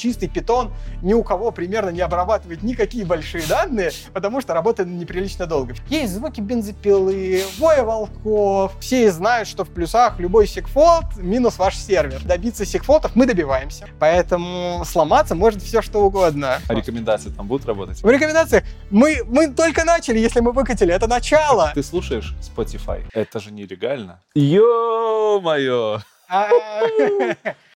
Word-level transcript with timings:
чистый 0.00 0.28
питон 0.28 0.72
ни 1.02 1.12
у 1.12 1.22
кого 1.22 1.50
примерно 1.50 1.90
не 1.90 2.00
обрабатывает 2.00 2.62
никакие 2.62 3.04
большие 3.04 3.44
данные, 3.46 3.90
потому 4.12 4.40
что 4.40 4.54
работает 4.54 4.88
неприлично 4.88 5.46
долго. 5.46 5.74
Есть 5.88 6.14
звуки 6.14 6.40
бензопилы, 6.40 7.44
воя 7.58 7.84
волков. 7.84 8.72
Все 8.80 9.12
знают, 9.12 9.46
что 9.46 9.64
в 9.64 9.68
плюсах 9.68 10.18
любой 10.18 10.46
секфолд 10.46 11.16
минус 11.16 11.58
ваш 11.58 11.76
сервер. 11.76 12.22
Добиться 12.24 12.64
секфолтов 12.64 13.14
мы 13.14 13.26
добиваемся. 13.26 13.88
Поэтому 13.98 14.82
сломаться 14.86 15.34
может 15.34 15.62
все 15.62 15.82
что 15.82 16.00
угодно. 16.00 16.58
А 16.66 16.74
рекомендации 16.74 17.30
там 17.30 17.46
будут 17.46 17.66
работать? 17.66 18.02
В 18.02 18.08
рекомендациях 18.08 18.64
мы, 18.90 19.18
мы 19.26 19.48
только 19.48 19.84
начали, 19.84 20.18
если 20.18 20.40
мы 20.40 20.52
выкатили. 20.52 20.94
Это 20.94 21.06
начало. 21.06 21.72
Ты 21.74 21.82
слушаешь 21.82 22.34
Spotify? 22.40 23.04
Это 23.12 23.38
же 23.40 23.52
нелегально. 23.52 24.20
Ё-моё! 24.34 26.00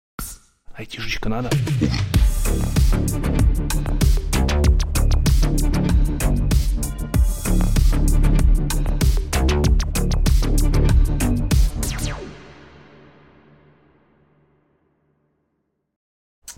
Айтишечка 0.77 1.29
надо. 1.29 1.51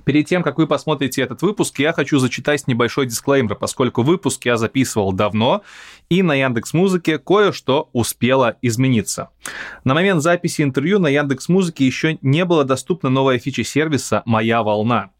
Перед 0.06 0.28
тем, 0.28 0.44
как 0.44 0.56
вы 0.56 0.68
посмотрите 0.68 1.20
этот 1.20 1.42
выпуск, 1.42 1.80
я 1.80 1.92
хочу 1.92 2.20
зачитать 2.20 2.68
небольшой 2.68 3.06
дисклеймер, 3.06 3.56
поскольку 3.56 4.02
выпуск 4.02 4.44
я 4.44 4.56
записывал 4.56 5.12
давно, 5.12 5.62
и 6.08 6.22
на 6.22 6.32
Яндекс 6.32 6.74
Музыке 6.74 7.18
кое-что 7.18 7.90
успело 7.92 8.56
измениться. 8.62 9.30
На 9.82 9.94
момент 9.94 10.22
записи 10.22 10.62
интервью 10.62 11.00
на 11.00 11.08
Яндекс 11.08 11.48
Музыке 11.48 11.84
еще 11.84 12.18
не 12.22 12.44
было 12.44 12.62
доступна 12.62 13.10
новая 13.10 13.40
фича 13.40 13.64
сервиса 13.64 14.22
«Моя 14.26 14.62
волна». 14.62 15.10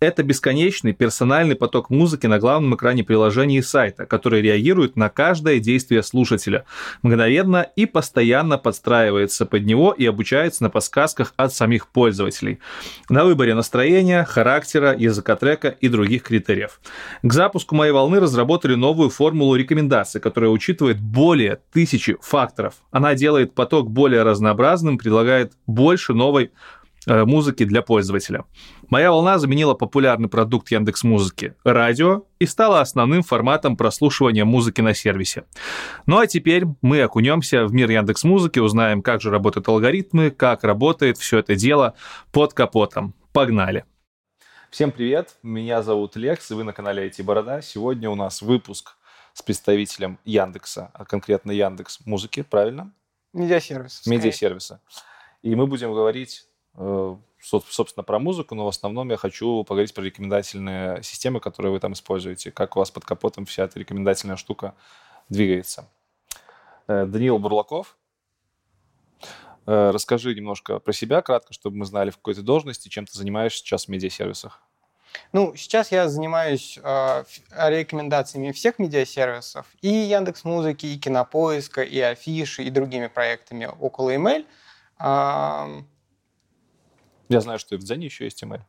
Это 0.00 0.22
бесконечный 0.22 0.92
персональный 0.92 1.56
поток 1.56 1.90
музыки 1.90 2.26
на 2.26 2.38
главном 2.38 2.76
экране 2.76 3.02
приложения 3.02 3.58
и 3.58 3.62
сайта, 3.62 4.06
который 4.06 4.40
реагирует 4.40 4.94
на 4.94 5.08
каждое 5.08 5.58
действие 5.58 6.04
слушателя, 6.04 6.64
мгновенно 7.02 7.66
и 7.74 7.84
постоянно 7.84 8.58
подстраивается 8.58 9.44
под 9.44 9.66
него 9.66 9.92
и 9.92 10.06
обучается 10.06 10.62
на 10.62 10.70
подсказках 10.70 11.34
от 11.36 11.52
самих 11.52 11.88
пользователей, 11.88 12.60
на 13.08 13.24
выборе 13.24 13.54
настроения, 13.54 14.24
характера, 14.24 14.96
языка 14.96 15.34
трека 15.34 15.68
и 15.68 15.88
других 15.88 16.22
критериев. 16.22 16.80
К 17.22 17.32
запуску 17.32 17.74
моей 17.74 17.92
волны 17.92 18.20
разработали 18.20 18.76
новую 18.76 19.10
формулу 19.10 19.56
рекомендаций, 19.56 20.20
которая 20.20 20.50
учитывает 20.50 21.00
более 21.00 21.60
тысячи 21.72 22.16
факторов. 22.20 22.74
Она 22.92 23.16
делает 23.16 23.54
поток 23.54 23.90
более 23.90 24.22
разнообразным, 24.22 24.96
предлагает 24.96 25.54
больше 25.66 26.14
новой 26.14 26.52
музыки 27.08 27.64
для 27.64 27.82
пользователя. 27.82 28.44
Моя 28.88 29.10
волна 29.10 29.38
заменила 29.38 29.74
популярный 29.74 30.28
продукт 30.28 30.70
Яндекс 30.70 31.04
Музыки– 31.04 31.54
радио 31.64 32.24
и 32.38 32.46
стала 32.46 32.80
основным 32.80 33.22
форматом 33.22 33.76
прослушивания 33.76 34.44
музыки 34.44 34.80
на 34.80 34.94
сервисе. 34.94 35.44
Ну 36.06 36.18
а 36.18 36.26
теперь 36.26 36.64
мы 36.82 37.02
окунемся 37.02 37.66
в 37.66 37.72
мир 37.72 37.90
Яндекс 37.90 38.24
Музыки, 38.24 38.58
узнаем, 38.58 39.02
как 39.02 39.20
же 39.20 39.30
работают 39.30 39.68
алгоритмы, 39.68 40.30
как 40.30 40.64
работает 40.64 41.18
все 41.18 41.38
это 41.38 41.54
дело 41.54 41.94
под 42.32 42.54
капотом. 42.54 43.14
Погнали! 43.32 43.84
Всем 44.70 44.92
привет, 44.92 45.36
меня 45.42 45.82
зовут 45.82 46.14
Лекс, 46.16 46.50
и 46.50 46.54
вы 46.54 46.62
на 46.62 46.74
канале 46.74 47.08
IT 47.08 47.22
Борода. 47.22 47.62
Сегодня 47.62 48.10
у 48.10 48.14
нас 48.14 48.42
выпуск 48.42 48.96
с 49.32 49.40
представителем 49.40 50.18
Яндекса, 50.26 50.90
а 50.92 51.06
конкретно 51.06 51.52
Яндекс 51.52 52.00
Музыки, 52.04 52.42
правильно? 52.42 52.92
Медиасервис. 53.32 54.06
Медиасервиса. 54.06 54.80
И 55.42 55.54
мы 55.54 55.66
будем 55.66 55.94
говорить, 55.94 56.46
э, 56.46 56.47
собственно, 57.40 58.04
про 58.04 58.18
музыку, 58.18 58.54
но 58.54 58.64
в 58.64 58.68
основном 58.68 59.10
я 59.10 59.16
хочу 59.16 59.64
поговорить 59.64 59.94
про 59.94 60.02
рекомендательные 60.02 61.02
системы, 61.02 61.40
которые 61.40 61.72
вы 61.72 61.80
там 61.80 61.92
используете, 61.92 62.50
как 62.50 62.76
у 62.76 62.78
вас 62.80 62.90
под 62.90 63.04
капотом 63.04 63.46
вся 63.46 63.64
эта 63.64 63.78
рекомендательная 63.78 64.36
штука 64.36 64.74
двигается. 65.28 65.88
Э, 66.86 67.06
Даниил 67.06 67.38
Бурлаков, 67.38 67.96
э, 69.66 69.90
расскажи 69.90 70.34
немножко 70.34 70.78
про 70.78 70.92
себя 70.92 71.22
кратко, 71.22 71.52
чтобы 71.52 71.76
мы 71.76 71.84
знали, 71.84 72.10
в 72.10 72.16
какой 72.16 72.34
ты 72.34 72.42
должности, 72.42 72.88
чем 72.88 73.06
ты 73.06 73.16
занимаешься 73.16 73.58
сейчас 73.58 73.86
в 73.86 73.88
медиасервисах. 73.88 74.62
Ну, 75.32 75.54
сейчас 75.56 75.90
я 75.90 76.08
занимаюсь 76.08 76.78
э, 76.82 77.24
рекомендациями 77.50 78.52
всех 78.52 78.78
медиасервисов, 78.78 79.66
и 79.80 79.88
Яндекс 79.88 80.44
Музыки, 80.44 80.86
и 80.86 80.98
Кинопоиска, 80.98 81.82
и 81.82 81.98
Афиши, 81.98 82.62
и 82.64 82.70
другими 82.70 83.06
проектами 83.06 83.70
около 83.80 84.14
email. 84.14 84.44
Я 87.28 87.40
знаю, 87.40 87.58
что 87.58 87.74
и 87.74 87.78
в 87.78 87.82
Дзене 87.82 88.06
еще 88.06 88.24
есть 88.24 88.42
ML. 88.42 88.60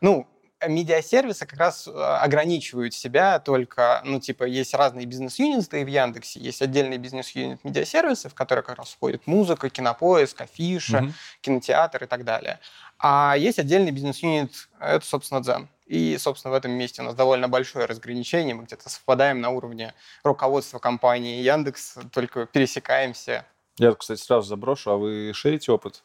Ну, 0.00 0.26
медиасервисы 0.66 1.46
как 1.46 1.58
раз 1.58 1.88
э, 1.88 1.90
ограничивают 1.90 2.94
себя 2.94 3.38
только, 3.40 4.00
ну, 4.04 4.20
типа, 4.20 4.44
есть 4.44 4.74
разные 4.74 5.06
бизнес-юниты 5.06 5.84
в 5.84 5.88
Яндексе, 5.88 6.40
есть 6.40 6.62
отдельный 6.62 6.98
бизнес-юнит 6.98 7.64
медиасервисов, 7.64 8.32
в 8.32 8.34
который 8.34 8.62
как 8.62 8.78
раз 8.78 8.90
входит 8.92 9.26
музыка, 9.26 9.70
кинопоиск, 9.70 10.40
афиша, 10.40 11.02
Мгм. 11.02 11.14
кинотеатр 11.40 12.04
и 12.04 12.06
так 12.06 12.24
далее. 12.24 12.60
А 12.98 13.34
есть 13.36 13.58
отдельный 13.58 13.90
бизнес-юнит, 13.90 14.68
это, 14.80 15.04
собственно, 15.04 15.40
Дзен. 15.42 15.68
И, 15.86 16.16
собственно, 16.18 16.52
в 16.52 16.56
этом 16.56 16.70
месте 16.72 17.02
у 17.02 17.04
нас 17.04 17.14
довольно 17.14 17.48
большое 17.48 17.86
разграничение. 17.86 18.54
Мы 18.54 18.64
где-то 18.64 18.88
совпадаем 18.88 19.40
на 19.40 19.50
уровне 19.50 19.94
руководства 20.22 20.78
компании 20.78 21.42
Яндекс, 21.42 21.96
только 22.12 22.46
пересекаемся. 22.46 23.44
Я, 23.78 23.94
кстати, 23.94 24.20
сразу 24.20 24.48
заброшу, 24.48 24.90
а 24.90 24.96
вы 24.96 25.32
шерите 25.34 25.72
опыт? 25.72 26.02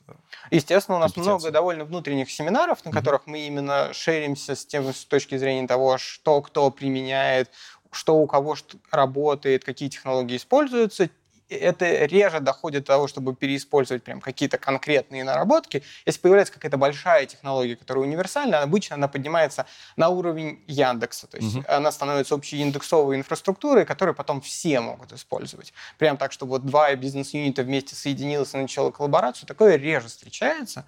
Естественно, 0.52 0.98
у 0.98 1.00
нас 1.02 1.12
Компетенции. 1.12 1.48
много 1.48 1.52
довольно 1.52 1.86
внутренних 1.86 2.32
семинаров, 2.32 2.84
на 2.86 2.92
которых 2.92 3.28
мы 3.28 3.46
именно 3.46 3.94
шеримся 3.94 4.56
с 4.56 4.66
тем 4.66 4.94
с 4.94 5.06
точки 5.06 5.38
зрения 5.38 5.68
того, 5.68 5.98
что 5.98 6.42
кто 6.42 6.72
применяет, 6.72 7.52
что 7.92 8.16
у 8.18 8.28
кого 8.28 8.56
что 8.56 8.78
работает, 8.92 9.66
какие 9.66 9.90
технологии 9.90 10.38
используются. 10.38 11.10
Это 11.50 12.06
реже 12.06 12.40
доходит 12.40 12.84
до 12.84 12.88
того, 12.94 13.08
чтобы 13.08 13.36
переиспользовать 13.36 14.04
прям 14.04 14.20
какие-то 14.22 14.58
конкретные 14.58 15.24
наработки. 15.24 15.84
Если 16.06 16.20
появляется 16.20 16.54
какая-то 16.54 16.78
большая 16.78 17.26
технология, 17.26 17.76
которая 17.76 18.04
универсальна, 18.04 18.62
обычно 18.62 18.96
она 18.96 19.08
поднимается 19.08 19.66
на 19.96 20.10
уровень 20.10 20.64
Яндекса. 20.68 21.28
То 21.28 21.38
есть 21.38 21.56
Мгм. 21.56 21.66
она 21.68 21.92
становится 21.92 22.36
общей 22.36 22.58
индексовой 22.62 23.16
инфраструктурой, 23.16 23.86
которую 23.86 24.16
потом 24.16 24.42
все 24.42 24.82
могут 24.82 25.14
использовать. 25.14 25.74
Прям 25.98 26.18
так, 26.18 26.32
чтобы 26.32 26.52
вот 26.52 26.66
два 26.66 26.94
бизнес-юнита 26.96 27.64
вместе 27.64 27.96
соединилось 27.96 28.54
и 28.54 28.58
начало 28.58 28.92
коллаборацию, 28.92 29.48
такое 29.48 29.78
реже 29.78 30.08
встречается. 30.08 30.86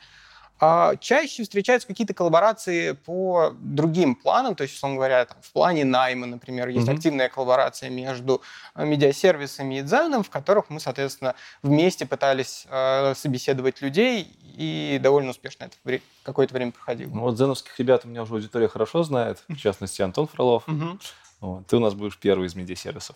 А 0.62 0.96
чаще 0.97 1.44
встречаются 1.44 1.88
какие-то 1.88 2.14
коллаборации 2.14 2.92
по 2.92 3.53
другим 3.59 4.16
планам, 4.16 4.56
то 4.56 4.64
есть, 4.64 4.75
условно 4.75 4.97
говоря, 4.97 5.25
там, 5.25 5.38
в 5.42 5.52
плане 5.53 5.86
найма, 5.86 6.28
например, 6.28 6.68
есть 6.68 6.88
Мгм. 6.88 6.96
активная 6.97 7.30
коллаборация 7.30 7.90
между 7.90 8.42
э, 8.75 8.86
медиасервисами 8.86 9.80
и 9.80 9.81
дзеном, 9.81 10.24
в 10.24 10.30
которых 10.30 10.69
мы, 10.69 10.80
соответственно, 10.80 11.36
вместе 11.64 12.06
пытались 12.06 12.66
э, 12.69 13.14
собеседовать 13.16 13.81
людей, 13.81 14.28
и 14.58 15.00
довольно 15.02 15.30
успешно 15.30 15.66
это 15.66 16.02
какое-то 16.24 16.53
время 16.53 16.72
проходило. 16.72 17.09
Ну, 17.09 17.22
вот 17.22 17.36
дзеновских 17.36 17.80
ребят 17.80 18.03
у 18.03 18.09
меня 18.09 18.24
уже 18.24 18.34
аудитория 18.34 18.68
хорошо 18.68 19.03
знает, 19.03 19.44
в 19.48 19.56
частности, 19.56 20.02
Антон 20.02 20.28
Фролов. 20.28 20.68
Мгм. 20.68 21.00
Вот, 21.40 21.68
ты 21.68 21.78
у 21.78 21.80
нас 21.80 21.94
будешь 21.94 22.18
первый 22.18 22.48
из 22.48 22.56
медиасервисов. 22.56 23.16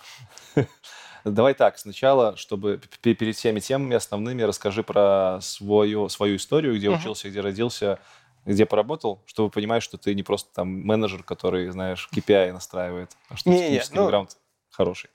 Давай 1.24 1.54
так, 1.54 1.78
сначала, 1.78 2.36
чтобы 2.36 2.82
перед 3.02 3.36
всеми 3.36 3.60
темами 3.60 3.96
основными 3.96 4.42
расскажи 4.42 4.84
про 4.84 5.40
свою, 5.42 6.10
свою 6.10 6.36
историю, 6.36 6.76
где 6.76 6.90
Мгм. 6.90 7.00
учился, 7.00 7.30
где 7.30 7.40
родился, 7.40 8.00
где 8.46 8.66
поработал, 8.66 9.22
чтобы 9.26 9.50
понимать, 9.50 9.84
что 9.84 9.98
ты 9.98 10.14
не 10.16 10.24
просто 10.24 10.54
там 10.54 10.68
менеджер, 10.68 11.24
который, 11.24 11.70
знаешь, 11.70 12.10
KPI 12.14 12.52
настраивает, 12.52 13.12
а 13.30 13.38
что 13.38 13.50
Не-не, 13.50 13.62
технический 13.64 13.96
ну- 13.96 14.02
бэкграунд 14.04 14.38
хороший. 14.70 15.10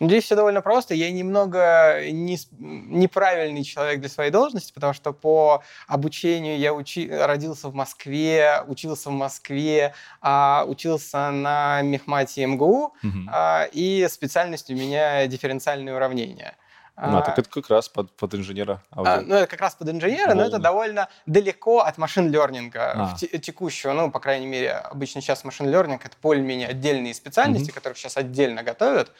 Ну, 0.00 0.08
Здесь 0.08 0.24
все 0.24 0.36
довольно 0.36 0.60
просто. 0.62 0.94
Я 0.94 1.10
немного 1.10 2.00
не 2.10 2.36
с- 2.36 2.48
неправильный 2.52 3.64
человек 3.64 4.00
для 4.00 4.08
своей 4.08 4.30
должности, 4.30 4.72
потому 4.72 4.92
что 4.92 5.12
по 5.12 5.62
обучению 5.88 6.58
я 6.58 6.72
учи- 6.72 7.10
родился 7.10 7.68
в 7.68 7.74
Москве, 7.74 8.62
учился 8.66 9.10
в 9.10 9.12
Москве, 9.12 9.94
а, 10.20 10.64
учился 10.68 11.30
на 11.30 11.82
мехмате 11.82 12.46
МГУ, 12.46 12.94
Мгм. 13.02 13.28
а, 13.32 13.68
и 13.72 14.06
специальность 14.08 14.70
у 14.70 14.74
меня 14.74 15.26
дифференциальные 15.26 15.94
уравнения. 15.96 16.56
Ну, 17.00 17.16
а 17.16 17.20
А, 17.20 17.22
так 17.22 17.38
это 17.38 17.48
как 17.48 17.70
раз 17.70 17.88
под, 17.88 18.10
под 18.16 18.34
инженера. 18.34 18.82
а, 18.90 18.98
аудио. 19.00 19.28
ну, 19.28 19.34
это 19.36 19.46
как 19.46 19.60
раз 19.60 19.74
под 19.76 19.88
инженера, 19.88 20.34
но 20.34 20.42
это 20.42 20.50
Волны. 20.52 20.62
довольно 20.64 21.08
далеко 21.26 21.78
от 21.80 21.96
машин-лернинга 21.96 22.92
А. 23.12 23.16
те- 23.16 23.38
текущего. 23.38 23.92
Ну, 23.92 24.10
по 24.10 24.18
крайней 24.18 24.46
мере, 24.46 24.72
обычно 24.72 25.20
сейчас 25.20 25.44
машин-лернинг— 25.44 26.04
это 26.04 26.16
более-менее 26.20 26.66
отдельные 26.68 27.14
специальности, 27.14 27.70
которых 27.70 27.98
сейчас 27.98 28.16
отдельно 28.16 28.64
готовят. 28.64 29.12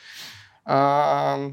А, 0.71 1.53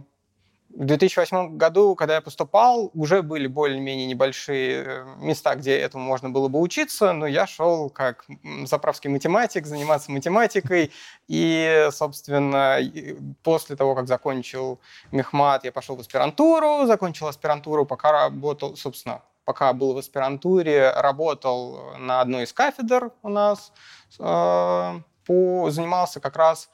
В 0.71 0.83
2008 0.83 1.55
году, 1.55 1.95
когда 1.95 2.15
я 2.15 2.21
поступал, 2.21 2.91
уже 2.93 3.21
были 3.21 3.47
более-менее 3.47 4.07
небольшие 4.07 4.83
э, 4.85 5.05
места, 5.19 5.55
где 5.55 5.77
этому 5.77 6.03
можно 6.03 6.29
было 6.29 6.49
бы 6.49 6.59
учиться, 6.59 7.13
но 7.13 7.25
я 7.25 7.47
шел 7.47 7.89
как 7.89 8.25
заправский 8.65 9.09
математик, 9.09 9.67
заниматься 9.67 10.11
математикой, 10.11 10.91
и, 11.29 11.87
собственно, 11.91 12.77
после 13.41 13.77
того, 13.77 13.95
как 13.95 14.09
закончил 14.09 14.81
мехмат, 15.13 15.63
я 15.63 15.71
пошел 15.71 15.95
в 15.95 16.01
аспирантуру, 16.01 16.85
закончил 16.85 17.27
аспирантуру, 17.27 17.85
пока 17.85 18.11
работал, 18.11 18.75
собственно, 18.75 19.21
пока 19.45 19.71
был 19.71 19.93
в 19.93 19.97
аспирантуре, 19.97 20.91
работал 20.91 21.95
на 21.99 22.19
одной 22.19 22.43
из 22.43 22.51
кафедр 22.51 23.11
у 23.23 23.29
нас, 23.29 23.71
по, 24.17 25.69
занимался 25.69 26.19
как 26.19 26.35
раз 26.35 26.69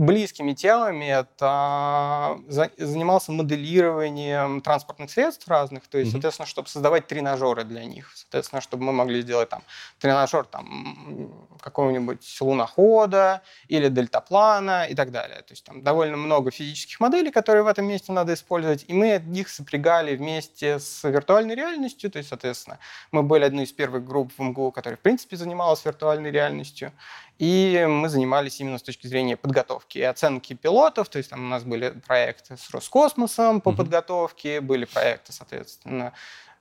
близкими 0.00 0.54
темами. 0.54 1.04
Это 1.04 2.38
занимался 2.78 3.32
моделированием 3.32 4.62
транспортных 4.62 5.10
средств 5.10 5.46
разных, 5.46 5.86
то 5.88 5.98
есть, 5.98 6.08
mm-hmm. 6.08 6.12
соответственно, 6.12 6.46
чтобы 6.46 6.68
создавать 6.68 7.06
тренажеры 7.06 7.64
для 7.64 7.84
них, 7.84 8.10
соответственно, 8.14 8.62
чтобы 8.62 8.84
мы 8.84 8.92
могли 8.92 9.20
сделать 9.20 9.50
там 9.50 9.62
тренажер 9.98 10.44
там 10.44 11.46
какого-нибудь 11.60 12.38
лунохода 12.40 13.42
или 13.68 13.88
дельтаплана 13.88 14.86
и 14.86 14.94
так 14.94 15.10
далее. 15.10 15.42
То 15.42 15.52
есть 15.52 15.64
там 15.64 15.82
довольно 15.82 16.16
много 16.16 16.50
физических 16.50 16.98
моделей, 17.00 17.30
которые 17.30 17.62
в 17.62 17.66
этом 17.66 17.84
месте 17.86 18.12
надо 18.12 18.32
использовать, 18.32 18.86
и 18.88 18.94
мы 18.94 19.22
их 19.34 19.50
сопрягали 19.50 20.16
вместе 20.16 20.78
с 20.78 21.04
виртуальной 21.06 21.54
реальностью, 21.54 22.10
то 22.10 22.16
есть, 22.16 22.30
соответственно, 22.30 22.78
мы 23.12 23.22
были 23.22 23.44
одной 23.44 23.64
из 23.64 23.72
первых 23.72 24.06
групп 24.06 24.32
в 24.38 24.42
МГУ, 24.42 24.72
которая, 24.72 24.96
в 24.96 25.00
принципе, 25.00 25.36
занималась 25.36 25.84
виртуальной 25.84 26.30
реальностью, 26.30 26.92
и 27.40 27.86
мы 27.88 28.10
занимались 28.10 28.60
именно 28.60 28.76
с 28.76 28.82
точки 28.82 29.06
зрения 29.06 29.34
подготовки 29.34 29.96
и 29.96 30.02
оценки 30.02 30.52
пилотов. 30.52 31.08
То 31.08 31.16
есть 31.16 31.30
там 31.30 31.46
у 31.46 31.48
нас 31.48 31.64
были 31.64 31.88
проекты 32.06 32.58
с 32.58 32.68
Роскосмосом 32.68 33.62
по 33.62 33.70
mm-hmm. 33.70 33.76
подготовке, 33.76 34.60
были 34.60 34.84
проекты, 34.84 35.32
соответственно, 35.32 36.12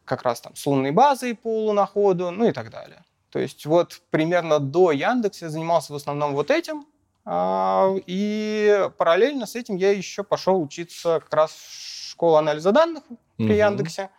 как 0.05 0.23
раз 0.23 0.39
там 0.39 0.55
с 0.55 0.65
лунной 0.65 0.91
базой 0.91 1.35
по 1.35 1.65
луноходу, 1.65 2.31
ну 2.31 2.47
и 2.47 2.53
так 2.53 2.69
далее. 2.69 3.03
То 3.29 3.39
есть 3.39 3.65
вот 3.65 4.01
примерно 4.09 4.59
до 4.59 4.93
Яндекса 4.93 5.45
я 5.45 5.51
занимался 5.51 5.91
в 5.91 5.97
основном 5.97 6.33
вот 6.33 6.49
этим, 6.49 6.85
а, 7.25 7.93
и 8.05 8.89
параллельно 8.97 9.47
с 9.47 9.57
этим 9.57 9.75
я 9.75 9.91
еще 9.91 10.23
пошел 10.23 10.61
учиться 10.61 11.19
как 11.19 11.33
раз 11.33 11.51
в 11.51 12.09
школу 12.11 12.37
анализа 12.37 12.71
данных 12.71 13.03
при 13.35 13.47
угу. 13.47 13.53
Яндексе. 13.53 14.11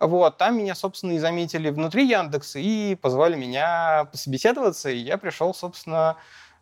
Вот, 0.00 0.38
там 0.38 0.58
меня, 0.58 0.74
собственно, 0.74 1.12
и 1.12 1.18
заметили 1.18 1.70
внутри 1.70 2.06
Яндекса 2.06 2.58
и 2.58 2.94
позвали 2.94 3.36
меня 3.36 4.08
пособеседоваться, 4.10 4.90
и 4.90 4.98
я 4.98 5.18
пришел, 5.18 5.54
собственно, 5.54 6.16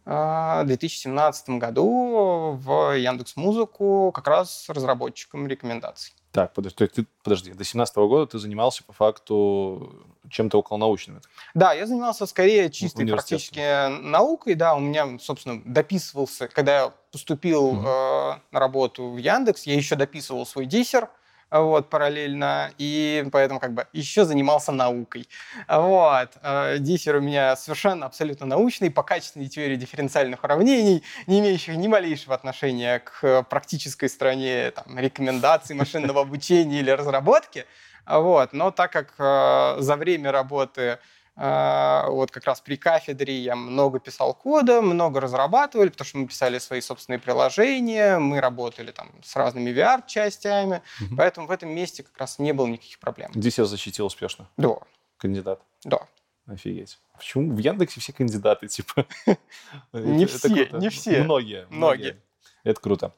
в 0.04 0.64
2017 0.66 1.48
году 1.50 2.58
в 2.60 2.96
Яндекс 2.96 3.36
Музыку 3.36 4.10
как 4.12 4.26
раз 4.26 4.64
разработчиком 4.68 5.46
рекомендаций. 5.46 6.12
Так, 6.32 6.54
подожди, 6.54 6.86
ты, 6.86 7.06
подожди, 7.22 7.50
до 7.50 7.56
2017 7.56 7.96
года 7.96 8.26
ты 8.26 8.38
занимался 8.38 8.82
по 8.84 8.92
факту 8.94 9.92
чем-то 10.30 10.58
около 10.58 10.78
научным? 10.78 11.20
Да, 11.52 11.74
я 11.74 11.86
занимался 11.86 12.24
скорее 12.24 12.70
чистой 12.70 13.06
практически 13.06 13.88
наукой, 14.02 14.54
да, 14.54 14.74
у 14.74 14.80
меня, 14.80 15.18
собственно, 15.20 15.60
дописывался, 15.64 16.48
когда 16.48 16.84
я 16.84 16.92
поступил 17.12 17.66
угу. 17.66 17.86
э, 17.86 18.34
на 18.50 18.60
работу 18.60 19.10
в 19.10 19.18
Яндекс, 19.18 19.64
я 19.64 19.74
еще 19.74 19.94
дописывал 19.94 20.46
свой 20.46 20.64
диссер, 20.64 21.10
вот, 21.52 21.90
параллельно, 21.90 22.70
и 22.78 23.26
поэтому 23.30 23.60
как 23.60 23.74
бы 23.74 23.86
еще 23.92 24.24
занимался 24.24 24.72
наукой. 24.72 25.28
Вот. 25.68 26.30
Э, 26.42 26.78
диссер 26.78 27.16
у 27.16 27.20
меня 27.20 27.56
совершенно 27.56 28.06
абсолютно 28.06 28.46
научный, 28.46 28.90
по 28.90 29.02
качественной 29.02 29.48
теории 29.48 29.76
дифференциальных 29.76 30.42
уравнений, 30.44 31.02
не 31.26 31.40
имеющих 31.40 31.76
ни 31.76 31.88
малейшего 31.88 32.34
отношения 32.34 33.00
к 33.00 33.42
практической 33.44 34.08
стороне 34.08 34.70
там, 34.70 34.98
рекомендаций 34.98 35.76
машинного 35.76 36.22
обучения 36.22 36.80
или 36.80 36.90
разработки. 36.90 37.66
Вот. 38.06 38.52
Но 38.52 38.70
так 38.70 38.90
как 38.92 39.14
э, 39.18 39.76
за 39.78 39.96
время 39.96 40.32
работы 40.32 40.98
вот 41.34 42.30
как 42.30 42.44
раз 42.44 42.60
при 42.60 42.76
кафедре 42.76 43.38
я 43.38 43.56
много 43.56 43.98
писал 44.00 44.34
кода, 44.34 44.82
много 44.82 45.20
разрабатывали, 45.20 45.88
потому 45.88 46.06
что 46.06 46.18
мы 46.18 46.26
писали 46.26 46.58
свои 46.58 46.80
собственные 46.80 47.20
приложения, 47.20 48.18
мы 48.18 48.40
работали 48.40 48.90
там 48.90 49.10
с 49.24 49.34
разными 49.34 49.70
VR-частями, 49.70 50.82
угу. 51.00 51.16
поэтому 51.16 51.46
в 51.46 51.50
этом 51.50 51.70
месте 51.70 52.02
как 52.02 52.18
раз 52.18 52.38
не 52.38 52.52
было 52.52 52.66
никаких 52.66 52.98
проблем. 52.98 53.30
Здесь 53.34 53.58
я 53.58 53.64
защитил 53.64 54.06
успешно? 54.06 54.48
Да. 54.58 54.76
Кандидат? 55.16 55.60
Да. 55.84 56.06
Офигеть. 56.46 56.98
Почему 57.16 57.54
в 57.54 57.58
Яндексе 57.58 58.00
все 58.00 58.12
кандидаты, 58.12 58.66
типа? 58.66 59.06
Не 59.92 60.26
все, 60.26 60.68
не 60.72 60.88
все. 60.88 61.22
Многие. 61.22 61.66
Многие. 61.70 62.20
Это 62.64 62.80
круто. 62.80 63.14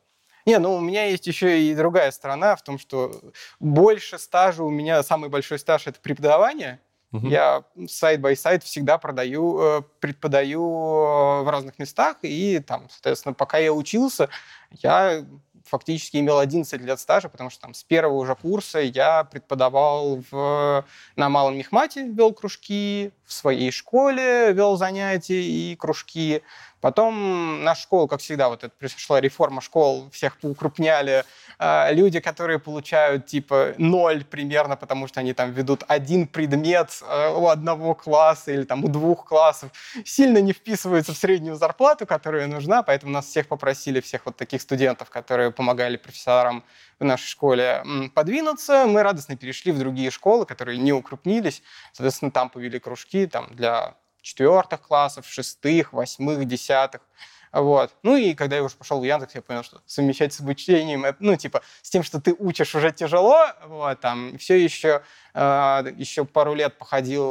Не, 0.46 0.58
ну 0.58 0.74
у 0.74 0.80
меня 0.80 1.06
есть 1.06 1.26
еще 1.26 1.62
и 1.62 1.74
другая 1.74 2.10
сторона 2.10 2.54
в 2.54 2.62
том, 2.62 2.78
что 2.78 3.32
больше 3.60 4.18
стажа 4.18 4.62
у 4.62 4.70
меня, 4.70 5.02
самый 5.02 5.30
большой 5.30 5.58
стаж— 5.58 5.86
это 5.86 5.98
преподавание, 6.00 6.80
Угу. 7.14 7.28
Я 7.28 7.62
side 7.88 8.19
by 8.19 8.34
side 8.34 8.64
всегда 8.64 8.98
продаю, 8.98 9.60
э, 9.60 9.82
преподаю 10.00 10.62
э, 10.62 11.42
в 11.42 11.48
разных 11.48 11.78
местах, 11.78 12.16
и 12.22 12.58
там, 12.58 12.88
соответственно, 12.90 13.34
пока 13.34 13.58
я 13.58 13.72
учился, 13.72 14.28
я 14.72 15.24
фактически 15.64 16.16
имел 16.16 16.38
11 16.38 16.80
лет 16.80 16.98
стажа, 16.98 17.28
потому 17.28 17.50
что 17.50 17.62
там 17.62 17.74
с 17.74 17.84
первого 17.84 18.14
уже 18.14 18.34
курса 18.34 18.80
я 18.80 19.22
преподавал 19.24 20.22
в, 20.30 20.84
на 21.14 21.28
Малом 21.28 21.56
Мехмате, 21.56 22.08
вел 22.08 22.32
кружки, 22.32 23.12
в 23.24 23.32
своей 23.32 23.70
школе 23.70 24.52
вел 24.52 24.76
занятия 24.76 25.40
и 25.40 25.76
кружки. 25.76 26.42
Потом 26.84 27.64
наша 27.64 27.80
школа, 27.80 28.06
как 28.06 28.20
всегда, 28.20 28.50
вот 28.50 28.62
это 28.62 28.74
пришла 28.78 29.18
реформа 29.18 29.62
школ, 29.62 30.10
всех 30.12 30.38
поукрупняли, 30.38 31.24
а, 31.58 31.90
люди, 31.90 32.20
которые 32.20 32.58
получают 32.58 33.24
типа 33.24 33.72
ноль 33.78 34.22
примерно, 34.22 34.76
потому 34.76 35.08
что 35.08 35.20
они 35.20 35.32
там 35.32 35.50
ведут 35.50 35.82
один 35.88 36.26
предмет 36.26 36.90
а, 37.00 37.30
у 37.38 37.48
одного 37.48 37.94
класса 37.94 38.52
или 38.52 38.64
там 38.64 38.84
у 38.84 38.88
двух 38.88 39.24
классов, 39.24 39.70
сильно 40.04 40.42
не 40.42 40.52
вписываются 40.52 41.14
в 41.14 41.16
среднюю 41.16 41.56
зарплату, 41.56 42.04
которая 42.04 42.46
нужна, 42.48 42.82
поэтому 42.82 43.12
нас 43.12 43.28
всех 43.28 43.48
попросили, 43.48 44.00
всех 44.00 44.26
вот 44.26 44.36
таких 44.36 44.60
студентов, 44.60 45.08
которые 45.08 45.52
помогали 45.52 45.96
профессорам 45.96 46.64
в 47.00 47.04
нашей 47.04 47.28
школе 47.28 47.82
подвинуться. 48.12 48.84
Мы 48.86 49.02
радостно 49.02 49.38
перешли 49.38 49.72
в 49.72 49.78
другие 49.78 50.10
школы, 50.10 50.44
которые 50.44 50.76
не 50.76 50.92
укрупнились. 50.92 51.62
Соответственно, 51.94 52.30
там 52.30 52.50
повели 52.50 52.78
кружки 52.78 53.26
там, 53.26 53.48
для 53.56 53.94
четвертых 54.24 54.80
классов, 54.80 55.26
шестых, 55.28 55.92
восьмых, 55.92 56.44
десятых. 56.46 57.02
Вот. 57.52 57.92
Ну 58.02 58.16
и 58.16 58.34
когда 58.34 58.56
я 58.56 58.64
уже 58.64 58.74
пошел 58.74 58.98
в 58.98 59.04
Яндекс, 59.04 59.36
я 59.36 59.42
понял, 59.42 59.62
что 59.62 59.80
совмещать 59.86 60.32
с 60.32 60.40
обучением, 60.40 61.06
ну, 61.20 61.36
типа, 61.36 61.62
с 61.82 61.90
тем, 61.90 62.02
что 62.02 62.20
ты 62.20 62.34
учишь 62.36 62.74
уже 62.74 62.90
тяжело, 62.90 63.46
вот, 63.66 64.00
там, 64.00 64.36
все 64.38 64.56
еще, 64.56 65.02
э, 65.34 65.84
еще 65.96 66.24
пару 66.24 66.54
лет 66.54 66.76
походил 66.78 67.24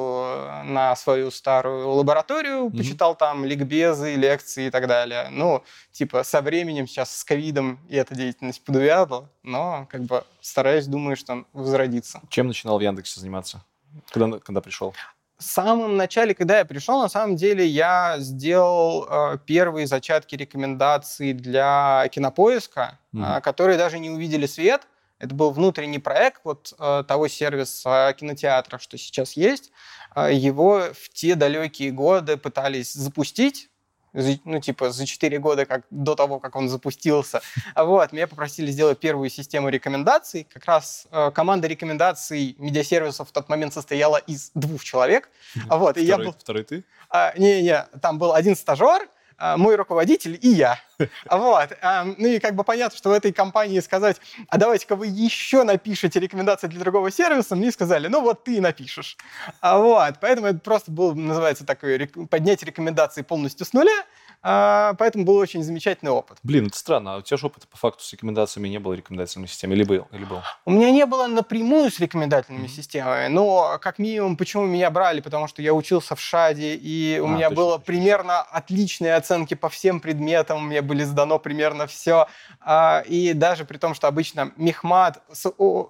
на 0.64 0.96
свою 0.96 1.30
старую 1.30 1.90
лабораторию, 1.90 2.68
mm-hmm. 2.68 2.78
почитал 2.78 3.16
там 3.16 3.44
ликбезы, 3.44 4.16
лекции 4.16 4.68
и 4.68 4.70
так 4.70 4.88
далее. 4.88 5.28
Ну, 5.30 5.62
типа, 5.92 6.24
со 6.24 6.42
временем 6.42 6.88
сейчас 6.88 7.14
с 7.14 7.26
ковидом 7.26 7.86
и 7.90 7.98
эта 7.98 8.16
деятельность 8.16 8.64
подувядла, 8.64 9.30
но, 9.42 9.88
как 9.90 10.04
бы, 10.04 10.24
стараюсь, 10.40 10.86
думаю, 10.86 11.18
что 11.18 11.44
возродится. 11.52 12.22
Чем 12.30 12.48
начинал 12.48 12.78
в 12.78 12.82
Яндексе 12.82 13.20
заниматься? 13.20 13.66
Когда, 14.10 14.40
когда 14.40 14.62
пришел? 14.62 14.96
В 15.38 15.44
самом 15.44 15.98
начале, 15.98 16.34
когда 16.34 16.60
я 16.60 16.66
пришел, 16.66 17.02
на 17.02 17.10
самом 17.10 17.36
деле 17.36 17.66
я 17.66 18.16
сделал 18.20 19.08
э, 19.10 19.38
первые 19.46 19.88
зачатки 19.88 20.36
рекомендаций 20.36 21.34
для 21.34 22.08
кинопоиска, 22.12 23.00
mm-hmm. 23.14 23.38
э, 23.38 23.42
которые 23.42 23.78
даже 23.78 24.00
не 24.00 24.10
увидели 24.10 24.46
свет. 24.46 24.88
Это 25.20 25.36
был 25.36 25.52
внутренний 25.52 26.00
проект 26.00 26.42
вот 26.44 26.74
э, 26.78 27.04
того 27.08 27.28
сервиса 27.28 28.14
кинотеатра, 28.18 28.78
что 28.78 28.98
сейчас 28.98 29.34
есть. 29.34 29.72
Э, 30.16 30.30
его 30.34 30.84
в 30.94 31.10
те 31.10 31.36
далекие 31.36 31.92
годы 31.92 32.38
пытались 32.38 32.94
запустить 32.94 33.70
ну, 34.14 34.60
типа, 34.60 34.92
за 34.92 35.06
4 35.06 35.40
года 35.40 35.66
как, 35.66 35.84
до 35.90 36.16
того, 36.16 36.40
как 36.40 36.56
он 36.56 36.70
запустился. 36.70 37.42
Вот, 37.76 38.14
меня 38.14 38.28
попросили 38.28 38.72
сделать 38.72 39.00
первую 39.00 39.30
систему 39.30 39.70
рекомендаций. 39.70 40.48
Как 40.54 40.66
раз 40.66 41.08
э, 41.12 41.32
команда 41.32 41.68
рекомендаций 41.68 42.56
медиасервисов 42.60 43.30
в 43.30 43.32
тот 43.32 43.50
момент 43.50 43.74
состояла 43.74 44.18
из 44.18 44.52
двух 44.54 44.84
человек. 44.84 45.30
Вот, 45.68 45.92
второй, 45.92 46.04
и 46.04 46.08
я 46.08 46.18
был... 46.18 46.34
второй 46.34 46.64
ты? 46.64 46.84
А, 47.10 47.34
не-не, 47.38 47.86
там 48.02 48.20
был 48.20 48.34
один 48.34 48.56
стажер, 48.56 49.10
мой 49.40 49.76
руководитель 49.76 50.38
и 50.42 50.50
я. 50.50 50.80
Вот. 51.30 51.70
А, 51.82 52.06
ну 52.06 52.28
и 52.28 52.40
как 52.40 52.56
бы 52.56 52.64
понятно, 52.64 52.98
что 52.98 53.10
в 53.10 53.14
этой 53.14 53.34
компании 53.34 53.80
сказать, 53.80 54.22
а 54.48 54.58
давайте-ка 54.58 54.96
вы 54.96 55.08
еще 55.08 55.64
напишите 55.64 56.20
рекомендации 56.20 56.68
для 56.68 56.80
другого 56.80 57.12
сервиса, 57.12 57.56
мне 57.56 57.72
сказали, 57.72 58.08
ну 58.08 58.22
вот 58.22 58.44
ты 58.44 58.58
и 58.58 58.60
напишешь. 58.62 59.18
Вот. 59.62 60.16
Поэтому 60.22 60.48
это 60.48 60.60
просто 60.60 60.92
был, 60.92 61.16
называется 61.16 61.66
такой, 61.66 62.08
поднять 62.30 62.64
рекомендации 62.64 63.22
полностью 63.22 63.66
с 63.66 63.74
нуля, 63.74 63.92
а, 63.92 64.04
поэтому 64.44 65.24
был 65.24 65.38
очень 65.38 65.64
замечательный 65.64 66.12
опыт. 66.12 66.38
Блин, 66.44 66.68
это 66.68 66.78
странно. 66.78 67.16
А 67.16 67.18
у 67.18 67.22
тебя 67.22 67.38
же 67.38 67.48
опыта 67.48 67.66
по 67.68 67.78
факту 67.78 68.04
с 68.04 68.12
рекомендациями 68.12 68.68
не 68.68 68.80
было 68.80 68.94
рекомендательной 68.94 69.48
системы? 69.48 69.74
Или 69.74 69.84
был? 69.84 70.08
Или 70.12 70.26
был? 70.26 70.42
У 70.66 70.72
меня 70.72 70.92
не 70.92 71.06
было 71.06 71.28
напрямую 71.28 71.90
с 71.90 72.00
рекомендательными 72.00 72.66
mm-hmm. 72.66 72.70
системами, 72.70 73.28
но 73.28 73.78
как 73.82 74.00
минимум, 74.00 74.36
почему 74.38 74.66
меня 74.66 74.92
брали? 74.92 75.22
Потому 75.22 75.48
что 75.48 75.62
я 75.62 75.74
учился 75.74 76.16
в 76.16 76.20
ШАДе, 76.20 76.76
и 76.76 77.20
у 77.20 77.26
а, 77.26 77.30
меня 77.30 77.50
точно, 77.50 77.56
было 77.56 77.78
точно. 77.78 77.86
примерно 77.86 78.42
отличные 78.42 79.16
оценки 79.16 79.54
по 79.54 79.70
всем 79.70 80.00
предметам, 80.00 80.68
мне 80.68 80.82
были 80.82 81.04
сдано 81.04 81.40
примерно 81.40 81.88
все. 81.88 82.28
А, 82.60 83.04
и 83.08 83.34
даже 83.34 83.66
при 83.66 83.78
том, 83.78 83.94
что 83.94 84.08
обычно 84.08 84.52
мехмат 84.58 85.22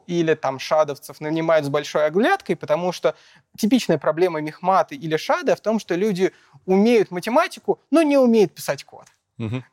или 0.08 0.34
там 0.36 0.60
шадовцев 0.60 1.20
нанимают 1.22 1.66
с 1.66 1.70
большой 1.70 2.06
оглядкой, 2.06 2.56
потому 2.56 2.92
что 2.92 3.16
типичная 3.58 3.98
проблема 3.98 4.42
мехматы 4.42 4.96
или 4.96 5.18
шада 5.18 5.56
в 5.56 5.62
том, 5.62 5.80
что 5.80 5.96
люди 5.96 6.34
умеют 6.66 7.12
математику, 7.12 7.80
но 7.92 8.02
не 8.02 8.18
умеют 8.18 8.54
писать 8.54 8.84
код. 8.84 9.06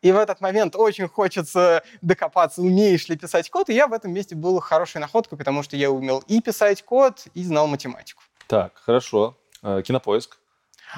И 0.03 0.11
в 0.11 0.17
этот 0.17 0.41
момент 0.41 0.75
очень 0.75 1.07
хочется 1.07 1.85
докопаться, 2.01 2.61
умеешь 2.61 3.09
ли 3.09 3.17
писать 3.17 3.51
код. 3.51 3.69
И 3.69 3.75
я 3.75 3.87
в 3.87 3.93
этом 3.93 4.13
месте 4.13 4.35
был 4.35 4.59
хорошей 4.59 5.01
находкой, 5.01 5.39
потому 5.39 5.63
что 5.63 5.77
я 5.77 5.91
умел 5.91 6.25
и 6.27 6.41
писать 6.41 6.83
код, 6.83 7.27
и 7.35 7.45
знал 7.45 7.69
математику. 7.69 8.23
Так, 8.49 8.73
хорошо. 8.75 9.37
Э, 9.63 9.83
Кинопоиск. 9.85 10.39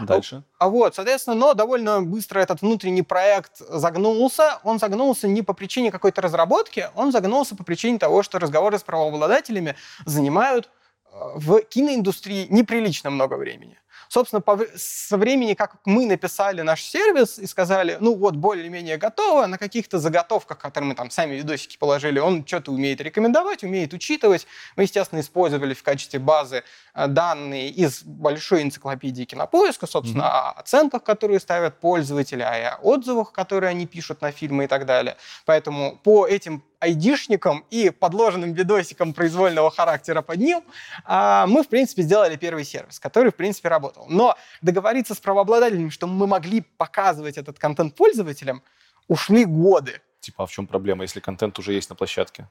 Дальше. 0.00 0.42
А 0.58 0.68
вот, 0.68 0.94
соответственно, 0.94 1.36
но 1.36 1.52
довольно 1.52 2.00
быстро 2.00 2.40
этот 2.40 2.62
внутренний 2.62 3.02
проект 3.02 3.58
загнулся. 3.58 4.58
Он 4.62 4.78
загнулся 4.78 5.28
не 5.28 5.42
по 5.42 5.52
причине 5.52 5.90
какой-то 5.90 6.22
разработки, 6.22 6.88
он 6.94 7.12
загнулся 7.12 7.54
по 7.56 7.62
причине 7.62 7.98
того, 7.98 8.22
что 8.22 8.38
разговоры 8.38 8.78
с 8.78 8.82
правообладателями 8.82 9.76
занимают 10.06 10.70
в 11.12 11.61
киноиндустрии 11.61 12.47
неприлично 12.49 13.11
много 13.11 13.35
времени. 13.35 13.78
Собственно, 14.09 14.42
по 14.42 14.59
со 14.76 15.16
времени, 15.16 15.54
как 15.54 15.76
мы 15.87 16.04
написали 16.04 16.61
наш 16.61 16.83
сервис 16.83 17.38
и 17.38 17.47
сказали, 17.47 17.97
ну 17.99 18.14
вот, 18.14 18.37
более-менее 18.37 18.99
готово, 18.99 19.47
на 19.47 19.57
каких-то 19.57 19.99
заготовках, 19.99 20.59
которые 20.59 20.88
мы 20.90 20.95
там 20.95 21.11
сами 21.11 21.37
видосики 21.37 21.78
положили, 21.78 22.19
он 22.19 22.47
что-то 22.47 22.73
умеет 22.73 23.00
рекомендовать, 23.00 23.64
умеет 23.64 23.95
учитывать. 23.95 24.47
Мы, 24.76 24.83
естественно, 24.83 25.21
использовали 25.21 25.73
в 25.73 25.83
качестве 25.83 26.19
базы 26.19 26.62
э, 26.95 27.07
данные 27.07 27.71
из 27.71 28.02
большой 28.02 28.62
энциклопедии 28.62 29.25
кинопоиска, 29.25 29.87
собственно, 29.87 30.50
о 30.50 30.50
оценках, 30.61 31.04
которые 31.04 31.40
ставят 31.40 31.81
пользователи, 31.81 32.42
о 32.42 32.78
отзывах, 32.83 33.33
которые 33.33 33.71
они 33.71 33.87
пишут 33.87 34.21
на 34.21 34.31
фильмы 34.31 34.64
и 34.64 34.66
так 34.66 34.85
далее. 34.85 35.16
Поэтому 35.47 35.99
по 36.02 36.26
этим 36.26 36.62
айдишникам 36.82 37.64
и 37.70 37.90
подложенным 37.90 38.52
видосикам 38.54 39.14
произвольного 39.14 39.70
характера 39.70 40.20
под 40.20 40.38
ним 40.38 40.64
а, 41.04 41.46
мы, 41.46 41.62
в 41.62 41.68
принципе, 41.68 42.02
сделали 42.02 42.36
первый 42.36 42.64
сервис, 42.64 42.98
который, 42.98 43.30
в 43.30 43.36
принципе, 43.36 43.68
работал. 43.68 44.06
Но 44.08 44.36
договориться 44.62 45.14
с 45.14 45.20
правообладателями, 45.20 45.90
что 45.90 46.08
мы 46.08 46.26
могли 46.26 46.60
показывать 46.60 47.38
этот 47.38 47.58
контент 47.58 47.94
пользователям, 47.94 48.62
ушли 49.06 49.44
годы. 49.44 50.00
Типа, 50.20 50.42
а 50.42 50.46
в 50.46 50.50
чем 50.50 50.66
проблема, 50.66 51.02
если 51.02 51.20
контент 51.20 51.58
уже 51.58 51.72
есть 51.72 51.88
на 51.88 51.94
площадке? 51.94 52.48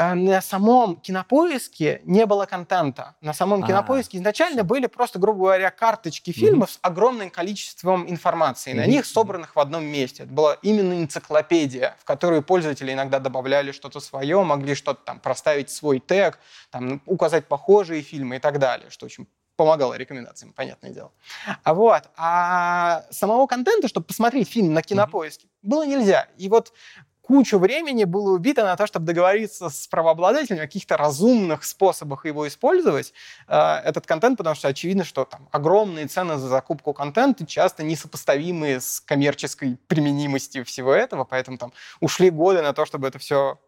А 0.00 0.14
На 0.14 0.40
самом 0.40 0.96
кинопоиске 0.96 2.00
не 2.04 2.24
было 2.24 2.46
контента. 2.46 3.16
На 3.20 3.34
самом 3.34 3.62
А, 3.62 3.66
кинопоиске 3.66 4.16
изначально 4.16 4.64
были 4.64 4.86
просто, 4.86 5.18
грубо 5.18 5.40
говоря, 5.40 5.70
карточки 5.70 6.30
фильмов 6.30 6.70
с 6.70 6.78
огромным 6.80 7.28
количеством 7.28 8.08
информации. 8.08 8.72
На 8.72 8.86
них 8.86 9.04
собранных 9.04 9.56
в 9.56 9.60
одном 9.60 9.84
месте. 9.84 10.22
Это 10.22 10.32
была 10.32 10.56
именно 10.62 10.94
энциклопедия, 10.94 11.96
в 12.00 12.06
которую 12.06 12.42
пользователи 12.42 12.94
иногда 12.94 13.18
добавляли 13.18 13.72
что-то 13.72 14.00
свое, 14.00 14.42
могли 14.42 14.74
что-то 14.74 15.04
там 15.04 15.20
проставить 15.20 15.68
свой 15.68 16.00
тег, 16.00 16.38
там, 16.70 17.02
указать 17.04 17.46
похожие 17.46 18.00
фильмы 18.00 18.36
и 18.36 18.38
так 18.38 18.58
далее, 18.58 18.88
что 18.88 19.04
очень 19.04 19.26
помогало 19.56 19.92
рекомендациям, 19.92 20.54
понятное 20.54 20.90
дело. 20.90 21.12
А 21.62 21.74
вот, 21.74 22.04
а 22.16 23.04
самого 23.10 23.46
контента, 23.46 23.88
чтобы 23.88 24.06
посмотреть 24.06 24.48
фильм 24.48 24.72
на 24.72 24.80
кинопоиске, 24.80 25.48
было 25.60 25.84
нельзя. 25.84 26.28
И 26.38 26.48
вот 26.48 26.72
кучу 27.30 27.60
времени 27.60 28.02
было 28.02 28.32
убито 28.32 28.64
на 28.64 28.76
то, 28.76 28.88
чтобы 28.88 29.06
договориться 29.06 29.68
с 29.68 29.86
правообладателем 29.86 30.58
о 30.58 30.62
каких-то 30.62 30.96
разумных 30.96 31.62
способах 31.62 32.26
его 32.26 32.48
использовать, 32.48 33.12
э, 33.46 33.56
этот 33.84 34.04
контент, 34.04 34.36
потому 34.36 34.56
что 34.56 34.66
очевидно, 34.66 35.04
что 35.04 35.24
там 35.24 35.48
огромные 35.52 36.08
цены 36.08 36.38
за 36.38 36.48
закупку 36.48 36.92
контента 36.92 37.46
часто 37.46 37.84
несопоставимые 37.84 38.80
с 38.80 38.98
коммерческой 38.98 39.78
применимостью 39.86 40.64
всего 40.64 40.92
этого, 40.92 41.22
поэтому 41.22 41.56
там 41.56 41.72
ушли 42.00 42.30
годы 42.30 42.62
на 42.62 42.72
то, 42.72 42.84
чтобы 42.84 43.06
это 43.06 43.20
все 43.20 43.60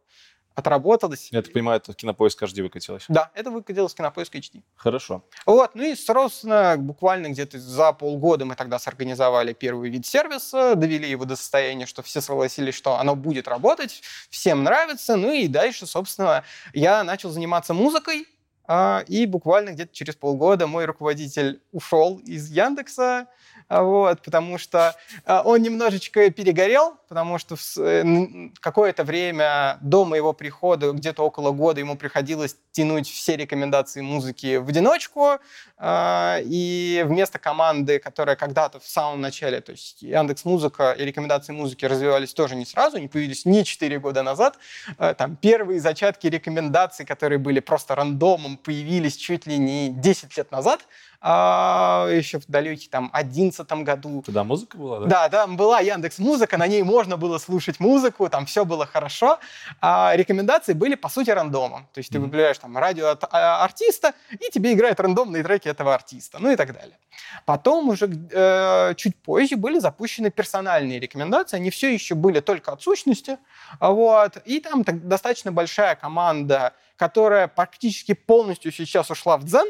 отработалось. 0.54 1.28
Я 1.30 1.42
так 1.42 1.52
понимаю, 1.52 1.78
это 1.78 1.94
кинопоиск 1.94 2.42
HD 2.42 2.62
выкатилось. 2.62 3.04
Да, 3.08 3.30
это 3.34 3.50
выкатилось 3.50 3.94
Кинопоиск 3.94 4.34
HD. 4.34 4.62
Хорошо. 4.76 5.24
Вот, 5.46 5.74
ну 5.74 5.82
и, 5.82 5.94
собственно, 5.94 6.76
буквально 6.78 7.28
где-то 7.28 7.58
за 7.58 7.92
полгода 7.92 8.44
мы 8.44 8.54
тогда 8.54 8.78
сорганизовали 8.78 9.52
первый 9.52 9.90
вид 9.90 10.06
сервиса, 10.06 10.74
довели 10.74 11.08
его 11.08 11.24
до 11.24 11.36
состояния, 11.36 11.86
что 11.86 12.02
все 12.02 12.20
согласились, 12.20 12.74
что 12.74 12.98
оно 12.98 13.16
будет 13.16 13.48
работать, 13.48 14.02
всем 14.30 14.62
нравится, 14.62 15.16
ну 15.16 15.32
и 15.32 15.48
дальше, 15.48 15.86
собственно, 15.86 16.44
я 16.72 17.04
начал 17.04 17.30
заниматься 17.30 17.74
музыкой, 17.74 18.26
а, 18.64 19.04
и 19.08 19.26
буквально 19.26 19.70
где-то 19.70 19.92
через 19.92 20.14
полгода 20.14 20.66
мой 20.66 20.84
руководитель 20.84 21.60
ушел 21.72 22.18
из 22.24 22.48
Яндекса, 22.48 23.26
вот, 23.68 24.22
потому 24.22 24.58
что 24.58 24.94
а, 25.24 25.42
он 25.42 25.62
немножечко 25.62 26.30
перегорел, 26.30 26.96
потому 27.08 27.38
что 27.38 27.56
э, 27.78 28.48
какое-то 28.60 29.04
время 29.04 29.78
до 29.82 30.04
моего 30.04 30.32
прихода, 30.32 30.92
где-то 30.92 31.22
около 31.22 31.52
года, 31.52 31.80
ему 31.80 31.96
приходилось 31.96 32.56
тянуть 32.70 33.08
все 33.08 33.36
рекомендации 33.36 34.00
музыки 34.00 34.56
в 34.56 34.68
одиночку, 34.68 35.38
а, 35.76 36.38
и 36.42 37.02
вместо 37.06 37.38
команды, 37.38 37.98
которая 37.98 38.36
когда-то 38.36 38.80
в 38.80 38.86
самом 38.86 39.20
начале, 39.20 39.60
то 39.60 39.72
есть 39.72 40.02
Яндекс 40.02 40.44
Музыка 40.44 40.92
и 40.92 41.04
рекомендации 41.04 41.52
музыки 41.52 41.84
развивались 41.84 42.32
тоже 42.32 42.54
не 42.56 42.64
сразу, 42.64 42.98
не 42.98 43.08
появились 43.08 43.44
не 43.44 43.64
4 43.64 43.98
года 43.98 44.22
назад, 44.22 44.58
а, 44.98 45.14
там 45.14 45.36
первые 45.36 45.80
зачатки 45.80 46.26
рекомендаций, 46.26 47.04
которые 47.04 47.38
были 47.38 47.60
просто 47.60 47.94
рандомом, 47.94 48.56
появились 48.56 49.16
чуть 49.16 49.46
ли 49.46 49.58
не 49.58 49.90
10 49.90 50.36
лет 50.36 50.50
назад, 50.50 50.80
а, 50.80 51.11
еще 51.24 52.38
в 52.40 52.46
далеких 52.48 52.90
там 52.90 53.10
11 53.12 53.70
году. 53.84 54.22
Тогда 54.26 54.44
музыка 54.44 54.76
была, 54.76 55.00
да? 55.00 55.06
Да, 55.06 55.28
там 55.28 55.56
была 55.56 55.80
Яндекс 55.80 56.18
Музыка, 56.18 56.58
на 56.58 56.66
ней 56.66 56.82
можно 56.82 57.16
было 57.16 57.38
слушать 57.38 57.78
музыку, 57.80 58.28
там 58.28 58.46
все 58.46 58.64
было 58.64 58.86
хорошо. 58.86 59.38
А 59.80 60.12
рекомендации 60.16 60.72
были, 60.72 60.94
по 60.96 61.08
сути, 61.08 61.30
рандомом. 61.30 61.86
То 61.92 61.98
есть 61.98 62.10
ты 62.10 62.18
Мгм. 62.18 62.28
выбираешь 62.28 62.58
там 62.58 62.76
радио 62.76 63.08
от 63.08 63.24
а, 63.30 63.62
артиста, 63.64 64.14
и 64.32 64.50
тебе 64.50 64.72
играют 64.72 64.98
рандомные 65.00 65.42
треки 65.42 65.68
этого 65.68 65.94
артиста, 65.94 66.38
ну 66.40 66.50
и 66.50 66.56
так 66.56 66.72
далее. 66.72 66.98
Потом 67.46 67.88
уже 67.88 68.10
э, 68.30 68.94
чуть 68.96 69.16
позже 69.22 69.56
были 69.56 69.78
запущены 69.78 70.30
персональные 70.30 70.98
рекомендации, 70.98 71.56
они 71.56 71.70
все 71.70 71.92
еще 71.92 72.14
были 72.14 72.40
только 72.40 72.72
от 72.72 72.82
сущности, 72.82 73.38
а 73.78 73.90
вот, 73.90 74.38
и 74.44 74.60
там 74.60 74.82
так- 74.84 75.06
достаточно 75.06 75.52
большая 75.52 75.94
команда, 75.94 76.72
которая 76.96 77.48
практически 77.48 78.14
полностью 78.14 78.72
сейчас 78.72 79.10
ушла 79.10 79.36
в 79.36 79.44
дзен, 79.44 79.66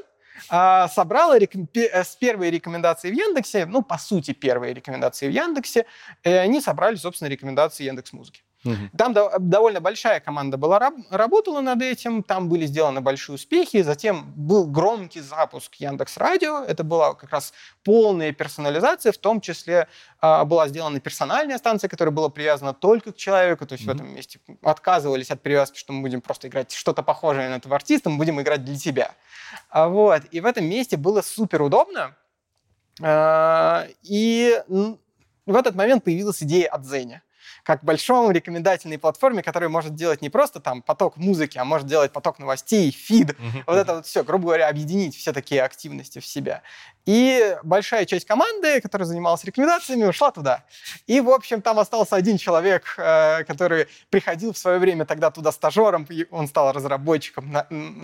а, 0.49 0.89
собрала 0.89 1.39
э, 1.39 2.05
с 2.05 2.17
первой 2.17 2.51
рекомендации 2.51 3.11
в 3.11 3.15
Яндексе, 3.15 3.67
ну, 3.67 3.83
по 3.83 3.99
сути, 3.99 4.33
первые 4.33 4.75
рекомендации 4.75 5.29
в 5.29 5.31
Яндексе, 5.31 5.87
и 6.25 6.31
они 6.31 6.61
собрали, 6.61 6.97
собственно, 6.97 7.29
рекомендации 7.29 7.85
Яндекс 7.85 8.13
Музыки. 8.13 8.43
Мгм. 8.65 8.91
Там 8.97 9.13
до- 9.13 9.33
довольно 9.41 9.81
большая 9.81 10.21
команда 10.21 10.57
была, 10.57 10.79
раб- 10.79 10.95
работала 11.11 11.61
над 11.61 11.83
этим, 11.83 12.23
там 12.23 12.49
были 12.49 12.67
сделаны 12.67 13.01
большие 13.01 13.35
успехи, 13.35 13.83
затем 13.83 14.33
был 14.37 14.67
громкий 14.67 15.21
запуск 15.21 15.75
Яндекс 15.77 16.17
Радио, 16.17 16.63
это 16.63 16.85
была 16.85 17.15
как 17.15 17.31
раз 17.31 17.53
полная 17.83 18.33
персонализация, 18.33 19.11
в 19.11 19.19
том 19.19 19.41
числе 19.41 19.89
а, 20.21 20.45
была 20.45 20.69
сделана 20.69 21.01
персональная 21.01 21.59
станция, 21.59 21.89
которая 21.89 22.15
была 22.15 22.29
привязана 22.29 22.73
только 22.73 23.13
к 23.13 23.17
человеку, 23.17 23.67
то 23.67 23.73
есть 23.73 23.85
Мгм. 23.85 23.93
в 23.93 24.01
этом 24.01 24.15
месте 24.15 24.39
отказывались 24.63 25.31
от 25.33 25.43
привязки, 25.43 25.77
что 25.79 25.93
мы 25.93 26.03
будем 26.03 26.21
просто 26.21 26.47
играть 26.47 26.71
что-то 26.73 27.03
похожее 27.03 27.49
на 27.49 27.57
этого 27.57 27.75
артиста, 27.75 28.11
мы 28.11 28.17
будем 28.19 28.41
играть 28.41 28.65
для 28.65 28.79
тебя. 28.79 29.15
А 29.71 29.89
Вот. 29.89 30.23
И 30.31 30.41
в 30.41 30.47
этом 30.47 30.65
месте 30.67 30.97
было 30.97 31.21
супер 31.23 31.63
удобно. 31.63 32.15
А, 33.03 33.87
И 34.03 34.57
в 35.47 35.57
этот 35.57 35.75
момент 35.75 36.05
появилась 36.05 36.43
идея 36.43 36.69
от 36.69 36.85
Зеня 36.87 37.23
как 37.63 37.85
большом 37.85 38.31
рекомендательной 38.31 38.99
платформе, 38.99 39.43
которая 39.43 39.69
может 39.69 39.95
делать 39.95 40.23
не 40.23 40.31
просто 40.31 40.61
там 40.61 40.83
поток 40.83 41.17
музыки, 41.17 41.59
а 41.59 41.65
может 41.65 41.87
делать 41.87 42.13
поток 42.13 42.39
новостей, 42.39 42.91
фид, 42.91 43.39
Мгм. 43.39 43.65
вот 43.67 43.77
это 43.77 43.95
вот 43.97 44.07
все, 44.07 44.25
грубо 44.25 44.47
говоря, 44.47 44.69
объединить 44.69 45.17
все 45.17 45.33
такие 45.33 45.63
активности 45.63 46.19
в 46.19 46.27
себя. 46.27 46.63
И 47.05 47.57
большая 47.65 48.05
часть 48.05 48.27
команды, 48.27 48.81
которая 48.81 49.07
занималась 49.07 49.43
рекомендациями, 49.43 50.05
ушла 50.05 50.31
туда. 50.31 50.63
И, 51.09 51.21
в 51.21 51.31
общем, 51.31 51.61
там 51.61 51.79
остался 51.81 52.15
один 52.15 52.39
человек, 52.39 52.95
э, 52.97 53.43
который 53.45 53.89
приходил 54.11 54.53
в 54.53 54.59
свое 54.59 54.79
время 54.79 55.05
тогда 55.05 55.31
туда 55.33 55.51
стажером, 55.51 56.07
он 56.31 56.47
стал 56.47 56.73
разработчиком, 56.73 57.53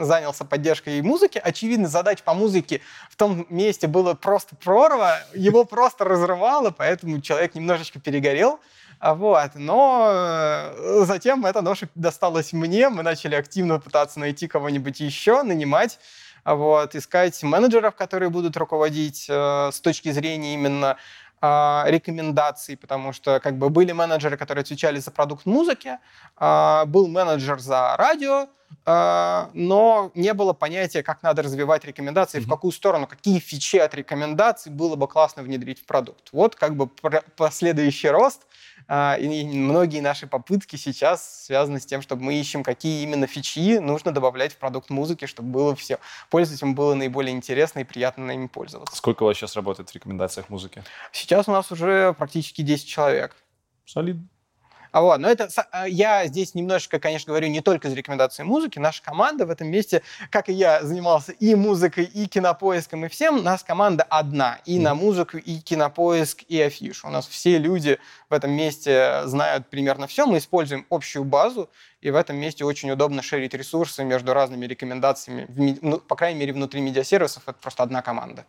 занялся 0.00 0.45
поддержкой 0.45 1.00
музыки. 1.02 1.40
Очевидно, 1.42 1.87
задач 1.87 2.23
по 2.23 2.35
музыке 2.35 2.80
в 3.09 3.16
том 3.16 3.47
месте 3.50 3.87
было 3.87 4.14
просто 4.14 4.57
прорва, 4.57 5.21
его 5.33 5.64
просто 5.64 6.04
разрывало, 6.04 6.71
поэтому 6.71 7.21
человек 7.21 7.54
немножечко 7.54 8.00
перегорел. 8.00 8.59
А 9.00 9.14
Вот. 9.14 9.50
Но 9.55 10.09
э, 10.12 11.05
затем 11.05 11.47
эта 11.47 11.62
ноша 11.62 11.88
досталась 11.95 12.52
мне, 12.52 12.88
мы 12.88 13.02
начали 13.02 13.35
активно 13.35 13.78
пытаться 13.78 14.19
найти 14.21 14.49
кого-нибудь 14.49 15.00
еще, 15.00 15.43
нанимать, 15.43 15.99
а 16.45 16.55
вот, 16.55 16.95
искать 16.95 17.40
менеджеров, 17.43 17.95
которые 17.95 18.31
будут 18.31 18.57
руководить 18.57 19.26
э, 19.28 19.71
с 19.73 19.81
точки 19.81 20.11
зрения 20.11 20.55
именно 20.55 20.97
а, 21.40 21.85
рекомендаций, 21.87 22.76
потому 22.76 23.12
что 23.12 23.38
как 23.38 23.57
бы 23.59 23.71
были 23.71 23.93
менеджеры, 23.93 24.37
которые 24.37 24.62
отвечали 24.62 24.99
за 24.99 25.12
продукт 25.12 25.47
музыки, 25.47 25.99
был 26.40 27.07
менеджер 27.07 27.61
за 27.61 27.95
радио, 27.97 28.49
но 28.85 30.11
не 30.17 30.35
было 30.35 30.52
понятия, 30.52 31.05
как 31.05 31.23
надо 31.23 31.43
развивать 31.43 31.85
рекомендации, 31.85 32.40
в 32.40 32.43
Мгм. 32.43 32.50
какую 32.50 32.73
сторону, 32.73 33.07
какие 33.07 33.38
фичи 33.38 33.76
от 33.76 33.95
рекомендаций 33.95 34.73
было 34.73 34.97
бы 34.97 35.07
классно 35.07 35.45
внедрить 35.45 35.81
в 35.81 35.85
продукт. 35.85 36.28
Вот 36.33 36.57
как 36.57 36.75
бы 36.75 36.88
последующий 37.37 38.11
рост 38.11 38.43
и 38.90 39.45
многие 39.45 40.00
наши 40.00 40.26
попытки 40.26 40.76
сейчас 40.76 41.45
связаны 41.45 41.78
с 41.80 41.87
тем, 41.87 42.00
чтобы 42.00 42.23
мы 42.23 42.35
ищем, 42.35 42.62
какие 42.62 43.02
именно 43.02 43.26
фичи 43.26 43.78
нужно 43.78 44.12
добавлять 44.12 44.54
в 44.54 44.57
продукт 44.57 44.88
музыки, 44.88 45.26
чтобы 45.26 45.50
было 45.50 45.76
все 45.76 45.99
пользователям 46.30 46.75
было 46.75 46.95
наиболее 46.95 47.35
интересно 47.35 47.80
и 47.80 47.85
приятно 47.85 48.30
ими 48.30 48.47
пользоваться. 48.47 48.97
Сколько 48.97 49.25
у 49.25 49.26
вас 49.26 49.37
сейчас 49.37 49.57
работает 49.57 49.90
в 49.90 49.95
рекомендациях 49.95 50.49
музыки? 50.49 50.83
Сейчас 51.12 51.49
у 51.49 51.52
нас 51.52 51.71
уже 51.71 52.14
практически 52.14 52.62
10 52.62 52.87
человек. 52.87 53.37
Солидно. 53.85 54.26
А 54.90 55.02
вот, 55.02 55.18
но 55.18 55.28
это 55.28 55.49
а, 55.71 55.88
я 55.88 56.26
здесь 56.26 56.54
немножечко, 56.54 56.99
конечно, 56.99 57.30
говорю 57.30 57.49
не 57.49 57.61
только 57.61 57.88
из 57.88 57.95
рекомендации 57.95 58.42
музыки. 58.42 58.78
Наша 58.78 59.02
команда 59.02 59.47
в 59.47 59.50
этом 59.50 59.68
месте, 59.68 60.02
как 60.30 60.49
и 60.49 60.52
я, 60.52 60.83
занимался 60.83 61.33
и 61.33 61.54
музыкой, 61.54 62.04
и 62.04 62.26
кинопоиском, 62.26 63.04
и 63.04 63.09
всем. 63.09 63.38
У 63.38 63.42
нас 63.42 63.62
команда 63.62 64.04
одна. 64.04 64.61
И 64.64 64.78
mm. 64.78 64.83
на 64.83 64.95
музыку, 64.95 65.37
и 65.38 65.59
кинопоиск, 65.59 66.42
и 66.49 66.61
афишу. 66.61 67.09
У 67.09 67.11
нас 67.11 67.26
все 67.26 67.59
люди 67.59 67.99
в 68.30 68.35
этом 68.35 68.50
месте 68.50 69.23
знают 69.25 69.68
примерно 69.68 70.07
все. 70.07 70.26
Мы 70.26 70.38
используем 70.38 70.87
общую 70.90 71.25
базу, 71.25 71.68
и 72.00 72.11
в 72.11 72.16
этом 72.16 72.37
месте 72.37 72.64
очень 72.64 72.90
удобно 72.90 73.23
шерить 73.23 73.54
ресурсы 73.54 74.04
между 74.04 74.33
разными 74.33 74.66
рекомендациями. 74.66 75.78
Ну, 75.83 75.99
по 75.99 76.16
крайней 76.16 76.40
мере, 76.40 76.52
внутри 76.52 76.80
медиасервисов 76.80 77.42
это 77.47 77.59
просто 77.61 77.83
одна 77.83 78.02
команда. 78.02 78.47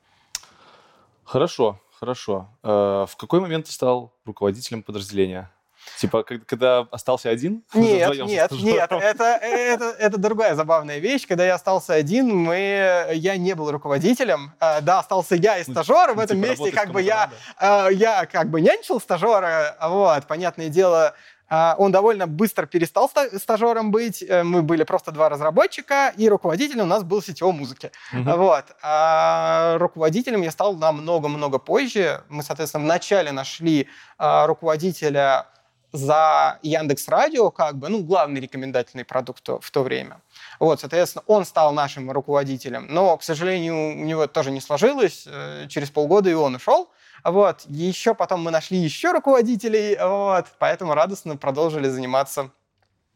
Хорошо, 1.23 1.79
хорошо. 1.99 2.49
Э, 2.63 3.05
в 3.07 3.15
какой 3.17 3.39
момент 3.39 3.67
ты 3.67 3.71
стал 3.71 4.13
руководителем 4.25 4.81
подразделения? 4.81 5.51
Типа, 5.97 6.23
когда 6.23 6.87
остался 6.91 7.29
один? 7.29 7.63
Нет, 7.73 8.15
нет, 8.25 8.51
нет. 8.51 8.91
Это, 8.91 9.23
это, 9.23 9.85
это 9.99 10.17
другая 10.17 10.55
забавная 10.55 10.99
вещь. 10.99 11.27
Когда 11.27 11.45
я 11.45 11.55
остался 11.55 11.93
один, 11.93 12.35
мы, 12.35 13.07
я 13.13 13.37
не 13.37 13.53
был 13.53 13.71
руководителем. 13.71 14.53
А, 14.59 14.81
да, 14.81 14.99
остался 14.99 15.35
я 15.35 15.57
и 15.57 15.63
ну, 15.67 15.73
стажер. 15.73 16.13
В 16.13 16.17
ну, 16.17 16.21
этом 16.21 16.41
типа, 16.41 16.49
месте 16.49 16.71
как 16.71 16.91
бы 16.91 17.01
я, 17.01 17.29
а, 17.57 17.89
я 17.89 18.25
как 18.25 18.49
бы 18.49 18.61
нянчил 18.61 18.99
стажера. 18.99 19.77
Вот, 19.81 20.25
понятное 20.27 20.69
дело, 20.69 21.15
а, 21.49 21.75
он 21.77 21.91
довольно 21.91 22.27
быстро 22.27 22.65
перестал 22.65 23.11
стажером 23.37 23.91
быть. 23.91 24.23
Э, 24.23 24.43
мы 24.43 24.61
были 24.61 24.83
просто 24.83 25.11
два 25.11 25.29
разработчика, 25.29 26.13
и 26.15 26.29
руководителем 26.29 26.83
у 26.83 26.87
нас 26.87 27.03
был 27.03 27.21
сетевой 27.21 27.53
музыки. 27.53 27.91
Uh-huh. 28.13 28.37
Вот. 28.37 28.65
А 28.83 29.77
руководителем 29.79 30.41
я 30.43 30.51
стал 30.51 30.75
намного-много 30.75 31.57
позже. 31.57 32.23
Мы, 32.29 32.43
соответственно, 32.43 32.85
вначале 32.85 33.31
нашли 33.31 33.87
руководителя 34.17 35.47
за 35.91 36.59
Яндекс 36.61 37.07
Радио, 37.07 37.51
как 37.51 37.77
бы, 37.77 37.89
ну, 37.89 38.03
главный 38.03 38.39
рекомендательный 38.39 39.05
продукт 39.05 39.47
в 39.47 39.71
то 39.71 39.83
время. 39.83 40.21
Вот, 40.59 40.79
соответственно, 40.81 41.23
он 41.27 41.45
стал 41.45 41.73
нашим 41.73 42.11
руководителем, 42.11 42.87
но, 42.89 43.17
к 43.17 43.23
сожалению, 43.23 43.99
у 43.99 44.05
него 44.05 44.23
это 44.23 44.33
тоже 44.33 44.51
не 44.51 44.61
сложилось. 44.61 45.25
Э, 45.27 45.67
через 45.69 45.89
полгода 45.89 46.29
и 46.29 46.33
он 46.33 46.55
ушел. 46.55 46.89
Вот, 47.23 47.63
еще 47.67 48.13
потом 48.13 48.41
мы 48.41 48.51
нашли 48.51 48.77
еще 48.77 49.11
руководителей, 49.11 49.97
вот, 50.01 50.45
поэтому 50.57 50.93
радостно 50.93 51.35
продолжили 51.35 51.89
заниматься 51.89 52.51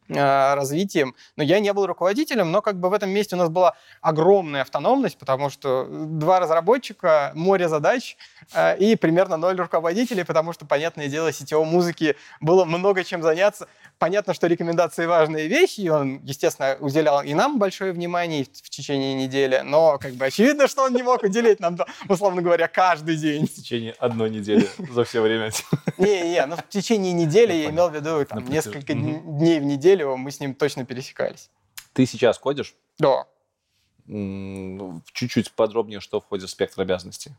развитием. 0.08 1.14
Но 1.36 1.42
я 1.42 1.60
не 1.60 1.72
был 1.72 1.86
руководителем, 1.86 2.52
но 2.52 2.60
как 2.62 2.78
бы 2.78 2.90
в 2.90 2.92
этом 2.92 3.10
месте 3.10 3.36
у 3.36 3.38
нас 3.38 3.48
была 3.48 3.74
огромная 4.00 4.62
автономность, 4.62 5.16
потому 5.18 5.50
что 5.50 5.86
два 5.88 6.40
разработчика, 6.40 7.32
море 7.34 7.68
задач 7.68 8.16
э, 8.52 8.76
и 8.78 8.96
примерно 8.96 9.36
ноль 9.36 9.56
руководителей, 9.56 10.24
потому 10.24 10.52
что, 10.52 10.66
понятное 10.66 11.08
дело, 11.08 11.32
сетевой 11.32 11.66
музыки 11.66 12.16
было 12.40 12.64
много 12.64 13.04
чем 13.04 13.22
заняться. 13.22 13.68
Понятно, 13.98 14.34
что 14.34 14.46
рекомендации 14.46 15.06
важные 15.06 15.46
вещи, 15.48 15.80
и 15.80 15.88
он, 15.88 16.20
естественно, 16.24 16.76
уделял 16.80 17.22
и 17.22 17.32
нам 17.32 17.58
большое 17.58 17.92
внимание 17.92 18.44
в 18.44 18.68
течение 18.68 19.14
недели, 19.14 19.62
но 19.64 19.98
как 19.98 20.12
бы 20.14 20.26
очевидно, 20.26 20.68
что 20.68 20.82
он 20.82 20.94
не 20.94 21.02
мог 21.02 21.22
уделить 21.22 21.60
нам, 21.60 21.78
условно 22.08 22.42
говоря, 22.42 22.68
каждый 22.68 23.16
день. 23.16 23.46
В 23.46 23.54
течение 23.54 23.92
одной 23.98 24.30
недели 24.30 24.68
за 24.90 25.04
все 25.04 25.20
время. 25.20 25.50
Не-не, 25.98 26.44
ну 26.46 26.56
в 26.56 26.68
течение 26.68 27.12
недели 27.12 27.52
я 27.52 27.70
имел 27.70 27.88
в 27.88 27.94
виду 27.94 28.26
несколько 28.48 28.94
дней 28.94 29.60
в 29.60 29.64
неделю, 29.64 29.93
неделю 29.94 30.16
мы 30.16 30.30
с 30.30 30.40
ним 30.40 30.54
точно 30.54 30.84
пересекались. 30.84 31.50
Ты 31.92 32.06
сейчас 32.06 32.38
кодишь? 32.38 32.74
Да. 32.98 33.26
Чуть-чуть 34.06 35.52
подробнее, 35.52 36.00
что 36.00 36.20
входит 36.20 36.48
в 36.48 36.50
спектр 36.50 36.82
обязанностей. 36.82 37.32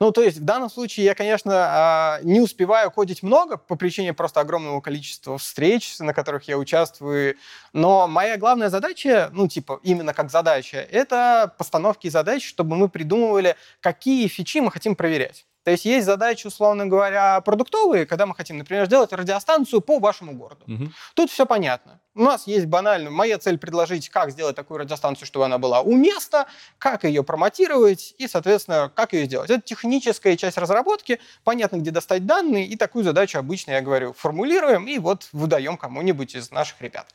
Ну, 0.00 0.12
то 0.12 0.22
есть 0.22 0.38
в 0.38 0.44
данном 0.44 0.70
случае 0.70 1.04
я, 1.04 1.14
конечно, 1.14 1.52
а, 1.54 2.20
не 2.22 2.40
успеваю 2.40 2.90
кодить 2.90 3.22
много 3.22 3.58
по 3.58 3.76
причине 3.76 4.14
просто 4.14 4.40
огромного 4.40 4.80
количества 4.80 5.36
встреч, 5.36 5.98
на 5.98 6.14
которых 6.14 6.48
я 6.48 6.56
участвую. 6.56 7.36
Но 7.74 8.08
моя 8.08 8.38
главная 8.38 8.70
задача, 8.70 9.28
ну, 9.34 9.46
типа, 9.48 9.80
именно 9.82 10.14
как 10.14 10.30
задача, 10.30 10.78
это 10.78 11.54
постановки 11.58 12.08
задач, 12.08 12.48
чтобы 12.48 12.76
мы 12.76 12.88
придумывали, 12.88 13.56
какие 13.80 14.26
фичи 14.28 14.60
мы 14.60 14.70
хотим 14.70 14.96
проверять. 14.96 15.44
То 15.66 15.72
есть 15.72 15.84
есть 15.84 16.06
задачи, 16.06 16.46
условно 16.46 16.86
говоря, 16.86 17.40
продуктовые, 17.40 18.06
когда 18.06 18.24
мы 18.24 18.36
хотим, 18.36 18.56
например, 18.56 18.86
сделать 18.86 19.12
радиостанцию 19.12 19.80
по 19.80 19.98
вашему 19.98 20.32
городу. 20.34 20.64
Угу. 20.68 20.92
Тут 21.14 21.28
все 21.28 21.44
понятно. 21.44 21.98
У 22.14 22.22
нас 22.22 22.46
есть 22.46 22.66
банально, 22.66 23.10
моя 23.10 23.36
цель 23.36 23.58
предложить, 23.58 24.08
как 24.08 24.30
сделать 24.30 24.54
такую 24.54 24.78
радиостанцию, 24.78 25.26
чтобы 25.26 25.44
она 25.44 25.58
была 25.58 25.80
у 25.80 25.96
места, 25.96 26.46
как 26.78 27.02
ее 27.02 27.24
промотировать 27.24 28.14
и, 28.16 28.28
соответственно, 28.28 28.92
как 28.94 29.12
ее 29.12 29.24
сделать. 29.24 29.50
Это 29.50 29.60
техническая 29.60 30.36
часть 30.36 30.56
разработки, 30.56 31.18
понятно, 31.42 31.78
где 31.78 31.90
достать 31.90 32.26
данные, 32.26 32.64
и 32.66 32.76
такую 32.76 33.04
задачу 33.04 33.40
обычно, 33.40 33.72
я 33.72 33.80
говорю, 33.80 34.12
формулируем 34.12 34.86
и 34.86 35.00
вот 35.00 35.28
выдаем 35.32 35.76
кому-нибудь 35.76 36.36
из 36.36 36.52
наших 36.52 36.80
ребят. 36.80 37.08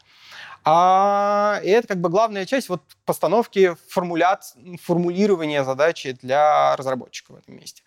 А, 0.66 1.62
и 1.64 1.70
это 1.70 1.88
как 1.88 2.02
бы 2.02 2.10
главная 2.10 2.46
часть 2.46 2.68
вот 2.68 2.82
постановки 3.06 3.78
формулят, 3.88 4.44
формулирования 4.84 5.64
задачи 5.64 6.18
для 6.22 6.76
разработчика 6.76 7.32
в 7.32 7.36
этом 7.38 7.56
месте. 7.56 7.82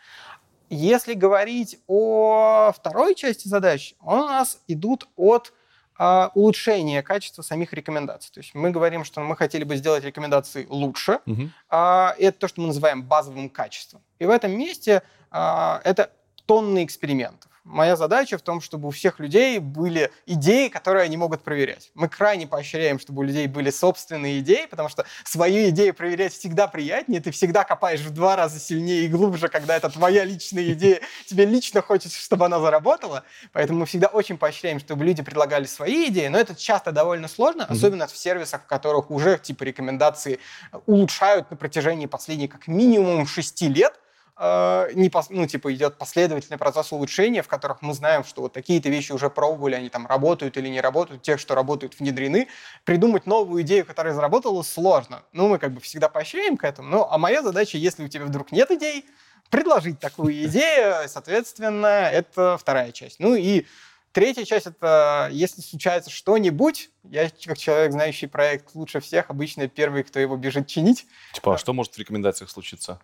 Если 0.74 1.14
говорить 1.14 1.78
о 1.86 2.72
второй 2.74 3.14
части 3.14 3.46
задач, 3.46 3.94
у 4.00 4.16
нас 4.16 4.60
идут 4.66 5.06
от 5.16 5.52
а, 5.96 6.32
улучшения 6.34 7.00
качества 7.02 7.42
самих 7.42 7.72
рекомендаций. 7.72 8.32
То 8.34 8.40
есть 8.40 8.54
мы 8.54 8.70
говорим, 8.72 9.04
что 9.04 9.20
мы 9.20 9.36
хотели 9.36 9.62
бы 9.62 9.76
сделать 9.76 10.02
рекомендации 10.02 10.66
лучше. 10.68 11.20
Угу. 11.26 11.50
А, 11.70 12.16
это 12.18 12.40
то, 12.40 12.48
что 12.48 12.60
мы 12.60 12.66
называем 12.66 13.04
базовым 13.04 13.48
качеством. 13.48 14.02
И 14.18 14.26
в 14.26 14.30
этом 14.30 14.50
месте 14.50 15.02
а, 15.30 15.80
это 15.84 16.10
тонны 16.44 16.84
экспериментов. 16.84 17.50
Моя 17.64 17.96
задача 17.96 18.36
в 18.36 18.42
том, 18.42 18.60
чтобы 18.60 18.88
у 18.88 18.90
всех 18.90 19.18
людей 19.18 19.58
были 19.58 20.12
идеи, 20.26 20.68
которые 20.68 21.04
они 21.04 21.16
могут 21.16 21.42
проверять. 21.42 21.90
Мы 21.94 22.10
крайне 22.10 22.46
поощряем, 22.46 23.00
чтобы 23.00 23.20
у 23.20 23.22
людей 23.22 23.46
были 23.46 23.70
собственные 23.70 24.40
идеи, 24.40 24.66
потому 24.66 24.90
что 24.90 25.06
свою 25.24 25.70
идею 25.70 25.94
проверять 25.94 26.34
всегда 26.34 26.68
приятнее. 26.68 27.22
Ты 27.22 27.30
всегда 27.30 27.64
копаешь 27.64 28.00
в 28.00 28.10
два 28.10 28.36
раза 28.36 28.60
сильнее 28.60 29.06
и 29.06 29.08
глубже, 29.08 29.48
когда 29.48 29.76
это 29.76 29.88
твоя 29.88 30.24
личная 30.24 30.72
идея. 30.74 31.00
Тебе 31.26 31.46
лично 31.46 31.80
хочется, 31.80 32.18
чтобы 32.18 32.44
она 32.44 32.60
заработала. 32.60 33.24
Поэтому 33.52 33.80
мы 33.80 33.86
всегда 33.86 34.08
очень 34.08 34.36
поощряем, 34.36 34.78
чтобы 34.78 35.06
люди 35.06 35.22
предлагали 35.22 35.64
свои 35.64 36.08
идеи. 36.08 36.28
Но 36.28 36.38
это 36.38 36.54
часто 36.54 36.92
довольно 36.92 37.28
сложно, 37.28 37.62
mm-hmm. 37.62 37.72
особенно 37.72 38.06
в 38.06 38.14
сервисах, 38.14 38.64
в 38.64 38.66
которых 38.66 39.10
уже 39.10 39.38
типа 39.38 39.62
рекомендации 39.62 40.38
улучшают 40.84 41.50
на 41.50 41.56
протяжении 41.56 42.04
последних 42.04 42.50
как 42.50 42.66
минимум 42.66 43.26
шести 43.26 43.68
лет 43.68 43.98
э, 44.36 44.90
не 44.94 45.10
пос, 45.10 45.30
ну, 45.30 45.46
типа, 45.46 45.72
идет 45.74 45.96
последовательный 45.98 46.58
процесс 46.58 46.92
улучшения, 46.92 47.42
в 47.42 47.48
которых 47.48 47.82
мы 47.82 47.94
знаем, 47.94 48.24
что 48.24 48.42
вот 48.42 48.52
такие-то 48.52 48.88
вещи 48.88 49.12
уже 49.12 49.30
пробовали, 49.30 49.74
они 49.74 49.88
там 49.88 50.06
работают 50.06 50.56
или 50.56 50.68
не 50.68 50.80
работают, 50.80 51.22
тех, 51.22 51.40
что 51.40 51.54
работают, 51.54 51.98
внедрены. 51.98 52.48
Придумать 52.84 53.26
новую 53.26 53.62
идею, 53.62 53.84
которая 53.84 54.14
заработала, 54.14 54.62
сложно. 54.62 55.22
Ну, 55.32 55.48
мы 55.48 55.58
как 55.58 55.72
бы 55.72 55.80
всегда 55.80 56.08
поощряем 56.08 56.56
к 56.56 56.64
этому. 56.64 56.88
Ну, 56.88 57.06
а 57.08 57.18
моя 57.18 57.42
задача, 57.42 57.78
если 57.78 58.04
у 58.04 58.08
тебя 58.08 58.24
вдруг 58.24 58.52
нет 58.52 58.70
идей, 58.70 59.04
предложить 59.50 60.00
такую 60.00 60.44
идею, 60.46 61.08
соответственно, 61.08 62.08
это 62.10 62.56
вторая 62.58 62.92
часть. 62.92 63.20
Ну 63.20 63.34
и 63.34 63.66
Третья 64.14 64.44
часть— 64.44 64.66
это 64.68 65.28
если 65.32 65.60
случается 65.60 66.08
что-нибудь, 66.08 66.90
я 67.02 67.28
как 67.44 67.58
человек, 67.58 67.90
знающий 67.90 68.28
проект 68.28 68.72
лучше 68.76 69.00
всех, 69.00 69.28
обычно 69.28 69.66
первый, 69.66 70.04
кто 70.04 70.20
его 70.20 70.36
бежит 70.36 70.68
чинить. 70.68 71.04
Типа, 71.32 71.56
а 71.56 71.58
что 71.58 71.72
может 71.72 71.94
в 71.94 71.98
рекомендациях 71.98 72.48
случиться? 72.48 73.00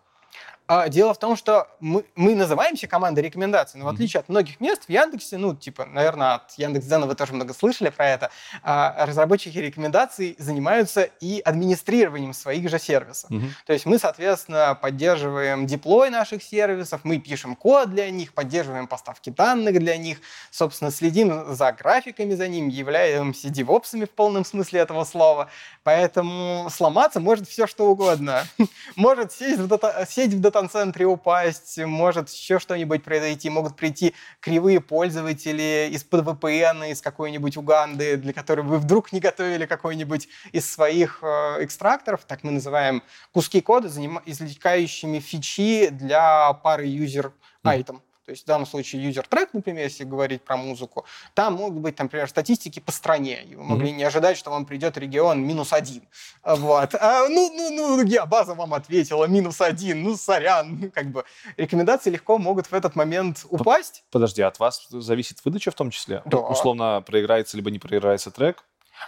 А 0.73 0.87
дело 0.87 1.13
в 1.13 1.17
том, 1.17 1.35
что 1.35 1.67
мы, 1.81 2.05
мы 2.15 2.33
называемся 2.33 2.87
командой 2.87 3.19
рекомендаций, 3.19 3.77
но 3.77 3.87
в 3.87 3.89
отличие 3.89 4.21
от 4.21 4.29
многих 4.29 4.61
мест 4.61 4.85
в 4.85 4.89
Яндексе, 4.89 5.37
ну, 5.37 5.53
типа, 5.53 5.85
наверное, 5.85 6.35
от 6.35 6.53
Яндекс.Дзена 6.53 7.07
вы 7.07 7.15
тоже 7.15 7.33
много 7.33 7.53
слышали 7.53 7.89
про 7.89 8.07
это, 8.07 8.31
а, 8.63 9.05
разработчики 9.05 9.57
рекомендаций 9.57 10.33
занимаются 10.39 11.09
и 11.19 11.41
администрированием 11.43 12.31
своих 12.33 12.69
же 12.69 12.79
сервисов. 12.79 13.29
Угу. 13.31 13.43
То 13.65 13.73
есть 13.73 13.85
мы, 13.85 13.99
соответственно, 13.99 14.77
поддерживаем 14.81 15.67
деплой 15.67 16.09
наших 16.09 16.41
сервисов, 16.41 17.01
мы 17.03 17.17
пишем 17.17 17.57
код 17.57 17.89
для 17.89 18.09
них, 18.09 18.33
поддерживаем 18.33 18.87
поставки 18.87 19.29
данных 19.29 19.77
для 19.77 19.97
них, 19.97 20.19
собственно, 20.51 20.89
следим 20.89 21.53
за 21.53 21.73
графиками 21.73 22.33
за 22.33 22.47
ним, 22.47 22.69
являемся 22.69 23.49
девопсами 23.49 24.05
в 24.05 24.11
полном 24.11 24.45
смысле 24.45 24.79
этого 24.79 25.03
слова. 25.03 25.49
Поэтому 25.83 26.69
сломаться 26.71 27.19
может 27.19 27.49
все 27.49 27.67
что 27.67 27.87
угодно. 27.87 28.45
Может 28.95 29.31
сесть 29.33 29.59
в, 29.59 29.67
дата, 29.67 30.05
сеть 30.21 30.33
в 30.33 30.39
дата-центре 30.39 31.05
упасть, 31.05 31.79
может 31.79 32.29
еще 32.29 32.59
что-нибудь 32.59 33.03
произойти, 33.03 33.49
могут 33.49 33.75
прийти 33.75 34.13
кривые 34.39 34.79
пользователи 34.79 35.89
из-под 35.93 36.25
VPN, 36.27 36.91
из 36.91 37.01
какой-нибудь 37.01 37.57
Уганды, 37.57 38.17
для 38.17 38.31
которых 38.31 38.65
вы 38.65 38.77
вдруг 38.77 39.11
не 39.13 39.19
готовили 39.19 39.65
какой-нибудь 39.65 40.27
из 40.51 40.71
своих 40.71 41.19
э, 41.23 41.63
экстракторов, 41.63 42.21
так 42.27 42.43
мы 42.43 42.51
называем 42.51 43.01
куски 43.31 43.61
кода, 43.61 43.87
извлекающими 43.87 45.19
фичи 45.19 45.89
для 45.89 46.53
пары 46.53 46.85
user 46.85 47.31
item. 47.63 48.01
То 48.25 48.31
есть 48.31 48.43
в 48.43 48.45
данном 48.45 48.67
случае 48.67 49.09
user-трек, 49.09 49.49
например, 49.53 49.83
если 49.83 50.03
говорить 50.03 50.43
про 50.43 50.57
музыку, 50.57 51.05
там 51.33 51.55
могут 51.55 51.79
быть, 51.79 51.97
например, 51.97 52.29
статистики 52.29 52.79
по 52.79 52.91
стране. 52.91 53.43
И 53.43 53.55
вы 53.55 53.63
могли 53.63 53.89
mm-hmm. 53.89 53.95
не 53.95 54.03
ожидать, 54.03 54.37
что 54.37 54.51
вам 54.51 54.65
придет 54.65 54.97
регион 54.97 55.41
минус 55.41 55.73
один. 55.73 56.03
Вот. 56.43 56.93
А, 56.95 57.27
ну, 57.27 57.51
ну, 57.53 57.69
ну, 57.71 58.03
геобаза 58.03 58.53
вам 58.53 58.73
ответила 58.73 59.25
минус 59.25 59.59
один. 59.59 60.03
Ну, 60.03 60.15
сорян. 60.15 60.79
Ну, 60.79 60.91
как 60.91 61.07
бы 61.07 61.25
рекомендации 61.57 62.11
легко 62.11 62.37
могут 62.37 62.67
в 62.67 62.73
этот 62.73 62.95
момент 62.95 63.45
упасть. 63.49 64.03
Подожди, 64.11 64.41
от 64.43 64.59
вас 64.59 64.87
зависит 64.89 65.43
выдача 65.43 65.71
в 65.71 65.75
том 65.75 65.89
числе? 65.89 66.21
Да. 66.25 66.37
Условно, 66.37 67.03
проиграется 67.05 67.57
либо 67.57 67.71
не 67.71 67.79
проиграется 67.79 68.29
трек? 68.29 68.63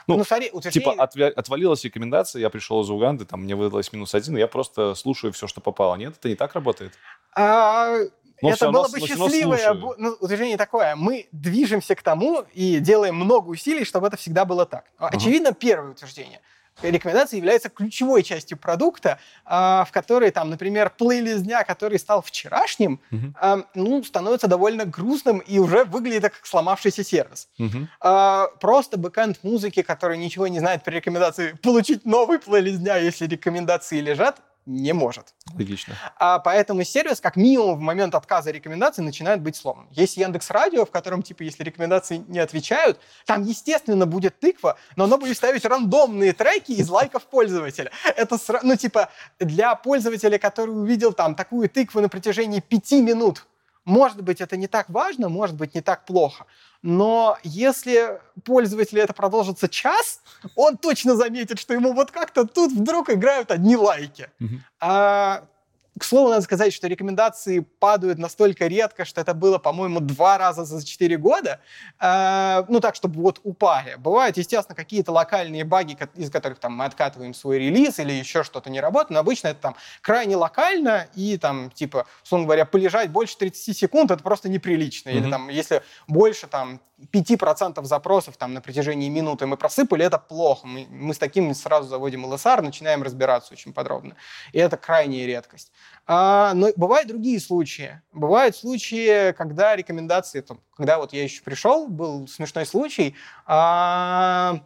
Ну, 0.07 0.17
ну 0.17 0.23
смотри, 0.23 0.49
утверждение... 0.51 0.91
Типа 0.91 1.03
отвя... 1.03 1.27
отвалилась 1.27 1.83
рекомендация, 1.83 2.39
я 2.39 2.49
пришел 2.49 2.81
из 2.81 2.89
Уганды, 2.89 3.25
там 3.25 3.43
мне 3.43 3.55
выдалось 3.55 3.91
минус 3.93 4.15
один, 4.15 4.35
и 4.37 4.39
я 4.39 4.47
просто 4.47 4.95
слушаю 4.95 5.31
все, 5.33 5.47
что 5.47 5.61
попало. 5.61 5.95
Нет, 5.95 6.15
это 6.17 6.29
не 6.29 6.35
так 6.35 6.53
работает? 6.55 6.93
А, 7.35 7.99
но 8.43 8.53
это 8.53 8.71
было 8.71 8.87
бы 8.87 8.99
счастливое 8.99 9.73
ну, 9.97 10.17
утверждение 10.19 10.57
такое. 10.57 10.95
Мы 10.95 11.27
движемся 11.31 11.95
к 11.95 12.03
тому 12.03 12.45
и 12.53 12.79
делаем 12.79 13.15
много 13.15 13.47
усилий, 13.49 13.85
чтобы 13.85 14.07
это 14.07 14.17
всегда 14.17 14.45
было 14.45 14.65
так. 14.65 14.85
Uh-huh. 14.99 15.09
Очевидно, 15.11 15.53
первое 15.53 15.91
утверждение. 15.91 16.41
Рекомендация 16.81 17.37
является 17.37 17.69
ключевой 17.69 18.23
частью 18.23 18.57
продукта, 18.57 19.19
а, 19.45 19.85
в 19.85 19.91
которой, 19.91 20.31
там, 20.31 20.49
например, 20.49 20.89
плейлист 20.89 21.43
дня, 21.43 21.63
который 21.63 21.99
стал 21.99 22.23
вчерашним, 22.23 22.99
uh-huh. 23.11 23.65
ну, 23.75 24.03
становится 24.03 24.47
довольно 24.47 24.85
грустным 24.85 25.37
и 25.37 25.59
уже 25.59 25.83
выглядит 25.85 26.23
как 26.23 26.45
сломавшийся 26.45 27.03
сервис. 27.03 27.47
Uh-huh. 27.59 28.47
Просто 28.59 28.97
бэкэнд 28.97 29.43
музыки, 29.43 29.83
который 29.83 30.17
ничего 30.17 30.47
не 30.47 30.59
знает 30.59 30.83
при 30.83 30.95
рекомендации, 30.95 31.53
получить 31.61 32.05
новый 32.05 32.39
плейлист 32.39 32.79
дня, 32.79 32.97
если 32.97 33.27
рекомендации 33.27 33.99
лежат, 34.01 34.41
не 34.65 34.93
может. 34.93 35.33
Логично. 35.53 35.95
А 36.17 36.39
поэтому 36.39 36.83
сервис, 36.83 37.19
как 37.19 37.35
минимум, 37.35 37.75
в 37.77 37.79
момент 37.79 38.15
отказа 38.15 38.51
рекомендаций 38.51 39.03
начинает 39.03 39.41
быть 39.41 39.55
сломан. 39.55 39.87
Есть 39.91 40.17
Яндекс 40.17 40.49
Радио, 40.49 40.85
в 40.85 40.91
котором, 40.91 41.21
типа, 41.21 41.43
если 41.43 41.63
рекомендации 41.63 42.23
не 42.27 42.39
отвечают, 42.39 42.99
там, 43.25 43.43
естественно, 43.43 44.05
будет 44.05 44.39
тыква, 44.39 44.77
но 44.95 45.05
оно 45.05 45.17
будет 45.17 45.37
ставить 45.37 45.65
рандомные 45.65 46.33
треки 46.33 46.71
из 46.71 46.89
лайков 46.89 47.23
пользователя. 47.23 47.91
Это, 48.15 48.37
ну, 48.63 48.75
типа, 48.75 49.09
для 49.39 49.75
пользователя, 49.75 50.37
который 50.37 50.71
увидел 50.71 51.13
там 51.13 51.35
такую 51.35 51.69
тыкву 51.69 52.01
на 52.01 52.09
протяжении 52.09 52.59
пяти 52.59 53.01
минут, 53.01 53.45
может 53.85 54.21
быть, 54.21 54.41
это 54.41 54.57
не 54.57 54.67
так 54.67 54.89
важно, 54.89 55.29
может 55.29 55.55
быть, 55.55 55.75
не 55.75 55.81
так 55.81 56.05
плохо. 56.05 56.45
Но 56.81 57.37
если 57.43 58.19
пользователю 58.43 59.01
это 59.01 59.13
продолжится 59.13 59.69
час, 59.69 60.21
он 60.55 60.77
точно 60.77 61.15
заметит, 61.15 61.59
что 61.59 61.73
ему 61.73 61.93
вот 61.93 62.11
как-то 62.11 62.45
тут 62.45 62.71
вдруг 62.71 63.09
играют 63.09 63.51
одни 63.51 63.77
лайки. 63.77 64.29
Mm-hmm. 64.39 64.59
А 64.81 65.43
к 66.03 66.05
слову, 66.05 66.29
надо 66.29 66.41
сказать, 66.41 66.73
что 66.73 66.87
рекомендации 66.87 67.59
падают 67.59 68.19
настолько 68.19 68.67
редко, 68.67 69.05
что 69.05 69.21
это 69.21 69.33
было, 69.33 69.57
по-моему, 69.57 70.01
два 70.01 70.37
раза 70.37 70.65
за 70.65 70.85
4 70.85 71.17
года. 71.17 71.61
Э, 71.97 72.65
ну, 72.67 72.81
так, 72.81 72.95
чтобы 72.95 73.21
вот 73.21 73.39
упали. 73.43 73.95
Бывают, 73.95 74.35
естественно, 74.35 74.75
какие-то 74.75 75.13
локальные 75.13 75.63
баги, 75.63 75.97
из 76.15 76.29
которых 76.29 76.59
там 76.59 76.73
мы 76.73 76.83
откатываем 76.83 77.33
свой 77.33 77.57
релиз 77.57 77.99
или 77.99 78.11
еще 78.11 78.43
что-то 78.43 78.69
не 78.69 78.81
работает, 78.81 79.11
но 79.11 79.19
обычно 79.19 79.47
это 79.47 79.61
там 79.61 79.75
крайне 80.01 80.35
локально 80.35 81.07
и 81.15 81.37
там, 81.37 81.71
типа, 81.71 82.05
условно 82.21 82.47
говоря, 82.47 82.65
полежать 82.65 83.09
больше 83.09 83.37
30 83.37 83.77
секунд, 83.77 84.11
это 84.11 84.21
просто 84.21 84.49
неприлично. 84.49 85.07
Mm-hmm. 85.07 85.17
Или 85.17 85.31
там, 85.31 85.47
если 85.47 85.83
больше 86.07 86.47
там 86.47 86.81
5% 87.11 87.83
запросов 87.83 88.37
там 88.37 88.53
на 88.53 88.61
протяжении 88.61 89.09
минуты 89.09 89.45
мы 89.45 89.57
просыпали, 89.57 90.05
это 90.05 90.17
плохо. 90.17 90.67
Мы, 90.67 90.87
мы 90.89 91.13
с 91.13 91.17
таким 91.17 91.53
сразу 91.53 91.87
заводим 91.87 92.25
LSR, 92.25 92.61
начинаем 92.61 93.03
разбираться 93.03 93.53
очень 93.53 93.73
подробно. 93.73 94.15
И 94.51 94.59
это 94.59 94.77
крайняя 94.77 95.25
редкость. 95.25 95.71
А, 96.05 96.53
но 96.53 96.69
бывают 96.75 97.07
другие 97.07 97.39
случаи. 97.39 98.01
Бывают 98.11 98.55
случаи, 98.55 99.31
когда 99.33 99.75
рекомендации, 99.75 100.41
там, 100.41 100.59
когда 100.75 100.97
вот 100.97 101.13
я 101.13 101.23
еще 101.23 101.41
пришел, 101.41 101.87
был 101.87 102.27
смешной 102.27 102.65
случай, 102.65 103.15
а, 103.45 104.59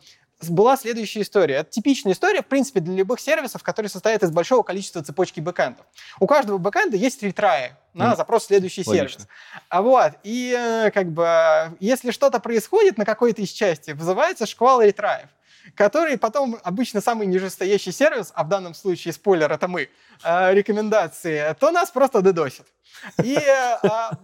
была 0.49 0.77
следующая 0.77 1.21
история. 1.21 1.55
Это 1.55 1.71
типичная 1.71 2.13
история, 2.13 2.41
в 2.41 2.45
принципе, 2.45 2.79
для 2.79 2.95
любых 2.95 3.19
сервисов, 3.19 3.63
которые 3.63 3.89
состоят 3.89 4.23
из 4.23 4.31
большого 4.31 4.63
количества 4.63 5.03
цепочки 5.03 5.39
бэкэндов. 5.39 5.85
У 6.19 6.27
каждого 6.27 6.57
бэкэнда 6.57 6.95
есть 6.95 7.21
ретраи 7.23 7.75
на 7.93 8.13
mm. 8.13 8.17
запрос 8.17 8.45
следующий 8.45 8.83
Логично. 8.85 9.09
сервис. 9.09 9.27
А 9.69 9.81
вот, 9.81 10.13
и 10.23 10.55
э, 10.55 10.91
как 10.91 11.11
бы, 11.11 11.75
если 11.79 12.11
что-то 12.11 12.39
происходит 12.39 12.97
на 12.97 13.05
какой-то 13.05 13.41
из 13.41 13.49
части, 13.49 13.91
вызывается 13.91 14.45
шквал 14.45 14.81
ретраев 14.81 15.29
который 15.75 16.17
потом 16.17 16.58
обычно 16.63 17.01
самый 17.01 17.27
нижестоящий 17.27 17.91
сервис, 17.91 18.32
а 18.36 18.43
в 18.43 18.49
данном 18.49 18.73
случае, 18.73 19.13
спойлер, 19.13 19.51
это 19.51 19.67
мы, 19.67 19.89
э, 20.23 20.53
рекомендации, 20.53 21.56
то 21.60 21.71
нас 21.71 21.91
просто 21.91 22.21
дедосит. 22.21 22.65
И 23.23 23.36
э, 23.36 23.77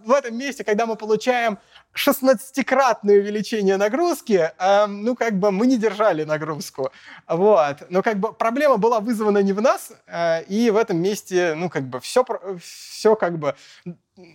в 0.04 0.12
этом 0.12 0.36
месте, 0.36 0.64
когда 0.64 0.86
мы 0.86 0.96
получаем 0.96 1.58
16-кратное 1.94 3.18
увеличение 3.20 3.76
нагрузки, 3.76 4.52
э, 4.58 4.86
ну, 4.86 5.14
как 5.14 5.38
бы 5.38 5.50
мы 5.50 5.66
не 5.66 5.78
держали 5.78 6.24
нагрузку. 6.24 6.90
Вот. 7.28 7.90
Но 7.90 8.02
как 8.02 8.18
бы 8.18 8.32
проблема 8.32 8.76
была 8.76 9.00
вызвана 9.00 9.38
не 9.38 9.52
в 9.52 9.60
нас, 9.60 9.92
э, 10.06 10.44
и 10.44 10.70
в 10.70 10.76
этом 10.76 10.98
месте, 11.00 11.54
ну, 11.54 11.70
как 11.70 11.84
бы 11.84 12.00
все, 12.00 12.24
все 12.60 13.16
как 13.16 13.38
бы 13.38 13.54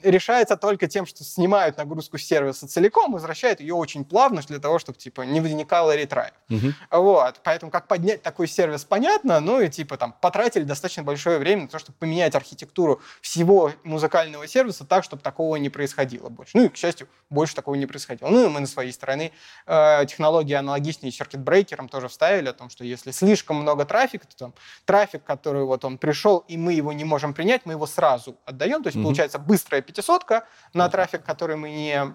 решается 0.04 0.58
только 0.58 0.88
тем, 0.88 1.06
что 1.06 1.24
снимают 1.24 1.78
нагрузку 1.78 2.18
сервиса 2.18 2.68
целиком, 2.68 3.14
возвращают 3.14 3.62
ее 3.62 3.76
очень 3.76 4.04
плавно 4.04 4.42
для 4.42 4.60
того, 4.60 4.80
чтобы 4.80 4.98
типа 4.98 5.22
не 5.22 5.40
возникало 5.40 5.96
ретраев. 5.96 6.34
Угу. 6.50 7.02
Вот, 7.02 7.40
поэтому 7.44 7.72
как 7.72 7.88
поднять 7.88 8.22
такой 8.22 8.48
сервис 8.48 8.84
понятно, 8.84 9.40
ну 9.40 9.62
и 9.62 9.70
типа 9.70 9.98
там 9.98 10.14
потратили 10.20 10.64
достаточно 10.64 11.04
большое 11.04 11.40
время 11.40 11.64
на 11.64 11.68
то, 11.70 11.80
чтобы 11.80 11.98
поменять 11.98 12.36
архитектуру 12.36 13.02
всего 13.22 13.72
музыкального 13.84 14.29
сервиса 14.48 14.86
так, 14.86 15.04
чтобы 15.04 15.22
такого 15.22 15.56
не 15.58 15.70
происходило 15.70 16.30
больше. 16.30 16.58
Ну 16.58 16.66
и 16.66 16.70
к 16.70 16.78
счастью 16.78 17.08
больше 17.30 17.56
такого 17.56 17.76
не 17.76 17.86
происходило. 17.86 18.30
Ну 18.30 18.46
и 18.46 18.50
мы 18.50 18.60
на 18.60 18.68
своей 18.68 18.92
стороны 18.92 19.32
э, 19.66 20.06
технологии 20.08 20.54
аналогичные 20.54 21.12
circuit 21.12 21.88
тоже 21.90 22.08
вставили 22.08 22.50
о 22.50 22.54
том, 22.54 22.70
что 22.70 22.84
если 22.84 23.12
слишком 23.12 23.58
много 23.58 23.86
трафика, 23.86 24.28
то 24.28 24.38
там 24.38 24.54
трафик, 24.86 25.24
который 25.24 25.64
вот 25.64 25.86
он 25.86 25.98
пришел 25.98 26.44
и 26.48 26.58
мы 26.58 26.74
его 26.74 26.94
не 26.94 27.06
можем 27.06 27.34
принять, 27.34 27.66
мы 27.66 27.74
его 27.74 27.88
сразу 27.88 28.38
отдаем, 28.46 28.84
то 28.84 28.88
есть 28.88 28.98
угу. 28.98 29.06
получается 29.06 29.40
быстрая 29.40 29.82
пятисотка 29.82 30.46
на 30.74 30.90
трафик, 30.90 31.24
который 31.24 31.56
мы 31.56 31.70
не 31.70 32.14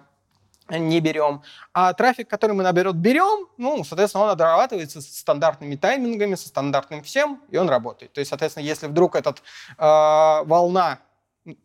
не 0.69 0.99
берем. 0.99 1.43
А 1.73 1.93
трафик, 1.93 2.27
который 2.27 2.53
мы, 2.53 2.63
наоборот, 2.63 2.95
берем, 2.95 3.47
ну, 3.57 3.83
соответственно, 3.83 4.25
он 4.25 4.37
дорабатывается 4.37 5.01
с 5.01 5.19
стандартными 5.19 5.75
таймингами, 5.75 6.35
со 6.35 6.47
стандартным 6.47 7.03
всем, 7.03 7.41
и 7.49 7.57
он 7.57 7.69
работает. 7.69 8.13
То 8.13 8.19
есть, 8.19 8.29
соответственно, 8.29 8.63
если 8.63 8.87
вдруг 8.87 9.15
эта 9.15 9.31
э, 9.31 9.35
волна 9.77 10.99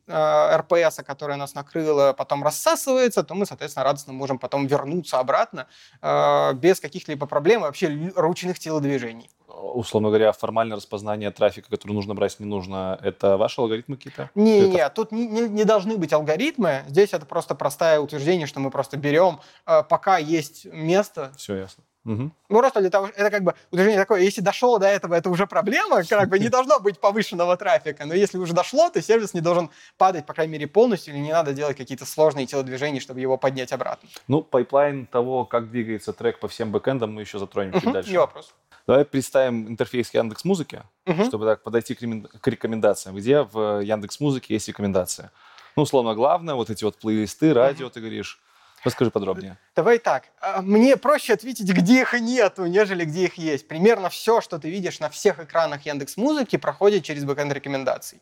РПС, 0.09 0.97
которая 1.07 1.37
нас 1.37 1.55
накрыла, 1.55 2.12
потом 2.12 2.43
рассасывается, 2.43 3.23
то 3.23 3.35
мы, 3.35 3.47
соответственно, 3.47 3.85
радостно 3.85 4.12
можем 4.12 4.38
потом 4.38 4.66
вернуться 4.66 5.19
обратно 5.19 5.66
э, 6.03 6.53
без 6.55 6.81
каких-либо 6.81 7.27
проблем 7.27 7.62
и 7.62 7.64
вообще 7.64 8.12
ручных 8.14 8.59
телодвижений 8.59 9.31
условно 9.62 10.09
говоря, 10.09 10.33
формальное 10.33 10.77
распознание 10.77 11.31
трафика, 11.31 11.69
который 11.71 11.93
нужно 11.93 12.14
брать, 12.14 12.38
не 12.40 12.47
нужно, 12.47 12.99
это 13.03 13.37
ваши 13.37 13.61
алгоритмы 13.61 13.97
какие-то? 13.97 14.31
Не, 14.35 14.69
не, 14.69 14.88
тут 14.90 15.12
не, 15.12 15.27
не, 15.27 15.49
не 15.49 15.64
должны 15.64 15.97
быть 15.97 16.12
алгоритмы. 16.12 16.83
Здесь 16.88 17.12
это 17.12 17.27
просто 17.27 17.55
простое 17.55 18.01
утверждение, 18.01 18.47
что 18.47 18.61
мы 18.61 18.71
просто 18.71 18.97
берем, 18.97 19.40
пока 19.64 20.19
есть 20.19 20.64
место. 20.66 21.33
Все 21.37 21.57
ясно. 21.57 21.85
Угу. 22.05 22.31
Ну, 22.49 22.59
просто 22.59 22.81
для 22.81 22.89
того, 22.89 23.09
это 23.15 23.31
как 23.31 23.45
бы 23.45 23.55
утверждение 23.71 24.01
такое, 24.01 24.23
если 24.23 24.41
дошло 24.41 24.79
до 24.79 24.87
этого, 24.87 25.15
это 25.15 25.29
уже 25.29 25.47
проблема, 25.47 26.03
как 26.05 26.29
бы 26.31 26.39
не 26.39 26.49
должно 26.49 26.81
быть 26.81 26.99
повышенного 26.99 27.57
трафика, 27.57 28.07
но 28.07 28.15
если 28.15 28.39
уже 28.39 28.55
дошло, 28.55 28.89
то 28.89 29.03
сервис 29.03 29.35
не 29.35 29.43
должен 29.43 29.71
падать, 29.99 30.25
по 30.25 30.33
крайней 30.33 30.55
мере, 30.55 30.67
полностью, 30.67 31.13
или 31.13 31.21
не 31.21 31.33
надо 31.33 31.53
делать 31.53 31.77
какие-то 31.77 32.07
сложные 32.07 32.47
телодвижения, 32.47 33.01
чтобы 33.01 33.21
его 33.21 33.37
поднять 33.37 33.73
обратно. 33.73 34.09
Ну, 34.29 34.43
pipeline 34.42 35.07
того, 35.07 35.45
как 35.45 35.71
двигается 35.71 36.13
трек 36.15 36.41
по 36.41 36.49
всем 36.49 36.73
бэкэндам, 36.73 37.13
мы 37.13 37.21
еще 37.21 37.39
затронем 37.39 37.79
чуть 37.79 37.93
дальше. 37.93 38.11
Не 38.11 38.19
вопрос. 38.19 38.55
Давай 38.87 39.05
представим 39.05 39.69
интерфейс 39.69 40.13
Яндекс 40.15 40.45
Музыки, 40.45 40.83
угу. 41.07 41.25
чтобы 41.25 41.45
так 41.45 41.63
подойти 41.63 41.95
к 41.95 42.47
рекомендациям. 42.49 43.15
Где 43.15 43.43
в 43.43 43.83
Яндекс 43.83 44.21
Музыке 44.21 44.55
есть 44.55 44.69
рекомендация? 44.69 45.31
Ну, 45.77 45.83
условно, 45.83 46.15
главное, 46.15 46.55
вот 46.55 46.71
эти 46.71 46.83
вот 46.83 46.97
плейлисты, 46.97 47.53
радио, 47.53 47.87
угу. 47.87 47.93
ты 47.93 48.01
говоришь. 48.01 48.41
Расскажи 48.85 49.11
подробнее. 49.11 49.59
Давай 49.77 49.99
так. 49.99 50.25
А, 50.40 50.62
мне 50.62 50.97
проще 50.97 51.35
ответить, 51.35 51.71
где 51.71 52.01
их 52.01 52.14
нету, 52.14 52.66
нежели 52.66 53.05
где 53.05 53.25
их 53.25 53.35
есть. 53.35 53.69
Примерно 53.69 54.09
все, 54.09 54.40
что 54.40 54.59
ты 54.59 54.71
видишь 54.71 55.01
на 55.01 55.11
всех 55.11 55.38
экранах 55.38 55.85
Яндекс 55.85 56.16
Музыки, 56.16 56.57
проходит 56.57 57.05
через 57.05 57.25
бэкэнд 57.25 57.53
рекомендаций. 57.53 58.21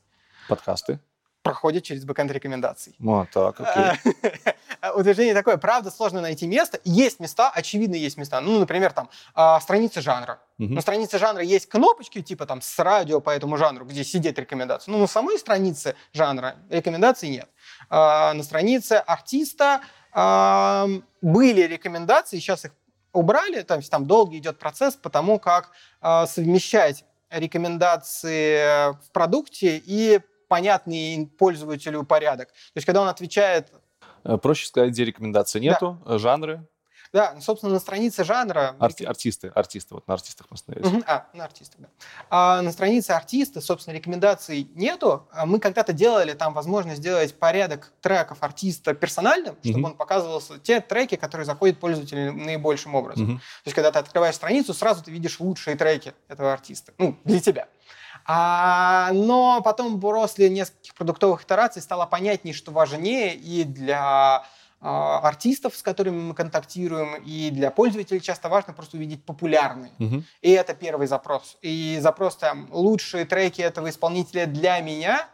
Подкасты? 0.48 0.98
Проходит 1.42 1.84
через 1.84 2.04
бэкэнд 2.04 2.32
рекомендаций. 2.32 2.96
Вот 2.98 3.30
так, 3.30 3.60
окей. 3.60 4.12
утверждение 4.94 5.34
такое, 5.34 5.56
правда, 5.56 5.90
сложно 5.90 6.20
найти 6.20 6.46
место. 6.46 6.80
Есть 6.84 7.20
места, 7.20 7.50
очевидно, 7.50 7.94
есть 7.94 8.16
места. 8.16 8.40
Ну, 8.40 8.58
например, 8.58 8.92
там, 8.92 9.08
страница 9.60 10.00
жанра. 10.00 10.40
Uh-huh. 10.58 10.68
На 10.68 10.80
странице 10.80 11.18
жанра 11.18 11.42
есть 11.42 11.68
кнопочки, 11.68 12.20
типа 12.20 12.46
там 12.46 12.60
с 12.60 12.78
радио 12.78 13.20
по 13.20 13.30
этому 13.30 13.56
жанру, 13.56 13.84
где 13.84 14.04
сидит 14.04 14.38
рекомендация. 14.38 14.92
Но 14.92 14.98
на 14.98 15.06
самой 15.06 15.38
странице 15.38 15.94
жанра 16.12 16.56
рекомендаций 16.68 17.28
нет. 17.28 17.48
На 17.90 18.42
странице 18.42 18.94
артиста 18.94 19.82
были 20.12 21.62
рекомендации, 21.62 22.38
сейчас 22.38 22.64
их 22.64 22.72
убрали, 23.12 23.62
то 23.62 23.76
есть 23.76 23.90
там 23.90 24.06
долгий 24.06 24.38
идет 24.38 24.58
процесс 24.58 24.94
по 24.94 25.10
тому, 25.10 25.38
как 25.38 25.70
э, 26.02 26.26
совмещать 26.26 27.04
рекомендации 27.30 28.92
в 28.92 29.10
продукте 29.12 29.82
и 29.84 30.20
понятный 30.48 31.30
пользователю 31.38 32.04
порядок. 32.04 32.48
То 32.48 32.76
есть, 32.76 32.86
когда 32.86 33.02
он 33.02 33.08
отвечает... 33.08 33.72
Э, 34.24 34.38
проще 34.38 34.66
сказать, 34.66 34.90
где 34.90 35.04
рекомендаций 35.04 35.60
нету, 35.60 36.02
да. 36.06 36.18
жанры, 36.18 36.66
да, 37.12 37.32
ну, 37.34 37.40
собственно, 37.40 37.72
на 37.72 37.80
странице 37.80 38.24
жанра... 38.24 38.76
Арти- 38.78 39.04
артисты, 39.04 39.48
артисты, 39.54 39.94
вот 39.94 40.06
на 40.06 40.14
артистах 40.14 40.46
мы 40.50 40.54
остановились. 40.54 40.92
Угу, 40.92 41.04
а, 41.06 41.26
на 41.32 41.44
артистах, 41.44 41.80
да. 41.80 41.88
А 42.30 42.62
на 42.62 42.72
странице 42.72 43.12
артиста, 43.12 43.60
собственно, 43.60 43.94
рекомендаций 43.94 44.68
нету. 44.74 45.26
А 45.32 45.46
мы 45.46 45.58
когда-то 45.58 45.92
делали 45.92 46.34
там 46.34 46.52
возможность 46.52 46.98
сделать 46.98 47.38
порядок 47.38 47.92
треков 48.00 48.38
артиста 48.42 48.94
персональным, 48.94 49.56
чтобы 49.62 49.80
угу. 49.80 49.88
он 49.88 49.94
показывался 49.96 50.58
те 50.58 50.80
треки, 50.80 51.16
которые 51.16 51.44
заходят 51.44 51.78
пользователю 51.80 52.32
наибольшим 52.32 52.94
образом. 52.94 53.24
Угу. 53.24 53.32
То 53.38 53.42
есть, 53.64 53.74
когда 53.74 53.90
ты 53.90 53.98
открываешь 53.98 54.34
страницу, 54.34 54.74
сразу 54.74 55.02
ты 55.02 55.10
видишь 55.10 55.40
лучшие 55.40 55.76
треки 55.76 56.14
этого 56.28 56.52
артиста. 56.52 56.92
Ну, 56.98 57.18
для 57.24 57.40
тебя. 57.40 57.68
А, 58.30 59.10
но 59.12 59.62
потом 59.62 59.98
после 59.98 60.50
нескольких 60.50 60.94
продуктовых 60.94 61.44
итераций 61.44 61.80
стало 61.80 62.04
понятнее, 62.04 62.54
что 62.54 62.72
важнее 62.72 63.34
и 63.34 63.64
для 63.64 64.44
артистов, 64.80 65.76
с 65.76 65.82
которыми 65.82 66.20
мы 66.20 66.34
контактируем, 66.34 67.22
и 67.24 67.50
для 67.50 67.70
пользователей 67.70 68.20
часто 68.20 68.48
важно 68.48 68.72
просто 68.72 68.96
увидеть 68.96 69.24
популярные. 69.24 69.92
Угу. 69.98 70.22
И 70.42 70.50
это 70.50 70.74
первый 70.74 71.06
запрос. 71.06 71.56
И 71.62 71.98
запрос 72.00 72.36
там 72.36 72.68
лучшие 72.70 73.24
треки 73.24 73.60
этого 73.60 73.90
исполнителя 73.90 74.46
для 74.46 74.80
меня 74.80 75.28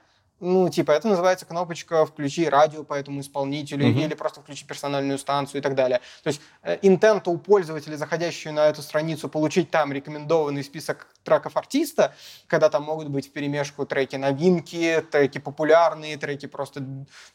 ну, 0.44 0.68
типа, 0.68 0.92
это 0.92 1.08
называется 1.08 1.46
кнопочка 1.46 2.04
«включи 2.04 2.48
радио 2.48 2.84
по 2.84 2.94
этому 2.94 3.20
исполнителю» 3.20 3.86
mm-hmm. 3.86 4.04
или 4.04 4.14
просто 4.14 4.40
«включи 4.40 4.64
персональную 4.64 5.18
станцию» 5.18 5.60
и 5.60 5.62
так 5.62 5.74
далее. 5.74 6.00
То 6.22 6.28
есть 6.28 6.40
э, 6.62 6.78
интента 6.82 7.30
у 7.30 7.38
пользователя, 7.38 7.96
заходящего 7.96 8.52
на 8.52 8.66
эту 8.66 8.82
страницу, 8.82 9.28
получить 9.28 9.70
там 9.70 9.92
рекомендованный 9.92 10.62
список 10.62 11.08
треков 11.22 11.56
артиста, 11.56 12.14
когда 12.46 12.68
там 12.68 12.82
могут 12.82 13.08
быть 13.08 13.28
в 13.28 13.32
перемешку 13.32 13.86
треки 13.86 14.16
новинки, 14.16 15.04
треки 15.10 15.38
популярные, 15.38 16.16
треки 16.18 16.46
просто 16.46 16.84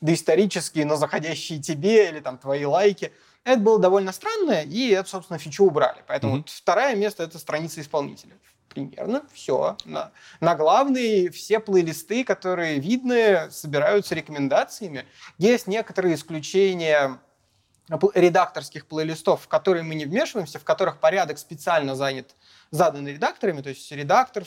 доисторические, 0.02 0.86
но 0.86 0.96
заходящие 0.96 1.60
тебе 1.60 2.10
или 2.10 2.20
там 2.20 2.38
твои 2.38 2.66
лайки. 2.66 3.12
Это 3.44 3.60
было 3.60 3.80
довольно 3.80 4.12
странно, 4.12 4.62
и 4.62 4.90
это, 4.90 5.10
собственно, 5.10 5.40
фичу 5.40 5.66
убрали. 5.66 6.04
Поэтому 6.08 6.34
mm-hmm. 6.36 6.42
вот 6.42 6.50
второе 6.50 6.96
место— 6.96 7.24
это 7.26 7.40
страница 7.40 7.82
исполнителя 7.82 8.36
примерно 8.70 9.24
все. 9.34 9.78
На, 9.86 10.12
на 10.40 10.56
главные 10.56 11.30
все 11.32 11.60
плейлисты, 11.60 12.24
которые 12.24 12.80
видны, 12.80 13.50
собираются 13.52 14.16
рекомендациями. 14.16 15.06
Есть 15.38 15.68
некоторые 15.68 16.16
исключения 16.16 17.20
редакторских 18.14 18.86
плейлистов, 18.86 19.44
в 19.44 19.48
которые 19.48 19.84
мы 19.84 19.96
не 19.96 20.06
вмешиваемся, 20.06 20.60
в 20.60 20.64
которых 20.64 21.00
порядок 21.00 21.40
специально 21.40 21.96
занят, 21.96 22.36
задан 22.72 23.08
редакторами, 23.08 23.62
то 23.62 23.70
есть 23.70 23.92
редактор 23.92 24.46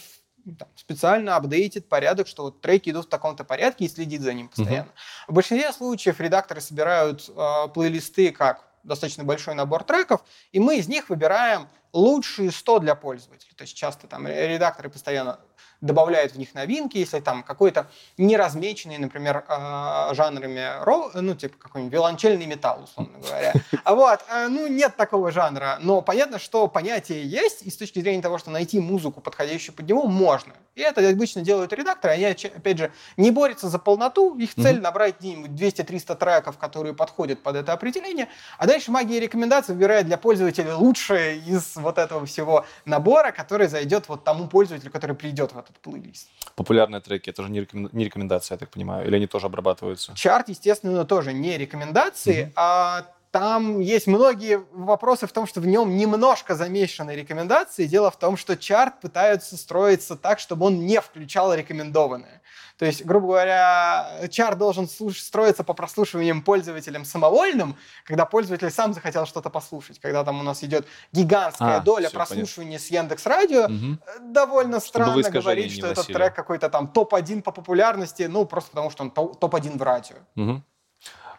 там, 0.58 0.68
специально 0.76 1.36
апдейтит 1.36 1.88
порядок, 1.88 2.26
что 2.26 2.44
вот 2.44 2.60
треки 2.60 2.90
идут 2.90 3.06
в 3.06 3.08
таком-то 3.08 3.44
порядке 3.44 3.84
и 3.84 3.88
следит 3.88 4.22
за 4.22 4.32
ним 4.32 4.48
постоянно. 4.48 4.88
Uh-huh. 4.88 5.28
В 5.28 5.32
большинстве 5.34 5.72
случаев 5.72 6.20
редакторы 6.20 6.60
собирают 6.60 7.28
э, 7.28 7.68
плейлисты 7.74 8.32
как 8.32 8.64
достаточно 8.82 9.24
большой 9.24 9.54
набор 9.54 9.84
треков, 9.84 10.24
и 10.50 10.58
мы 10.58 10.78
из 10.78 10.88
них 10.88 11.08
выбираем 11.08 11.68
лучшие 11.92 12.50
100 12.50 12.78
для 12.80 12.94
пользователей. 12.94 13.54
То 13.54 13.62
есть 13.62 13.76
часто 13.76 14.06
там 14.06 14.26
редакторы 14.26 14.90
постоянно 14.90 15.40
добавляют 15.82 16.32
в 16.32 16.38
них 16.38 16.54
новинки, 16.54 16.96
если 16.96 17.20
там 17.20 17.42
какой-то 17.42 17.88
неразмеченный, 18.16 18.98
например, 18.98 19.44
э, 19.46 20.14
жанрами, 20.14 21.20
ну, 21.20 21.34
типа 21.34 21.56
какой-нибудь 21.58 21.92
виолончельный 21.92 22.46
металл, 22.46 22.84
условно 22.84 23.18
говоря. 23.18 23.52
А 23.84 23.94
вот, 23.94 24.20
э, 24.30 24.46
ну, 24.48 24.68
нет 24.68 24.96
такого 24.96 25.32
жанра, 25.32 25.78
но 25.80 26.00
понятно, 26.02 26.38
что 26.38 26.68
понятие 26.68 27.28
есть, 27.28 27.62
и 27.62 27.70
с 27.70 27.76
точки 27.76 27.98
зрения 27.98 28.22
того, 28.22 28.38
что 28.38 28.50
найти 28.50 28.78
музыку, 28.80 29.20
подходящую 29.20 29.74
под 29.74 29.88
него, 29.88 30.06
можно. 30.06 30.54
И 30.74 30.80
это 30.80 31.06
обычно 31.06 31.42
делают 31.42 31.72
редакторы, 31.72 32.14
они, 32.14 32.24
опять 32.24 32.78
же, 32.78 32.92
не 33.16 33.30
борются 33.30 33.68
за 33.68 33.78
полноту, 33.78 34.38
их 34.38 34.54
цель 34.54 34.80
набрать 34.80 35.18
где-нибудь 35.18 35.50
200-300 35.50 36.16
треков, 36.16 36.56
которые 36.56 36.94
подходят 36.94 37.42
под 37.42 37.56
это 37.56 37.72
определение, 37.72 38.28
а 38.56 38.66
дальше 38.66 38.90
магия 38.90 39.20
рекомендаций 39.20 39.74
выбирает 39.74 40.06
для 40.06 40.16
пользователя 40.16 40.74
лучшее 40.74 41.38
из 41.38 41.76
вот 41.76 41.98
этого 41.98 42.24
всего 42.24 42.64
набора, 42.84 43.32
который 43.32 43.66
зайдет 43.66 44.08
вот 44.08 44.24
тому 44.24 44.46
пользователю, 44.46 44.90
который 44.90 45.16
придет 45.16 45.52
в 45.52 45.58
этот 45.58 45.71
плейлист. 45.78 46.28
Популярные 46.54 47.00
треки, 47.00 47.30
это 47.30 47.42
же 47.42 47.50
не, 47.50 47.60
рекомендация, 47.60 48.56
я 48.56 48.58
так 48.58 48.70
понимаю, 48.70 49.06
или 49.06 49.16
они 49.16 49.26
тоже 49.26 49.46
обрабатываются? 49.46 50.14
Чарт, 50.14 50.48
естественно, 50.48 51.04
тоже 51.04 51.32
не 51.32 51.56
рекомендации, 51.56 52.44
mm-hmm. 52.44 52.52
а 52.56 53.06
там 53.32 53.80
есть 53.80 54.06
многие 54.06 54.62
вопросы 54.72 55.26
в 55.26 55.32
том, 55.32 55.46
что 55.46 55.60
в 55.62 55.66
нем 55.66 55.96
немножко 55.96 56.54
замешаны 56.54 57.12
рекомендации. 57.12 57.86
Дело 57.86 58.10
в 58.10 58.18
том, 58.18 58.36
что 58.36 58.58
чарт 58.58 59.00
пытаются 59.00 59.56
строиться 59.56 60.16
так, 60.16 60.38
чтобы 60.38 60.66
он 60.66 60.84
не 60.84 61.00
включал 61.00 61.54
рекомендованные. 61.54 62.41
То 62.82 62.86
есть, 62.86 63.04
грубо 63.04 63.28
говоря, 63.28 64.26
чар 64.28 64.56
должен 64.56 64.88
строиться 64.88 65.62
по 65.62 65.72
прослушиваниям 65.72 66.42
пользователям 66.42 67.04
самовольным, 67.04 67.76
когда 68.04 68.26
пользователь 68.26 68.72
сам 68.72 68.92
захотел 68.92 69.24
что-то 69.24 69.50
послушать. 69.50 70.00
Когда 70.00 70.24
там 70.24 70.40
у 70.40 70.42
нас 70.42 70.64
идет 70.64 70.88
гигантская 71.12 71.76
а, 71.76 71.80
доля 71.80 72.10
прослушивания 72.10 72.78
понятно. 72.78 72.88
с 72.88 72.90
Яндекс 72.90 73.26
Радио, 73.26 73.64
угу. 73.66 73.98
довольно 74.32 74.80
странно 74.80 75.30
говорить, 75.30 75.74
что 75.74 75.86
этот 75.86 76.08
трек 76.08 76.34
какой-то 76.34 76.68
там 76.70 76.88
топ-1 76.88 77.42
по 77.42 77.52
популярности, 77.52 78.24
ну, 78.24 78.46
просто 78.46 78.70
потому 78.70 78.90
что 78.90 79.04
он 79.04 79.12
топ-1 79.12 79.78
в 79.78 79.82
радио. 79.82 80.16
Угу. 80.34 80.62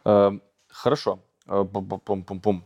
Э, 0.06 0.32
хорошо. 0.70 1.20
Э, 1.46 1.66
пум-пум-пум 1.66 2.66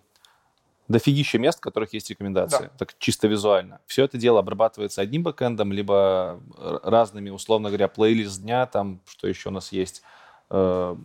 дофигища 0.88 1.38
мест, 1.38 1.60
в 1.60 1.62
которых 1.62 1.93
есть 1.93 2.10
рекомендации, 2.10 2.63
да. 2.63 2.71
так 2.78 2.97
чисто 2.97 3.28
визуально. 3.28 3.80
Все 3.86 4.06
это 4.06 4.17
дело 4.17 4.39
обрабатывается 4.39 5.02
одним 5.02 5.23
бэкэндом, 5.23 5.71
либо 5.71 6.39
разными, 6.84 7.30
условно 7.30 7.69
говоря, 7.69 7.88
плейлист 7.88 8.41
дня, 8.41 8.65
там, 8.65 9.02
что 9.06 9.28
еще 9.28 9.50
у 9.50 9.52
нас 9.52 9.71
есть, 9.71 10.02
э, 10.50 10.95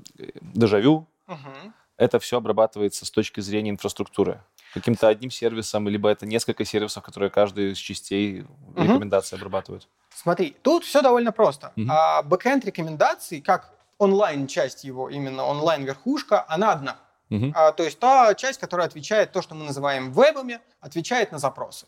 дежавю. 0.40 1.06
Угу. 1.28 1.72
Это 1.96 2.18
все 2.18 2.38
обрабатывается 2.38 3.06
с 3.06 3.10
точки 3.10 3.40
зрения 3.40 3.70
инфраструктуры. 3.70 4.40
Каким-то 4.74 5.08
одним 5.08 5.30
сервисом, 5.30 5.88
либо 5.88 6.08
это 6.08 6.24
несколько 6.24 6.64
сервисов, 6.64 7.02
которые 7.02 7.30
каждый 7.30 7.72
из 7.72 7.78
частей 7.78 8.42
угу. 8.42 8.82
рекомендации 8.82 9.36
обрабатывают. 9.36 9.88
Смотри, 10.14 10.56
тут 10.62 10.84
все 10.84 11.02
довольно 11.02 11.32
просто. 11.32 11.72
Угу. 11.76 11.86
А 11.90 12.22
бэкэнд 12.22 12.64
рекомендаций, 12.64 13.40
как 13.40 13.72
онлайн-часть 13.98 14.84
его, 14.84 15.10
именно 15.10 15.44
онлайн-верхушка, 15.44 16.44
она 16.48 16.72
одна. 16.72 16.96
Угу. 17.32 17.52
А, 17.54 17.72
то 17.72 17.82
есть 17.82 17.98
та 17.98 18.34
часть, 18.34 18.60
которая 18.60 18.86
отвечает 18.86 19.32
то, 19.32 19.40
что 19.40 19.54
мы 19.54 19.64
называем 19.64 20.12
вебами, 20.12 20.60
отвечает 20.80 21.32
на 21.32 21.38
запросы. 21.38 21.86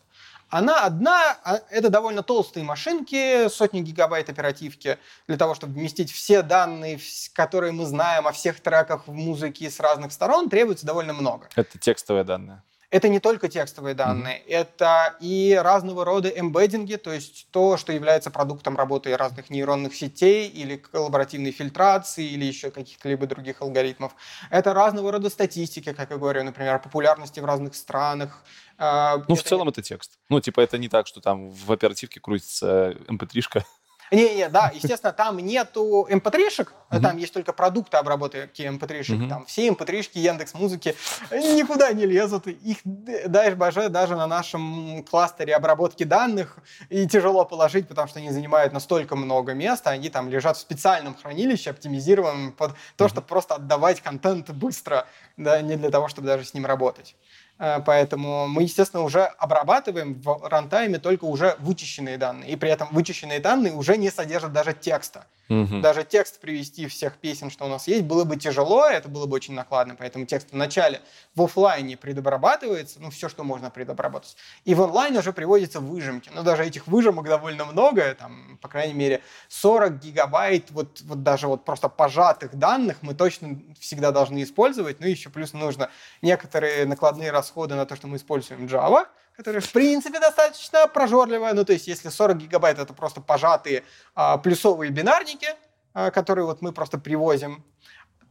Она 0.49 0.85
одна, 0.85 1.37
а, 1.43 1.61
это 1.69 1.89
довольно 1.89 2.23
толстые 2.23 2.63
машинки, 2.63 3.47
сотни 3.49 3.81
гигабайт 3.81 4.29
оперативки, 4.29 4.97
для 5.27 5.37
того, 5.37 5.53
чтобы 5.53 5.73
вместить 5.73 6.11
все 6.11 6.41
данные, 6.41 6.99
которые 7.33 7.71
мы 7.73 7.85
знаем 7.85 8.27
о 8.27 8.31
всех 8.31 8.59
треках 8.59 9.07
в 9.07 9.13
музыке 9.13 9.69
с 9.69 9.79
разных 9.79 10.11
сторон, 10.11 10.49
требуется 10.49 10.85
довольно 10.85 11.13
много. 11.13 11.47
Это 11.55 11.77
текстовые 11.77 12.23
данные. 12.23 12.63
Это 12.95 13.09
не 13.09 13.19
только 13.19 13.49
текстовые 13.49 13.93
данные, 13.93 14.37
mm-hmm. 14.37 14.51
это 14.51 15.17
и 15.19 15.59
разного 15.61 16.05
рода 16.05 16.29
эмбеддинги, 16.29 16.95
то 16.95 17.11
есть 17.11 17.45
то, 17.51 17.75
что 17.75 17.91
является 17.91 18.31
продуктом 18.31 18.77
работы 18.77 19.17
разных 19.17 19.49
нейронных 19.49 19.93
сетей 19.93 20.47
или 20.47 20.77
коллаборативной 20.77 21.51
фильтрации 21.51 22.25
или 22.25 22.45
еще 22.45 22.71
каких-то 22.71 23.09
либо 23.09 23.27
других 23.27 23.61
алгоритмов. 23.61 24.15
Это 24.49 24.73
разного 24.73 25.11
рода 25.11 25.29
статистики, 25.29 25.91
как 25.91 26.09
я 26.09 26.15
говорю, 26.15 26.45
например, 26.45 26.79
популярности 26.79 27.41
в 27.41 27.45
разных 27.45 27.75
странах. 27.75 28.45
А, 28.77 29.17
ну, 29.27 29.35
это... 29.35 29.43
в 29.43 29.43
целом 29.43 29.67
это 29.67 29.81
текст. 29.81 30.17
Ну, 30.29 30.39
типа 30.39 30.61
это 30.61 30.77
не 30.77 30.87
так, 30.87 31.07
что 31.07 31.19
там 31.19 31.49
в 31.49 31.73
оперативке 31.73 32.21
крутится 32.21 32.91
mp3-шка. 33.09 33.57
Эм 33.57 33.63
не-не, 34.11 34.49
да, 34.49 34.71
естественно, 34.73 35.13
там 35.13 35.37
нету 35.37 36.07
mp3-шек, 36.09 36.67
mm-hmm. 36.89 37.01
там 37.01 37.17
есть 37.17 37.33
только 37.33 37.53
продукты 37.53 37.97
обработки 37.97 38.61
mp3-шек. 38.61 39.17
Mm-hmm. 39.17 39.29
Там 39.29 39.45
все 39.45 39.67
mp3-шки 39.69 40.19
Яндекс 40.19 40.53
Музыки 40.53 40.95
никуда 41.31 41.91
не 41.93 42.05
лезут. 42.05 42.47
Их, 42.47 42.77
дай 42.83 43.53
боже, 43.55 43.89
даже 43.89 44.15
на 44.15 44.27
нашем 44.27 45.03
кластере 45.03 45.55
обработки 45.55 46.03
данных 46.03 46.57
и 46.89 47.07
тяжело 47.07 47.45
положить, 47.45 47.87
потому 47.87 48.07
что 48.07 48.19
они 48.19 48.31
занимают 48.31 48.73
настолько 48.73 49.15
много 49.15 49.53
места, 49.53 49.89
они 49.89 50.09
там 50.09 50.29
лежат 50.29 50.57
в 50.57 50.59
специальном 50.59 51.15
хранилище, 51.15 51.71
оптимизированном 51.71 52.51
под 52.51 52.73
то, 52.95 53.05
mm-hmm. 53.05 53.09
чтобы 53.09 53.27
просто 53.27 53.55
отдавать 53.55 54.01
контент 54.01 54.49
быстро, 54.51 55.07
да, 55.37 55.61
не 55.61 55.75
для 55.75 55.89
того, 55.89 56.07
чтобы 56.07 56.27
даже 56.27 56.45
с 56.45 56.53
ним 56.53 56.65
работать. 56.65 57.15
Э, 57.57 57.79
поэтому 57.85 58.47
мы, 58.47 58.63
естественно, 58.63 59.03
уже 59.03 59.23
обрабатываем 59.23 60.21
в 60.21 60.47
рантайме 60.47 60.99
только 60.99 61.25
уже 61.25 61.55
вычищенные 61.59 62.17
данные. 62.17 62.51
И 62.51 62.55
при 62.55 62.69
этом 62.69 62.89
вычищенные 62.91 63.39
данные 63.39 63.73
уже 63.73 63.97
не 63.97 64.11
содержат 64.11 64.51
даже 64.53 64.73
текста. 64.73 65.25
Угу. 65.49 65.79
Даже 65.81 66.03
текст 66.03 66.39
привести 66.39 66.87
всех 66.87 67.17
песен, 67.17 67.51
что 67.51 67.65
у 67.65 67.67
нас 67.67 67.87
есть, 67.87 68.03
было 68.03 68.23
бы 68.23 68.35
тяжело, 68.35 68.85
это 68.85 69.09
было 69.09 69.25
бы 69.27 69.35
очень 69.35 69.53
накладно. 69.53 69.95
Поэтому 69.97 70.25
текст 70.25 70.47
вначале 70.51 71.01
в 71.35 71.43
офлайне 71.43 71.97
предобрабатывается, 71.97 72.99
ну, 72.99 73.11
все, 73.11 73.29
что 73.29 73.43
можно 73.43 73.69
предобработать. 73.69 74.35
И 74.63 74.73
в 74.73 74.81
онлайне 74.81 75.19
уже 75.19 75.33
приводятся 75.33 75.79
выжимки. 75.79 76.31
Но 76.33 76.43
даже 76.43 76.65
этих 76.65 76.87
выжимок 76.87 77.25
довольно 77.25 77.65
много, 77.65 78.15
там, 78.15 78.57
по 78.61 78.67
крайней 78.67 78.93
мере, 78.93 79.21
40 79.49 79.99
гигабайт, 79.99 80.71
вот, 80.71 81.01
вот 81.01 81.23
даже 81.23 81.47
вот 81.47 81.63
просто 81.63 81.89
пожатых 81.89 82.55
данных 82.55 82.97
мы 83.01 83.13
точно 83.13 83.59
всегда 83.79 84.11
должны 84.11 84.41
использовать. 84.43 84.99
Ну, 84.99 85.07
еще 85.07 85.29
плюс 85.29 85.53
нужно 85.53 85.89
некоторые 86.21 86.85
накладные 86.85 87.31
расходы 87.31 87.75
на 87.75 87.85
то, 87.85 87.95
что 87.95 88.07
мы 88.07 88.17
используем 88.17 88.65
Java, 88.65 89.07
которая, 89.37 89.61
в 89.61 89.71
принципе, 89.71 90.19
достаточно 90.19 90.87
прожорливая. 90.87 91.53
Ну, 91.53 91.65
то 91.65 91.73
есть, 91.73 91.87
если 91.87 92.09
40 92.09 92.37
гигабайт— 92.37 92.79
это 92.79 92.93
просто 92.93 93.21
пожатые 93.21 93.83
а, 94.13 94.37
плюсовые 94.37 94.91
бинарники, 94.91 95.47
э, 95.93 96.11
который 96.11 96.45
вот 96.45 96.61
мы 96.61 96.71
просто 96.71 96.97
привозим, 96.97 97.63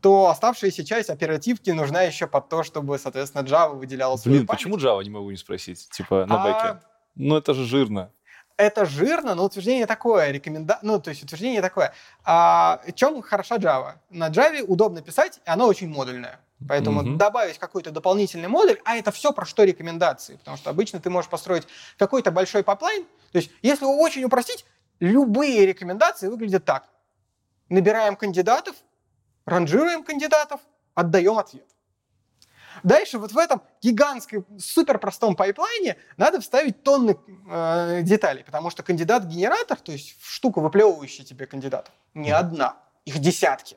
то 0.00 0.28
оставшаяся 0.28 0.84
часть 0.84 1.08
оперативки 1.10 1.70
нужна 1.70 2.02
еще 2.02 2.26
под 2.26 2.48
то, 2.48 2.62
чтобы, 2.62 2.98
соответственно, 2.98 3.42
Java 3.42 3.74
выделяла 3.74 4.16
свою 4.16 4.36
Блин, 4.38 4.46
память. 4.46 4.60
почему 4.60 4.76
Java, 4.76 5.02
не 5.02 5.10
могу 5.10 5.30
не 5.30 5.36
спросить? 5.36 5.88
Типа 5.90 6.26
на 6.26 6.42
А, 6.42 6.44
бэке. 6.44 6.80
Ну, 7.14 7.36
это 7.36 7.54
же 7.54 7.64
жирно. 7.64 8.10
Это 8.56 8.84
жирно, 8.84 9.34
но 9.34 9.44
утверждение 9.44 9.86
такое, 9.86 10.30
рекоменда... 10.30 10.78
ну, 10.82 11.00
то 11.00 11.10
есть 11.10 11.24
утверждение 11.24 11.60
такое. 11.60 11.92
А, 12.24 12.80
чем 12.94 13.20
хороша 13.22 13.56
Java? 13.56 13.94
На 14.10 14.28
Java 14.28 14.62
удобно 14.62 15.02
писать, 15.02 15.40
и 15.44 15.50
она 15.50 15.66
очень 15.66 15.88
модульная. 15.88 16.38
Поэтому 16.66 17.02
Мгм. 17.02 17.18
добавить 17.18 17.58
какой-то 17.58 17.90
дополнительный 17.90 18.48
модуль, 18.48 18.80
а 18.84 18.96
это 18.96 19.10
все 19.10 19.32
про 19.32 19.44
что 19.44 19.64
рекомендации. 19.64 20.36
Потому 20.36 20.56
что 20.56 20.70
обычно 20.70 21.00
ты 21.00 21.10
можешь 21.10 21.30
построить 21.30 21.66
какой-то 21.98 22.30
большой 22.30 22.62
pipeline. 22.62 23.04
То 23.32 23.38
есть, 23.38 23.50
если 23.62 23.84
очень 23.84 24.24
упростить, 24.24 24.64
любые 25.00 25.66
рекомендации 25.66 26.28
выглядят 26.28 26.64
так. 26.64 26.88
Набираем 27.68 28.16
кандидатов, 28.16 28.76
ранжируем 29.44 30.04
кандидатов, 30.04 30.60
отдаем 30.94 31.38
ответ. 31.38 31.66
Дальше 32.82 33.18
вот 33.18 33.32
в 33.32 33.38
этом 33.38 33.62
гигантском, 33.82 34.44
супер 34.58 34.98
простом 34.98 35.36
pipeline 35.36 35.89
е 35.89 35.96
надо 36.16 36.40
вставить 36.40 36.82
тонны 36.82 37.16
э, 37.48 38.00
деталей, 38.02 38.42
потому 38.44 38.70
что 38.70 38.82
кандидат-генератор, 38.82 39.78
то 39.78 39.92
есть 39.92 40.16
штука, 40.20 40.60
выплевывающая 40.60 41.24
тебе 41.24 41.46
кандидатов, 41.46 41.94
не 42.14 42.30
одна, 42.30 42.76
их 43.04 43.18
десятки. 43.18 43.76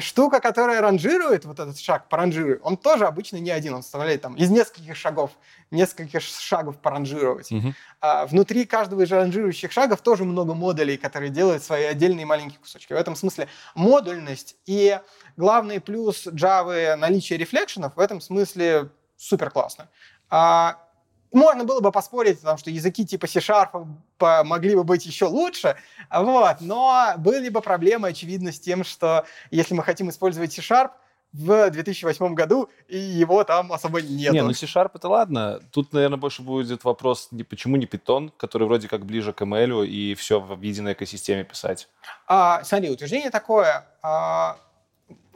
Штука, 0.00 0.40
которая 0.40 0.80
ранжирует, 0.80 1.44
вот 1.44 1.60
этот 1.60 1.78
шаг 1.78 2.08
по 2.08 2.16
ранжиру, 2.16 2.58
он 2.62 2.76
тоже 2.76 3.06
обычно 3.06 3.36
не 3.36 3.50
один, 3.50 3.74
он 3.74 3.82
составляет 3.82 4.22
там 4.22 4.34
из 4.34 4.50
нескольких 4.50 4.96
шагов, 4.96 5.30
нескольких 5.70 6.20
шагов 6.22 6.78
поранжировать. 6.78 7.50
Мгм. 7.50 7.74
А 8.00 8.26
внутри 8.26 8.66
каждого 8.66 9.02
из 9.02 9.12
ранжирующих 9.12 9.70
шагов 9.70 10.00
тоже 10.00 10.24
много 10.24 10.54
модулей, 10.54 10.96
которые 10.96 11.30
делают 11.30 11.62
свои 11.62 11.84
отдельные 11.84 12.26
маленькие 12.26 12.58
кусочки. 12.58 12.92
В 12.92 12.96
этом 12.96 13.14
смысле 13.14 13.48
модульность 13.74 14.56
и 14.66 14.98
главный 15.36 15.80
плюс 15.80 16.26
Java 16.26 16.96
наличие 16.96 17.38
рефлекшенов 17.38 17.96
в 17.96 18.00
этом 18.00 18.20
смысле 18.20 18.90
супер 19.16 19.50
классно. 19.50 19.88
А, 20.30 20.78
можно 21.32 21.64
было 21.64 21.80
бы 21.80 21.92
поспорить, 21.92 22.40
потому 22.40 22.58
что 22.58 22.70
языки 22.70 23.06
типа 23.06 23.26
C-Sharp 23.26 23.86
могли 24.44 24.74
бы 24.74 24.84
быть 24.84 25.06
еще 25.06 25.26
лучше, 25.26 25.76
вот, 26.10 26.56
но 26.60 27.14
были 27.18 27.48
бы 27.48 27.60
проблемы, 27.60 28.08
очевидно, 28.08 28.52
с 28.52 28.60
тем, 28.60 28.84
что 28.84 29.24
если 29.50 29.74
мы 29.74 29.82
хотим 29.82 30.10
использовать 30.10 30.52
C-Sharp 30.52 30.90
в 31.32 31.70
2008 31.70 32.34
году, 32.34 32.68
и 32.88 32.98
его 32.98 33.44
там 33.44 33.72
особо 33.72 34.02
нету. 34.02 34.34
Не, 34.34 34.42
ну 34.42 34.52
C-Sharp 34.52 34.90
это 34.94 35.08
ладно. 35.08 35.60
Тут, 35.70 35.92
наверное, 35.92 36.18
больше 36.18 36.42
будет 36.42 36.82
вопрос, 36.84 37.28
не, 37.30 37.44
почему 37.44 37.76
не 37.76 37.86
Python, 37.86 38.32
который 38.36 38.66
вроде 38.66 38.88
как 38.88 39.06
ближе 39.06 39.32
к 39.32 39.42
ML, 39.42 39.86
и 39.86 40.14
все 40.14 40.40
в 40.40 40.60
единой 40.60 40.94
экосистеме 40.94 41.44
писать. 41.44 41.88
А, 42.26 42.64
смотри, 42.64 42.90
утверждение 42.90 43.30
такое. 43.30 43.86
а, 44.02 44.56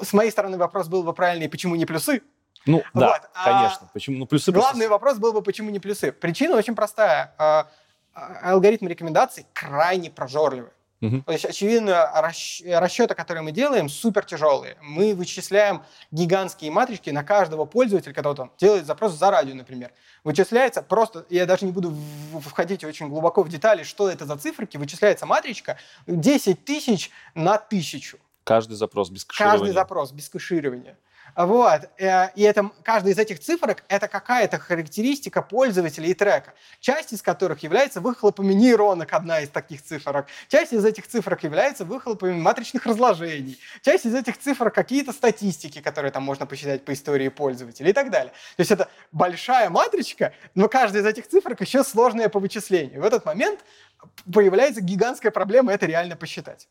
с 0.01 0.13
моей 0.13 0.31
стороны 0.31 0.59
вопрос 0.59 0.89
был 0.89 1.05
бы 1.05 1.13
правильный, 1.13 1.49
почему 1.49 1.77
не 1.77 1.87
плюсы? 1.87 2.23
Ну, 2.67 2.83
да, 2.95 3.07
Вот, 3.09 3.31
а 3.35 3.45
конечно. 3.45 3.91
Почему? 3.93 4.19
Ну, 4.19 4.27
плюсы 4.27 4.53
просто- 4.53 4.71
Главный 4.71 4.89
вопрос 4.89 5.19
был 5.19 5.33
бы, 5.33 5.43
почему 5.43 5.71
не 5.71 5.79
плюсы? 5.81 6.13
Причина 6.13 6.57
очень 6.57 6.75
простая. 6.75 7.35
А, 7.39 7.69
а, 8.15 8.53
Алгоритмы 8.53 8.89
рекомендаций 8.89 9.47
крайне 9.53 10.11
прожорливы. 10.11 10.71
Мгм. 11.01 11.23
То 11.25 11.33
есть, 11.33 11.45
очевидно, 11.45 12.11
расч- 12.17 12.63
расчеты, 12.79 13.15
которые 13.15 13.43
мы 13.43 13.53
делаем, 13.53 13.91
супер 13.91 14.25
тяжелые. 14.25 14.79
Мы 14.81 15.15
вычисляем 15.15 15.83
гигантские 16.11 16.71
матрички 16.71 17.11
на 17.11 17.23
каждого 17.23 17.67
пользователя, 17.67 18.15
который 18.15 18.37
там 18.37 18.53
делает 18.59 18.87
запрос 18.87 19.13
за 19.13 19.31
радио, 19.31 19.55
например. 19.55 19.93
Вычисляется 20.23 20.81
просто, 20.81 21.27
я 21.29 21.45
даже 21.45 21.67
не 21.67 21.73
буду 21.73 21.95
входить 22.41 22.85
очень 22.85 23.09
глубоко 23.11 23.43
в 23.43 23.51
детали, 23.51 23.83
что 23.83 24.09
это 24.09 24.25
за 24.25 24.39
циферки, 24.39 24.79
вычисляется 24.79 25.27
матричка 25.27 25.77
10 26.07 26.65
тысяч 26.65 27.11
на 27.35 27.59
тысячу. 27.59 28.19
Каждый 28.45 28.75
запрос 28.75 29.11
без 29.11 29.27
кэширования. 29.27 29.59
Каждый 29.59 29.75
запрос 29.75 30.13
без 30.13 30.29
кэширования. 30.31 30.97
Вот. 31.37 31.89
э, 31.99 32.31
И 32.35 32.43
это, 32.43 32.71
каждая 32.83 33.13
из 33.13 33.19
этих 33.19 33.41
цифрок— 33.41 33.83
это 33.89 34.09
какая-то 34.09 34.59
характеристика 34.59 35.43
пользователя 35.43 36.07
и 36.07 36.15
трека, 36.15 36.55
часть 36.81 37.13
из 37.13 37.23
которых 37.23 37.63
является 37.63 38.01
выхлопами 38.01 38.53
нейронок, 38.53 39.13
одна 39.13 39.41
из 39.41 39.49
таких 39.49 39.83
цифрок. 39.83 40.27
Часть 40.49 40.73
из 40.73 40.85
этих 40.85 41.09
цифрок 41.09 41.43
является 41.43 41.85
выхлопами 41.85 42.39
матричных 42.41 42.87
разложений. 42.87 43.59
Часть 43.83 44.07
из 44.07 44.15
этих 44.15 44.39
цифр— 44.39 44.71
какие-то 44.73 45.13
статистики, 45.13 45.81
которые 45.81 46.13
там 46.13 46.23
можно 46.23 46.47
посчитать 46.47 46.85
по 46.85 46.93
истории 46.93 47.29
пользователя 47.29 47.91
и 47.91 47.93
так 47.93 48.11
далее. 48.11 48.33
То 48.57 48.61
есть 48.61 48.71
это 48.71 48.89
большая 49.13 49.71
матричка, 49.71 50.33
но 50.55 50.69
каждая 50.69 51.03
из 51.03 51.07
этих 51.07 51.29
цифрок 51.29 51.61
еще 51.61 51.83
сложная 51.83 52.29
по 52.29 52.39
вычислению. 52.39 53.01
В 53.01 53.05
этот 53.05 53.25
момент 53.25 53.61
появляется 54.33 54.81
гигантская 54.81 55.33
проблема 55.33 55.73
это 55.73 55.87
реально 55.87 56.17
посчитать. 56.17 56.69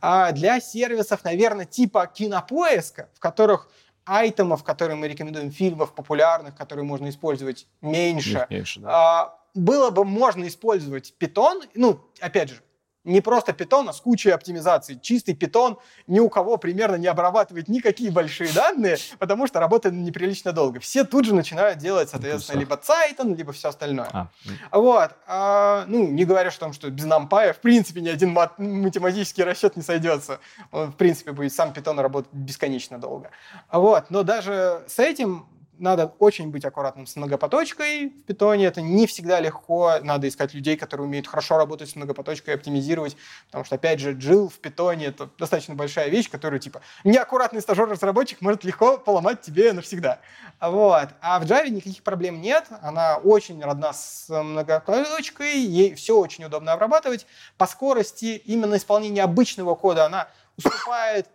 А 0.00 0.32
для 0.32 0.60
сервисов, 0.60 1.24
наверное, 1.24 1.64
типа 1.64 2.06
кинопоиска, 2.06 3.08
в 3.14 3.20
которых 3.20 3.68
айтемов, 4.06 4.64
которые 4.64 4.96
мы 4.96 5.08
рекомендуем, 5.08 5.50
фильмов 5.50 5.94
популярных, 5.94 6.54
которые 6.54 6.84
можно 6.84 7.08
использовать 7.08 7.66
меньше, 7.82 8.46
меньше, 8.48 8.80
да. 8.80 8.88
а, 8.90 9.38
было 9.54 9.90
бы 9.90 10.04
можно 10.04 10.46
использовать 10.46 11.14
Python, 11.18 11.62
ну, 11.74 12.00
опять 12.20 12.50
же, 12.50 12.62
не 13.06 13.20
просто 13.20 13.52
Python, 13.52 13.88
а 13.88 13.92
с 13.92 14.00
кучей 14.00 14.30
оптимизаций. 14.30 14.98
Чистый 15.00 15.34
Python 15.34 15.78
ни 16.06 16.18
у 16.20 16.28
кого 16.28 16.56
примерно 16.56 16.96
не 16.96 17.06
обрабатывает 17.06 17.68
никакие 17.68 18.10
большие 18.10 18.52
данные, 18.52 18.96
потому 19.18 19.46
что 19.46 19.60
работает 19.60 19.94
неприлично 19.94 20.52
долго. 20.52 20.80
Все 20.80 21.04
тут 21.04 21.24
же 21.24 21.34
начинают 21.34 21.78
делать, 21.78 22.10
соответственно, 22.10 22.58
либо 22.58 22.74
Cython, 22.76 23.34
либо 23.34 23.52
все 23.52 23.68
остальное. 23.68 24.08
А, 24.12 24.28
м. 24.46 24.58
Вот. 24.72 25.10
А, 25.26 25.84
ну, 25.86 26.06
не 26.08 26.24
говоря 26.24 26.50
о 26.50 26.52
том, 26.52 26.72
что 26.72 26.90
без 26.90 27.04
NumPy 27.06 27.52
в 27.52 27.58
принципе 27.60 28.00
ни 28.00 28.08
один 28.08 28.30
мат- 28.30 28.58
математический 28.58 29.44
расчет 29.44 29.76
не 29.76 29.82
сойдется. 29.82 30.40
Он, 30.72 30.90
в 30.90 30.96
принципе, 30.96 31.32
будет 31.32 31.52
сам 31.54 31.70
Python 31.70 32.00
работать 32.00 32.32
бесконечно 32.32 32.98
долго. 32.98 33.30
Вот. 33.70 34.10
Но 34.10 34.24
даже 34.24 34.82
с 34.88 34.98
этим 34.98 35.46
надо 35.78 36.14
очень 36.18 36.50
быть 36.50 36.64
аккуратным 36.64 37.06
с 37.06 37.16
многопоточкой 37.16 38.08
в 38.08 38.22
питоне. 38.22 38.66
Это 38.66 38.80
не 38.80 39.06
всегда 39.06 39.40
легко. 39.40 39.94
Надо 40.02 40.28
искать 40.28 40.54
людей, 40.54 40.76
которые 40.76 41.06
умеют 41.06 41.26
хорошо 41.26 41.56
работать 41.56 41.90
с 41.90 41.96
многопоточкой 41.96 42.54
и 42.54 42.56
оптимизировать. 42.56 43.16
Потому 43.46 43.64
что, 43.64 43.76
опять 43.76 44.00
же, 44.00 44.12
джил 44.12 44.48
в 44.48 44.58
питоне— 44.58 45.06
это 45.06 45.28
достаточно 45.38 45.74
большая 45.74 46.08
вещь, 46.08 46.30
которую, 46.30 46.60
типа, 46.60 46.80
неаккуратный 47.04 47.60
стажер-разработчик 47.60 48.40
может 48.40 48.64
легко 48.64 48.98
поломать 48.98 49.42
тебе 49.42 49.72
навсегда. 49.72 50.20
Вот. 50.60 51.08
А 51.20 51.38
в 51.40 51.44
Java 51.44 51.68
никаких 51.68 52.02
проблем 52.02 52.40
нет. 52.40 52.66
Она 52.82 53.16
очень 53.18 53.62
родна 53.62 53.92
с 53.92 54.28
многопоточкой. 54.28 55.58
Ей 55.58 55.94
все 55.94 56.18
очень 56.18 56.44
удобно 56.44 56.72
обрабатывать. 56.72 57.26
По 57.58 57.66
скорости 57.66 58.42
именно 58.44 58.76
исполнения 58.76 59.22
обычного 59.22 59.74
кода 59.74 60.06
она 60.06 60.28
уступает 60.56 61.28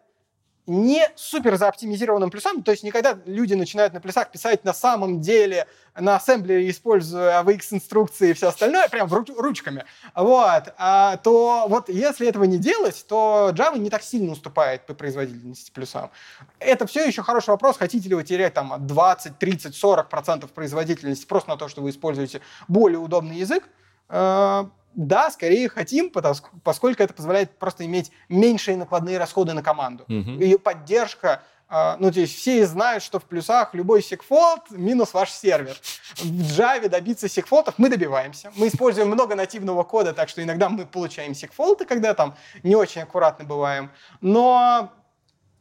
не 0.68 1.08
супер 1.16 1.58
заоптимизированным 1.58 2.30
плюсам, 2.30 2.64
то 2.64 2.72
есть 2.72 2.84
не 2.84 2.92
когда 2.92 3.18
люди 3.26 3.54
начинают 3.54 3.94
на 3.94 4.02
плюсах 4.02 4.32
писать 4.32 4.64
на 4.64 4.74
самом 4.74 5.22
деле 5.22 5.68
на 6.00 6.16
ассемблере, 6.16 6.70
используя 6.70 7.42
AVX-инструкции 7.42 8.30
и 8.30 8.34
все 8.34 8.50
остальное, 8.50 8.88
прям 8.88 9.10
ручками, 9.12 9.86
вот, 10.16 10.74
а, 10.78 11.18
то 11.18 11.66
вот 11.68 11.90
если 11.90 12.28
этого 12.28 12.46
не 12.46 12.58
делать, 12.58 13.06
то 13.08 13.52
Java 13.54 13.78
не 13.78 13.90
так 13.90 14.04
сильно 14.04 14.32
уступает 14.32 14.86
по 14.86 14.94
производительности 14.94 15.72
плюсам. 15.72 16.12
Это 16.60 16.88
все 16.88 17.06
еще 17.06 17.24
хороший 17.24 17.50
вопрос, 17.50 17.78
хотите 17.78 18.08
ли 18.08 18.16
вы 18.16 18.24
терять 18.24 18.54
там 18.54 18.72
от 18.72 18.86
20, 18.86 19.38
30, 19.38 19.76
40 19.76 20.10
процентов 20.10 20.52
производительности 20.52 21.26
просто 21.26 21.50
на 21.50 21.58
то, 21.58 21.68
что 21.68 21.82
вы 21.82 21.90
используете 21.90 22.42
более 22.68 23.00
удобный 23.00 23.38
язык, 23.38 23.68
да, 24.12 25.32
скорее 25.32 25.70
хотим, 25.70 26.10
потому- 26.10 26.36
поскольку 26.64 27.02
это 27.02 27.14
позволяет 27.14 27.58
просто 27.58 27.86
иметь 27.86 28.12
меньшие 28.30 28.76
накладные 28.78 29.18
расходы 29.18 29.54
на 29.54 29.64
команду. 29.64 30.04
Мгм. 30.08 30.40
Ее 30.40 30.60
поддержка, 30.60 31.44
э, 31.70 31.96
ну, 31.98 32.12
то 32.12 32.20
есть 32.20 32.36
все 32.36 32.66
знают, 32.68 33.02
что 33.02 33.20
в 33.20 33.24
плюсах 33.24 33.74
любой 33.74 34.02
секфолд 34.04 34.70
минус 34.72 35.14
ваш 35.14 35.32
сервер. 35.32 35.78
В 36.18 36.26
Java 36.60 36.90
добиться 36.90 37.30
секфолтов 37.30 37.76
мы 37.78 37.88
добиваемся. 37.88 38.52
Мы 38.58 38.68
используем 38.68 39.08
много 39.08 39.36
нативного 39.36 39.84
кода, 39.84 40.14
так 40.14 40.28
что 40.28 40.44
иногда 40.44 40.68
мы 40.68 40.86
получаем 40.86 41.34
секфолты, 41.36 41.86
когда 41.86 42.14
там 42.14 42.36
не 42.64 42.76
очень 42.76 43.02
аккуратно 43.02 43.46
бываем. 43.46 43.92
Но 44.20 44.92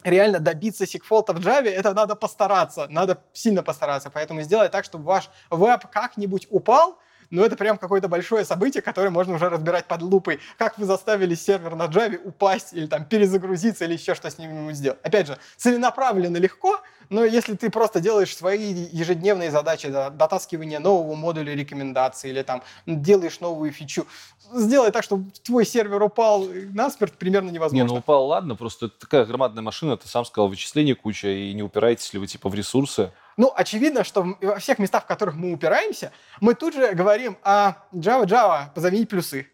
реально 0.03 0.41
добиться 0.41 0.87
секфолта 0.87 1.33
в 1.33 1.39
Java, 1.39 1.69
это 1.69 1.95
надо 1.95 2.17
постараться, 2.17 2.89
надо 2.89 3.23
сильно 3.33 3.63
постараться. 3.63 4.11
Поэтому 4.11 4.43
сделать 4.43 4.73
так, 4.73 4.85
чтобы 4.85 5.05
ваш 5.05 5.31
веб 5.51 5.87
как-нибудь 5.89 6.49
упал, 6.51 6.99
но 7.31 7.45
это 7.45 7.57
прям 7.57 7.79
какое-то 7.79 8.09
большое 8.09 8.45
событие, 8.45 8.83
которое 8.83 9.11
можно 9.11 9.35
уже 9.35 9.49
разбирать 9.49 9.87
под 9.87 10.03
лупой. 10.03 10.41
Как 10.59 10.79
вы 10.79 10.85
заставили 10.85 11.35
сервер 11.35 11.75
на 11.77 11.85
Java 11.85 12.21
упасть 12.25 12.73
или 12.73 12.87
там 12.87 13.05
перезагрузиться 13.05 13.85
или 13.85 13.95
еще 13.95 14.15
что 14.15 14.31
с 14.31 14.39
ним 14.39 14.73
сделать. 14.73 14.99
Опять 15.03 15.29
же, 15.29 15.39
целенаправленно 15.57 16.37
легко, 16.37 16.81
но 17.09 17.25
если 17.25 17.55
ты 17.55 17.71
просто 17.71 18.01
делаешь 18.01 18.37
свои 18.37 18.73
ежедневные 18.73 19.51
задачи, 19.51 19.89
да, 19.89 20.11
дотаскивание 20.11 20.79
нового 20.79 21.15
модуля 21.15 21.55
рекомендаций 21.55 22.31
или 22.31 22.43
там 22.43 22.63
делаешь 22.87 23.41
новую 23.41 23.73
фичу, 23.73 24.07
сделай 24.53 24.91
так, 24.91 25.03
чтобы 25.03 25.31
твой 25.43 25.65
сервер 25.67 26.03
упал 26.03 26.47
насмерть 26.73 27.15
примерно 27.15 27.49
Не, 27.49 27.55
невозможно. 27.55 27.87
ну 27.87 27.99
упал, 27.99 28.27
ладно, 28.27 28.55
просто 28.55 28.87
это 28.87 28.99
такая 28.99 29.25
громадная 29.25 29.63
машина, 29.63 29.97
ты 29.97 30.09
сам 30.09 30.25
сказал, 30.25 30.49
вычислений 30.49 30.95
куча, 30.95 31.29
и 31.29 31.53
не 31.53 31.63
упираетесь 31.63 32.13
ли 32.13 32.19
вы 32.19 32.27
типа 32.27 32.49
в 32.49 32.55
ресурсы. 32.55 33.13
Ну, 33.41 33.51
очевидно, 33.57 34.05
что 34.05 34.37
во 34.43 34.59
всех 34.59 34.79
местах, 34.79 35.05
в 35.05 35.07
которых 35.07 35.35
мы 35.35 35.55
упираемся, 35.55 36.13
мы 36.43 36.53
тут 36.53 36.75
же 36.75 36.93
говорим, 36.93 37.39
а 37.43 37.87
Java, 37.91 38.27
Java, 38.27 38.67
позови 38.75 39.07
плюсы. 39.07 39.47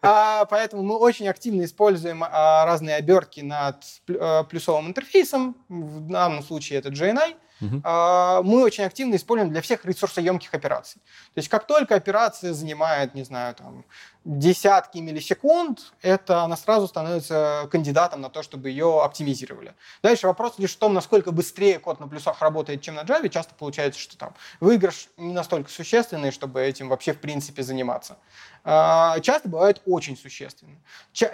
А, 0.00 0.46
поэтому 0.46 0.82
мы 0.82 0.96
очень 0.96 1.28
активно 1.28 1.66
используем 1.66 2.24
а, 2.24 2.64
разные 2.64 2.96
обертки 2.96 3.40
над 3.40 3.84
а, 4.08 4.44
плюсовым 4.44 4.86
интерфейсом. 4.86 5.54
В 5.68 6.08
данном 6.08 6.42
случае 6.42 6.78
это 6.78 6.88
GNI. 6.88 7.36
Мгм. 7.60 7.80
А, 7.84 8.42
мы 8.42 8.62
очень 8.62 8.84
активно 8.84 9.16
используем 9.16 9.52
для 9.52 9.62
всех 9.62 9.84
ресурсоемких 9.84 10.52
операций. 10.54 11.00
То 11.34 11.38
есть 11.38 11.48
как 11.48 11.66
только 11.66 11.94
операция 11.94 12.52
занимает, 12.52 13.14
не 13.14 13.22
знаю, 13.22 13.54
там, 13.54 13.84
десятки 14.24 14.98
миллисекунд, 14.98 15.92
это 16.00 16.42
она 16.42 16.56
сразу 16.56 16.88
становится 16.88 17.68
кандидатом 17.70 18.22
на 18.22 18.30
то, 18.30 18.42
чтобы 18.42 18.70
ее 18.70 19.02
оптимизировали. 19.02 19.74
Дальше 20.02 20.26
вопрос 20.26 20.54
лишь 20.58 20.74
в 20.74 20.78
том, 20.78 20.94
насколько 20.94 21.30
быстрее 21.30 21.78
код 21.78 22.00
на 22.00 22.08
плюсах 22.08 22.40
работает, 22.40 22.80
чем 22.80 22.94
на 22.94 23.02
Java. 23.02 23.28
Часто 23.28 23.54
получается, 23.54 24.00
что 24.00 24.16
там 24.16 24.34
выигрыш 24.60 25.08
не 25.16 25.34
настолько 25.34 25.70
существенный, 25.70 26.30
чтобы 26.30 26.62
этим 26.62 26.88
вообще 26.88 27.12
в 27.12 27.20
принципе 27.20 27.62
заниматься. 27.62 28.16
А, 28.64 29.20
Часто 29.20 29.48
бывает 29.48 29.82
очень 29.84 30.16
существенно. 30.16 30.76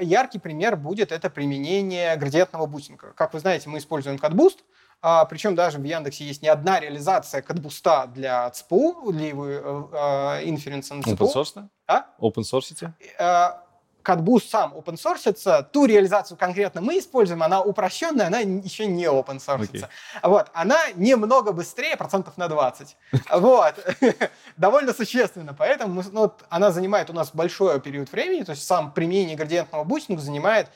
Яркий 0.01 0.39
пример 0.39 0.77
будет 0.77 1.13
это 1.13 1.31
применение 1.31 2.17
градиентного 2.17 2.67
бустинга. 2.67 3.13
Как 3.15 3.33
вы 3.35 3.41
знаете, 3.41 3.69
мы 3.69 3.79
используем 3.79 4.17
CatBoost, 4.17 4.59
а, 5.03 5.25
причем 5.25 5.55
даже 5.55 5.79
в 5.79 5.85
Яндексе 5.85 6.25
есть 6.25 6.43
не 6.43 6.49
одна 6.49 6.79
реализация 6.81 7.43
CatBoost 7.43 8.00
а 8.00 8.07
для 8.07 8.51
ЦПУ, 8.51 9.13
для 9.13 9.29
его 9.29 9.47
э, 9.47 9.59
э, 10.43 10.49
inference 10.49 10.90
а 10.90 10.95
на 10.95 11.01
Open 11.01 11.17
ЦПУ. 11.17 11.25
source? 11.25 11.69
А? 11.87 12.05
Open 12.21 12.43
source? 12.43 12.93
Э, 13.19 13.51
CatBoost 14.03 14.49
сам 14.49 14.73
open 14.75 14.95
source 14.97 15.30
ится, 15.30 15.63
ту 15.63 15.85
реализацию 15.87 16.37
конкретно 16.37 16.81
мы 16.81 16.99
используем, 16.99 17.43
она 17.43 17.61
упрощенная, 17.61 18.29
она 18.29 18.39
еще 18.41 18.87
не 18.87 19.05
open 19.05 19.39
source 19.39 19.64
ится. 19.64 19.89
Вот, 20.23 20.51
она 20.55 20.79
немного 20.95 21.53
быстрее, 21.53 21.97
процентов 21.97 22.37
на 22.39 22.49
20. 22.49 22.97
Вот, 23.33 23.75
довольно 24.57 24.93
существенно, 24.95 25.55
поэтому 25.55 25.95
мы- 25.95 26.05
ну, 26.13 26.33
она 26.49 26.71
занимает 26.71 27.11
у 27.11 27.13
нас 27.13 27.31
большой 27.33 27.81
период 27.81 28.11
времени, 28.13 28.43
то 28.43 28.53
есть 28.53 28.67
сам 28.67 28.93
применение 28.93 29.37
градиентного 29.37 29.85
бустинга 29.85 30.23
занимает 30.23 30.69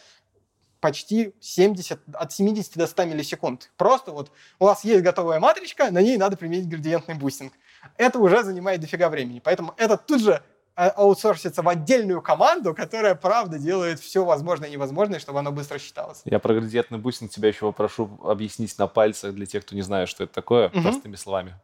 почти 0.89 1.33
70, 1.41 1.99
от 2.13 2.31
70 2.33 2.77
до 2.77 2.87
100 2.87 3.05
миллисекунд. 3.07 3.71
Просто 3.79 4.13
вот 4.13 4.31
у 4.59 4.67
вас 4.67 4.85
есть 4.85 5.03
готовая 5.03 5.41
матричка, 5.41 5.91
на 5.91 6.03
ней 6.03 6.19
надо 6.19 6.37
применить 6.37 6.69
градиентный 6.69 7.15
бустинг. 7.15 7.55
Это 7.97 8.19
уже 8.19 8.43
занимает 8.45 8.83
дофига 8.83 9.09
времени. 9.09 9.41
Поэтому 9.43 9.73
это 9.79 9.97
тут 9.97 10.21
же 10.21 10.43
а- 10.77 10.91
аутсорсится 10.91 11.63
в 11.63 11.69
отдельную 11.71 12.21
команду, 12.21 12.75
которая, 12.75 13.15
правда, 13.15 13.59
делает 13.59 13.99
все 13.99 14.27
возможное 14.27 14.69
и 14.69 14.73
невозможное, 14.73 15.21
чтобы 15.21 15.39
оно 15.39 15.53
быстро 15.53 15.79
считалось. 15.79 16.21
Я 16.27 16.39
про 16.39 16.53
градиентный 16.53 16.99
бустинг 16.99 17.31
тебя 17.31 17.49
еще 17.49 17.61
попрошу 17.61 18.21
объяснить 18.23 18.77
на 18.77 18.87
пальцах 18.87 19.33
для 19.33 19.47
тех, 19.47 19.65
кто 19.65 19.75
не 19.75 19.81
знает, 19.83 20.11
что 20.11 20.25
это 20.25 20.35
такое, 20.35 20.69
Мгм. 20.69 20.83
простыми 20.83 21.17
словами. 21.17 21.55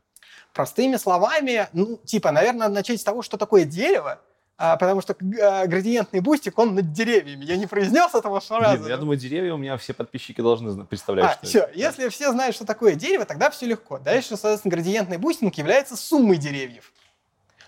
Простыми 0.55 0.97
словами, 0.97 1.69
ну, 1.75 1.99
типа, 1.99 2.33
наверное, 2.33 2.61
надо 2.61 2.75
начать 2.77 3.01
с 3.03 3.05
того, 3.05 3.21
что 3.21 3.37
такое 3.37 3.65
дерево, 3.67 4.19
потому 4.77 5.01
что 5.01 5.17
а, 5.43 5.67
градиентный 5.67 6.21
бустинг, 6.21 6.59
он 6.59 6.75
над 6.75 6.93
деревьями. 6.93 7.45
Я 7.47 7.57
не 7.57 7.67
произнес 7.67 8.15
этого 8.15 8.41
сразу. 8.41 8.77
Блин, 8.79 8.89
я 8.91 8.97
думаю, 8.99 9.19
деревья 9.19 9.55
у 9.55 9.57
меня 9.57 9.77
все 9.79 9.95
подписчики 9.95 10.41
должны 10.43 10.85
представлять, 10.85 11.25
А, 11.25 11.33
что 11.33 11.47
все, 11.47 11.59
это. 11.61 11.79
если 11.79 12.09
все 12.11 12.31
знают, 12.31 12.55
что 12.55 12.67
такое 12.67 12.95
дерево, 12.95 13.25
тогда 13.25 13.49
все 13.51 13.65
легко. 13.67 13.99
Дальше, 13.99 14.37
соответственно, 14.37 14.73
градиентный 14.73 15.17
бустинг 15.17 15.55
является 15.57 15.97
суммой 15.97 16.37
деревьев. 16.37 16.93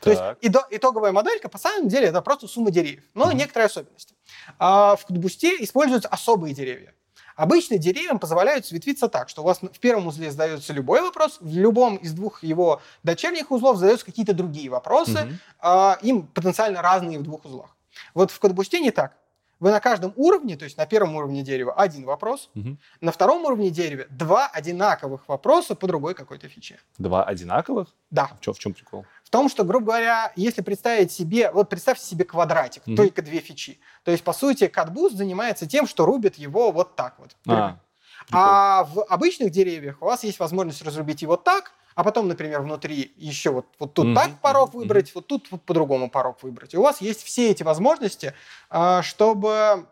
То 0.01 0.11
есть 0.11 0.20
Так. 0.20 0.38
итоговая 0.70 1.12
моделька, 1.12 1.49
по 1.49 1.59
самом 1.59 1.88
деле, 1.88 2.09
это 2.09 2.20
просто 2.22 2.49
сумма 2.49 2.70
деревьев, 2.70 3.05
но 3.14 3.26
Мгм. 3.28 3.36
некоторые 3.38 3.66
особенности. 3.66 4.14
А 4.59 4.97
в 4.97 5.07
кодбусте 5.07 5.57
используются 5.62 6.09
особые 6.09 6.55
деревья. 6.55 6.93
Обычно 7.37 7.78
деревьям 7.78 8.18
позволяют 8.18 8.66
светвиться 8.66 9.09
так, 9.09 9.28
что 9.28 9.43
у 9.43 9.45
вас 9.45 9.61
в 9.62 9.78
первом 9.80 10.07
узле 10.07 10.30
задается 10.30 10.72
любой 10.72 11.01
вопрос, 11.03 11.39
в 11.41 11.57
любом 11.57 11.97
из 11.97 12.12
двух 12.12 12.43
его 12.43 12.80
дочерних 13.03 13.51
узлов 13.51 13.76
задаются 13.78 14.07
какие-то 14.07 14.35
другие 14.35 14.68
вопросы, 14.70 15.39
а, 15.59 15.99
им 16.03 16.26
потенциально 16.26 16.83
разные 16.83 17.18
в 17.18 17.22
двух 17.22 17.45
узлах. 17.45 17.76
Вот 18.14 18.30
в 18.30 18.39
кодбусте 18.39 18.80
не 18.80 18.91
так. 18.91 19.16
Вы 19.61 19.70
на 19.70 19.78
каждом 19.78 20.12
уровне, 20.16 20.57
то 20.57 20.64
есть 20.64 20.76
на 20.76 20.87
первом 20.87 21.14
уровне 21.14 21.43
дерева 21.43 21.72
один 21.72 22.05
вопрос, 22.05 22.51
Мгм. 22.55 22.78
на 23.01 23.12
втором 23.12 23.45
уровне 23.45 23.70
дерева 23.70 24.07
два 24.11 24.49
одинаковых 24.49 25.28
вопроса 25.28 25.76
по 25.76 25.87
другой 25.87 26.14
какой-то 26.14 26.49
фиче. 26.49 26.80
Два 26.99 27.22
одинаковых? 27.22 27.87
Да. 28.11 28.28
А 28.33 28.35
в 28.35 28.41
чем, 28.41 28.55
в 28.55 28.59
чем 28.59 28.74
прикол? 28.74 29.07
В 29.33 29.35
том, 29.35 29.49
что, 29.49 29.64
грубо 29.64 29.87
говоря, 29.87 30.30
если 30.37 30.61
представить 30.61 31.11
себе, 31.11 31.51
вот 31.53 31.70
представьте 31.70 32.05
себе 32.05 32.26
квадратик, 32.26 32.87
Мгм. 32.87 32.97
только 32.97 33.22
две 33.22 33.39
фичи. 33.41 33.80
То 34.05 34.11
есть, 34.11 34.22
по 34.22 34.35
сути, 34.35 34.64
CatBoost 34.64 35.16
занимается 35.16 35.66
тем, 35.66 35.87
что 35.87 36.05
рубит 36.05 36.35
его 36.37 36.70
вот 36.70 36.97
так 36.97 37.18
вот. 37.18 37.30
А. 37.49 37.78
А 38.30 38.85
в 38.85 39.03
обычных 39.05 39.51
деревьях 39.51 40.03
у 40.03 40.05
вас 40.05 40.22
есть 40.22 40.39
возможность 40.39 40.83
разрубить 40.83 41.22
его 41.22 41.39
так, 41.39 41.72
а 41.95 42.05
потом, 42.05 42.28
например, 42.28 42.61
внутри 42.61 43.11
еще 43.16 43.53
вот, 43.53 43.64
вот 43.78 43.95
тут 43.95 44.09
Мгм, 44.09 44.16
так 44.16 44.39
порог 44.43 44.74
выбрать, 44.74 45.14
вот 45.14 45.26
тут 45.26 45.51
вот 45.51 45.62
по-другому 45.62 46.11
порог 46.11 46.43
выбрать. 46.43 46.74
И 46.74 46.76
у 46.76 46.83
вас 46.83 47.01
есть 47.01 47.22
все 47.22 47.51
эти 47.51 47.62
возможности, 47.62 48.35
а, 48.68 49.01
чтобы 49.01 49.87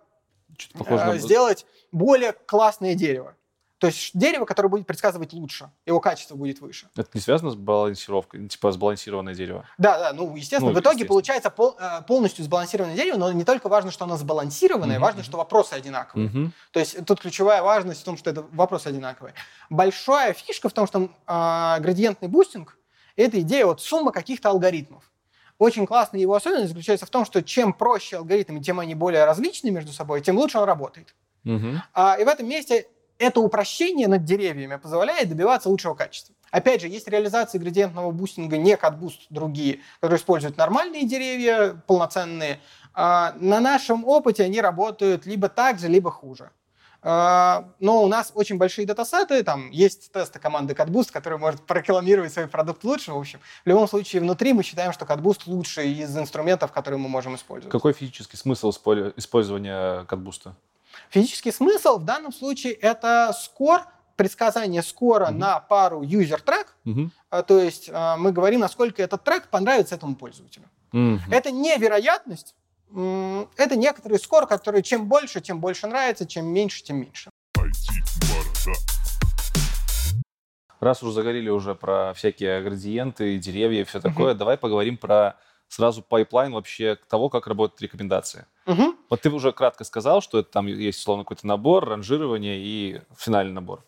на... 0.76 1.16
сделать 1.16 1.64
более 1.93 2.34
классное 2.34 2.95
дерево. 2.95 3.34
То 3.80 3.86
есть 3.86 4.10
дерево, 4.12 4.44
которое 4.44 4.68
будет 4.68 4.86
предсказывать 4.86 5.32
лучше, 5.32 5.70
его 5.86 6.00
качество 6.00 6.36
будет 6.36 6.60
выше. 6.60 6.88
Это 6.96 7.08
не 7.14 7.20
связано 7.22 7.50
с 7.50 7.54
балансировкой? 7.56 8.46
Типа 8.46 8.72
сбалансированное 8.72 9.34
дерево? 9.34 9.64
Да, 9.78 9.98
да, 9.98 10.12
ну, 10.12 10.36
естественно, 10.36 10.70
Ну, 10.72 10.76
в 10.76 10.80
итоге 10.80 10.96
естественно. 10.96 11.08
получается 11.08 11.50
пол- 11.50 11.76
э, 11.80 12.02
полностью 12.06 12.44
сбалансированное 12.44 12.94
дерево, 12.94 13.16
но 13.16 13.32
не 13.32 13.42
только 13.44 13.70
важно, 13.70 13.90
что 13.90 14.04
оно 14.04 14.18
сбалансированное, 14.18 14.96
Мгм, 14.96 15.02
важно, 15.02 15.20
мгм. 15.20 15.24
что 15.24 15.38
вопросы 15.38 15.72
одинаковые. 15.72 16.28
Мгм. 16.28 16.52
То 16.72 16.80
есть 16.80 17.02
тут 17.06 17.20
ключевая 17.22 17.62
важность 17.62 18.02
в 18.02 18.04
том, 18.04 18.18
что 18.18 18.28
это 18.28 18.42
вопросы 18.52 18.88
одинаковые. 18.88 19.32
Большая 19.70 20.34
фишка 20.34 20.68
в 20.68 20.74
том, 20.74 20.86
что 20.86 21.08
а, 21.26 21.78
градиентный 21.80 22.28
бустинг— 22.28 22.76
это 23.16 23.40
идея 23.40 23.64
вот 23.64 23.80
сумма 23.80 24.12
каких-то 24.12 24.50
алгоритмов. 24.50 25.10
Очень 25.56 25.86
классная 25.86 26.20
его 26.20 26.34
особенность 26.34 26.68
заключается 26.68 27.06
в 27.06 27.10
том, 27.10 27.24
что 27.24 27.42
чем 27.42 27.72
проще 27.72 28.18
алгоритмы, 28.18 28.60
тем 28.62 28.78
они 28.78 28.94
более 28.94 29.24
различны 29.24 29.70
между 29.70 29.92
собой, 29.92 30.20
тем 30.20 30.36
лучше 30.36 30.58
он 30.58 30.64
работает. 30.64 31.14
Мгм. 31.44 31.82
А, 31.94 32.16
и 32.20 32.24
в 32.24 32.28
этом 32.28 32.46
месте 32.46 32.86
это 33.20 33.40
упрощение 33.40 34.08
над 34.08 34.24
деревьями 34.24 34.76
позволяет 34.76 35.28
добиваться 35.28 35.68
лучшего 35.68 35.94
качества. 35.94 36.34
Опять 36.50 36.80
же, 36.80 36.88
есть 36.88 37.06
реализации 37.06 37.58
градиентного 37.58 38.10
бустинга, 38.10 38.56
не 38.56 38.74
CatBoost, 38.74 39.26
другие, 39.28 39.80
которые 40.00 40.18
используют 40.18 40.56
нормальные 40.56 41.06
деревья, 41.06 41.80
полноценные. 41.86 42.58
А, 42.92 43.34
на 43.38 43.60
нашем 43.60 44.04
опыте 44.04 44.42
они 44.42 44.60
работают 44.60 45.26
либо 45.26 45.48
так 45.48 45.78
же, 45.78 45.86
либо 45.86 46.10
хуже. 46.10 46.50
А, 47.02 47.68
но 47.78 48.02
у 48.02 48.08
нас 48.08 48.32
очень 48.34 48.58
большие 48.58 48.86
датасеты, 48.86 49.42
там 49.42 49.70
есть 49.70 50.12
тесты 50.12 50.38
команды 50.38 50.74
CatBoost, 50.74 51.12
который 51.12 51.38
может 51.38 51.60
прорекламировать 51.66 52.32
свой 52.32 52.48
продукт 52.48 52.82
лучше. 52.84 53.12
В 53.12 53.18
общем, 53.18 53.38
в 53.64 53.68
любом 53.68 53.86
случае, 53.86 54.22
внутри 54.22 54.52
мы 54.52 54.62
считаем, 54.62 54.92
что 54.92 55.04
CatBoost 55.04 55.42
лучший 55.46 55.92
из 55.92 56.16
инструментов, 56.16 56.72
которые 56.72 56.98
мы 56.98 57.08
можем 57.08 57.36
использовать. 57.36 57.70
Какой 57.70 57.92
физический 57.92 58.36
смысл 58.36 58.70
исполь- 58.70 59.12
использования 59.16 60.04
CatBoost 60.04 60.46
а? 60.46 60.56
Физический 61.11 61.53
смысл 61.53 61.99
в 61.99 62.05
данном 62.05 62.32
случае 62.32 62.72
это 62.72 63.32
скор, 63.38 63.82
предсказание 64.16 64.82
скора 64.82 65.30
Мгм. 65.30 65.38
на 65.38 65.61
пару 65.61 66.03
трек, 66.02 66.66
Мгм. 66.84 67.11
а, 67.30 67.43
то 67.43 67.59
есть 67.59 67.88
а, 67.93 68.16
мы 68.16 68.32
говорим, 68.32 68.61
насколько 68.61 69.03
этот 69.03 69.24
трек 69.24 69.49
понравится 69.49 69.95
этому 69.95 70.14
пользователю. 70.14 70.68
Мгм. 70.93 71.20
Это 71.30 71.51
не 71.51 71.76
вероятность, 71.78 72.55
м, 72.93 73.49
это 73.57 73.76
некоторый 73.76 74.18
скор, 74.18 74.47
который 74.47 74.82
чем 74.82 75.07
больше, 75.07 75.41
тем 75.41 75.61
больше 75.61 75.86
нравится, 75.86 76.26
чем 76.26 76.47
меньше, 76.47 76.82
тем 76.82 76.97
меньше. 76.99 77.30
Раз 80.80 81.03
уже 81.03 81.12
заговорили 81.12 81.51
уже 81.51 81.74
про 81.74 82.14
всякие 82.14 82.62
градиенты, 82.62 83.36
деревья 83.38 83.82
и 83.82 83.84
все 83.84 84.01
такое, 84.01 84.34
давай 84.34 84.57
поговорим 84.57 84.97
про 84.97 85.36
сразу 85.70 86.02
пайплайн 86.02 86.52
вообще 86.52 86.98
того, 87.08 87.28
как 87.30 87.46
работают 87.46 87.80
рекомендации. 87.80 88.44
Мгм. 88.66 88.96
Вот 89.08 89.20
ты 89.20 89.30
уже 89.30 89.52
кратко 89.52 89.84
сказал, 89.84 90.20
что 90.20 90.40
это 90.40 90.50
там 90.50 90.66
есть 90.66 90.98
условно 90.98 91.24
какой-то 91.24 91.46
набор, 91.46 91.88
ранжирование 91.88 92.58
и 92.58 93.00
финальный 93.16 93.52
набор. 93.52 93.84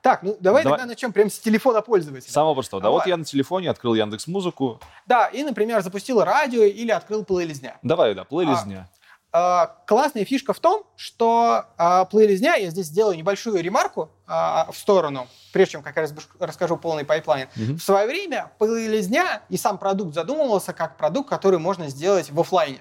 Так, 0.00 0.22
ну 0.22 0.36
давай, 0.38 0.62
Давай. 0.62 0.78
тогда 0.78 0.86
начнем 0.92 1.12
прямо 1.12 1.30
с 1.30 1.38
телефона 1.38 1.80
пользователя. 1.80 2.30
Самого 2.30 2.54
простого. 2.54 2.82
Да, 2.82 2.90
вот 2.90 2.98
Давай. 2.98 3.08
я 3.08 3.16
на 3.16 3.24
телефоне 3.24 3.70
открыл 3.70 3.94
Яндекс 3.94 4.26
Музыку. 4.26 4.78
Да, 5.06 5.28
и, 5.28 5.42
например, 5.42 5.80
запустил 5.80 6.22
радио 6.22 6.62
или 6.62 6.90
открыл 6.90 7.24
плейлист 7.24 7.62
дня. 7.62 7.78
Давай, 7.82 8.14
да, 8.14 8.24
плейлист 8.24 8.64
А, 8.64 8.66
дня. 8.66 8.88
А, 9.36 9.74
Классная 9.88 10.24
фишка 10.24 10.52
в 10.52 10.60
том, 10.60 10.84
что 10.94 11.64
а, 11.76 12.04
плейлист 12.04 12.40
дня, 12.40 12.54
я 12.54 12.70
здесь 12.70 12.86
сделаю 12.86 13.16
небольшую 13.16 13.60
ремарку 13.60 14.08
а, 14.28 14.70
в 14.70 14.76
сторону, 14.78 15.26
прежде 15.52 15.72
чем 15.72 15.82
как 15.82 15.96
раз 15.96 16.14
расскажу 16.38 16.76
полный 16.76 17.04
пайплайн. 17.04 17.48
Мгм. 17.56 17.76
В 17.78 17.82
свое 17.82 18.06
время 18.06 18.52
плейлист 18.60 19.08
дня 19.08 19.42
и 19.48 19.56
сам 19.56 19.78
продукт 19.78 20.14
задумывался 20.14 20.72
как 20.72 20.96
продукт, 20.96 21.28
который 21.28 21.58
можно 21.58 21.88
сделать 21.88 22.30
в 22.30 22.38
офлайне. 22.38 22.78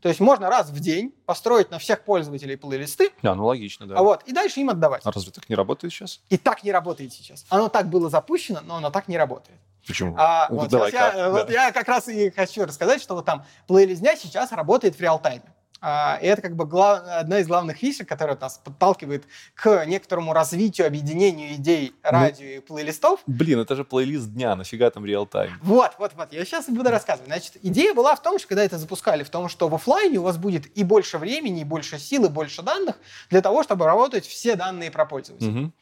То 0.00 0.08
есть 0.08 0.20
можно 0.20 0.48
раз 0.48 0.70
в 0.70 0.78
день 0.78 1.12
построить 1.26 1.72
на 1.72 1.80
всех 1.80 2.04
пользователей 2.04 2.56
плейлисты, 2.56 3.10
Да, 3.22 3.34
ну 3.34 3.46
логично, 3.46 3.88
да. 3.88 3.96
а 3.98 4.02
вот, 4.04 4.22
и 4.26 4.32
дальше 4.32 4.60
им 4.60 4.70
отдавать. 4.70 5.02
А 5.04 5.10
разве 5.10 5.32
так 5.32 5.48
не 5.48 5.56
работает 5.56 5.92
сейчас? 5.92 6.20
И 6.28 6.36
так 6.38 6.62
не 6.62 6.70
работает 6.70 7.12
сейчас. 7.12 7.44
Оно 7.48 7.68
так 7.68 7.88
было 7.90 8.08
запущено, 8.08 8.60
но 8.62 8.76
оно 8.76 8.90
так 8.90 9.08
не 9.08 9.18
работает. 9.18 9.58
Почему? 9.84 10.14
А, 10.16 10.46
вот, 10.50 10.68
давай, 10.70 10.92
я, 10.92 11.10
как? 11.10 11.14
э, 11.16 11.30
вот 11.30 11.46
Да. 11.48 11.52
я 11.52 11.72
как 11.72 11.88
раз 11.88 12.06
и 12.06 12.30
хочу 12.30 12.64
рассказать, 12.64 13.02
что 13.02 13.16
вот 13.16 13.24
там 13.24 13.44
плейлист 13.66 14.00
дня 14.02 14.14
сейчас 14.14 14.52
работает 14.52 14.94
в 14.94 15.00
реал-тайме. 15.00 15.52
А, 15.80 16.18
и 16.20 16.26
это 16.26 16.42
как 16.42 16.56
бы 16.56 16.66
глав... 16.66 17.02
одна 17.06 17.38
из 17.38 17.46
главных 17.46 17.78
фишек, 17.78 18.08
которая 18.08 18.36
нас 18.38 18.60
подталкивает 18.62 19.24
к 19.54 19.86
некоторому 19.86 20.32
развитию, 20.32 20.86
объединению 20.86 21.54
идей 21.54 21.94
ну, 22.04 22.10
радио 22.10 22.44
ну, 22.44 22.50
и 22.50 22.60
плейлистов. 22.60 23.20
Блин, 23.26 23.60
это 23.60 23.76
же 23.76 23.84
плейлист 23.84 24.32
дня, 24.32 24.54
нафига 24.56 24.90
там 24.90 25.06
реал-тайм? 25.06 25.58
Вот, 25.62 25.92
вот, 25.98 26.12
вот, 26.16 26.32
я 26.32 26.44
сейчас 26.44 26.68
буду 26.68 26.90
рассказывать. 26.90 27.28
Значит, 27.28 27.56
идея 27.62 27.94
была 27.94 28.14
в 28.14 28.22
том, 28.22 28.38
что 28.38 28.48
когда 28.48 28.62
это 28.62 28.78
запускали, 28.78 29.22
в 29.22 29.30
том, 29.30 29.48
что 29.48 29.68
в 29.68 29.74
офлайне 29.74 30.18
у 30.18 30.22
вас 30.22 30.36
будет 30.36 30.76
и 30.76 30.84
больше 30.84 31.18
времени, 31.18 31.62
и 31.62 31.64
больше 31.64 31.98
сил, 31.98 32.26
и 32.26 32.28
больше 32.28 32.62
данных 32.62 32.96
для 33.30 33.40
того, 33.40 33.62
чтобы 33.62 33.86
работать 33.86 34.26
все 34.26 34.56
данные 34.56 34.90
про 34.90 35.06
пользователя. 35.06 35.62
Угу. 35.62 35.72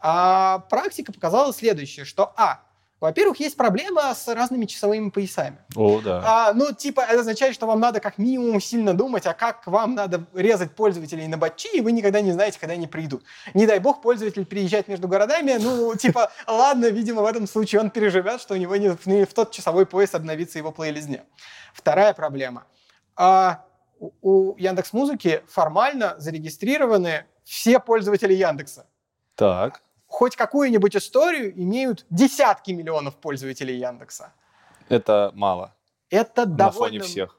А 0.00 0.58
практика 0.70 1.12
показала 1.12 1.52
следующее, 1.52 2.04
что, 2.04 2.32
а, 2.36 2.62
во-первых, 3.02 3.40
есть 3.40 3.56
проблема 3.56 4.14
с 4.14 4.32
разными 4.32 4.64
часовыми 4.64 5.10
поясами. 5.10 5.58
О, 5.74 6.00
да. 6.00 6.22
А, 6.24 6.52
ну, 6.52 6.72
типа, 6.72 7.00
это 7.00 7.18
означает, 7.20 7.52
что 7.52 7.66
вам 7.66 7.80
надо 7.80 7.98
как 7.98 8.16
минимум 8.16 8.60
сильно 8.60 8.94
думать, 8.94 9.26
а 9.26 9.34
как 9.34 9.66
вам 9.66 9.96
надо 9.96 10.24
резать 10.32 10.76
пользователей 10.76 11.26
на 11.26 11.36
батчи, 11.36 11.68
и 11.76 11.80
вы 11.80 11.90
никогда 11.90 12.20
не 12.20 12.30
знаете, 12.30 12.60
когда 12.60 12.74
они 12.74 12.86
придут. 12.86 13.24
Не 13.54 13.66
дай 13.66 13.80
бог, 13.80 14.02
пользователь 14.02 14.46
приезжает 14.46 14.86
между 14.86 15.08
городами, 15.08 15.56
ну, 15.58 15.92
типа, 15.96 16.30
ладно, 16.46 16.90
видимо, 16.90 17.22
в 17.22 17.26
этом 17.26 17.48
случае 17.48 17.80
он 17.80 17.90
переживет, 17.90 18.40
что 18.40 18.54
у 18.54 18.56
него 18.56 18.76
не, 18.76 18.90
в 19.24 19.34
тот 19.34 19.50
часовой 19.50 19.84
пояс 19.84 20.14
обновится 20.14 20.58
его 20.58 20.70
плейлист 20.70 21.08
дня. 21.08 21.24
Вторая 21.74 22.14
проблема. 22.14 22.66
А, 23.16 23.64
у 23.98 24.54
Яндекс 24.58 24.92
Музыки 24.92 25.42
формально 25.48 26.14
зарегистрированы 26.18 27.24
все 27.42 27.80
пользователи 27.80 28.32
Яндекса. 28.32 28.86
Так 29.34 29.82
хоть 30.12 30.36
какую-нибудь 30.36 30.94
историю 30.94 31.58
имеют 31.60 32.04
десятки 32.10 32.70
миллионов 32.70 33.16
пользователей 33.16 33.78
Яндекса. 33.78 34.32
Это 34.88 35.32
мало. 35.34 35.74
Это 36.10 36.46
На 36.46 36.54
довольно... 36.54 36.98
фоне 36.98 37.00
всех. 37.00 37.38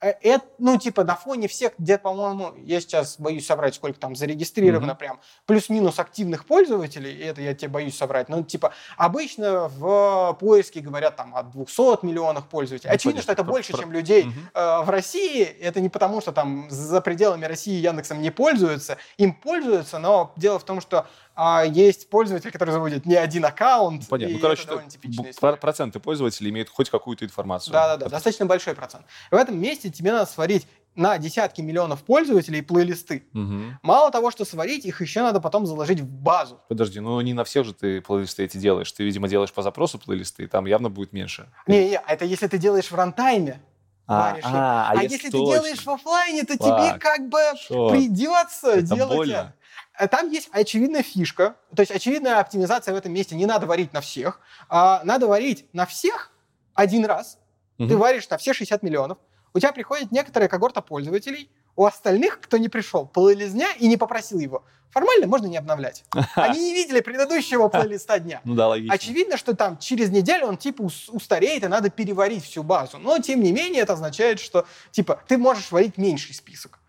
Э, 0.00 0.12
это, 0.22 0.44
ну, 0.58 0.78
типа, 0.78 1.04
на 1.04 1.16
фоне 1.16 1.48
всех, 1.48 1.72
где, 1.78 1.98
по-моему, 1.98 2.54
я 2.58 2.80
сейчас 2.80 3.18
боюсь 3.18 3.46
собрать, 3.46 3.74
сколько 3.74 3.98
там 3.98 4.14
зарегистрировано 4.14 4.92
mm-hmm. 4.92 4.98
прям, 4.98 5.20
плюс-минус 5.46 5.98
активных 5.98 6.46
пользователей, 6.46 7.12
и 7.12 7.22
это 7.22 7.40
я 7.40 7.54
тебе 7.54 7.68
боюсь 7.68 7.96
собрать. 7.96 8.28
Ну, 8.28 8.44
типа, 8.44 8.72
обычно 8.96 9.68
в 9.68 10.36
поиске 10.40 10.80
говорят 10.80 11.16
там 11.16 11.34
от 11.34 11.50
200 11.50 12.04
миллионов 12.04 12.48
пользователей. 12.48 12.90
Ну, 12.90 12.94
Очевидно, 12.94 13.22
что 13.22 13.32
это 13.32 13.44
больше, 13.44 13.76
чем 13.76 13.92
людей 13.92 14.24
mm-hmm. 14.24 14.80
э, 14.80 14.84
в 14.84 14.90
России. 14.90 15.42
Это 15.42 15.80
не 15.80 15.88
потому, 15.88 16.20
что 16.20 16.32
там 16.32 16.70
за 16.70 17.00
пределами 17.00 17.44
России 17.44 17.74
Яндексом 17.74 18.22
не 18.22 18.30
пользуются, 18.30 18.98
им 19.16 19.34
пользуются, 19.34 19.98
но 19.98 20.32
дело 20.36 20.58
в 20.58 20.64
том, 20.64 20.80
что 20.80 21.06
а 21.40 21.62
есть 21.62 22.10
пользователь, 22.10 22.50
который 22.50 22.70
заводит 22.70 23.06
не 23.06 23.14
один 23.14 23.44
аккаунт. 23.44 24.08
Понятно. 24.08 24.34
Ну, 24.34 24.40
короче, 24.40 24.64
это 24.64 25.56
проценты 25.56 26.00
пользователей 26.00 26.50
имеют 26.50 26.68
хоть 26.68 26.90
какую-то 26.90 27.24
информацию. 27.24 27.72
Да-да-да, 27.72 28.08
достаточно 28.08 28.44
большой 28.44 28.74
процент. 28.74 29.06
в 29.30 29.36
этом 29.36 29.56
месте 29.56 29.88
тебе 29.88 30.10
надо 30.10 30.28
сварить 30.28 30.66
на 30.96 31.16
десятки 31.16 31.60
миллионов 31.60 32.02
пользователей 32.02 32.60
плейлисты. 32.60 33.24
Угу. 33.34 33.78
Мало 33.84 34.10
того, 34.10 34.32
что 34.32 34.44
сварить, 34.44 34.84
их 34.84 35.00
еще 35.00 35.22
надо 35.22 35.40
потом 35.40 35.64
заложить 35.64 36.00
в 36.00 36.08
базу. 36.08 36.60
Подожди, 36.68 36.98
ну 36.98 37.20
не 37.20 37.34
на 37.34 37.44
всех 37.44 37.64
же 37.64 37.72
ты 37.72 38.00
плейлисты 38.00 38.42
эти 38.42 38.56
делаешь. 38.56 38.90
Ты, 38.90 39.04
видимо, 39.04 39.28
делаешь 39.28 39.52
по 39.52 39.62
запросу 39.62 40.00
плейлисты, 40.00 40.42
и 40.42 40.46
там 40.48 40.66
явно 40.66 40.90
будет 40.90 41.12
меньше. 41.12 41.48
Не-не, 41.68 42.02
это 42.08 42.24
если 42.24 42.48
ты 42.48 42.58
делаешь 42.58 42.90
в 42.90 42.94
рантайме. 42.96 43.60
А, 44.08 44.38
а, 44.42 44.42
а, 44.42 44.92
а 44.96 45.02
если 45.02 45.30
точно. 45.30 45.30
ты 45.30 45.52
делаешь 45.52 45.84
в 45.84 45.90
офлайне, 45.90 46.42
то 46.42 46.56
Фак. 46.56 46.58
тебе 46.58 46.98
как 46.98 47.28
бы 47.28 47.38
Шо? 47.60 47.90
придется 47.90 48.70
это 48.70 48.94
делать 48.96 49.16
больно. 49.16 49.54
Э, 49.98 50.08
там 50.08 50.30
есть 50.30 50.48
очевидная 50.52 51.02
фишка, 51.02 51.56
то 51.74 51.82
есть 51.82 51.92
очевидная 51.92 52.40
оптимизация 52.40 52.94
в 52.94 52.96
этом 52.96 53.12
месте. 53.12 53.34
Не 53.34 53.46
надо 53.46 53.66
варить 53.66 53.92
на 53.92 54.00
всех, 54.00 54.40
а 54.68 55.02
надо 55.04 55.26
варить 55.26 55.66
на 55.72 55.86
всех 55.86 56.30
один 56.74 57.04
раз. 57.04 57.38
Угу. 57.78 57.88
Ты 57.88 57.96
варишь 57.96 58.28
на 58.28 58.38
все 58.38 58.52
60 58.52 58.82
миллионов. 58.82 59.18
У 59.54 59.58
тебя 59.58 59.72
приходит 59.72 60.12
некоторая 60.12 60.48
когорта 60.48 60.82
пользователей, 60.82 61.50
у 61.74 61.84
остальных, 61.84 62.40
кто 62.40 62.56
не 62.58 62.68
пришел, 62.68 63.06
плейлист 63.06 63.52
дня 63.52 63.72
и 63.78 63.86
не 63.86 63.96
попросил 63.96 64.38
его, 64.40 64.64
формально 64.90 65.26
можно 65.26 65.46
не 65.46 65.56
обновлять. 65.56 66.04
Они 66.34 66.60
не 66.60 66.74
видели 66.74 67.00
предыдущего 67.00 67.68
плейлиста 67.68 68.18
дня. 68.18 68.40
Ну 68.44 68.54
да, 68.54 68.68
логично. 68.68 68.94
Очевидно, 68.94 69.36
что 69.36 69.54
там 69.54 69.78
через 69.78 70.10
неделю 70.10 70.46
он 70.46 70.56
типа 70.56 70.82
устареет, 71.08 71.64
и 71.64 71.68
надо 71.68 71.88
переварить 71.88 72.44
всю 72.44 72.62
базу. 72.62 72.98
Но, 72.98 73.18
тем 73.20 73.42
не 73.42 73.52
менее, 73.52 73.82
это 73.82 73.94
означает, 73.94 74.40
что 74.40 74.66
типа 74.90 75.22
ты 75.28 75.38
можешь 75.38 75.70
варить 75.70 75.98
меньший 75.98 76.34
список. 76.34 76.80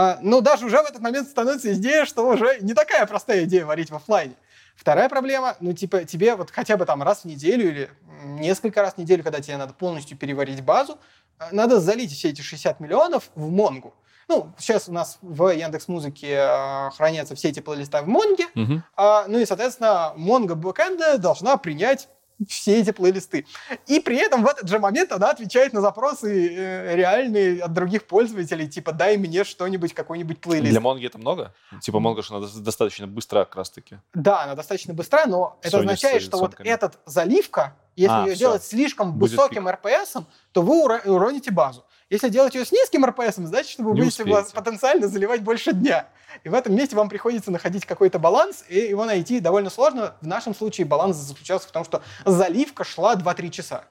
А, 0.00 0.16
но 0.22 0.40
даже 0.40 0.64
уже 0.64 0.80
в 0.80 0.84
этот 0.84 1.00
момент 1.00 1.28
становится 1.28 1.72
идея, 1.74 2.04
что 2.04 2.24
уже 2.28 2.58
не 2.60 2.72
такая 2.72 3.04
простая 3.04 3.46
идея 3.46 3.66
варить 3.66 3.90
в 3.90 3.96
офлайне. 3.96 4.36
Вторая 4.76 5.08
проблема, 5.08 5.56
ну, 5.58 5.72
типа, 5.72 6.04
тебе 6.04 6.36
вот 6.36 6.52
хотя 6.52 6.76
бы 6.76 6.84
там 6.84 7.02
раз 7.02 7.22
в 7.22 7.24
неделю 7.24 7.68
или 7.68 7.90
несколько 8.22 8.80
раз 8.80 8.94
в 8.94 8.98
неделю, 8.98 9.24
когда 9.24 9.40
тебе 9.40 9.56
надо 9.56 9.72
полностью 9.74 10.16
переварить 10.16 10.62
базу, 10.62 11.00
а, 11.40 11.48
надо 11.50 11.80
залить 11.80 12.12
все 12.12 12.28
эти 12.28 12.42
60 12.42 12.78
миллионов 12.78 13.30
в 13.34 13.50
Монгу. 13.50 13.92
Ну, 14.28 14.52
сейчас 14.56 14.88
у 14.88 14.92
нас 14.92 15.18
в 15.20 15.52
Яндекс 15.52 15.88
Музыке 15.88 16.28
э, 16.28 16.90
хранятся 16.90 17.34
все 17.34 17.48
эти 17.48 17.58
плейлисты 17.58 18.00
в 18.00 18.06
Монге, 18.06 18.46
uh-huh. 18.54 18.80
э, 18.96 19.24
ну 19.26 19.38
и, 19.38 19.46
соответственно, 19.46 20.12
Монго 20.14 20.54
бэкэнда 20.54 21.18
должна 21.18 21.56
принять 21.56 22.08
все 22.46 22.80
эти 22.80 22.92
плейлисты. 22.92 23.46
И 23.86 24.00
при 24.00 24.16
этом 24.16 24.42
в 24.42 24.46
этот 24.46 24.68
же 24.68 24.78
момент 24.78 25.12
она 25.12 25.30
отвечает 25.30 25.72
на 25.72 25.80
запросы 25.80 26.54
э, 26.54 26.96
реальные 26.96 27.62
от 27.62 27.72
других 27.72 28.06
пользователей, 28.06 28.68
типа 28.68 28.92
«дай 28.92 29.16
мне 29.16 29.44
что-нибудь, 29.44 29.94
какой-нибудь 29.94 30.40
плейлист». 30.40 30.70
Для 30.70 30.80
Монги 30.80 31.06
это 31.06 31.18
много? 31.18 31.54
Типа 31.80 32.00
Монга 32.00 32.22
же 32.22 32.34
она 32.34 32.46
достаточно 32.46 33.06
быстра 33.06 33.44
как 33.44 33.56
раз-таки. 33.56 33.98
Да, 34.14 34.44
она 34.44 34.54
достаточно 34.54 34.94
быстра, 34.94 35.26
но 35.26 35.58
Sony 35.62 35.68
это 35.68 35.78
означает, 35.78 36.22
что 36.22 36.38
вот 36.38 36.54
этот 36.58 36.98
заливка, 37.06 37.76
если 37.96 38.14
а, 38.14 38.20
ее 38.26 38.34
все. 38.34 38.38
делать 38.40 38.62
слишком 38.62 39.12
Будет 39.12 39.32
высоким 39.32 39.66
RPS, 39.66 40.24
то 40.52 40.62
вы 40.62 40.82
уроните 41.04 41.50
базу. 41.50 41.84
Если 42.10 42.30
делать 42.30 42.54
ее 42.54 42.64
с 42.64 42.72
низким 42.72 43.04
РПС, 43.04 43.36
значит, 43.36 43.78
вы 43.78 43.92
не 43.92 44.00
будете 44.00 44.22
успеете. 44.22 44.54
потенциально 44.54 45.08
заливать 45.08 45.42
больше 45.42 45.74
дня. 45.74 46.08
И 46.42 46.48
в 46.48 46.54
этом 46.54 46.74
месте 46.74 46.96
вам 46.96 47.10
приходится 47.10 47.50
находить 47.50 47.84
какой-то 47.84 48.18
баланс, 48.18 48.64
и 48.68 48.78
его 48.78 49.04
найти 49.04 49.40
довольно 49.40 49.68
сложно. 49.68 50.14
В 50.22 50.26
нашем 50.26 50.54
случае 50.54 50.86
баланс 50.86 51.16
заключался 51.16 51.68
в 51.68 51.72
том, 51.72 51.84
что 51.84 52.02
заливка 52.24 52.84
шла 52.84 53.14
2-3 53.14 53.50
часа. 53.50 53.84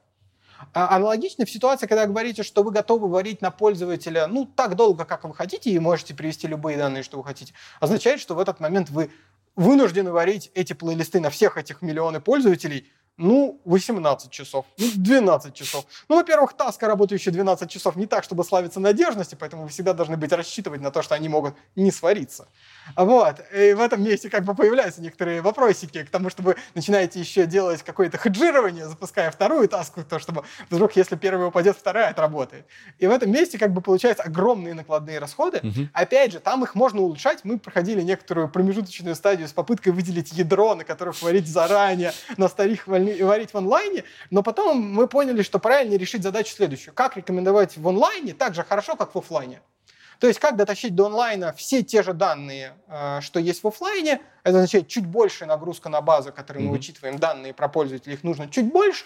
А 0.74 0.95
аналогично 0.95 1.45
в 1.45 1.51
ситуации, 1.51 1.86
когда 1.86 2.07
говорите, 2.07 2.41
что 2.41 2.63
вы 2.63 2.72
готовы 2.72 3.07
варить 3.07 3.43
на 3.43 3.51
пользователя 3.51 4.26
ну, 4.26 4.45
так 4.45 4.76
долго, 4.76 5.05
как 5.05 5.24
вы 5.24 5.36
хотите, 5.36 5.70
и 5.70 5.78
можете 5.78 6.15
привести 6.15 6.47
любые 6.47 6.78
данные, 6.78 7.03
что 7.03 7.18
вы 7.18 7.24
хотите, 7.24 7.53
означает, 7.80 8.20
что 8.20 8.34
в 8.34 8.39
этот 8.39 8.59
момент 8.59 8.89
вы 8.89 9.11
вынуждены 9.55 10.11
варить 10.11 10.51
эти 10.55 10.74
плейлисты 10.74 11.20
на 11.20 11.30
всех 11.30 11.57
этих 11.57 11.84
миллионы 11.84 12.20
пользователей 12.20 12.91
ну, 13.18 13.59
18 13.65 14.32
часов, 14.32 14.65
ну, 14.78 14.88
12 14.95 15.53
часов. 15.53 15.86
Ну, 16.07 16.15
во-первых, 16.15 16.53
таска, 16.53 16.88
работающая 16.88 17.32
12 17.32 17.70
часов, 17.70 17.95
не 17.95 18.05
так, 18.05 18.24
чтобы 18.24 18.43
славиться 18.43 18.80
надежностью, 18.80 19.38
поэтому 19.39 19.63
вы 19.63 19.70
всегда 19.70 19.93
должны 19.93 20.18
быть 20.18 20.32
рассчитывать 20.32 20.82
на 20.82 20.91
то, 20.91 21.01
что 21.01 21.15
они 21.15 21.28
могут 21.28 21.55
не 21.76 21.91
свариться. 21.91 22.47
Вот. 22.95 23.35
И 23.53 23.73
в 23.73 23.81
этом 23.81 24.03
месте 24.03 24.29
как 24.29 24.43
бы 24.43 24.55
появляются 24.55 25.01
некоторые 25.01 25.41
вопросики 25.41 26.03
к 26.03 26.09
тому, 26.09 26.29
чтобы 26.29 26.55
начинаете 26.75 27.19
еще 27.19 27.45
делать 27.45 27.83
какое-то 27.83 28.17
хеджирование, 28.17 28.88
запуская 28.88 29.31
вторую 29.31 29.67
таску, 29.67 30.03
то 30.03 30.19
чтобы 30.19 30.43
вдруг, 30.69 30.95
если 30.95 31.15
первая 31.15 31.47
упадет, 31.47 31.77
вторая 31.77 32.09
отработает. 32.09 32.65
И 32.99 33.07
в 33.07 33.11
этом 33.11 33.31
месте 33.31 33.57
как 33.57 33.73
бы 33.73 33.81
получаются 33.81 34.23
огромные 34.23 34.73
накладные 34.73 35.19
расходы. 35.19 35.59
Угу. 35.59 35.89
Опять 35.93 36.31
же, 36.31 36.39
там 36.39 36.63
их 36.63 36.75
можно 36.75 37.01
улучшать. 37.01 37.41
Мы 37.43 37.59
проходили 37.59 38.01
некоторую 38.01 38.49
промежуточную 38.49 39.15
стадию 39.15 39.47
с 39.47 39.53
попыткой 39.53 39.93
выделить 39.93 40.31
ядро, 40.33 40.75
на 40.75 40.83
которых 40.83 41.21
варить 41.21 41.47
заранее, 41.47 42.13
на 42.38 42.47
старых 42.47 42.88
варить 42.88 43.53
в 43.53 43.57
онлайне, 43.57 44.03
но 44.29 44.43
потом 44.43 44.79
мы 44.79 45.07
поняли, 45.07 45.41
что 45.41 45.59
правильно 45.59 45.95
решить 45.95 46.23
задачу 46.23 46.53
следующую. 46.55 46.93
Как 46.93 47.17
рекомендовать 47.17 47.77
в 47.77 47.88
онлайне 47.88 48.33
так 48.33 48.55
же 48.55 48.63
хорошо, 48.63 48.95
как 48.95 49.13
в 49.13 49.17
офлайне? 49.17 49.61
То 50.20 50.28
есть 50.28 50.39
как 50.39 50.55
дотащить 50.55 50.95
до 50.95 51.07
онлайна 51.07 51.53
все 51.53 51.84
те 51.84 52.03
же 52.03 52.13
данные, 52.13 52.74
э, 52.88 53.20
что 53.22 53.39
есть 53.39 53.63
в 53.63 53.68
офлайне, 53.68 54.22
это 54.43 54.57
означает 54.57 54.88
чуть 54.88 55.05
большая 55.05 55.47
нагрузка 55.49 55.89
на 55.89 56.01
базу, 56.01 56.32
которую 56.32 56.65
мы 56.65 56.72
mm-hmm. 56.72 56.80
учитываем, 56.80 57.20
данные 57.20 57.53
про 57.53 57.68
пользователей, 57.68 58.15
их 58.15 58.24
нужно 58.24 58.49
чуть 58.49 58.72
больше, 58.72 59.05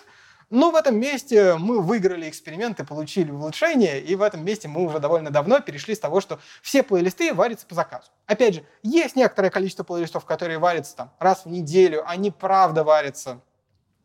но 0.51 0.69
в 0.69 0.75
этом 0.75 0.99
месте 0.99 1.55
мы 1.55 1.81
выиграли 1.81 2.29
эксперимент 2.29 2.79
и 2.81 2.83
получили 2.83 3.31
улучшение, 3.31 4.01
и 4.01 4.15
в 4.15 4.21
этом 4.21 4.43
месте 4.43 4.67
мы 4.67 4.85
уже 4.85 4.99
довольно 4.99 5.29
давно 5.29 5.61
перешли 5.61 5.95
с 5.95 5.99
того, 5.99 6.19
что 6.19 6.39
все 6.61 6.83
плейлисты 6.83 7.33
варятся 7.33 7.65
по 7.65 7.73
заказу. 7.73 8.11
Опять 8.25 8.55
же, 8.55 8.65
есть 8.83 9.15
некоторое 9.15 9.49
количество 9.49 9.83
плейлистов, 9.83 10.25
которые 10.25 10.59
варятся 10.59 10.97
там 10.97 11.11
раз 11.19 11.45
в 11.45 11.49
неделю, 11.49 12.03
они 12.05 12.31
правда 12.31 12.83
варятся 12.83 13.39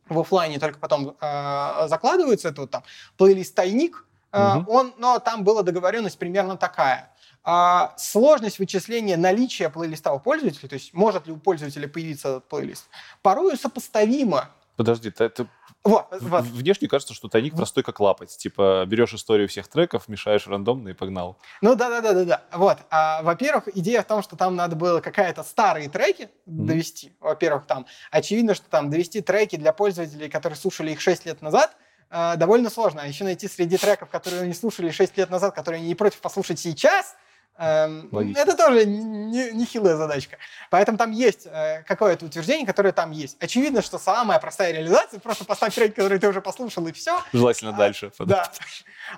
в 0.08 0.20
офлайне, 0.20 0.60
только 0.60 0.78
потом 0.78 1.16
э, 1.20 1.86
закладываются. 1.88 2.48
Это 2.50 2.60
вот 2.60 2.70
там 2.70 2.84
плейлист 3.16 3.54
«Тайник», 3.54 4.05
Угу. 4.36 4.72
Он, 4.72 4.94
но 4.98 5.18
там 5.18 5.44
была 5.44 5.62
договоренность 5.62 6.18
примерно 6.18 6.56
такая. 6.56 7.10
А, 7.48 7.94
сложность 7.96 8.58
вычисления 8.58 9.16
наличия 9.16 9.70
плейлиста 9.70 10.12
у 10.12 10.18
пользователя, 10.18 10.68
то 10.68 10.74
есть 10.74 10.92
может 10.92 11.26
ли 11.26 11.32
у 11.32 11.36
пользователя 11.36 11.86
появиться 11.86 12.28
этот 12.28 12.48
плейлист, 12.48 12.86
порою 13.22 13.56
сопоставимо. 13.56 14.50
Подожди, 14.76 15.10
ты, 15.10 15.28
ты... 15.28 15.46
Вот, 15.84 16.08
вот. 16.20 16.44
Внешне 16.44 16.88
кажется, 16.88 17.14
что 17.14 17.28
тайник 17.28 17.54
простой 17.54 17.84
как 17.84 18.00
лапать. 18.00 18.36
Типа 18.36 18.84
берешь 18.88 19.14
историю 19.14 19.46
всех 19.46 19.68
треков, 19.68 20.08
мешаешь 20.08 20.48
рандомно 20.48 20.88
и 20.88 20.92
погнал. 20.92 21.38
Ну 21.62 21.76
да, 21.76 21.88
да, 21.88 22.00
да, 22.00 22.12
да, 22.12 22.24
да. 22.24 22.42
Вот. 22.52 22.78
А, 22.90 23.22
во-первых, 23.22 23.68
идея 23.76 24.02
в 24.02 24.06
том, 24.06 24.22
что 24.22 24.34
там 24.34 24.56
надо 24.56 24.74
было 24.74 25.00
какая-то 25.00 25.44
старые 25.44 25.88
треки 25.88 26.22
mm-hmm. 26.22 26.28
довести. 26.46 27.12
Во-первых, 27.20 27.66
там 27.66 27.86
очевидно, 28.10 28.54
что 28.54 28.68
там 28.68 28.90
довести 28.90 29.20
треки 29.20 29.54
для 29.54 29.72
пользователей, 29.72 30.28
которые 30.28 30.56
слушали 30.56 30.90
их 30.90 31.00
6 31.00 31.24
лет 31.26 31.40
назад, 31.40 31.76
э, 32.10 32.36
довольно 32.36 32.70
сложно. 32.70 33.02
А 33.02 33.06
еще 33.06 33.24
найти 33.24 33.48
среди 33.48 33.76
треков, 33.76 34.10
которые 34.10 34.42
они 34.42 34.54
слушали 34.54 34.90
6 34.90 35.16
лет 35.16 35.30
назад, 35.30 35.54
которые 35.54 35.80
они 35.80 35.88
не 35.88 35.94
против 35.94 36.20
послушать 36.20 36.58
сейчас, 36.58 37.14
эм, 37.58 38.08
это 38.36 38.56
тоже 38.56 38.86
нехилая 38.86 39.94
не 39.94 39.98
задачка. 39.98 40.38
Поэтому 40.70 40.98
там 40.98 41.12
есть 41.12 41.46
э, 41.46 41.82
какое-то 41.86 42.26
утверждение, 42.26 42.66
которое 42.66 42.92
там 42.92 43.10
есть. 43.10 43.36
Очевидно, 43.40 43.82
что 43.82 43.98
самая 43.98 44.38
простая 44.38 44.72
реализация, 44.72 45.20
просто 45.20 45.44
поставь 45.44 45.74
трек, 45.74 45.94
который 45.94 46.18
ты 46.18 46.28
уже 46.28 46.40
послушал, 46.40 46.86
и 46.86 46.92
все. 46.92 47.22
Желательно 47.32 47.70
а, 47.70 47.76
дальше. 47.76 48.12
Да. 48.20 48.50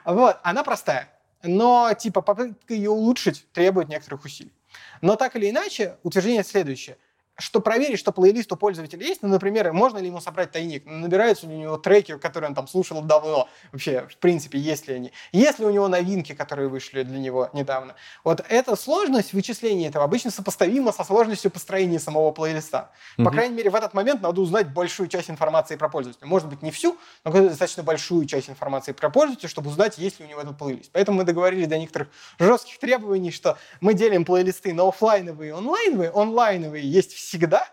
Вот, 0.04 0.38
она 0.42 0.62
простая. 0.64 1.08
Но, 1.42 1.92
типа, 1.96 2.20
попытка 2.20 2.74
ее 2.74 2.90
улучшить 2.90 3.46
требует 3.52 3.88
некоторых 3.88 4.24
усилий. 4.24 4.52
Но 5.00 5.16
так 5.16 5.36
или 5.36 5.50
иначе, 5.50 5.96
утверждение 6.02 6.44
следующее– 6.44 6.96
что 7.38 7.60
проверить, 7.60 7.98
что 7.98 8.12
плейлист 8.12 8.50
у 8.52 8.56
пользователя 8.56 9.06
есть, 9.06 9.22
ну, 9.22 9.28
например, 9.28 9.72
можно 9.72 9.98
ли 9.98 10.08
ему 10.08 10.20
собрать 10.20 10.50
тайник, 10.50 10.84
ну, 10.86 10.98
набираются 10.98 11.46
ли 11.46 11.54
у 11.54 11.58
него 11.58 11.76
треки, 11.76 12.16
которые 12.18 12.48
он 12.48 12.54
там 12.54 12.66
слушал 12.66 13.00
давно, 13.00 13.48
вообще, 13.72 14.08
в 14.10 14.16
принципе, 14.16 14.58
есть 14.58 14.88
ли 14.88 14.94
они, 14.94 15.12
есть 15.32 15.60
ли 15.60 15.66
у 15.66 15.70
него 15.70 15.86
новинки, 15.88 16.34
которые 16.34 16.68
вышли 16.68 17.04
для 17.04 17.18
него 17.18 17.48
недавно. 17.52 17.94
Вот 18.24 18.44
эта 18.48 18.74
сложность 18.74 19.32
вычисления 19.32 19.86
этого 19.86 20.04
обычно 20.04 20.30
сопоставима 20.30 20.92
со 20.92 21.04
сложностью 21.04 21.50
построения 21.50 22.00
самого 22.00 22.32
плейлиста. 22.32 22.90
Mm-hmm. 23.18 23.24
По 23.24 23.30
крайней 23.30 23.54
мере, 23.54 23.70
в 23.70 23.74
этот 23.76 23.94
момент 23.94 24.20
надо 24.20 24.40
узнать 24.40 24.72
большую 24.72 25.08
часть 25.08 25.30
информации 25.30 25.76
про 25.76 25.88
пользователя. 25.88 26.26
Может 26.26 26.48
быть, 26.48 26.62
не 26.62 26.72
всю, 26.72 26.96
но 27.24 27.30
достаточно 27.30 27.84
большую 27.84 28.26
часть 28.26 28.50
информации 28.50 28.92
про 28.92 29.10
пользователя, 29.10 29.48
чтобы 29.48 29.70
узнать, 29.70 29.98
есть 29.98 30.18
ли 30.18 30.26
у 30.26 30.28
него 30.28 30.40
этот 30.40 30.58
плейлист. 30.58 30.90
Поэтому 30.92 31.18
мы 31.18 31.24
договорились 31.24 31.68
до 31.68 31.78
некоторых 31.78 32.08
жестких 32.40 32.78
требований, 32.80 33.30
что 33.30 33.58
мы 33.80 33.94
делим 33.94 34.24
плейлисты 34.24 34.74
на 34.74 34.88
офлайновые 34.88 35.50
и 35.50 35.52
онлайновые. 35.52 36.10
Онлайновые 36.10 36.90
есть 36.90 37.12
все 37.12 37.27
всегда, 37.28 37.68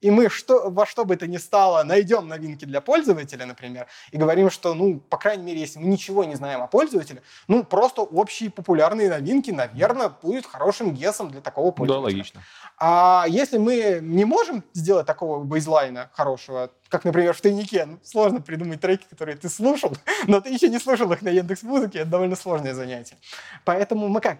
и 0.00 0.10
мы 0.10 0.30
что, 0.30 0.70
во 0.70 0.86
что 0.86 1.04
бы 1.04 1.16
то 1.16 1.26
ни 1.26 1.36
стало 1.36 1.82
найдем 1.82 2.26
новинки 2.28 2.64
для 2.64 2.80
пользователя, 2.80 3.44
например, 3.44 3.86
и 4.12 4.16
говорим, 4.16 4.50
что, 4.50 4.72
ну, 4.72 4.98
по 4.98 5.18
крайней 5.18 5.42
мере, 5.42 5.60
если 5.60 5.78
мы 5.78 5.86
ничего 5.86 6.24
не 6.24 6.36
знаем 6.36 6.62
о 6.62 6.68
пользователе, 6.68 7.22
ну, 7.48 7.64
просто 7.64 8.02
общие 8.02 8.50
популярные 8.50 9.10
новинки, 9.10 9.50
наверное, 9.50 10.08
будет 10.08 10.46
хорошим 10.46 10.94
гесом 10.94 11.30
для 11.30 11.40
такого 11.40 11.70
пользователя. 11.72 12.00
Да, 12.00 12.16
логично. 12.16 12.42
А 12.78 13.26
если 13.28 13.58
мы 13.58 13.98
не 14.00 14.24
можем 14.24 14.64
сделать 14.72 15.06
такого 15.06 15.44
бейзлайна 15.44 16.10
хорошего, 16.14 16.70
как, 16.88 17.04
например, 17.04 17.34
в 17.34 17.40
тайнике, 17.40 17.84
ну, 17.84 17.98
сложно 18.02 18.40
придумать 18.40 18.80
треки, 18.80 19.04
которые 19.10 19.36
ты 19.36 19.50
слушал, 19.50 19.92
но 20.26 20.40
ты 20.40 20.50
еще 20.50 20.68
не 20.68 20.78
слушал 20.78 21.12
их 21.12 21.20
на 21.20 21.28
Яндекс 21.28 21.62
Музыке, 21.62 22.00
это 22.00 22.10
довольно 22.10 22.36
сложное 22.36 22.72
занятие. 22.72 23.16
Поэтому 23.64 24.08
мы 24.08 24.20
как? 24.22 24.38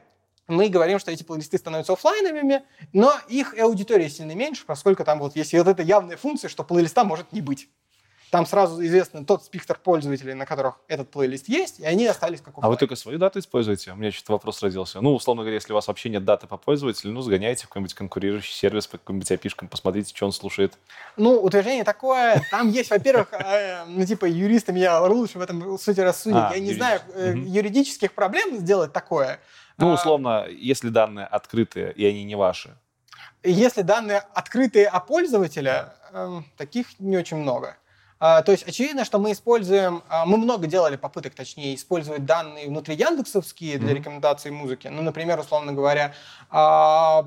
Мы 0.51 0.68
говорим, 0.68 0.98
что 0.98 1.11
эти 1.11 1.22
плейлисты 1.22 1.59
становятся 1.59 1.92
офлайновыми, 1.94 2.62
но 2.92 3.14
их 3.28 3.59
аудитория 3.59 4.09
сильно 4.11 4.34
меньше, 4.34 4.64
поскольку 4.66 5.05
там 5.05 5.18
вот 5.18 5.36
есть 5.36 5.53
вот 5.55 5.68
эта 5.68 5.82
явная 5.82 6.16
функция, 6.16 6.48
что 6.48 6.64
плейлиста 6.64 7.05
может 7.05 7.32
не 7.32 7.40
быть. 7.40 7.68
Там 8.30 8.46
сразу 8.46 8.84
известен 8.84 9.26
тот 9.26 9.44
спектр 9.44 9.76
пользователей, 9.82 10.34
на 10.34 10.46
которых 10.46 10.76
этот 10.86 11.11
плейлист 11.11 11.48
есть, 11.48 11.80
и 11.80 11.84
они 11.84 12.07
остались 12.07 12.40
как. 12.40 12.55
А 12.59 12.68
вы 12.68 12.76
только 12.76 12.94
свою 12.94 13.18
дату 13.18 13.40
используете? 13.40 13.92
У 13.92 13.96
меня 13.96 14.12
что-то 14.12 14.32
вопрос 14.32 14.62
родился. 14.62 15.01
Ну, 15.01 15.14
условно 15.14 15.42
говоря, 15.42 15.57
если 15.57 15.72
у 15.72 15.74
вас 15.74 15.88
вообще 15.88 16.11
нет 16.11 16.24
даты 16.24 16.46
по 16.46 16.57
пользователю, 16.57 17.12
ну, 17.12 17.22
сгоняйте 17.22 17.64
в 17.64 17.68
какой-нибудь 17.68 17.94
конкурирующий 17.94 18.55
сервис 18.55 18.86
по 18.86 18.98
каким-нибудь 18.98 19.30
api 19.32 19.68
посмотрите, 19.68 20.14
что 20.14 20.26
он 20.26 20.32
слушает. 20.32 20.78
Ну, 21.16 21.40
утверждение 21.40 21.82
такое. 21.82 22.40
Там 22.53 22.70
есть, 22.70 22.90
во-первых, 22.90 23.32
э, 23.32 23.84
ну, 23.86 24.07
типа, 24.07 24.26
юристы 24.26 24.72
меня 24.72 25.01
лучше 25.01 25.38
в 25.38 25.42
этом 25.42 25.76
сути 25.76 25.98
рассудить. 25.98 26.36
А, 26.36 26.53
Я 26.55 26.61
не 26.61 26.72
знаю 26.74 27.01
э, 27.14 27.34
юридических 27.36 28.12
проблем 28.12 28.59
сделать 28.59 28.92
такое. 28.92 29.40
Ну, 29.81 29.91
а, 29.91 29.95
условно, 29.95 30.47
если 30.49 30.91
данные 30.91 31.26
открытые, 31.26 31.93
и 31.93 32.05
они 32.07 32.24
не 32.24 32.37
ваши. 32.37 32.76
Если 33.43 33.83
данные 33.83 34.22
открытые 34.35 34.87
о 34.87 35.01
пользователе, 35.01 35.93
э, 36.12 36.43
таких 36.57 37.01
не 37.01 37.16
очень 37.16 37.39
много. 37.39 37.76
А, 38.22 38.43
то 38.43 38.53
есть 38.53 38.68
очевидно, 38.68 39.07
что 39.07 39.18
мы 39.18 39.33
используем, 39.33 40.03
а, 40.11 40.26
мы 40.26 40.37
много 40.37 40.66
делали 40.66 40.97
попыток, 40.97 41.35
точнее, 41.35 41.74
использовать 41.74 42.26
данные 42.26 42.68
внутри 42.68 42.95
Яндексовские 42.95 43.78
для 43.78 43.93
mm-hmm. 43.93 43.95
рекомендации 43.95 44.51
музыки. 44.51 44.89
Ну, 44.89 45.01
например, 45.01 45.41
условно 45.41 45.72
говоря, 45.72 46.12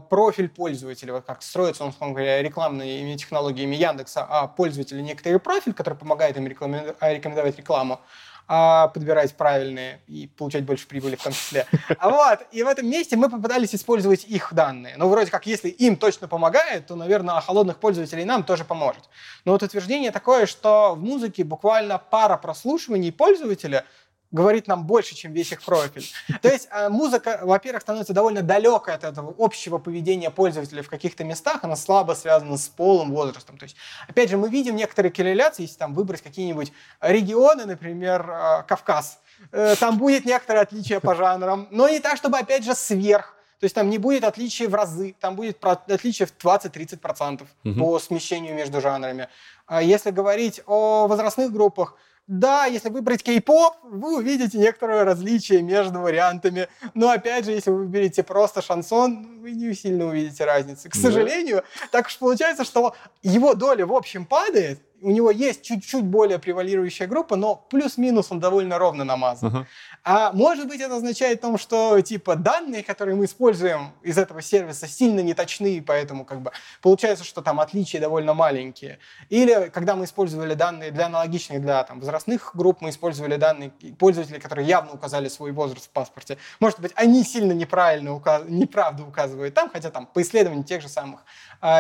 профиль 0.10 0.50
пользователя, 0.50 1.14
вот 1.14 1.26
как 1.26 1.42
строится, 1.42 1.84
условно 1.86 2.14
говоря, 2.14 2.44
рекламными 2.44 3.16
технологиями 3.16 3.76
Яндекса, 3.76 4.24
а 4.30 4.46
пользователя 4.46 5.02
некоторый 5.02 5.40
профиль, 5.40 5.74
который 5.74 5.96
помогает 5.96 6.38
им 6.38 6.46
рекомендовать 6.48 7.58
рекламу 7.58 8.00
а, 8.48 8.88
подбирать 8.90 9.36
правильные 9.36 10.02
и 10.08 10.28
получать 10.28 10.64
больше 10.64 10.88
прибыли 10.88 11.16
в 11.16 11.24
том 11.24 11.34
числе. 11.34 11.66
Вот, 12.02 12.40
и 12.52 12.64
в 12.64 12.68
этом 12.68 12.88
месте 12.90 13.16
мы 13.16 13.30
попытались 13.30 13.74
использовать 13.74 14.26
их 14.26 14.54
данные. 14.54 14.96
Ну, 14.98 15.10
вроде 15.10 15.32
как, 15.32 15.46
если 15.46 15.70
им 15.70 15.96
точно 15.96 16.28
помогает, 16.28 16.88
то, 16.88 16.96
наверное, 16.96 17.40
холодных 17.42 17.78
пользователей 17.78 18.26
нам 18.26 18.44
тоже 18.44 18.66
поможет. 18.66 19.04
Но 19.46 19.54
вот 19.54 19.64
утверждение 19.64 20.12
такое, 20.12 20.46
что 20.46 20.96
в 20.96 21.02
музыке 21.02 21.44
буквально 21.44 21.98
пара 21.98 22.38
прослушиваний 22.38 23.12
пользователя 23.12 23.86
говорит 24.34 24.68
нам 24.68 24.86
больше, 24.86 25.16
чем 25.16 25.32
весь 25.32 25.54
их 25.54 25.62
профиль. 25.62 26.06
То 26.42 26.50
есть 26.50 26.68
э, 26.72 26.90
музыка, 26.90 27.40
во-первых, 27.44 27.84
становится 27.84 28.14
довольно 28.14 28.42
далекой 28.42 28.96
от 28.96 29.06
этого 29.06 29.34
общего 29.38 29.78
поведения 29.78 30.30
пользователя 30.30 30.84
в 30.84 30.90
каких-то 30.90 31.24
местах, 31.24 31.64
она 31.64 31.78
слабо 31.78 32.14
связана 32.14 32.58
с 32.58 32.68
полом, 32.68 33.12
возрастом. 33.12 33.58
То 33.58 33.64
есть, 33.64 33.78
опять 34.10 34.30
же, 34.30 34.38
мы 34.38 34.50
видим 34.50 34.76
некоторые 34.76 35.12
корреляции, 35.12 35.62
если 35.62 35.78
там 35.78 35.94
выбрать 35.94 36.22
какие-нибудь 36.22 36.74
регионы, 37.00 37.66
например, 37.66 38.30
э, 38.30 38.64
Кавказ, 38.68 39.20
э, 39.52 39.76
там 39.80 39.98
будет 39.98 40.26
некоторое 40.26 40.62
отличие 40.62 41.00
по 41.00 41.16
жанрам, 41.16 41.68
но 41.72 41.88
не 41.88 42.00
так, 42.00 42.18
чтобы, 42.18 42.40
опять 42.40 42.66
же, 42.66 42.74
сверх. 42.76 43.36
То 43.60 43.66
есть 43.66 43.76
там 43.76 43.90
не 43.90 43.98
будет 43.98 44.26
отличия 44.26 44.68
в 44.68 44.76
разы, 44.76 45.16
там 45.22 45.36
будет 45.38 45.64
отличие 45.64 46.26
в 46.26 46.34
20-30% 46.38 47.48
угу. 47.64 47.80
по 47.80 48.00
смещению 48.00 48.56
между 48.56 48.82
жанрами. 48.82 49.30
А 49.68 49.82
если 49.82 50.12
говорить 50.12 50.62
о 50.66 51.08
возрастных 51.08 51.54
группах, 51.54 51.96
да, 52.28 52.66
если 52.66 52.90
выбрать 52.90 53.22
кей-поп, 53.22 53.76
вы 53.84 54.18
увидите 54.18 54.58
некоторое 54.58 55.04
различие 55.04 55.62
между 55.62 56.00
вариантами. 56.00 56.70
Но 56.94 57.10
опять 57.10 57.46
же, 57.46 57.52
если 57.52 57.70
вы 57.70 57.80
выберете 57.80 58.24
просто 58.24 58.62
шансон, 58.62 59.42
вы 59.42 59.52
не 59.52 59.74
сильно 59.74 60.06
увидите 60.06 60.46
разницы. 60.46 60.90
К 60.90 60.96
сожалению, 60.96 61.64
так 61.92 62.08
уж 62.08 62.18
получается, 62.18 62.64
что 62.64 62.96
его 63.24 63.56
доля 63.56 63.86
в 63.86 63.94
общем 63.94 64.26
падает, 64.26 64.80
у 65.02 65.12
него 65.12 65.32
есть 65.32 65.64
чуть-чуть 65.64 66.06
более 66.06 66.40
превалирующая 66.40 67.08
группа, 67.08 67.36
но 67.36 67.56
плюс-минус 67.70 68.28
он 68.32 68.40
довольно 68.40 68.78
ровно 68.78 69.04
намазан. 69.04 69.54
Uh-huh. 69.54 69.66
А 70.06 70.34
может 70.34 70.68
быть, 70.68 70.82
это 70.82 70.98
означает 70.98 71.40
том, 71.40 71.58
что 71.58 72.02
типа 72.02 72.36
данные, 72.36 72.84
которые 72.84 73.16
мы 73.16 73.24
используем 73.24 73.94
из 74.02 74.18
этого 74.18 74.42
сервиса, 74.42 74.86
сильно 74.86 75.22
неточны, 75.22 75.82
поэтому 75.82 76.26
как 76.26 76.42
бы 76.42 76.52
получается, 76.82 77.24
что 77.24 77.42
там 77.42 77.62
отличия 77.62 78.02
довольно 78.02 78.34
маленькие. 78.34 79.00
Или 79.30 79.70
когда 79.74 79.96
мы 79.96 80.04
использовали 80.04 80.56
данные 80.56 80.92
для 80.92 81.06
аналогичных 81.06 81.62
для 81.62 81.84
там, 81.86 82.02
возрастных 82.02 82.52
групп, 82.54 82.82
мы 82.82 82.90
использовали 82.90 83.38
данные 83.38 83.72
пользователей, 83.98 84.42
которые 84.42 84.68
явно 84.68 84.92
указали 84.92 85.30
свой 85.30 85.54
возраст 85.54 85.86
в 85.86 85.90
паспорте. 85.90 86.38
Может 86.60 86.82
быть, 86.82 86.92
они 86.96 87.24
сильно 87.24 87.54
неправильно 87.54 88.14
указ... 88.14 88.44
неправду 88.48 89.06
указывают 89.08 89.54
там, 89.54 89.70
хотя 89.70 89.90
там 89.90 90.06
по 90.06 90.22
исследованию 90.22 90.66
тех 90.66 90.82
же 90.82 90.90
самых 90.90 91.22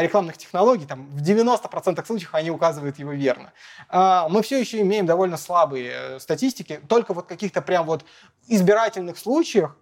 рекламных 0.01 0.37
технологий, 0.37 0.85
там 0.85 1.07
в 1.07 1.21
90% 1.21 2.05
случаев 2.05 2.33
они 2.33 2.51
указывают 2.51 2.99
его 2.99 3.11
верно. 3.11 3.51
А, 3.89 4.29
мы 4.29 4.41
все 4.41 4.57
еще 4.57 4.79
имеем 4.79 5.05
довольно 5.05 5.35
слабые 5.35 5.91
э, 5.93 6.19
статистики, 6.19 6.79
только 6.87 7.13
вот 7.13 7.27
каких-то 7.27 7.61
прям 7.61 7.85
вот 7.85 8.05
избирательных 8.47 9.17
случаях, 9.17 9.75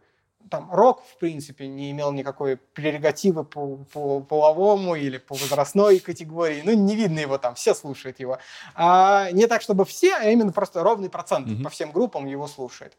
там 0.50 0.70
рок, 0.72 1.04
в 1.04 1.18
принципе, 1.20 1.68
не 1.68 1.92
имел 1.92 2.12
никакой 2.12 2.58
прерогативы 2.58 3.44
по, 3.44 3.78
по 3.94 4.22
половому 4.22 4.96
или 4.96 5.20
по 5.20 5.36
возрастной 5.36 6.00
категории. 6.00 6.64
Ну, 6.66 6.74
не 6.74 6.96
видно 6.96 7.20
его 7.20 7.38
там, 7.38 7.54
все 7.54 7.76
слушают 7.76 8.20
его. 8.20 8.40
А, 8.74 9.30
не 9.32 9.46
так, 9.46 9.62
чтобы 9.62 9.86
все, 9.86 10.16
а 10.16 10.26
именно 10.26 10.52
просто 10.52 10.82
ровный 10.82 11.10
процент 11.10 11.48
mm-hmm. 11.48 11.64
по 11.64 11.70
всем 11.70 11.92
группам 11.92 12.26
его 12.26 12.48
слушает 12.48 12.98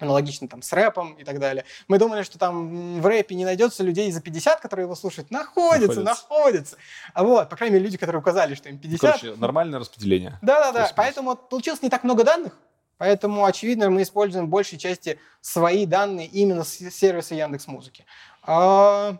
аналогично 0.00 0.48
там 0.48 0.62
с 0.62 0.72
рэпом 0.72 1.14
и 1.14 1.24
так 1.24 1.38
далее. 1.38 1.64
Мы 1.88 1.98
думали, 1.98 2.22
что 2.22 2.38
там 2.38 3.00
в 3.00 3.06
рэпе 3.06 3.34
не 3.34 3.44
найдется 3.44 3.82
людей 3.82 4.10
за 4.10 4.20
50, 4.20 4.60
которые 4.60 4.84
его 4.84 4.94
слушают. 4.94 5.30
Находится, 5.30 6.00
находится. 6.00 6.76
А 7.14 7.24
вот, 7.24 7.48
по 7.48 7.56
крайней 7.56 7.74
мере, 7.74 7.84
люди, 7.84 7.98
которые 7.98 8.20
указали, 8.20 8.54
что 8.54 8.68
им 8.68 8.78
50. 8.78 9.00
Короче, 9.00 9.36
нормальное 9.36 9.78
распределение. 9.78 10.38
Да-да-да, 10.42 10.90
поэтому 10.96 11.36
получилось 11.36 11.82
не 11.82 11.88
так 11.88 12.04
много 12.04 12.24
данных, 12.24 12.56
поэтому, 12.98 13.44
очевидно, 13.44 13.90
мы 13.90 14.02
используем 14.02 14.46
в 14.46 14.48
большей 14.48 14.78
части 14.78 15.18
свои 15.40 15.86
данные 15.86 16.26
именно 16.26 16.64
с 16.64 16.78
сервиса 16.90 17.34
Яндекс 17.34 17.66
Музыки. 17.66 18.04
А, 18.42 19.18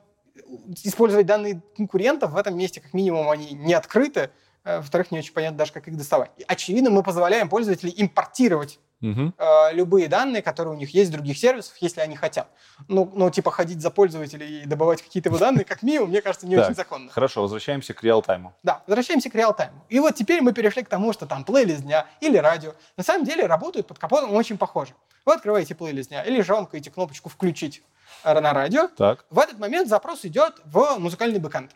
использовать 0.84 1.26
данные 1.26 1.60
конкурентов 1.76 2.32
в 2.32 2.36
этом 2.36 2.56
месте, 2.56 2.80
как 2.80 2.94
минимум, 2.94 3.30
они 3.30 3.52
не 3.52 3.74
открыты, 3.74 4.30
а, 4.64 4.78
во-вторых, 4.78 5.10
не 5.10 5.18
очень 5.18 5.32
понятно 5.32 5.58
даже, 5.58 5.72
как 5.72 5.88
их 5.88 5.96
доставать. 5.96 6.30
очевидно, 6.46 6.90
мы 6.90 7.02
позволяем 7.02 7.48
пользователям 7.48 7.94
импортировать 7.96 8.78
угу. 9.02 9.32
э, 9.36 9.72
любые 9.72 10.08
данные, 10.08 10.42
которые 10.42 10.74
у 10.74 10.76
них 10.76 10.94
есть 10.94 11.10
в 11.10 11.12
других 11.12 11.38
сервисах, 11.38 11.76
если 11.80 12.00
они 12.00 12.16
хотят. 12.16 12.48
Ну, 12.88 13.10
ну 13.14 13.30
типа 13.30 13.50
ходить 13.50 13.80
за 13.80 13.90
пользователей 13.90 14.62
и 14.62 14.66
добывать 14.66 15.02
какие-то 15.02 15.30
данные, 15.36 15.64
как 15.64 15.82
минимум, 15.82 16.10
мне 16.10 16.22
кажется, 16.22 16.46
не 16.46 16.56
очень 16.58 16.74
законно. 16.74 17.10
Хорошо, 17.10 17.42
возвращаемся 17.42 17.94
к 17.94 18.02
реал-тайму. 18.02 18.54
Да, 18.62 18.82
возвращаемся 18.86 19.30
к 19.30 19.34
реал-тайму. 19.34 19.84
И 19.88 19.98
вот 20.00 20.14
теперь 20.14 20.40
мы 20.42 20.52
перешли 20.52 20.82
к 20.82 20.88
тому, 20.88 21.12
что 21.12 21.26
там 21.26 21.44
плейлист 21.44 21.82
дня 21.82 22.06
или 22.20 22.36
радио 22.36 22.74
на 22.96 23.02
самом 23.02 23.24
деле 23.24 23.46
работают 23.46 23.86
под 23.86 23.98
капотом 23.98 24.34
очень 24.34 24.58
похоже. 24.58 24.92
Вы 25.24 25.34
открываете 25.34 25.74
плейлист 25.74 26.08
дня 26.08 26.22
или 26.22 26.40
жмякаете 26.40 26.90
кнопочку 26.90 27.28
«Включить» 27.28 27.82
на 28.24 28.52
радио. 28.52 28.88
Так. 28.88 29.24
В 29.30 29.38
этот 29.38 29.58
момент 29.58 29.88
запрос 29.88 30.24
идет 30.24 30.60
в 30.64 30.96
музыкальный 30.98 31.38
бэкэнд 31.38 31.70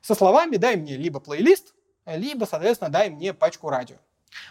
со 0.00 0.14
словами 0.14 0.56
«дай 0.56 0.76
мне 0.76 0.96
либо 0.96 1.20
плейлист, 1.20 1.74
либо, 2.06 2.44
соответственно, 2.44 2.90
дай 2.90 3.10
мне 3.10 3.34
пачку 3.34 3.68
радио». 3.68 3.96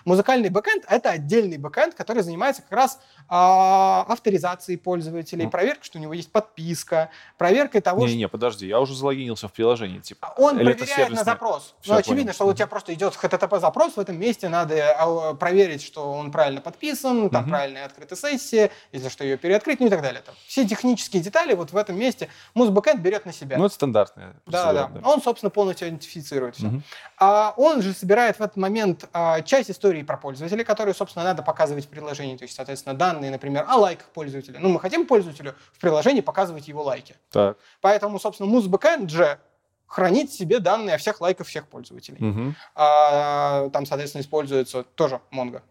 Музыкальный 0.05 0.49
бэкэнд— 0.49 0.85
это 0.89 1.09
отдельный 1.11 1.57
бэкэнд, 1.57 1.95
который 1.95 2.23
занимается 2.23 2.61
как 2.61 2.71
раз 2.71 2.99
а, 3.27 4.05
авторизацией 4.07 4.77
пользователей, 4.77 5.45
Ну. 5.45 5.51
проверкой, 5.51 5.83
что 5.83 5.97
у 5.99 6.01
него 6.01 6.13
есть 6.13 6.31
подписка, 6.31 7.09
проверкой 7.37 7.81
того, 7.81 8.01
что 8.01 8.09
Не-не, 8.09 8.27
подожди, 8.27 8.67
я 8.67 8.79
уже 8.79 8.95
залогинился 8.95 9.47
в 9.47 9.53
приложении, 9.53 9.99
типа. 9.99 10.33
он 10.37 10.59
Или 10.59 10.73
проверяет 10.73 11.11
на 11.11 11.23
запрос. 11.23 11.75
Всё, 11.81 11.93
ну, 11.93 11.99
очевидно, 11.99 12.23
понял. 12.25 12.33
что 12.33 12.47
у 12.47 12.53
тебя 12.53 12.67
просто 12.67 12.93
идет 12.93 13.13
HTTP-запрос, 13.15 13.95
в 13.95 13.99
этом 13.99 14.17
месте 14.19 14.49
надо 14.49 14.91
а, 14.97 15.33
проверить, 15.35 15.83
что 15.83 16.11
он 16.11 16.31
правильно 16.31 16.61
подписан, 16.61 17.29
там 17.29 17.43
Мгм. 17.43 17.49
правильная 17.51 17.85
открыта 17.85 18.15
сессия, 18.15 18.71
если 18.91 19.09
что, 19.09 19.23
ее 19.23 19.37
переоткрыть, 19.37 19.79
ну 19.79 19.87
и 19.87 19.89
так 19.89 20.01
далее. 20.01 20.21
Там 20.25 20.35
все 20.47 20.67
технические 20.67 21.21
детали 21.21 21.53
вот 21.53 21.71
в 21.71 21.77
этом 21.77 21.97
месте 21.97 22.29
музбэкэнд 22.55 22.99
берет 23.01 23.25
на 23.25 23.33
себя. 23.33 23.57
Ну, 23.57 23.65
это 23.65 23.75
стандартная 23.75 24.35
Да, 24.45 24.73
да, 24.73 24.83
процедура, 24.87 25.11
Он, 25.13 25.21
собственно, 25.21 25.49
полностью 25.49 25.87
идентифицирует 25.87 26.55
все. 26.55 26.67
Мгм. 26.67 26.83
А 27.17 27.53
он 27.57 27.81
же 27.81 27.93
собирает 27.93 28.37
в 28.37 28.41
этот 28.41 28.57
момент 28.57 29.05
а, 29.13 29.41
часть 29.41 29.68
истории 29.69 30.03
про 30.03 30.17
пользователя, 30.17 30.63
которую, 30.63 30.93
собственно, 30.93 31.25
надо 31.25 31.43
показывать 31.43 31.85
в 31.85 31.89
приложении. 31.89 32.37
То 32.37 32.43
есть, 32.43 32.55
соответственно, 32.55 32.95
данные, 32.95 33.31
например, 33.31 33.65
о 33.67 33.77
лайках 33.77 34.07
пользователя. 34.07 34.59
Ну, 34.59 34.69
мы 34.69 34.79
хотим 34.79 35.05
пользователю 35.05 35.55
в 35.73 35.79
приложении 35.79 36.21
показывать 36.21 36.67
его 36.67 36.83
лайки. 36.83 37.15
Так. 37.31 37.57
Поэтому, 37.81 38.19
собственно, 38.19 38.49
музбэкэнд 38.49 39.09
же 39.09 39.39
хранит 39.87 40.31
себе 40.31 40.59
данные 40.59 40.95
о 40.95 40.97
всех 40.97 41.19
лайках 41.19 41.47
всех 41.47 41.67
пользователей. 41.67 42.17
Мгм. 42.19 42.55
А, 42.75 43.69
там, 43.69 43.85
соответственно, 43.85 44.21
используется 44.21 44.83
тоже 44.83 45.19
Mongo. 45.31 45.61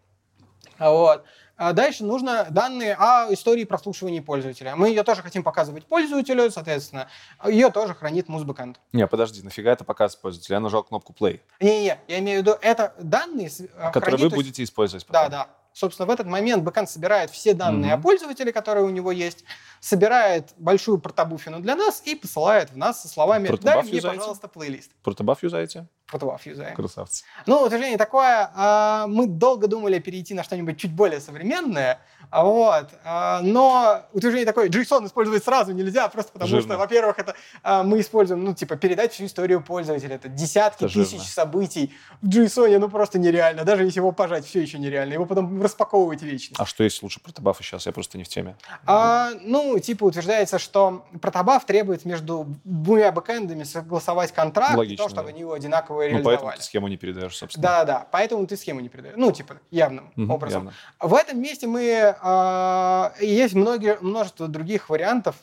Вот. 0.77 1.23
А 1.59 1.73
дальше 1.73 2.05
нужно 2.05 2.47
данные 2.49 2.95
о 2.97 3.27
истории 3.33 3.65
прослушивания 3.65 4.21
пользователя. 4.21 4.77
Мы 4.77 4.87
ее 4.87 5.03
тоже 5.03 5.21
хотим 5.21 5.43
показывать 5.43 5.85
пользователю, 5.85 6.49
соответственно, 6.51 7.09
ее 7.45 7.69
тоже 7.69 7.93
хранит 7.93 8.29
Muzbackend. 8.29 8.77
Не, 8.93 9.05
подожди, 9.07 9.41
нафига 9.41 9.73
это 9.73 9.83
показывает 9.83 10.21
пользователю? 10.21 10.55
Я 10.55 10.59
нажал 10.61 10.83
кнопку 10.83 11.13
play, 11.19 11.41
Не-не, 11.59 11.99
я 12.07 12.19
имею 12.19 12.39
в 12.39 12.41
виду, 12.43 12.57
это 12.61 12.93
данные, 12.97 13.51
а, 13.77 13.91
который 13.91 14.15
хранит, 14.15 14.31
вы 14.31 14.37
будете 14.37 14.63
использовать 14.63 15.05
Да, 15.09 15.25
потом. 15.25 15.31
да. 15.31 15.47
Собственно, 15.79 16.07
в 16.07 16.09
этот 16.09 16.27
момент 16.27 16.61
бэкэнд 16.63 16.89
собирает 16.89 17.31
все 17.31 17.53
данные 17.53 17.91
Мгм. 17.93 17.99
о 17.99 18.03
пользователе, 18.03 18.51
которые 18.51 18.85
у 18.85 18.89
него 18.89 19.13
есть, 19.13 19.45
собирает 19.79 20.49
большую 20.57 20.97
протобуфину 20.97 21.61
для 21.61 21.77
нас 21.77 22.01
и 22.03 22.15
посылает 22.15 22.71
в 22.71 22.77
нас 22.77 23.01
со 23.01 23.07
словами 23.07 23.47
«Дай 23.61 23.81
мне, 23.83 23.93
юзаете? 23.93 24.17
пожалуйста, 24.17 24.49
плейлист». 24.49 24.91
Протобаф 25.03 25.41
юзаете? 25.41 25.87
Протобаф 26.05 26.45
юзаем. 26.45 26.75
Красавцы. 26.75 27.23
Ну, 27.45 27.61
утверждение 27.61 27.97
такое, 27.97 28.51
а, 28.55 29.07
мы 29.07 29.27
долго 29.27 29.67
думали 29.67 29.99
перейти 29.99 30.33
на 30.33 30.43
что-нибудь 30.43 30.77
чуть 30.77 30.91
более 30.93 31.21
современное, 31.21 32.01
вот, 32.31 32.89
а, 33.03 33.41
но 33.41 34.03
утверждение 34.13 34.45
такое, 34.45 34.69
JSON 34.69 35.05
использовать 35.07 35.43
сразу 35.43 35.71
нельзя, 35.71 36.07
просто 36.09 36.31
потому 36.31 36.49
Жирно. 36.49 36.67
что, 36.67 36.77
во-первых, 36.77 37.17
это 37.17 37.33
а, 37.63 37.81
мы 37.83 37.99
используем, 38.01 38.43
ну, 38.43 38.53
типа, 38.53 38.75
передать 38.75 39.13
всю 39.13 39.25
историю 39.25 39.61
пользователя, 39.63 40.15
это 40.15 40.27
десятки 40.29 40.83
Это 40.85 40.93
тысяч 40.93 41.11
жирно. 41.11 41.25
событий 41.25 41.93
в 42.21 42.29
JSON, 42.29 42.77
ну, 42.77 42.87
просто 42.87 43.17
нереально, 43.17 43.63
даже 43.63 43.83
если 43.83 43.99
его 43.99 44.11
пожать, 44.11 44.45
все 44.45 44.61
еще 44.61 44.77
нереально, 44.77 45.13
его 45.13 45.25
потом 45.25 45.59
распаковывать 45.61 46.21
вечно. 46.21 46.55
А 46.59 46.65
что 46.67 46.83
есть 46.83 47.01
лучше 47.01 47.19
протобафа 47.19 47.63
сейчас? 47.63 47.87
Я 47.87 47.91
просто 47.93 48.17
не 48.19 48.23
в 48.23 48.27
теме. 48.27 48.55
А, 48.85 49.31
ну, 49.41 49.79
типа, 49.79 50.03
утверждается, 50.03 50.59
что 50.59 51.05
протобаф 51.21 51.65
требует 51.65 52.05
между 52.05 52.45
двумя 52.63 53.11
бэкэндами 53.11 53.63
согласовать 53.63 54.31
контракт, 54.33 54.75
Логично, 54.77 55.03
то, 55.05 55.09
чтобы 55.09 55.23
да. 55.23 55.29
они 55.29 55.39
его 55.41 55.53
одинаково 55.53 56.01
Ну, 56.03 56.09
реализовали. 56.09 56.35
поэтому 56.37 56.51
ты 56.57 56.63
схему 56.63 56.87
не 56.89 56.97
передаешь, 56.97 57.35
собственно. 57.35 57.63
Да, 57.63 57.85
да, 57.85 58.07
поэтому 58.11 58.45
ты 58.45 58.55
схему 58.55 58.81
не 58.81 58.89
передаешь. 58.89 59.15
Ну, 59.17 59.31
типа, 59.31 59.55
явным 59.71 60.11
Мгм, 60.15 60.29
образом. 60.31 60.63
явно. 60.65 60.73
В 60.99 61.13
этом 61.15 61.41
месте 61.41 61.65
мы... 61.65 62.15
а, 62.21 63.13
есть 63.19 63.53
многие, 63.55 63.97
множество 64.01 64.47
других 64.47 64.89
вариантов, 64.89 65.35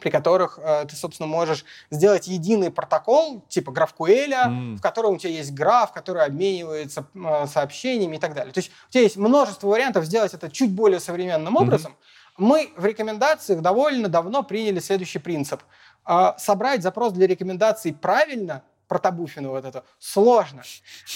при 0.00 0.10
которых 0.10 0.58
э, 0.62 0.84
ты, 0.86 0.94
собственно, 0.94 1.26
можешь 1.26 1.64
сделать 1.90 2.28
единый 2.28 2.70
протокол, 2.70 3.42
типа 3.48 3.70
GraphQL, 3.70 4.32
М. 4.32 4.76
в 4.76 4.82
котором 4.82 5.14
у 5.14 5.16
тебя 5.16 5.32
есть 5.32 5.52
граф, 5.54 5.92
который 5.92 6.22
обменивается 6.24 7.06
э, 7.14 7.46
сообщениями 7.46 8.16
и 8.16 8.18
так 8.18 8.34
далее. 8.34 8.52
То 8.52 8.58
есть 8.58 8.70
у 8.88 8.92
тебя 8.92 9.02
есть 9.04 9.16
множество 9.16 9.68
вариантов 9.68 10.04
сделать 10.04 10.34
это 10.34 10.50
чуть 10.50 10.70
более 10.72 11.00
современным 11.00 11.54
Мгм. 11.54 11.62
образом. 11.62 11.96
Мы 12.36 12.70
в 12.76 12.84
рекомендациях 12.84 13.62
довольно 13.62 14.08
давно 14.08 14.42
приняли 14.42 14.80
следующий 14.80 15.18
принцип. 15.18 15.62
А, 16.04 16.36
Собрать 16.38 16.82
запрос 16.82 17.14
для 17.14 17.26
рекомендаций 17.26 17.94
правильно, 17.94 18.62
протобуфину 18.88 19.50
вот 19.50 19.64
это, 19.64 19.82
сложно. 19.98 20.62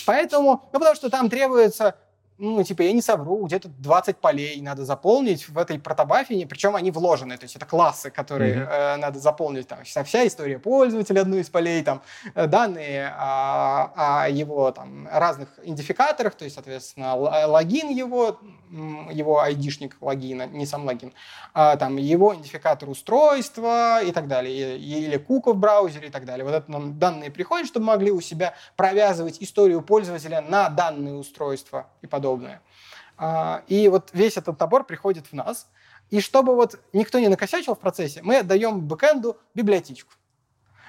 Поэтому, 0.06 0.62
ну, 0.72 0.78
потому 0.78 0.94
что 0.96 1.10
там 1.10 1.28
требуется 1.28 1.96
ну, 2.40 2.64
типа, 2.64 2.82
я 2.82 2.92
не 2.92 3.02
совру, 3.02 3.44
где-то 3.44 3.68
20 3.68 4.16
полей 4.16 4.60
надо 4.62 4.86
заполнить 4.86 5.46
в 5.46 5.58
этой 5.58 5.78
протобафине, 5.78 6.46
причем 6.46 6.74
они 6.74 6.90
вложены, 6.90 7.36
то 7.36 7.44
есть 7.44 7.54
это 7.54 7.66
классы, 7.66 8.10
которые 8.10 8.54
Мгм. 8.54 8.68
э, 8.70 8.96
надо 8.96 9.18
заполнить, 9.18 9.68
там, 9.68 9.84
вся, 9.84 10.04
вся 10.04 10.26
история 10.26 10.58
пользователя, 10.58 11.20
одну 11.20 11.36
из 11.36 11.50
полей, 11.50 11.82
там, 11.82 12.00
э, 12.34 12.46
данные 12.46 13.12
о, 13.14 14.22
о 14.22 14.28
его 14.30 14.70
там, 14.70 15.06
разных 15.12 15.48
идентификаторах, 15.62 16.34
то 16.34 16.44
есть, 16.44 16.54
соответственно, 16.54 17.14
э, 17.14 17.44
логин 17.44 17.90
его, 17.90 18.38
его 19.10 19.40
айдишник 19.40 19.96
логина, 20.00 20.46
не 20.46 20.64
сам 20.64 20.86
логин, 20.86 21.12
а, 21.52 21.76
там, 21.76 21.96
его 21.96 22.34
идентификатор 22.34 22.88
устройства 22.88 24.02
и 24.02 24.12
так 24.12 24.28
далее, 24.28 24.78
или 24.78 25.16
кука 25.18 25.52
в 25.52 25.56
браузере 25.56 26.08
и 26.08 26.10
так 26.10 26.24
далее. 26.24 26.44
Вот 26.44 26.54
это 26.54 26.70
нам 26.70 26.98
данные 26.98 27.30
приходят, 27.30 27.66
чтобы 27.66 27.86
могли 27.86 28.12
у 28.12 28.20
себя 28.20 28.54
провязывать 28.76 29.42
историю 29.42 29.82
пользователя 29.82 30.40
на 30.40 30.68
данные 30.70 31.14
устройства 31.14 31.88
и 32.00 32.06
подобное. 32.06 32.29
А, 33.16 33.62
И 33.66 33.88
вот 33.88 34.10
весь 34.12 34.36
этот 34.36 34.58
набор 34.58 34.84
приходит 34.84 35.26
в 35.26 35.32
нас. 35.32 35.68
И 36.10 36.20
чтобы 36.20 36.54
вот 36.54 36.80
никто 36.92 37.18
не 37.18 37.28
накосячил 37.28 37.74
в 37.74 37.78
процессе, 37.78 38.20
мы 38.22 38.38
отдаем 38.38 38.80
бэкэнду 38.80 39.36
библиотечку 39.54 40.12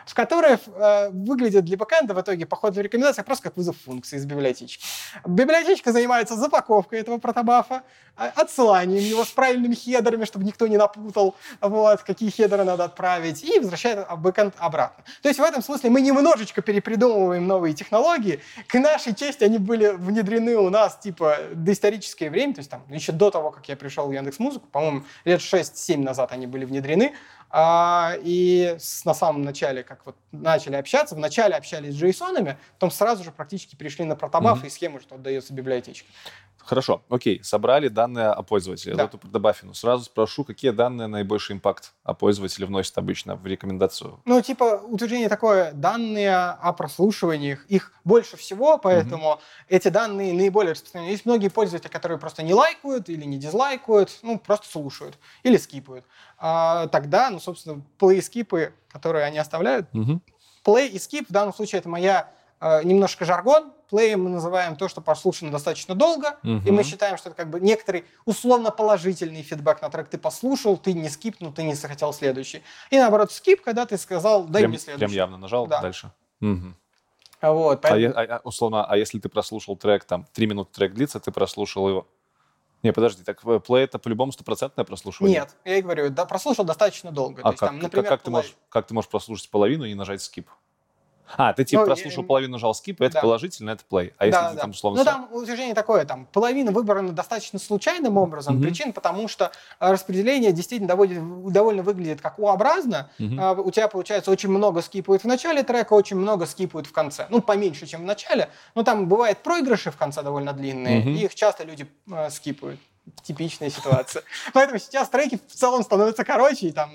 в 0.05 0.13
которой 0.13 0.57
э, 0.65 1.09
выглядит 1.09 1.65
для 1.65 1.77
бэкэнда 1.77 2.13
в 2.13 2.21
итоге 2.21 2.45
по 2.45 2.55
ходу 2.55 2.79
в 2.79 2.83
рекомендациях 2.83 3.25
просто 3.25 3.45
как 3.45 3.57
вызов 3.57 3.75
функции 3.83 4.17
из 4.17 4.25
библиотечки. 4.25 4.83
Библиотечка 5.25 5.91
занимается 5.91 6.35
запаковкой 6.35 6.99
этого 6.99 7.17
protobuf 7.17 7.70
а, 7.70 7.83
а, 8.17 8.31
отсыланием 8.35 9.03
его 9.03 9.23
с 9.23 9.29
правильными 9.29 9.73
хедерами, 9.73 10.25
чтобы 10.25 10.45
никто 10.45 10.67
не 10.67 10.77
напутал, 10.77 11.35
вот, 11.61 12.01
какие 12.03 12.29
хедеры 12.29 12.63
надо 12.63 12.83
отправить, 12.83 13.43
и 13.43 13.59
возвращает 13.59 14.05
а, 14.07 14.15
бэкэнд 14.15 14.53
обратно. 14.57 15.03
То 15.21 15.29
есть 15.29 15.39
в 15.39 15.43
этом 15.43 15.63
смысле 15.63 15.89
мы 15.89 16.01
немножечко 16.01 16.61
перепридумываем 16.61 17.47
новые 17.47 17.73
технологии. 17.73 18.39
К 18.67 18.79
нашей 18.79 19.15
чести 19.15 19.43
они 19.43 19.57
были 19.57 19.87
внедрены 19.87 20.55
у 20.57 20.69
нас 20.69 20.97
типа 20.97 21.37
доисторическое 21.53 22.29
время, 22.29 22.53
то 22.53 22.59
есть 22.59 22.69
там 22.69 22.83
еще 22.89 23.11
до 23.11 23.31
того, 23.31 23.51
как 23.51 23.67
я 23.69 23.75
пришел 23.75 24.07
в 24.07 24.11
Яндекс.Музыку, 24.11 24.67
по-моему, 24.71 25.03
лет 25.25 25.39
6-7 25.39 25.97
назад 25.97 26.31
они 26.31 26.47
были 26.47 26.65
внедрены. 26.65 27.15
А, 27.53 28.15
и 28.23 28.75
с- 28.79 29.03
на 29.05 29.13
самом 29.13 29.41
начале, 29.41 29.83
как 29.83 30.05
вот 30.05 30.15
начали 30.31 30.75
общаться, 30.75 31.15
вначале 31.15 31.55
общались 31.55 31.93
с 31.93 32.01
JSON, 32.01 32.55
потом 32.75 32.91
сразу 32.91 33.23
же 33.23 33.31
практически 33.31 33.75
перешли 33.75 34.05
на 34.05 34.15
protobuf 34.15 34.59
Мгм. 34.59 34.67
и 34.67 34.69
схему, 34.69 34.99
что 35.01 35.15
отдается 35.15 35.53
библиотечке. 35.53 36.07
Хорошо, 36.65 37.01
окей, 37.09 37.43
собрали 37.43 37.87
данные 37.87 38.27
о 38.27 38.41
пользователе, 38.43 38.95
Да. 38.95 39.05
эту 39.05 39.17
протобафину. 39.17 39.73
Сразу 39.73 40.05
спрошу, 40.05 40.43
какие 40.43 40.71
данные 40.71 41.07
наибольший 41.07 41.55
импакт 41.55 41.93
о 42.03 42.13
пользователе 42.13 42.65
вносят 42.65 42.97
обычно 42.97 43.35
в 43.35 43.45
рекомендацию? 43.45 44.19
Ну, 44.25 44.41
типа, 44.41 44.81
утверждение 44.87 45.29
такое, 45.29 45.71
данные 45.73 46.35
о 46.35 46.73
прослушиваниях, 46.73 47.65
их 47.65 47.91
больше 48.03 48.37
всего, 48.37 48.77
поэтому 48.77 49.39
эти 49.69 49.87
данные 49.89 50.33
наиболее 50.33 50.71
распространены. 50.73 51.11
Есть 51.11 51.25
многие 51.25 51.49
пользователи, 51.49 51.89
которые 51.89 52.17
просто 52.17 52.43
не 52.43 52.53
лайкают 52.53 53.09
или 53.09 53.25
не 53.25 53.37
дизлайкают, 53.37 54.19
ну, 54.23 54.39
просто 54.39 54.67
слушают 54.67 55.17
или 55.43 55.57
скипают. 55.57 56.05
А, 56.37 56.87
тогда, 56.87 57.29
ну, 57.29 57.39
собственно, 57.39 57.81
плей-скипы, 57.99 58.73
которые 58.89 59.25
они 59.25 59.37
оставляют, 59.37 59.93
Мгм. 59.93 60.21
Play 60.63 60.87
и 60.87 60.97
skip 60.97 61.25
в 61.27 61.31
данном 61.31 61.53
случае 61.53 61.79
это 61.79 61.89
моя 61.89 62.29
э, 62.59 62.83
немножко 62.83 63.25
жаргон. 63.25 63.73
Play 63.91 64.15
мы 64.15 64.29
называем 64.29 64.75
то, 64.75 64.87
что 64.87 65.01
прослушано 65.01 65.51
достаточно 65.51 65.95
долго, 65.95 66.37
и 66.43 66.47
Мгм. 66.47 66.73
мы 66.75 66.83
считаем, 66.83 67.17
что 67.17 67.29
это 67.29 67.35
как 67.37 67.49
бы 67.49 67.59
некоторый 67.59 68.05
условно 68.25 68.71
положительный 68.71 69.41
фидбэк 69.43 69.81
на 69.81 69.89
трек. 69.89 70.07
Ты 70.07 70.17
послушал, 70.17 70.77
ты 70.77 70.93
не 70.93 71.09
скипнул, 71.09 71.51
ты 71.51 71.63
не 71.63 71.73
захотел 71.73 72.13
следующий. 72.13 72.63
И 72.89 72.97
наоборот, 72.97 73.31
скип, 73.31 73.61
когда 73.61 73.85
ты 73.85 73.97
сказал, 73.97 74.45
дай 74.45 74.61
Прям, 74.61 74.71
мне 74.71 74.79
прям 74.79 74.97
следующий. 74.97 75.15
явно 75.15 75.37
нажал 75.37 75.67
Да. 75.67 75.81
дальше. 75.81 76.11
Мгм. 76.39 76.75
Вот, 77.41 77.83
А, 77.85 77.89
поэтому- 77.89 78.15
а- 78.15 78.35
а, 78.37 78.41
условно, 78.43 78.85
а 78.85 78.95
если 78.97 79.19
ты 79.19 79.27
прослушал 79.27 79.75
трек, 79.75 80.03
там, 80.05 80.25
три 80.31 80.45
минуты 80.47 80.71
трек 80.73 80.93
длится, 80.93 81.19
ты 81.19 81.31
прослушал 81.31 81.89
его. 81.89 82.07
Не, 82.83 82.93
подожди, 82.93 83.23
так 83.23 83.43
э, 83.45 83.47
play 83.59 83.79
это 83.83 83.99
по-любому 83.99 84.31
стопроцентное 84.31 84.85
прослушивание? 84.85 85.39
Нет, 85.41 85.55
я 85.65 85.77
и 85.77 85.81
говорю, 85.81 86.09
да, 86.09 86.25
прослушал 86.25 86.65
достаточно 86.65 87.11
долго. 87.11 87.41
А 87.43 87.49
есть, 87.49 87.59
как, 87.59 87.69
там, 87.69 87.75
как- 87.79 87.83
например, 87.83 88.09
как, 88.09 88.21
ты 88.21 88.29
play. 88.29 88.33
можешь, 88.33 88.55
как 88.69 88.87
ты 88.87 88.93
можешь 88.93 89.09
прослушать 89.09 89.49
половину 89.49 89.85
и 89.85 89.93
нажать 89.93 90.21
скип? 90.21 90.49
А, 91.37 91.53
ты 91.53 91.63
типа 91.65 91.81
Ну, 91.81 91.85
прослушал 91.87 92.23
я- 92.23 92.27
половину, 92.27 92.51
нажал 92.53 92.73
скип, 92.73 93.01
это 93.01 93.13
Да. 93.15 93.21
положительно, 93.21 93.71
это 93.71 93.83
play. 93.89 94.13
А 94.17 94.25
если 94.25 94.39
Да, 94.39 94.49
ты 94.49 94.55
да. 94.55 94.61
там 94.61 94.69
условно... 94.71 94.99
Ну, 94.99 95.05
там 95.05 95.27
утверждение 95.31 95.73
такое, 95.75 96.05
там, 96.05 96.27
половина 96.31 96.71
выбрана 96.71 97.11
достаточно 97.11 97.59
случайным 97.59 98.17
образом. 98.17 98.55
Мгм. 98.55 98.63
Причин, 98.63 98.93
потому 98.93 99.27
что 99.27 99.51
распределение 99.79 100.51
действительно 100.51 100.87
доводит- 100.87 101.21
довольно 101.51 101.83
выглядит 101.83 102.21
как 102.21 102.39
У-образно. 102.39 103.09
Мгм. 103.19 103.39
А, 103.39 103.51
У 103.53 103.71
тебя, 103.71 103.87
получается, 103.87 104.31
очень 104.31 104.49
много 104.49 104.81
скипают 104.81 105.23
в 105.23 105.27
начале 105.27 105.63
трека, 105.63 105.93
очень 105.93 106.17
много 106.17 106.45
скипают 106.45 106.87
в 106.87 106.91
конце. 106.91 107.27
Ну, 107.29 107.41
поменьше, 107.41 107.85
чем 107.87 108.01
в 108.01 108.05
начале. 108.05 108.49
Но 108.75 108.83
там 108.83 109.07
бывают 109.07 109.39
проигрыши 109.39 109.91
в 109.91 109.97
конце 109.97 110.21
довольно 110.23 110.53
длинные, 110.53 110.99
Мгм. 111.01 111.09
и 111.15 111.25
их 111.25 111.35
часто 111.35 111.63
люди 111.63 111.85
э, 112.11 112.29
скипают. 112.29 112.79
Типичная 113.23 113.69
ситуация. 113.69 114.23
Поэтому 114.53 114.79
сейчас 114.79 115.09
треки 115.09 115.39
в 115.47 115.53
целом 115.53 115.83
становятся 115.83 116.23
короче, 116.23 116.67
и 116.67 116.71
там 116.71 116.91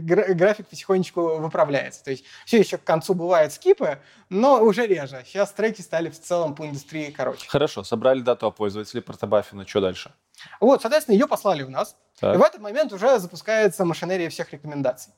график 0.00 0.68
потихонечку 0.68 1.38
выправляется. 1.38 2.02
То 2.04 2.10
есть 2.10 2.24
все 2.44 2.58
еще 2.58 2.78
к 2.78 2.84
концу 2.84 3.14
бывают 3.14 3.52
скипы, 3.52 3.98
но 4.28 4.62
уже 4.62 4.86
реже. 4.86 5.22
Сейчас 5.26 5.52
треки 5.52 5.80
стали 5.80 6.10
в 6.10 6.20
целом 6.20 6.54
по 6.54 6.66
индустрии 6.66 7.10
короче. 7.10 7.48
Хорошо, 7.48 7.84
собрали 7.84 8.20
дату 8.20 8.46
о 8.46 8.50
пользователе 8.50 9.02
протобаффина, 9.02 9.66
что 9.66 9.80
дальше? 9.80 10.12
Вот, 10.60 10.82
соответственно, 10.82 11.14
ее 11.14 11.26
послали 11.26 11.62
в 11.62 11.70
нас. 11.70 11.96
Так. 12.18 12.34
И 12.34 12.38
в 12.38 12.42
этот 12.42 12.60
момент 12.60 12.92
уже 12.92 13.18
запускается 13.18 13.84
машинерия 13.84 14.30
всех 14.30 14.52
рекомендаций. 14.52 15.12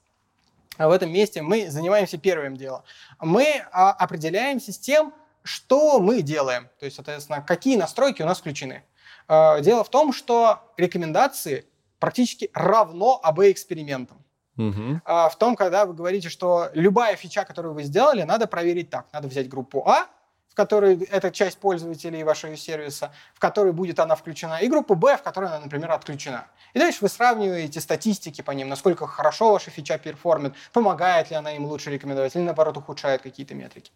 А 0.78 0.88
в 0.88 0.92
этом 0.92 1.12
месте 1.12 1.42
мы 1.42 1.70
занимаемся 1.70 2.18
первым 2.18 2.56
делом. 2.56 2.82
Мы 3.20 3.64
а, 3.72 3.92
определяемся 3.92 4.72
с 4.72 4.78
тем, 4.78 5.12
что 5.42 6.00
мы 6.00 6.22
делаем. 6.22 6.68
То 6.78 6.86
есть, 6.86 6.96
соответственно, 6.96 7.42
какие 7.42 7.76
настройки 7.76 8.22
у 8.22 8.26
нас 8.26 8.38
включены. 8.38 8.84
А, 9.28 9.60
дело 9.60 9.84
в 9.84 9.90
том, 9.90 10.12
что 10.12 10.60
рекомендации 10.76 11.66
практически 11.98 12.50
равно 12.52 13.20
АБ-экспериментам. 13.22 14.18
Угу. 14.58 15.00
В 15.06 15.32
том, 15.38 15.56
когда 15.56 15.86
вы 15.86 15.94
говорите, 15.94 16.28
что 16.28 16.68
любая 16.74 17.16
фича, 17.16 17.44
которую 17.44 17.74
вы 17.74 17.84
сделали, 17.84 18.22
надо 18.22 18.46
проверить 18.46 18.90
так. 18.90 19.06
Надо 19.12 19.28
взять 19.28 19.48
группу 19.48 19.82
А, 19.88 20.08
в 20.50 20.54
которой 20.54 21.02
это 21.04 21.30
часть 21.30 21.56
пользователей 21.56 22.22
вашего 22.24 22.54
сервиса, 22.56 23.10
в 23.34 23.40
которой 23.40 23.72
будет 23.72 23.98
она 23.98 24.14
включена, 24.14 24.58
и 24.58 24.68
группу 24.68 24.94
Б, 24.94 25.16
в 25.16 25.22
которой 25.22 25.46
она, 25.46 25.60
например, 25.60 25.90
отключена. 25.92 26.46
И 26.74 26.78
дальше 26.78 26.98
вы 27.00 27.08
сравниваете 27.08 27.80
статистики 27.80 28.42
по 28.42 28.50
ним, 28.50 28.68
насколько 28.68 29.06
хорошо 29.06 29.52
ваша 29.52 29.70
фича 29.70 29.96
перформит, 29.96 30.54
помогает 30.74 31.30
ли 31.30 31.36
она 31.36 31.52
им 31.52 31.64
лучше 31.64 31.90
рекомендовать, 31.90 32.36
или 32.36 32.42
наоборот 32.42 32.76
ухудшает 32.76 33.22
какие-то 33.22 33.54
метрики. 33.54 33.90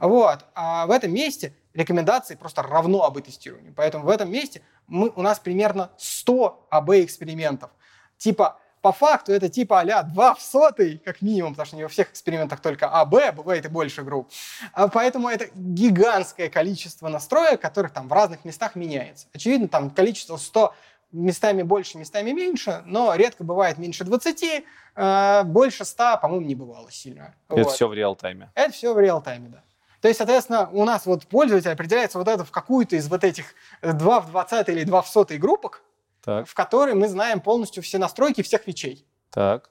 Вот. 0.00 0.44
А 0.54 0.84
в 0.86 0.90
этом 0.90 1.14
месте 1.14 1.54
рекомендации 1.76 2.34
просто 2.34 2.62
равно 2.62 3.04
АБ-тестированию. 3.04 3.72
Поэтому 3.76 4.04
в 4.04 4.08
этом 4.08 4.30
месте 4.30 4.62
мы, 4.86 5.12
у 5.14 5.22
нас 5.22 5.38
примерно 5.38 5.90
100 5.98 6.66
АБ-экспериментов. 6.70 7.70
Типа, 8.18 8.58
по 8.80 8.92
факту 8.92 9.32
это 9.32 9.48
типа 9.48 9.80
а 9.80 10.02
2 10.02 10.34
в 10.34 10.40
сотый, 10.40 10.98
как 11.04 11.20
минимум, 11.20 11.52
потому 11.52 11.66
что 11.66 11.76
не 11.76 11.82
во 11.82 11.88
всех 11.88 12.10
экспериментах 12.10 12.60
только 12.60 12.88
АБ, 12.88 13.34
бывает 13.34 13.64
и 13.64 13.68
больше 13.68 14.02
групп. 14.02 14.30
А 14.72 14.88
поэтому 14.88 15.28
это 15.28 15.48
гигантское 15.54 16.48
количество 16.48 17.08
настроек, 17.08 17.60
которых 17.60 17.92
там 17.92 18.08
в 18.08 18.12
разных 18.12 18.44
местах 18.44 18.76
меняется. 18.76 19.26
Очевидно, 19.32 19.68
там 19.68 19.90
количество 19.90 20.36
100 20.36 20.72
местами 21.12 21.62
больше, 21.62 21.98
местами 21.98 22.30
меньше, 22.30 22.82
но 22.86 23.14
редко 23.14 23.44
бывает 23.44 23.78
меньше 23.78 24.04
20, 24.04 24.64
э, 24.94 25.42
больше 25.44 25.84
100, 25.84 26.18
по-моему, 26.22 26.46
не 26.46 26.54
бывало 26.54 26.90
сильно. 26.90 27.34
Это 27.48 27.64
вот. 27.64 27.72
все 27.72 27.88
в 27.88 27.94
реал-тайме? 27.94 28.50
Это 28.54 28.72
все 28.72 28.94
в 28.94 29.00
реал-тайме, 29.00 29.48
да. 29.48 29.62
То 30.06 30.08
есть, 30.08 30.18
соответственно, 30.18 30.70
у 30.70 30.84
нас 30.84 31.04
вот 31.04 31.26
пользователь 31.26 31.72
определяется 31.72 32.18
вот 32.18 32.28
это 32.28 32.44
в 32.44 32.52
какую-то 32.52 32.94
из 32.94 33.08
вот 33.08 33.24
этих 33.24 33.46
2 33.82 34.20
в 34.20 34.30
20 34.30 34.68
или 34.68 34.84
2 34.84 35.02
в 35.02 35.08
100 35.08 35.26
группок, 35.30 35.82
так. 36.22 36.46
в 36.46 36.54
которой 36.54 36.94
мы 36.94 37.08
знаем 37.08 37.40
полностью 37.40 37.82
все 37.82 37.98
настройки 37.98 38.42
всех 38.42 38.68
вещей. 38.68 39.04
Так. 39.32 39.68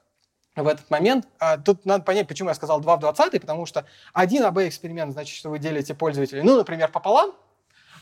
В 0.54 0.68
этот 0.68 0.90
момент, 0.90 1.26
а, 1.38 1.56
тут 1.56 1.86
надо 1.86 2.04
понять, 2.04 2.28
почему 2.28 2.50
я 2.50 2.54
сказал 2.54 2.80
2 2.80 2.96
в 2.96 3.00
20, 3.00 3.40
потому 3.40 3.64
что 3.64 3.86
один 4.12 4.44
АБ-эксперимент 4.44 5.14
значит, 5.14 5.34
что 5.34 5.48
вы 5.48 5.58
делите 5.58 5.94
пользователей, 5.94 6.42
ну, 6.42 6.58
например, 6.58 6.90
пополам, 6.92 7.34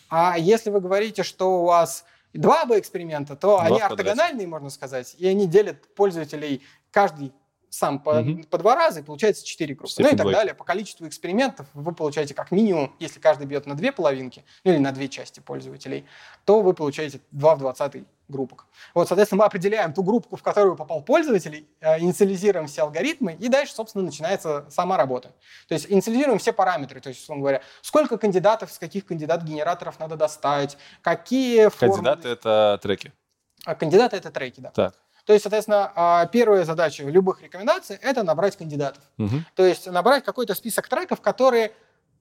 а 0.08 0.36
если 0.36 0.70
вы 0.70 0.80
говорите, 0.80 1.22
что 1.22 1.60
у 1.60 1.66
вас 1.66 2.04
два 2.32 2.62
АБ-эксперимента, 2.62 3.36
то 3.36 3.58
два 3.58 3.62
они 3.62 3.80
ортогональные, 3.80 4.48
можно 4.48 4.70
сказать, 4.70 5.14
и 5.20 5.28
они 5.28 5.46
делят 5.46 5.94
пользователей 5.94 6.64
каждый 6.90 7.32
сам 7.74 7.98
по, 7.98 8.10
угу. 8.10 8.42
по 8.48 8.58
два 8.58 8.76
раза, 8.76 9.00
и 9.00 9.02
получается 9.02 9.44
четыре 9.44 9.74
группы. 9.74 9.90
Степень 9.90 10.10
ну 10.10 10.14
и 10.14 10.16
так 10.16 10.24
двойки. 10.24 10.36
далее. 10.36 10.54
По 10.54 10.64
количеству 10.64 11.08
экспериментов 11.08 11.66
вы 11.74 11.92
получаете 11.92 12.32
как 12.32 12.52
минимум, 12.52 12.94
если 13.00 13.18
каждый 13.18 13.46
бьет 13.48 13.66
на 13.66 13.74
две 13.74 13.90
половинки, 13.90 14.44
ну 14.62 14.70
или 14.70 14.78
на 14.78 14.92
две 14.92 15.08
части 15.08 15.40
пользователей, 15.40 16.06
то 16.44 16.60
вы 16.60 16.72
получаете 16.72 17.20
2 17.32 17.56
в 17.56 17.58
20 17.58 18.04
группок. 18.28 18.66
Вот, 18.94 19.08
соответственно, 19.08 19.40
мы 19.40 19.46
определяем 19.46 19.92
ту 19.92 20.04
группу, 20.04 20.36
в 20.36 20.42
которую 20.42 20.76
попал 20.76 21.02
пользователь, 21.02 21.66
э, 21.80 21.98
инициализируем 21.98 22.68
все 22.68 22.82
алгоритмы, 22.82 23.34
и 23.34 23.48
дальше, 23.48 23.74
собственно, 23.74 24.04
начинается 24.04 24.66
сама 24.70 24.96
работа. 24.96 25.32
То 25.66 25.74
есть 25.74 25.90
инициализируем 25.90 26.38
все 26.38 26.52
параметры, 26.52 27.00
то 27.00 27.08
есть, 27.08 27.22
условно 27.22 27.42
говоря, 27.42 27.62
сколько 27.82 28.18
кандидатов, 28.18 28.70
с 28.70 28.78
каких 28.78 29.04
кандидат-генераторов 29.04 29.98
надо 29.98 30.16
достать, 30.16 30.78
какие 31.02 31.68
Кандидаты 31.70 32.28
это 32.28 32.78
треки? 32.80 33.12
А 33.64 33.74
кандидаты— 33.74 34.16
это 34.18 34.30
треки, 34.30 34.60
да. 34.60 34.70
Так. 34.70 34.94
То 35.26 35.32
есть, 35.32 35.42
соответственно, 35.42 35.92
а, 35.94 36.26
первая 36.26 36.64
задача 36.64 37.04
любых 37.04 37.42
рекомендаций– 37.42 37.98
это 38.02 38.22
набрать 38.22 38.56
кандидатов. 38.56 39.02
Угу. 39.18 39.36
То 39.54 39.64
есть 39.64 39.86
набрать 39.86 40.24
какой-то 40.24 40.54
список 40.54 40.88
треков, 40.88 41.20
которые 41.20 41.72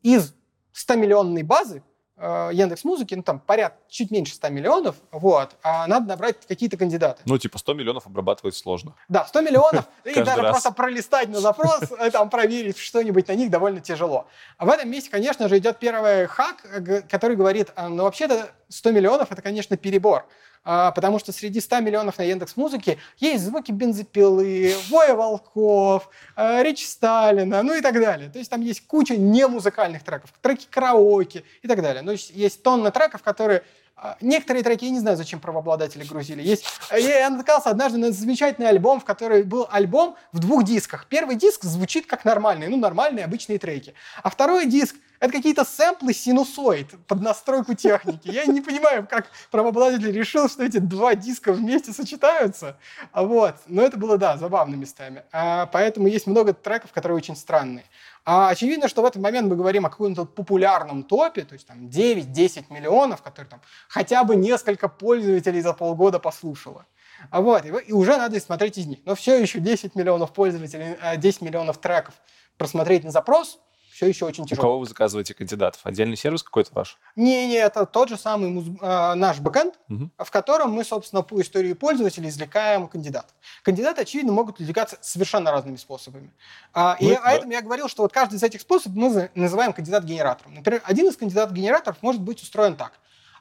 из 0.03 0.33
100-миллионной 0.73 1.43
базы 1.43 1.83
э, 2.17 2.49
Яндекс 2.53 2.83
Музыки, 2.83 3.15
ну 3.15 3.23
там 3.23 3.39
порядка 3.39 3.77
чуть 3.89 4.11
меньше 4.11 4.35
100 4.35 4.49
миллионов, 4.49 4.95
вот, 5.11 5.55
а 5.63 5.85
надо 5.87 6.07
набрать 6.07 6.37
какие-то 6.47 6.77
кандидаты. 6.77 7.21
Ну, 7.25 7.37
типа 7.37 7.57
100 7.57 7.73
миллионов 7.73 8.07
обрабатывать 8.07 8.55
сложно. 8.55 8.95
Да, 9.09 9.25
100 9.25 9.41
миллионов, 9.41 9.85
и 10.03 10.13
даже 10.21 10.41
просто 10.41 10.71
пролистать 10.71 11.29
на 11.29 11.39
запрос, 11.39 11.91
э, 11.99 12.11
там 12.11 12.29
проверить 12.29 12.77
что-нибудь 12.77 13.27
на 13.27 13.33
них 13.33 13.49
довольно 13.49 13.81
тяжело. 13.81 14.27
А 14.57 14.65
в 14.65 14.69
этом 14.69 14.89
месте, 14.89 15.09
конечно 15.09 15.47
же, 15.49 15.57
идет 15.57 15.77
первый 15.79 16.27
хак, 16.27 16.65
который 17.09 17.35
говорит, 17.35 17.71
«А, 17.75 17.89
ну, 17.89 18.03
вообще-то 18.03 18.49
100 18.69 18.91
миллионов– 18.91 19.31
это, 19.31 19.41
конечно, 19.41 19.77
перебор. 19.77 20.25
А, 20.65 20.91
потому 20.91 21.19
что 21.19 21.31
среди 21.31 21.59
100 21.59 21.81
миллионов 21.81 22.17
на 22.17 22.23
Яндекс 22.23 22.55
Музыке 22.55 22.97
есть 23.17 23.43
звуки 23.43 23.71
бензопилы, 23.71 24.75
воя 24.89 25.13
волков, 25.13 26.09
а, 26.35 26.63
речь 26.63 26.87
Сталина, 26.87 27.63
ну 27.63 27.73
и 27.73 27.81
так 27.81 27.95
далее. 27.95 28.29
То 28.29 28.39
есть 28.39 28.49
там 28.49 28.61
есть 28.61 28.87
куча 28.87 29.17
немузыкальных 29.17 30.03
треков, 30.03 30.31
треки 30.41 30.67
караоке 30.69 31.43
и 31.61 31.67
так 31.67 31.81
далее. 31.81 32.01
Ну, 32.01 32.13
есть, 32.13 32.63
тонна 32.63 32.91
треков, 32.91 33.23
которые 33.23 33.63
а, 33.95 34.17
Некоторые 34.21 34.63
треки, 34.63 34.85
я 34.85 34.91
не 34.91 34.99
знаю, 34.99 35.17
зачем 35.17 35.39
правообладатели 35.39 36.03
грузили. 36.03 36.41
Есть, 36.41 36.65
я 36.91 37.29
натыкался 37.29 37.69
однажды 37.69 37.97
на 37.97 38.11
замечательный 38.11 38.67
альбом, 38.67 38.99
в 38.99 39.05
который 39.05 39.43
был 39.43 39.67
альбом 39.69 40.15
в 40.31 40.39
двух 40.39 40.63
дисках. 40.63 41.07
Первый 41.07 41.35
диск 41.35 41.63
звучит 41.63 42.05
как 42.05 42.25
нормальный, 42.25 42.69
ну, 42.69 42.77
нормальные 42.77 43.25
обычные 43.25 43.59
треки. 43.59 43.93
А 44.21 44.29
второй 44.29 44.65
диск 44.65 44.95
это 45.23 45.31
какие-то 45.31 45.63
сэмплы 45.63 46.13
синусоид 46.13 46.89
под 47.07 47.21
настройку 47.21 47.75
техники. 47.75 48.29
Я 48.29 48.45
не 48.45 48.59
понимаю, 48.59 49.07
как 49.09 49.27
правообладатель 49.51 50.11
решил, 50.11 50.49
что 50.49 50.65
эти 50.65 50.79
два 50.79 51.15
диска 51.15 51.53
вместе 51.53 51.93
сочетаются. 51.93 52.75
А 53.13 53.23
вот. 53.23 53.55
Но 53.67 53.83
это 53.83 53.95
было, 53.95 54.17
да, 54.17 54.35
забавно 54.35 54.75
местами. 54.75 55.23
А, 55.31 55.67
поэтому 55.67 56.07
есть 56.07 56.27
много 56.27 56.51
треков, 56.51 56.91
которые 56.91 57.15
очень 57.15 57.37
странные. 57.37 57.85
А 58.25 58.49
очевидно, 58.49 58.89
что 58.89 59.01
в 59.01 59.05
этот 59.05 59.21
момент 59.21 59.47
мы 59.47 59.55
говорим 59.55 59.85
о 59.85 59.89
каком-то 59.89 60.25
популярном 60.25 61.03
топе, 61.03 61.43
то 61.43 61.53
есть 61.53 61.67
там 61.67 61.87
9-10 61.87 62.65
миллионов, 62.69 63.21
которые 63.21 63.49
там 63.49 63.61
хотя 63.87 64.25
бы 64.25 64.35
несколько 64.35 64.89
пользователей 64.89 65.61
за 65.61 65.71
полгода 65.71 66.19
послушало. 66.19 66.85
А 67.29 67.39
вот, 67.39 67.63
и 67.65 67.93
уже 67.93 68.17
надо 68.17 68.41
смотреть 68.41 68.77
из 68.77 68.87
них. 68.87 68.99
Но 69.05 69.15
все 69.15 69.41
еще 69.41 69.61
10 69.61 69.95
миллионов 69.95 70.33
пользователей, 70.33 70.97
10 71.15 71.41
а, 71.41 71.45
миллионов 71.45 71.77
треков 71.77 72.15
просмотреть 72.57 73.05
на 73.05 73.11
запрос– 73.11 73.61
все 73.93 74.07
еще 74.07 74.25
очень 74.25 74.45
тяжело. 74.45 74.61
У 74.61 74.67
кого 74.67 74.79
вы 74.79 74.85
заказываете 74.87 75.35
кандидатов? 75.35 75.81
Отдельный 75.83 76.17
сервис 76.17 76.41
какой-то 76.41 76.71
ваш? 76.73 76.97
Не-не, 77.15 77.55
это 77.55 77.85
тот 77.85 78.09
же 78.09 78.17
самый 78.17 78.49
муз... 78.49 78.65
э, 78.81 79.13
наш 79.13 79.39
бэкэнд, 79.39 79.75
угу. 79.87 80.09
в 80.17 80.31
котором 80.31 80.71
мы, 80.71 80.83
собственно, 80.83 81.21
по 81.21 81.39
истории 81.39 81.73
пользователя 81.73 82.27
извлекаем 82.27 82.87
кандидатов. 82.87 83.31
Кандидаты, 83.61 84.01
очевидно, 84.01 84.33
могут 84.33 84.59
извлекаться 84.59 84.97
совершенно 85.01 85.51
разными 85.51 85.75
способами. 85.75 86.31
А, 86.73 86.97
ну, 86.99 87.07
и 87.07 87.13
да. 87.13 87.21
поэтому 87.23 87.51
я 87.51 87.61
говорил, 87.61 87.87
что 87.87 88.01
вот 88.01 88.11
каждый 88.11 88.35
из 88.35 88.43
этих 88.43 88.61
способов 88.61 88.97
мы 88.97 89.29
называем 89.35 89.73
кандидат-генератором. 89.73 90.55
Например, 90.55 90.81
один 90.85 91.07
из 91.07 91.15
кандидат-генераторов 91.15 91.97
может 92.01 92.21
быть 92.21 92.41
устроен 92.41 92.75
так. 92.75 92.93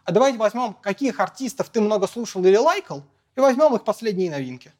А 0.04 0.12
давайте 0.12 0.36
возьмем, 0.36 0.74
каких 0.74 1.18
артистов 1.18 1.70
ты 1.70 1.80
много 1.80 2.06
слушал 2.06 2.44
или 2.44 2.56
лайкал, 2.56 3.02
и 3.36 3.40
возьмем 3.40 3.74
их 3.74 3.84
последние 3.84 4.30
новинки. 4.30 4.72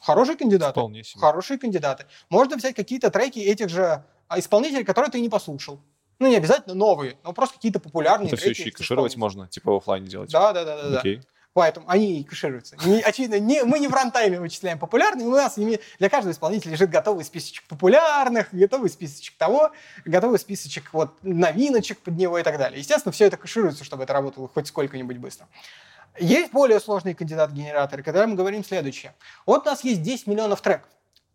Хорошие 0.00 0.38
кандидаты. 0.38 0.72
Вполне 0.72 1.04
себе. 1.04 1.20
Хорошие 1.20 1.58
кандидаты. 1.58 2.06
Можно 2.30 2.56
взять 2.56 2.74
какие-то 2.74 3.10
треки 3.10 3.38
этих 3.38 3.68
же 3.68 4.02
исполнителей, 4.38 4.84
которые 4.84 5.10
ты 5.10 5.20
не 5.20 5.28
послушал. 5.28 5.80
Ну, 6.18 6.28
не 6.28 6.36
обязательно 6.36 6.74
новые, 6.74 7.16
но 7.24 7.32
просто 7.32 7.56
какие-то 7.56 7.80
популярные 7.80 8.28
Это 8.28 8.36
все 8.36 8.50
еще 8.50 8.64
и 8.64 8.70
кэшировать 8.70 9.16
можно, 9.16 9.48
типа 9.48 9.72
в 9.72 9.76
офлайне 9.76 10.06
делать. 10.06 10.30
Да, 10.30 10.52
да, 10.52 10.64
да, 10.64 10.90
да. 10.90 10.98
Окей. 10.98 11.22
Поэтому 11.52 11.88
они 11.88 12.20
и 12.20 12.24
кэшируются. 12.24 12.76
Не, 12.84 13.00
очевидно, 13.00 13.40
не, 13.40 13.64
мы 13.64 13.80
не 13.80 13.88
в 13.88 13.94
рантайме 13.94 14.38
вычисляем 14.38 14.78
популярные, 14.78 15.26
у 15.26 15.32
нас 15.32 15.56
для 15.56 16.08
каждого 16.08 16.32
исполнителя 16.32 16.72
лежит 16.72 16.90
готовый 16.90 17.24
списочек 17.24 17.64
популярных, 17.66 18.48
готовый 18.52 18.88
списочек 18.88 19.36
того, 19.36 19.72
готовый 20.04 20.38
списочек 20.38 20.90
вот 20.92 21.12
новиночек 21.22 21.98
под 21.98 22.16
него 22.16 22.38
и 22.38 22.44
так 22.44 22.56
далее. 22.56 22.78
Естественно, 22.78 23.12
все 23.12 23.24
это 23.24 23.36
кэшируется, 23.36 23.82
чтобы 23.82 24.04
это 24.04 24.12
работало 24.12 24.46
хоть 24.46 24.68
сколько-нибудь 24.68 25.16
быстро. 25.16 25.48
Есть 26.18 26.52
более 26.52 26.78
сложные 26.78 27.16
кандидат-генераторы, 27.16 28.04
когда 28.04 28.26
мы 28.26 28.36
говорим 28.36 28.62
следующее. 28.62 29.14
Вот 29.44 29.66
у 29.66 29.70
нас 29.70 29.82
есть 29.82 30.02
10 30.02 30.28
миллионов 30.28 30.60
треков. 30.60 30.88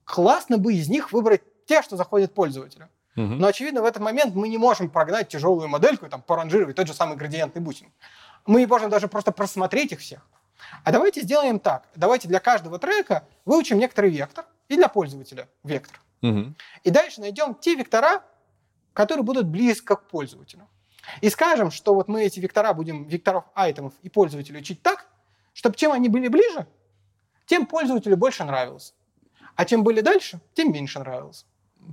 Классно 0.06 0.58
бы 0.58 0.76
из 0.76 0.88
них 0.88 1.12
выбрать 1.12 1.41
те, 1.66 1.82
что 1.82 1.97
заходят 1.97 2.34
пользователю. 2.34 2.89
Угу. 3.16 3.26
Но, 3.26 3.47
очевидно, 3.47 3.82
в 3.82 3.86
этот 3.86 4.01
момент 4.01 4.36
мы 4.36 4.49
не 4.49 4.57
можем 4.57 4.89
прогнать 4.89 5.30
тяжелую 5.30 5.68
модельку, 5.68 6.07
там, 6.07 6.22
поранжировать 6.22 6.76
тот 6.76 6.88
же 6.88 6.93
самый 6.93 7.18
градиентный 7.18 7.61
бусинг. 7.61 7.91
Мы 8.45 8.61
не 8.61 8.66
можем 8.66 8.89
даже 8.89 9.07
просто 9.07 9.32
просмотреть 9.32 9.91
их 9.93 9.99
всех. 9.99 10.28
А 10.84 10.91
давайте 10.91 11.22
сделаем 11.22 11.59
так. 11.59 11.88
Давайте 11.95 12.28
для 12.28 12.39
каждого 12.39 12.80
трека 12.80 13.24
выучим 13.45 13.80
некоторый 13.80 14.09
вектор, 14.09 14.45
и 14.68 14.76
для 14.76 14.88
пользователя 14.88 15.47
вектор. 15.63 16.01
Угу. 16.22 16.53
И 16.84 16.89
дальше 16.89 17.22
найдем 17.22 17.55
те 17.55 17.76
вектора, 17.76 18.24
которые 18.93 19.24
будут 19.24 19.47
близко 19.47 19.95
к 19.95 20.07
пользователю. 20.07 20.68
И 21.22 21.30
скажем, 21.30 21.70
что 21.72 21.93
вот 21.93 22.07
мы 22.07 22.24
эти 22.24 22.39
вектора 22.39 22.74
будем, 22.74 23.03
векторов 23.05 23.45
айтемов 23.53 23.93
и 24.01 24.09
пользователя 24.09 24.59
учить 24.59 24.82
так, 24.82 25.05
чтобы 25.53 25.76
чем 25.76 25.91
они 25.91 26.09
были 26.09 26.28
ближе, 26.28 26.68
тем 27.45 27.68
пользователю 27.68 28.18
больше 28.18 28.43
нравилось. 28.43 28.95
А 29.55 29.66
чем 29.66 29.84
были 29.84 30.01
дальше, 30.01 30.39
тем 30.53 30.74
меньше 30.74 30.99
нравилось. 30.99 31.45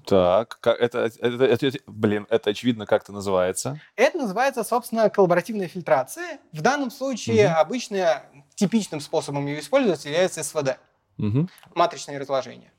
Так, 0.06 0.58
это, 0.64 0.98
это, 0.98 1.44
это, 1.44 1.66
это, 1.66 1.78
блин, 1.86 2.26
это 2.30 2.50
очевидно 2.50 2.86
как-то 2.86 3.12
называется. 3.12 3.80
Это 3.96 4.18
называется, 4.18 4.64
собственно, 4.64 5.10
коллаборативная 5.10 5.68
фильтрация. 5.68 6.40
В 6.52 6.60
данном 6.60 6.90
случае 6.90 7.46
угу. 7.46 7.56
обычно 7.58 8.22
типичным 8.54 9.00
способом 9.00 9.46
ее 9.46 9.60
использовать 9.60 10.04
является 10.04 10.42
СВД, 10.42 10.78
угу. 11.18 11.48
матричное 11.74 12.18
разложение. 12.18 12.72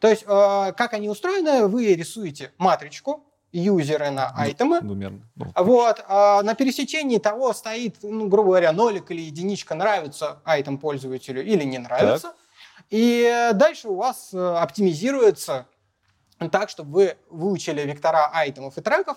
То 0.00 0.08
есть, 0.08 0.24
э, 0.26 0.72
как 0.76 0.92
они 0.94 1.08
устроены, 1.08 1.66
вы 1.66 1.94
рисуете 1.94 2.52
матричку, 2.58 3.24
юзеры 3.52 4.10
на 4.10 4.30
айтемы. 4.36 4.80
Двумерно. 4.80 5.22
Ну, 5.36 5.52
вот. 5.56 6.04
А 6.08 6.42
на 6.42 6.54
пересечении 6.54 7.18
того 7.18 7.52
стоит, 7.52 7.96
ну, 8.02 8.28
грубо 8.28 8.48
говоря, 8.48 8.72
нолик 8.72 9.10
или 9.10 9.22
единичка, 9.22 9.74
нравится 9.74 10.40
айтем 10.44 10.78
пользователю 10.78 11.44
или 11.44 11.64
не 11.64 11.78
нравится. 11.78 12.28
Так. 12.28 12.36
И 12.90 13.50
дальше 13.54 13.88
у 13.88 13.96
вас 13.96 14.30
э, 14.32 14.38
оптимизируется 14.38 15.66
так, 16.50 16.70
чтобы 16.70 16.90
вы 16.92 17.16
выучили 17.30 17.82
вектора 17.82 18.30
айтемов 18.32 18.78
и 18.78 18.80
треков, 18.80 19.16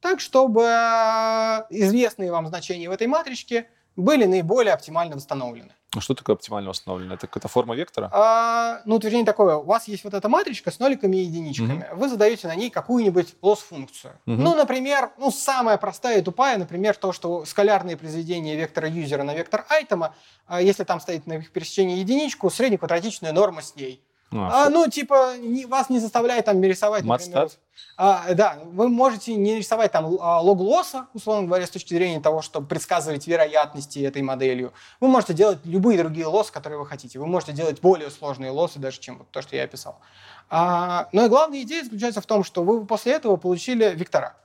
так, 0.00 0.20
чтобы 0.20 0.62
э, 0.62 1.66
известные 1.70 2.30
вам 2.30 2.46
значения 2.46 2.88
в 2.88 2.92
этой 2.92 3.06
матричке 3.06 3.68
были 3.96 4.24
наиболее 4.24 4.72
оптимально 4.72 5.16
восстановлены. 5.16 5.74
А 5.96 6.00
что 6.00 6.14
такое 6.14 6.36
оптимально 6.36 6.70
восстановлено? 6.70 7.14
Это 7.14 7.26
какая-то 7.26 7.48
форма 7.48 7.74
вектора? 7.74 8.08
А, 8.12 8.80
ну, 8.84 8.94
утверждение 8.94 9.26
такое. 9.26 9.56
У 9.56 9.64
вас 9.64 9.88
есть 9.88 10.04
вот 10.04 10.14
эта 10.14 10.28
матричка 10.28 10.70
с 10.70 10.78
ноликами 10.78 11.16
и 11.16 11.22
единичками. 11.22 11.84
Угу. 11.90 12.00
Вы 12.00 12.08
задаете 12.08 12.46
на 12.46 12.54
ней 12.54 12.70
какую-нибудь 12.70 13.34
лосс-функцию. 13.42 14.12
Угу. 14.26 14.36
Ну, 14.36 14.54
например, 14.54 15.10
ну, 15.18 15.32
самая 15.32 15.78
простая 15.78 16.20
и 16.20 16.22
тупая, 16.22 16.58
например, 16.58 16.94
то, 16.94 17.12
что 17.12 17.44
скалярные 17.44 17.96
произведения 17.96 18.54
вектора 18.54 18.88
юзера 18.88 19.24
на 19.24 19.34
вектор 19.34 19.66
айтема, 19.68 20.14
а, 20.46 20.62
если 20.62 20.84
там 20.84 21.00
стоит 21.00 21.26
на 21.26 21.34
их 21.34 21.50
пересечении 21.50 21.98
единичку, 21.98 22.50
среднеквадратичная 22.50 23.32
норма 23.32 23.60
с 23.60 23.74
ней. 23.74 24.00
А, 24.32 24.66
а, 24.66 24.70
ну, 24.70 24.88
типа, 24.88 25.36
не, 25.38 25.66
вас 25.66 25.90
не 25.90 25.98
заставляет 25.98 26.44
там 26.44 26.62
рисовать, 26.62 27.04
например. 27.04 27.50
А, 27.96 28.32
да, 28.34 28.58
вы 28.64 28.88
можете 28.88 29.34
не 29.34 29.56
рисовать 29.56 29.90
там 29.90 30.16
а, 30.20 30.40
лог 30.40 30.60
лосса, 30.60 31.06
условно 31.14 31.48
говоря, 31.48 31.66
с 31.66 31.70
точки 31.70 31.94
зрения 31.94 32.20
того, 32.20 32.40
чтобы 32.40 32.66
предсказывать 32.66 33.26
вероятности 33.26 33.98
этой 33.98 34.22
моделью. 34.22 34.72
Вы 35.00 35.08
можете 35.08 35.34
делать 35.34 35.58
любые 35.64 35.98
другие 35.98 36.26
лоссы, 36.26 36.52
которые 36.52 36.78
вы 36.78 36.86
хотите. 36.86 37.18
Вы 37.18 37.26
можете 37.26 37.52
делать 37.52 37.80
более 37.80 38.10
сложные 38.10 38.52
лоссы, 38.52 38.78
даже 38.78 39.00
чем 39.00 39.18
вот 39.18 39.30
то, 39.30 39.42
что 39.42 39.56
я 39.56 39.64
описал. 39.64 39.98
А, 40.48 41.08
но 41.12 41.24
и 41.24 41.28
главная 41.28 41.62
идея 41.62 41.82
заключается 41.82 42.20
в 42.20 42.26
том, 42.26 42.44
что 42.44 42.62
вы 42.62 42.86
после 42.86 43.12
этого 43.12 43.36
получили 43.36 43.92
вектора. 43.94 44.36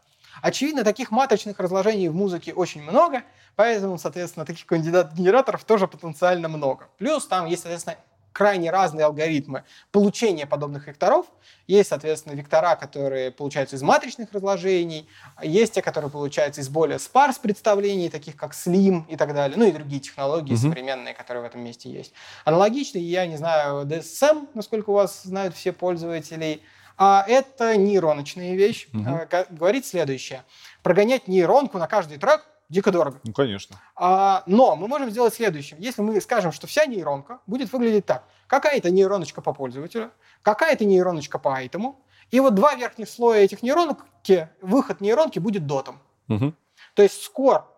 Очевидно, 0.42 0.84
таких 0.84 1.12
матричных 1.12 1.60
разложений 1.60 2.10
в 2.10 2.16
музыке 2.16 2.54
очень 2.54 2.82
много, 2.82 3.24
поэтому, 3.56 3.98
соответственно, 3.98 4.46
таких 4.46 4.66
кандидат-генераторов 4.66 5.64
тоже 5.64 5.88
потенциально 5.88 6.50
много. 6.50 6.88
Плюс 6.98 7.26
там 7.26 7.46
есть, 7.46 7.62
соответственно, 7.62 7.98
крайне 8.36 8.70
разные 8.70 9.06
алгоритмы 9.06 9.64
получения 9.94 10.46
подобных 10.46 10.88
векторов. 10.88 11.26
Есть, 11.68 11.90
соответственно, 11.90 12.34
вектора, 12.34 12.76
которые 12.76 13.32
получаются 13.32 13.78
из 13.78 13.82
матричных 13.82 14.34
разложений, 14.34 15.08
есть 15.42 15.76
те, 15.76 15.82
которые 15.82 16.12
получаются 16.12 16.60
из 16.60 16.68
более 16.68 17.00
спарс 17.00 17.40
представлений, 17.40 18.10
таких 18.10 18.36
как 18.36 18.52
SLIM 18.52 19.06
и 19.08 19.16
так 19.16 19.34
далее, 19.34 19.58
ну 19.58 19.66
и 19.66 19.72
другие 19.72 20.02
технологии 20.02 20.54
mm-hmm. 20.54 20.70
современные, 20.70 21.14
которые 21.14 21.44
в 21.44 21.46
этом 21.46 21.64
месте 21.64 21.90
есть. 21.90 22.12
Аналогично, 22.44 22.98
я 22.98 23.26
не 23.26 23.38
знаю, 23.38 23.86
DSM, 23.86 24.50
насколько 24.54 24.90
у 24.90 24.94
вас 24.96 25.24
знают 25.24 25.56
все 25.56 25.72
пользователи, 25.72 26.62
а 26.98 27.24
это 27.26 27.78
нейроночная 27.78 28.54
вещь. 28.56 28.90
Mm-hmm. 28.92 29.48
Говорит 29.52 29.86
следующее. 29.86 30.44
Прогонять 30.84 31.30
нейронку 31.30 31.78
на 31.78 31.88
каждый 31.88 32.18
трек 32.18 32.44
дико 32.70 32.92
дорого. 32.92 33.20
Ну, 33.24 33.34
конечно. 33.34 33.78
А, 33.96 34.44
но 34.46 34.76
мы 34.76 34.88
можем 34.88 35.10
сделать 35.10 35.34
следующее. 35.34 35.78
Если 35.80 36.02
мы 36.02 36.20
скажем, 36.22 36.52
что 36.52 36.68
вся 36.68 36.86
нейронка 36.86 37.40
будет 37.48 37.72
выглядеть 37.72 38.06
так. 38.06 38.24
Какая-то 38.48 38.92
нейроночка 38.92 39.42
по 39.42 39.54
пользователю, 39.54 40.12
какая-то 40.42 40.86
нейроночка 40.86 41.40
по 41.40 41.56
айтему, 41.56 42.00
и 42.32 42.40
вот 42.40 42.56
два 42.56 42.76
верхних 42.76 43.10
слоя 43.10 43.42
этих 43.42 43.64
нейронки, 43.64 44.50
выход 44.62 45.02
нейронки 45.02 45.40
будет 45.40 45.66
дотом. 45.66 46.00
Угу. 46.28 46.54
То 46.96 47.04
есть 47.04 47.22
скор 47.22 47.72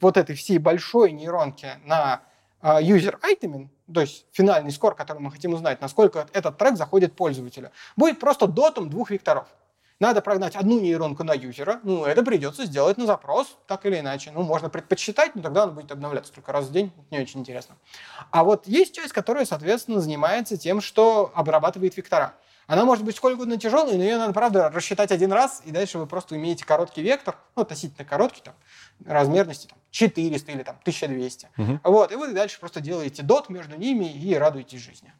вот 0.00 0.16
этой 0.16 0.34
всей 0.34 0.58
большой 0.58 1.12
нейронки 1.12 1.68
на 1.84 2.22
uh, 2.62 2.82
user 2.82 3.18
item, 3.20 3.68
то 3.92 4.00
есть 4.00 4.26
финальный 4.32 4.72
скор, 4.72 4.94
который 4.94 5.18
мы 5.18 5.30
хотим 5.30 5.52
узнать, 5.52 5.80
насколько 5.80 6.26
этот 6.32 6.58
трек 6.58 6.76
заходит 6.76 7.14
пользователю, 7.14 7.70
будет 7.96 8.18
просто 8.18 8.46
дотом 8.46 8.90
двух 8.90 9.10
векторов. 9.10 9.46
Надо 9.98 10.20
прогнать 10.20 10.54
одну 10.56 10.78
нейронку 10.78 11.24
на 11.24 11.32
юзера, 11.32 11.80
ну, 11.82 12.04
это 12.04 12.22
придется 12.22 12.66
сделать 12.66 12.98
на 12.98 13.06
запрос, 13.06 13.56
так 13.66 13.86
или 13.86 13.98
иначе. 14.00 14.30
Ну, 14.30 14.42
можно 14.42 14.68
предпочитать, 14.68 15.34
но 15.34 15.42
тогда 15.42 15.64
он 15.64 15.74
будет 15.74 15.90
обновляться 15.90 16.34
только 16.34 16.52
раз 16.52 16.66
в 16.66 16.72
день, 16.72 16.92
не 17.10 17.18
очень 17.18 17.40
интересно. 17.40 17.76
А 18.30 18.44
вот 18.44 18.66
есть 18.66 18.94
часть, 18.94 19.14
которая, 19.14 19.46
соответственно, 19.46 20.00
занимается 20.00 20.58
тем, 20.58 20.82
что 20.82 21.32
обрабатывает 21.34 21.96
вектора. 21.96 22.34
Она 22.66 22.84
может 22.84 23.04
быть 23.04 23.16
сколько 23.16 23.36
угодно 23.36 23.58
тяжелой, 23.58 23.96
но 23.96 24.02
ее 24.02 24.18
надо, 24.18 24.34
правда, 24.34 24.68
рассчитать 24.70 25.12
один 25.12 25.32
раз, 25.32 25.62
и 25.64 25.70
дальше 25.70 25.98
вы 25.98 26.06
просто 26.06 26.36
имеете 26.36 26.66
короткий 26.66 27.00
вектор, 27.00 27.36
ну, 27.54 27.62
относительно 27.62 28.04
короткий, 28.04 28.42
там, 28.42 28.54
размерности 29.06 29.68
там, 29.68 29.78
400 29.92 30.52
или 30.52 30.62
там, 30.62 30.76
1200. 30.82 31.48
Угу. 31.56 31.80
Вот, 31.84 32.12
и 32.12 32.16
вы 32.16 32.32
дальше 32.32 32.60
просто 32.60 32.80
делаете 32.80 33.22
дот 33.22 33.48
между 33.48 33.76
ними 33.76 34.12
и 34.12 34.34
радуетесь 34.34 34.80
жизни. 34.80 35.12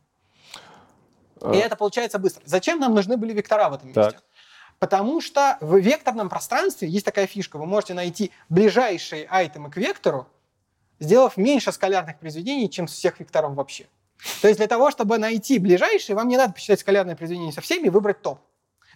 А... 1.41 1.55
И 1.55 1.59
это 1.59 1.77
получается 1.77 2.19
быстро. 2.19 2.43
Зачем 2.45 2.81
нам 2.81 2.95
нужны 2.95 3.17
были 3.17 3.33
вектора 3.33 3.69
в 3.69 3.75
этом 3.75 3.89
месте? 3.89 4.03
Так. 4.03 4.23
Потому 4.79 5.21
что 5.21 5.57
в 5.61 5.77
векторном 5.79 6.29
пространстве 6.29 6.89
есть 6.89 7.05
такая 7.05 7.27
фишка. 7.27 7.57
Вы 7.59 7.67
можете 7.67 7.95
найти 7.95 8.31
ближайшие 8.49 9.27
айтемы 9.31 9.71
к 9.71 9.77
вектору, 9.77 10.27
сделав 11.01 11.37
меньше 11.37 11.73
скалярных 11.73 12.19
произведений, 12.19 12.69
чем 12.71 12.89
с 12.89 12.93
всех 12.93 13.21
векторов 13.21 13.55
вообще. 13.55 13.87
То 14.41 14.49
есть 14.49 14.59
для 14.59 14.67
того, 14.67 14.91
чтобы 14.91 15.19
найти 15.19 15.59
ближайшие, 15.59 16.17
вам 16.17 16.29
не 16.29 16.37
надо 16.37 16.55
посчитать 16.55 16.81
скалярное 16.81 17.17
произведение 17.17 17.53
со 17.53 17.61
всеми 17.61 17.87
и 17.87 17.91
выбрать 17.91 18.23
топ. 18.23 18.41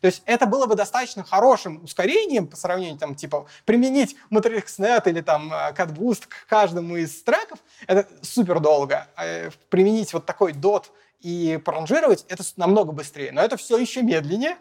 То 0.01 0.07
есть 0.07 0.23
это 0.25 0.47
было 0.47 0.65
бы 0.65 0.77
достаточно 0.77 1.23
хорошим 1.25 1.85
ускорением 1.85 2.47
по 2.47 2.57
сравнению, 2.57 2.99
там, 2.99 3.15
типа, 3.15 3.47
применить 3.67 4.17
MatrixNet 4.31 5.03
или 5.11 5.21
там 5.21 5.53
CutBoost 5.53 6.27
к 6.27 6.47
каждому 6.49 6.97
из 6.97 7.23
треков, 7.23 7.59
это 7.87 8.09
супер 8.23 8.61
долго. 8.61 9.09
А 9.15 9.51
применить 9.69 10.15
вот 10.15 10.25
такой 10.25 10.53
DOT 10.53 10.87
и 11.21 11.61
проранжировать, 11.63 12.25
это 12.29 12.43
намного 12.57 12.93
быстрее. 12.93 13.31
Но 13.33 13.43
это 13.43 13.59
все 13.59 13.77
еще 13.77 14.03
медленнее, 14.03 14.57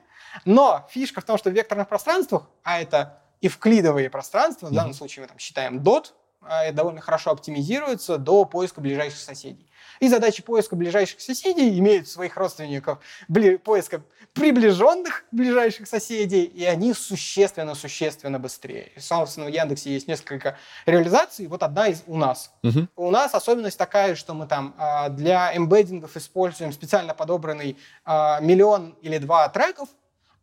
но 0.45 0.87
фишка 0.89 1.21
в 1.21 1.25
том, 1.25 1.37
что 1.37 1.49
в 1.49 1.53
векторных 1.53 1.87
пространствах, 1.87 2.43
а 2.63 2.81
это 2.81 3.21
эвклидовые 3.41 4.09
пространства, 4.09 4.67
в 4.67 4.73
данном 4.73 4.93
случае 4.93 5.23
мы 5.23 5.27
там 5.27 5.39
считаем 5.39 5.79
DOT, 5.79 6.13
а, 6.41 6.71
довольно 6.71 7.01
хорошо 7.01 7.31
оптимизируется 7.31 8.17
до 8.17 8.45
поиска 8.45 8.79
ближайших 8.79 9.19
соседей. 9.19 9.69
И 9.99 10.07
задачи 10.07 10.41
поиска 10.41 10.77
ближайших 10.77 11.19
соседей 11.19 11.77
имеют 11.77 12.07
своих 12.07 12.37
родственников, 12.37 12.99
бли, 13.27 13.57
поиска 13.57 14.01
приближенных 14.33 15.25
ближайших 15.31 15.87
соседей, 15.87 16.43
и 16.43 16.63
они 16.63 16.93
существенно-существенно 16.93 18.39
быстрее. 18.39 18.91
И, 18.95 18.99
собственно, 18.99 19.47
в 19.47 19.49
Яндексе 19.49 19.91
есть 19.91 20.07
несколько 20.07 20.57
реализаций, 20.85 21.47
вот 21.47 21.63
одна 21.63 21.87
из 21.87 22.03
у 22.07 22.15
нас. 22.15 22.53
Угу. 22.63 22.87
У 22.95 23.11
нас 23.11 23.33
особенность 23.33 23.77
такая, 23.77 24.15
что 24.15 24.33
мы 24.33 24.47
там 24.47 24.75
а, 24.77 25.09
для 25.09 25.55
эмбеддингов 25.55 26.15
используем 26.15 26.71
специально 26.71 27.13
подобранный 27.13 27.77
а, 28.05 28.39
миллион 28.39 28.95
или 29.01 29.17
два 29.17 29.49
треков, 29.49 29.89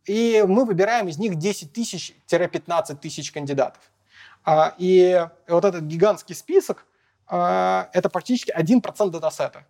и 0.07 0.45
мы 0.47 0.65
выбираем 0.65 1.09
из 1.09 1.19
них 1.19 1.37
10 1.37 1.73
тысяч-15 1.73 2.97
тысяч 2.97 3.33
кандидатов. 3.33 3.83
А, 4.45 4.75
и 4.79 5.27
вот 5.49 5.65
этот 5.65 5.83
гигантский 5.83 6.35
список 6.35 6.87
а,– 7.27 7.91
это 7.93 8.09
практически 8.09 8.53
1% 8.57 9.11
датасета. 9.11 9.67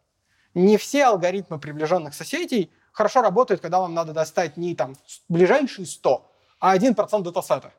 Не 0.54 0.76
все 0.76 1.06
алгоритмы 1.06 1.58
приближенных 1.58 2.14
соседей 2.14 2.70
хорошо 2.92 3.22
работают, 3.22 3.60
когда 3.60 3.80
вам 3.80 3.94
надо 3.94 4.12
достать 4.12 4.56
не 4.56 4.74
там 4.74 4.94
ближайшие 5.28 5.86
100, 5.86 6.30
а 6.60 6.76
1% 6.76 7.22
датасета. 7.22 7.72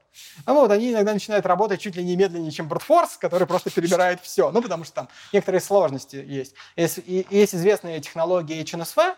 А 0.46 0.54
вот 0.54 0.72
они 0.72 0.92
иногда 0.92 1.14
начинают 1.14 1.46
работать 1.46 1.82
чуть 1.82 1.96
ли 1.96 2.04
не 2.04 2.16
медленнее, 2.16 2.52
чем 2.52 2.68
Brute 2.68 3.08
который 3.20 3.48
просто 3.48 3.70
перебирает 3.70 4.20
все. 4.22 4.52
Ну, 4.52 4.62
потому 4.62 4.84
что 4.84 4.96
там 4.96 5.10
некоторые 5.32 5.62
сложности 5.62 6.16
есть. 6.16 6.56
Есть, 6.76 7.00
есть 7.06 7.54
известная 7.54 8.00
технология 8.00 8.62
HNSV 8.62 8.96
mm-hmm. 8.96 9.16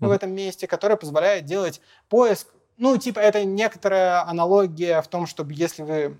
в 0.00 0.10
этом 0.10 0.32
месте, 0.32 0.66
которая 0.66 0.96
позволяет 0.96 1.44
делать 1.44 1.80
поиск 2.08 2.48
ну, 2.78 2.96
типа, 2.96 3.18
это 3.18 3.44
некоторая 3.44 4.26
аналогия 4.26 5.02
в 5.02 5.08
том, 5.08 5.26
чтобы 5.26 5.52
если 5.52 5.82
вы 5.82 6.16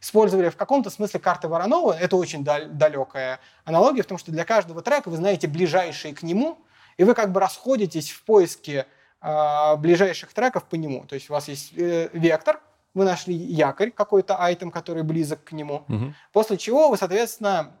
использовали 0.00 0.50
в 0.50 0.56
каком-то 0.56 0.90
смысле 0.90 1.20
карты 1.20 1.48
Воронова, 1.48 1.92
это 1.92 2.16
очень 2.16 2.44
дал- 2.44 2.68
далекая 2.68 3.40
аналогия 3.64 4.02
в 4.02 4.06
том, 4.06 4.18
что 4.18 4.30
для 4.30 4.44
каждого 4.44 4.82
трека 4.82 5.08
вы 5.08 5.16
знаете 5.16 5.48
ближайшие 5.48 6.14
к 6.14 6.22
нему, 6.22 6.58
и 6.98 7.04
вы 7.04 7.14
как 7.14 7.32
бы 7.32 7.40
расходитесь 7.40 8.10
в 8.10 8.24
поиске 8.24 8.86
э, 9.20 9.76
ближайших 9.76 10.32
треков 10.32 10.64
по 10.64 10.74
нему. 10.74 11.04
То 11.06 11.14
есть 11.14 11.30
у 11.30 11.32
вас 11.32 11.48
есть 11.48 11.72
э, 11.76 12.10
вектор, 12.12 12.60
вы 12.94 13.04
нашли 13.04 13.34
якорь, 13.34 13.90
какой-то 13.90 14.36
айтем, 14.36 14.70
который 14.70 15.02
близок 15.02 15.44
к 15.44 15.52
нему, 15.52 15.84
угу. 15.88 16.14
после 16.32 16.58
чего 16.58 16.90
вы, 16.90 16.98
соответственно, 16.98 17.72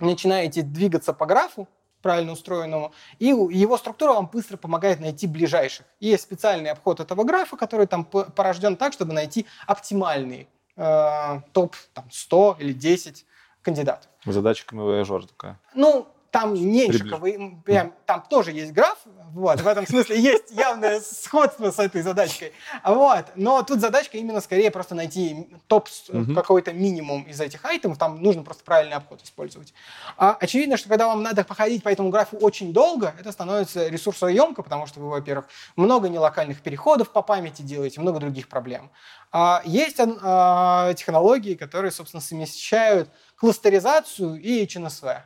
начинаете 0.00 0.62
двигаться 0.62 1.12
по 1.12 1.26
графу, 1.26 1.68
правильно 2.02 2.32
устроенному, 2.32 2.92
и 3.18 3.26
его 3.26 3.76
структура 3.78 4.12
вам 4.12 4.26
быстро 4.26 4.56
помогает 4.56 5.00
найти 5.00 5.26
ближайших. 5.26 5.86
И 6.00 6.08
есть 6.08 6.22
специальный 6.22 6.70
обход 6.70 7.00
этого 7.00 7.24
графа, 7.24 7.56
который 7.56 7.86
там 7.86 8.04
порожден 8.04 8.76
так, 8.76 8.92
чтобы 8.92 9.12
найти 9.12 9.46
оптимальный 9.66 10.48
э, 10.76 11.40
топ 11.52 11.74
там, 11.94 12.08
100 12.10 12.56
или 12.60 12.72
10 12.72 13.26
кандидатов. 13.62 14.10
Задача 14.24 14.64
камевояжер 14.66 15.26
такая. 15.26 15.60
Ну, 15.74 16.06
там 16.36 16.54
меньше 16.54 17.08
КВМ, 17.08 17.62
прям, 17.62 17.94
там 18.04 18.22
тоже 18.28 18.52
есть 18.52 18.72
граф, 18.72 18.98
вот, 19.32 19.58
в 19.58 19.66
этом 19.66 19.86
смысле 19.86 20.20
есть 20.20 20.50
явное 20.50 21.00
сходство 21.00 21.70
с 21.70 21.78
этой 21.78 22.02
задачкой, 22.02 22.52
вот, 22.84 23.24
но 23.36 23.62
тут 23.62 23.80
задачка 23.80 24.18
именно 24.18 24.42
скорее 24.42 24.70
просто 24.70 24.94
найти 24.94 25.48
топ 25.66 25.88
угу. 26.10 26.34
какой-то 26.34 26.74
минимум 26.74 27.22
из 27.22 27.40
этих 27.40 27.64
айтемов, 27.64 27.96
там 27.96 28.22
нужно 28.22 28.42
просто 28.42 28.64
правильный 28.64 28.96
обход 28.96 29.22
использовать. 29.22 29.72
А, 30.18 30.36
очевидно, 30.38 30.76
что 30.76 30.90
когда 30.90 31.06
вам 31.06 31.22
надо 31.22 31.42
походить 31.42 31.82
по 31.82 31.88
этому 31.88 32.10
графу 32.10 32.36
очень 32.36 32.74
долго, 32.74 33.14
это 33.18 33.32
становится 33.32 33.88
ресурсоемко, 33.88 34.62
потому 34.62 34.86
что 34.86 35.00
вы, 35.00 35.08
во-первых, 35.08 35.46
много 35.74 36.10
нелокальных 36.10 36.60
переходов 36.60 37.12
по 37.12 37.22
памяти 37.22 37.62
делаете, 37.62 38.02
много 38.02 38.20
других 38.20 38.48
проблем. 38.48 38.90
А, 39.32 39.62
есть 39.64 39.96
а, 39.98 40.92
технологии, 40.92 41.54
которые, 41.54 41.92
собственно, 41.92 42.20
совмещают 42.20 43.08
кластеризацию 43.36 44.38
и 44.38 44.66
HNSV. 44.66 45.22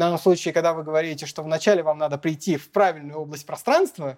Данном 0.00 0.18
случае, 0.18 0.54
когда 0.54 0.72
вы 0.72 0.82
говорите, 0.82 1.26
что 1.26 1.42
вначале 1.42 1.82
вам 1.82 1.98
надо 1.98 2.16
прийти 2.16 2.56
в 2.56 2.70
правильную 2.72 3.18
область 3.18 3.44
пространства, 3.44 4.16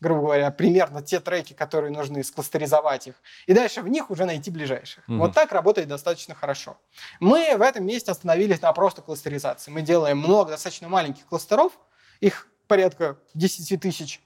грубо 0.00 0.22
говоря, 0.22 0.50
примерно 0.50 1.02
те 1.02 1.20
треки, 1.20 1.52
которые 1.52 1.92
нужны, 1.92 2.24
скластеризовать 2.24 3.08
их, 3.08 3.14
и 3.46 3.52
дальше 3.52 3.82
в 3.82 3.88
них 3.88 4.10
уже 4.10 4.24
найти 4.24 4.50
ближайших. 4.50 5.06
Mm-hmm. 5.06 5.18
Вот 5.18 5.34
так 5.34 5.52
работает 5.52 5.86
достаточно 5.88 6.34
хорошо. 6.34 6.78
Мы 7.20 7.54
в 7.58 7.60
этом 7.60 7.84
месте 7.84 8.10
остановились 8.10 8.62
на 8.62 8.72
просто 8.72 9.02
кластеризации. 9.02 9.70
Мы 9.70 9.82
делаем 9.82 10.16
много 10.16 10.52
достаточно 10.52 10.88
маленьких 10.88 11.26
кластеров, 11.26 11.78
их 12.20 12.48
порядка 12.66 13.18
10 13.34 13.80
тысяч 13.82 14.22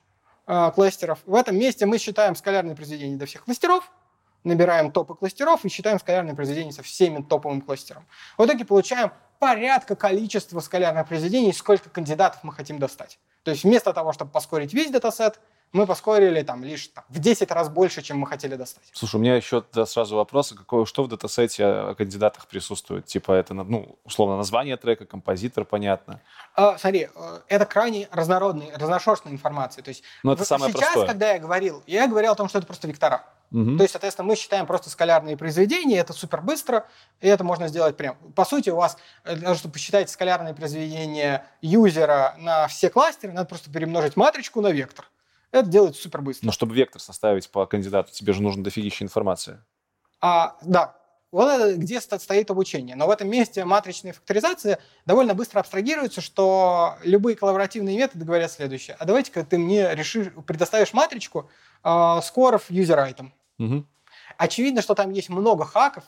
э, 0.47 0.71
кластеров. 0.73 1.19
В 1.27 1.35
этом 1.35 1.59
месте 1.59 1.85
мы 1.85 1.99
считаем 1.99 2.37
скалярные 2.37 2.77
произведения 2.77 3.17
до 3.17 3.27
всех 3.27 3.45
кластеров, 3.45 3.91
набираем 4.45 4.93
топы 4.93 5.17
кластеров 5.17 5.65
и 5.65 5.69
считаем 5.69 5.99
скалярные 5.99 6.37
произведения 6.37 6.73
со 6.73 6.85
всеми 6.85 7.23
топовым 7.23 7.61
кластером. 7.61 8.07
В 8.39 8.45
итоге 8.45 8.65
получаем 8.65 9.11
порядка 9.43 9.97
количества 9.97 10.61
скалярных 10.61 11.09
произведений, 11.09 11.53
сколько 11.53 11.91
кандидатов 11.91 12.45
мы 12.45 12.53
хотим 12.53 12.79
достать. 12.79 13.19
То 13.43 13.51
есть 13.51 13.65
вместо 13.65 13.93
того, 13.93 14.13
чтобы 14.13 14.31
поскорить 14.31 14.73
весь 14.73 14.93
датасет, 14.93 15.41
мы 15.73 15.85
поскорили 15.85 16.43
там 16.43 16.63
лишь 16.63 16.87
там, 16.87 17.03
в 17.09 17.19
10 17.19 17.51
раз 17.51 17.69
больше, 17.69 18.03
чем 18.03 18.19
мы 18.19 18.29
хотели 18.29 18.55
достать. 18.55 18.85
Слушай, 18.93 19.17
у 19.17 19.19
меня 19.19 19.35
еще 19.35 19.65
да, 19.73 19.85
сразу 19.85 20.15
вопрос, 20.15 20.55
какое, 20.57 20.85
что 20.85 21.03
в 21.03 21.09
датасете 21.09 21.65
о 21.65 21.95
кандидатах 21.97 22.47
присутствует? 22.47 23.07
Типа 23.07 23.33
это, 23.33 23.53
ну, 23.53 23.99
условно, 24.05 24.37
название 24.37 24.77
трека, 24.77 25.07
композитор, 25.07 25.65
понятно. 25.65 26.21
А, 26.55 26.79
смотри, 26.79 27.09
э, 27.13 27.41
это 27.49 27.67
крайне 27.67 28.07
разнородная, 28.13 28.79
разношерстная 28.79 29.33
информация. 29.33 29.83
То 29.83 29.89
есть 29.89 30.05
Но 30.23 30.35
это 30.35 30.45
самое 30.45 30.73
сейчас, 30.73 30.85
простое. 30.85 31.09
когда 31.09 31.33
я 31.33 31.41
говорил, 31.41 31.83
я 31.89 32.07
говорил 32.07 32.31
о 32.31 32.37
том, 32.37 32.49
что 32.49 32.59
это 32.59 32.69
просто 32.69 32.87
вектора. 32.87 33.25
Угу. 33.53 33.77
То 33.77 33.83
есть, 33.83 33.93
соответственно, 33.93 34.27
мы 34.27 34.37
считаем 34.37 34.67
просто 34.67 34.89
скалярные 34.89 35.37
произведения, 35.37 35.99
это 35.99 36.13
супер 36.13 36.41
быстро, 36.41 36.87
и 37.21 37.29
это 37.29 37.45
можно 37.45 37.69
сделать 37.69 37.97
прям. 37.97 38.17
По 38.35 38.45
сути, 38.45 38.71
у 38.71 38.77
вас, 38.77 38.97
э, 39.25 39.35
для 39.35 39.45
того, 39.45 39.55
чтобы 39.57 39.75
посчитать 39.75 40.09
скалярные 40.09 40.55
произведения 40.55 41.45
юзера 41.61 42.35
на 42.39 42.67
все 42.69 42.89
кластеры, 42.89 43.33
надо 43.33 43.49
просто 43.49 43.71
перемножить 43.71 44.17
матричку 44.17 44.61
на 44.61 44.69
вектор. 44.69 45.09
Это 45.51 45.69
делается 45.69 46.03
супер 46.03 46.23
быстро. 46.23 46.47
Но 46.47 46.53
чтобы 46.53 46.75
вектор 46.75 47.01
составить 47.01 47.51
по 47.51 47.67
кандидату, 47.67 48.11
тебе 48.11 48.33
же 48.33 48.43
нужно 48.43 48.65
дофигища 48.65 49.05
информации. 49.05 49.59
А, 50.23 50.57
да, 50.63 50.97
вот 51.33 51.49
это 51.49 51.77
где 51.77 52.01
стоит 52.01 52.51
обучение. 52.51 52.95
Но 52.95 53.07
в 53.07 53.11
этом 53.11 53.29
месте 53.29 53.65
матричная 53.65 54.13
факторизация 54.13 54.79
довольно 55.07 55.35
быстро 55.35 55.61
абстрагируется, 55.61 56.21
что 56.21 56.97
любые 57.05 57.37
коллаборативные 57.37 57.97
методы 57.97 58.25
говорят 58.25 58.53
следующее. 58.53 58.97
А 58.99 59.05
давайте-ка 59.05 59.45
ты 59.45 59.59
мне 59.59 59.95
решишь, 59.95 60.29
предоставишь 60.47 60.93
матричку 60.93 61.51
э, 61.85 62.21
скоров 62.23 62.71
user 62.71 62.99
item. 62.99 63.31
Угу. 63.63 63.87
Очевидно, 64.39 64.83
что 64.83 64.95
там 64.95 65.11
есть 65.11 65.29
много 65.29 65.65
хаков, 65.65 66.05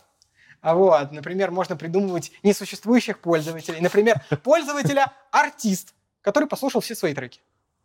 а 0.60 0.74
вот, 0.74 1.12
например, 1.12 1.50
можно 1.50 1.76
придумывать 1.76 2.32
несуществующих 2.42 3.18
пользователей. 3.18 3.80
Например, 3.80 4.20
пользователя 4.42 5.12
артист, 5.30 5.94
который 6.22 6.48
послушал 6.48 6.80
все 6.80 6.94
свои 6.94 7.14
треки. 7.14 7.40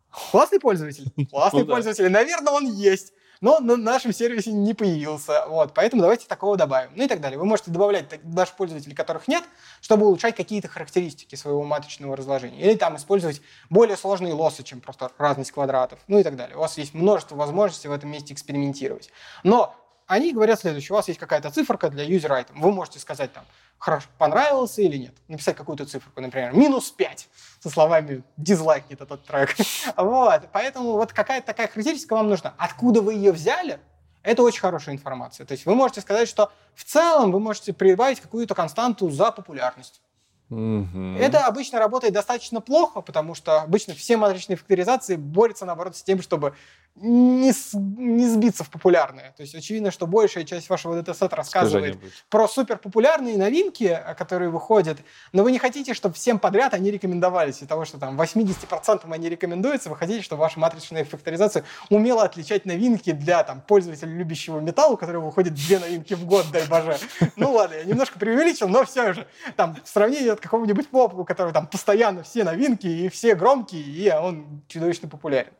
Классный 0.31 0.59
пользователь? 0.59 1.05
Классный 1.29 1.63
ну, 1.63 1.67
пользователь. 1.67 2.05
Да. 2.05 2.09
Наверное, 2.09 2.53
он 2.53 2.65
есть. 2.65 3.13
Но 3.41 3.59
на 3.59 3.77
нашем 3.77 4.11
сервисе 4.11 4.51
не 4.51 4.73
появился. 4.73 5.45
Вот, 5.47 5.73
поэтому 5.73 6.01
давайте 6.01 6.27
такого 6.27 6.57
добавим. 6.57 6.91
Ну 6.95 7.05
и 7.05 7.07
так 7.07 7.21
далее. 7.21 7.39
Вы 7.39 7.45
можете 7.45 7.71
добавлять 7.71 8.07
даже 8.23 8.51
пользователей, 8.57 8.95
которых 8.95 9.27
нет, 9.27 9.43
чтобы 9.81 10.05
улучшать 10.07 10.35
какие-то 10.35 10.67
характеристики 10.67 11.35
своего 11.35 11.63
матричного 11.63 12.17
разложения. 12.17 12.59
Или 12.59 12.75
там 12.75 12.97
использовать 12.97 13.41
более 13.69 13.95
сложные 13.95 14.33
лоссы, 14.33 14.63
чем 14.63 14.81
просто 14.81 15.11
разность 15.17 15.51
квадратов. 15.51 15.99
Ну 16.07 16.19
и 16.19 16.23
так 16.23 16.35
далее. 16.35 16.57
У 16.57 16.59
вас 16.59 16.77
есть 16.77 16.93
множество 16.93 17.35
возможностей 17.35 17.87
в 17.87 17.93
этом 17.93 18.11
месте 18.11 18.33
экспериментировать. 18.33 19.09
Но 19.43 19.73
они 20.05 20.33
говорят 20.33 20.59
следующее. 20.59 20.93
У 20.93 20.95
вас 20.95 21.07
есть 21.07 21.19
какая-то 21.19 21.51
циферка 21.51 21.89
для 21.89 22.03
user 22.03 22.31
item. 22.31 22.59
Вы 22.59 22.71
можете 22.71 22.99
сказать 22.99 23.31
там, 23.31 23.45
хорошо, 23.79 24.07
понравился 24.17 24.81
или 24.81 24.97
нет. 24.97 25.15
Написать 25.27 25.55
какую-то 25.55 25.85
циферку, 25.85 26.21
например, 26.21 26.53
минус 26.53 26.91
5, 26.91 27.27
со 27.59 27.69
словами 27.69 28.23
дизлайкнет 28.37 29.01
этот 29.01 29.25
трек. 29.25 29.55
вот, 29.97 30.43
поэтому 30.51 30.91
вот 30.93 31.13
какая-то 31.13 31.47
такая 31.47 31.67
характеристика 31.67 32.13
вам 32.13 32.29
нужна. 32.29 32.53
Откуда 32.57 33.01
вы 33.01 33.15
ее 33.15 33.31
взяли, 33.31 33.79
это 34.21 34.43
очень 34.43 34.59
хорошая 34.59 34.93
информация. 34.93 35.45
То 35.45 35.53
есть 35.53 35.65
вы 35.65 35.73
можете 35.75 36.01
сказать, 36.01 36.27
что 36.27 36.51
в 36.75 36.83
целом 36.83 37.31
вы 37.31 37.39
можете 37.39 37.73
прибавить 37.73 38.19
какую-то 38.19 38.53
константу 38.53 39.09
за 39.09 39.31
популярность. 39.31 40.01
Угу. 40.49 41.17
Это 41.19 41.45
обычно 41.45 41.77
работает 41.77 42.13
достаточно 42.13 42.59
плохо, 42.59 43.01
потому 43.01 43.35
что 43.35 43.61
обычно 43.61 43.93
все 43.93 44.17
матричные 44.17 44.57
факторизации 44.57 45.15
борются, 45.15 45.65
наоборот, 45.65 45.95
с 45.95 46.01
тем, 46.01 46.21
чтобы 46.21 46.55
не, 47.01 47.53
с, 47.53 47.73
не 47.73 48.27
сбиться 48.27 48.63
в 48.63 48.69
популярные. 48.69 49.33
То 49.37 49.43
есть 49.43 49.55
очевидно, 49.55 49.91
что 49.91 50.07
большая 50.07 50.43
часть 50.43 50.69
вашего 50.69 50.95
датасета 50.95 51.35
рассказывает 51.35 51.97
про 52.29 52.47
суперпопулярные 52.47 53.37
новинки, 53.37 53.99
которые 54.17 54.49
выходят, 54.49 54.99
но 55.31 55.43
вы 55.43 55.51
не 55.51 55.59
хотите, 55.59 55.93
чтобы 55.93 56.15
всем 56.15 56.39
подряд 56.39 56.73
они 56.73 56.91
рекомендовались. 56.91 57.57
Из-за 57.57 57.67
того, 57.67 57.85
что 57.85 57.97
там 57.97 58.19
80% 58.19 59.01
они 59.11 59.29
рекомендуются, 59.29 59.89
вы 59.89 59.95
хотите, 59.95 60.21
чтобы 60.21 60.41
ваша 60.41 60.59
матричная 60.59 61.05
факторизация 61.05 61.63
умела 61.89 62.23
отличать 62.23 62.65
новинки 62.65 63.11
для 63.11 63.43
там, 63.43 63.61
пользователя, 63.61 64.09
любящего 64.09 64.59
металл, 64.59 64.93
у 64.93 64.97
которого 64.97 65.25
выходит 65.25 65.53
две 65.53 65.79
новинки 65.79 66.13
в 66.13 66.25
год, 66.25 66.45
дай 66.51 66.65
боже. 66.67 66.97
Ну 67.35 67.53
ладно, 67.53 67.75
я 67.75 67.83
немножко 67.85 68.19
преувеличил, 68.19 68.67
но 68.67 68.83
все 68.85 69.13
же. 69.13 69.27
Там, 69.55 69.77
в 69.83 69.87
сравнении 69.87 70.29
от 70.29 70.39
какого-нибудь 70.39 70.89
попа, 70.89 71.15
у 71.15 71.25
которого 71.25 71.53
там 71.53 71.67
постоянно 71.67 72.23
все 72.23 72.43
новинки 72.43 72.87
и 72.87 73.09
все 73.09 73.35
громкие, 73.35 73.81
и 73.81 74.11
он 74.11 74.61
чудовищно 74.67 75.07
популярен. 75.07 75.51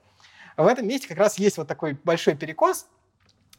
В 0.60 0.68
этом 0.68 0.88
месте 0.88 1.08
как 1.08 1.18
раз 1.18 1.40
есть 1.40 1.58
вот 1.58 1.70
такой 1.70 1.98
большой 2.04 2.36
перекос, 2.36 2.86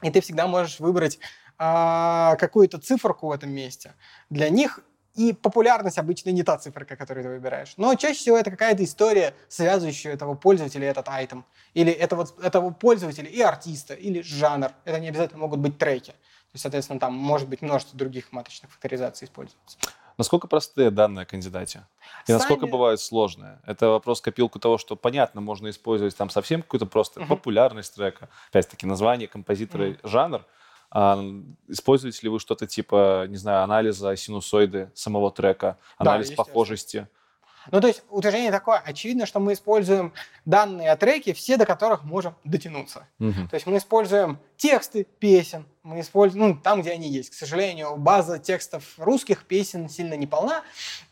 и 0.02 0.10
ты 0.10 0.20
всегда 0.20 0.46
можешь 0.46 0.80
выбрать 0.80 1.18
а, 1.56 2.36
какую-то 2.36 2.78
циферку 2.78 3.28
в 3.28 3.32
этом 3.32 3.50
месте. 3.50 3.94
Для 4.28 4.50
них 4.50 4.80
и 5.14 5.32
популярность 5.32 5.96
обычно 5.96 6.28
не 6.28 6.42
та 6.42 6.58
циферка, 6.58 6.96
которую 6.96 7.24
ты 7.24 7.30
выбираешь. 7.30 7.72
Но 7.78 7.94
чаще 7.94 8.18
всего 8.18 8.36
это 8.36 8.50
какая-то 8.50 8.84
история, 8.84 9.34
связывающая 9.48 10.12
этого 10.12 10.34
пользователя 10.34 10.86
и 10.86 10.90
этот 10.90 11.08
айтем. 11.08 11.46
Или 11.72 11.90
этого, 11.90 12.28
этого 12.42 12.70
пользователя 12.70 13.30
и 13.30 13.40
артиста, 13.40 13.94
или 13.94 14.20
жанр. 14.20 14.70
Это 14.84 15.00
не 15.00 15.08
обязательно 15.08 15.40
могут 15.40 15.60
быть 15.60 15.78
треки. 15.78 16.10
То 16.10 16.54
есть, 16.54 16.62
соответственно, 16.62 17.00
там 17.00 17.14
может 17.14 17.48
быть 17.48 17.62
множество 17.62 17.98
других 17.98 18.30
маточных 18.30 18.70
факторизаций 18.70 19.24
используется. 19.24 19.78
Насколько 20.18 20.48
простые 20.48 20.90
данные 20.90 21.22
о 21.22 21.26
кандидате? 21.26 21.86
И 22.24 22.26
Сами... 22.26 22.38
насколько 22.38 22.66
бывают 22.66 23.00
сложные? 23.00 23.60
Это 23.66 23.88
вопрос 23.88 24.20
копилку 24.20 24.58
того, 24.58 24.78
что, 24.78 24.96
понятно, 24.96 25.40
можно 25.40 25.70
использовать 25.70 26.16
там 26.16 26.30
совсем 26.30 26.62
какую-то 26.62 26.86
просто 26.86 27.20
uh-huh. 27.20 27.26
популярность 27.26 27.94
трека, 27.94 28.28
опять-таки 28.50 28.86
название 28.86 29.28
композитора, 29.28 29.90
uh-huh. 29.90 30.08
жанр. 30.08 30.44
А, 30.92 31.22
используете 31.68 32.20
ли 32.22 32.28
вы 32.28 32.40
что-то 32.40 32.66
типа, 32.66 33.26
не 33.28 33.36
знаю, 33.36 33.62
анализа 33.62 34.14
синусоиды 34.16 34.90
самого 34.94 35.30
трека, 35.30 35.78
анализ 35.98 36.30
да, 36.30 36.36
похожести? 36.36 37.08
Ну, 37.70 37.80
то 37.80 37.86
есть 37.86 38.02
утверждение 38.10 38.50
такое, 38.50 38.78
очевидно, 38.78 39.26
что 39.26 39.40
мы 39.40 39.52
используем 39.52 40.12
данные 40.44 40.90
о 40.90 40.96
треке, 40.96 41.34
все 41.34 41.56
до 41.56 41.66
которых 41.66 42.04
можем 42.04 42.34
дотянуться. 42.44 43.06
Угу. 43.18 43.48
То 43.50 43.54
есть 43.54 43.66
мы 43.66 43.76
используем 43.78 44.38
тексты 44.56 45.06
песен, 45.18 45.66
мы 45.82 46.00
используем, 46.00 46.48
ну, 46.48 46.56
там, 46.56 46.82
где 46.82 46.92
они 46.92 47.08
есть. 47.08 47.30
К 47.30 47.34
сожалению, 47.34 47.96
база 47.96 48.38
текстов 48.38 48.94
русских 48.98 49.44
песен 49.44 49.88
сильно 49.88 50.14
не 50.14 50.26
полна, 50.26 50.62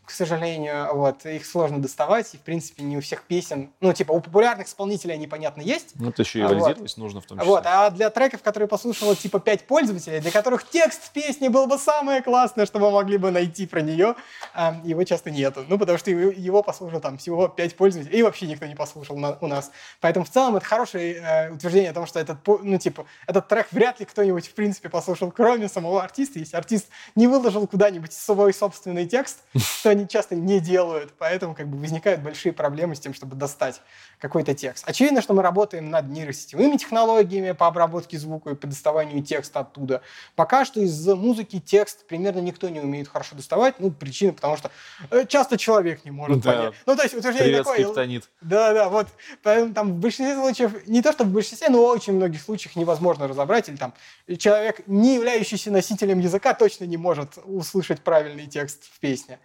к 0.09 0.11
сожалению, 0.11 0.95
вот, 0.95 1.27
их 1.27 1.45
сложно 1.45 1.83
доставать, 1.83 2.33
и, 2.33 2.39
в 2.39 2.41
принципе, 2.41 2.83
не 2.83 2.97
у 2.97 3.03
всех 3.03 3.25
песен, 3.25 3.71
ну, 3.83 3.93
типа, 3.93 4.13
у 4.13 4.21
популярных 4.23 4.67
исполнителей 4.67 5.15
они, 5.15 5.27
понятно, 5.27 5.61
есть. 5.61 5.91
Ну, 5.97 6.09
это 6.09 6.23
еще 6.23 6.39
и 6.39 6.43
валидировать 6.45 6.97
вот. 6.97 6.97
нужно 6.97 7.21
в 7.21 7.27
том 7.27 7.37
числе. 7.37 7.51
Вот, 7.51 7.65
а 7.67 7.91
для 7.91 8.09
треков, 8.09 8.43
которые 8.43 8.71
послушало, 8.71 9.15
типа, 9.15 9.39
пять 9.39 9.67
пользователей, 9.67 10.21
для 10.21 10.31
которых 10.31 10.67
текст 10.67 11.13
песни 11.13 11.49
был 11.49 11.67
бы 11.67 11.77
самое 11.77 12.23
классное, 12.23 12.65
что 12.65 12.79
мы 12.79 12.91
могли 12.91 13.19
бы 13.19 13.31
найти 13.31 13.67
про 13.67 13.83
нее, 13.83 14.15
а, 14.55 14.81
его 14.83 15.05
часто 15.05 15.31
нету. 15.31 15.67
Ну, 15.69 15.79
потому 15.79 15.99
что 15.99 16.11
его 16.11 16.63
послушал 16.63 17.01
там 17.01 17.18
всего 17.18 17.47
пять 17.49 17.76
пользователей, 17.76 18.18
и 18.18 18.22
вообще 18.22 18.47
никто 18.47 18.64
не 18.64 18.75
послушал 18.75 19.18
на, 19.18 19.37
у 19.43 19.47
нас. 19.47 19.71
Поэтому, 20.01 20.25
в 20.25 20.30
целом, 20.30 20.57
это 20.57 20.64
хорошее 20.64 21.17
э, 21.17 21.51
утверждение 21.53 21.91
о 21.91 21.95
том, 21.95 22.07
что 22.07 22.18
этот, 22.18 22.39
ну, 22.47 22.79
типа, 22.79 23.05
этот 23.26 23.47
трек 23.47 23.67
вряд 23.72 24.01
ли 24.01 24.07
кто-нибудь, 24.07 24.49
в 24.49 24.55
принципе, 24.55 24.89
послушал, 24.89 25.30
кроме 25.30 25.68
самого 25.68 26.03
артиста. 26.03 26.39
Если 26.39 26.57
артист 26.57 26.87
не 27.14 27.26
выложил 27.26 27.67
куда-нибудь 27.67 28.14
свой 28.14 28.55
собственный 28.55 29.07
текст, 29.07 29.41
то 29.83 29.97
они 29.99 30.08
часто 30.08 30.34
не 30.34 30.61
делают, 30.61 31.12
поэтому 31.18 31.54
как 31.54 31.68
бы 31.68 31.76
возникают 31.79 32.22
большие 32.22 32.53
проблемы 32.53 32.95
с 32.95 33.00
тем, 33.00 33.12
чтобы 33.14 33.37
достать 33.37 33.80
какой-то 34.18 34.54
текст. 34.54 34.84
Очевидно, 34.88 35.20
что 35.22 35.34
мы 35.34 35.42
работаем 35.42 35.91
над 35.91 36.08
нейросетевыми 36.08 36.76
технологиями 36.76 37.53
по 37.53 37.66
обработке 37.66 38.18
звука 38.18 38.50
и 38.50 38.54
по 38.54 38.66
доставанию 38.66 39.22
текста 39.22 39.61
оттуда. 39.61 40.03
Пока 40.37 40.64
что 40.64 40.80
из 40.80 41.07
музыки 41.07 41.61
текст 41.61 42.07
примерно 42.07 42.41
никто 42.41 42.68
не 42.68 42.80
умеет 42.80 43.08
хорошо 43.08 43.37
доставать. 43.37 43.79
Ну, 43.79 43.91
причина, 43.91 44.33
потому 44.33 44.57
что 44.57 44.70
э, 45.11 45.25
часто 45.26 45.58
человек 45.58 46.04
не 46.04 46.11
может 46.11 46.41
Да. 46.41 46.53
понять. 46.53 46.75
Ну, 46.87 46.96
то 46.96 47.03
есть 47.03 47.14
утверждение 47.14 47.49
Привет, 47.49 47.64
такое. 47.64 47.79
скриптонит. 47.83 48.30
Да, 48.41 48.72
да, 48.72 48.88
вот. 48.88 49.08
Поэтому 49.42 49.75
там 49.75 49.92
в 49.92 49.96
большинстве 49.96 50.34
случаев, 50.37 50.87
не 50.87 51.03
то 51.03 51.12
что 51.12 51.25
в 51.25 51.29
большинстве, 51.29 51.68
но 51.68 51.79
в 51.79 51.84
очень 51.88 52.14
многих 52.14 52.41
случаях 52.42 52.76
невозможно 52.76 53.29
разобрать, 53.29 53.68
или 53.68 53.76
там 53.76 53.95
человек, 54.38 54.83
не 54.87 55.14
являющийся 55.16 55.70
носителем 55.70 56.20
языка, 56.20 56.54
точно 56.54 56.84
не 56.84 56.96
может 56.96 57.38
услышать 57.45 58.00
правильный 58.00 58.46
текст 58.46 58.84
в 58.84 59.00
песне. 59.00 59.38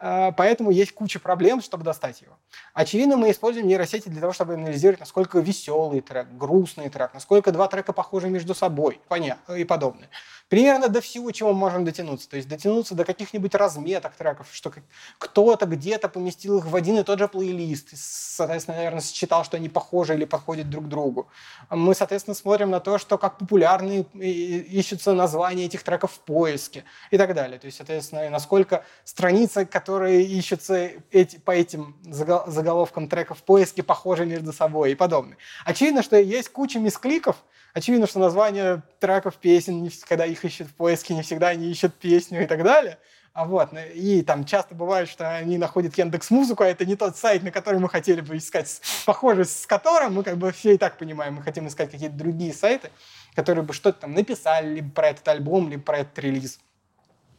А, 0.00 0.32
Поэтому 0.32 0.70
есть 0.70 0.92
куча 0.92 1.20
проблем, 1.20 1.60
чтобы 1.60 1.84
достать 1.84 2.22
его. 2.22 2.38
Очевидно, 2.72 3.16
мы 3.16 3.30
используем 3.30 3.66
нейросети 3.68 4.08
для 4.08 4.20
того, 4.20 4.32
чтобы 4.32 4.54
анализировать, 4.54 5.00
насколько 5.00 5.38
веселый 5.38 6.00
трек, 6.00 6.26
грустный 6.32 6.88
трек, 6.88 7.12
насколько 7.12 7.52
два 7.52 7.68
трека 7.68 7.92
похожи 7.92 8.28
между 8.28 8.54
собой 8.54 9.00
понятно, 9.08 9.54
и 9.54 9.64
подобное. 9.64 10.08
Примерно 10.50 10.88
до 10.88 11.00
всего, 11.00 11.30
чего 11.30 11.52
мы 11.52 11.60
можем 11.60 11.84
дотянуться. 11.84 12.28
То 12.28 12.36
есть 12.36 12.48
дотянуться 12.48 12.96
до 12.96 13.04
каких-нибудь 13.04 13.54
разметок 13.54 14.16
треков, 14.16 14.48
что 14.50 14.72
кто-то 15.18 15.64
где-то 15.64 16.08
поместил 16.08 16.58
их 16.58 16.66
в 16.66 16.74
один 16.74 16.98
и 16.98 17.04
тот 17.04 17.20
же 17.20 17.28
плейлист. 17.28 17.92
и, 17.92 17.96
Соответственно, 17.96 18.78
наверное, 18.78 19.00
считал, 19.00 19.44
что 19.44 19.58
они 19.58 19.68
похожи 19.68 20.12
или 20.14 20.24
подходят 20.24 20.68
друг 20.68 20.88
другу. 20.88 21.28
Мы, 21.70 21.94
соответственно, 21.94 22.34
смотрим 22.34 22.70
на 22.70 22.80
то, 22.80 22.98
что 22.98 23.16
как 23.16 23.38
популярны 23.38 24.04
ищутся 24.12 25.14
названия 25.14 25.66
этих 25.66 25.84
треков 25.84 26.10
в 26.10 26.18
поиске 26.18 26.82
и 27.12 27.16
так 27.16 27.32
далее. 27.32 27.60
То 27.60 27.66
есть, 27.66 27.76
соответственно, 27.76 28.28
насколько 28.28 28.84
страницы, 29.04 29.64
которые 29.64 30.24
ищутся 30.24 30.90
эти, 31.12 31.38
по 31.38 31.52
этим 31.52 31.96
заголовкам 32.02 33.08
треков 33.08 33.38
в 33.38 33.42
поиске, 33.44 33.84
похожи 33.84 34.26
между 34.26 34.52
собой 34.52 34.90
и 34.90 34.94
подобное. 34.96 35.38
Очевидно, 35.64 36.02
что 36.02 36.16
есть 36.16 36.48
куча 36.48 36.80
мискликов, 36.80 37.36
Очевидно, 37.72 38.06
что 38.06 38.18
названия 38.18 38.82
треков 38.98 39.36
песен, 39.36 39.90
когда 40.08 40.26
их 40.26 40.44
ищут 40.44 40.68
в 40.68 40.74
поиске, 40.74 41.14
не 41.14 41.22
всегда 41.22 41.48
они 41.48 41.70
ищут 41.70 41.94
песню 41.94 42.42
и 42.42 42.46
так 42.46 42.62
далее. 42.62 42.98
А 43.32 43.44
вот, 43.44 43.70
ну, 43.72 43.78
и 43.94 44.22
там 44.22 44.44
часто 44.44 44.74
бывает, 44.74 45.08
что 45.08 45.36
они 45.36 45.56
находят 45.56 45.96
Яндекс 45.96 46.30
Музыку, 46.30 46.64
а 46.64 46.66
это 46.66 46.84
не 46.84 46.96
тот 46.96 47.16
сайт, 47.16 47.44
на 47.44 47.52
который 47.52 47.78
мы 47.78 47.88
хотели 47.88 48.20
бы 48.20 48.36
искать, 48.36 48.80
похожесть 49.06 49.62
с 49.62 49.66
которым 49.66 50.14
мы 50.14 50.24
как 50.24 50.36
бы 50.36 50.50
все 50.50 50.74
и 50.74 50.78
так 50.78 50.98
понимаем, 50.98 51.34
мы 51.34 51.42
хотим 51.42 51.68
искать 51.68 51.92
какие-то 51.92 52.16
другие 52.16 52.52
сайты, 52.52 52.90
которые 53.36 53.64
бы 53.64 53.72
что-то 53.72 54.00
там 54.00 54.14
написали 54.14 54.74
либо 54.74 54.90
про 54.90 55.10
этот 55.10 55.28
альбом, 55.28 55.68
либо 55.68 55.82
про 55.82 55.98
этот 55.98 56.18
релиз. 56.18 56.58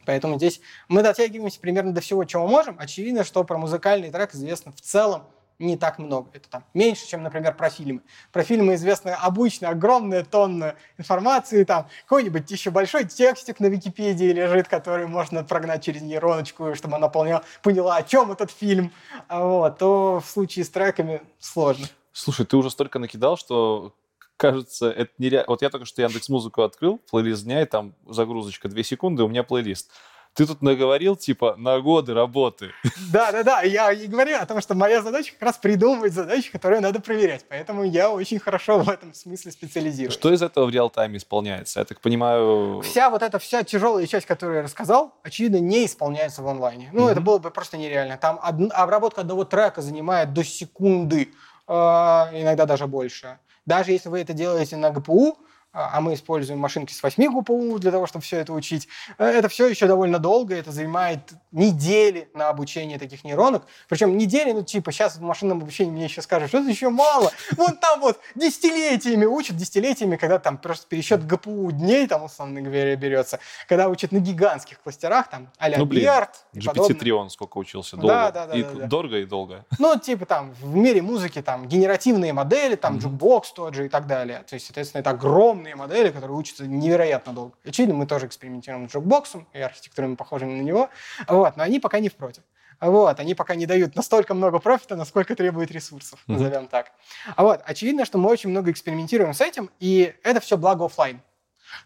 Поэтому 0.06 0.38
здесь 0.38 0.60
мы 0.88 1.02
дотягиваемся 1.02 1.60
примерно 1.60 1.92
до 1.92 2.00
всего, 2.00 2.24
чего 2.24 2.48
можем. 2.48 2.76
Очевидно, 2.78 3.22
что 3.22 3.44
про 3.44 3.58
музыкальный 3.58 4.10
трек 4.10 4.34
известно 4.34 4.72
в 4.72 4.80
целом 4.80 5.24
не 5.58 5.76
так 5.76 5.98
много. 5.98 6.30
Это 6.32 6.48
там 6.48 6.64
меньше, 6.74 7.06
чем, 7.06 7.22
например, 7.22 7.54
про 7.54 7.70
фильмы. 7.70 8.02
Про 8.32 8.42
фильмы 8.42 8.74
известна 8.74 9.14
обычно 9.16 9.68
огромная 9.68 10.24
тонна 10.24 10.74
информации, 10.98 11.64
там 11.64 11.86
какой-нибудь 12.04 12.50
еще 12.50 12.70
большой 12.70 13.04
текстик 13.04 13.60
на 13.60 13.66
Википедии 13.66 14.32
лежит, 14.32 14.68
который 14.68 15.06
можно 15.06 15.44
прогнать 15.44 15.84
через 15.84 16.02
нейроночку, 16.02 16.74
чтобы 16.74 16.96
она 16.96 17.08
поняла, 17.08 17.42
поняла 17.62 17.96
о 17.96 18.02
чем 18.02 18.32
этот 18.32 18.50
фильм. 18.50 18.90
А 19.28 19.42
Вот, 19.52 19.78
то 19.78 20.20
в 20.24 20.28
случае 20.28 20.64
с 20.64 20.70
треками 20.70 21.20
сложно. 21.38 21.86
Слушай, 22.12 22.46
ты 22.46 22.56
уже 22.56 22.70
столько 22.70 22.98
накидал, 22.98 23.36
что 23.36 23.94
кажется, 24.36 24.90
это 24.90 25.12
нереально. 25.18 25.46
Вот 25.48 25.62
я 25.62 25.70
только 25.70 25.86
что 25.86 26.02
Яндекс 26.02 26.28
Музыку 26.28 26.62
открыл, 26.62 26.98
плейлист 27.10 27.44
дня, 27.44 27.62
и 27.62 27.66
там 27.66 27.94
загрузочка 28.08 28.68
2 28.68 28.82
секунды, 28.82 29.22
у 29.22 29.28
меня 29.28 29.44
плейлист. 29.44 29.90
Ты 30.34 30.46
тут 30.46 30.62
наговорил, 30.62 31.14
типа, 31.14 31.56
на 31.58 31.78
годы 31.80 32.14
работы. 32.14 32.70
Да, 33.12 33.30
да, 33.32 33.42
да. 33.42 33.60
Я 33.62 33.92
и 33.92 34.06
говорю 34.06 34.38
о 34.38 34.46
том, 34.46 34.62
что 34.62 34.74
моя 34.74 35.02
задача 35.02 35.32
как 35.32 35.42
раз 35.42 35.58
придумывать 35.58 36.14
задачи, 36.14 36.50
которые 36.50 36.80
надо 36.80 37.00
проверять. 37.00 37.44
Поэтому 37.50 37.84
я 37.84 38.10
очень 38.10 38.38
хорошо 38.38 38.78
в 38.78 38.88
этом 38.88 39.12
смысле 39.12 39.52
специализируюсь. 39.52 40.14
Что 40.14 40.32
из 40.32 40.40
этого 40.40 40.64
в 40.64 40.70
реал-тайме 40.70 41.18
исполняется? 41.18 41.80
Я 41.80 41.84
так 41.84 42.00
понимаю... 42.00 42.80
Вся 42.80 43.10
вот 43.10 43.22
эта 43.22 43.38
вся 43.38 43.62
тяжелая 43.62 44.06
часть, 44.06 44.26
которую 44.26 44.56
я 44.56 44.62
рассказал, 44.62 45.14
очевидно, 45.22 45.58
не 45.58 45.84
исполняется 45.84 46.42
в 46.42 46.48
онлайне. 46.48 46.88
Ну, 46.92 47.08
это 47.08 47.20
было 47.20 47.36
бы 47.36 47.50
просто 47.50 47.76
нереально. 47.76 48.16
Там 48.16 48.40
од- 48.42 48.72
обработка 48.72 49.20
одного 49.20 49.44
трека 49.44 49.82
занимает 49.82 50.32
до 50.32 50.44
секунды, 50.44 51.28
э, 51.68 51.72
иногда 51.72 52.64
даже 52.64 52.86
больше. 52.86 53.38
Даже 53.66 53.92
если 53.92 54.08
вы 54.08 54.20
это 54.20 54.32
делаете 54.32 54.76
на 54.76 54.90
ГПУ, 54.90 55.38
а 55.72 55.90
а 55.94 56.00
мы 56.00 56.14
используем 56.14 56.58
машинки 56.58 56.92
с 56.92 57.02
8 57.02 57.40
ГПУ 57.40 57.78
для 57.78 57.90
того, 57.90 58.06
чтобы 58.06 58.22
все 58.24 58.38
это 58.38 58.52
учить, 58.52 58.88
э, 59.18 59.24
это 59.24 59.48
все 59.48 59.66
еще 59.66 59.86
довольно 59.86 60.18
долго, 60.18 60.54
это 60.54 60.70
занимает 60.72 61.20
недели 61.50 62.28
на 62.34 62.48
обучение 62.48 62.98
таких 62.98 63.24
нейронок. 63.24 63.64
Причем 63.88 64.16
недели, 64.16 64.52
ну, 64.52 64.62
типа, 64.62 64.92
сейчас 64.92 65.16
в 65.16 65.22
машинном 65.22 65.58
обучении 65.58 65.90
мне 65.90 66.04
еще 66.04 66.22
скажут, 66.22 66.48
что 66.48 66.58
это 66.58 66.68
еще 66.70 66.88
мало. 66.90 67.30
Вон 67.56 67.76
там 67.76 68.00
вот 68.00 68.18
десятилетиями 68.34 69.24
учат, 69.24 69.56
десятилетиями, 69.56 70.16
когда 70.16 70.38
там 70.38 70.58
просто 70.58 70.86
пересчет 70.88 71.26
ГПУ 71.26 71.72
дней, 71.72 72.06
там, 72.06 72.24
условно 72.24 72.60
говоря, 72.60 72.94
берется, 72.96 73.38
когда 73.68 73.88
учат 73.88 74.12
на 74.12 74.18
гигантских 74.18 74.80
кластерах, 74.80 75.28
там, 75.28 75.48
а-ля 75.58 75.78
Ну, 75.78 75.86
блин, 75.86 76.02
Биард 76.04 76.30
и 76.52 76.60
подобное. 76.60 76.94
GPT-3 76.96 77.10
он 77.12 77.30
сколько 77.30 77.58
учился? 77.58 77.96
Да, 77.96 78.02
Долго. 78.02 78.32
да, 78.32 78.46
да, 78.46 78.54
и 78.54 78.62
да, 78.62 78.70
да. 78.72 78.86
дорого 78.86 79.18
и 79.18 79.24
долго. 79.24 79.64
Ну, 79.78 79.98
типа 79.98 80.26
там 80.26 80.52
в 80.60 80.74
мире 80.74 81.02
музыки 81.02 81.42
там 81.42 81.66
генеративные 81.66 82.32
модели, 82.32 82.76
там 82.76 82.94
Мгм. 82.94 83.02
Jukebox 83.02 83.52
тот 83.52 83.74
же 83.74 83.86
и 83.86 83.88
так 83.88 84.06
далее. 84.06 84.42
То 84.48 84.54
есть, 84.54 84.66
соответственно, 84.66 85.00
это 85.00 85.10
огромные 85.62 85.76
модели, 85.76 86.10
которые 86.10 86.36
учатся 86.36 86.66
невероятно 86.66 87.32
долго. 87.32 87.54
Очевидно, 87.64 87.94
мы 87.94 88.06
тоже 88.06 88.26
экспериментируем 88.26 88.88
с 88.88 88.92
Jukebox 88.92 89.34
ом 89.34 89.46
и 89.52 89.60
архитектурами, 89.60 90.16
похожими 90.16 90.54
на 90.54 90.62
него. 90.62 90.88
Вот, 91.28 91.56
но 91.56 91.62
они 91.62 91.78
пока 91.78 92.00
не 92.00 92.08
в 92.08 92.14
проде. 92.14 92.42
Вот, 92.80 93.20
они 93.20 93.34
пока 93.36 93.54
не 93.54 93.66
дают 93.66 93.94
настолько 93.94 94.34
много 94.34 94.58
профита, 94.58 94.96
насколько 94.96 95.36
требует 95.36 95.70
ресурсов, 95.70 96.20
Мгм. 96.26 96.38
назовем 96.38 96.66
так. 96.66 96.90
А 97.36 97.44
вот, 97.44 97.60
очевидно, 97.64 98.04
что 98.04 98.18
мы 98.18 98.28
очень 98.28 98.50
много 98.50 98.72
экспериментируем 98.72 99.34
с 99.34 99.40
этим, 99.40 99.70
и 99.78 100.14
это 100.24 100.40
все 100.40 100.56
благо 100.56 100.86
оффлайн. 100.86 101.20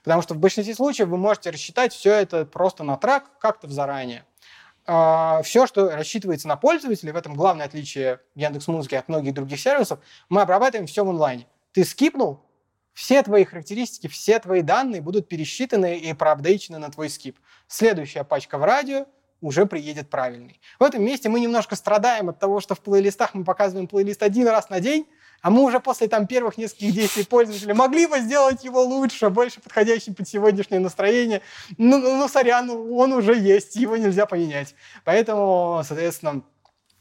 Потому 0.03 0.23
что 0.23 0.33
в 0.35 0.39
большинстве 0.39 0.75
случаев 0.75 1.09
вы 1.09 1.19
можете 1.19 1.51
рассчитать 1.51 1.93
все 1.93 2.13
это 2.15 2.47
просто 2.47 2.83
на 2.83 2.97
трек 2.97 3.25
как-то 3.41 3.67
в 3.67 3.73
заранее. 3.73 4.25
все, 5.43 5.67
что 5.67 5.91
рассчитывается 5.91 6.49
на 6.49 6.57
пользователя, 6.57 7.13
в 7.13 7.17
этом 7.17 7.35
главное 7.35 7.67
отличие 7.67 8.21
Яндекс 8.37 8.69
Музыки 8.69 8.95
от 8.95 9.09
многих 9.09 9.35
других 9.35 9.61
сервисов, 9.61 9.99
мы 10.29 10.41
обрабатываем 10.43 10.87
все 10.87 11.05
в 11.05 11.11
онлайне. 11.11 11.47
Ты 11.73 11.85
скипнул, 11.85 12.46
все 12.97 13.23
твои 13.23 13.45
характеристики, 13.45 14.07
все 14.07 14.39
твои 14.39 14.63
данные 14.63 15.03
будут 15.03 15.29
пересчитаны 15.29 15.99
и 15.99 16.15
проапдейчены 16.15 16.79
на 16.79 16.91
твой 16.91 17.11
скип. 17.11 17.39
Следующая 17.69 18.25
пачка 18.25 18.57
в 18.57 18.65
радио 18.65 19.05
уже 19.43 19.67
приедет 19.67 20.09
правильный. 20.09 20.63
В 20.81 20.83
этом 20.83 21.05
месте 21.05 21.29
мы 21.29 21.41
немножко 21.41 21.77
страдаем 21.77 22.31
от 22.31 22.39
того, 22.39 22.61
что 22.61 22.75
в 22.75 22.81
плейлистах 22.81 23.35
мы 23.35 23.45
показываем 23.45 23.87
плейлист 23.87 24.23
один 24.23 24.49
раз 24.49 24.71
на 24.71 24.81
день, 24.81 25.07
а 25.43 25.51
мы 25.51 25.63
уже 25.63 25.79
после 25.79 26.09
там 26.09 26.27
первых 26.27 26.57
нескольких 26.57 26.95
действий 26.95 27.25
пользователя 27.25 27.75
могли 27.75 28.07
бы 28.07 28.19
сделать 28.21 28.65
его 28.65 28.83
лучше, 28.83 29.29
больше 29.29 29.61
подходящим 29.61 30.15
под 30.15 30.27
сегодняшнее 30.27 30.81
настроение. 30.81 31.43
Ну, 31.77 31.99
ну, 31.99 32.17
ну, 32.17 32.29
сорян, 32.29 32.71
он 32.71 33.13
уже 33.13 33.39
есть, 33.39 33.77
его 33.77 33.99
нельзя 33.99 34.25
поменять. 34.25 34.75
Поэтому, 35.05 35.83
соответственно, 35.87 36.43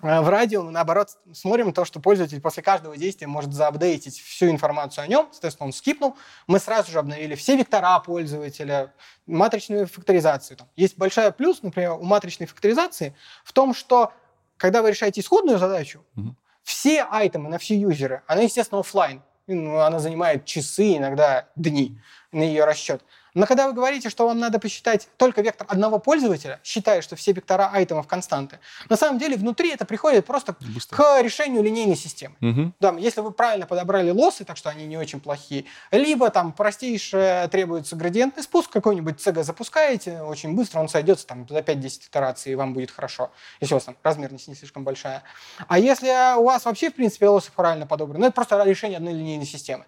в 0.06 0.30
радио 0.30 0.62
мы, 0.62 0.70
наоборот, 0.72 1.18
смотрим 1.34 1.74
то, 1.74 1.84
что 1.84 2.00
пользователь 2.00 2.40
после 2.40 2.62
каждого 2.62 2.96
действия 2.96 3.26
может 3.26 3.54
заапдейтить 3.54 4.20
всю 4.20 4.50
информацию 4.52 5.04
о 5.04 5.08
нем, 5.08 5.28
соответственно, 5.32 5.66
он 5.68 5.74
скипнул, 5.74 6.16
мы 6.46 6.60
сразу 6.60 6.92
же 6.92 7.00
обновили 7.00 7.34
все 7.34 7.58
вектора 7.58 8.00
пользователя, 8.00 8.94
матричную 9.26 9.88
факторизацию. 9.88 10.58
Там 10.58 10.70
Есть 10.76 10.98
большой 10.98 11.32
плюс, 11.32 11.64
например, 11.64 11.94
у 11.94 12.04
матричной 12.04 12.46
факторизации 12.46 13.16
в 13.44 13.52
том, 13.52 13.74
что 13.74 14.14
когда 14.58 14.84
вы 14.84 14.92
решаете 14.92 15.22
исходную 15.22 15.58
задачу, 15.58 16.06
Мгм. 16.14 16.38
все 16.64 17.04
айтемы 17.10 17.50
на 17.50 17.58
все 17.58 17.76
юзеры, 17.76 18.22
она, 18.28 18.42
естественно, 18.42 18.82
оффлайн. 18.82 19.24
Ну, 19.48 19.80
Она 19.80 20.00
занимает 20.00 20.46
часы, 20.46 20.98
иногда 20.98 21.48
дни 21.56 22.00
на 22.32 22.44
ее 22.44 22.64
расчет. 22.66 23.04
Но 23.36 23.46
когда 23.46 23.68
вы 23.68 23.74
говорите, 23.74 24.10
что 24.10 24.26
вам 24.26 24.40
надо 24.40 24.60
посчитать 24.60 25.10
только 25.18 25.42
вектор 25.42 25.68
одного 25.70 26.00
пользователя, 26.00 26.60
считая, 26.64 27.02
что 27.02 27.16
все 27.16 27.34
вектора 27.34 27.70
айтемов 27.72 28.08
константы, 28.08 28.60
на 28.90 28.96
самом 28.96 29.20
деле 29.20 29.36
внутри 29.36 29.70
это 29.70 29.86
приходит 29.86 30.26
просто 30.26 30.56
Быстро. 30.74 30.96
к 30.96 31.22
решению 31.22 31.62
линейной 31.62 31.98
системы. 31.98 32.36
Мгм. 32.40 32.74
Да, 32.80 32.96
если 32.98 33.20
вы 33.20 33.32
правильно 33.32 33.68
подобрали 33.68 34.10
лоссы, 34.10 34.46
так 34.46 34.56
что 34.56 34.70
они 34.70 34.86
не 34.86 34.98
очень 34.98 35.20
плохие, 35.20 35.66
либо 35.92 36.30
там 36.30 36.54
простейшее 36.54 37.48
требуется 37.50 37.96
градиентный 37.96 38.42
спуск, 38.42 38.72
какой-нибудь 38.72 39.16
CG 39.16 39.44
запускаете, 39.44 40.22
очень 40.22 40.56
быстро 40.56 40.80
он 40.80 40.88
сойдется 40.88 41.28
там 41.28 41.48
за 41.48 41.60
5-10 41.60 42.08
итераций, 42.10 42.54
и 42.54 42.56
вам 42.56 42.74
будет 42.74 42.90
хорошо, 42.90 43.32
если 43.60 43.74
у 43.74 43.78
вас 43.78 43.84
там 43.84 43.98
размерность 44.02 44.48
не 44.48 44.56
слишком 44.56 44.86
большая. 44.86 45.24
А 45.68 45.78
если 45.78 46.38
у 46.38 46.46
вас 46.46 46.64
вообще, 46.64 46.90
в 46.90 46.96
принципе, 46.96 47.28
лоссы 47.28 47.52
правильно 47.54 47.86
подобраны, 47.86 48.20
ну, 48.20 48.26
это 48.28 48.34
просто 48.34 48.64
решение 48.64 48.98
одной 48.98 49.14
линейной 49.14 49.46
системы. 49.46 49.86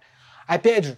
Опять 0.47 0.85
же, 0.85 0.97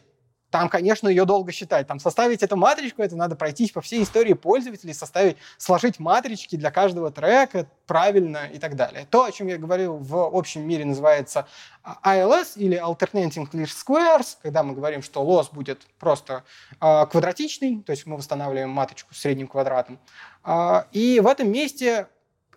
там, 0.51 0.69
конечно, 0.69 1.07
ее 1.07 1.25
долго 1.25 1.51
считать. 1.51 1.87
Там 1.87 1.99
составить 1.99 2.41
эту 2.43 2.55
матричку, 2.55 3.01
это 3.01 3.15
надо 3.15 3.35
пройтись 3.35 3.71
по 3.71 3.81
всей 3.81 4.03
истории 4.03 4.33
пользователей, 4.33 4.93
составить, 4.93 5.37
сложить 5.57 5.99
матрички 5.99 6.55
для 6.55 6.71
каждого 6.71 7.11
трека 7.11 7.67
правильно 7.85 8.47
и 8.51 8.59
так 8.59 8.75
далее. 8.75 9.07
То, 9.09 9.25
о 9.25 9.31
чем 9.31 9.47
я 9.47 9.57
говорил 9.57 9.97
в 9.97 10.35
общем 10.35 10.67
мире, 10.67 10.85
называется 10.85 11.47
а, 11.83 12.15
ILS 12.15 12.53
или 12.55 12.77
Alternating 12.77 13.49
Least 13.51 13.75
Squares, 13.85 14.37
когда 14.41 14.63
мы 14.63 14.73
говорим, 14.73 15.01
что 15.01 15.23
лосс 15.23 15.49
будет 15.49 15.81
просто 15.99 16.43
а, 16.79 17.05
квадратичный, 17.05 17.81
то 17.81 17.91
есть 17.91 18.05
мы 18.05 18.17
восстанавливаем 18.17 18.69
матричку 18.69 19.13
с 19.13 19.19
средним 19.19 19.47
квадратом. 19.47 19.99
А, 20.43 20.87
и 20.91 21.19
в 21.19 21.27
этом 21.27 21.51
месте 21.51 22.07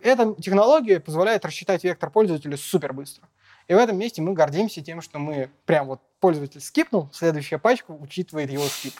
эта 0.01 0.35
технология 0.35 0.99
позволяет 0.99 1.45
рассчитать 1.45 1.83
вектор 1.83 2.09
пользователя 2.09 2.57
супер 2.57 2.93
быстро. 2.93 3.27
И 3.67 3.73
в 3.73 3.77
этом 3.77 3.97
месте 3.97 4.21
мы 4.21 4.33
гордимся 4.33 4.81
тем, 4.81 5.01
что 5.01 5.19
мы 5.19 5.49
прям 5.65 5.87
вот 5.87 6.01
пользователь 6.19 6.61
скипнул, 6.61 7.09
следующая 7.13 7.57
пачка 7.57 7.91
учитывает 7.91 8.49
его 8.49 8.65
скип. 8.65 8.93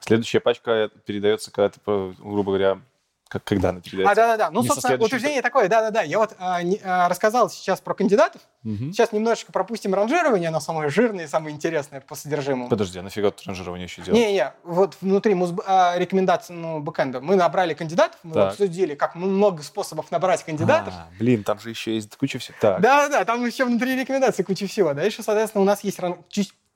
Следующая 0.00 0.40
пачка 0.40 0.90
передается, 1.06 1.50
когда 1.50 1.70
ты, 1.70 1.80
грубо 2.18 2.52
говоря, 2.52 2.80
как, 3.30 3.44
когда 3.44 3.68
она 3.68 3.80
передается? 3.80 4.10
А, 4.10 4.14
да-да-да. 4.16 4.50
Ну, 4.50 4.62
Не 4.62 4.68
со 4.68 4.74
собственно, 4.74 5.02
утверждение 5.04 5.40
такое, 5.40 5.68
да-да-да. 5.68 6.02
Я 6.02 6.18
вот 6.18 6.34
а, 6.40 6.60
не- 6.62 6.80
а, 6.82 7.08
рассказал 7.08 7.48
сейчас 7.48 7.80
про 7.80 7.94
кандидатов. 7.94 8.42
Мгм. 8.64 8.92
Сейчас 8.92 9.12
немножечко 9.12 9.52
пропустим 9.52 9.94
ранжирование, 9.94 10.48
оно 10.48 10.58
самое 10.58 10.90
жирное 10.90 11.24
и 11.26 11.28
самое 11.28 11.54
интересное 11.54 12.00
по 12.00 12.16
содержимому. 12.16 12.68
Подожди, 12.68 12.98
а 12.98 13.02
нафига 13.02 13.30
тут 13.30 13.46
ранжирование 13.46 13.84
еще 13.86 14.02
делать? 14.02 14.20
Не-не, 14.20 14.52
вот 14.64 14.96
внутри 15.00 15.34
музб- 15.34 15.62
а, 15.64 15.96
рекомендательного 15.96 16.80
бэкэнда 16.80 17.20
мы 17.20 17.36
набрали 17.36 17.72
кандидатов, 17.74 18.18
мы 18.24 18.34
Так. 18.34 18.50
обсудили, 18.50 18.96
как 18.96 19.14
много 19.14 19.62
способов 19.62 20.10
набрать 20.10 20.42
кандидатов. 20.44 20.92
А, 20.96 21.06
блин, 21.18 21.44
там 21.44 21.60
же 21.60 21.70
еще 21.70 21.94
есть 21.94 22.16
куча 22.16 22.40
всего. 22.40 22.56
Да-да-да, 22.60 23.24
там 23.24 23.46
еще 23.46 23.64
внутри 23.64 23.94
рекомендаций 23.98 24.44
куча 24.44 24.66
всего. 24.66 24.92
Дальше, 24.92 25.22
соответственно, 25.22 25.62
у 25.62 25.66
нас 25.66 25.84
есть 25.84 26.00
ран- 26.00 26.18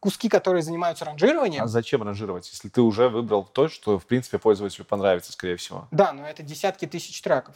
куски, 0.05 0.29
которые 0.29 0.63
занимаются 0.63 1.07
ранжированием. 1.07 1.63
А 1.63 1.67
зачем 1.67 2.03
ранжировать, 2.03 2.47
если 2.53 2.69
ты 2.69 2.83
уже 2.83 3.09
выбрал 3.09 3.43
то, 3.43 3.71
что, 3.71 3.99
в 3.99 4.05
принципе, 4.05 4.39
пользователю 4.39 4.85
понравится, 4.85 5.33
скорее 5.33 5.57
всего? 5.57 5.89
Да, 5.91 6.13
но 6.13 6.29
это 6.29 6.43
десятки 6.43 6.87
тысяч 6.87 7.23
треков. 7.23 7.55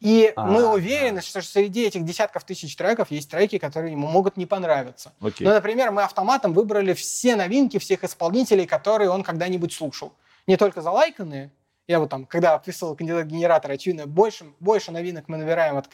И 0.00 0.32
А, 0.34 0.44
мы 0.44 0.66
уверены, 0.66 1.22
что 1.22 1.40
среди 1.40 1.86
этих 1.86 2.04
десятков 2.04 2.42
тысяч 2.42 2.74
треков 2.74 3.12
есть 3.12 3.30
треки, 3.30 3.58
которые 3.58 3.92
ему 3.92 4.08
могут 4.08 4.36
не 4.36 4.44
понравиться. 4.44 5.12
Окей. 5.20 5.46
Ну, 5.46 5.54
например, 5.54 5.92
мы 5.92 6.02
автоматом 6.02 6.52
выбрали 6.52 6.94
все 6.94 7.36
новинки 7.36 7.78
всех 7.78 8.02
исполнителей, 8.02 8.66
которые 8.66 9.08
он 9.10 9.22
когда-нибудь 9.22 9.72
слушал. 9.72 10.12
Не 10.48 10.56
только 10.56 10.82
залайканные. 10.82 11.52
Я 11.86 12.00
вот 12.00 12.10
там, 12.10 12.26
когда 12.26 12.54
описывал 12.54 12.96
кандидат 12.96 13.26
генератора, 13.26 13.74
очевидно, 13.74 14.08
больше, 14.08 14.46
больше 14.58 14.90
новинок 14.90 15.28
мы 15.28 15.36
набираем 15.36 15.76
от, 15.76 15.88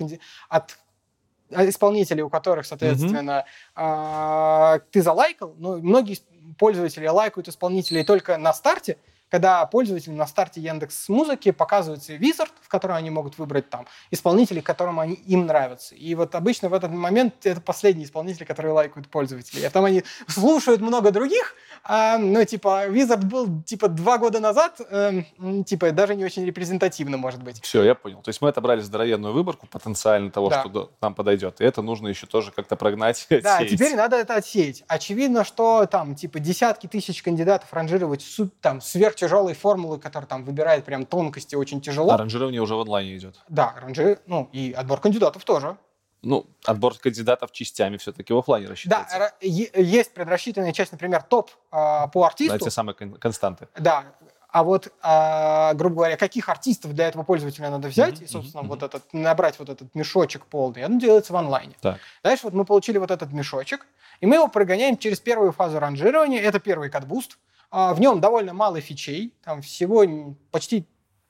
от 0.48 0.78
исполнителей, 1.51 2.22
у 2.22 2.31
которых, 2.31 2.66
соответственно, 2.66 3.44
а, 3.74 4.81
ты 4.90 5.02
залайкал, 5.02 5.55
но 5.59 5.77
многие 5.78 6.18
пользователи 6.59 7.06
лайкают 7.06 7.48
исполнителей 7.48 8.05
только 8.05 8.36
на 8.39 8.52
старте, 8.52 8.98
когда 9.31 9.65
пользователям 9.66 10.16
на 10.16 10.27
старте 10.27 10.61
Яндекс 10.61 11.09
Музыки 11.09 11.51
показывается 11.52 12.15
визард, 12.15 12.52
в 12.62 12.69
котором 12.69 12.97
они 12.97 13.11
могут 13.11 13.39
выбрать 13.39 13.70
там 13.70 13.86
исполнителей, 14.11 14.61
которым 14.62 14.98
они, 15.01 15.15
им 15.15 15.47
нравятся. 15.47 15.94
И 15.94 16.15
вот 16.15 16.35
обычно 16.35 16.69
в 16.69 16.74
этот 16.74 16.90
момент 16.90 17.35
это 17.44 17.61
последние 17.61 18.07
исполнители, 18.07 18.44
которые 18.44 18.73
лайкают 18.73 19.09
пользователей. 19.09 19.65
А 19.66 19.70
там 19.70 19.85
они 19.85 20.02
слушают 20.28 20.81
много 20.81 21.11
других, 21.11 21.55
а, 21.85 22.19
ну, 22.19 22.44
типа, 22.44 22.86
визард 22.89 23.24
был, 23.24 23.62
типа, 23.62 23.89
два 23.89 24.19
года 24.19 24.40
назад, 24.40 24.81
м, 24.90 25.65
типа, 25.65 25.93
даже 25.93 26.15
не 26.15 26.24
очень 26.24 26.44
репрезентативно, 26.44 27.16
может 27.16 27.43
быть. 27.43 27.62
Все, 27.62 27.82
я 27.85 27.94
понял. 27.94 28.20
То 28.23 28.28
есть 28.28 28.43
мы 28.43 28.48
отобрали 28.48 28.81
здоровенную 28.81 29.32
выборку 29.32 29.66
потенциально 29.66 30.31
того, 30.31 30.48
Да. 30.51 30.61
что 30.61 30.90
нам 31.01 31.15
подойдет. 31.15 31.61
И 31.61 31.65
это 31.65 31.82
нужно 31.82 32.09
еще 32.09 32.27
тоже 32.27 32.52
как-то 32.52 32.77
прогнать. 32.77 33.27
и 33.31 33.40
Да, 33.40 33.57
отсеять. 33.59 33.73
теперь 33.73 33.94
надо 33.97 34.16
это 34.16 34.35
отсеять. 34.35 34.85
Очевидно, 34.89 35.44
что 35.44 35.86
там 35.86 36.15
типа 36.15 36.39
десятки 36.40 36.86
тысяч 36.86 37.23
кандидатов 37.23 37.73
ранжировать 37.73 38.24
там 38.61 38.81
сверхтяжелые 39.20 39.55
формулы, 39.55 39.98
которые 39.98 40.26
там 40.28 40.44
выбирают 40.44 40.84
прям 40.84 41.05
тонкости 41.06 41.55
очень 41.55 41.80
тяжело. 41.80 42.12
А 42.12 42.16
ранжирование 42.16 42.60
уже 42.60 42.74
в 42.74 42.80
онлайне 42.80 43.16
идет. 43.16 43.36
Да, 43.48 43.74
ранжи, 43.80 44.18
ну 44.26 44.48
и 44.52 44.72
отбор 44.72 45.01
кандидатов 45.01 45.44
тоже. 45.44 45.76
Ну, 46.22 46.47
отбор 46.66 46.94
кандидатов 46.98 47.51
частями 47.52 47.97
все-таки 47.97 48.32
в 48.32 48.38
офлайне 48.38 48.66
Да, 48.66 48.70
рассчитывается. 48.72 49.16
ра- 49.18 49.32
е- 49.40 49.70
есть 49.74 50.12
предрасчитанная 50.12 50.72
часть, 50.72 50.92
например, 50.92 51.22
топ 51.22 51.51
а, 51.70 52.09
по 52.09 52.20
Да, 52.20 52.26
артисту. 52.26 52.59
те 52.59 52.70
самые 52.70 52.94
кон- 52.94 53.14
константы. 53.14 53.68
Да. 53.78 54.05
А 54.52 54.62
вот, 54.64 54.92
а, 55.02 55.72
грубо 55.74 55.94
говоря, 55.97 56.16
каких 56.16 56.48
артистов 56.48 56.92
для 56.92 57.09
этого 57.09 57.22
пользователя 57.22 57.70
надо 57.70 57.88
взять, 57.88 58.16
Мгм, 58.16 58.24
и, 58.24 58.26
собственно, 58.26 58.62
мгм, 58.62 58.70
вот 58.70 58.82
этот, 58.82 59.02
набрать 59.14 59.59
вот 59.59 59.68
этот 59.70 59.94
мешочек 59.94 60.44
полный, 60.47 60.82
оно 60.84 60.98
делается 60.98 61.32
в 61.32 61.36
онлайне. 61.36 61.74
Так. 61.80 61.98
Дальше 62.22 62.42
вот 62.44 62.52
мы 62.55 62.64
получили 62.64 62.98
вот 62.98 63.10
этот 63.10 63.32
мешочек, 63.32 63.86
и 64.20 64.26
мы 64.26 64.34
его 64.34 64.48
прогоняем 64.48 64.98
через 64.98 65.20
первую 65.20 65.52
фазу 65.52 65.78
ранжирования. 65.78 66.40
Это 66.42 66.59
первый 66.59 66.90
катбуст. 66.90 67.38
А, 67.70 67.94
В 67.94 68.01
нем 68.01 68.20
довольно 68.20 68.52
мало 68.52 68.80
фичей, 68.80 69.32
там 69.44 69.62
всего 69.62 70.05
почти 70.51 70.86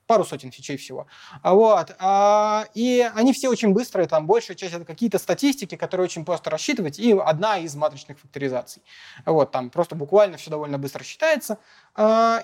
пару 0.07 0.25
сотен 0.25 0.51
фичей 0.51 0.75
всего. 0.75 1.07
А 1.41 1.53
Вот. 1.53 1.95
а, 1.99 2.65
И 2.73 3.09
они 3.15 3.31
все 3.31 3.47
очень 3.47 3.71
быстрые, 3.73 4.07
там 4.07 4.27
большая 4.27 4.57
часть 4.57 4.73
это 4.73 4.83
какие-то 4.83 5.19
статистики, 5.19 5.75
которые 5.75 6.05
очень 6.05 6.25
просто 6.25 6.49
рассчитывать, 6.49 6.99
и 6.99 7.13
одна 7.13 7.59
из 7.59 7.75
матричных 7.75 8.19
факторизаций. 8.19 8.81
Вот, 9.25 9.51
там 9.51 9.69
просто 9.69 9.95
буквально 9.95 10.37
все 10.37 10.49
довольно 10.49 10.77
быстро 10.77 11.03
считается. 11.03 11.59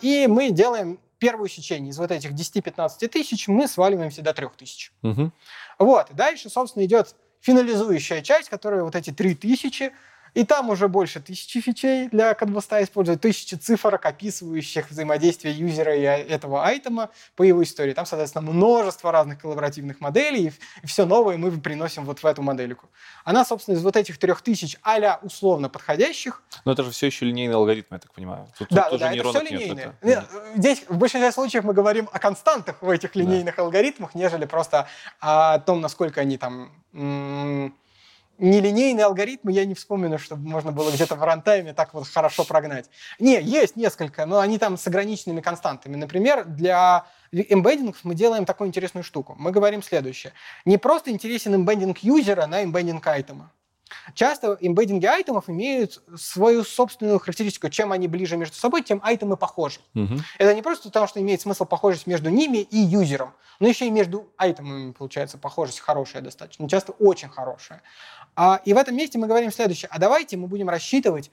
И 0.02 0.28
мы 0.30 0.52
делаем 0.52 1.00
первую 1.18 1.50
сечение 1.50 1.90
из 1.90 1.98
вот 1.98 2.12
этих 2.12 2.32
10-15 2.32 3.08
тысяч, 3.10 3.48
мы 3.48 3.68
сваливаемся 3.68 4.22
до 4.22 4.34
3 4.34 4.48
тысяч. 4.56 4.94
Мгм. 5.02 5.34
Вот, 5.80 6.08
дальше, 6.14 6.50
собственно, 6.50 6.86
идет 6.86 7.16
финализующая 7.42 8.22
часть, 8.22 8.50
которая 8.50 8.84
вот 8.84 8.96
эти 8.96 9.12
3000, 9.12 9.92
и 10.38 10.44
там 10.44 10.70
уже 10.70 10.88
больше 10.88 11.20
тысячи 11.20 11.60
фичей 11.62 12.10
для 12.10 12.36
кадбуста 12.36 12.84
используют, 12.84 13.22
тысячи 13.22 13.56
цифрок, 13.56 14.06
описывающих 14.06 14.92
взаимодействие 14.92 15.56
юзера 15.56 15.96
и 15.96 16.06
а- 16.06 16.16
этого 16.20 16.64
айтема 16.64 17.10
по 17.36 17.42
его 17.42 17.64
истории. 17.64 17.94
Там, 17.94 18.06
соответственно, 18.06 18.52
множество 18.52 19.12
разных 19.12 19.42
коллаборативных 19.42 20.00
моделей, 20.00 20.54
и 20.84 20.86
все 20.86 21.06
новое 21.06 21.38
мы 21.38 21.50
приносим 21.50 22.06
вот 22.06 22.22
в 22.22 22.26
эту 22.28 22.44
модельку. 22.44 22.88
Она, 23.24 23.46
собственно, 23.46 23.78
из 23.78 23.84
вот 23.84 23.96
этих 23.98 24.20
трех 24.20 24.44
тысяч 24.44 24.78
а 24.84 25.20
условно 25.24 25.70
подходящих, 25.70 26.44
Но 26.66 26.74
это 26.74 26.84
же 26.84 26.92
все 26.92 27.08
еще 27.08 27.26
линейный 27.26 27.56
алгоритм, 27.56 27.96
я 27.96 28.00
так 28.00 28.14
понимаю. 28.14 28.48
Тут, 28.60 28.68
да, 28.70 28.92
тут 28.92 29.00
да, 29.00 29.08
да, 29.10 29.16
это 29.16 29.30
все 29.30 29.42
нет, 29.42 29.52
линейное. 29.52 29.84
это- 29.86 29.96
Нет, 30.04 30.26
Здесь 30.56 30.84
в 30.88 30.98
большинстве 30.98 31.32
случаев 31.32 31.64
мы 31.64 31.74
говорим 31.74 32.10
о 32.12 32.20
константах 32.20 32.84
в 32.84 32.90
этих 32.92 33.16
линейных 33.16 33.58
алгоритмах, 33.58 34.14
нежели 34.14 34.46
просто 34.46 34.88
о 35.20 35.58
том, 35.58 35.82
насколько 35.82 36.22
они 36.22 36.38
там 36.38 36.72
нелинейные 38.38 39.06
алгоритмы, 39.06 39.52
я 39.52 39.66
не 39.66 39.74
вспомню, 39.74 40.18
чтобы 40.20 40.48
можно 40.48 40.72
было 40.72 40.92
где-то 40.92 41.16
в 41.16 41.24
рантайме 41.24 41.74
так 41.74 41.94
вот 41.94 42.08
хорошо 42.08 42.44
прогнать. 42.44 42.90
Не, 43.20 43.42
есть 43.42 43.76
несколько, 43.76 44.26
но 44.26 44.40
они 44.40 44.58
там 44.58 44.78
с 44.78 44.88
ограниченными 44.88 45.42
константами. 45.42 45.96
Например, 45.96 46.46
для 46.46 47.06
эмбеддингов 47.32 48.04
мы 48.04 48.16
делаем 48.16 48.46
такую 48.46 48.68
интересную 48.68 49.04
штуку. 49.04 49.36
Мы 49.38 49.52
говорим 49.52 49.82
следующее. 49.84 50.34
Не 50.66 50.78
просто 50.78 51.12
интересен 51.12 51.56
эмбеддинг 51.56 52.00
юзера 52.00 52.46
на 52.48 52.64
эмбеддинг 52.64 53.06
айтема. 53.08 53.52
Часто 54.14 54.58
эмбеддинги 54.60 55.06
айтемов 55.06 55.50
имеют 55.50 56.02
свою 56.16 56.64
собственную 56.64 57.20
характеристику. 57.20 57.70
Чем 57.70 57.92
они 57.92 58.08
ближе 58.08 58.38
между 58.38 58.56
собой, 58.56 58.84
тем 58.84 59.00
айтемы 59.04 59.38
похожи. 59.38 59.80
Мгм. 59.94 60.24
Это 60.38 60.54
не 60.54 60.62
просто 60.62 60.90
потому, 60.90 61.08
что 61.08 61.20
имеет 61.22 61.42
смысл 61.42 61.66
похожесть 61.66 62.08
между 62.08 62.30
ними 62.30 62.58
и 62.58 62.78
юзером, 62.78 63.34
но 63.60 63.68
еще 63.68 63.88
и 63.88 63.92
между 63.92 64.32
айтемами 64.38 64.92
получается 64.92 65.38
похожесть 65.38 65.80
хорошая 65.80 66.22
достаточно, 66.22 66.70
часто 66.70 66.92
очень 66.94 67.30
хорошая. 67.30 67.82
А, 68.36 68.62
и 68.66 68.74
в 68.74 68.78
этом 68.78 68.96
месте 68.96 69.18
мы 69.18 69.28
говорим 69.28 69.52
следующее. 69.52 69.90
А 69.92 70.00
давайте 70.00 70.38
мы 70.38 70.48
будем 70.48 70.70
рассчитывать 70.70 71.32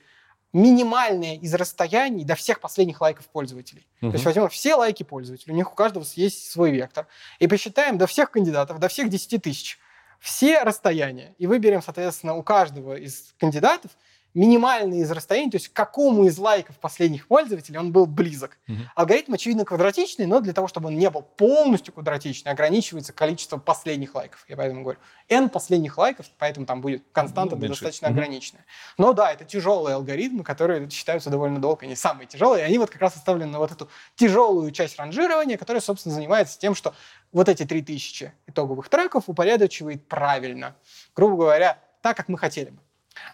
минимальное 0.55 1.36
из 1.36 1.52
расстояний 1.52 2.24
до 2.24 2.36
всех 2.36 2.60
последних 2.60 3.01
лайков 3.01 3.26
пользователей. 3.26 3.86
То 4.01 4.12
есть 4.12 4.24
возьмем 4.24 4.48
все 4.48 4.76
лайки 4.76 5.02
пользователей, 5.02 5.52
у 5.52 5.56
них 5.56 5.70
у 5.70 5.74
каждого 5.74 6.05
есть 6.14 6.51
свой 6.51 6.70
вектор, 6.70 7.09
и 7.40 7.48
посчитаем 7.48 7.98
до 7.98 8.06
всех 8.06 8.31
кандидатов, 8.31 8.78
до 8.78 8.89
всех 8.89 9.09
10 9.09 9.43
тысяч, 9.43 9.78
все 10.25 10.63
расстояния, 10.63 11.35
и 11.37 11.47
выберем, 11.47 11.83
соответственно, 11.83 12.35
у 12.35 12.43
каждого 12.43 12.95
из 12.95 13.35
кандидатов 13.39 13.91
минимальный 14.33 14.99
из 15.01 15.11
расстояний, 15.13 15.51
то 15.51 15.57
есть 15.59 15.69
к 15.69 15.73
какому 15.75 16.25
из 16.25 16.39
лайков 16.39 16.79
последних 16.81 17.29
пользователей 17.29 17.79
он 17.79 17.93
был 17.93 18.07
близок. 18.07 18.59
Мгм. 18.67 18.91
Алгоритм, 18.97 19.35
очевидно, 19.35 19.65
квадратичный, 19.65 20.27
но 20.27 20.41
для 20.41 20.53
того, 20.53 20.67
чтобы 20.67 20.89
он 20.89 20.99
не 20.99 21.09
был 21.09 21.23
полностью 21.23 21.95
квадратичный, 21.95 22.51
ограничивается 22.51 23.13
количеством 23.13 23.61
последних 23.61 24.15
лайков. 24.15 24.45
Я 24.49 24.57
поэтому 24.57 24.83
говорю, 24.83 24.99
n 25.29 25.49
последних 25.51 25.99
лайков, 25.99 26.27
поэтому 26.39 26.67
там 26.67 26.81
будет 26.81 27.05
константа 27.13 27.55
Ну, 27.55 27.69
достаточно 27.69 28.09
Мгм. 28.09 28.19
ограниченная. 28.19 28.65
Но 28.99 29.13
да, 29.13 29.31
это 29.31 29.45
тяжелые 29.45 29.95
алгоритмы, 29.95 30.43
которые 30.43 30.91
считаются 30.91 31.31
довольно 31.31 31.61
долго, 31.61 31.85
они 31.87 31.95
самые 31.95 32.27
тяжелые, 32.27 32.63
и 32.65 32.67
они 32.67 32.79
вот 32.79 32.91
как 32.91 33.03
раз 33.03 33.15
оставлены 33.15 33.53
на 33.53 33.59
вот 33.61 33.71
эту 33.71 33.89
тяжелую 34.17 34.73
часть 34.73 34.99
ранжирования, 34.99 35.57
которая, 35.59 35.81
собственно, 35.81 36.13
занимается 36.15 36.59
тем, 36.59 36.75
что 36.75 36.95
вот 37.35 37.48
эти 37.48 37.66
3000 37.66 38.32
итоговых 38.47 38.89
треков 38.89 39.24
упорядочивает 39.27 40.09
правильно, 40.09 40.77
грубо 41.15 41.36
говоря, 41.36 41.78
так, 42.01 42.16
как 42.16 42.28
мы 42.28 42.39
хотели 42.39 42.70
бы. 42.70 42.78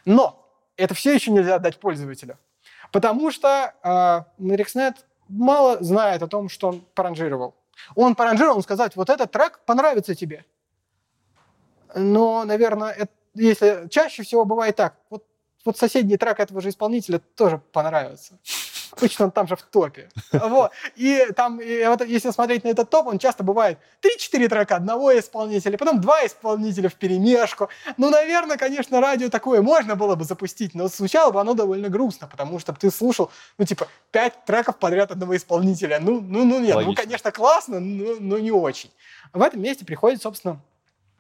Но 0.04 0.50
это 0.76 0.94
все 0.94 1.14
еще 1.14 1.30
нельзя 1.30 1.56
отдать 1.56 1.78
пользователю. 1.78 2.38
Потому 2.90 3.30
что 3.30 3.74
э, 3.82 3.88
RxNet 4.42 4.96
мало 5.28 5.82
знает 5.84 6.22
о 6.22 6.28
том, 6.28 6.48
что 6.48 6.68
он 6.68 6.80
поранжировал. 6.94 7.54
Он 7.94 8.14
поранжировал, 8.14 8.56
он 8.56 8.62
сказал, 8.62 8.88
вот 8.94 9.10
этот 9.10 9.30
трек 9.30 9.60
понравится 9.66 10.14
тебе. 10.14 10.44
Но, 11.94 12.44
наверное, 12.44 12.90
это, 12.92 13.12
если 13.34 13.86
чаще 13.90 14.22
всего 14.22 14.44
бывает 14.44 14.76
так, 14.76 14.96
вот, 15.10 15.24
вот 15.64 15.76
соседний 15.76 16.16
трек 16.16 16.40
этого 16.40 16.60
же 16.62 16.70
исполнителя 16.70 17.18
тоже 17.18 17.58
понравится. 17.58 18.38
Обычно 18.92 19.26
он 19.26 19.30
там 19.30 19.46
же 19.46 19.56
в 19.56 19.62
топе. 19.62 20.08
Вот. 20.32 20.72
И 20.96 21.26
там, 21.36 21.60
и 21.60 21.84
вот, 21.86 22.04
если 22.06 22.30
смотреть 22.30 22.64
на 22.64 22.68
этот 22.68 22.90
топ, 22.90 23.06
он 23.06 23.18
часто 23.18 23.44
бывает 23.44 23.78
3-4 24.02 24.48
трека 24.48 24.76
одного 24.76 25.16
исполнителя, 25.18 25.78
потом 25.78 26.00
два 26.00 26.26
исполнителя 26.26 26.88
в 26.88 26.94
перемешку. 26.94 27.68
Ну, 27.96 28.10
наверное, 28.10 28.56
конечно, 28.56 29.00
радио 29.00 29.28
такое 29.28 29.62
можно 29.62 29.96
было 29.96 30.16
бы 30.16 30.24
запустить, 30.24 30.74
но 30.74 30.88
звучало 30.88 31.30
бы 31.30 31.40
оно 31.40 31.54
довольно 31.54 31.88
грустно, 31.88 32.26
потому 32.26 32.58
что 32.58 32.72
ты 32.72 32.90
слушал, 32.90 33.30
ну, 33.58 33.64
типа, 33.64 33.86
5 34.12 34.44
треков 34.44 34.78
подряд 34.78 35.10
одного 35.10 35.36
исполнителя. 35.36 35.98
Ну, 36.00 36.20
ну, 36.20 36.44
ну 36.44 36.58
нет, 36.60 36.70
ну, 36.70 36.76
Логично. 36.76 36.90
ну, 36.90 36.94
конечно, 36.94 37.32
классно, 37.32 37.80
но, 37.80 38.16
но 38.18 38.38
не 38.38 38.50
очень. 38.50 38.90
В 39.32 39.42
этом 39.42 39.62
месте 39.62 39.84
приходит, 39.84 40.22
собственно, 40.22 40.60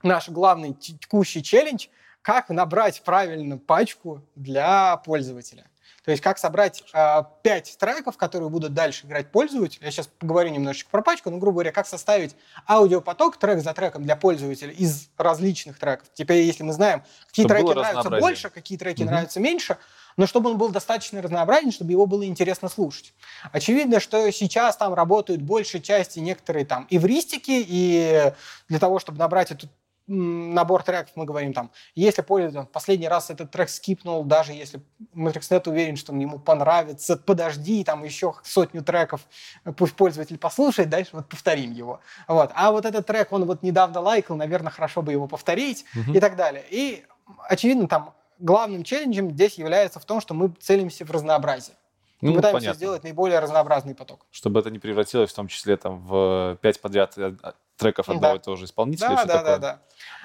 наш 0.02 0.28
главный 0.28 0.74
текущий 0.74 1.42
челлендж, 1.42 1.86
как 2.22 2.48
набрать 2.50 3.02
правильно 3.02 3.58
пачку 3.58 4.22
для 4.34 4.96
пользователя. 4.98 5.69
То 6.04 6.12
есть 6.12 6.22
как 6.22 6.38
собрать 6.38 6.82
э, 6.94 7.22
5 7.42 7.76
треков, 7.78 8.16
которые 8.16 8.48
будут 8.48 8.72
дальше 8.72 9.06
играть 9.06 9.30
пользователь. 9.30 9.80
Я 9.82 9.90
сейчас 9.90 10.06
поговорю 10.06 10.50
немножечко 10.50 10.90
про 10.90 11.02
пачку, 11.02 11.30
но, 11.30 11.36
грубо 11.38 11.56
говоря, 11.56 11.72
как 11.72 11.86
составить 11.86 12.34
аудиопоток 12.66 13.36
трек 13.36 13.60
за 13.60 13.74
треком 13.74 14.02
для 14.02 14.16
пользователя 14.16 14.72
из 14.72 15.08
различных 15.18 15.78
треков. 15.78 16.08
Теперь, 16.14 16.42
если 16.42 16.62
мы 16.62 16.72
знаем, 16.72 17.02
какие 17.26 17.44
чтобы 17.44 17.60
треки 17.60 17.76
нравятся 17.76 18.10
больше, 18.10 18.50
какие 18.50 18.78
треки 18.78 19.02
угу. 19.02 19.10
нравятся 19.10 19.40
меньше, 19.40 19.76
но 20.16 20.26
чтобы 20.26 20.50
он 20.50 20.58
был 20.58 20.70
достаточно 20.70 21.20
разнообразен, 21.20 21.70
чтобы 21.70 21.92
его 21.92 22.06
было 22.06 22.24
интересно 22.24 22.68
слушать. 22.68 23.12
Очевидно, 23.52 24.00
что 24.00 24.30
сейчас 24.32 24.76
там 24.76 24.94
работают 24.94 25.42
большей 25.42 25.80
части 25.80 26.18
некоторые 26.18 26.64
там 26.64 26.86
эвристики, 26.90 27.64
и 27.66 28.32
для 28.68 28.78
того, 28.78 28.98
чтобы 28.98 29.18
набрать 29.18 29.50
эту 29.50 29.68
набор 30.06 30.82
треков, 30.82 31.12
мы 31.14 31.24
говорим 31.24 31.52
там, 31.52 31.70
если 31.94 32.22
пользователь 32.22 32.68
последний 32.70 33.08
раз 33.08 33.30
этот 33.30 33.50
трек 33.50 33.68
скипнул, 33.68 34.24
даже 34.24 34.52
если 34.52 34.80
MatrixNet 35.14 35.68
уверен, 35.68 35.96
что 35.96 36.12
ему 36.12 36.38
понравится, 36.38 37.16
подожди, 37.16 37.84
там 37.84 38.02
еще 38.04 38.34
сотню 38.42 38.82
треков, 38.82 39.26
пусть 39.76 39.94
пользователь 39.94 40.38
послушает, 40.38 40.88
дальше 40.88 41.10
вот 41.12 41.28
повторим 41.28 41.72
его. 41.72 42.00
Вот. 42.26 42.50
А 42.54 42.72
вот 42.72 42.84
этот 42.84 43.06
трек, 43.06 43.32
он 43.32 43.44
вот 43.44 43.62
недавно 43.62 44.00
лайкал, 44.00 44.36
наверное, 44.36 44.72
хорошо 44.72 45.02
бы 45.02 45.12
его 45.12 45.28
повторить 45.28 45.84
угу. 45.94 46.12
и 46.12 46.20
так 46.20 46.36
далее. 46.36 46.64
И, 46.70 47.04
очевидно, 47.48 47.86
там 47.86 48.14
главным 48.38 48.82
челленджем 48.82 49.30
здесь 49.30 49.58
является 49.58 50.00
в 50.00 50.04
том, 50.04 50.20
что 50.20 50.34
мы 50.34 50.48
целимся 50.60 51.04
в 51.04 51.10
разнообразие. 51.10 51.76
Мы 52.20 52.30
ну, 52.30 52.36
пытаемся 52.36 52.60
понятно. 52.60 52.76
сделать 52.76 53.02
наиболее 53.02 53.38
разнообразный 53.38 53.94
поток. 53.94 54.26
Чтобы 54.30 54.60
это 54.60 54.70
не 54.70 54.78
превратилось 54.78 55.30
в 55.30 55.34
том 55.34 55.48
числе 55.48 55.76
там, 55.76 56.00
в 56.00 56.58
пять 56.60 56.80
подряд 56.80 57.16
э, 57.16 57.34
треков 57.80 58.08
одного 58.08 58.34
да. 58.34 58.40
и 58.40 58.42
того 58.42 58.56
же 58.56 58.64
исполнителя. 58.66 59.08
Да, 59.08 59.24
да, 59.24 59.38
такое. 59.38 59.42
да, 59.42 59.58
да. 59.58 59.80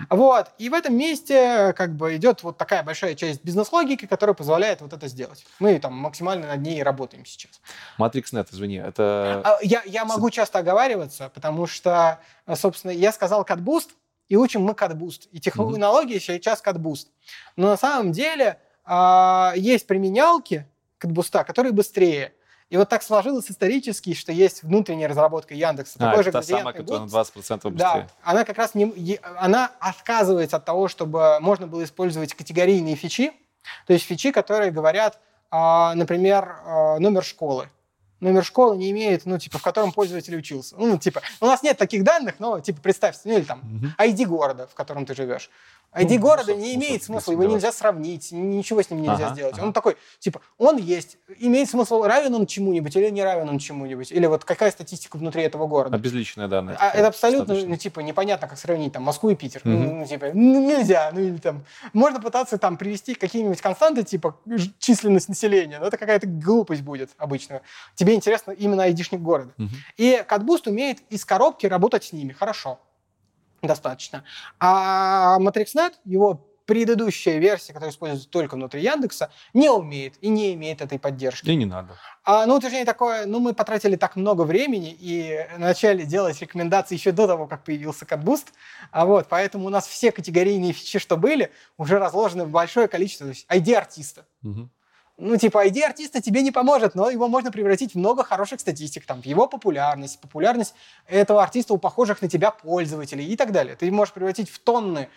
Вот. 0.09 0.51
И 0.57 0.69
в 0.69 0.73
этом 0.73 0.95
месте 0.95 1.73
как 1.73 1.95
бы 1.95 2.15
идет 2.15 2.43
вот 2.43 2.57
такая 2.57 2.83
большая 2.83 3.15
часть 3.15 3.43
бизнес-логики, 3.43 4.05
которая 4.05 4.33
позволяет 4.33 4.81
вот 4.81 4.93
это 4.93 5.07
сделать. 5.07 5.45
Мы 5.59 5.79
там 5.79 5.93
максимально 5.93 6.47
над 6.47 6.61
ней 6.61 6.83
работаем 6.83 7.25
сейчас. 7.25 7.61
MatrixNet, 7.99 8.47
извини, 8.51 8.77
это... 8.77 9.41
А, 9.43 9.57
я, 9.61 9.81
я 9.85 10.05
могу 10.05 10.29
часто 10.29 10.59
оговариваться, 10.59 11.29
потому 11.33 11.67
что, 11.67 12.19
собственно, 12.55 12.91
я 12.91 13.11
сказал 13.11 13.43
CatBoost, 13.43 13.89
и 14.27 14.35
учим 14.35 14.61
мы 14.63 14.73
CatBoost. 14.73 15.29
И 15.31 15.39
технология 15.39 16.17
mm-hmm. 16.17 16.19
сейчас 16.19 16.63
CatBoost. 16.63 17.07
Но 17.55 17.67
на 17.67 17.77
самом 17.77 18.11
деле 18.11 18.59
э, 18.85 19.51
есть 19.55 19.87
применялки 19.87 20.67
CatBoost, 20.99 21.43
которые 21.45 21.73
быстрее. 21.73 22.33
И 22.69 22.77
вот 22.77 22.89
так 22.89 23.03
сложилось 23.03 23.49
исторически, 23.51 24.13
что 24.13 24.31
есть 24.31 24.63
внутренняя 24.63 25.07
разработка 25.07 25.53
Яндекса. 25.53 25.97
А, 25.99 26.09
такой 26.09 26.23
же 26.23 26.31
та 26.31 26.41
самая, 26.41 26.73
которая 26.73 27.05
на 27.05 27.09
20% 27.09 27.69
быстрее. 27.69 27.73
Да, 27.73 28.07
она 28.23 28.43
как 28.43 28.57
раз 28.57 28.73
не, 28.73 29.19
она 29.37 29.71
отказывается 29.79 30.57
от 30.57 30.65
того, 30.65 30.87
чтобы 30.87 31.37
можно 31.41 31.67
было 31.67 31.83
использовать 31.83 32.33
категорийные 32.33 32.95
фичи, 32.95 33.33
то 33.85 33.93
есть 33.93 34.05
фичи, 34.05 34.31
которые 34.31 34.71
говорят, 34.71 35.19
а, 35.51 35.93
например, 35.93 36.57
а, 36.65 36.99
номер 36.99 37.23
школы 37.23 37.69
номер 38.19 38.43
школы 38.43 38.77
не 38.77 38.91
имеет, 38.91 39.25
ну, 39.25 39.37
типа, 39.37 39.59
в 39.59 39.61
котором 39.61 39.91
пользователь 39.91 40.35
учился. 40.35 40.75
Ну, 40.77 40.97
типа, 40.97 41.21
у 41.41 41.45
нас 41.45 41.63
нет 41.63 41.77
таких 41.77 42.03
данных, 42.03 42.35
но, 42.39 42.59
типа, 42.59 42.81
представь, 42.81 43.15
ну, 43.23 43.37
или 43.37 43.43
там, 43.43 43.61
ID 43.97 44.25
города, 44.25 44.67
в 44.67 44.73
котором 44.73 45.05
ты 45.05 45.15
живешь. 45.15 45.49
ID 45.93 46.15
ну, 46.15 46.19
города 46.19 46.53
ну, 46.53 46.59
не 46.59 46.75
имеет 46.75 47.03
смысла, 47.03 47.31
его 47.31 47.45
нельзя 47.45 47.71
сравнить, 47.71 48.31
ничего 48.31 48.81
с 48.81 48.89
ним 48.89 49.01
нельзя 49.01 49.27
ага, 49.27 49.33
сделать. 49.33 49.53
Ага. 49.57 49.65
Он 49.65 49.73
такой, 49.73 49.95
типа, 50.19 50.41
он 50.57 50.77
есть, 50.77 51.17
имеет 51.39 51.69
смысл, 51.69 52.03
равен 52.03 52.35
он 52.35 52.45
чему-нибудь 52.45 52.95
или 52.95 53.09
не 53.09 53.23
равен 53.23 53.47
он 53.47 53.59
чему-нибудь, 53.59 54.11
или 54.11 54.25
вот 54.25 54.43
какая 54.43 54.71
статистика 54.71 55.17
внутри 55.17 55.43
этого 55.43 55.67
города. 55.67 55.95
Обезличенные 55.95 56.47
данные. 56.47 56.75
А, 56.79 56.89
это 56.91 57.07
абсолютно, 57.07 57.55
ну, 57.55 57.75
типа, 57.77 58.01
непонятно, 58.01 58.47
как 58.47 58.57
сравнить 58.57 58.93
там 58.93 59.03
Москву 59.03 59.29
и 59.29 59.35
Питер. 59.35 59.61
Угу. 59.63 59.71
Ну, 59.71 60.05
типа, 60.05 60.27
ну, 60.33 60.67
нельзя, 60.67 61.11
ну, 61.13 61.21
или 61.21 61.37
там, 61.37 61.63
можно 61.93 62.19
пытаться 62.19 62.57
там 62.57 62.77
привести 62.77 63.15
какие-нибудь 63.15 63.61
константы, 63.61 64.03
типа, 64.03 64.37
численность 64.79 65.29
населения, 65.29 65.79
но 65.79 65.87
это 65.87 65.97
какая-то 65.97 66.27
глупость 66.27 66.81
будет 66.81 67.11
обычно. 67.17 67.61
Тебе 67.95 68.15
интересно 68.15 68.51
именно 68.51 68.83
айдишник 68.83 69.21
города. 69.21 69.53
Угу. 69.57 69.69
И 69.97 70.23
CatBoost 70.27 70.69
умеет 70.69 70.99
из 71.09 71.23
коробки 71.23 71.65
работать 71.67 72.03
с 72.03 72.11
ними, 72.11 72.33
хорошо 72.33 72.79
достаточно. 73.67 74.23
А 74.59 75.37
MatrixNet, 75.39 75.93
его 76.05 76.45
предыдущая 76.65 77.37
версия, 77.37 77.73
которая 77.73 77.91
используется 77.91 78.29
только 78.29 78.55
внутри 78.55 78.81
Яндекса, 78.81 79.29
не 79.53 79.69
умеет 79.69 80.15
и 80.21 80.29
не 80.29 80.53
имеет 80.53 80.81
этой 80.81 80.99
поддержки. 80.99 81.49
И 81.49 81.55
не 81.55 81.65
надо. 81.65 81.95
А, 82.23 82.45
ну, 82.45 82.55
утверждение 82.55 82.85
такое, 82.85 83.25
ну, 83.25 83.39
мы 83.39 83.53
потратили 83.53 83.95
так 83.95 84.15
много 84.15 84.41
времени 84.41 84.95
и 84.99 85.47
начали 85.57 86.03
делать 86.03 86.41
рекомендации 86.41 86.95
еще 86.95 87.11
до 87.11 87.27
того, 87.27 87.47
как 87.47 87.63
появился 87.63 88.05
CatBoost, 88.05 88.47
а 88.91 89.05
вот, 89.05 89.27
поэтому 89.29 89.67
у 89.67 89.69
нас 89.69 89.87
все 89.87 90.11
категорийные 90.11 90.73
фичи, 90.73 90.99
что 90.99 91.17
были, 91.17 91.51
уже 91.77 91.99
разложены 91.99 92.45
в 92.45 92.49
большое 92.49 92.87
количество, 92.87 93.27
то 93.27 93.33
есть 93.33 93.45
ID-артиста. 93.49 94.25
Угу 94.43 94.69
ну, 95.17 95.37
типа, 95.37 95.65
ID 95.65 95.81
артиста 95.81 96.21
тебе 96.21 96.41
не 96.41 96.51
поможет, 96.51 96.93
но 96.93 97.09
его 97.09 97.29
можно 97.29 97.49
превратить 97.49 97.93
в 97.93 97.97
много 97.97 98.23
хороших 98.23 98.59
статистик, 98.59 99.05
там, 99.05 99.21
в 99.21 99.25
его 99.25 99.47
популярность, 99.47 100.19
популярность 100.19 100.75
этого 101.07 101.41
артиста 101.41 101.73
у 101.73 101.77
похожих 101.77 102.21
на 102.21 102.27
тебя 102.27 102.51
пользователей 102.51 103.25
и 103.25 103.37
так 103.37 103.53
далее. 103.53 103.77
Ты 103.77 103.89
можешь 103.91 104.13
превратить 104.13 104.49
в 104.49 104.59
тонны 104.59 105.07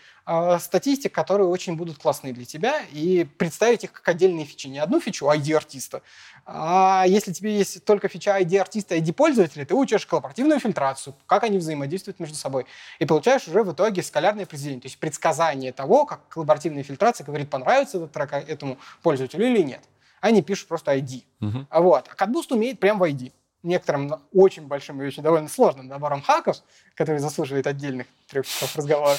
статистик, 0.60 1.12
которые 1.12 1.48
очень 1.48 1.76
будут 1.76 1.98
классные 1.98 2.32
для 2.32 2.44
тебя, 2.44 2.82
и 2.92 3.26
представить 3.38 3.84
их 3.84 3.92
как 3.92 4.08
отдельные 4.08 4.44
фичи. 4.44 4.66
Не 4.66 4.78
одну 4.78 5.00
фичу 5.00 5.26
ID 5.26 5.54
артиста, 5.54 6.02
а 6.44 7.04
если 7.06 7.32
тебе 7.32 7.56
есть 7.56 7.84
только 7.84 8.08
фича 8.08 8.38
ID 8.40 8.58
артиста, 8.58 8.96
ID 8.96 9.12
пользователя, 9.12 9.64
ты 9.64 9.74
учишь 9.74 10.06
коллаборативную 10.06 10.60
фильтрацию, 10.60 11.14
как 11.26 11.44
они 11.44 11.58
взаимодействуют 11.58 12.20
между 12.20 12.36
собой, 12.36 12.66
и 12.98 13.04
получаешь 13.04 13.46
уже 13.48 13.62
в 13.62 13.72
итоге 13.72 14.02
скалярное 14.02 14.44
определение, 14.44 14.80
то 14.80 14.86
есть 14.86 14.98
предсказание 14.98 15.72
того, 15.72 16.06
как 16.06 16.26
коллаборативная 16.28 16.82
фильтрация 16.82 17.24
говорит, 17.24 17.50
понравится 17.50 17.98
этот 17.98 18.12
трек 18.12 18.32
этому 18.32 18.78
пользователю 19.02 19.46
или 19.46 19.62
нет. 19.62 19.80
Они 20.20 20.42
пишут 20.42 20.68
просто 20.68 20.96
ID. 20.96 21.22
Uh-huh. 21.40 21.66
Вот. 21.70 22.08
А 22.08 22.24
CatBoost 22.24 22.52
умеет 22.54 22.80
прям 22.80 22.98
в 22.98 23.04
ID 23.04 23.32
некоторым 23.62 24.22
очень 24.32 24.66
большим 24.66 25.02
и 25.02 25.06
очень 25.06 25.22
довольно 25.22 25.48
сложным 25.48 25.88
набором 25.88 26.22
хаков, 26.22 26.58
который 26.94 27.18
заслуживает 27.18 27.66
отдельных 27.66 28.06
трех 28.28 28.46
часов 28.46 28.74
разговора. 28.76 29.16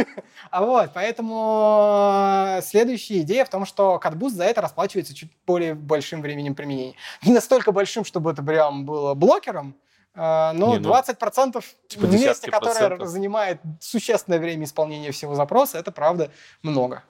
а 0.50 0.64
вот, 0.64 0.90
поэтому 0.94 2.56
э, 2.58 2.62
следующая 2.62 3.20
идея 3.20 3.44
в 3.44 3.50
том, 3.50 3.66
что 3.66 4.00
CatBoost 4.02 4.30
за 4.30 4.44
это 4.44 4.60
расплачивается 4.60 5.14
чуть 5.14 5.30
более 5.46 5.74
большим 5.74 6.22
временем 6.22 6.54
применения. 6.54 6.94
Не 7.22 7.32
настолько 7.32 7.72
большим, 7.72 8.04
чтобы 8.04 8.30
это 8.30 8.42
прям 8.42 8.86
было 8.86 9.14
блокером, 9.14 9.76
э, 10.14 10.52
но 10.54 10.74
Не, 10.74 10.78
ну, 10.78 10.90
20% 10.90 11.62
типа 11.88 12.06
в 12.06 12.12
месте, 12.12 12.50
которое 12.50 13.04
занимает 13.04 13.60
существенное 13.80 14.38
время 14.38 14.64
исполнения 14.64 15.12
всего 15.12 15.34
запроса, 15.34 15.78
это 15.78 15.92
правда 15.92 16.30
много. 16.62 17.02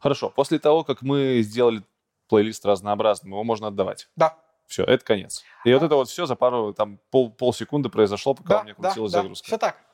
Хорошо. 0.00 0.28
После 0.28 0.58
того, 0.58 0.84
как 0.84 1.02
мы 1.02 1.40
сделали 1.42 1.82
плейлист 2.28 2.66
разнообразным, 2.66 3.32
его 3.32 3.44
можно 3.44 3.68
отдавать. 3.68 4.08
Да. 4.16 4.36
Все, 4.66 4.82
это 4.84 5.04
конец. 5.04 5.44
И 5.64 5.70
а. 5.70 5.74
вот 5.74 5.84
это 5.84 5.94
вот 5.94 6.08
все 6.08 6.26
за 6.26 6.36
пару, 6.36 6.72
там, 6.72 6.98
пол, 7.10 7.30
полсекунды 7.30 7.88
произошло, 7.88 8.34
пока 8.34 8.48
да, 8.48 8.60
у 8.60 8.64
меня 8.64 8.74
крутилась 8.74 9.12
да, 9.12 9.22
загрузка. 9.22 9.44
Да, 9.44 9.48
все 9.48 9.58
так. 9.58 9.85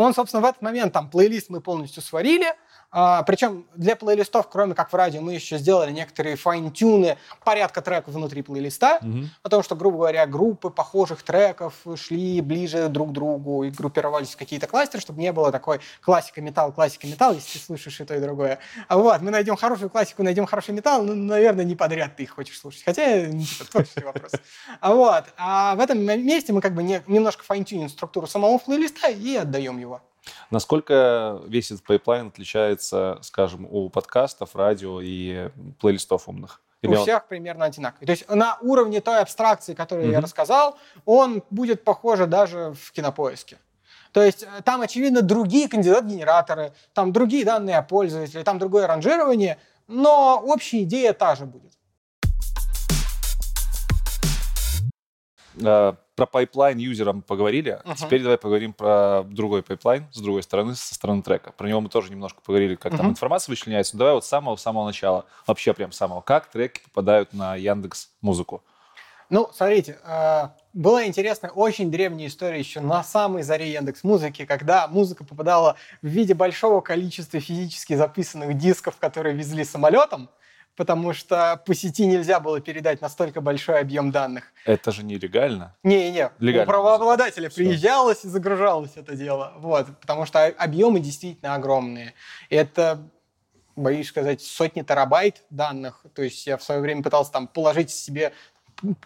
Он, 0.00 0.14
собственно, 0.14 0.40
в 0.40 0.46
этот 0.46 0.62
момент 0.62 0.94
там 0.94 1.10
плейлист 1.10 1.50
мы 1.50 1.60
полностью 1.60 2.02
сварили, 2.02 2.54
а, 2.92 3.22
причем 3.22 3.66
для 3.76 3.94
плейлистов, 3.94 4.48
кроме 4.48 4.74
как 4.74 4.92
в 4.92 4.96
радио, 4.96 5.20
мы 5.20 5.34
еще 5.34 5.58
сделали 5.58 5.92
некоторые 5.92 6.36
файн-тюны 6.36 7.18
порядка 7.44 7.82
треков 7.82 8.14
внутри 8.14 8.42
плейлиста, 8.42 8.98
угу. 9.00 9.28
потому 9.42 9.62
что, 9.62 9.76
грубо 9.76 9.98
говоря, 9.98 10.26
группы 10.26 10.70
похожих 10.70 11.22
треков 11.22 11.74
шли 11.96 12.40
ближе 12.40 12.88
друг 12.88 13.10
к 13.10 13.12
другу 13.12 13.64
и 13.64 13.70
группировались 13.70 14.30
в 14.30 14.36
какие-то 14.36 14.66
кластеры, 14.66 15.00
чтобы 15.00 15.20
не 15.20 15.32
было 15.32 15.52
такой 15.52 15.80
классика 16.00 16.40
металл, 16.40 16.72
классика 16.72 17.06
металл, 17.06 17.34
если 17.34 17.58
ты 17.58 17.64
слушаешь 17.64 18.00
и 18.00 18.04
то, 18.04 18.14
и 18.14 18.20
другое. 18.20 18.58
А 18.88 18.96
вот, 18.96 19.20
мы 19.20 19.30
найдем 19.30 19.56
хорошую 19.56 19.90
классику, 19.90 20.22
найдем 20.22 20.46
хороший 20.46 20.74
металл, 20.74 21.04
ну, 21.04 21.14
наверное, 21.14 21.64
не 21.64 21.76
подряд 21.76 22.16
ты 22.16 22.24
их 22.24 22.30
хочешь 22.30 22.58
слушать. 22.58 22.82
Хотя, 22.84 23.28
ну, 23.30 23.42
типа, 23.42 23.70
творческий 23.70 24.04
вопрос. 24.04 24.32
А 24.80 24.94
вот, 24.94 25.24
а 25.36 25.74
в 25.76 25.80
этом 25.80 26.00
месте 26.00 26.52
мы 26.52 26.60
как 26.60 26.74
бы 26.74 26.82
не, 26.82 27.02
немножко 27.06 27.44
файн-тюним 27.44 27.88
структуру 27.88 28.26
самого 28.26 28.58
плейлиста 28.58 29.08
и 29.10 29.36
отдаем 29.36 29.78
его. 29.78 29.89
Насколько 30.50 31.40
весь 31.46 31.70
этот 31.70 31.84
пайплайн 31.84 32.28
отличается, 32.28 33.18
скажем, 33.22 33.66
у 33.70 33.88
подкастов, 33.88 34.54
радио 34.54 35.00
и 35.00 35.50
плейлистов 35.80 36.28
умных? 36.28 36.60
Или 36.82 36.94
у 36.94 36.98
он... 36.98 37.02
всех 37.02 37.26
примерно 37.26 37.66
одинаковый. 37.66 38.06
То 38.06 38.12
есть 38.12 38.28
на 38.28 38.58
уровне 38.60 39.00
той 39.00 39.20
абстракции, 39.20 39.74
которую 39.74 40.08
mm-hmm. 40.08 40.12
я 40.12 40.20
рассказал, 40.20 40.78
он 41.04 41.42
будет 41.50 41.84
похоже 41.84 42.26
даже 42.26 42.74
в 42.80 42.92
кинопоиске. 42.92 43.58
То 44.12 44.22
есть 44.22 44.42
э, 44.42 44.62
там, 44.64 44.80
очевидно, 44.80 45.22
другие 45.22 45.68
кандидат-генераторы, 45.68 46.72
там 46.94 47.12
другие 47.12 47.44
данные 47.44 47.78
о 47.78 47.82
пользователе, 47.82 48.42
там 48.44 48.58
другое 48.58 48.86
ранжирование, 48.86 49.58
но 49.88 50.40
общая 50.42 50.82
идея 50.82 51.12
та 51.12 51.34
же 51.34 51.46
будет. 51.46 51.72
Э, 55.62 55.94
про 56.16 56.26
пайплайн 56.26 56.76
юзерам 56.76 57.22
поговорили. 57.22 57.80
Мгм. 57.84 57.94
Теперь 57.94 58.22
давай 58.22 58.36
поговорим 58.36 58.72
про 58.74 59.22
другой 59.24 59.62
пайплайн 59.62 60.06
с 60.12 60.20
другой 60.20 60.42
стороны, 60.42 60.74
со 60.74 60.94
стороны 60.94 61.22
трека. 61.22 61.52
Про 61.52 61.66
него 61.66 61.80
мы 61.80 61.88
тоже 61.88 62.10
немножко 62.10 62.40
поговорили, 62.42 62.74
как 62.74 62.92
там 62.92 63.06
Мгм. 63.06 63.10
информация 63.12 63.52
вычленяется. 63.52 63.96
Но 63.96 64.00
давай 64.00 64.14
вот 64.14 64.24
с 64.24 64.28
самого-самого 64.28 64.84
начала, 64.84 65.24
вообще 65.46 65.72
прям 65.72 65.92
с 65.92 65.96
самого. 65.96 66.20
Как 66.20 66.50
треки 66.50 66.80
попадают 66.80 67.32
на 67.32 67.56
Яндекс 67.56 68.10
Музыку? 68.20 68.62
Ну, 69.30 69.48
смотрите, 69.54 69.96
э, 70.04 70.48
была 70.72 71.06
интересная, 71.06 71.52
очень 71.52 71.90
древняя 71.90 72.28
история 72.28 72.58
еще 72.58 72.80
на 72.80 73.04
самой 73.04 73.44
заре 73.44 73.72
Яндекс 73.72 74.02
Музыки, 74.02 74.44
когда 74.44 74.88
музыка 74.88 75.24
попадала 75.24 75.76
в 76.02 76.06
виде 76.08 76.34
большого 76.34 76.80
количества 76.80 77.38
физически 77.38 77.94
записанных 77.94 78.58
дисков, 78.58 78.96
которые 78.98 79.36
везли 79.36 79.64
самолетом, 79.64 80.28
потому 80.80 81.12
что 81.12 81.62
по 81.66 81.74
сети 81.74 82.06
нельзя 82.06 82.40
было 82.40 82.58
передать 82.58 83.02
настолько 83.02 83.42
большой 83.42 83.80
объем 83.80 84.10
данных. 84.10 84.44
Это 84.64 84.92
же 84.92 85.04
нелегально. 85.04 85.76
Не-не, 85.82 86.30
у 86.40 86.64
правообладателя 86.64 87.50
Всё. 87.50 87.56
приезжалось 87.56 88.24
и 88.24 88.28
загружалось 88.28 88.92
это 88.96 89.14
дело. 89.14 89.52
Вот, 89.58 89.88
потому 90.00 90.24
что 90.24 90.46
объемы 90.46 91.00
действительно 91.00 91.54
огромные. 91.54 92.14
Это, 92.48 92.98
боюсь 93.76 94.08
сказать, 94.08 94.40
сотни 94.40 94.80
терабайт 94.80 95.42
данных. 95.50 96.02
То 96.14 96.22
есть 96.22 96.46
я 96.46 96.56
в 96.56 96.62
свое 96.62 96.80
время 96.80 97.02
пытался 97.02 97.30
там 97.30 97.46
положить 97.46 97.90
себе 97.90 98.32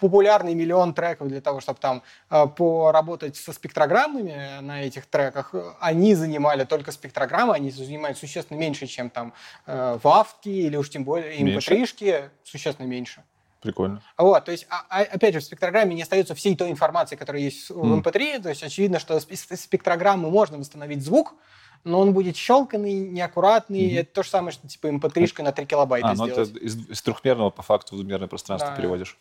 популярный 0.01 0.55
миллион 0.55 0.94
треков 0.94 1.28
для 1.28 1.40
того, 1.40 1.60
чтобы 1.60 1.78
там 1.80 2.02
э, 2.30 2.46
поработать 2.46 3.36
со 3.36 3.52
спектрограммами 3.52 4.60
на 4.60 4.82
этих 4.82 5.06
треках. 5.06 5.55
Они 5.80 6.14
занимали 6.14 6.64
только 6.64 6.92
спектрограммы, 6.92 7.55
они 7.55 7.70
занимают 7.70 8.18
существенно 8.18 8.59
меньше, 8.59 8.86
чем 8.86 9.10
там 9.10 9.32
э, 9.66 9.98
вавки 10.02 10.48
или 10.48 10.76
уж 10.76 10.90
тем 10.90 11.05
более 11.05 11.38
Меньше? 11.42 11.74
mp 11.74 12.30
существенно 12.44 12.86
меньше. 12.86 13.22
Прикольно. 13.60 14.02
Вот, 14.18 14.44
то 14.44 14.52
есть, 14.52 14.66
а- 14.68 14.84
а- 14.90 15.02
опять 15.02 15.32
же, 15.32 15.40
в 15.40 15.44
спектрограмме 15.44 15.94
не 15.94 16.02
остается 16.02 16.34
всей 16.34 16.55
той 16.55 16.70
информации, 16.70 17.16
которая 17.16 17.40
есть 17.42 17.70
в 17.70 17.82
Мгм. 17.82 18.01
MP3, 18.01 18.42
то 18.42 18.51
есть 18.51 18.62
очевидно, 18.62 18.98
что 18.98 19.16
из 19.16 19.40
спектрограммы 19.40 20.28
можно 20.30 20.59
восстановить 20.59 21.02
звук, 21.02 21.34
но 21.82 22.01
он 22.01 22.12
будет 22.12 22.36
щелканный, 22.36 22.92
неаккуратный, 23.09 23.86
Мгм. 23.88 23.96
это 24.01 24.12
то 24.14 24.22
же 24.22 24.28
самое, 24.28 24.52
что 24.52 24.68
типа 24.68 24.88
MP3 24.88 25.42
на 25.42 25.52
3 25.52 25.64
килобайта 25.66 26.09
А, 26.09 26.14
ну 26.14 26.26
это 26.26 26.44
сделать. 26.44 26.62
из, 26.62 26.76
из 26.90 27.02
трехмерного 27.02 27.48
по 27.51 27.62
факту 27.62 27.94
в 27.96 27.98
двумерное 27.98 28.28
пространство 28.28 28.70
Да. 28.70 28.76
переводишь. 28.76 29.18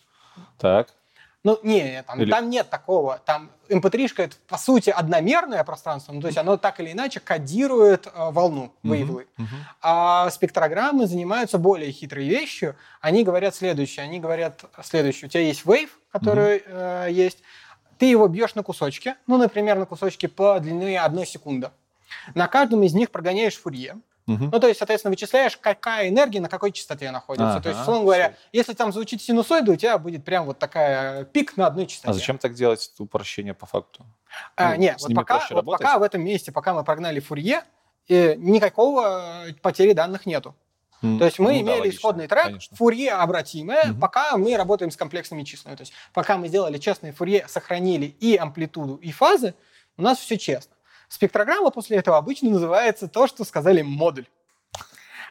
Так. 0.58 0.90
Ну, 1.44 1.60
не, 1.62 2.04
там, 2.04 2.22
Или- 2.22 2.32
там 2.32 2.50
нет 2.50 2.70
такого. 2.70 3.20
Там 3.26 3.52
MP3 3.68 4.10
это, 4.18 4.36
по 4.48 4.58
сути, 4.58 4.90
одномерное 4.92 5.62
пространство, 5.66 6.14
ну, 6.14 6.22
то 6.22 6.28
есть 6.28 6.38
оно 6.38 6.56
так 6.56 6.80
или 6.80 6.94
иначе 6.94 7.20
кодирует 7.20 8.08
э, 8.08 8.12
волну, 8.16 8.72
Мгм, 8.82 8.94
вейвлы. 8.94 9.28
мгм. 9.36 9.48
А 9.82 10.30
спектрограммы 10.30 11.06
занимаются 11.06 11.58
более 11.58 11.92
хитрой 11.92 12.28
вещью. 12.30 12.78
Они 13.02 13.26
говорят 13.26 13.56
следующее. 13.56 14.06
Они 14.06 14.22
говорят 14.22 14.64
следующее. 14.84 15.28
У 15.28 15.30
тебя 15.30 15.44
есть 15.44 15.66
wave, 15.66 15.90
который 16.14 16.64
э, 16.66 17.08
есть. 17.12 17.40
Ты 17.98 18.06
его 18.06 18.28
бьешь 18.30 18.56
на 18.56 18.64
кусочки. 18.64 19.16
Ну, 19.28 19.38
например, 19.38 19.78
на 19.78 19.86
кусочки 19.86 20.28
по 20.28 20.60
длине 20.62 21.00
одной 21.02 21.26
секунды. 21.26 21.72
На 22.36 22.48
каждом 22.48 22.84
из 22.84 22.94
них 22.94 23.12
прогоняешь 23.12 23.58
фурье. 23.60 23.98
Мгм. 24.26 24.50
Ну, 24.52 24.60
то 24.60 24.68
есть, 24.68 24.78
соответственно, 24.80 25.12
вычисляешь, 25.12 25.58
какая 25.58 26.08
энергия 26.10 26.40
на 26.40 26.48
какой 26.50 26.72
частоте 26.72 27.12
находится. 27.12 27.60
то 27.60 27.70
есть, 27.70 27.80
Ага, 27.80 27.82
условно 27.82 28.04
говоря, 28.06 28.30
всё. 28.30 28.38
если 28.54 28.74
там 28.74 28.94
звучит 28.94 29.22
синусоида, 29.22 29.72
у 29.74 29.76
тебя 29.76 29.98
будет 29.98 30.24
прям 30.24 30.46
вот 30.46 30.60
такая 30.60 31.26
пик 31.26 31.58
на 31.58 31.68
одной 31.68 31.88
частоте. 31.88 32.10
А 32.12 32.14
зачем 32.14 32.38
так 32.38 32.54
делать 32.54 32.90
это 32.94 33.04
упрощение 33.04 33.54
по 33.54 33.66
факту? 33.66 34.06
А, 34.56 34.76
Ну, 34.76 34.82
нет, 34.82 34.98
вот 35.02 35.14
пока, 35.14 35.46
вот 35.52 35.66
пока 35.66 36.00
в 36.00 36.04
этом 36.04 36.24
месте, 36.24 36.52
пока 36.52 36.74
мы 36.74 36.84
прогнали 36.84 37.20
фурье, 37.20 37.64
э, 38.08 38.36
никакого 38.36 39.48
э, 39.48 39.54
потери 39.62 39.94
данных 39.94 40.26
нету. 40.26 40.56
То 41.02 41.26
есть 41.26 41.38
мы 41.38 41.52
ну 41.52 41.58
да, 41.58 41.62
имели 41.64 41.80
логично, 41.80 41.98
исходный 41.98 42.28
трек, 42.28 42.44
конечно. 42.46 42.78
фурье 42.78 43.12
обратимое, 43.12 43.88
Мгм. 43.88 44.00
пока 44.00 44.38
мы 44.38 44.56
работаем 44.56 44.90
с 44.90 44.96
комплексными 44.96 45.44
числами. 45.44 45.76
То 45.76 45.82
есть 45.82 45.92
пока 46.14 46.38
мы 46.38 46.48
сделали 46.48 46.78
честное 46.78 47.12
фурье, 47.12 47.46
сохранили 47.50 48.06
и 48.06 48.38
амплитуду, 48.38 48.96
и 48.96 49.12
фазы, 49.12 49.54
у 49.98 50.02
нас 50.02 50.18
все 50.20 50.38
честно. 50.38 50.73
Спектрограмма 51.14 51.70
после 51.70 51.98
этого 51.98 52.18
обычно 52.18 52.50
называется 52.50 53.08
то, 53.08 53.28
что 53.28 53.44
сказали 53.44 53.84
модуль. 53.84 54.26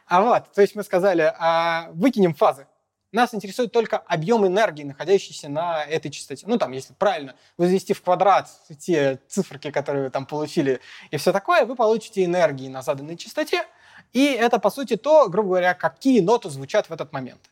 А 0.07 0.21
вот, 0.21 0.49
то 0.53 0.61
есть 0.61 0.75
мы 0.75 0.83
сказали, 0.83 1.33
а, 1.37 1.89
выкинем 1.91 2.33
фазы. 2.33 2.67
Нас 3.11 3.33
интересует 3.33 3.73
только 3.73 3.97
объем 3.97 4.47
энергии, 4.47 4.83
находящийся 4.83 5.49
на 5.49 5.83
этой 5.83 6.09
частоте. 6.09 6.45
Ну, 6.47 6.57
там, 6.57 6.71
если 6.71 6.93
правильно 6.93 7.35
возвести 7.57 7.93
в 7.93 8.01
квадрат 8.01 8.49
те 8.79 9.19
циферки, 9.27 9.71
которые 9.71 10.05
вы 10.05 10.09
там 10.09 10.25
получили, 10.25 10.79
и 11.11 11.17
все 11.17 11.33
такое, 11.33 11.65
вы 11.65 11.75
получите 11.75 12.23
энергии 12.23 12.69
на 12.69 12.81
заданной 12.81 13.17
частоте, 13.17 13.65
и 14.13 14.27
это, 14.27 14.59
по 14.59 14.69
сути, 14.69 14.95
то, 14.95 15.27
грубо 15.27 15.49
говоря, 15.49 15.73
какие 15.73 16.21
ноты 16.21 16.49
звучат 16.49 16.87
в 16.87 16.93
этот 16.93 17.11
момент. 17.11 17.51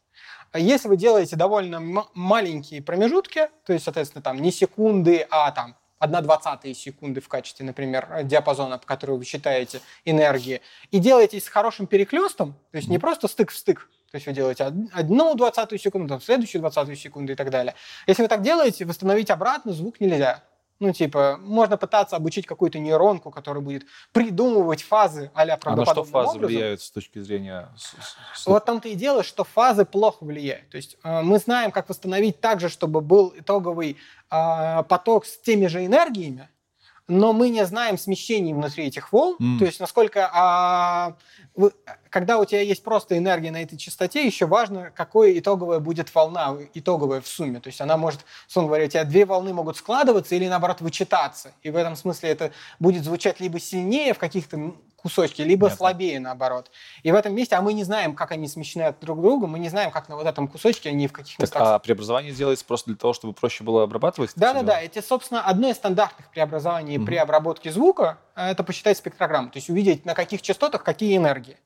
Если 0.53 0.87
вы 0.87 0.95
делаете 0.95 1.35
довольно 1.35 2.05
маленькие 2.13 2.81
промежутки, 2.81 3.49
то 3.65 3.73
есть, 3.73 3.83
соответственно, 3.83 4.21
там 4.21 4.41
не 4.41 4.53
секунды, 4.53 5.27
а 5.29 5.51
там 5.51 5.75
1 6.01 6.23
двадцатая 6.23 6.73
секунды 6.73 7.21
в 7.21 7.27
качестве, 7.27 7.65
например, 7.65 8.23
диапазона, 8.23 8.77
по 8.79 8.85
которому 8.87 9.19
вы 9.19 9.25
считаете 9.25 9.81
энергии, 10.03 10.61
и 10.89 10.99
делаете 10.99 11.39
с 11.39 11.47
хорошим 11.47 11.85
переклестом, 11.87 12.53
то 12.71 12.77
есть 12.77 12.89
не 12.89 12.97
просто 12.97 13.27
стык 13.27 13.51
в 13.51 13.55
стык, 13.55 13.87
то 14.11 14.15
есть 14.15 14.25
вы 14.27 14.33
делаете 14.33 14.65
од- 14.65 14.73
одну 14.93 15.35
двадцатую 15.35 15.77
секунду, 15.79 16.09
там, 16.09 16.19
следующую 16.21 16.59
двадцатую 16.59 16.95
секунду 16.95 17.33
и 17.33 17.35
так 17.35 17.49
далее. 17.51 17.75
Если 18.07 18.23
вы 18.23 18.27
так 18.27 18.41
делаете, 18.41 18.85
восстановить 18.85 19.29
обратно 19.29 19.73
звук 19.73 19.99
нельзя. 19.99 20.43
Ну, 20.81 20.93
типа, 20.93 21.37
можно 21.39 21.77
пытаться 21.77 22.15
обучить 22.15 22.47
какую-то 22.47 22.79
нейронку, 22.79 23.29
которая 23.29 23.61
будет 23.61 23.85
придумывать 24.13 24.81
фазы 24.81 25.29
а-ля 25.35 25.59
А 25.63 25.75
на 25.75 25.85
что 25.85 26.03
фазы 26.03 26.29
образом. 26.37 26.47
влияют 26.47 26.81
с 26.81 26.89
точки 26.89 27.19
зрения... 27.19 27.69
Вот 28.47 28.65
там-то 28.65 28.89
и 28.89 28.95
дело, 28.95 29.21
что 29.21 29.43
фазы 29.43 29.85
плохо 29.85 30.25
влияют. 30.25 30.69
То 30.69 30.77
есть 30.77 30.97
э, 31.03 31.21
мы 31.21 31.37
знаем, 31.37 31.69
как 31.69 31.87
восстановить 31.87 32.41
так 32.41 32.59
же, 32.59 32.67
чтобы 32.67 32.99
был 32.99 33.31
итоговый 33.37 33.97
э, 34.31 34.83
поток 34.89 35.27
с 35.27 35.37
теми 35.37 35.67
же 35.67 35.85
энергиями, 35.85 36.49
но 37.11 37.33
мы 37.33 37.49
не 37.49 37.65
знаем 37.65 37.97
смещений 37.97 38.53
внутри 38.53 38.85
этих 38.85 39.11
волн. 39.11 39.35
М. 39.39 39.59
То 39.59 39.65
есть 39.65 39.79
насколько... 39.81 40.29
а, 40.33 41.17
вы- 41.55 41.73
когда 42.09 42.39
у 42.39 42.45
тебя 42.45 42.61
есть 42.61 42.83
просто 42.83 43.17
энергия 43.17 43.51
на 43.51 43.61
этой 43.61 43.77
частоте, 43.77 44.25
еще 44.25 44.45
важно, 44.45 44.91
какой 44.95 45.37
итоговая 45.39 45.79
будет 45.79 46.13
волна, 46.13 46.57
итоговая 46.73 47.21
в 47.21 47.27
сумме. 47.27 47.59
То 47.59 47.67
есть 47.67 47.81
она 47.81 47.97
может, 47.97 48.21
условно 48.47 48.67
говоря, 48.69 48.85
у 48.85 48.87
тебя 48.87 49.03
две 49.03 49.25
волны 49.25 49.53
могут 49.53 49.77
складываться 49.77 50.35
или, 50.35 50.47
наоборот, 50.47 50.81
вычитаться. 50.81 51.51
И 51.63 51.69
в 51.69 51.75
этом 51.75 51.95
смысле 51.95 52.29
это 52.29 52.51
будет 52.79 53.03
звучать 53.03 53.39
либо 53.39 53.59
сильнее 53.59 54.13
в 54.13 54.17
каких-то 54.17 54.73
м, 55.05 55.09
кусочке, 55.09 55.43
либо 55.43 55.65
Понятно. 55.65 55.77
слабее, 55.77 56.19
наоборот. 56.19 56.71
И 57.03 57.11
в 57.11 57.15
этом 57.15 57.33
месте, 57.33 57.55
а 57.55 57.61
мы 57.61 57.73
не 57.73 57.83
знаем, 57.83 58.15
как 58.15 58.31
они 58.31 58.47
смещены 58.47 58.83
от 58.83 58.99
друг 58.99 59.21
друга, 59.21 59.47
мы 59.47 59.59
не 59.59 59.69
знаем, 59.69 59.91
как 59.91 60.09
на 60.09 60.15
вот 60.15 60.25
этом 60.27 60.47
кусочке 60.47 60.89
они 60.89 61.07
в 61.07 61.13
каких 61.13 61.37
Так, 61.37 61.43
местах 61.49 61.61
а 61.65 61.79
преобразование 61.79 62.31
делается 62.33 62.65
просто 62.65 62.91
для 62.91 62.97
того, 62.97 63.13
чтобы 63.13 63.33
проще 63.33 63.63
было 63.63 63.83
обрабатывать? 63.83 64.31
да, 64.35 64.53
да, 64.53 64.63
да. 64.63 64.81
Это, 64.81 65.01
собственно, 65.01 65.41
одно 65.43 65.69
из 65.69 65.75
стандартных 65.75 66.29
преобразований 66.31 66.97
Мгм. 66.97 67.05
при 67.05 67.15
обработке 67.15 67.71
звука. 67.71 68.17
а, 68.35 68.51
Это 68.51 68.63
посчитать 68.63 68.97
спектрограмму, 68.97 69.49
то 69.49 69.57
есть 69.57 69.69
увидеть, 69.69 70.05
на 70.05 70.13
каких 70.13 70.41
частотах 70.41 70.83
какие 70.83 71.17
энергии. 71.17 71.57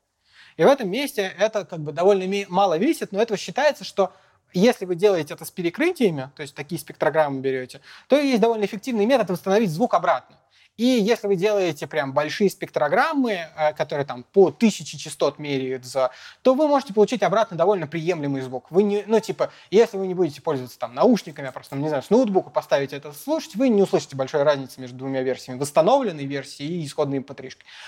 И 0.57 0.63
в 0.63 0.67
этом 0.67 0.89
месте 0.89 1.33
это 1.37 1.65
как 1.65 1.79
бы 1.81 1.91
довольно 1.91 2.45
мало 2.49 2.77
весит, 2.77 3.11
но 3.11 3.21
это 3.21 3.35
считается, 3.37 3.83
что 3.83 4.13
если 4.53 4.85
вы 4.85 4.95
делаете 4.95 5.33
это 5.33 5.43
с 5.43 5.51
перекрытиями, 5.51 6.31
то 6.35 6.41
есть 6.41 6.55
такие 6.55 6.79
спектрограммы 6.79 7.41
берете, 7.41 7.81
то 8.07 8.15
есть 8.15 8.39
довольно 8.41 8.63
эффективный 8.65 9.05
метод 9.05 9.29
восстановить 9.31 9.69
звук 9.69 9.93
обратно. 9.93 10.37
И 10.77 10.85
если 10.85 11.27
вы 11.27 11.35
делаете 11.35 11.87
прям 11.87 12.13
большие 12.13 12.49
спектрограммы, 12.49 13.47
э, 13.55 13.73
которые 13.73 14.05
там 14.05 14.23
по 14.23 14.51
тысяче 14.51 14.97
частот 14.97 15.39
меряют 15.39 15.85
за, 15.85 16.11
то 16.41 16.53
вы 16.53 16.67
можете 16.67 16.93
получить 16.93 17.23
обратно 17.23 17.55
довольно 17.55 17.87
приемлемый 17.87 18.41
звук. 18.41 18.69
Вы 18.71 18.83
не, 18.83 19.03
ну 19.07 19.19
типа, 19.19 19.51
если 19.71 19.97
вы 19.97 20.07
не 20.07 20.13
будете 20.13 20.41
пользоваться 20.41 20.77
там 20.77 20.93
наушниками, 20.93 21.47
а 21.47 21.51
просто, 21.51 21.75
не 21.77 21.87
знаю, 21.87 22.03
с 22.03 22.09
ноутбука 22.09 22.49
поставите 22.49 22.97
это 22.97 23.13
слушать, 23.13 23.55
вы 23.55 23.69
не 23.69 23.81
услышите 23.81 24.15
большой 24.15 24.43
разницы 24.43 24.81
между 24.81 24.97
двумя 24.97 25.21
версиями, 25.21 25.59
восстановленной 25.59 26.25
версией 26.25 26.81
и 26.81 26.85
исходной 26.85 27.19
mp 27.19 27.35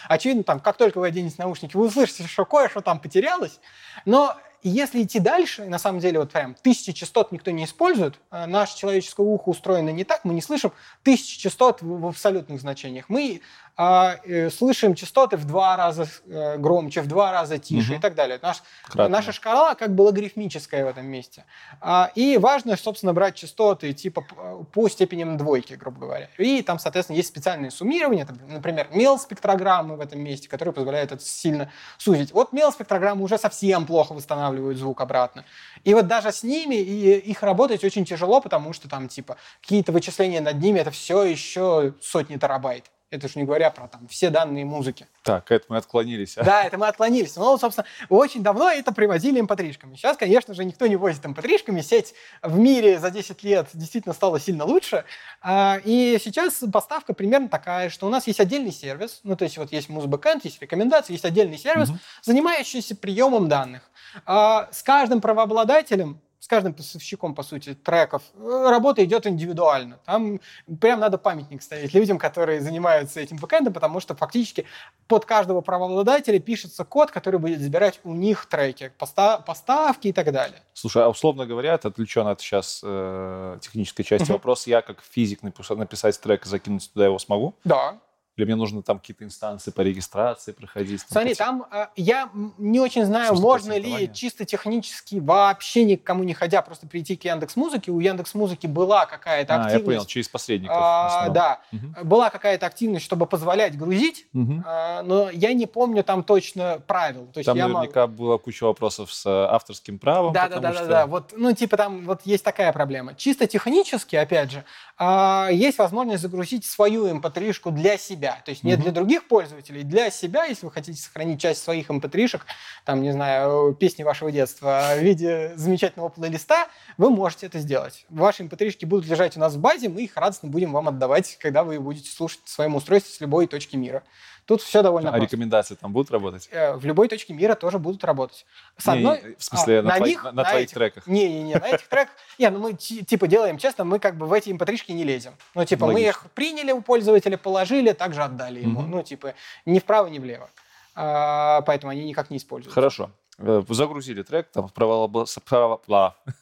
Очевидно, 0.08 0.44
там, 0.44 0.60
как 0.60 0.78
только 0.78 1.00
вы 1.00 1.08
оденете 1.08 1.36
наушники, 1.40 1.76
вы 1.76 1.88
услышите, 1.88 2.26
что 2.28 2.46
кое-что 2.46 2.82
там 2.82 3.00
потерялось, 3.00 3.60
но 4.06 4.38
если 4.64 5.04
идти 5.04 5.20
дальше, 5.20 5.66
и 5.66 5.70
на 5.70 5.80
самом 5.80 6.00
деле 6.00 6.20
вот 6.20 6.32
прям 6.32 6.56
тысячи 6.56 6.92
частот 6.92 7.32
никто 7.32 7.52
не 7.52 7.66
использует, 7.66 8.20
э, 8.32 8.46
наше 8.46 8.78
человеческое 8.78 9.26
ухо 9.26 9.50
устроено 9.50 9.90
не 9.90 10.04
так, 10.04 10.26
мы 10.26 10.34
не 10.34 10.42
слышим 10.42 10.72
тысячи 11.04 11.40
частот 11.40 11.82
в, 11.82 12.08
абсолютных 12.08 12.60
значениях. 12.60 13.10
Мы 13.10 13.42
а, 13.66 13.67
э, 13.78 14.50
слышим 14.50 14.96
частоты 14.96 15.38
в 15.38 15.46
два 15.46 15.78
раза 15.78 16.08
э, 16.26 16.58
громче, 16.58 17.02
в 17.02 17.08
два 17.08 17.32
раза 17.32 17.58
тише 17.60 17.92
Мгм. 17.92 18.00
и 18.00 18.02
так 18.02 18.16
далее. 18.16 18.40
Наш, 18.42 18.64
Кратно. 18.86 19.08
наша 19.10 19.32
шкала 19.32 19.76
как 19.76 19.94
бы 19.94 20.02
логарифмическая 20.02 20.84
в 20.86 20.88
этом 20.88 21.06
месте. 21.06 21.46
А, 21.80 22.12
и 22.16 22.38
важно, 22.38 22.76
собственно, 22.78 23.14
брать 23.14 23.36
частоты 23.36 23.94
типа 23.94 24.22
п- 24.22 24.66
по 24.74 24.90
степеням 24.90 25.38
двойки, 25.38 25.74
грубо 25.76 26.00
говоря. 26.02 26.30
И 26.38 26.62
там, 26.64 26.80
соответственно, 26.80 27.18
есть 27.18 27.30
специальные 27.30 27.70
суммирования, 27.72 28.26
там, 28.26 28.40
например, 28.48 28.88
мел-спектрограммы 28.92 29.96
в 29.96 30.02
этом 30.02 30.20
месте, 30.22 30.50
которые 30.50 30.74
позволяют 30.74 31.12
это 31.12 31.24
сильно 31.24 31.72
сузить. 31.98 32.32
Вот 32.32 32.54
мел-спектрограммы 32.54 33.24
уже 33.24 33.38
совсем 33.38 33.86
плохо 33.86 34.14
восстанавливают 34.14 34.78
звук 34.78 35.02
обратно. 35.02 35.46
И 35.84 35.94
вот 35.94 36.08
даже 36.08 36.32
с 36.32 36.44
ними 36.44 36.76
и 36.76 37.18
их 37.18 37.44
работать 37.44 37.84
очень 37.84 38.06
тяжело, 38.06 38.42
потому 38.42 38.74
что 38.74 38.90
там 38.90 39.08
типа 39.08 39.38
какие-то 39.62 39.92
вычисления 39.92 40.42
над 40.42 40.58
ними 40.60 40.80
это 40.80 40.92
все 40.92 41.24
еще 41.24 41.94
сотни 42.02 42.38
терабайт. 42.38 42.86
Это 43.10 43.28
уж 43.28 43.38
не 43.38 43.46
говоря 43.46 43.70
про 43.72 43.88
там 43.88 44.06
все 44.10 44.30
данные 44.30 44.66
музыки. 44.66 45.08
Так, 45.24 45.50
это 45.50 45.66
мы 45.70 45.78
отклонились. 45.78 46.38
а? 46.38 46.44
Да, 46.44 46.64
это 46.66 46.78
мы 46.78 46.88
отклонились. 46.88 47.38
Но, 47.38 47.58
собственно, 47.58 47.88
очень 48.10 48.44
давно 48.44 48.70
это 48.70 48.92
привозили 48.92 49.42
mp3-шками. 49.42 49.96
Сейчас, 49.96 50.18
конечно 50.18 50.54
же, 50.54 50.66
никто 50.66 50.88
не 50.88 50.98
возит 50.98 51.24
mp3-шками. 51.24 51.80
Сеть 51.82 52.14
в 52.42 52.60
мире 52.60 53.00
за 53.00 53.10
10 53.10 53.44
лет 53.44 53.70
действительно 53.74 54.14
стала 54.14 54.42
сильно 54.42 54.66
лучше. 54.66 55.06
А, 55.42 55.80
И 55.86 56.20
сейчас 56.22 56.62
поставка 56.74 57.14
примерно 57.14 57.48
такая, 57.48 57.90
что 57.90 58.08
у 58.08 58.10
нас 58.10 58.28
есть 58.28 58.42
отдельный 58.42 58.74
сервис, 58.74 59.22
ну, 59.24 59.38
то 59.38 59.46
есть 59.46 59.58
вот 59.58 59.72
есть 59.72 59.88
музбэкэнд, 59.88 60.44
есть 60.44 60.62
рекомендации, 60.62 61.14
есть 61.14 61.24
отдельный 61.26 61.58
сервис, 61.58 61.88
Мгм. 61.90 62.00
занимающийся 62.24 62.94
приемом 62.96 63.48
данных. 63.48 63.90
А, 64.26 64.68
С 64.74 64.84
каждым 64.84 65.22
правообладателем 65.22 66.20
с 66.40 66.48
каждым 66.48 66.74
поставщиком, 66.74 67.34
по 67.34 67.44
сути, 67.44 67.74
треков, 67.74 68.22
э, 68.36 68.68
работа 68.70 69.04
идет 69.04 69.26
индивидуально. 69.26 70.00
Там 70.06 70.40
прям 70.80 71.00
надо 71.00 71.18
памятник 71.18 71.62
ставить 71.64 71.94
людям, 71.94 72.18
которые 72.20 72.62
занимаются 72.62 73.20
этим 73.20 73.38
бэкэндом, 73.38 73.74
потому 73.74 74.00
что 74.00 74.16
фактически 74.16 74.66
под 75.08 75.26
каждого 75.26 75.62
правообладателя 75.62 76.40
пишется 76.40 76.86
код, 76.86 77.12
который 77.12 77.40
будет 77.40 77.60
забирать 77.60 78.00
у 78.04 78.14
них 78.14 78.46
треки, 78.46 78.92
поста- 79.00 79.40
поставки 79.40 80.10
и 80.10 80.14
так 80.14 80.32
далее. 80.32 80.62
Слушай, 80.74 81.04
а 81.04 81.10
условно 81.10 81.46
говоря, 81.46 81.74
это 81.74 81.88
отвлечен 81.88 82.28
от 82.28 82.40
сейчас 82.40 82.82
э, 82.84 83.58
технической 83.62 84.06
части 84.06 84.32
вопрос. 84.32 84.68
Я 84.68 84.82
как 84.82 85.02
физик 85.02 85.42
напис- 85.44 85.76
написать 85.76 86.20
трек 86.22 86.46
и 86.46 86.50
закинуть 86.50 86.92
туда 86.94 87.06
его 87.06 87.18
смогу? 87.20 87.56
Да. 87.64 87.98
Или 88.38 88.46
мне 88.46 88.56
нужно 88.56 88.84
там 88.84 89.00
какие-то 89.00 89.24
инстанции 89.24 89.72
по 89.72 89.82
регистрации 89.82 90.52
проходить? 90.52 91.02
там, 91.02 91.08
Смотри, 91.10 91.32
по- 91.32 91.38
там 91.38 91.66
э, 91.72 91.88
я 91.96 92.30
не 92.60 92.80
очень 92.80 93.04
знаю, 93.04 93.30
Слушай, 93.30 93.42
можно 93.42 93.78
ли 93.80 94.12
чисто 94.14 94.46
технически 94.46 95.16
вообще 95.16 95.84
никому 95.86 96.24
не 96.24 96.36
ходя 96.36 96.62
просто 96.62 96.86
прийти 96.88 97.16
к 97.16 97.26
Яндекс 97.26 97.56
Музыке. 97.56 97.90
У 97.92 98.00
Яндекс 98.00 98.36
Музыки 98.36 98.68
была 98.68 99.08
какая-то 99.08 99.56
А, 99.56 99.58
я 99.58 99.64
активность. 99.64 99.86
понял, 99.86 100.06
через 100.06 100.30
посредников. 100.30 100.78
А, 100.80 101.30
да, 101.30 101.62
Мгм. 101.72 101.96
была 102.04 102.30
какая-то 102.30 102.68
активность, 102.68 103.04
чтобы 103.06 103.26
позволять 103.26 103.76
грузить, 103.76 104.28
Мгм. 104.34 104.64
а, 104.68 105.02
но 105.02 105.32
я 105.32 105.54
не 105.54 105.66
помню 105.66 106.04
там 106.04 106.24
точно 106.24 106.80
правил. 106.86 107.26
То 107.34 107.40
есть 107.40 107.48
Там 107.48 107.58
я 107.58 107.68
наверняка 107.68 108.06
была 108.06 108.38
куча 108.38 108.66
вопросов 108.66 109.12
с 109.12 109.26
э, 109.26 109.30
авторским 109.50 109.98
правом. 109.98 110.34
Да, 110.34 110.48
да, 110.48 110.60
да, 110.60 110.70
да, 110.70 110.74
что- 110.78 110.88
да. 110.88 111.06
Вот, 111.08 111.34
ну, 111.36 111.54
типа 111.54 111.76
там 111.76 112.06
вот 112.06 112.22
есть 112.26 112.44
такая 112.44 112.72
проблема. 112.72 113.16
Чисто 113.16 113.48
технически, 113.48 114.16
опять 114.16 114.52
же, 114.52 114.64
а, 114.96 115.50
есть 115.52 115.80
возможность 115.80 116.22
загрузить 116.22 116.66
свою 116.66 117.08
mp3-шку 117.08 117.72
для 117.72 117.98
себя. 117.98 118.27
То 118.46 118.52
есть 118.52 118.64
не 118.64 118.74
Мгм. 118.74 118.84
для 118.84 118.92
других 118.92 119.28
пользователей, 119.28 119.84
для 119.84 120.10
себя, 120.10 120.46
если 120.46 120.66
вы 120.66 120.72
хотите 120.72 121.02
сохранить 121.02 121.42
часть 121.42 121.64
своих 121.64 121.90
mp3-шек, 121.90 122.42
там, 122.86 123.02
не 123.02 123.12
знаю, 123.12 123.74
песни 123.80 124.04
вашего 124.04 124.32
детства 124.32 124.94
в 124.96 125.00
виде 125.02 125.54
замечательного 125.56 126.10
плейлиста, 126.10 126.68
вы 126.98 127.10
можете 127.10 127.46
это 127.48 127.60
сделать. 127.60 128.06
Ваши 128.10 128.44
mp3-шки 128.44 128.86
будут 128.86 129.06
лежать 129.08 129.38
у 129.38 129.40
нас 129.40 129.56
в 129.56 129.60
базе, 129.60 129.90
мы 129.90 130.04
их 130.04 130.16
радостно 130.16 130.50
будем 130.50 130.72
вам 130.72 130.88
отдавать, 130.88 131.38
когда 131.40 131.64
вы 131.64 131.80
будете 131.80 132.10
слушать 132.10 132.42
в 132.44 132.50
своем 132.50 132.76
устройстве 132.76 133.14
с 133.14 133.20
любой 133.22 133.48
точки 133.48 133.76
мира. 133.76 134.04
Тут 134.48 134.62
все 134.62 134.82
довольно 134.82 135.10
А 135.10 135.12
просто. 135.12 135.26
рекомендации 135.26 135.76
там 135.76 135.92
будут 135.92 136.10
работать? 136.10 136.48
Э, 136.52 136.74
В 136.78 136.86
любой 136.86 137.10
точке 137.10 137.34
мира 137.34 137.54
тоже 137.54 137.80
будут 137.80 138.04
работать. 138.06 138.46
С 138.78 138.88
одной... 138.88 139.22
не, 139.22 139.36
в 139.36 139.44
смысле, 139.44 139.80
а, 139.80 139.84
на, 139.84 139.96
твоих, 139.98 140.16
них, 140.16 140.24
на- 140.24 140.32
на 140.32 140.44
твоих 140.46 140.64
этих. 140.64 140.74
треках. 140.74 141.06
Не-не-не, 141.06 141.56
на 141.56 141.68
этих 141.68 141.88
треках... 141.90 142.14
Не, 142.40 142.50
ну 142.50 142.60
мы 142.60 142.74
ти- 142.74 143.04
типа 143.04 143.28
делаем 143.28 143.58
честно, 143.58 143.84
мы 143.84 144.00
как 144.00 144.16
бы 144.16 144.26
в 144.26 144.32
эти 144.32 144.50
mp3-шки 144.50 144.94
не 144.94 145.04
лезем. 145.04 145.34
Ну, 145.54 145.66
типа, 145.66 145.86
мы 145.88 145.94
Логично. 145.94 146.10
их 146.10 146.26
приняли 146.34 146.72
у 146.72 146.82
пользователя, 146.82 147.38
положили, 147.38 147.92
также 147.92 148.24
отдали 148.24 148.62
ему. 148.62 148.80
Мгм. 148.82 148.92
Ну, 148.92 149.04
типа, 149.04 149.34
ни 149.66 149.80
вправо, 149.80 150.08
ни 150.08 150.20
влево. 150.20 150.50
А, 150.96 151.62
поэтому 151.62 151.92
они 151.92 152.06
никак 152.06 152.30
не 152.30 152.38
используются. 152.38 152.74
Хорошо. 152.74 153.12
Э, 153.40 153.62
Загрузили 153.70 154.24
трек, 154.24 154.50
там 154.52 154.68
право, 154.70 155.08
право, 155.46 155.78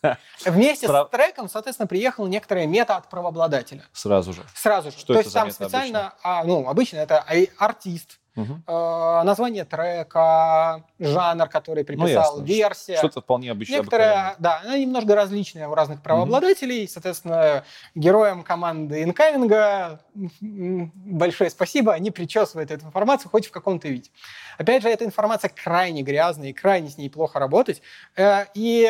Вместе 0.45 0.87
Прав- 0.87 1.07
с 1.07 1.11
треком, 1.11 1.49
соответственно, 1.49 1.87
приехала 1.87 2.27
некоторая 2.27 2.67
мета 2.67 2.95
от 2.95 3.09
правообладателя. 3.09 3.83
сразу 3.91 4.31
же. 4.31 4.43
Сразу 4.53 4.91
же. 4.91 4.97
Что 4.97 5.07
То 5.13 5.19
это 5.19 5.23
есть 5.23 5.33
там 5.33 5.51
специально, 5.51 6.13
а, 6.23 6.43
ну, 6.45 6.67
обычно 6.69 6.97
это 6.97 7.25
артист, 7.57 8.19
Э, 8.35 9.21
название 9.23 9.63
трека, 9.63 10.83
жанр, 10.99 11.47
который 11.47 11.85
приписал, 11.85 12.39
Ну, 12.39 12.41
ясно. 12.41 12.43
версия. 12.43 12.97
Что-то 12.97 13.21
вполне 13.21 13.51
обычное. 13.51 13.77
Некоторые, 13.79 14.35
да, 14.39 14.61
она 14.63 14.77
немножко 14.77 15.15
различная 15.15 15.67
у 15.69 15.73
разных 15.73 16.01
правообладателей. 16.01 16.87
Соответственно, 16.87 17.63
героям 17.95 18.43
команды 18.43 19.03
инкаминга 19.03 19.99
большое 20.13 21.49
спасибо, 21.49 21.93
они 21.93 22.11
причесывают 22.11 22.71
эту 22.71 22.85
информацию 22.85 23.29
хоть 23.31 23.47
в 23.47 23.51
каком-то 23.51 23.87
виде. 23.87 24.09
Опять 24.57 24.83
же, 24.83 24.89
эта 24.89 25.05
информация 25.05 25.49
крайне 25.49 26.01
грязная 26.01 26.49
и 26.49 26.53
крайне 26.53 26.89
с 26.89 26.97
ней 26.97 27.09
плохо 27.09 27.39
работать. 27.39 27.81
Э, 28.15 28.45
И 28.53 28.89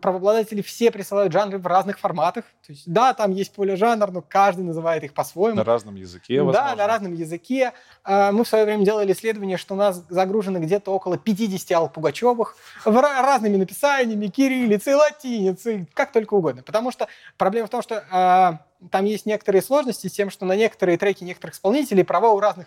правообладатели 0.00 0.62
все 0.62 0.90
присылают 0.90 1.32
жанры 1.32 1.58
в 1.58 1.66
разных 1.66 1.98
форматах. 1.98 2.44
То 2.66 2.72
есть, 2.72 2.90
да, 2.90 3.12
там 3.14 3.30
есть 3.32 3.52
поле 3.52 3.76
жанр, 3.76 4.10
но 4.10 4.22
каждый 4.22 4.64
называет 4.64 5.04
их 5.04 5.14
по-своему. 5.14 5.56
На 5.56 5.64
разном 5.64 5.94
языке, 5.94 6.38
Да, 6.38 6.44
возможно. 6.44 6.76
на 6.76 6.86
разном 6.86 7.14
языке. 7.14 7.72
А, 8.04 8.32
Мы 8.32 8.44
в 8.44 8.48
свое 8.48 8.64
время 8.64 8.84
делали 8.84 9.12
исследование, 9.12 9.56
что 9.56 9.74
у 9.74 9.76
нас 9.76 10.02
загружено 10.08 10.58
где-то 10.58 10.90
около 10.92 11.18
50 11.18 11.72
Алл 11.72 11.88
Пугачевых 11.88 12.56
разными 12.84 13.56
написаниями, 13.56 14.26
кириллицей, 14.26 14.94
латиницей, 14.94 15.88
как 15.94 16.12
только 16.12 16.34
угодно. 16.34 16.62
Потому 16.62 16.90
что 16.90 17.08
проблема 17.36 17.66
в 17.66 17.70
том, 17.70 17.82
что 17.82 18.04
а, 18.10 18.58
там 18.90 19.04
есть 19.04 19.26
некоторые 19.26 19.62
сложности 19.62 20.06
с 20.08 20.12
тем, 20.12 20.30
что 20.30 20.44
на 20.44 20.56
некоторые 20.56 20.98
треки 20.98 21.24
некоторых 21.24 21.54
исполнителей 21.54 22.04
права 22.04 22.30
у 22.32 22.40
разных 22.40 22.66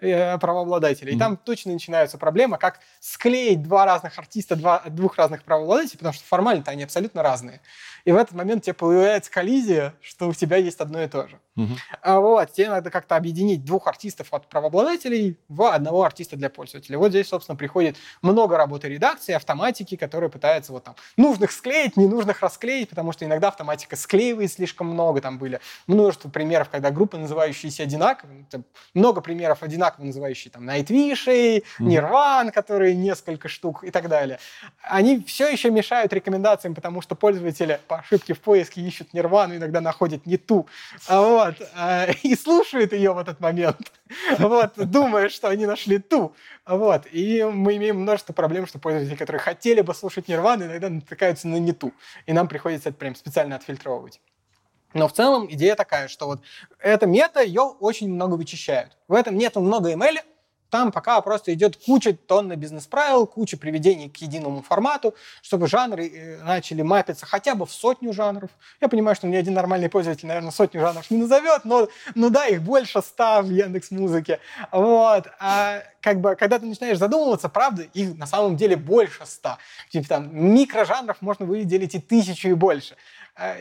правообладателей. 0.00 1.12
И 1.12 1.16
Мгм. 1.16 1.18
там 1.20 1.36
точно 1.36 1.72
начинаются 1.72 2.18
проблемы, 2.18 2.58
как 2.58 2.80
склеить 3.00 3.62
два 3.62 3.84
разных 3.84 4.18
артиста, 4.18 4.56
два, 4.56 4.82
двух 4.88 5.16
разных 5.18 5.44
правообладателей, 5.44 5.98
потому 5.98 6.14
что 6.14 6.24
формально-то 6.24 6.70
они 6.70 6.82
абсолютно 6.84 7.22
разные. 7.22 7.60
И 8.04 8.12
в 8.12 8.16
этот 8.16 8.34
момент 8.34 8.62
у 8.62 8.64
тебя 8.64 8.74
появляется 8.74 9.30
коллизия, 9.30 9.94
что 10.00 10.28
у 10.28 10.34
тебя 10.34 10.56
есть 10.56 10.80
одно 10.80 11.02
и 11.02 11.08
то 11.08 11.28
же. 11.28 11.38
Мгм. 11.56 11.76
А 12.02 12.20
вот, 12.20 12.52
тебе 12.52 12.68
надо 12.70 12.90
как-то 12.90 13.16
объединить 13.16 13.64
двух 13.64 13.86
артистов 13.86 14.28
от 14.32 14.48
правообладателей 14.48 15.38
в 15.48 15.62
одного 15.72 16.04
артиста 16.04 16.36
для 16.36 16.48
пользователя. 16.48 16.96
Вот 16.98 17.10
здесь, 17.10 17.28
собственно, 17.28 17.56
приходит 17.56 17.96
много 18.22 18.56
работы 18.56 18.88
редакции, 18.88 19.34
автоматики, 19.34 19.96
которые 19.96 20.30
пытаются 20.30 20.72
вот 20.72 20.84
там 20.84 20.94
нужных 21.16 21.52
склеить, 21.52 21.96
ненужных 21.96 22.40
расклеить, 22.40 22.88
потому 22.88 23.12
что 23.12 23.24
иногда 23.24 23.48
автоматика 23.48 23.96
склеивает 23.96 24.52
слишком 24.52 24.86
много. 24.86 25.20
Там 25.20 25.38
были 25.38 25.60
множество 25.86 26.28
примеров, 26.30 26.70
когда 26.70 26.90
группы, 26.90 27.18
называющиеся 27.18 27.82
одинаково, 27.82 28.30
ну, 28.52 28.64
много 28.94 29.20
примеров 29.20 29.62
одинаково 29.62 30.04
называющие 30.04 30.50
там 30.50 30.68
Nightwish, 30.68 31.62
Мгм. 31.78 31.88
Nirvana, 31.90 32.52
которые 32.52 32.94
несколько 32.94 33.48
штук 33.48 33.84
и 33.84 33.90
так 33.90 34.08
далее. 34.08 34.38
Они 34.82 35.22
все 35.24 35.48
еще 35.48 35.70
мешают 35.70 36.12
рекомендациям, 36.12 36.74
потому 36.74 37.02
что 37.02 37.14
пользователи 37.14 37.80
по 37.90 37.98
ошибке 37.98 38.34
в 38.34 38.40
поиске 38.40 38.80
ищут 38.82 39.12
Нирвану, 39.12 39.56
иногда 39.56 39.80
находят 39.80 40.24
не 40.24 40.36
ту. 40.36 40.68
А 41.08 41.20
Вот, 41.20 41.56
а, 41.74 42.06
и 42.22 42.36
слушают 42.36 42.92
ее 42.92 43.12
в 43.12 43.18
этот 43.18 43.40
момент. 43.40 43.92
Вот, 44.38 44.74
думая, 44.76 45.28
что 45.28 45.48
они 45.48 45.66
нашли 45.66 45.98
ту. 45.98 46.32
Вот, 46.64 47.08
и 47.10 47.42
мы 47.42 47.76
имеем 47.78 48.00
множество 48.02 48.32
проблем, 48.32 48.68
что 48.68 48.78
пользователи, 48.78 49.16
которые 49.16 49.40
хотели 49.40 49.80
бы 49.80 49.92
слушать 49.92 50.28
Нирвану, 50.28 50.66
иногда 50.66 50.88
натыкаются 50.88 51.48
на 51.48 51.56
не 51.56 51.72
ту. 51.72 51.92
И 52.26 52.32
нам 52.32 52.46
приходится 52.46 52.90
это 52.90 52.98
прям 52.98 53.16
специально 53.16 53.56
отфильтровывать. 53.56 54.20
Но 54.94 55.08
в 55.08 55.12
целом 55.12 55.48
идея 55.50 55.74
такая, 55.74 56.06
что 56.06 56.26
вот 56.26 56.42
эта 56.78 57.06
мета, 57.06 57.42
ее 57.42 57.62
очень 57.62 58.12
много 58.12 58.34
вычищают. 58.34 58.96
В 59.08 59.14
этом 59.14 59.36
нету 59.36 59.60
много 59.60 59.92
ML, 59.92 60.20
там 60.70 60.92
пока 60.92 61.20
просто 61.20 61.52
идет 61.52 61.76
куча 61.76 62.14
тонны 62.14 62.54
бизнес-правил, 62.54 63.26
куча 63.26 63.56
приведений 63.56 64.08
к 64.08 64.16
единому 64.18 64.62
формату, 64.62 65.14
чтобы 65.42 65.66
жанры 65.66 66.08
э, 66.08 66.42
начали 66.44 66.82
мапиться 66.82 67.26
хотя 67.26 67.54
бы 67.54 67.66
в 67.66 67.72
сотню 67.72 68.12
жанров. 68.12 68.50
Я 68.80 68.88
понимаю, 68.88 69.16
что 69.16 69.26
ни 69.26 69.36
один 69.36 69.54
нормальный 69.54 69.88
пользователь, 69.88 70.26
наверное, 70.26 70.52
сотню 70.52 70.80
жанров 70.80 71.10
не 71.10 71.18
назовет, 71.18 71.64
но 71.64 71.88
ну 72.14 72.30
да, 72.30 72.46
их 72.46 72.62
больше 72.62 73.02
ста 73.02 73.42
в 73.42 73.50
Яндекс 73.50 73.90
Музыке. 73.90 74.40
Вот. 74.72 75.26
А 75.38 75.82
как 76.00 76.20
бы, 76.20 76.34
когда 76.36 76.58
ты 76.58 76.66
начинаешь 76.66 76.98
задумываться, 76.98 77.48
правда, 77.48 77.82
их 77.82 78.16
на 78.16 78.26
самом 78.26 78.56
деле 78.56 78.76
больше 78.76 79.26
ста. 79.26 79.58
Типа 79.90 80.08
там 80.08 80.30
микрожанров 80.32 81.20
можно 81.20 81.44
выделить 81.44 81.94
и 81.94 81.98
тысячу 81.98 82.48
и 82.48 82.54
больше. 82.54 82.96
А, 83.36 83.56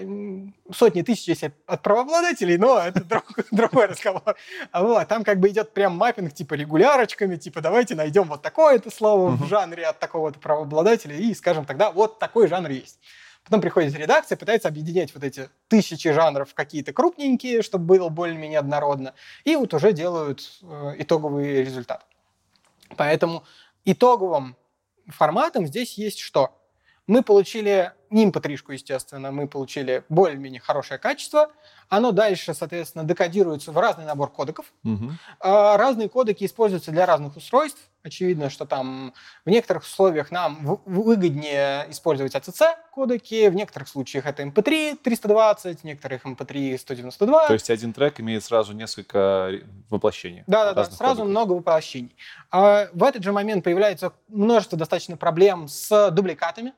Сотни 0.72 1.02
тысяч 1.02 1.28
если 1.28 1.54
от 1.66 1.82
правообладателей, 1.82 2.58
но 2.58 2.80
это 2.80 3.04
друг- 3.04 3.46
другой 3.52 3.86
разговор. 3.88 4.36
Вот, 4.74 5.08
там 5.08 5.24
как 5.24 5.40
бы 5.40 5.50
идет 5.50 5.74
прям 5.74 5.96
маппинг 5.96 6.34
типа 6.34 6.56
регулярочками, 6.56 7.36
типа 7.36 7.62
давайте 7.62 7.96
найдем 7.96 8.24
вот 8.24 8.42
такое-то 8.42 8.92
слово 8.92 9.30
в 9.30 9.48
жанре 9.48 9.86
от 9.86 10.00
такого-то 10.00 10.40
правообладателя 10.40 11.16
и 11.16 11.34
скажем 11.34 11.66
тогда 11.66 11.92
вот 11.92 12.20
такой 12.20 12.48
жанр 12.48 12.70
есть. 12.70 13.00
Потом 13.44 13.62
приходит 13.62 13.96
редакция, 13.96 14.38
пытается 14.38 14.68
объединять 14.68 15.14
вот 15.16 15.24
эти 15.24 15.50
тысячи 15.70 16.12
жанров 16.12 16.52
в 16.52 16.54
какие-то 16.54 16.94
крупненькие, 16.94 17.62
чтобы 17.62 17.86
было 17.86 18.10
более-менее 18.10 18.60
однородно, 18.60 19.14
и 19.44 19.56
вот 19.56 19.74
уже 19.74 19.94
делают 19.94 20.60
э, 20.62 20.96
итоговый 21.00 21.64
результат. 21.64 22.06
Поэтому 22.96 23.44
итоговым 23.86 24.56
форматом 25.08 25.66
здесь 25.66 25.98
есть 25.98 26.20
что? 26.20 26.59
Мы 27.10 27.24
получили 27.24 27.92
импатришку, 28.12 28.72
естественно, 28.72 29.32
мы 29.32 29.48
получили 29.48 30.04
более-менее 30.10 30.62
хорошее 30.62 31.00
качество. 31.00 31.50
Оно 31.88 32.12
дальше, 32.12 32.54
соответственно, 32.54 33.04
декодируется 33.04 33.72
в 33.72 33.78
разный 33.80 34.06
набор 34.06 34.32
кодеков. 34.32 34.72
Угу. 34.84 35.12
Разные 35.40 36.08
кодеки 36.08 36.46
используются 36.46 36.92
для 36.92 37.08
разных 37.08 37.36
устройств. 37.36 37.80
Очевидно, 38.04 38.52
что 38.52 38.68
там 38.68 39.16
в 39.44 39.50
некоторых 39.50 39.84
условиях 39.84 40.30
нам 40.30 40.80
выгоднее 40.86 41.88
использовать 41.90 42.36
ACC 42.36 42.76
кодеки, 42.92 43.50
в 43.50 43.56
некоторых 43.56 43.90
случаях 43.90 44.28
это 44.28 44.44
MP3 44.44 45.00
320, 45.04 45.82
в 45.82 45.84
некоторых 45.84 46.26
MP3 46.26 46.78
192. 46.78 47.48
То 47.48 47.54
есть 47.54 47.72
один 47.72 47.92
трек 47.92 48.20
имеет 48.20 48.44
сразу 48.44 48.74
несколько 48.74 49.52
воплощений. 49.90 50.44
Да-да-да, 50.46 50.86
сразу 50.86 51.22
кодеков. 51.22 51.30
много 51.30 51.54
воплощений. 51.54 52.16
А 52.52 52.88
в 52.94 53.04
этот 53.04 53.24
же 53.24 53.32
момент 53.32 53.64
появляется 53.64 54.14
множество 54.28 54.78
достаточно 54.78 55.18
проблем 55.18 55.68
с 55.68 56.12
дубликатами. 56.12 56.74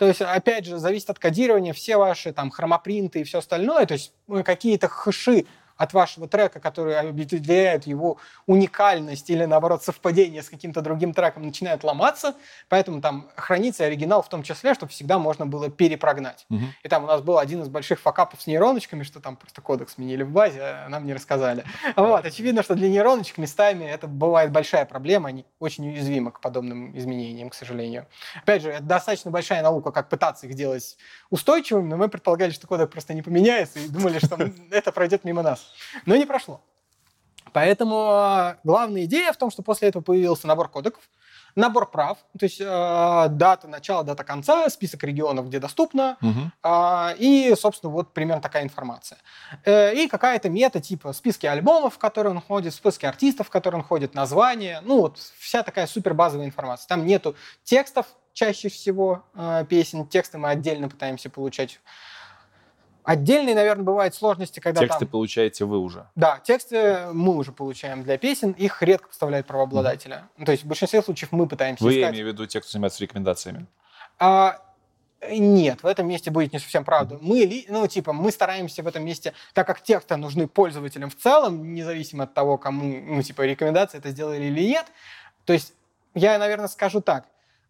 То 0.00 0.06
есть, 0.06 0.22
опять 0.22 0.64
же, 0.64 0.78
зависит 0.78 1.10
от 1.10 1.18
кодирования, 1.18 1.74
все 1.74 1.98
ваши 1.98 2.32
там 2.32 2.50
хромопринты 2.50 3.20
и 3.20 3.24
все 3.24 3.40
остальное, 3.40 3.84
то 3.84 3.92
есть 3.92 4.14
какие-то 4.46 4.88
хэши 4.88 5.44
от 5.80 5.94
вашего 5.94 6.28
трека, 6.28 6.60
которые 6.60 6.98
определяют 6.98 7.86
его 7.86 8.18
уникальность 8.46 9.30
или, 9.30 9.46
наоборот, 9.46 9.82
совпадение 9.82 10.42
с 10.42 10.50
каким-то 10.50 10.82
другим 10.82 11.14
треком, 11.14 11.42
начинают 11.42 11.84
ломаться. 11.84 12.34
Поэтому 12.68 13.00
там 13.00 13.30
хранится 13.34 13.84
оригинал 13.84 14.20
в 14.22 14.28
том 14.28 14.42
числе, 14.42 14.74
чтобы 14.74 14.92
всегда 14.92 15.18
можно 15.18 15.46
было 15.46 15.70
перепрогнать. 15.70 16.44
Угу. 16.50 16.64
И 16.82 16.88
там 16.88 17.04
у 17.04 17.06
нас 17.06 17.22
был 17.22 17.38
один 17.38 17.62
из 17.62 17.68
больших 17.68 17.98
факапов 17.98 18.42
с 18.42 18.46
нейроночками, 18.46 19.04
что 19.04 19.20
там 19.20 19.36
просто 19.36 19.62
кодек 19.62 19.88
сменили 19.88 20.22
в 20.22 20.30
базе, 20.30 20.60
а 20.60 20.88
нам 20.90 21.06
не 21.06 21.14
рассказали. 21.14 21.64
Вот. 21.96 22.26
Очевидно, 22.26 22.62
что 22.62 22.74
для 22.74 22.90
нейроночек 22.90 23.38
местами 23.38 23.86
это 23.86 24.06
бывает 24.06 24.52
большая 24.52 24.84
проблема, 24.84 25.30
они 25.30 25.46
очень 25.60 25.88
уязвимы 25.88 26.30
к 26.30 26.40
подобным 26.40 26.94
изменениям, 26.98 27.48
к 27.48 27.54
сожалению. 27.54 28.06
Опять 28.42 28.60
же, 28.60 28.70
это 28.70 28.82
достаточно 28.82 29.30
большая 29.30 29.62
наука, 29.62 29.92
как 29.92 30.10
пытаться 30.10 30.46
их 30.46 30.52
делать 30.52 30.98
устойчивыми, 31.30 31.88
но 31.88 31.96
мы 31.96 32.10
предполагали, 32.10 32.50
что 32.50 32.66
кодек 32.66 32.90
просто 32.90 33.14
не 33.14 33.22
поменяется, 33.22 33.78
и 33.78 33.88
думали, 33.88 34.18
что 34.18 34.36
это 34.70 34.92
пройдет 34.92 35.24
мимо 35.24 35.42
нас. 35.42 35.69
Но 36.06 36.16
не 36.16 36.26
прошло. 36.26 36.60
Поэтому 37.52 37.96
а, 38.10 38.58
главная 38.64 39.04
идея 39.04 39.32
в 39.32 39.36
том, 39.36 39.50
что 39.50 39.62
после 39.62 39.88
этого 39.88 40.02
появился 40.02 40.46
набор 40.46 40.68
кодеков, 40.68 41.02
набор 41.56 41.90
прав, 41.90 42.18
то 42.38 42.44
есть 42.44 42.60
э, 42.60 42.64
дата 42.64 43.66
начала, 43.66 44.04
дата 44.04 44.24
конца, 44.24 44.68
список 44.70 45.02
регионов, 45.04 45.48
где 45.48 45.58
доступно, 45.58 46.16
угу. 46.20 46.50
э, 46.62 47.16
и, 47.18 47.54
собственно, 47.58 47.92
вот 47.92 48.12
примерно 48.12 48.42
такая 48.42 48.62
информация. 48.62 49.18
Э, 49.64 49.94
и 49.94 50.08
какая-то 50.08 50.48
мета 50.48 50.80
типа 50.80 51.12
списки 51.12 51.46
альбомов, 51.46 51.94
в 51.94 51.98
которые 51.98 52.32
он 52.32 52.40
ходит, 52.40 52.74
списки 52.74 53.06
артистов, 53.06 53.48
в 53.48 53.50
которые 53.50 53.80
он 53.80 53.86
ходит, 53.86 54.14
название, 54.14 54.80
ну 54.82 55.00
вот 55.00 55.18
вся 55.38 55.62
такая 55.62 55.86
супер 55.86 56.14
базовая 56.14 56.46
информация. 56.46 56.88
Там 56.88 57.04
нету 57.04 57.34
текстов 57.64 58.06
чаще 58.32 58.68
всего 58.68 59.24
э, 59.34 59.64
песен, 59.68 60.06
тексты 60.06 60.38
мы 60.38 60.50
отдельно 60.50 60.88
пытаемся 60.88 61.30
получать 61.30 61.80
Отдельные, 63.04 63.54
наверное, 63.54 63.84
бывают 63.84 64.14
сложности, 64.14 64.60
когда 64.60 64.80
Тексты 64.80 65.00
там... 65.00 65.08
получаете 65.08 65.64
вы 65.64 65.78
уже? 65.78 66.06
Да, 66.14 66.38
тексты 66.44 67.06
мы 67.12 67.34
уже 67.36 67.52
получаем 67.52 68.02
для 68.02 68.18
песен, 68.18 68.52
их 68.52 68.82
редко 68.82 69.08
поставляют 69.08 69.46
правообладателя. 69.46 70.28
Mm-hmm. 70.36 70.44
То 70.44 70.52
есть 70.52 70.64
в 70.64 70.66
большинстве 70.66 71.02
случаев 71.02 71.32
мы 71.32 71.46
пытаемся 71.46 71.82
Вы, 71.82 71.92
искать... 71.92 72.02
я 72.02 72.10
имею 72.10 72.26
в 72.26 72.28
виду 72.28 72.46
те, 72.46 72.60
кто 72.60 72.70
занимается 72.70 73.02
рекомендациями? 73.02 73.66
А, 74.18 74.58
нет, 75.28 75.82
в 75.82 75.86
этом 75.86 76.08
месте 76.08 76.30
будет 76.30 76.52
не 76.52 76.58
совсем 76.58 76.84
правда. 76.84 77.18
Мы, 77.20 77.64
ну, 77.68 77.86
типа, 77.86 78.12
мы 78.12 78.30
стараемся 78.30 78.82
в 78.82 78.86
этом 78.86 79.04
месте, 79.04 79.34
так 79.54 79.66
как 79.66 79.82
тексты 79.82 80.16
нужны 80.16 80.46
пользователям 80.46 81.10
в 81.10 81.16
целом, 81.16 81.74
независимо 81.74 82.24
от 82.24 82.34
того, 82.34 82.58
кому, 82.58 83.00
ну, 83.00 83.22
типа, 83.22 83.42
рекомендации 83.42 83.98
это 83.98 84.10
сделали 84.10 84.44
или 84.44 84.60
нет. 84.60 84.86
То 85.44 85.52
есть 85.52 85.74
я, 86.14 86.38
наверное, 86.38 86.68
скажу 86.68 87.00
так. 87.00 87.26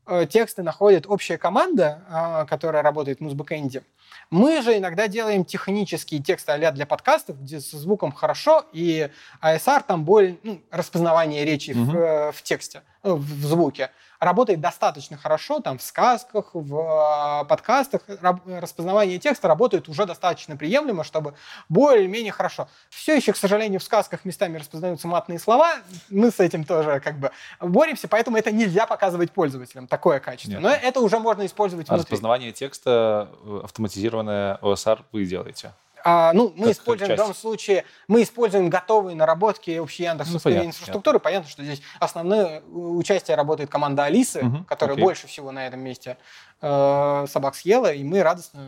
Э, 0.07 0.27
тексты 0.27 0.62
находит 0.62 1.07
общая 1.07 1.39
команда, 1.39 2.02
а, 2.09 2.44
которая 2.47 2.82
работает 2.82 3.19
в 3.19 3.23
музбэкэнде. 3.23 3.82
Мы 4.31 4.62
же 4.62 4.78
иногда 4.78 5.09
делаем 5.09 5.44
технические 5.44 6.23
тексты 6.23 6.52
а 6.52 6.73
для 6.73 6.86
подкастов, 6.86 7.40
где 7.40 7.61
со 7.61 7.77
звуком 7.77 8.12
хорошо, 8.12 8.65
и 8.73 9.11
ASR 9.43 9.85
там 9.86 10.05
более 10.05 10.39
ну, 10.44 10.61
распознавание 10.70 11.44
речи 11.44 11.73
угу. 11.73 11.90
в, 11.90 12.32
в 12.32 12.43
тексте, 12.43 12.82
в 13.02 13.44
звуке 13.44 13.90
работает 14.21 14.61
достаточно 14.61 15.17
хорошо, 15.17 15.61
там 15.61 15.79
в 15.79 15.83
сказках, 15.83 16.51
в 16.53 16.77
а, 16.79 17.45
подкастах 17.45 18.03
распознавание 18.47 19.19
текста 19.19 19.49
работает 19.49 19.89
уже 19.89 20.07
достаточно 20.07 20.57
приемлемо, 20.57 21.03
чтобы 21.03 21.35
более-менее 21.69 22.33
хорошо. 22.33 22.69
Все 22.91 23.17
еще, 23.17 23.33
к 23.33 23.37
сожалению, 23.37 23.81
в 23.81 23.83
сказках 23.83 24.25
местами 24.25 24.59
распознаются 24.59 25.09
матные 25.09 25.39
слова, 25.39 25.77
мы 26.11 26.31
с 26.31 26.39
этим 26.39 26.65
тоже 26.65 27.01
как 27.01 27.19
бы 27.19 27.31
боремся, 27.61 28.07
поэтому 28.09 28.37
это 28.37 28.53
нельзя 28.53 28.87
показывать 28.87 29.33
пользователям, 29.33 29.87
такое 29.87 30.21
качество. 30.21 30.53
Нет. 30.53 30.61
Но 30.61 30.71
это 30.71 31.01
уже 31.01 31.19
можно 31.19 31.47
использовать 31.47 31.89
а 31.89 31.95
внутри. 31.95 32.13
распознавание 32.13 32.53
текста 32.53 33.31
э, 33.43 33.61
автоматизированное 33.65 34.59
OSR 34.63 35.01
вы 35.13 35.25
делаете? 35.25 35.73
А, 36.05 36.32
ну, 36.32 36.52
мы 36.56 36.66
как 36.66 36.72
используем 36.72 37.12
в 37.12 37.16
данном 37.16 37.35
случае, 37.35 37.85
мы 38.09 38.22
используем 38.22 38.70
готовые 38.70 39.16
наработки 39.16 39.78
общей 39.78 40.05
Яндексовской 40.05 40.55
ну, 40.56 40.64
инфраструктуры. 40.66 41.18
Понятно. 41.18 41.44
понятно, 41.47 41.51
что 41.51 41.62
здесь 41.64 41.82
основное 41.98 42.62
участие 42.62 43.36
работает 43.36 43.70
команда 43.70 44.05
Алисы, 44.05 44.44
угу, 44.44 44.64
которая 44.64 44.94
окей. 44.94 45.05
больше 45.05 45.27
всего 45.27 45.52
на 45.52 45.66
этом 45.66 45.81
месте 45.81 46.16
э, 46.60 47.27
собак 47.28 47.55
съела, 47.55 47.93
и 47.93 48.05
мы 48.05 48.22
радостно 48.22 48.66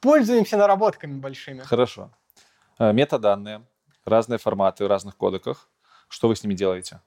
пользуемся 0.00 0.56
наработками 0.56 1.18
большими. 1.18 1.60
Хорошо. 1.60 2.10
Э, 2.78 2.92
метаданные, 2.92 3.62
разные 4.04 4.38
форматы 4.38 4.84
в 4.84 4.88
разных 4.88 5.16
кодеках. 5.16 5.68
Что 6.08 6.28
вы 6.28 6.36
с 6.36 6.42
ними 6.42 6.54
делаете? 6.54 7.00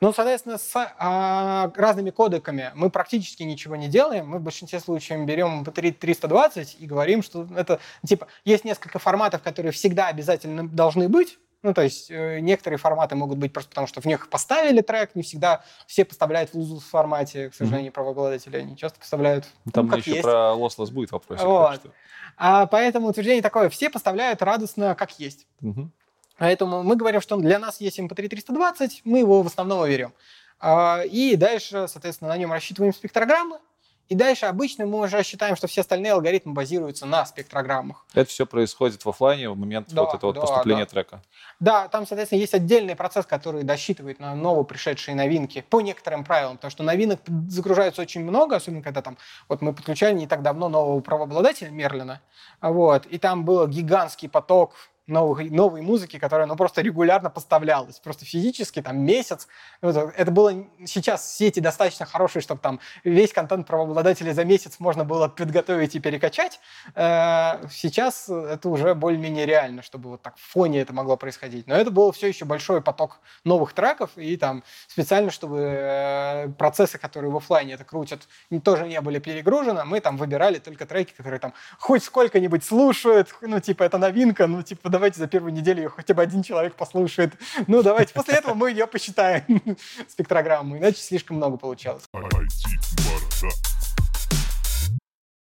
Ну, 0.00 0.12
соответственно, 0.12 0.58
с 0.58 0.72
а, 0.74 1.70
разными 1.74 2.10
кодеками 2.10 2.70
мы 2.74 2.90
практически 2.90 3.42
ничего 3.42 3.76
не 3.76 3.88
делаем. 3.88 4.28
Мы 4.28 4.38
в 4.38 4.42
большинстве 4.42 4.80
случаев 4.80 5.26
берем 5.26 5.62
MP3 5.62 5.92
320 5.92 6.76
и 6.78 6.86
говорим, 6.86 7.22
что 7.22 7.46
это, 7.56 7.80
типа, 8.06 8.26
есть 8.44 8.64
несколько 8.64 8.98
форматов, 8.98 9.42
которые 9.42 9.72
всегда 9.72 10.08
обязательно 10.08 10.68
должны 10.68 11.08
быть, 11.08 11.38
ну, 11.62 11.74
то 11.74 11.82
есть 11.82 12.10
э, 12.12 12.38
некоторые 12.38 12.78
форматы 12.78 13.16
могут 13.16 13.38
быть 13.38 13.52
просто 13.52 13.70
потому, 13.70 13.88
что 13.88 14.00
в 14.00 14.04
них 14.04 14.28
поставили 14.30 14.82
трек, 14.82 15.16
не 15.16 15.22
всегда 15.22 15.64
все 15.86 16.04
поставляют 16.04 16.50
в 16.50 16.54
лузус 16.54 16.84
формате, 16.84 17.50
к 17.50 17.54
сожалению, 17.54 17.90
mm-hmm. 17.90 17.94
правообладатели, 17.94 18.58
они 18.58 18.76
часто 18.76 19.00
поставляют, 19.00 19.46
ну, 19.64 19.72
Там 19.72 19.86
ну, 19.88 19.96
еще 19.96 20.10
есть. 20.12 20.22
про 20.22 20.54
lossless 20.56 20.92
будет 20.92 21.10
вопрос. 21.10 21.42
Вот. 21.42 21.80
А 22.36 22.66
поэтому 22.66 23.08
утверждение 23.08 23.42
такое, 23.42 23.68
все 23.68 23.90
поставляют 23.90 24.42
радостно 24.42 24.94
как 24.94 25.18
есть. 25.18 25.48
Mm-hmm. 25.62 25.88
Поэтому 26.38 26.82
мы 26.82 26.96
говорим, 26.96 27.20
что 27.20 27.36
для 27.36 27.58
нас 27.58 27.80
есть 27.80 27.98
MP3 27.98 28.28
320, 28.28 29.02
мы 29.04 29.20
его 29.20 29.42
в 29.42 29.46
основном 29.46 29.86
берем. 29.86 30.12
А, 30.58 31.02
и 31.04 31.36
дальше, 31.36 31.86
соответственно, 31.88 32.30
на 32.30 32.36
нем 32.36 32.52
рассчитываем 32.52 32.94
спектрограммы, 32.94 33.58
и 34.08 34.14
дальше 34.14 34.46
обычно 34.46 34.86
мы 34.86 35.00
уже 35.00 35.22
считаем, 35.24 35.56
что 35.56 35.66
все 35.66 35.80
остальные 35.80 36.12
алгоритмы 36.12 36.52
базируются 36.52 37.06
на 37.06 37.26
спектрограммах. 37.26 38.04
Это 38.14 38.30
все 38.30 38.46
происходит 38.46 39.04
в 39.04 39.08
офлайне 39.08 39.50
в 39.50 39.56
момент 39.56 39.88
да, 39.90 40.04
вот 40.04 40.14
этого 40.14 40.32
да, 40.32 40.40
поступления 40.42 40.84
да. 40.84 40.90
трека. 40.90 41.22
Да, 41.58 41.88
там, 41.88 42.06
соответственно, 42.06 42.38
есть 42.38 42.54
отдельный 42.54 42.94
процесс, 42.94 43.26
который 43.26 43.64
досчитывает 43.64 44.20
на 44.20 44.34
ново 44.36 44.62
пришедшие 44.62 45.16
новинки 45.16 45.64
по 45.68 45.80
некоторым 45.80 46.24
правилам, 46.24 46.56
потому 46.56 46.70
что 46.70 46.84
новинок 46.84 47.20
загружается 47.48 48.00
очень 48.00 48.22
много, 48.22 48.56
особенно 48.56 48.82
когда 48.82 49.02
там, 49.02 49.16
вот 49.48 49.60
мы 49.60 49.74
подключали 49.74 50.14
не 50.14 50.28
так 50.28 50.42
давно 50.42 50.68
нового 50.68 51.00
правообладателя 51.00 51.70
Мерлина, 51.70 52.20
вот, 52.60 53.06
и 53.06 53.18
там 53.18 53.44
был 53.44 53.66
гигантский 53.66 54.28
поток 54.28 54.74
новой, 55.06 55.50
новой 55.50 55.82
музыки, 55.82 56.18
которая 56.18 56.46
ну, 56.46 56.56
просто 56.56 56.82
регулярно 56.82 57.30
поставлялась, 57.30 57.98
просто 58.00 58.24
физически, 58.24 58.82
там, 58.82 58.98
месяц. 58.98 59.48
Это 59.80 60.30
было 60.30 60.66
сейчас 60.84 61.36
сети 61.36 61.60
достаточно 61.60 62.06
хорошие, 62.06 62.42
чтобы 62.42 62.60
там 62.60 62.80
весь 63.04 63.32
контент 63.32 63.66
правообладателя 63.66 64.32
за 64.32 64.44
месяц 64.44 64.76
можно 64.78 65.04
было 65.04 65.28
подготовить 65.28 65.94
и 65.94 66.00
перекачать. 66.00 66.60
Э, 66.94 67.66
сейчас 67.70 68.28
это 68.28 68.68
уже 68.68 68.94
более-менее 68.94 69.46
реально, 69.46 69.82
чтобы 69.82 70.10
вот 70.10 70.22
так 70.22 70.36
в 70.36 70.52
фоне 70.52 70.80
это 70.80 70.92
могло 70.92 71.16
происходить. 71.16 71.66
Но 71.66 71.74
это 71.74 71.90
был 71.90 72.10
все 72.12 72.28
еще 72.28 72.44
большой 72.44 72.82
поток 72.82 73.20
новых 73.44 73.72
треков, 73.72 74.10
и 74.16 74.36
там 74.36 74.64
специально, 74.88 75.30
чтобы 75.30 75.58
э, 75.60 76.48
процессы, 76.58 76.98
которые 76.98 77.30
в 77.30 77.36
офлайне 77.36 77.74
это 77.74 77.84
крутят, 77.84 78.22
тоже 78.64 78.86
не 78.86 79.00
были 79.00 79.18
перегружены, 79.18 79.84
мы 79.84 80.00
там 80.00 80.16
выбирали 80.16 80.58
только 80.58 80.86
треки, 80.86 81.12
которые 81.12 81.38
там 81.38 81.52
хоть 81.78 82.02
сколько-нибудь 82.02 82.64
слушают, 82.64 83.34
ну, 83.40 83.60
типа, 83.60 83.84
это 83.84 83.98
новинка, 83.98 84.46
ну, 84.46 84.62
типа, 84.62 84.95
давайте 84.96 85.18
за 85.18 85.26
первую 85.26 85.52
неделю 85.52 85.82
ее 85.82 85.88
хотя 85.90 86.14
бы 86.14 86.22
один 86.22 86.42
человек 86.42 86.74
послушает. 86.74 87.34
Ну, 87.66 87.82
давайте 87.82 88.14
после 88.14 88.36
этого 88.36 88.54
мы 88.54 88.70
ее 88.70 88.86
посчитаем, 88.86 89.44
спектрограмму, 90.08 90.78
иначе 90.78 90.96
слишком 90.96 91.36
много 91.36 91.58
получалось. 91.58 92.04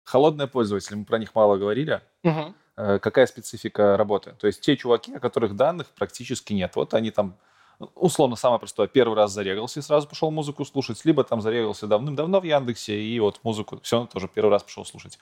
Холодные 0.05 0.49
пользователи, 0.49 0.95
мы 0.95 1.05
про 1.05 1.19
них 1.19 1.35
мало 1.35 1.59
говорили. 1.59 2.01
Угу. 2.25 2.55
Какая 3.01 3.27
специфика 3.27 3.99
работы? 3.99 4.35
То 4.41 4.47
есть 4.47 4.63
те 4.63 4.75
чуваки, 4.75 5.15
о 5.15 5.21
которых 5.21 5.55
данных 5.55 5.89
практически 5.89 6.55
нет. 6.55 6.75
Вот 6.75 6.95
они 6.95 7.11
там 7.11 7.37
условно, 7.95 8.37
самое 8.37 8.59
простое, 8.59 8.87
первый 8.87 9.17
раз 9.17 9.33
зарегался 9.33 9.81
и 9.81 9.83
сразу 9.83 10.09
пошел 10.09 10.31
музыку 10.31 10.65
слушать, 10.65 11.05
либо 11.05 11.25
там 11.25 11.43
зарегался 11.43 11.87
давным-давно 11.87 12.41
в 12.41 12.45
Яндексе, 12.45 12.99
и 12.99 13.21
вот 13.21 13.41
музыку 13.43 13.81
все 13.83 14.07
тоже 14.07 14.29
первый 14.29 14.51
раз 14.51 14.63
пошел 14.63 14.85
слушать. 14.85 15.19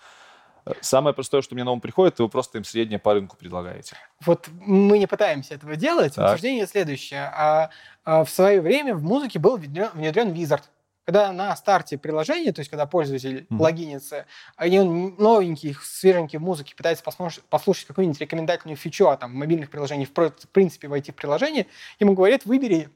Самое 0.81 1.15
простое, 1.15 1.43
что 1.43 1.55
мне 1.55 1.65
на 1.65 1.73
ум 1.73 1.81
приходит, 1.81 2.19
вы 2.19 2.29
просто 2.29 2.59
им 2.59 2.65
среднее 2.65 2.99
по 2.99 3.15
рынку 3.15 3.37
предлагаете. 3.37 3.97
Вот 4.25 4.49
мы 4.61 4.99
не 4.99 5.07
пытаемся 5.07 5.55
этого 5.55 5.77
делать. 5.77 6.15
Так. 6.15 6.27
Утверждение 6.27 6.67
следующее. 6.67 7.31
А, 7.35 7.71
а 8.05 8.25
в 8.25 8.31
свое 8.31 8.61
время 8.61 8.95
в 8.95 9.03
музыке 9.03 9.39
был 9.39 9.57
внедрен, 9.57 9.91
внедрен 9.95 10.33
Wizard. 10.33 10.63
когда 11.05 11.33
на 11.33 11.57
старте 11.57 11.99
приложения, 11.99 12.53
то 12.53 12.61
есть 12.61 12.71
когда 12.71 12.87
пользователь 12.87 13.47
mm-hmm. 13.51 13.59
логинится, 13.59 14.27
и 14.65 14.79
он 14.79 15.17
новенький, 15.17 15.75
свеженький 15.83 16.39
в 16.39 16.43
музыке 16.43 16.77
пытается 16.77 17.03
послушать, 17.03 17.43
послушать 17.45 17.87
какую-нибудь 17.87 18.21
рекомендательную 18.21 18.77
фичу, 18.77 19.09
а 19.09 19.17
там 19.17 19.35
мобильных 19.35 19.71
приложениях, 19.71 20.09
в 20.09 20.49
принципе, 20.53 20.89
войти 20.89 21.11
в 21.11 21.17
приложение, 21.17 21.67
ему 21.99 22.15
говорят, 22.15 22.45
выбери 22.45 22.91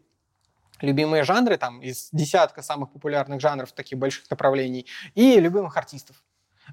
любимые 0.80 1.24
жанры, 1.24 1.56
там, 1.56 1.80
из 1.80 2.08
десятка 2.12 2.62
самых 2.62 2.92
популярных 2.92 3.40
жанров 3.40 3.72
таких 3.72 3.98
больших 3.98 4.30
направлений, 4.30 4.86
и 5.14 5.40
любимых 5.40 5.76
артистов. 5.76 6.16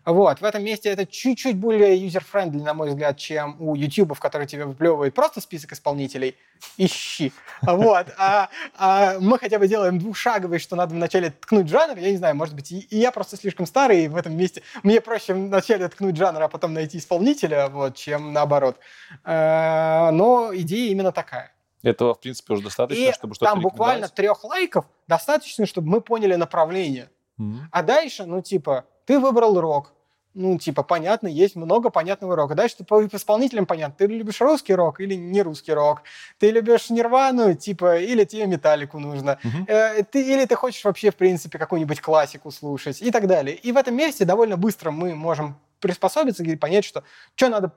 Вот, 0.05 0.41
в 0.41 0.43
этом 0.43 0.63
месте 0.63 0.89
это 0.89 1.05
чуть-чуть 1.05 1.57
более 1.57 1.95
user-friendly, 1.97 2.61
на 2.61 2.73
мой 2.73 2.89
взгляд, 2.89 3.17
чем 3.17 3.55
у 3.59 3.75
YouTube, 3.75 4.15
в 4.15 4.19
который 4.19 4.47
тебе 4.47 4.65
выплевывает 4.65 5.13
просто 5.13 5.41
список 5.41 5.73
исполнителей. 5.73 6.35
Ищи. 6.77 7.33
Вот. 7.61 8.07
А, 8.17 8.49
а 8.77 9.19
мы 9.19 9.37
хотя 9.37 9.59
бы 9.59 9.67
делаем 9.67 9.99
двухшаговый, 9.99 10.59
что 10.59 10.75
надо 10.75 10.95
вначале 10.95 11.31
ткнуть 11.31 11.67
жанр. 11.67 11.97
Я 11.97 12.11
не 12.11 12.17
знаю, 12.17 12.35
может 12.35 12.55
быть, 12.55 12.71
и, 12.71 12.79
и 12.79 12.97
я 12.97 13.11
просто 13.11 13.37
слишком 13.37 13.65
старый 13.65 14.07
в 14.07 14.15
этом 14.15 14.35
месте. 14.35 14.63
Мне 14.83 15.01
проще 15.01 15.33
вначале 15.33 15.87
ткнуть 15.87 16.17
жанр, 16.17 16.41
а 16.41 16.47
потом 16.47 16.73
найти 16.73 16.97
исполнителя, 16.97 17.67
вот, 17.67 17.95
чем 17.95 18.33
наоборот. 18.33 18.77
А, 19.23 20.11
но 20.11 20.51
идея 20.53 20.91
именно 20.91 21.11
такая. 21.11 21.53
Этого, 21.83 22.13
в 22.13 22.19
принципе, 22.19 22.53
уже 22.53 22.63
достаточно, 22.63 23.01
и 23.01 23.11
чтобы 23.11 23.33
что-то 23.33 23.53
там 23.53 23.61
буквально 23.61 24.07
трех 24.07 24.43
лайков 24.43 24.85
достаточно, 25.07 25.65
чтобы 25.65 25.89
мы 25.89 26.01
поняли 26.01 26.35
направление. 26.35 27.09
Mm-hmm. 27.39 27.59
А 27.71 27.81
дальше, 27.81 28.25
ну, 28.25 28.41
типа, 28.41 28.85
ты 29.05 29.19
выбрал 29.19 29.59
рок. 29.59 29.93
Ну, 30.33 30.57
типа, 30.57 30.83
понятно, 30.83 31.27
есть 31.27 31.57
много 31.57 31.89
понятного 31.89 32.37
рока. 32.37 32.55
Дальше 32.55 32.77
по 32.87 33.05
исполнителям 33.05 33.65
понятно, 33.65 33.95
ты 33.97 34.05
любишь 34.05 34.39
русский 34.39 34.73
рок 34.73 35.01
или 35.01 35.15
не 35.15 35.41
русский 35.41 35.73
рок. 35.73 36.03
Ты 36.39 36.51
любишь 36.51 36.89
Нирвану, 36.89 37.53
типа, 37.53 37.97
или 37.97 38.23
тебе 38.23 38.47
металлику 38.47 38.97
нужно. 38.97 39.39
Uh-huh. 39.43 39.65
Э, 39.67 40.03
ты, 40.03 40.21
или 40.21 40.45
ты 40.45 40.55
хочешь 40.55 40.85
вообще, 40.85 41.11
в 41.11 41.17
принципе, 41.17 41.57
какую-нибудь 41.57 41.99
классику 41.99 42.49
слушать 42.51 43.01
и 43.01 43.11
так 43.11 43.27
далее. 43.27 43.55
И 43.55 43.73
в 43.73 43.77
этом 43.77 43.95
месте 43.95 44.23
довольно 44.23 44.55
быстро 44.55 44.91
мы 44.91 45.15
можем 45.15 45.57
приспособиться 45.81 46.43
и 46.43 46.55
понять, 46.55 46.85
что 46.85 47.03
что 47.35 47.49
надо 47.49 47.73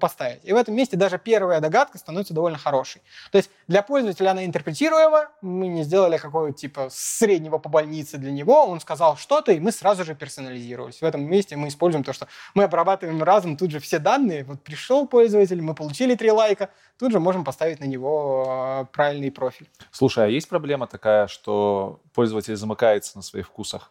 поставить. 0.00 0.40
И 0.44 0.52
в 0.52 0.56
этом 0.56 0.74
месте 0.74 0.96
даже 0.96 1.18
первая 1.18 1.60
догадка 1.60 1.98
становится 1.98 2.34
довольно 2.34 2.58
хорошей. 2.58 3.02
То 3.30 3.38
есть 3.38 3.50
для 3.68 3.82
пользователя 3.82 4.30
она 4.30 4.44
интерпретируема, 4.44 5.28
мы 5.40 5.66
не 5.66 5.82
сделали 5.82 6.18
какого-то 6.18 6.56
типа 6.56 6.88
среднего 6.90 7.58
по 7.58 7.68
больнице 7.68 8.18
для 8.18 8.30
него, 8.30 8.64
он 8.64 8.80
сказал 8.80 9.16
что-то, 9.16 9.52
и 9.52 9.60
мы 9.60 9.72
сразу 9.72 10.04
же 10.04 10.14
персонализировались. 10.14 11.00
В 11.00 11.04
этом 11.04 11.22
месте 11.22 11.56
мы 11.56 11.68
используем 11.68 12.04
то, 12.04 12.12
что 12.12 12.28
мы 12.54 12.64
обрабатываем 12.64 13.22
разом 13.22 13.56
тут 13.56 13.70
же 13.70 13.80
все 13.80 13.98
данные. 13.98 14.44
Вот 14.44 14.62
пришел 14.62 15.06
пользователь, 15.06 15.60
мы 15.60 15.74
получили 15.74 16.14
три 16.14 16.30
лайка, 16.30 16.70
тут 16.98 17.12
же 17.12 17.20
можем 17.20 17.44
поставить 17.44 17.80
на 17.80 17.84
него 17.84 18.82
э, 18.82 18.84
правильный 18.92 19.30
профиль. 19.30 19.68
Слушай, 19.90 20.26
а 20.26 20.28
есть 20.28 20.48
проблема 20.48 20.86
такая, 20.86 21.26
что 21.26 22.00
пользователь 22.14 22.56
замыкается 22.56 23.16
на 23.16 23.22
своих 23.22 23.46
вкусах? 23.46 23.90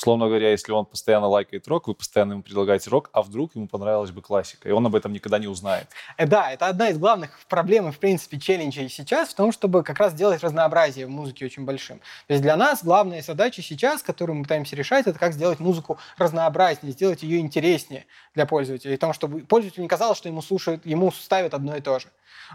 Условно 0.00 0.28
говоря, 0.28 0.50
если 0.50 0.72
он 0.72 0.86
постоянно 0.86 1.26
лайкает 1.26 1.68
рок, 1.68 1.86
вы 1.86 1.94
постоянно 1.94 2.32
ему 2.32 2.42
предлагаете 2.42 2.88
рок, 2.88 3.10
а 3.12 3.20
вдруг 3.20 3.54
ему 3.54 3.68
понравилась 3.68 4.10
бы 4.10 4.22
классика, 4.22 4.66
и 4.66 4.72
он 4.72 4.86
об 4.86 4.94
этом 4.94 5.12
никогда 5.12 5.38
не 5.38 5.46
узнает. 5.46 5.88
Э, 6.16 6.26
да, 6.26 6.50
это 6.50 6.68
одна 6.68 6.88
из 6.88 6.96
главных 6.96 7.38
проблем, 7.50 7.92
в 7.92 7.98
принципе, 7.98 8.40
челленджей 8.40 8.88
сейчас 8.88 9.28
в 9.28 9.34
том, 9.34 9.52
чтобы 9.52 9.82
как 9.82 9.98
раз 9.98 10.12
сделать 10.12 10.42
разнообразие 10.42 11.06
в 11.06 11.10
музыке 11.10 11.44
очень 11.44 11.66
большим. 11.66 11.98
То 11.98 12.32
есть 12.32 12.42
для 12.42 12.56
нас 12.56 12.82
главная 12.82 13.20
задача 13.20 13.60
сейчас, 13.60 14.02
которую 14.02 14.38
мы 14.38 14.44
пытаемся 14.44 14.74
решать, 14.74 15.06
это 15.06 15.18
как 15.18 15.34
сделать 15.34 15.60
музыку 15.60 15.98
разнообразнее, 16.16 16.94
сделать 16.94 17.22
ее 17.22 17.38
интереснее 17.40 18.06
для 18.34 18.46
пользователя, 18.46 18.94
и 18.94 18.96
том, 18.96 19.12
чтобы 19.12 19.40
пользователю 19.40 19.82
не 19.82 19.88
казалось, 19.88 20.16
что 20.16 20.30
ему 20.30 20.40
слушают, 20.40 20.86
ему 20.86 21.12
ставят 21.12 21.52
одно 21.52 21.76
и 21.76 21.82
то 21.82 21.98
же. 21.98 22.08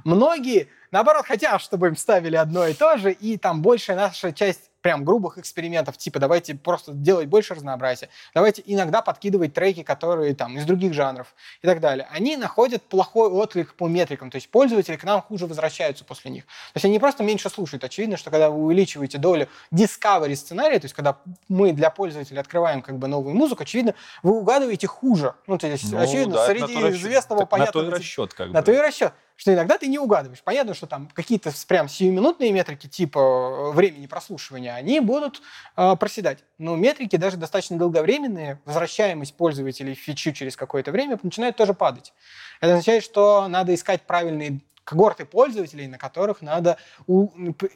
Многие, 0.03 0.69
наоборот, 0.89 1.27
хотят, 1.27 1.61
чтобы 1.61 1.89
им 1.89 1.95
ставили 1.95 2.37
одно 2.37 2.65
и 2.65 2.73
то 2.73 2.97
же, 2.97 3.11
и 3.11 3.37
там 3.37 3.61
большая 3.61 3.95
наша 3.95 4.33
часть 4.33 4.71
прям 4.85 5.03
грубых 5.03 5.39
экспериментов, 5.39 5.97
типа 5.97 6.19
давайте 6.19 6.53
просто 6.53 6.91
делать 6.91 7.27
больше 7.27 7.55
разнообразия, 7.55 8.07
давайте 8.35 8.61
иногда 8.67 9.01
подкидывать 9.01 9.51
треки, 9.51 9.81
которые 9.81 10.35
там 10.35 10.59
из 10.59 10.65
других 10.65 10.93
жанров 10.93 11.33
и 11.63 11.65
так 11.65 11.79
далее. 11.79 12.07
Они 12.11 12.37
находят 12.37 12.83
плохой 12.83 13.27
отклик 13.29 13.73
по 13.73 13.87
метрикам, 13.87 14.29
то 14.29 14.35
есть 14.35 14.47
пользователи 14.47 14.95
к 14.95 15.03
нам 15.03 15.23
хуже 15.23 15.47
возвращаются 15.47 16.05
после 16.05 16.29
них. 16.29 16.43
То 16.45 16.75
есть 16.75 16.85
они 16.85 16.99
просто 16.99 17.23
меньше 17.23 17.49
слушают. 17.49 17.83
Очевидно, 17.83 18.15
что 18.15 18.29
когда 18.29 18.51
вы 18.51 18.63
увеличиваете 18.63 19.17
долю 19.17 19.49
discovery 19.73 20.35
сценария, 20.35 20.77
то 20.77 20.85
есть 20.85 20.93
когда 20.93 21.17
мы 21.49 21.73
для 21.73 21.89
пользователя 21.89 22.41
открываем 22.41 22.83
как 22.83 22.99
бы 22.99 23.07
новую 23.07 23.33
музыку, 23.33 23.63
очевидно, 23.63 23.95
вы 24.21 24.37
угадываете 24.37 24.85
хуже. 24.85 25.33
Ну, 25.47 25.57
то 25.57 25.65
есть, 25.65 25.91
ну, 25.91 25.97
очевидно, 25.97 26.35
да, 26.35 26.45
среди 26.45 26.73
известного, 26.91 27.47
понятного... 27.47 27.85
На 27.85 27.89
то 27.89 27.97
и 27.97 27.99
расчет 27.99 28.35
как 28.35 28.47
бы. 28.49 28.53
На 28.53 28.61
то 28.61 28.71
и 28.71 28.77
расчет 28.77 29.13
что 29.35 29.53
иногда 29.53 29.77
ты 29.77 29.87
не 29.87 29.99
угадываешь. 29.99 30.41
Понятно, 30.41 30.73
что 30.73 30.87
там 30.87 31.09
какие-то 31.13 31.51
прям 31.67 31.89
сиюминутные 31.89 32.51
метрики 32.51 32.87
типа 32.87 33.19
э, 33.19 33.71
времени 33.71 34.07
прослушивания, 34.07 34.73
они 34.73 34.99
будут 34.99 35.41
э, 35.75 35.95
проседать. 35.97 36.43
Но 36.57 36.75
метрики 36.75 37.17
даже 37.17 37.37
достаточно 37.37 37.77
долговременные, 37.77 38.61
возвращаемость 38.65 39.35
пользователей 39.35 39.95
в 39.95 39.99
фичу 39.99 40.31
через 40.31 40.55
какое-то 40.55 40.91
время 40.91 41.19
начинает 41.21 41.55
тоже 41.57 41.73
падать. 41.73 42.13
Это 42.61 42.73
означает, 42.73 43.03
что 43.03 43.47
надо 43.47 43.73
искать 43.73 44.03
правильные 44.03 44.61
когорты 44.85 45.25
пользователей, 45.25 45.87
на 45.87 45.97
которых 45.97 46.41
надо 46.41 46.77
у, 47.07 47.29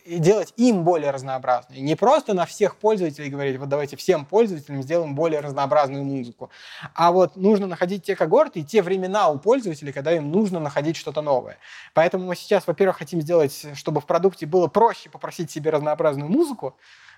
делать 0.06 0.54
им 0.56 0.84
более 0.84 1.12
разнообразные. 1.12 1.82
Не 1.82 1.96
просто 1.96 2.34
на 2.34 2.46
всех 2.46 2.78
пользователей 2.78 3.30
говорить, 3.30 3.58
вот 3.58 3.68
давайте 3.68 3.98
всем 3.98 4.26
пользователям 4.26 4.82
сделаем 4.84 5.16
более 5.16 5.42
разнообразную 5.42 6.04
музыку, 6.04 6.50
а 6.94 7.12
вот 7.12 7.36
нужно 7.36 7.68
находить 7.68 8.04
те 8.04 8.16
когорты 8.16 8.62
и 8.62 8.64
те 8.64 8.82
времена 8.82 9.30
у 9.30 9.40
пользователей, 9.40 9.92
когда 9.92 10.14
им 10.14 10.32
нужно 10.32 10.60
находить 10.60 10.96
что-то 10.96 11.22
новое. 11.22 11.58
Поэтому 11.94 12.26
мы 12.26 12.36
сейчас, 12.36 12.68
во-первых, 12.68 12.98
хотим 12.98 13.22
сделать, 13.22 13.66
чтобы 13.74 14.00
в 14.00 14.06
продукте 14.06 14.46
было 14.46 14.68
проще 14.68 15.10
попросить 15.10 15.50
себе 15.50 15.72
разнообразную 15.72 16.30
музыку, 16.30 16.76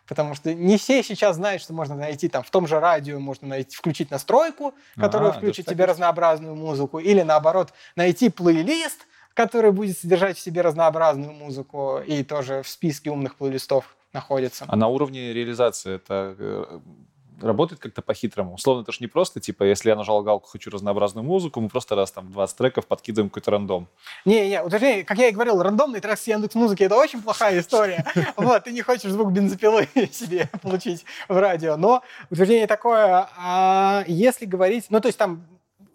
потому 0.08 0.36
что 0.36 0.54
не 0.54 0.78
все 0.78 1.04
сейчас 1.04 1.36
знают, 1.36 1.62
что 1.62 1.74
можно 1.74 1.96
найти 1.96 2.30
там 2.30 2.44
в 2.44 2.50
том 2.50 2.66
же 2.66 2.80
радио, 2.80 3.20
можно 3.20 3.48
найти, 3.48 3.76
включить 3.76 4.10
настройку, 4.10 4.74
которая 4.96 5.32
а, 5.32 5.34
включит 5.34 5.66
тебе 5.66 5.86
разнообразную 5.86 6.56
музыку, 6.56 7.00
или 7.00 7.22
наоборот 7.22 7.74
найти 7.96 8.30
плейлист, 8.30 9.06
который 9.34 9.72
будет 9.72 9.98
содержать 9.98 10.38
в 10.38 10.42
себе 10.42 10.62
разнообразную 10.62 11.34
музыку 11.34 12.00
и 12.06 12.24
тоже 12.24 12.62
в 12.64 12.68
списке 12.68 13.10
умных 13.10 13.36
плейлистов 13.36 13.96
находится. 14.14 14.66
А 14.68 14.76
на 14.76 14.88
уровне 14.88 15.34
реализации 15.34 15.96
это 15.96 16.36
э, 16.38 16.80
работает 17.42 17.82
как-то 17.82 18.02
по-хитрому. 18.02 18.54
Условно, 18.54 18.82
это 18.82 18.92
же 18.92 19.00
не 19.02 19.08
просто, 19.08 19.40
типа, 19.40 19.64
если 19.64 19.90
я 19.90 19.96
нажал 19.96 20.24
галку 20.24 20.50
«хочу 20.50 20.70
разнообразную 20.70 21.26
музыку», 21.26 21.60
мы 21.62 21.70
просто 21.70 21.96
раз 21.96 22.12
там 22.12 22.32
20 22.32 22.58
треков 22.58 22.88
подкидываем 22.88 23.30
какой-то 23.30 23.52
рандом. 23.52 23.88
Не-не, 24.26 24.62
уточнение, 24.62 25.04
как 25.04 25.18
я 25.18 25.30
и 25.30 25.32
говорил, 25.32 25.62
рандомный 25.62 26.00
трек 26.00 26.18
с 26.18 26.28
Яндекс 26.28 26.56
Музыки– 26.56 26.84
это 26.84 26.96
очень 26.96 27.22
плохая 27.22 27.60
история. 27.60 28.06
Вот, 28.38 28.64
ты 28.64 28.72
не 28.72 28.82
хочешь 28.82 29.12
звук 29.12 29.32
бензопилы 29.32 29.88
себе 30.12 30.50
получить 30.62 31.06
в 31.28 31.38
радио. 31.38 31.78
Но 31.78 32.02
утверждение 32.30 32.68
такое, 32.68 33.28
а 33.38 34.04
если 34.08 34.46
говорить, 34.46 34.86
ну, 34.90 35.00
то 35.00 35.08
есть 35.08 35.18
там 35.18 35.46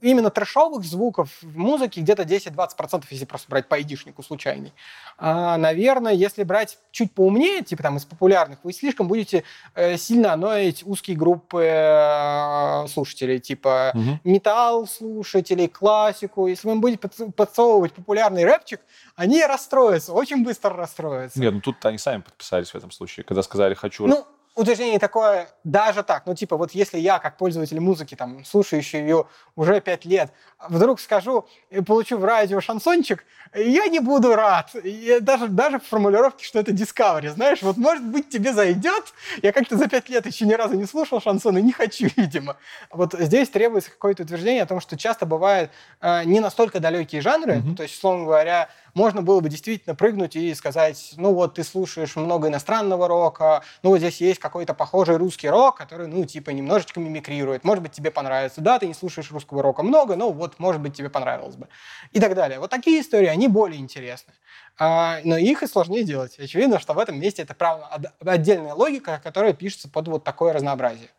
именно 0.00 0.30
трэшовых 0.30 0.84
звуков 0.84 1.30
в 1.42 1.56
музыке 1.56 2.00
где-то 2.00 2.22
10-20%, 2.22 3.04
если 3.10 3.24
просто 3.24 3.48
брать 3.50 3.68
по 3.68 3.76
айдишнику 3.76 4.22
случайный. 4.22 4.72
А, 5.18 5.56
наверное, 5.56 6.12
если 6.12 6.42
брать 6.42 6.78
чуть 6.90 7.12
поумнее, 7.12 7.62
типа 7.62 7.82
там 7.82 7.96
из 7.96 8.04
популярных, 8.04 8.58
вы 8.62 8.72
слишком 8.72 9.08
будете 9.08 9.44
э, 9.74 9.96
сильно 9.96 10.32
аноить 10.32 10.82
узкие 10.86 11.16
группы 11.16 11.62
э, 11.64 12.86
слушателей, 12.88 13.38
типа 13.38 13.92
угу. 13.94 14.20
металл 14.24 14.86
слушателей, 14.86 15.68
классику. 15.68 16.46
Если 16.46 16.68
вы 16.68 16.76
будете 16.76 17.08
подсовывать 17.36 17.92
популярный 17.92 18.44
рэпчик, 18.44 18.80
они 19.14 19.44
расстроятся, 19.44 20.12
очень 20.12 20.44
быстро 20.44 20.74
расстроятся. 20.74 21.40
Нет, 21.40 21.54
ну 21.54 21.60
тут 21.60 21.84
они 21.84 21.98
сами 21.98 22.20
подписались 22.22 22.70
в 22.70 22.74
этом 22.74 22.90
случае, 22.90 23.24
когда 23.24 23.42
сказали 23.42 23.74
«хочу». 23.74 24.06
Ну, 24.06 24.26
утверждение 24.56 24.98
такое, 24.98 25.48
даже 25.64 26.02
так, 26.02 26.24
ну 26.26 26.34
типа 26.34 26.56
вот 26.56 26.72
если 26.72 26.98
я 26.98 27.18
как 27.18 27.36
пользователь 27.36 27.78
музыки, 27.78 28.14
там, 28.14 28.44
слушающий 28.44 29.00
ее 29.00 29.26
уже 29.54 29.80
пять 29.80 30.04
лет, 30.04 30.32
вдруг 30.68 30.98
скажу 30.98 31.46
и 31.70 31.82
получу 31.82 32.16
в 32.16 32.24
радио 32.24 32.60
шансончик, 32.60 33.24
я 33.54 33.86
не 33.86 34.00
буду 34.00 34.34
рад. 34.34 34.74
И 34.74 35.18
даже, 35.20 35.48
даже 35.48 35.78
в 35.78 35.84
формулировке, 35.84 36.44
что 36.44 36.58
это 36.58 36.72
Discovery, 36.72 37.30
знаешь, 37.30 37.62
вот 37.62 37.76
может 37.76 38.04
быть 38.04 38.28
тебе 38.30 38.52
зайдет, 38.52 39.12
я 39.42 39.52
как-то 39.52 39.76
за 39.76 39.88
пять 39.88 40.08
лет 40.08 40.26
еще 40.26 40.46
ни 40.46 40.54
разу 40.54 40.74
не 40.74 40.86
слушал 40.86 41.20
шансон 41.20 41.58
и 41.58 41.62
не 41.62 41.72
хочу, 41.72 42.08
видимо. 42.16 42.56
Вот 42.90 43.12
здесь 43.12 43.48
требуется 43.50 43.90
какое-то 43.90 44.22
утверждение 44.22 44.62
о 44.62 44.66
том, 44.66 44.80
что 44.80 44.96
часто 44.96 45.26
бывают 45.26 45.70
э, 46.00 46.24
не 46.24 46.40
настолько 46.40 46.80
далекие 46.80 47.20
жанры, 47.20 47.56
mm-hmm. 47.56 47.76
то 47.76 47.82
есть, 47.82 47.94
условно 47.96 48.24
говоря, 48.24 48.68
можно 48.96 49.22
было 49.22 49.40
бы 49.40 49.48
действительно 49.48 49.94
прыгнуть 49.94 50.34
и 50.36 50.54
сказать, 50.54 51.14
ну 51.16 51.34
вот 51.34 51.54
ты 51.54 51.64
слушаешь 51.64 52.16
много 52.16 52.48
иностранного 52.48 53.06
рока, 53.06 53.62
ну 53.82 53.90
вот 53.90 53.98
здесь 53.98 54.20
есть 54.20 54.40
какой-то 54.40 54.72
похожий 54.74 55.16
русский 55.16 55.48
рок, 55.48 55.76
который, 55.76 56.08
ну, 56.08 56.24
типа, 56.24 56.50
немножечко 56.50 56.98
мимикрирует, 56.98 57.62
может 57.62 57.82
быть, 57.82 57.92
тебе 57.92 58.10
понравится. 58.10 58.62
Да, 58.62 58.78
ты 58.78 58.86
не 58.86 58.94
слушаешь 58.94 59.30
русского 59.30 59.62
рока 59.62 59.82
много, 59.82 60.16
но 60.16 60.32
вот, 60.32 60.58
может 60.58 60.80
быть, 60.80 60.96
тебе 60.96 61.10
понравилось 61.10 61.56
бы. 61.56 61.68
И 62.12 62.20
так 62.20 62.34
далее. 62.34 62.58
Вот 62.58 62.70
такие 62.70 63.02
истории, 63.02 63.28
они 63.28 63.48
более 63.48 63.78
интересны. 63.78 64.32
А, 64.78 65.18
но 65.24 65.36
их 65.36 65.62
и 65.62 65.66
сложнее 65.66 66.02
делать. 66.02 66.38
Очевидно, 66.38 66.78
что 66.78 66.94
в 66.94 66.98
этом 66.98 67.20
месте 67.20 67.42
это 67.42 67.54
правда 67.54 68.12
отдельная 68.24 68.74
логика, 68.74 69.20
которая 69.22 69.52
пишется 69.52 69.88
под 69.88 70.08
вот 70.08 70.24
такое 70.24 70.54
разнообразие. 70.54 71.10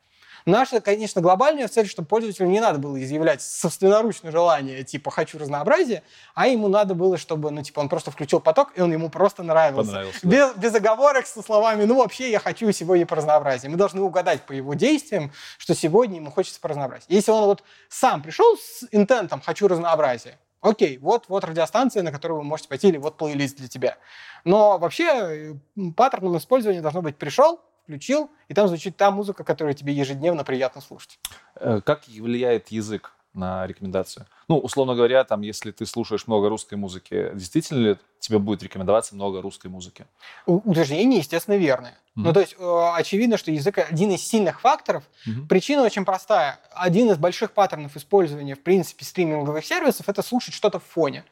Наша, 0.48 0.80
конечно, 0.80 1.22
глобальная 1.22 1.68
цель, 1.68 1.90
чтобы 1.90 2.08
пользователю 2.08 2.48
не 2.48 2.62
надо 2.62 2.80
было 2.80 3.04
изъявлять 3.04 3.42
собственноручное 3.42 4.32
желание, 4.32 4.82
типа, 4.84 5.12
хочу 5.12 5.38
разнообразия, 5.38 6.04
а 6.36 6.48
ему 6.48 6.70
надо 6.70 6.96
было, 6.96 7.18
чтобы, 7.18 7.52
ну, 7.52 7.62
типа, 7.62 7.82
он 7.82 7.90
просто 7.90 8.12
включил 8.12 8.40
поток, 8.40 8.70
и 8.76 8.82
он 8.82 8.94
ему 8.94 9.10
просто 9.10 9.44
нравился. 9.44 9.92
Понравился, 9.92 10.26
Без, 10.26 10.54
без 10.54 10.74
оговорок, 10.74 11.28
со 11.28 11.42
словами, 11.42 11.84
ну, 11.84 11.98
вообще, 11.98 12.32
я 12.32 12.40
хочу 12.40 12.72
сегодня 12.72 13.06
по 13.06 13.18
разнообразию. 13.18 13.72
Мы 13.72 13.78
должны 13.78 14.00
угадать 14.00 14.42
по 14.44 14.54
его 14.54 14.74
действиям, 14.74 15.34
что 15.58 15.76
сегодня 15.76 16.16
ему 16.16 16.32
хочется 16.32 16.62
по 16.62 16.70
разнообразию. 16.70 17.08
Если 17.10 17.30
он 17.30 17.44
вот 17.44 17.64
сам 17.90 18.22
пришел 18.22 18.56
с 18.56 18.88
интентом 18.92 19.42
«хочу 19.42 19.68
разнообразия», 19.68 20.40
Окей, 20.60 20.98
вот, 20.98 21.26
вот 21.28 21.44
радиостанция, 21.44 22.02
на 22.02 22.12
которую 22.12 22.40
вы 22.40 22.44
можете 22.44 22.68
пойти, 22.68 22.88
или 22.88 22.98
вот 22.98 23.18
плейлист 23.18 23.58
для 23.58 23.68
тебя. 23.68 23.98
Но 24.44 24.80
вообще 24.80 25.56
паттерном 25.96 26.38
использования 26.38 26.82
должно 26.82 27.02
быть 27.04 27.16
пришел, 27.18 27.62
включил, 27.88 28.30
и 28.50 28.54
там 28.54 28.68
звучит 28.68 28.98
та 28.98 29.12
музыка, 29.12 29.44
которую 29.46 29.74
тебе 29.74 29.94
ежедневно 29.94 30.44
приятно 30.44 30.82
слушать. 30.82 31.20
Э, 31.56 31.80
Как 31.84 32.06
влияет 32.08 32.68
язык 32.68 33.14
на 33.34 33.66
рекомендацию? 33.66 34.26
Ну, 34.50 34.58
условно 34.58 34.94
говоря, 34.94 35.24
там, 35.24 35.42
если 35.42 35.72
ты 35.72 35.86
слушаешь 35.86 36.28
много 36.28 36.50
русской 36.50 36.76
музыки, 36.76 37.32
действительно 37.34 37.80
ли 37.80 37.98
тебе 38.20 38.40
будет 38.40 38.62
рекомендоваться 38.62 39.16
много 39.16 39.42
русской 39.42 39.68
музыки? 39.68 40.06
Утверждение, 40.46 41.20
естественно, 41.20 41.56
верное. 41.56 41.98
Мгм. 42.16 42.26
Ну, 42.28 42.34
то 42.34 42.42
есть, 42.42 42.56
э, 42.60 42.90
очевидно, 42.96 43.38
что 43.38 43.52
язык 43.52 43.78
один 43.78 44.12
из 44.12 44.22
сильных 44.28 44.60
факторов. 44.60 45.04
Мгм. 45.26 45.48
Причина 45.48 45.84
очень 45.84 46.04
простая. 46.04 46.60
Один 46.74 47.10
из 47.12 47.18
больших 47.18 47.52
паттернов 47.52 47.96
использования, 47.96 48.56
в 48.56 48.64
принципе, 48.64 49.06
стриминговых 49.06 49.64
сервисов– 49.66 50.10
это 50.10 50.22
слушать 50.24 50.54
что-то 50.54 50.80
в 50.80 50.84
фоне. 50.84 51.24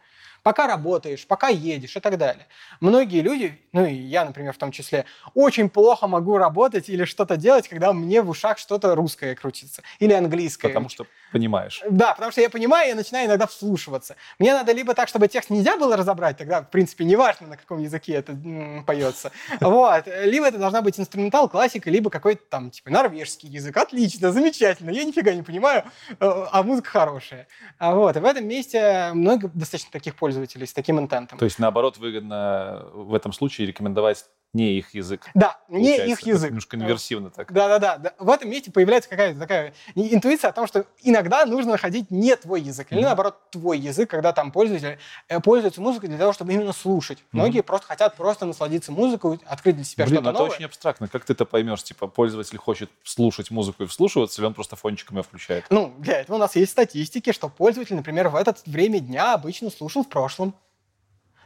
Пока 0.45 0.67
работаешь, 0.67 1.25
пока 1.25 1.47
едешь 1.47 1.97
и 1.97 1.99
так 1.99 2.19
далее. 2.19 2.45
Многие 2.79 3.21
люди, 3.21 3.59
ну 3.71 3.83
и 3.83 3.95
я, 3.95 4.23
например, 4.25 4.53
в 4.53 4.59
том 4.59 4.71
числе, 4.71 5.05
очень 5.33 5.71
плохо 5.71 6.05
могу 6.05 6.37
работать 6.37 6.87
или 6.87 7.05
что-то 7.05 7.35
делать, 7.35 7.67
когда 7.67 7.93
мне 7.93 8.21
в 8.21 8.29
ушах 8.29 8.59
что-то 8.59 8.93
русское 8.93 9.33
крутится 9.33 9.81
или 9.97 10.13
английское. 10.13 10.67
Потому 10.67 10.89
что 10.89 11.07
понимаешь. 11.35 11.83
Да, 11.89 12.13
потому 12.13 12.31
что 12.31 12.39
я 12.39 12.49
понимаю, 12.49 12.87
я 12.87 12.95
начинаю 12.95 13.27
иногда 13.27 13.45
вслушиваться. 13.45 14.15
Мне 14.39 14.53
надо 14.53 14.71
либо 14.71 14.93
так, 14.93 15.09
чтобы 15.09 15.27
текст 15.27 15.49
нельзя 15.49 15.75
было 15.75 15.97
разобрать, 15.97 16.37
тогда, 16.37 16.61
в 16.61 16.69
принципе, 16.69 17.03
неважно, 17.03 17.47
на 17.47 17.57
каком 17.57 17.79
языке 17.79 18.13
это 18.13 18.31
м, 18.31 18.85
поется. 18.85 19.31
Вот. 19.59 20.07
Либо 20.23 20.47
это 20.47 20.57
должна 20.57 20.81
быть 20.81 20.97
инструментал, 20.97 21.49
классика, 21.49 21.89
либо 21.89 22.09
какой-то 22.09 22.43
там, 22.49 22.71
типа, 22.71 22.89
норвежский 22.89 23.49
язык. 23.49 23.75
Отлично, 23.75 24.31
замечательно. 24.31 24.91
Я 24.91 25.03
нифига 25.03 25.33
не 25.33 25.43
понимаю, 25.43 25.83
э, 26.09 26.15
а 26.19 26.63
музыка 26.63 26.89
хорошая. 26.89 27.47
А 27.79 27.93
Вот. 27.93 28.15
И 28.15 28.19
в 28.19 28.25
этом 28.25 28.47
месте 28.47 29.09
много 29.13 29.51
достаточно 29.53 29.91
таких 29.91 30.15
пользователей 30.15 30.65
с 30.65 30.71
таким 30.73 31.01
интентом. 31.01 31.37
То 31.37 31.43
есть, 31.43 31.59
наоборот, 31.59 31.97
выгодно 31.97 32.85
в 32.93 33.13
этом 33.13 33.33
случае 33.33 33.67
рекомендовать 33.67 34.23
не 34.55 34.77
их 34.77 34.93
язык. 34.95 35.27
Да, 35.33 35.59
не 35.67 35.97
их 35.97 36.19
это 36.21 36.29
язык. 36.29 36.49
Немножко 36.49 36.77
инверсивно 36.77 37.29
так. 37.29 37.51
Да-да-да. 37.51 37.97
да. 37.97 38.13
В 38.17 38.29
этом 38.29 38.49
месте 38.49 38.71
появляется 38.71 39.09
какая-то 39.09 39.37
такая 39.37 39.73
интуиция 39.95 40.49
о 40.49 40.53
том, 40.53 40.65
что 40.65 40.85
иногда 41.03 41.45
нужно 41.45 41.73
находить 41.73 42.09
не 42.09 42.35
твой 42.37 42.61
язык, 42.61 42.87
или 42.91 42.99
Мгм. 42.99 43.05
наоборот 43.07 43.37
твой 43.51 43.77
язык, 43.77 44.09
когда 44.09 44.31
там 44.31 44.51
пользователь 44.51 44.97
э, 45.27 45.39
пользуется 45.41 45.81
музыкой 45.81 46.07
для 46.07 46.17
того, 46.17 46.31
чтобы 46.31 46.53
именно 46.53 46.71
слушать. 46.71 47.19
Многие 47.33 47.61
просто 47.61 47.87
хотят 47.87 48.15
просто 48.15 48.45
насладиться 48.45 48.91
музыкой, 48.93 49.39
открыть 49.45 49.75
для 49.75 49.83
себя 49.85 50.05
Блин, 50.05 50.17
что-то 50.17 50.29
это 50.29 50.39
новое. 50.39 50.55
очень 50.55 50.65
абстрактно. 50.65 51.07
Как 51.09 51.25
ты 51.25 51.33
это 51.33 51.43
поймешь? 51.45 51.83
Типа, 51.83 52.07
пользователь 52.07 52.57
хочет 52.57 52.89
слушать 53.03 53.51
музыку 53.51 53.83
и 53.83 53.87
вслушиваться, 53.87 54.41
или 54.41 54.47
он 54.47 54.53
просто 54.53 54.77
фончиком 54.77 55.17
ее 55.17 55.23
включает? 55.23 55.65
Ну, 55.69 55.93
для 55.99 56.21
этого 56.21 56.37
у 56.37 56.39
нас 56.39 56.55
есть 56.55 56.71
статистики, 56.71 57.33
что 57.33 57.49
пользователь, 57.49 57.95
например, 57.95 58.29
в 58.29 58.35
это 58.35 58.55
время 58.65 58.99
дня 58.99 59.33
обычно 59.33 59.69
слушал 59.69 60.03
в 60.03 60.07
прошлом. 60.07 60.55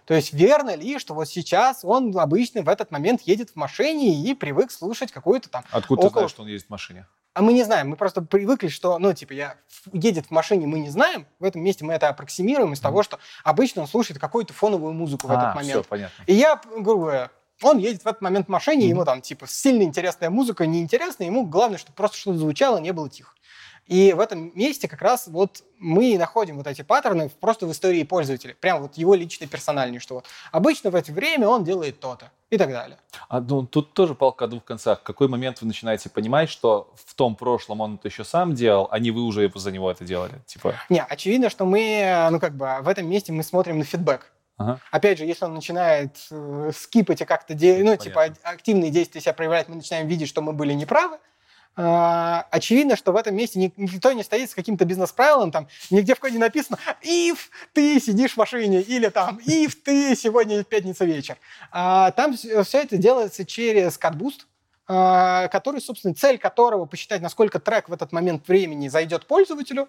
То 0.10 0.16
есть 0.16 0.34
верно 0.34 0.76
ли, 0.76 0.98
что 0.98 1.14
вот 1.14 1.30
сейчас 1.30 1.86
он 1.86 2.18
обычно 2.18 2.64
в 2.64 2.68
этот 2.68 2.90
момент 2.90 3.22
едет 3.26 3.52
в 3.52 3.56
машине 3.56 4.24
и 4.24 4.34
привык 4.34 4.72
слушать 4.72 5.12
какую-то 5.12 5.50
там 5.50 5.64
Откуда 5.70 6.02
ты 6.02 6.08
Около- 6.08 6.14
знаешь, 6.14 6.32
что 6.32 6.42
он 6.42 6.48
ездит 6.48 6.68
в 6.68 6.72
машине? 6.72 7.06
А 7.36 7.44
мы 7.44 7.54
не 7.54 7.62
знаем, 7.64 7.90
мы 7.90 7.96
просто 7.96 8.24
привыкли, 8.24 8.70
что, 8.70 8.98
ну, 8.98 9.14
типа, 9.14 9.34
я 9.34 9.56
едет 9.94 10.26
в 10.26 10.32
машине, 10.32 10.66
мы 10.66 10.80
не 10.80 10.90
знаем. 10.90 11.28
В 11.38 11.44
этом 11.44 11.62
месте 11.62 11.86
мы 11.86 11.94
это 11.94 12.10
аппроксимируем 12.10 12.74
из 12.74 12.80
того, 12.80 13.04
что 13.04 13.20
обычно 13.44 13.84
он 13.84 13.88
слушает 13.88 14.20
какую-то 14.20 14.52
фоновую 14.52 14.94
музыку 14.94 15.28
в 15.28 15.30
этот 15.30 15.44
а, 15.44 15.54
момент. 15.54 15.72
все, 15.74 15.84
понятно. 15.84 16.24
И 16.26 16.34
я, 16.34 16.60
грубо 16.80 17.02
говоря, 17.04 17.32
он 17.62 17.78
едет 17.78 18.02
в 18.02 18.08
этот 18.08 18.22
момент 18.24 18.48
в 18.48 18.50
машине, 18.50 18.86
Мгм. 18.86 18.90
ему 18.90 19.06
там, 19.06 19.22
типа, 19.22 19.46
сильно 19.48 19.84
интересная 19.84 20.32
музыка, 20.32 20.66
неинтересная, 20.66 21.28
ему 21.28 21.46
главное, 21.46 21.78
чтобы 21.78 21.96
просто 21.96 22.18
что-то 22.18 22.40
звучало, 22.40 22.80
не 22.80 22.94
было 22.94 23.08
тихо. 23.12 23.36
И 23.90 24.14
в 24.14 24.20
этом 24.20 24.52
месте 24.54 24.88
как 24.88 25.02
раз 25.02 25.26
вот 25.28 25.64
мы 25.80 26.16
находим 26.20 26.58
вот 26.58 26.68
эти 26.68 26.84
паттерны 26.84 27.28
просто 27.40 27.66
в 27.66 27.72
истории 27.72 28.04
пользователя. 28.04 28.56
Прям 28.62 28.84
вот 28.84 28.96
его 28.98 29.16
личной 29.16 29.48
персональный, 29.48 29.98
что 29.98 30.14
вот 30.16 30.26
обычно 30.52 30.92
в 30.92 30.96
это 30.96 31.12
время 31.12 31.48
он 31.48 31.64
делает 31.64 32.00
то-то 32.00 32.30
и 32.52 32.58
так 32.60 32.70
далее. 32.70 33.00
А 33.30 33.42
ну, 33.42 33.66
тут 33.66 33.94
тоже 33.94 34.14
палка 34.14 34.46
о 34.46 34.48
двух 34.48 34.64
концах. 34.64 35.00
В 35.00 35.04
какой 35.04 35.28
момент 35.28 35.62
вы 35.62 35.68
начинаете 35.68 36.08
понимать, 36.12 36.52
что 36.52 36.94
в 37.04 37.16
том 37.16 37.36
прошлом 37.36 37.82
он 37.82 37.96
это 37.96 38.10
еще 38.10 38.24
сам 38.24 38.54
делал, 38.54 38.88
а 38.92 39.00
не 39.00 39.10
вы 39.10 39.24
уже 39.24 39.52
за 39.56 39.72
него 39.72 39.90
это 39.90 40.06
делали? 40.06 40.34
Типа, 40.46 40.76
Не, 40.90 41.02
очевидно, 41.04 41.50
что 41.50 41.66
мы, 41.66 42.28
ну 42.30 42.40
как 42.40 42.56
бы, 42.56 42.70
в 42.82 42.88
этом 42.88 43.10
месте 43.10 43.32
мы 43.34 43.42
смотрим 43.42 43.80
на 43.80 43.86
фидбэк. 43.86 44.32
ага. 44.58 44.80
Опять 44.92 45.18
же, 45.18 45.26
если 45.26 45.46
он 45.46 45.56
начинает 45.56 46.16
э, 46.30 46.72
скипать 46.76 47.22
и 47.22 47.26
как-то, 47.26 47.56
де- 47.56 47.84
ну, 47.84 47.98
типа, 47.98 48.16
Понятно. 48.22 48.40
а- 48.44 48.50
активные 48.52 48.92
действия 48.92 49.20
себя 49.20 49.34
проявлять, 49.34 49.68
мы 49.68 49.78
начинаем 49.78 50.08
видеть, 50.08 50.30
что 50.30 50.42
мы 50.42 50.54
были 50.54 50.74
неправы. 50.74 51.18
А, 51.82 52.46
очевидно, 52.52 52.98
что 52.98 53.14
в 53.14 53.16
этом 53.16 53.38
месте 53.38 53.58
ни- 53.58 53.74
никто 53.78 54.12
не 54.12 54.24
стоит 54.24 54.50
с 54.50 54.54
каким-то 54.54 54.84
бизнес-правилом, 54.84 55.50
там, 55.50 55.70
нигде 55.90 56.14
в 56.14 56.20
коде 56.20 56.38
написано 56.38 56.78
«If 57.02 57.38
ты 57.72 58.02
сидишь 58.02 58.34
в 58.34 58.38
машине» 58.38 58.82
или 58.82 59.08
там 59.08 59.40
«If 59.48 59.78
ты 59.86 60.14
сегодня 60.18 60.62
пятница 60.66 61.06
вечер». 61.06 61.38
А, 61.72 62.12
там 62.12 62.36
все 62.36 62.80
это 62.80 62.98
делается 62.98 63.46
через 63.46 63.98
CardBoost, 63.98 64.42
а, 64.90 65.48
который, 65.48 65.80
собственно, 65.80 66.14
цель 66.14 66.38
которого 66.38 66.86
посчитать, 66.86 67.22
насколько 67.22 67.60
трек 67.62 67.88
в 67.88 67.94
этот 67.94 68.12
момент 68.12 68.46
времени 68.50 68.90
зайдет 68.90 69.26
пользователю, 69.26 69.88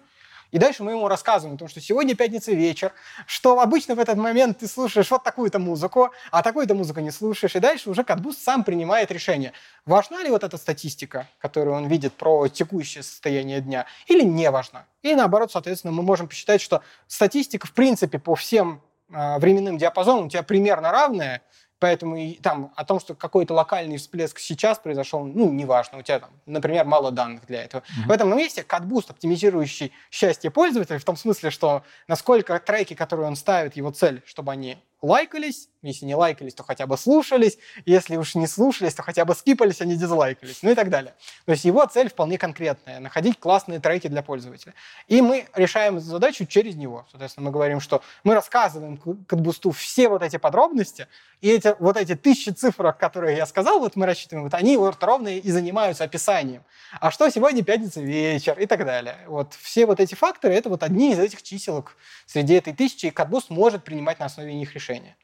и 0.51 0.57
дальше 0.57 0.83
мы 0.83 0.91
ему 0.91 1.07
рассказываем 1.07 1.55
о 1.55 1.57
том, 1.57 1.67
что 1.67 1.79
сегодня 1.81 2.15
пятница 2.15 2.51
вечер, 2.51 2.93
что 3.25 3.59
обычно 3.59 3.95
в 3.95 3.99
этот 3.99 4.17
момент 4.17 4.59
ты 4.59 4.67
слушаешь 4.67 5.09
вот 5.09 5.23
такую-то 5.23 5.59
музыку, 5.59 6.11
а 6.29 6.43
такую-то 6.43 6.75
музыку 6.75 6.99
не 6.99 7.11
слушаешь, 7.11 7.55
и 7.55 7.59
дальше 7.59 7.89
уже 7.89 8.03
Катбуст 8.03 8.41
сам 8.41 8.63
принимает 8.63 9.11
решение, 9.11 9.53
важна 9.85 10.23
ли 10.23 10.29
вот 10.29 10.43
эта 10.43 10.57
статистика, 10.57 11.27
которую 11.39 11.75
он 11.75 11.87
видит 11.87 12.13
про 12.13 12.47
текущее 12.47 13.03
состояние 13.03 13.61
дня, 13.61 13.85
или 14.07 14.23
не 14.23 14.51
важна. 14.51 14.85
И 15.01 15.15
наоборот, 15.15 15.51
соответственно, 15.51 15.93
мы 15.93 16.03
можем 16.03 16.27
посчитать, 16.27 16.61
что 16.61 16.81
статистика, 17.07 17.65
в 17.65 17.73
принципе, 17.73 18.19
по 18.19 18.35
всем 18.35 18.81
а, 19.13 19.39
временным 19.39 19.77
диапазонам 19.77 20.25
у 20.25 20.29
тебя 20.29 20.43
примерно 20.43 20.91
равная, 20.91 21.41
Поэтому 21.81 22.15
и 22.15 22.35
там 22.35 22.71
о 22.75 22.85
том, 22.85 22.99
что 22.99 23.15
какой-то 23.15 23.55
локальный 23.55 23.97
всплеск 23.97 24.37
сейчас 24.37 24.77
произошел, 24.77 25.25
ну, 25.25 25.51
неважно, 25.51 25.97
у 25.97 26.03
тебя 26.03 26.19
там, 26.19 26.29
например, 26.45 26.85
мало 26.85 27.09
данных 27.09 27.47
для 27.47 27.63
этого. 27.63 27.81
Мгм. 27.97 28.07
В 28.07 28.11
этом 28.11 28.37
месте 28.37 28.61
катбуст, 28.61 29.09
оптимизирующий 29.09 29.91
счастье 30.11 30.51
пользователя, 30.51 30.99
в 30.99 31.03
том 31.03 31.17
смысле, 31.17 31.49
что 31.49 31.81
насколько 32.07 32.59
треки, 32.59 32.93
которые 32.93 33.25
он 33.25 33.35
ставит, 33.35 33.75
его 33.77 33.89
цель, 33.89 34.21
чтобы 34.27 34.51
они 34.51 34.77
лайкались, 35.01 35.69
если 35.81 36.05
не 36.05 36.15
лайкались, 36.15 36.53
то 36.53 36.63
хотя 36.63 36.85
бы 36.85 36.97
слушались, 36.97 37.57
если 37.85 38.15
уж 38.15 38.35
не 38.35 38.47
слушались, 38.47 38.93
то 38.93 39.03
хотя 39.03 39.25
бы 39.25 39.33
скипались, 39.33 39.81
а 39.81 39.85
не 39.85 39.95
дизлайкались, 39.95 40.61
ну 40.61 40.71
и 40.71 40.75
так 40.75 40.89
далее. 40.89 41.13
То 41.45 41.51
есть 41.53 41.65
его 41.65 41.85
цель 41.85 42.09
вполне 42.09 42.37
конкретная, 42.37 42.99
находить 42.99 43.39
классные 43.39 43.79
треки 43.79 44.07
для 44.07 44.21
пользователя. 44.21 44.73
И 45.07 45.21
мы 45.21 45.47
решаем 45.55 45.99
задачу 45.99 46.45
через 46.45 46.75
него. 46.75 47.05
Соответственно, 47.09 47.45
мы 47.45 47.51
говорим, 47.51 47.79
что 47.79 48.03
мы 48.23 48.35
рассказываем 48.35 48.97
к- 48.97 49.25
CatBoost 49.27 49.66
у 49.66 49.71
все 49.71 50.07
вот 50.07 50.21
эти 50.21 50.37
подробности, 50.37 51.07
и 51.41 51.49
эти, 51.49 51.75
вот 51.79 51.97
эти 51.97 52.15
тысячи 52.15 52.49
цифр, 52.49 52.93
которые 52.93 53.37
я 53.37 53.45
сказал, 53.45 53.79
вот 53.79 53.95
мы 53.95 54.05
рассчитываем, 54.05 54.43
вот 54.43 54.53
они 54.53 54.77
вот 54.77 55.03
ровно 55.03 55.29
и 55.29 55.49
занимаются 55.49 56.03
описанием. 56.03 56.63
А 56.99 57.09
что 57.09 57.29
сегодня 57.29 57.63
пятница 57.63 58.01
вечер 58.01 58.59
и 58.59 58.67
так 58.67 58.85
далее. 58.85 59.17
Вот 59.27 59.55
все 59.59 59.85
вот 59.85 59.99
эти 59.99 60.13
факторы, 60.13 60.53
это 60.53 60.69
вот 60.69 60.83
одни 60.83 61.13
из 61.13 61.19
этих 61.19 61.41
чиселок 61.41 61.95
среди 62.27 62.53
этой 62.53 62.73
тысячи, 62.73 63.07
и 63.07 63.09
CatBoost 63.09 63.49
может 63.49 63.83
принимать 63.83 64.19
на 64.19 64.27
основе 64.27 64.53
них 64.53 64.73
решения. 64.75 65.15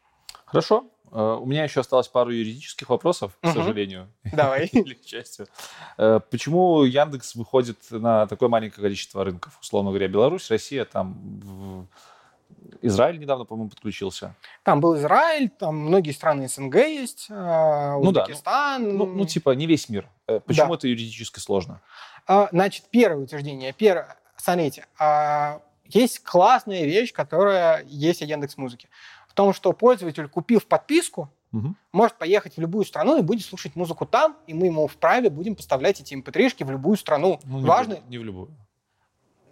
Хорошо. 0.48 0.86
Э, 1.12 1.38
У 1.42 1.46
меня 1.46 1.64
еще 1.64 1.80
осталось 1.82 2.08
пару 2.08 2.32
юридических 2.32 2.90
вопросов, 2.90 3.38
к 3.42 3.46
Мгм. 3.46 3.54
сожалению. 3.54 4.08
Давай. 4.34 4.66
Или 4.74 4.94
к 4.96 5.06
счастью. 5.06 5.48
Э, 5.98 6.20
Почему 6.32 6.84
Яндекс 6.84 7.36
выходит 7.36 7.78
на 7.92 8.26
такое 8.28 8.50
маленькое 8.50 8.82
количество 8.84 9.24
рынков? 9.24 9.58
Условно 9.62 9.92
говоря, 9.92 10.08
Беларусь, 10.08 10.50
Россия, 10.50 10.84
там 10.86 11.88
Израиль 12.82 13.20
недавно, 13.20 13.46
по-моему, 13.46 13.70
подключился. 13.70 14.34
Там 14.64 14.80
был 14.82 14.96
Израиль, 14.98 15.50
там 15.50 15.78
многие 15.78 16.12
страны 16.12 16.48
СНГ 16.48 16.76
есть, 16.76 17.28
э, 17.30 17.34
Ну 17.34 18.12
да, 18.12 18.22
ну- 18.22 18.24
Узбекистан. 18.24 18.98
Ну, 18.98 19.06
ну, 19.06 19.26
типа, 19.26 19.52
не 19.52 19.66
весь 19.68 19.90
мир. 19.90 20.10
Почему 20.46 20.74
это 20.76 20.88
юридически 20.88 21.40
сложно? 21.40 21.82
А, 22.26 22.50
Значит, 22.52 22.86
первое 22.92 23.24
утверждение. 23.24 23.72
Первое, 23.74 24.18
смотрите, 24.36 24.86
а, 25.00 25.62
есть 25.86 26.20
классная 26.24 26.84
вещь, 26.86 27.14
которая 27.14 27.84
есть 27.86 28.22
о 28.22 28.26
Яндекс 28.26 28.58
Музыке. 28.58 28.90
В 29.38 29.40
том, 29.40 29.54
что 29.54 29.72
пользователь, 29.72 30.28
купив 30.28 30.66
подписку, 30.66 31.30
Мгм. 31.52 31.78
может 31.92 32.18
поехать 32.18 32.58
в 32.58 32.60
любую 32.60 32.86
страну 32.86 33.20
и 33.20 33.22
будет 33.22 33.46
слушать 33.46 33.76
музыку 33.76 34.08
там, 34.08 34.36
и 34.48 34.54
мы 34.56 34.66
ему 34.66 34.88
вправе 34.88 35.30
будем 35.30 35.56
поставлять 35.56 36.02
эти 36.02 36.16
mp3 36.16 36.66
в 36.66 36.72
любую 36.72 36.98
страну. 36.98 37.40
Ну, 37.44 37.60
не 37.60 37.64
в 37.64 37.68
Важно, 37.68 37.94
люб- 37.94 38.10
Не 38.10 38.18
в 38.18 38.24
любую. 38.24 38.50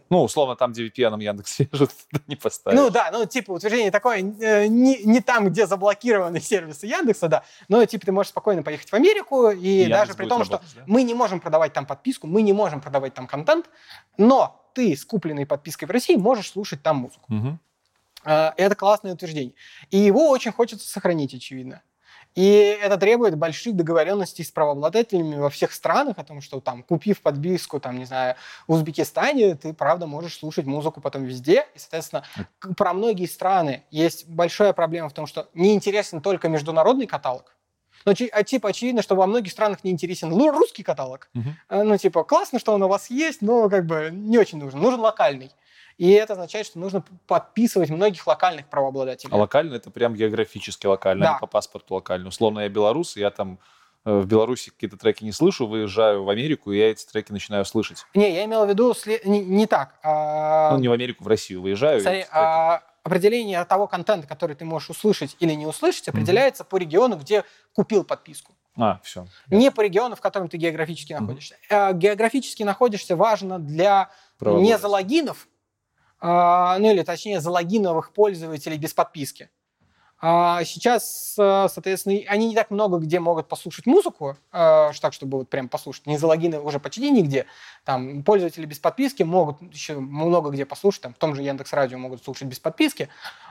Ну, 0.10 0.24
условно, 0.24 0.56
там, 0.56 0.72
где 0.72 0.88
VPN 0.88 1.22
Яндекс 1.22 1.60
режет, 1.60 1.92
не 2.28 2.36
поставишь. 2.36 2.80
Ну 2.80 2.90
да, 2.90 3.12
ну 3.12 3.26
типа 3.28 3.52
утверждение 3.52 3.92
такое, 3.92 4.24
э, 4.24 4.66
не, 4.66 5.04
не 5.04 5.22
там, 5.22 5.50
где 5.50 5.68
заблокированы 5.68 6.40
сервисы 6.42 6.88
Яндекса, 6.88 7.28
да, 7.28 7.44
но 7.68 7.86
типа 7.86 8.08
ты 8.08 8.12
можешь 8.12 8.32
спокойно 8.32 8.64
поехать 8.64 8.90
в 8.90 8.94
Америку, 8.96 9.52
и, 9.52 9.84
И 9.84 9.86
даже 9.88 10.14
Яндекс 10.14 10.16
при 10.18 10.28
том, 10.28 10.42
работать, 10.42 10.68
что 10.68 10.80
да? 10.80 10.84
мы 10.88 11.04
не 11.04 11.14
можем 11.14 11.40
продавать 11.40 11.74
там 11.74 11.86
подписку, 11.86 12.26
мы 12.26 12.42
не 12.42 12.54
можем 12.54 12.82
продавать 12.82 13.14
там 13.14 13.28
контент, 13.28 13.70
но 14.18 14.68
ты 14.74 14.96
с 14.98 15.06
купленной 15.06 15.46
подпиской 15.46 15.88
в 15.88 15.92
России 15.92 16.16
можешь 16.16 16.50
слушать 16.50 16.82
там 16.82 16.98
музыку. 16.98 17.26
Мгм. 17.28 17.60
Э, 18.26 18.52
Это 18.58 18.76
классное 18.76 19.14
утверждение. 19.14 19.54
И 19.92 19.98
его 19.98 20.30
очень 20.30 20.52
хочется 20.52 20.88
сохранить, 20.88 21.34
очевидно. 21.34 21.82
И 22.36 22.44
это 22.82 22.98
требует 22.98 23.38
больших 23.38 23.78
договоренностей 23.78 24.44
с 24.44 24.52
правообладателями 24.52 25.36
во 25.38 25.50
всех 25.50 25.72
странах 25.72 26.18
о 26.18 26.24
том, 26.26 26.42
что 26.42 26.60
там, 26.60 26.84
купив 26.84 27.22
подписку, 27.22 27.80
там, 27.80 27.98
не 27.98 28.04
знаю, 28.04 28.36
в 28.68 28.74
Узбекистане, 28.74 29.56
ты, 29.56 29.74
правда, 29.74 30.06
можешь 30.06 30.38
слушать 30.40 30.66
музыку 30.66 31.00
потом 31.00 31.24
везде. 31.24 31.66
И, 31.76 31.80
соответственно, 31.80 32.26
про 32.76 32.94
многие 32.94 33.26
страны 33.28 33.84
есть 33.90 34.28
большая 34.28 34.74
проблема 34.74 35.08
в 35.08 35.14
том, 35.14 35.28
что 35.28 35.48
не 35.54 35.74
интересен 35.74 36.20
только 36.22 36.50
международный 36.50 37.08
каталог. 37.08 37.56
Ну, 38.04 38.14
чи- 38.14 38.28
а, 38.28 38.44
типа, 38.44 38.70
очевидно, 38.70 39.02
что 39.02 39.16
во 39.16 39.28
многих 39.28 39.52
странах 39.54 39.84
не 39.86 39.92
интересен 39.92 40.32
русский 40.52 40.84
каталог. 40.84 41.30
Э, 41.70 41.84
Ну, 41.84 41.98
типа, 41.98 42.26
классно, 42.26 42.60
что 42.60 42.74
он 42.74 42.84
у 42.84 42.88
вас 42.90 43.10
есть, 43.10 43.42
но 43.42 43.70
как 43.70 43.86
бы 43.86 44.10
не 44.12 44.38
очень 44.38 44.58
нужен. 44.60 44.80
Нужен 44.82 45.00
локальный. 45.00 45.52
И 45.98 46.12
это 46.12 46.34
означает, 46.34 46.66
что 46.66 46.78
нужно 46.80 47.04
подписывать 47.26 47.90
многих 47.90 48.28
локальных 48.28 48.68
правообладателей. 48.68 49.32
А 49.34 49.38
локально 49.38 49.76
это 49.76 49.90
прям 49.92 50.14
географически 50.16 50.86
локально, 50.88 51.26
а 51.26 51.28
Да. 51.30 51.34
не 51.36 51.40
по 51.40 51.48
паспорту 51.48 51.94
локально. 51.96 52.28
Условно, 52.30 52.62
я 52.62 52.70
белорус, 52.70 53.16
я 53.16 53.30
там 53.32 53.60
э, 54.08 54.20
в 54.20 54.26
Беларуси 54.28 54.70
какие-то 54.72 54.98
треки 54.98 55.24
не 55.24 55.32
слышу, 55.32 55.66
выезжаю 55.68 56.24
в 56.26 56.30
Америку, 56.30 56.72
и 56.72 56.78
я 56.78 56.92
эти 56.92 57.06
треки 57.06 57.32
начинаю 57.32 57.66
слышать. 57.66 58.06
Не, 58.14 58.34
я 58.36 58.46
имел 58.46 58.66
в 58.66 58.70
виду 58.70 58.92
сле- 58.92 59.22
не, 59.26 59.40
не 59.44 59.66
так. 59.68 59.96
а, 60.04 60.72
Ну, 60.74 60.80
не 60.80 60.88
в 60.90 60.92
Америку, 60.92 61.24
в 61.24 61.28
Россию 61.28 61.62
выезжаю. 61.64 62.02
смотри, 62.02 62.26
а, 62.32 62.84
определение 63.04 63.64
того 63.66 63.88
контента, 63.88 64.28
который 64.28 64.56
ты 64.56 64.64
можешь 64.66 64.90
услышать 64.92 65.36
или 65.40 65.54
не 65.54 65.66
услышать, 65.66 66.08
определяется 66.10 66.64
по 66.64 66.76
региону, 66.78 67.16
где 67.16 67.46
купил 67.74 68.04
подписку. 68.04 68.54
А, 68.78 69.00
все. 69.04 69.26
Не 69.50 69.72
по 69.72 69.82
региону, 69.82 70.16
в 70.18 70.22
котором 70.22 70.50
ты 70.50 70.58
географически 70.58 71.14
находишься. 71.14 71.56
А, 71.72 71.94
географически 71.94 72.62
находишься 72.64 73.16
важно 73.16 73.58
для 73.60 74.10
не 74.42 74.78
залогинов, 74.78 75.48
а, 75.48 75.55
ну 76.26 76.92
или 76.92 77.04
точнее 77.04 77.40
залогиновых 77.40 78.12
пользователей 78.14 78.78
без 78.78 78.94
подписки. 78.94 79.50
А 80.28 80.64
сейчас, 80.64 81.36
э, 81.38 81.68
соответственно, 81.72 82.20
они 82.30 82.48
не 82.48 82.56
так 82.56 82.72
много 82.72 82.98
где 82.98 83.20
могут 83.20 83.48
послушать 83.48 83.86
музыку, 83.86 84.36
э, 84.52 84.90
так, 85.00 85.14
чтобы 85.14 85.38
вот 85.38 85.50
прям 85.52 85.70
послушать. 85.70 86.08
Не 86.08 86.18
залогины 86.18 86.60
уже 86.60 86.80
почти 86.80 87.12
нигде. 87.12 87.46
Там 87.84 88.24
пользователи 88.24 88.66
без 88.66 88.80
подписки 88.80 89.22
могут 89.22 89.62
еще 89.72 90.00
много 90.00 90.50
где 90.50 90.66
послушать, 90.66 91.02
там, 91.04 91.14
в 91.14 91.18
том 91.18 91.36
же 91.36 91.44
Яндекс 91.44 91.74
Радио 91.74 92.00
могут 92.00 92.24
слушать 92.24 92.48
без 92.48 92.60
подписки, 92.60 93.08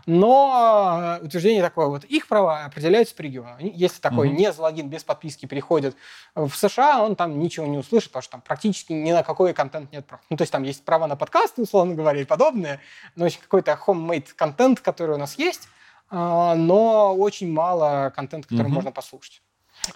но 0.07 1.19
э, 1.21 1.25
утверждение 1.25 1.63
такое, 1.63 1.87
вот 1.87 2.03
их 2.07 2.27
права 2.27 2.65
определяются 2.65 3.15
по 3.15 3.23
региону. 3.23 3.55
Если 3.61 4.01
такой 4.01 4.29
Мгм. 4.31 4.37
не 4.37 4.53
залогин 4.53 4.89
без 4.89 5.05
подписки 5.05 5.47
переходит 5.47 5.95
в 6.35 6.51
США, 6.57 7.05
он 7.05 7.15
там 7.15 7.39
ничего 7.39 7.67
не 7.67 7.79
услышит, 7.79 8.09
потому 8.11 8.23
что 8.23 8.33
там 8.33 8.41
практически 8.41 8.93
ни 8.93 9.13
на 9.13 9.23
какой 9.23 9.55
контент 9.55 9.93
нет 9.93 10.05
прав. 10.07 10.21
Ну, 10.29 10.37
то 10.37 10.43
есть 10.43 10.51
там 10.51 10.65
есть 10.65 10.85
право 10.85 11.07
на 11.07 11.15
подкасты, 11.15 11.63
условно 11.63 11.95
говоря, 11.95 12.21
и 12.21 12.25
подобное, 12.25 12.81
но 13.15 13.27
есть 13.27 13.39
какой-то 13.39 13.79
homemade 13.87 14.27
контент, 14.35 14.81
который 14.81 15.15
у 15.15 15.19
нас 15.19 15.39
есть, 15.39 15.69
но 16.15 17.15
очень 17.17 17.51
мало 17.53 18.13
контента, 18.15 18.49
который 18.49 18.67
Мгм. 18.67 18.75
можно 18.75 18.93
послушать. 18.93 19.43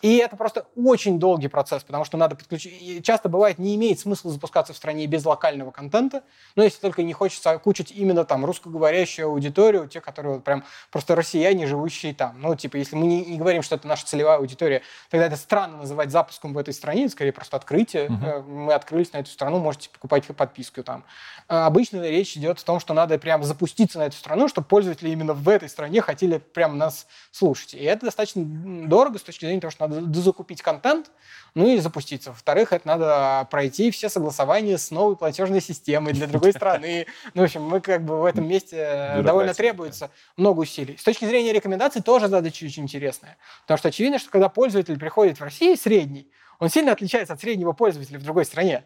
И 0.02 0.16
это 0.16 0.36
просто 0.36 0.66
очень 0.76 1.18
долгий 1.18 1.48
процесс, 1.48 1.82
потому 1.84 2.04
что 2.04 2.16
надо 2.16 2.36
подключить. 2.36 2.74
и 2.80 3.02
Часто 3.02 3.28
бывает, 3.28 3.58
не 3.58 3.76
имеет 3.76 4.00
смысла 4.00 4.30
запускаться 4.30 4.72
в 4.72 4.76
стране 4.76 5.06
без 5.06 5.24
локального 5.24 5.70
контента, 5.70 6.22
но 6.56 6.62
если 6.62 6.80
только 6.80 7.02
не 7.02 7.12
хочется 7.12 7.50
окучить 7.50 7.92
именно 7.92 8.24
там 8.24 8.44
русскоговорящую 8.44 9.28
аудиторию, 9.28 9.88
те, 9.88 10.00
которые 10.00 10.36
вот 10.36 10.44
прям 10.44 10.64
просто 10.90 11.14
россияне, 11.14 11.66
живущие 11.66 12.14
там. 12.14 12.40
Ну, 12.40 12.54
типа, 12.54 12.76
если 12.76 12.96
мы 12.96 13.06
не, 13.06 13.24
не 13.24 13.38
говорим, 13.38 13.62
что 13.62 13.76
это 13.76 13.86
наша 13.86 14.06
целевая 14.06 14.38
аудитория, 14.38 14.82
тогда 15.10 15.26
это 15.26 15.36
странно 15.36 15.78
называть 15.78 16.10
запуском 16.10 16.52
в 16.52 16.58
этой 16.58 16.74
стране, 16.74 17.04
это 17.04 17.12
скорее 17.12 17.32
просто 17.32 17.56
открытие. 17.56 18.06
Э, 18.22 18.40
Мы 18.40 18.72
открылись 18.72 19.12
на 19.12 19.18
эту 19.18 19.30
страну, 19.30 19.58
можете 19.58 19.90
покупать 19.90 20.26
подписку 20.26 20.82
там. 20.82 21.04
А 21.48 21.66
Обычно 21.66 22.02
речь 22.02 22.36
идет 22.36 22.58
о 22.58 22.64
том, 22.64 22.80
что 22.80 22.94
надо 22.94 23.18
прям 23.18 23.42
запуститься 23.44 23.98
на 23.98 24.06
эту 24.06 24.16
страну, 24.16 24.48
чтобы 24.48 24.66
пользователи 24.66 25.10
именно 25.10 25.34
в 25.34 25.48
этой 25.48 25.68
стране 25.68 26.00
хотели 26.00 26.38
прям 26.38 26.78
нас 26.78 27.06
слушать. 27.30 27.74
И 27.74 27.82
это 27.82 28.06
достаточно 28.06 28.42
дорого 28.44 29.18
с 29.18 29.22
точки 29.22 29.44
зрения 29.44 29.60
того, 29.60 29.70
что 29.70 29.77
надо 29.80 30.00
дозакупить 30.00 30.62
контент, 30.62 31.10
ну 31.54 31.66
и 31.66 31.78
запуститься. 31.78 32.30
Во-вторых, 32.30 32.72
это 32.72 32.86
надо 32.86 33.46
пройти 33.50 33.90
все 33.90 34.08
согласования 34.08 34.78
с 34.78 34.90
новой 34.90 35.16
платежной 35.16 35.60
системой 35.60 36.12
для 36.12 36.26
другой 36.26 36.52
страны. 36.52 37.06
Ну, 37.34 37.42
в 37.42 37.44
общем, 37.44 37.62
мы 37.62 37.80
как 37.80 38.04
бы 38.04 38.20
в 38.20 38.24
этом 38.24 38.46
месте 38.46 38.76
э, 38.78 39.22
довольно 39.22 39.54
требуется 39.54 40.10
много 40.36 40.60
усилий. 40.60 40.96
С 40.96 41.02
точки 41.02 41.24
зрения 41.24 41.52
рекомендаций 41.52 42.02
тоже 42.02 42.28
задача 42.28 42.64
очень 42.64 42.84
интересная. 42.84 43.36
Потому 43.62 43.78
что 43.78 43.88
очевидно, 43.88 44.18
что 44.18 44.30
когда 44.30 44.48
пользователь 44.48 44.98
приходит 44.98 45.38
в 45.38 45.42
Россию 45.42 45.76
средний, 45.76 46.30
он 46.58 46.68
сильно 46.68 46.92
отличается 46.92 47.34
от 47.34 47.40
среднего 47.40 47.72
пользователя 47.72 48.18
в 48.18 48.22
другой 48.22 48.44
стране. 48.44 48.84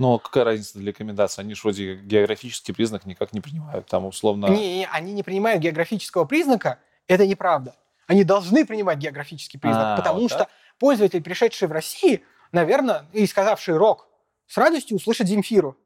А 0.00 0.18
какая 0.18 0.44
разница 0.44 0.78
для 0.78 0.88
рекомендаций? 0.88 1.44
Они 1.44 1.54
же 1.54 1.60
вроде 1.62 1.96
географический 1.96 2.74
признак 2.74 3.06
никак 3.06 3.32
не 3.32 3.40
принимают. 3.40 3.86
Там 3.86 4.06
условно... 4.06 4.48
Они, 4.48 4.86
они 4.90 5.12
не 5.12 5.22
принимают 5.22 5.62
географического 5.62 6.24
признака, 6.24 6.78
это 7.06 7.26
неправда. 7.26 7.76
Они 8.06 8.24
должны 8.24 8.66
принимать 8.66 8.98
географический 8.98 9.58
признак, 9.58 9.94
А, 9.94 9.96
потому 9.96 10.20
вот 10.20 10.30
что 10.30 10.38
так? 10.40 10.48
пользователь, 10.78 11.22
пришедший 11.22 11.68
в 11.68 11.72
Россию, 11.72 12.20
наверное, 12.50 13.06
и 13.12 13.26
сказавший 13.26 13.76
рок, 13.76 14.08
с 14.46 14.56
радостью 14.56 14.96
услышит 14.96 15.28
Земфиру. 15.28 15.76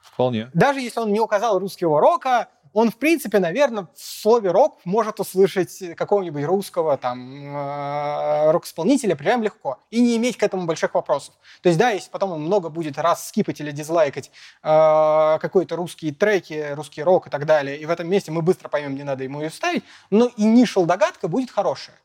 Вполне. 0.00 0.50
Даже 0.54 0.80
если 0.80 1.00
он 1.00 1.12
не 1.12 1.20
указал 1.20 1.58
русского 1.58 2.00
рока, 2.00 2.48
он, 2.74 2.90
в 2.90 2.96
принципе, 2.96 3.38
наверное, 3.38 3.86
в 3.94 4.02
слове 4.02 4.50
рок 4.50 4.80
может 4.84 5.20
услышать 5.20 5.96
какого-нибудь 5.96 6.44
русского 6.44 6.96
там 6.98 7.56
э, 7.56 8.50
рок-исполнителя 8.50 9.14
прям 9.14 9.44
легко 9.44 9.78
и 9.90 10.00
не 10.00 10.16
иметь 10.16 10.36
к 10.36 10.42
этому 10.42 10.66
больших 10.66 10.94
вопросов. 10.94 11.34
То 11.62 11.68
есть, 11.68 11.78
да, 11.78 11.90
если 11.90 12.10
потом 12.10 12.32
он 12.32 12.42
много 12.42 12.70
будет 12.70 12.98
раз 12.98 13.28
скипать 13.28 13.60
или 13.60 13.70
дизлайкать 13.70 14.32
э, 14.64 15.38
какой-то 15.40 15.76
русские 15.76 16.12
треки, 16.12 16.72
русский 16.74 17.04
рок 17.04 17.28
и 17.28 17.30
так 17.30 17.46
далее, 17.46 17.78
и 17.78 17.86
в 17.86 17.90
этом 17.90 18.08
месте 18.08 18.32
мы 18.32 18.42
быстро 18.42 18.68
поймем, 18.68 18.96
не 18.96 19.04
надо 19.04 19.22
ему 19.22 19.40
ее 19.40 19.50
ставить, 19.50 19.84
но 20.10 20.26
initial 20.36 20.84
догадка 20.84 21.28
будет 21.28 21.52
хорошая, 21.52 21.96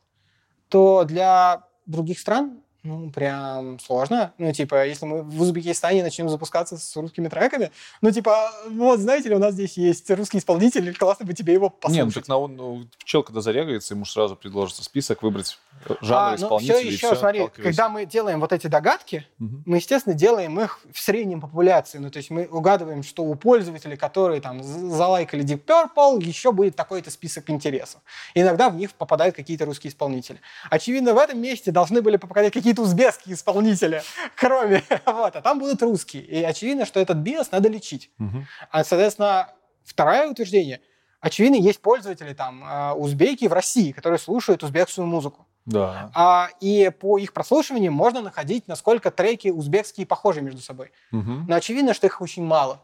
то 0.68 1.02
для 1.02 1.64
других 1.84 2.20
стран 2.20 2.62
ну, 2.82 3.10
прям 3.10 3.78
сложно. 3.78 4.32
Ну, 4.38 4.52
типа, 4.52 4.86
если 4.86 5.04
мы 5.06 5.22
в 5.22 5.40
Узбекистане 5.42 6.02
начнем 6.02 6.28
запускаться 6.28 6.78
с 6.78 6.96
русскими 6.96 7.28
треками, 7.28 7.70
ну, 8.00 8.10
типа, 8.10 8.50
вот, 8.70 9.00
знаете 9.00 9.28
ли, 9.28 9.34
у 9.34 9.38
нас 9.38 9.54
здесь 9.54 9.76
есть 9.76 10.10
русский 10.10 10.38
исполнитель, 10.38 10.94
классно 10.96 11.26
бы 11.26 11.34
тебе 11.34 11.52
его 11.52 11.66
Не, 11.66 11.70
ну 11.70 12.06
послушать. 12.06 12.14
так 12.14 12.28
на, 12.28 12.46
ну, 12.46 12.86
чел, 13.04 13.22
когда 13.22 13.40
зарегается, 13.40 13.94
ему 13.94 14.04
сразу 14.04 14.36
предложится 14.36 14.82
список, 14.82 15.22
выбрать 15.22 15.58
жанр 16.00 16.12
А, 16.12 16.30
ну, 16.30 16.36
исполнителя 16.36 16.74
все 16.76 16.88
и 16.88 16.92
еще, 16.92 17.06
все, 17.08 17.16
смотри, 17.16 17.48
когда 17.48 17.88
мы 17.88 18.06
делаем 18.06 18.40
вот 18.40 18.52
эти 18.52 18.66
догадки, 18.66 19.26
Мгм. 19.38 19.62
мы, 19.66 19.76
естественно, 19.76 20.14
делаем 20.14 20.58
их 20.60 20.80
в 20.92 21.00
среднем 21.00 21.40
популяции. 21.40 21.98
Ну, 21.98 22.10
то 22.10 22.16
есть 22.18 22.30
мы 22.30 22.46
угадываем, 22.46 23.02
что 23.02 23.24
у 23.24 23.34
пользователей, 23.34 23.96
которые 23.96 24.40
там 24.40 24.62
залайкали 24.62 25.44
Deep 25.44 25.64
Purple, 25.64 26.22
еще 26.22 26.52
будет 26.52 26.76
такой-то 26.76 27.10
список 27.10 27.50
интересов. 27.50 28.00
Иногда 28.34 28.70
в 28.70 28.76
них 28.76 28.92
попадают 28.94 29.36
какие-то 29.36 29.64
русские 29.64 29.90
исполнители. 29.90 30.40
Очевидно, 30.70 31.14
в 31.14 31.18
этом 31.18 31.40
месте 31.40 31.70
должны 31.72 32.00
были 32.02 32.16
попадать 32.16 32.52
какие-то 32.52 32.69
узбекские 32.78 33.34
исполнители, 33.34 34.02
кроме, 34.36 34.82
вот, 35.06 35.36
а 35.36 35.42
там 35.42 35.58
будут 35.58 35.82
русские. 35.82 36.22
И 36.24 36.42
очевидно, 36.42 36.86
что 36.86 37.00
этот 37.00 37.18
биос 37.18 37.50
надо 37.50 37.68
лечить. 37.68 38.10
Мгм. 38.18 38.46
А, 38.70 38.84
соответственно, 38.84 39.52
второе 39.84 40.28
утверждение. 40.28 40.80
Очевидно, 41.20 41.56
есть 41.56 41.82
пользователи 41.82 42.32
там, 42.32 42.64
э, 42.64 42.92
узбеки 42.92 43.46
в 43.46 43.52
России, 43.52 43.92
которые 43.92 44.18
слушают 44.18 44.62
узбекскую 44.62 45.06
музыку. 45.06 45.46
Да. 45.66 46.10
А, 46.14 46.48
и 46.60 46.90
по 46.98 47.18
их 47.18 47.32
прослушиваниям 47.32 47.92
можно 47.92 48.22
находить, 48.22 48.66
насколько 48.66 49.10
треки 49.10 49.48
узбекские 49.48 50.06
похожи 50.06 50.40
между 50.40 50.60
собой. 50.62 50.92
Мгм. 51.10 51.46
Но 51.46 51.56
очевидно, 51.56 51.92
что 51.94 52.06
их 52.06 52.20
очень 52.20 52.44
мало. 52.44 52.80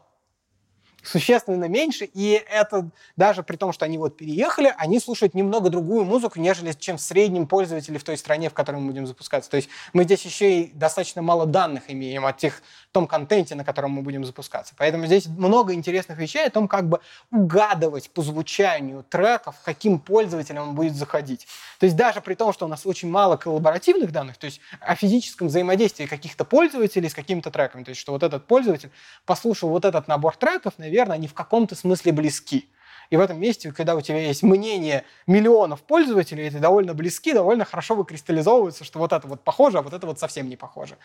Существенно 1.07 1.69
меньше, 1.69 2.03
и 2.03 2.43
это 2.49 2.89
даже 3.15 3.41
при 3.41 3.55
том, 3.55 3.71
что 3.71 3.85
они 3.85 3.97
вот 3.97 4.17
переехали, 4.17 4.73
они 4.77 4.99
слушают 4.99 5.33
немного 5.33 5.69
другую 5.69 6.03
музыку, 6.03 6.37
нежели 6.37 6.73
чем 6.73 6.97
в 6.97 7.01
среднем 7.01 7.47
пользователи 7.47 7.97
в 7.97 8.03
той 8.03 8.17
стране, 8.17 8.49
в 8.49 8.53
которой 8.53 8.81
мы 8.81 8.87
будем 8.87 9.07
запускаться. 9.07 9.49
То 9.49 9.55
есть 9.55 9.69
мы 9.93 10.03
здесь 10.03 10.25
еще 10.25 10.61
и 10.61 10.71
достаточно 10.73 11.21
мало 11.21 11.45
данных 11.45 11.83
имеем 11.87 12.25
о 12.25 12.33
тех, 12.33 12.61
том 12.91 13.07
контенте, 13.07 13.55
на 13.55 13.63
котором 13.63 13.91
мы 13.91 14.01
будем 14.01 14.25
запускаться. 14.25 14.73
Поэтому 14.77 15.05
здесь 15.05 15.27
много 15.27 15.73
интересных 15.73 16.17
вещей 16.17 16.45
о 16.47 16.49
том, 16.49 16.67
как 16.67 16.89
бы 16.89 16.99
угадывать 17.31 18.09
по 18.09 18.21
звучанию 18.21 19.05
треков, 19.07 19.55
каким 19.63 19.99
пользователям 19.99 20.69
он 20.69 20.75
будет 20.75 20.95
заходить. 20.95 21.47
То 21.79 21.85
есть 21.85 21.95
даже 21.95 22.19
при 22.19 22.33
том, 22.33 22.51
что 22.51 22.65
у 22.65 22.67
нас 22.67 22.85
очень 22.85 23.09
мало 23.09 23.37
коллаборативных 23.37 24.11
данных, 24.11 24.37
то 24.37 24.45
есть 24.45 24.59
о 24.81 24.95
физическом 24.95 25.47
взаимодействии 25.47 26.05
каких-то 26.05 26.43
пользователей 26.43 27.07
с 27.07 27.13
какими-то 27.13 27.49
треками, 27.49 27.83
то 27.83 27.89
есть 27.89 28.01
что 28.01 28.11
вот 28.11 28.23
этот 28.23 28.45
пользователь 28.45 28.89
послушал 29.25 29.69
вот 29.69 29.85
этот 29.85 30.07
набор 30.07 30.35
треков, 30.35 30.73
наверное, 30.77 30.96
они 31.01 31.27
в 31.27 31.33
каком-то 31.33 31.75
смысле 31.75 32.11
близки. 32.11 32.69
И 33.09 33.15
в 33.15 33.21
этом 33.21 33.39
месте, 33.39 33.71
когда 33.71 33.95
у 33.95 34.01
тебя 34.01 34.19
есть 34.19 34.43
мнение 34.43 35.05
миллионов 35.27 35.81
пользователей, 35.81 36.47
это 36.47 36.59
довольно 36.59 36.93
близки, 36.93 37.33
довольно 37.33 37.63
хорошо 37.63 37.95
выкристаллизовывается, 37.95 38.83
что 38.83 38.99
вот 38.99 39.13
это 39.13 39.27
вот 39.27 39.43
похоже, 39.43 39.77
а 39.77 39.81
вот 39.81 39.93
это 39.93 40.05
вот 40.05 40.19
совсем 40.19 40.49
не 40.49 40.57
похоже. 40.57 40.97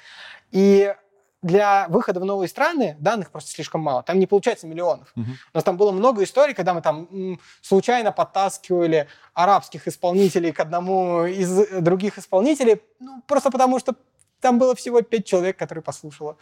И 0.51 0.93
для 1.43 1.87
выхода 1.89 2.21
в 2.21 2.25
новые 2.25 2.49
страны 2.49 2.97
данных 3.01 3.31
просто 3.31 3.51
слишком 3.51 3.81
мало. 3.81 4.03
Там 4.05 4.19
не 4.19 4.27
получается 4.27 4.67
миллионов. 4.67 5.11
Мгм. 5.17 5.33
У 5.33 5.57
нас 5.57 5.65
там 5.65 5.77
было 5.77 5.91
много 5.91 6.23
историй, 6.23 6.55
когда 6.55 6.73
мы 6.73 6.83
там 6.83 7.09
м, 7.11 7.41
случайно 7.61 8.13
подтаскивали 8.13 9.09
арабских 9.35 9.89
исполнителей 9.89 10.53
к 10.53 10.61
одному 10.61 11.25
из 11.25 11.81
других 11.81 12.19
исполнителей, 12.19 12.81
ну, 13.01 13.23
просто 13.27 13.51
потому 13.51 13.81
что 13.81 13.97
там 14.43 14.59
было 14.59 14.75
всего 14.75 15.01
пять 15.01 15.25
человек, 15.25 15.57
которые 15.57 15.83
послушало. 15.83 16.37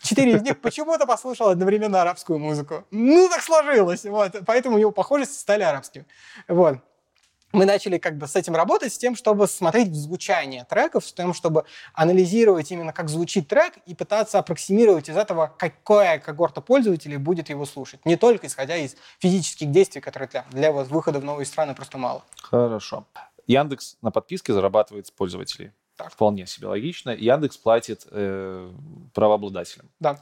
Четыре 0.00 0.36
из 0.36 0.42
них 0.42 0.58
почему-то 0.62 1.04
послушало 1.04 1.52
одновременно 1.52 2.00
арабскую 2.00 2.38
музыку. 2.38 2.84
Ну, 2.90 3.28
так 3.28 3.42
сложилось. 3.42 4.04
Вот. 4.04 4.36
Поэтому 4.46 4.78
его 4.78 4.90
похожести 4.90 5.34
стали 5.34 5.62
арабскими. 5.62 6.06
Вот 6.48 6.78
мы 7.52 7.64
начали 7.64 7.98
как 7.98 8.16
бы 8.16 8.26
с 8.26 8.36
этим 8.36 8.54
работать, 8.54 8.92
с 8.92 8.98
тем, 8.98 9.16
чтобы 9.16 9.48
смотреть 9.48 9.94
звучание 9.94 10.64
треков, 10.64 11.04
с 11.04 11.12
тем, 11.12 11.34
чтобы 11.34 11.64
анализировать 11.94 12.70
именно, 12.70 12.92
как 12.92 13.08
звучит 13.08 13.48
трек, 13.48 13.74
и 13.86 13.94
пытаться 13.94 14.38
аппроксимировать 14.38 15.08
из 15.08 15.16
этого, 15.16 15.52
какая 15.58 16.18
когорта 16.18 16.60
пользователей 16.60 17.16
будет 17.16 17.48
его 17.48 17.66
слушать. 17.66 18.04
Не 18.06 18.16
только 18.16 18.46
исходя 18.46 18.76
из 18.76 18.96
физических 19.18 19.70
действий, 19.70 20.00
которые 20.00 20.28
для, 20.28 20.44
для 20.50 20.72
вот 20.72 20.88
выхода 20.88 21.18
в 21.18 21.24
новые 21.24 21.46
страны 21.46 21.74
просто 21.74 21.98
мало. 21.98 22.22
Хорошо. 22.36 23.06
Яндекс 23.46 23.96
на 24.00 24.10
подписке 24.12 24.52
зарабатывает 24.52 25.08
с 25.08 25.10
пользователей. 25.10 25.72
Так. 26.02 26.12
Вполне 26.12 26.46
себе 26.46 26.68
логично. 26.68 27.10
Яндекс 27.10 27.56
платит 27.58 28.06
э, 28.10 28.72
правообладателям. 29.12 29.90
Да. 30.00 30.18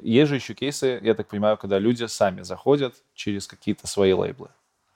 Есть 0.00 0.28
же 0.28 0.36
еще 0.36 0.54
кейсы, 0.54 1.00
я 1.02 1.14
так 1.14 1.28
понимаю, 1.28 1.56
когда 1.56 1.78
люди 1.78 2.04
сами 2.04 2.42
заходят 2.42 2.94
через 3.14 3.46
какие-то 3.46 3.86
свои 3.86 4.12
лейблы. 4.12 4.48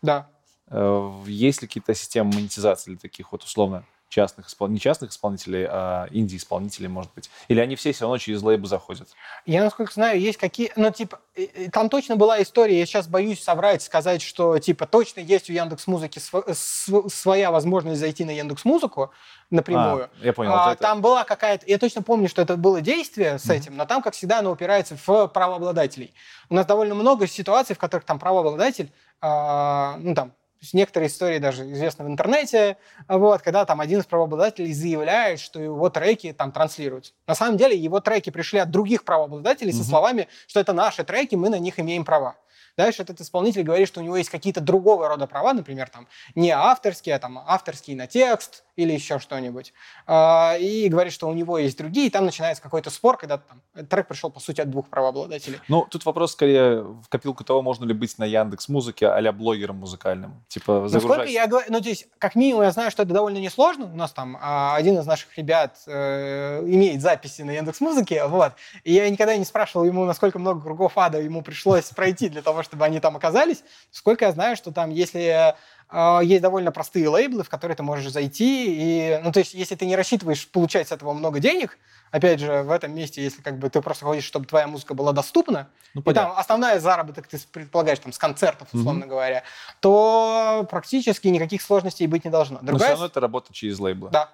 Да. 0.02 0.28
Э, 0.68 1.22
Есть 1.26 1.62
ли 1.62 1.68
какие-то 1.68 1.94
системы 1.94 2.32
монетизации 2.34 2.90
для 2.90 2.98
таких 2.98 3.30
вот 3.32 3.44
условно 3.44 3.84
частных, 4.14 4.46
испол- 4.46 4.68
не 4.68 4.78
частных 4.78 5.10
исполнителей, 5.10 5.66
а 5.68 6.06
инди-исполнителей, 6.10 6.88
может 6.88 7.12
быть? 7.14 7.28
Или 7.48 7.58
они 7.60 7.74
все 7.74 7.92
все 7.92 8.02
равно 8.02 8.18
через 8.18 8.42
лейбл 8.42 8.66
заходят? 8.66 9.08
Я, 9.44 9.64
насколько 9.64 9.92
знаю, 9.92 10.20
есть 10.20 10.38
какие... 10.38 10.70
Ну, 10.76 10.90
типа, 10.92 11.18
э, 11.34 11.46
э, 11.54 11.70
там 11.70 11.88
точно 11.88 12.14
была 12.14 12.40
история, 12.40 12.78
я 12.78 12.86
сейчас 12.86 13.08
боюсь 13.08 13.42
соврать, 13.42 13.82
сказать, 13.82 14.22
что, 14.22 14.56
типа, 14.60 14.86
точно 14.86 15.18
есть 15.20 15.50
у 15.50 15.52
Яндекс 15.52 15.86
Музыки 15.88 16.20
своя 16.20 17.50
возможность 17.50 17.98
зайти 18.00 18.24
на 18.24 18.30
Яндекс 18.30 18.64
Музыку 18.64 19.10
напрямую. 19.50 20.04
А, 20.20 20.24
я 20.24 20.32
понял. 20.32 20.52
А, 20.52 20.66
вот 20.66 20.72
это- 20.74 20.82
Там 20.82 21.00
была 21.02 21.24
какая-то... 21.24 21.66
Я 21.66 21.78
точно 21.78 22.02
помню, 22.02 22.28
что 22.28 22.40
это 22.40 22.56
было 22.56 22.80
действие 22.80 23.38
с 23.38 23.44
Мгм. 23.46 23.52
этим, 23.54 23.76
но 23.76 23.84
там, 23.84 24.00
как 24.00 24.14
всегда, 24.14 24.38
оно 24.38 24.52
упирается 24.52 24.96
в 25.06 25.26
правообладателей. 25.26 26.14
У 26.50 26.54
нас 26.54 26.66
довольно 26.66 26.94
много 26.94 27.26
ситуаций, 27.26 27.74
в 27.74 27.78
которых 27.78 28.04
там 28.04 28.18
правообладатель, 28.20 28.92
а, 29.20 29.96
ну, 29.98 30.14
там, 30.14 30.32
есть 30.64 30.74
некоторые 30.74 31.08
истории 31.08 31.38
даже 31.38 31.70
известны 31.72 32.04
в 32.04 32.08
интернете, 32.08 32.76
вот, 33.06 33.42
когда 33.42 33.64
там 33.64 33.80
один 33.80 34.00
из 34.00 34.06
правообладателей 34.06 34.72
заявляет, 34.72 35.38
что 35.40 35.60
его 35.60 35.90
треки 35.90 36.32
там 36.32 36.52
транслируются. 36.52 37.12
На 37.26 37.34
самом 37.34 37.56
деле 37.56 37.76
его 37.76 38.00
треки 38.00 38.30
пришли 38.30 38.58
от 38.58 38.70
других 38.70 39.04
правообладателей 39.04 39.72
со 39.72 39.78
Мгм. 39.80 39.86
словами, 39.88 40.28
что 40.46 40.60
это 40.60 40.72
наши 40.72 41.04
треки, 41.04 41.34
мы 41.34 41.50
на 41.50 41.58
них 41.58 41.78
имеем 41.78 42.04
права. 42.04 42.36
Дальше 42.76 43.02
этот 43.02 43.20
исполнитель 43.20 43.62
говорит, 43.62 43.88
что 43.88 44.00
у 44.00 44.02
него 44.02 44.16
есть 44.16 44.30
какие-то 44.30 44.60
другого 44.60 45.08
рода 45.08 45.26
права, 45.26 45.52
например, 45.52 45.88
там 45.88 46.08
не 46.34 46.50
авторские, 46.50 47.14
а 47.14 47.18
там 47.18 47.38
авторские 47.38 47.96
на 47.96 48.06
текст 48.06 48.64
или 48.76 48.92
еще 48.92 49.18
что-нибудь. 49.18 49.72
А, 50.06 50.56
И 50.58 50.88
говорит, 50.88 51.12
что 51.12 51.28
у 51.28 51.34
него 51.34 51.58
есть 51.58 51.78
другие, 51.78 52.08
и 52.08 52.10
там 52.10 52.24
начинается 52.24 52.62
какой-то 52.62 52.90
спор, 52.90 53.16
когда 53.16 53.38
там 53.38 53.62
трек 53.88 54.08
пришел, 54.08 54.30
по 54.30 54.40
сути, 54.40 54.60
от 54.60 54.70
двух 54.70 54.88
правообладателей. 54.88 55.60
Ну, 55.68 55.86
тут 55.88 56.04
вопрос 56.04 56.32
скорее 56.32 56.82
в 56.82 57.08
копилку 57.08 57.44
того, 57.44 57.62
можно 57.62 57.84
ли 57.84 57.94
быть 57.94 58.18
на 58.18 58.24
Яндекс 58.24 58.68
Музыке 58.68 59.06
а 59.06 59.32
блогером 59.32 59.76
музыкальным. 59.76 60.44
Типа 60.48 60.80
Насколько 60.82 61.08
загружать. 61.08 61.30
я 61.30 61.46
говорю, 61.46 61.66
ну, 61.70 61.78
здесь, 61.78 62.06
как 62.18 62.34
минимум, 62.34 62.62
я 62.62 62.72
знаю, 62.72 62.90
что 62.90 63.02
это 63.02 63.12
довольно 63.12 63.38
несложно. 63.38 63.86
У 63.86 63.96
нас 63.96 64.12
там 64.12 64.36
а, 64.40 64.74
один 64.76 64.98
из 64.98 65.06
наших 65.06 65.36
ребят 65.36 65.78
э, 65.86 66.62
имеет 66.66 67.00
записи 67.00 67.42
на 67.42 67.52
Яндекс 67.52 67.80
Музыке, 67.80 68.26
вот. 68.26 68.52
И 68.82 68.92
я 68.92 69.08
никогда 69.08 69.36
не 69.36 69.44
спрашивал 69.44 69.84
ему, 69.84 70.04
насколько 70.04 70.38
много 70.38 70.60
кругов 70.60 70.96
ада 70.96 71.20
ему 71.20 71.42
пришлось 71.42 71.84
пройти 71.90 72.28
для 72.28 72.42
того, 72.42 72.62
чтобы 72.64 72.84
они 72.84 73.00
там 73.00 73.16
оказались. 73.16 73.62
Сколько 73.90 74.24
я 74.24 74.32
знаю, 74.32 74.56
что 74.56 74.72
там, 74.72 74.90
если 74.90 75.54
э, 75.90 76.20
есть 76.24 76.42
довольно 76.42 76.72
простые 76.72 77.08
лейблы, 77.08 77.44
в 77.44 77.48
которые 77.48 77.76
ты 77.76 77.82
можешь 77.82 78.10
зайти, 78.10 78.66
и, 78.68 79.20
ну, 79.22 79.32
то 79.32 79.38
есть, 79.38 79.54
если 79.54 79.74
ты 79.74 79.86
не 79.86 79.96
рассчитываешь 79.96 80.48
получать 80.48 80.88
с 80.88 80.92
этого 80.92 81.12
много 81.12 81.40
денег, 81.40 81.78
опять 82.10 82.40
же, 82.40 82.62
в 82.62 82.70
этом 82.70 82.94
месте, 82.94 83.22
если 83.22 83.42
как 83.42 83.58
бы 83.58 83.68
ты 83.70 83.80
просто 83.80 84.04
хочешь, 84.04 84.24
чтобы 84.24 84.46
твоя 84.46 84.66
музыка 84.66 84.94
была 84.94 85.12
доступна, 85.12 85.68
Ну, 85.94 86.02
и 86.02 86.14
там 86.14 86.32
основная 86.36 86.78
заработок, 86.78 87.26
ты 87.26 87.38
предполагаешь, 87.52 87.98
там, 87.98 88.12
с 88.12 88.18
концертов, 88.18 88.68
условно 88.72 89.06
говоря, 89.06 89.42
то 89.80 90.66
практически 90.70 91.28
никаких 91.28 91.62
сложностей 91.62 92.06
быть 92.06 92.24
не 92.24 92.30
должно. 92.30 92.56
Но 92.56 92.62
все 92.62 92.70
Другая... 92.70 92.90
равно 92.90 93.06
это 93.06 93.20
работа 93.20 93.52
через 93.52 93.78
лейблы. 93.78 94.10
Да. 94.10 94.30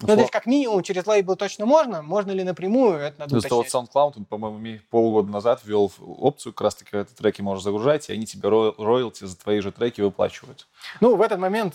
Ну, 0.00 0.06
то 0.06 0.12
Услов- 0.14 0.18
есть, 0.20 0.30
как 0.30 0.46
минимум, 0.46 0.82
через 0.84 1.06
лейбл 1.06 1.34
точно 1.34 1.66
можно, 1.66 2.02
можно 2.02 2.30
ли 2.30 2.44
напрямую, 2.44 2.98
это 2.98 3.18
надо 3.18 3.30
Просто 3.32 3.54
вот 3.56 3.66
уточнять. 3.66 3.90
SoundCloud, 3.90 4.12
он, 4.18 4.24
по-моему, 4.26 4.78
полгода 4.90 5.28
назад 5.28 5.60
ввел 5.64 5.90
опцию, 5.98 6.52
как 6.52 6.60
раз 6.60 6.76
таки, 6.76 6.90
когда 6.92 7.04
ты 7.04 7.14
треки 7.16 7.42
можешь 7.42 7.64
загружать, 7.64 8.08
и 8.08 8.12
они 8.12 8.24
тебе 8.24 8.48
ро- 8.48 8.74
роялти 8.78 9.24
за 9.24 9.36
твои 9.36 9.58
же 9.58 9.72
треки 9.72 10.00
выплачивают. 10.00 10.68
Ну, 11.00 11.16
в 11.16 11.20
этот 11.22 11.40
момент 11.40 11.74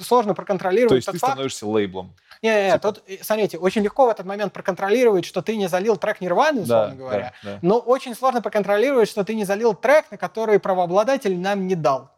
сложно 0.00 0.34
проконтролировать 0.34 0.88
То 0.88 0.94
есть 0.96 1.06
ты 1.12 1.18
факт. 1.18 1.32
становишься 1.34 1.66
лейблом. 1.68 2.12
Не, 2.42 2.48
не, 2.50 2.62
не, 2.64 2.72
типа. 2.72 2.92
тут, 2.92 3.02
э, 3.06 3.18
смотрите, 3.22 3.58
очень 3.58 3.82
легко 3.82 4.06
в 4.06 4.08
этот 4.08 4.26
момент 4.26 4.52
проконтролировать, 4.52 5.24
что 5.24 5.42
ты 5.42 5.56
не 5.56 5.68
залил 5.68 5.96
трек 5.96 6.20
Нирваны, 6.20 6.62
условно 6.62 6.88
Да, 6.88 6.94
говоря. 6.96 7.32
да, 7.44 7.50
да. 7.52 7.58
Но 7.62 7.78
очень 7.78 8.16
сложно 8.16 8.42
проконтролировать, 8.42 9.08
что 9.08 9.22
ты 9.22 9.36
не 9.36 9.44
залил 9.44 9.74
трек, 9.74 10.10
на 10.10 10.16
который 10.16 10.58
правообладатель 10.58 11.38
нам 11.38 11.68
не 11.68 11.76
дал. 11.76 12.10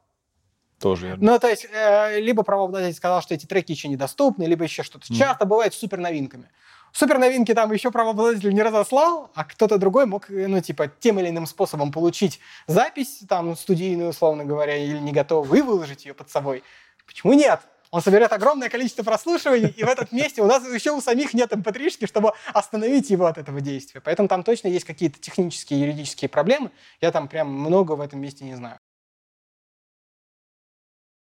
Тоже 0.79 1.07
верно. 1.09 1.33
Ну, 1.33 1.39
то 1.39 1.49
есть, 1.49 1.67
э, 1.73 2.21
либо 2.21 2.43
правообладатель 2.43 2.95
сказал, 2.95 3.23
что 3.23 3.35
эти 3.35 3.47
треки 3.47 3.73
еще 3.73 3.89
недоступны, 3.89 4.45
либо 4.45 4.65
еще 4.65 4.83
что-то. 4.83 5.07
Мгм. 5.09 5.19
Часто 5.19 5.45
бывает 5.45 5.75
с 5.75 5.79
супер 5.79 5.99
новинками. 5.99 6.51
Супер 6.93 7.19
новинки 7.19 7.53
там 7.55 7.73
еще 7.73 7.91
правообладатель 7.91 8.53
не 8.53 8.63
разослал, 8.63 9.31
а 9.35 9.45
кто-то 9.45 9.79
другой 9.79 10.07
мог, 10.07 10.31
э, 10.31 10.47
ну, 10.47 10.61
типа, 10.61 10.89
тем 10.89 11.19
или 11.19 11.29
иным 11.29 11.47
способом 11.47 11.91
получить 11.91 12.39
запись, 12.67 13.23
там, 13.29 13.57
студийную, 13.57 14.11
условно 14.11 14.45
говоря, 14.45 14.77
или 14.77 14.99
не 14.99 15.13
готовый, 15.13 15.59
и 15.59 15.63
выложить 15.63 16.05
ее 16.05 16.15
под 16.15 16.31
собой. 16.31 16.63
Почему 17.07 17.33
нет? 17.33 17.61
Он 17.91 18.03
соберет 18.03 18.33
огромное 18.33 18.69
количество 18.69 19.05
прослушиваний, 19.05 19.69
и 19.69 19.85
в 19.85 19.89
этом 19.89 20.09
месте 20.11 20.43
у 20.43 20.47
нас 20.47 20.67
еще 20.69 20.91
у 20.91 21.01
самих 21.01 21.33
нет 21.33 21.53
mp3, 21.53 22.07
чтобы 22.07 22.33
остановить 22.53 23.09
его 23.11 23.27
от 23.27 23.39
этого 23.39 23.61
действия. 23.61 24.01
Поэтому 24.01 24.29
там 24.29 24.43
точно 24.43 24.67
есть 24.67 24.85
какие-то 24.85 25.21
технические, 25.21 25.81
юридические 25.81 26.29
проблемы. 26.29 26.73
Я 27.01 27.13
там 27.13 27.29
прям 27.29 27.53
много 27.53 27.93
в 27.93 28.01
этом 28.01 28.21
месте 28.21 28.45
не 28.45 28.57
знаю. 28.57 28.79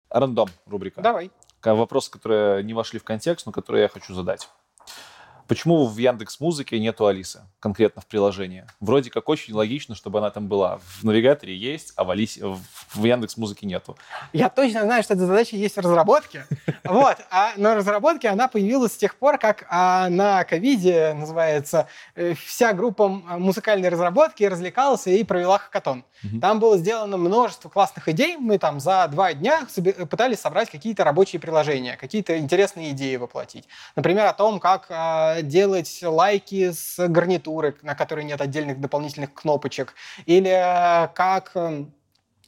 Рандом 0.10 0.50
рубрика. 0.66 1.02
Давай. 1.02 1.32
Вопросы, 1.64 2.12
которые 2.12 2.64
не 2.64 2.74
вошли 2.74 3.00
в 3.00 3.04
контекст, 3.04 3.46
но 3.46 3.52
которые 3.52 3.84
я 3.84 3.88
хочу 3.90 4.14
задать. 4.14 4.50
Почему 5.48 5.88
в 5.88 5.98
Яндекс 5.98 6.40
Музыке 6.40 6.80
нету 6.80 7.08
Алисы, 7.08 7.42
конкретно 7.60 8.02
в 8.02 8.06
приложении? 8.06 8.66
Вроде 8.80 9.10
как 9.10 9.30
очень 9.30 9.54
логично, 9.54 9.96
чтобы 9.96 10.20
она 10.20 10.30
там 10.30 10.48
была. 10.48 10.80
В 10.80 11.04
навигаторе 11.04 11.56
есть, 11.56 11.94
а 11.96 12.04
в, 12.04 12.12
Алисе, 12.12 12.46
в, 12.94 13.04
Яндекс 13.04 13.38
Музыке 13.38 13.66
нету. 13.66 13.98
Я 14.34 14.50
точно 14.50 14.82
знаю, 14.84 15.04
что 15.04 15.14
эта 15.14 15.26
задача 15.26 15.56
есть 15.56 15.76
в 15.76 15.80
разработке. 15.80 16.46
Вот. 16.84 17.18
А 17.32 17.52
на 17.58 17.76
разработке 17.76 18.30
она 18.30 18.48
появилась 18.48 18.94
с 18.94 18.98
тех 18.98 19.16
пор, 19.16 19.38
как 19.38 19.66
а, 19.70 20.10
на 20.10 20.44
ковиде, 20.46 21.14
называется, 21.14 21.88
э, 22.16 22.34
вся 22.34 22.74
группа 22.74 23.08
музыкальной 23.08 23.90
разработки 23.90 24.44
развлекалась 24.44 25.06
и 25.08 25.24
провела 25.24 25.58
хакатон. 25.58 26.06
Мгм. 26.24 26.40
Там 26.40 26.60
было 26.60 26.78
сделано 26.78 27.18
множество 27.18 27.70
классных 27.70 28.08
идей. 28.10 28.38
Мы 28.38 28.58
там 28.58 28.80
за 28.80 29.08
два 29.10 29.34
дня 29.34 29.68
соби- 29.70 30.06
пытались 30.06 30.40
собрать 30.40 30.70
какие-то 30.70 31.04
рабочие 31.04 31.40
приложения, 31.40 31.98
какие-то 31.98 32.38
интересные 32.38 32.92
идеи 32.92 33.18
воплотить. 33.18 33.68
Например, 33.96 34.26
о 34.26 34.34
том, 34.34 34.60
как 34.60 34.88
а, 34.90 35.37
делать 35.42 36.00
лайки 36.02 36.72
с 36.72 37.08
гарнитуры, 37.08 37.76
на 37.82 37.96
которой 37.96 38.26
нет 38.26 38.42
отдельных 38.42 38.80
дополнительных 38.80 39.34
кнопочек, 39.34 39.94
или 40.26 40.50
а, 40.50 41.08
как 41.08 41.52
эм, 41.56 41.94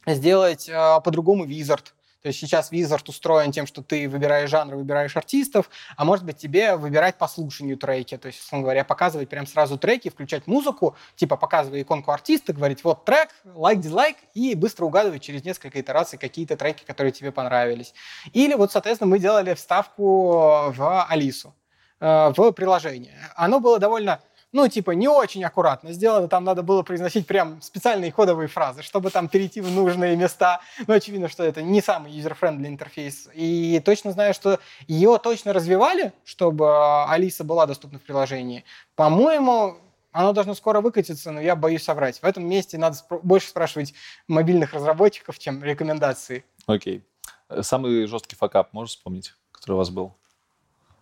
сделать 0.06 0.68
а, 0.72 1.00
по-другому 1.00 1.44
визард. 1.44 1.94
То 2.22 2.26
есть 2.28 2.38
сейчас 2.38 2.70
визард 2.70 3.08
устроен 3.08 3.50
тем, 3.50 3.66
что 3.66 3.82
ты 3.82 4.08
выбираешь 4.08 4.50
жанр, 4.50 4.76
выбираешь 4.76 5.16
артистов, 5.16 5.70
а 5.96 6.04
может 6.04 6.24
быть 6.24 6.36
тебе 6.36 6.76
выбирать 6.76 7.16
по 7.16 7.26
слушанию 7.26 7.78
треки. 7.78 8.18
То 8.18 8.26
есть, 8.26 8.40
условно 8.40 8.64
говоря, 8.64 8.84
показывать 8.84 9.28
прям 9.28 9.46
сразу 9.46 9.78
треки, 9.78 10.10
включать 10.10 10.46
музыку, 10.46 10.96
типа 11.16 11.36
показывая 11.36 11.80
иконку 11.80 12.10
артиста, 12.10 12.52
говорить 12.52 12.84
вот 12.84 13.06
трек, 13.06 13.30
лайк, 13.44 13.80
дизлайк, 13.80 14.16
и 14.34 14.54
быстро 14.54 14.84
угадывать 14.84 15.22
через 15.22 15.44
несколько 15.44 15.80
итераций 15.80 16.18
какие-то 16.18 16.56
треки, 16.58 16.84
которые 16.84 17.12
тебе 17.12 17.32
понравились. 17.32 17.94
Или 18.34 18.54
вот, 18.54 18.70
соответственно, 18.70 19.08
мы 19.08 19.18
делали 19.18 19.54
вставку 19.54 20.72
в 20.72 21.06
Алису, 21.08 21.48
э, 21.48 21.59
в 22.00 22.52
приложение. 22.52 23.14
Оно 23.36 23.60
было 23.60 23.78
довольно 23.78 24.20
ну, 24.52 24.66
типа, 24.68 24.92
не 24.92 25.08
очень 25.08 25.44
аккуратно 25.44 25.92
сделано. 25.92 26.28
Там 26.28 26.44
надо 26.44 26.62
было 26.62 26.82
произносить 26.82 27.26
прям 27.26 27.62
специальные 27.62 28.12
кодовые 28.12 28.48
фразы, 28.48 28.82
чтобы 28.82 29.10
там 29.10 29.28
перейти 29.28 29.60
в 29.60 29.70
нужные 29.70 30.16
места. 30.16 30.60
Ну, 30.86 30.94
очевидно, 30.94 31.28
что 31.28 31.44
это 31.44 31.62
не 31.62 31.80
самый 31.80 32.12
user-friendly 32.12 32.66
интерфейс. 32.66 33.28
И 33.34 33.80
точно 33.84 34.12
знаю, 34.12 34.34
что 34.34 34.58
ее 34.88 35.18
точно 35.18 35.52
развивали, 35.52 36.12
чтобы 36.24 36.64
э, 36.64 37.04
Алиса 37.08 37.44
была 37.44 37.66
доступна 37.66 37.98
в 37.98 38.02
приложении. 38.02 38.64
По-моему, 38.96 39.76
оно 40.12 40.32
должно 40.32 40.54
скоро 40.54 40.80
выкатиться, 40.80 41.30
но 41.30 41.40
я 41.40 41.54
боюсь 41.54 41.84
соврать. 41.84 42.18
В 42.18 42.24
этом 42.24 42.44
месте 42.48 42.76
надо 42.76 42.96
спро- 42.96 43.20
больше 43.22 43.48
спрашивать 43.48 43.94
мобильных 44.26 44.74
разработчиков, 44.74 45.38
чем 45.38 45.62
рекомендации. 45.62 46.44
Окей. 46.66 47.04
Э, 47.48 47.62
Самый 47.62 48.06
жесткий 48.06 48.34
факап 48.34 48.72
можешь 48.72 48.96
вспомнить, 48.96 49.32
который 49.52 49.74
у 49.74 49.78
вас 49.78 49.90
был? 49.90 50.16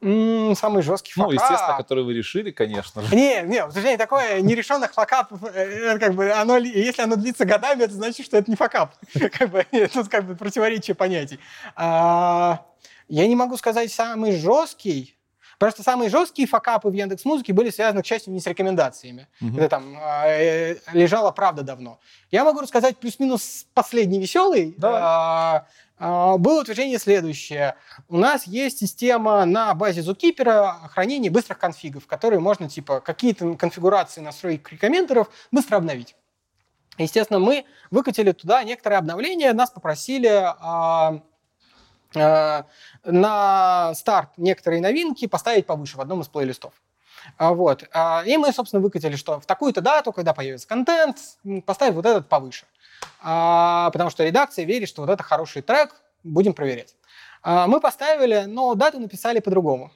Самый 0.00 0.82
жесткий 0.82 1.12
Ну, 1.16 1.24
факап. 1.24 1.34
естественно, 1.42 1.76
который 1.76 2.04
вы 2.04 2.14
решили, 2.14 2.50
конечно 2.50 3.02
же. 3.02 3.14
Не, 3.14 3.42
не, 3.42 3.62
сожалению, 3.70 3.98
такое 3.98 4.40
нерешенных 4.40 4.92
факапов, 4.94 5.42
э, 5.44 5.48
это 5.90 5.98
как 5.98 6.14
бы 6.14 6.30
оно, 6.30 6.56
ли- 6.58 6.70
если 6.70 7.02
оно 7.02 7.16
длится 7.16 7.44
годами, 7.44 7.82
это 7.82 7.94
значит, 7.94 8.24
что 8.26 8.36
это 8.36 8.50
не 8.50 8.56
факап. 8.56 8.94
Как 9.38 9.50
бы, 9.50 9.66
тут 9.92 10.08
как 10.08 10.24
бы 10.24 10.36
противоречие 10.36 10.94
понятий. 10.94 11.40
А, 11.74 12.64
Я 13.08 13.26
не 13.26 13.36
могу 13.36 13.56
сказать 13.56 13.92
самый 13.92 14.36
жесткий, 14.36 15.14
Просто 15.58 15.82
самые 15.82 16.08
жесткие 16.08 16.46
факапы 16.46 16.88
в 16.88 16.92
Яндекс 16.92 17.24
Музыке 17.24 17.52
были 17.52 17.70
связаны, 17.70 18.02
к 18.02 18.06
счастью, 18.06 18.32
не 18.32 18.38
с 18.38 18.46
рекомендациями. 18.46 19.26
Мгм. 19.40 19.58
Это 19.58 19.68
там 19.68 19.98
э, 20.00 20.76
лежала 20.92 21.32
правда 21.32 21.62
давно. 21.64 21.98
Я 22.30 22.44
могу 22.44 22.60
рассказать 22.60 22.96
плюс-минус 22.98 23.66
последний 23.74 24.20
веселый. 24.20 24.76
Давай. 24.78 25.00
А, 25.02 25.06
а, 25.56 25.66
было 25.98 26.60
утверждение 26.60 26.98
следующее. 26.98 27.76
У 28.08 28.16
нас 28.16 28.46
есть 28.46 28.78
система 28.78 29.44
на 29.44 29.74
базе 29.74 30.00
Zookeeper 30.00 30.88
хранения 30.88 31.30
быстрых 31.30 31.58
конфигов, 31.58 32.06
которые 32.06 32.40
можно, 32.40 32.68
типа, 32.68 33.00
какие-то 33.00 33.54
конфигурации 33.56 34.20
настроек 34.20 34.70
рекомендаторов 34.72 35.28
быстро 35.50 35.76
обновить. 35.76 36.14
Естественно, 36.98 37.38
мы 37.38 37.64
выкатили 37.90 38.32
туда 38.32 38.62
некоторые 38.64 38.98
обновления, 38.98 39.52
нас 39.52 39.70
попросили 39.70 40.28
а, 40.28 41.20
а, 42.14 42.66
на 43.04 43.94
старт 43.94 44.30
некоторые 44.36 44.80
новинки 44.80 45.26
поставить 45.26 45.66
повыше 45.66 45.96
в 45.96 46.00
одном 46.00 46.20
из 46.22 46.28
плейлистов. 46.28 46.72
А, 47.36 47.52
Вот. 47.52 47.84
А, 47.92 48.22
И 48.26 48.36
мы, 48.36 48.52
собственно, 48.52 48.82
выкатили, 48.82 49.16
что 49.16 49.40
в 49.40 49.46
такую-то 49.46 49.80
дату, 49.80 50.12
когда 50.12 50.34
появится 50.34 50.66
контент, 50.66 51.18
поставить 51.66 51.94
вот 51.94 52.06
этот 52.06 52.28
повыше. 52.28 52.66
А, 53.20 53.90
Потому 53.90 54.10
что 54.10 54.24
редакция 54.24 54.64
верит, 54.64 54.88
что 54.88 55.02
вот 55.02 55.10
это 55.10 55.22
хороший 55.22 55.62
трек, 55.62 55.94
будем 56.24 56.54
проверять. 56.54 56.94
А, 57.42 57.66
Мы 57.66 57.80
поставили, 57.80 58.44
но 58.46 58.74
дату 58.74 58.98
написали 59.00 59.40
по-другому. 59.40 59.92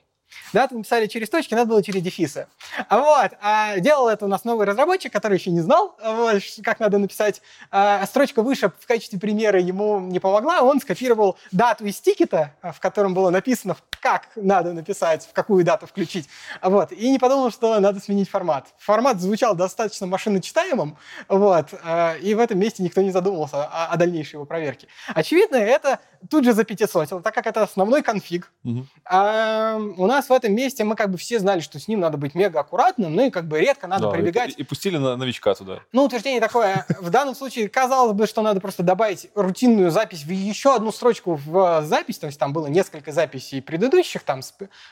Дату 0.53 0.77
написали 0.77 1.07
через 1.07 1.31
точки, 1.31 1.55
надо 1.55 1.69
было 1.71 1.83
через 1.83 2.03
дефисы. 2.03 2.47
А 2.89 2.99
Вот. 2.99 3.33
А 3.41 3.79
делал 3.79 4.09
это 4.09 4.25
у 4.25 4.29
нас 4.29 4.45
новый 4.45 4.67
разработчик, 4.67 5.13
который 5.13 5.39
еще 5.39 5.51
не 5.51 5.61
знал, 5.61 5.97
а 6.03 6.13
вот, 6.15 6.43
как 6.63 6.81
надо 6.81 6.99
написать. 6.99 7.43
А 7.71 8.05
Строчка 8.07 8.43
выше 8.43 8.71
в 8.79 8.87
качестве 8.87 9.19
примера 9.19 9.61
ему 9.61 10.01
не 10.01 10.21
помогла. 10.21 10.63
Он 10.63 10.81
скопировал 10.81 11.39
дату 11.51 11.85
из 11.87 12.01
тикета, 12.01 12.55
а, 12.63 12.73
в 12.73 12.81
котором 12.81 13.15
было 13.15 13.31
написано, 13.31 13.77
как 14.01 14.29
надо 14.37 14.73
написать, 14.73 15.27
в 15.27 15.33
какую 15.33 15.65
дату 15.65 15.87
включить. 15.87 16.29
А 16.61 16.71
Вот. 16.71 16.93
И 16.93 17.11
не 17.11 17.19
подумал, 17.19 17.51
что 17.51 17.79
надо 17.81 18.01
сменить 18.01 18.29
формат. 18.29 18.67
Формат 18.79 19.21
звучал 19.21 19.55
достаточно 19.55 20.07
машиночитаемым, 20.07 20.97
вот. 21.29 21.69
а, 21.85 22.15
И 22.21 22.35
в 22.35 22.39
этом 22.41 22.59
месте 22.59 22.83
никто 22.83 23.01
не 23.01 23.11
задумывался 23.11 23.65
о, 23.65 23.87
о 23.93 23.97
дальнейшей 23.97 24.35
его 24.35 24.45
проверке. 24.45 24.89
Очевидно, 25.15 25.57
это 25.57 26.01
тут 26.31 26.45
же 26.45 26.53
запятисотил, 26.53 27.21
так 27.21 27.35
как 27.35 27.47
это 27.47 27.63
основной 27.63 28.03
конфиг, 28.03 28.51
Мгм. 28.63 28.89
а, 29.05 29.77
у 29.77 30.07
нас 30.07 30.22
в 30.28 30.32
этом 30.32 30.55
месте 30.55 30.85
мы 30.85 30.97
как 30.97 31.11
бы 31.11 31.19
все 31.19 31.39
знали, 31.39 31.61
что 31.61 31.78
с 31.78 31.89
ним 31.89 32.01
надо 32.01 32.16
быть 32.19 32.35
мега 32.35 32.61
аккуратным, 32.61 33.15
ну 33.15 33.27
и 33.27 33.31
как 33.31 33.47
бы 33.47 33.59
редко 33.61 33.86
надо 33.86 34.05
Да, 34.05 34.11
прибегать. 34.11 34.51
И, 34.57 34.62
и 34.62 34.65
пустили 34.65 34.97
на- 34.97 35.16
новичка 35.16 35.55
туда. 35.55 35.81
Ну, 35.93 36.05
утверждение 36.05 36.40
такое. 36.40 36.86
В 37.01 37.11
данном 37.11 37.35
случае 37.35 37.69
казалось 37.69 38.12
бы, 38.15 38.27
что 38.27 38.43
надо 38.43 38.61
просто 38.61 38.82
добавить 38.82 39.28
рутинную 39.35 39.90
запись 39.90 40.24
в 40.24 40.31
еще 40.31 40.74
одну 40.74 40.93
строчку 40.93 41.35
в 41.35 41.82
запись, 41.85 42.19
то 42.19 42.27
есть 42.27 42.39
там 42.39 42.53
было 42.53 42.66
несколько 42.66 43.12
записей 43.12 43.61
предыдущих 43.62 44.23
там 44.23 44.40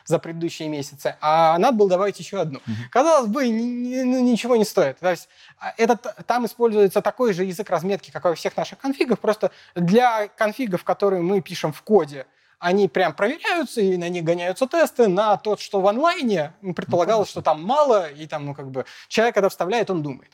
за 0.04 0.18
предыдущие 0.18 0.68
месяцы, 0.68 1.16
а 1.20 1.58
надо 1.58 1.76
было 1.76 1.88
добавить 1.88 2.18
еще 2.18 2.40
одну. 2.40 2.60
Казалось 2.90 3.28
бы, 3.28 3.44
ну, 3.48 4.20
ничего 4.20 4.56
не 4.56 4.64
стоит. 4.64 4.98
То 4.98 5.10
есть 5.10 5.28
а, 5.58 5.72
это, 5.76 5.96
т- 5.96 6.14
там 6.26 6.46
используется 6.46 7.00
такой 7.02 7.32
же 7.32 7.44
язык 7.44 7.68
разметки, 7.70 8.10
как 8.10 8.24
и 8.24 8.28
во 8.28 8.34
всех 8.34 8.56
наших 8.56 8.78
конфигах, 8.78 9.18
просто 9.18 9.50
для 9.74 10.28
конфигов, 10.28 10.84
которые 10.84 11.22
мы 11.22 11.40
пишем 11.40 11.72
в 11.72 11.82
коде, 11.82 12.26
они 12.60 12.88
прям 12.88 13.14
проверяются, 13.14 13.80
и 13.80 13.96
на 13.96 14.08
них 14.08 14.22
гоняются 14.22 14.66
тесты. 14.66 15.08
На 15.08 15.36
тот, 15.38 15.60
что 15.60 15.80
в 15.80 15.88
онлайне, 15.88 16.52
предполагалось, 16.76 17.30
что 17.30 17.40
там 17.40 17.64
мало, 17.64 18.08
и 18.10 18.26
там, 18.26 18.44
ну, 18.44 18.54
как 18.54 18.70
бы, 18.70 18.84
человек, 19.08 19.34
когда 19.34 19.48
вставляет, 19.48 19.90
он 19.90 20.02
думает. 20.02 20.30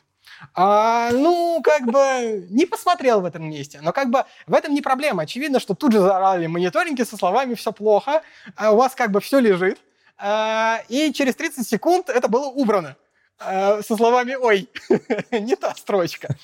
А, 0.53 1.09
ну, 1.13 1.61
как 1.63 1.85
бы, 1.85 2.45
не 2.49 2.65
посмотрел 2.65 3.21
в 3.21 3.25
этом 3.25 3.49
месте. 3.49 3.79
Но 3.81 3.93
как 3.93 4.09
бы 4.09 4.25
в 4.45 4.53
этом 4.53 4.73
не 4.73 4.81
проблема. 4.81 5.23
Очевидно, 5.23 5.59
что 5.59 5.73
тут 5.73 5.93
же 5.93 5.99
заорали 5.99 6.47
мониторинги 6.47 7.03
со 7.03 7.17
словами 7.17 7.55
«все 7.55 7.71
плохо», 7.71 8.21
а 8.55 8.73
у 8.73 8.75
вас 8.75 8.93
как 8.93 9.11
бы 9.11 9.21
все 9.21 9.39
лежит. 9.39 9.79
А, 10.17 10.81
и 10.89 11.13
через 11.13 11.35
30 11.35 11.65
секунд 11.65 12.09
это 12.09 12.27
было 12.27 12.47
убрано. 12.47 12.97
А, 13.39 13.81
со 13.81 13.95
словами 13.95 14.35
«Ой, 14.35 14.69
не 15.31 15.55
та 15.55 15.73
строчка». 15.75 16.35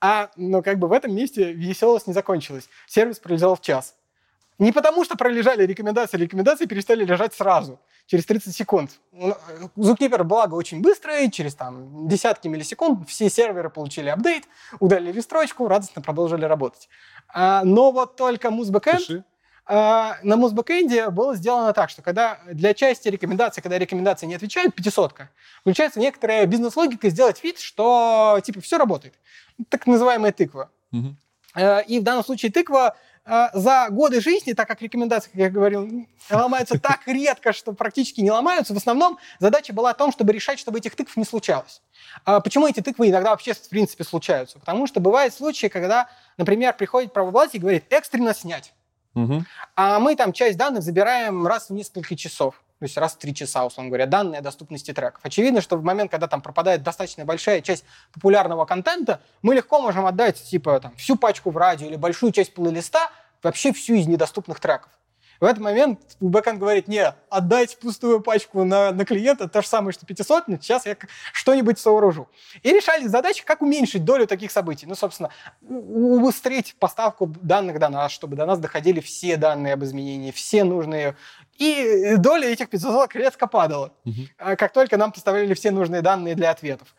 А, 0.00 0.30
но 0.36 0.62
как 0.62 0.78
бы 0.78 0.86
в 0.86 0.92
этом 0.92 1.14
месте 1.14 1.52
веселость 1.52 2.06
не 2.06 2.12
закончилась. 2.12 2.68
Сервис 2.86 3.18
пролежал 3.18 3.56
в 3.56 3.60
час. 3.60 3.96
Не 4.58 4.72
потому, 4.72 5.04
что 5.04 5.16
пролежали 5.16 5.66
рекомендации, 5.66 6.16
рекомендации 6.16 6.66
перестали 6.66 7.04
лежать 7.04 7.34
сразу, 7.34 7.78
через 8.06 8.24
30 8.24 8.54
секунд. 8.56 8.90
Zookeeper, 9.76 10.22
благо, 10.24 10.54
очень 10.54 10.80
быстрый, 10.80 11.30
через 11.30 11.54
там 11.54 12.08
десятки 12.08 12.48
миллисекунд 12.48 13.08
все 13.08 13.28
серверы 13.28 13.68
получили 13.70 14.08
апдейт, 14.08 14.44
удалили 14.80 15.20
строчку, 15.20 15.68
радостно 15.68 16.00
продолжили 16.02 16.44
работать. 16.44 16.88
А, 17.28 17.64
но 17.64 17.90
вот 17.90 18.16
только 18.16 18.50
Пиши. 18.96 19.24
а, 19.66 20.16
на 20.22 20.34
Muzbackend 20.34 21.10
было 21.10 21.34
сделано 21.34 21.72
так, 21.72 21.90
что 21.90 22.00
когда 22.00 22.38
для 22.50 22.72
части 22.72 23.08
рекомендаций, 23.08 23.62
когда 23.62 23.78
рекомендации 23.78 24.26
не 24.26 24.36
отвечают, 24.36 24.74
пятисотка, 24.74 25.30
включается 25.60 26.00
некоторая 26.00 26.46
бизнес-логика 26.46 27.10
сделать 27.10 27.42
вид, 27.42 27.58
что 27.58 28.38
типа 28.42 28.60
все 28.60 28.78
работает. 28.78 29.14
Так 29.68 29.86
называемая 29.86 30.32
тыква. 30.32 30.70
Э, 31.54 31.82
И 31.84 31.98
в 32.00 32.02
данном 32.04 32.24
случае 32.24 32.52
тыква 32.52 32.96
за 33.26 33.88
годы 33.90 34.20
жизни, 34.20 34.52
так 34.52 34.68
как 34.68 34.82
рекомендации, 34.82 35.30
как 35.30 35.40
я 35.40 35.50
говорил, 35.50 36.06
ломаются 36.30 36.78
так 36.78 37.00
редко, 37.06 37.52
что 37.52 37.72
практически 37.72 38.20
не 38.20 38.30
ломаются, 38.30 38.72
в 38.72 38.76
основном 38.76 39.18
задача 39.40 39.72
была 39.72 39.90
о 39.90 39.94
том, 39.94 40.12
чтобы 40.12 40.32
решать, 40.32 40.58
чтобы 40.58 40.78
этих 40.78 40.94
тыкв 40.94 41.16
не 41.16 41.24
случалось. 41.24 41.82
А 42.24 42.40
Почему 42.40 42.68
эти 42.68 42.80
тыквы 42.80 43.08
иногда 43.08 43.30
вообще 43.30 43.52
в 43.54 43.68
принципе 43.68 44.04
случаются? 44.04 44.58
Потому 44.58 44.86
что 44.86 45.00
бывают 45.00 45.34
случаи, 45.34 45.66
когда, 45.66 46.08
например, 46.36 46.74
приходит 46.74 47.12
правообладатель 47.12 47.56
и 47.58 47.60
говорит 47.60 47.84
экстренно 47.90 48.32
снять. 48.32 48.72
Мгм. 49.14 49.46
А 49.74 49.98
мы 49.98 50.14
там 50.14 50.32
часть 50.32 50.58
данных 50.58 50.82
забираем 50.82 51.46
раз 51.46 51.70
в 51.70 51.72
несколько 51.72 52.14
часов. 52.16 52.62
То 52.78 52.84
есть 52.84 52.96
раз 52.98 53.14
в 53.14 53.18
три 53.18 53.34
часа, 53.34 53.64
условно 53.64 53.88
говоря, 53.88 54.06
данные 54.06 54.40
о 54.40 54.42
доступности 54.42 54.92
треков. 54.92 55.20
Очевидно, 55.24 55.62
что 55.62 55.76
в 55.78 55.82
момент, 55.82 56.10
когда 56.10 56.28
там 56.28 56.42
пропадает 56.42 56.82
достаточно 56.82 57.24
большая 57.24 57.62
часть 57.62 57.84
популярного 58.12 58.66
контента, 58.66 59.20
мы 59.40 59.54
легко 59.54 59.80
можем 59.80 60.04
отдать 60.04 60.42
типа 60.42 60.80
там, 60.80 60.94
всю 60.96 61.16
пачку 61.16 61.50
в 61.50 61.56
радио 61.56 61.86
или 61.86 61.96
большую 61.96 62.32
часть 62.32 62.52
плейлиста, 62.52 63.10
вообще 63.42 63.72
всю 63.72 63.94
из 63.94 64.06
недоступных 64.06 64.60
треков. 64.60 64.90
В 65.40 65.44
этот 65.44 65.60
момент 65.62 66.00
бэкэнд 66.20 66.58
говорит, 66.58 66.88
не, 66.88 67.14
отдайте 67.28 67.76
пустую 67.76 68.20
пачку 68.20 68.64
на, 68.64 68.92
на 68.92 69.04
клиента, 69.04 69.48
то 69.48 69.62
же 69.62 69.68
самое, 69.68 69.92
что 69.92 70.06
500, 70.06 70.44
сейчас 70.60 70.86
я 70.86 70.96
что-нибудь 71.32 71.78
сооружу. 71.78 72.28
И 72.62 72.72
решали 72.72 73.06
задачи, 73.06 73.44
как 73.44 73.62
уменьшить 73.62 74.04
долю 74.04 74.26
таких 74.26 74.50
событий. 74.50 74.86
Ну, 74.86 74.94
собственно, 74.94 75.30
убыстрить 75.62 76.76
поставку 76.78 77.26
данных 77.26 77.78
до 77.78 77.88
нас, 77.88 78.12
чтобы 78.12 78.36
до 78.36 78.46
нас 78.46 78.58
доходили 78.58 79.00
все 79.00 79.36
данные 79.36 79.74
об 79.74 79.84
изменении, 79.84 80.30
все 80.30 80.64
нужные. 80.64 81.16
И 81.58 82.14
доля 82.18 82.48
этих 82.48 82.68
500 82.68 83.14
резко 83.14 83.46
падала, 83.46 83.92
а, 84.38 84.56
как 84.56 84.72
только 84.72 84.96
нам 84.96 85.12
поставляли 85.12 85.54
все 85.54 85.70
нужные 85.70 86.02
данные 86.02 86.34
для 86.34 86.50
ответов. 86.50 86.94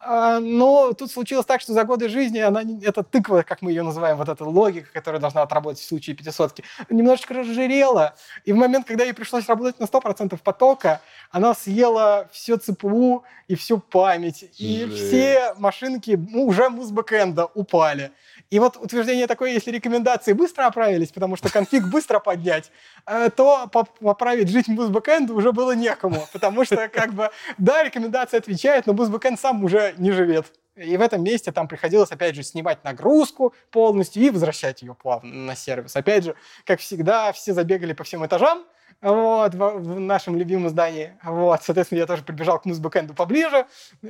А, 0.00 0.38
Но 0.40 0.92
тут 0.92 1.10
случилось 1.10 1.46
так, 1.46 1.60
что 1.60 1.72
за 1.72 1.84
годы 1.84 2.08
жизни 2.08 2.38
она, 2.38 2.62
эта 2.82 3.02
тыква, 3.02 3.42
как 3.42 3.62
мы 3.62 3.70
ее 3.70 3.82
называем, 3.82 4.16
вот 4.16 4.28
эта 4.28 4.44
логика, 4.44 4.88
которая 4.92 5.20
должна 5.20 5.42
отработать 5.42 5.80
в 5.80 5.86
случае 5.86 6.14
пятисотки, 6.14 6.64
немножечко 6.90 7.34
разжирела. 7.34 8.14
И 8.44 8.52
в 8.52 8.56
момент, 8.56 8.86
когда 8.86 9.04
ей 9.04 9.14
пришлось 9.14 9.48
работать 9.48 9.80
на 9.80 9.84
100% 9.84 10.38
потока, 10.42 11.00
она 11.30 11.54
съела 11.54 12.28
все 12.32 12.56
ЦПУ 12.56 13.24
и 13.48 13.54
всю 13.54 13.78
память. 13.78 14.44
И 14.58 14.84
Жесть. 14.84 15.06
все 15.06 15.54
машинки 15.56 16.18
ну, 16.30 16.46
уже 16.46 16.68
с 16.70 16.90
бэкэнда 16.90 17.46
упали. 17.54 18.12
И 18.50 18.58
вот 18.58 18.76
утверждение 18.76 19.26
такое, 19.26 19.52
если 19.52 19.70
рекомендации 19.70 20.32
быстро 20.32 20.66
оправились, 20.66 21.10
потому 21.10 21.36
что 21.36 21.50
конфиг 21.50 21.84
быстро 21.88 22.20
поднять, 22.20 22.70
э, 23.06 23.30
то 23.34 23.68
поп- 23.72 23.98
поправить 23.98 24.48
жить 24.48 24.68
муз 24.68 24.88
бэкэнду 24.88 25.34
уже 25.34 25.52
было 25.52 25.72
некому, 25.74 26.26
потому 26.32 26.64
что 26.64 26.88
как 26.88 27.14
бы, 27.14 27.30
да, 27.58 27.82
рекомендации 27.82 28.36
отвечают, 28.36 28.86
но 28.86 28.92
муз 28.92 29.08
бэкэнд 29.08 29.40
сам 29.40 29.64
уже 29.64 29.94
не 29.96 30.12
живет. 30.12 30.52
И 30.76 30.96
в 30.96 31.00
этом 31.00 31.22
месте 31.22 31.52
там 31.52 31.68
приходилось, 31.68 32.10
опять 32.10 32.34
же, 32.34 32.42
снимать 32.42 32.82
нагрузку 32.82 33.54
полностью 33.70 34.22
и 34.22 34.30
возвращать 34.30 34.82
ее 34.82 34.94
плавно 34.94 35.32
на 35.32 35.54
сервис. 35.54 35.94
Опять 35.94 36.24
же, 36.24 36.34
как 36.64 36.80
всегда, 36.80 37.32
все 37.32 37.52
забегали 37.52 37.92
по 37.92 38.02
всем 38.02 38.26
этажам, 38.26 38.64
вот, 39.00 39.54
в, 39.54 40.00
нашем 40.00 40.36
любимом 40.36 40.68
здании. 40.68 41.16
Вот, 41.22 41.62
соответственно, 41.62 41.98
я 42.00 42.06
тоже 42.06 42.22
прибежал 42.22 42.58
к 42.58 42.64
музбэкэнду 42.64 43.14
поближе, 43.14 43.66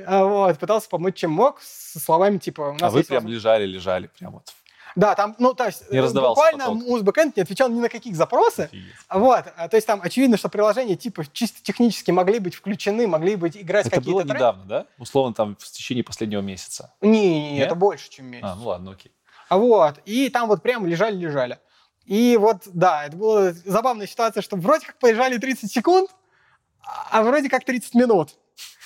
а, 0.06 0.24
вот, 0.24 0.58
пытался 0.58 0.88
помочь, 0.88 1.16
чем 1.16 1.30
мог, 1.32 1.60
со 1.60 1.98
словами 2.00 2.38
типа... 2.38 2.62
У 2.62 2.72
нас 2.74 2.82
А 2.82 2.90
вы 2.90 3.02
прям 3.02 3.22
возможность- 3.24 3.34
лежали, 3.34 3.66
лежали 3.66 4.10
прям 4.18 4.32
вот. 4.32 4.52
Да, 4.96 5.16
там, 5.16 5.34
ну, 5.38 5.54
то 5.54 5.66
есть, 5.66 5.90
Не 5.90 6.00
буквально 6.00 6.70
музбэкэнд 6.70 7.36
не 7.36 7.42
отвечал 7.42 7.68
ни 7.68 7.80
на 7.80 7.88
каких 7.88 8.14
запросы, 8.14 8.60
Офигеть. 8.62 8.94
вот, 9.10 9.44
а, 9.56 9.68
то 9.68 9.76
есть 9.76 9.86
там 9.86 10.00
очевидно, 10.02 10.36
что 10.36 10.48
приложения 10.48 10.94
типа 10.94 11.24
чисто 11.32 11.60
технически 11.62 12.12
могли 12.12 12.38
быть 12.38 12.54
включены, 12.54 13.08
могли 13.08 13.34
быть 13.34 13.56
играть 13.56 13.86
Это 13.86 13.96
было 13.96 14.20
какие-то 14.20 14.22
треки. 14.22 14.36
недавно, 14.36 14.64
да? 14.64 14.86
Условно 14.98 15.34
там 15.34 15.56
в 15.58 15.64
течение 15.64 16.04
последнего 16.04 16.42
месяца. 16.42 16.92
Не, 17.00 17.28
не, 17.28 17.52
не, 17.54 17.58
это 17.58 17.74
больше, 17.74 18.08
чем 18.08 18.26
месяц. 18.26 18.44
А, 18.46 18.54
ну 18.54 18.66
ладно, 18.66 18.92
окей. 18.92 19.10
А 19.48 19.58
Вот, 19.58 19.98
и 20.04 20.28
там 20.28 20.48
вот 20.48 20.62
прям 20.62 20.86
лежали-лежали. 20.86 21.58
И 22.06 22.36
вот, 22.38 22.62
да, 22.66 23.06
это 23.06 23.16
была 23.16 23.52
забавная 23.52 24.06
ситуация, 24.06 24.42
что 24.42 24.56
вроде 24.56 24.86
как 24.86 24.98
поезжали 24.98 25.38
30 25.38 25.70
секунд, 25.70 26.10
а 27.10 27.22
вроде 27.22 27.48
как 27.48 27.64
30 27.64 27.94
минут 27.94 28.36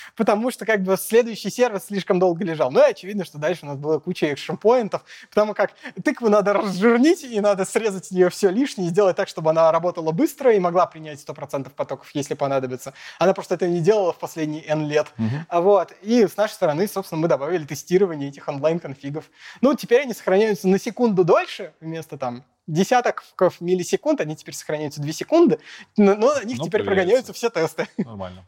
потому 0.15 0.51
что 0.51 0.65
как 0.65 0.83
бы 0.83 0.97
следующий 0.97 1.49
сервис 1.49 1.85
слишком 1.85 2.19
долго 2.19 2.43
лежал. 2.43 2.71
Ну 2.71 2.85
и 2.85 2.91
очевидно, 2.91 3.25
что 3.25 3.37
дальше 3.37 3.61
у 3.63 3.67
нас 3.67 3.77
была 3.77 3.99
куча 3.99 4.27
экшн-поинтов, 4.27 5.03
потому 5.29 5.53
как 5.53 5.71
тыкву 6.03 6.29
надо 6.29 6.53
разжирнить, 6.53 7.23
и 7.23 7.39
надо 7.39 7.65
срезать 7.65 8.05
с 8.05 8.11
нее 8.11 8.29
все 8.29 8.49
лишнее, 8.49 8.87
и 8.87 8.91
сделать 8.91 9.15
так, 9.15 9.27
чтобы 9.27 9.49
она 9.49 9.71
работала 9.71 10.11
быстро 10.11 10.53
и 10.53 10.59
могла 10.59 10.85
принять 10.85 11.23
100% 11.25 11.69
потоков, 11.69 12.09
если 12.13 12.33
понадобится. 12.33 12.93
Она 13.17 13.33
просто 13.33 13.55
это 13.55 13.67
не 13.67 13.79
делала 13.79 14.13
в 14.13 14.19
последние 14.19 14.63
N 14.65 14.87
лет. 14.87 15.07
Uh-huh. 15.17 15.61
Вот. 15.61 15.93
И 16.01 16.27
с 16.27 16.37
нашей 16.37 16.53
стороны, 16.53 16.87
собственно, 16.87 17.21
мы 17.21 17.27
добавили 17.27 17.65
тестирование 17.65 18.29
этих 18.29 18.47
онлайн-конфигов. 18.47 19.25
Ну, 19.61 19.73
теперь 19.73 20.01
они 20.01 20.13
сохраняются 20.13 20.67
на 20.67 20.79
секунду 20.79 21.23
дольше, 21.23 21.73
вместо 21.79 22.17
там 22.17 22.43
десяток 22.69 23.23
миллисекунд, 23.59 24.21
они 24.21 24.35
теперь 24.35 24.55
сохраняются 24.55 25.01
2 25.01 25.11
секунды, 25.11 25.59
но 25.97 26.15
на 26.15 26.43
них 26.43 26.59
ну, 26.59 26.65
теперь 26.65 26.83
прогоняются 26.83 27.33
все 27.33 27.49
тесты. 27.49 27.87
Нормально. 27.97 28.45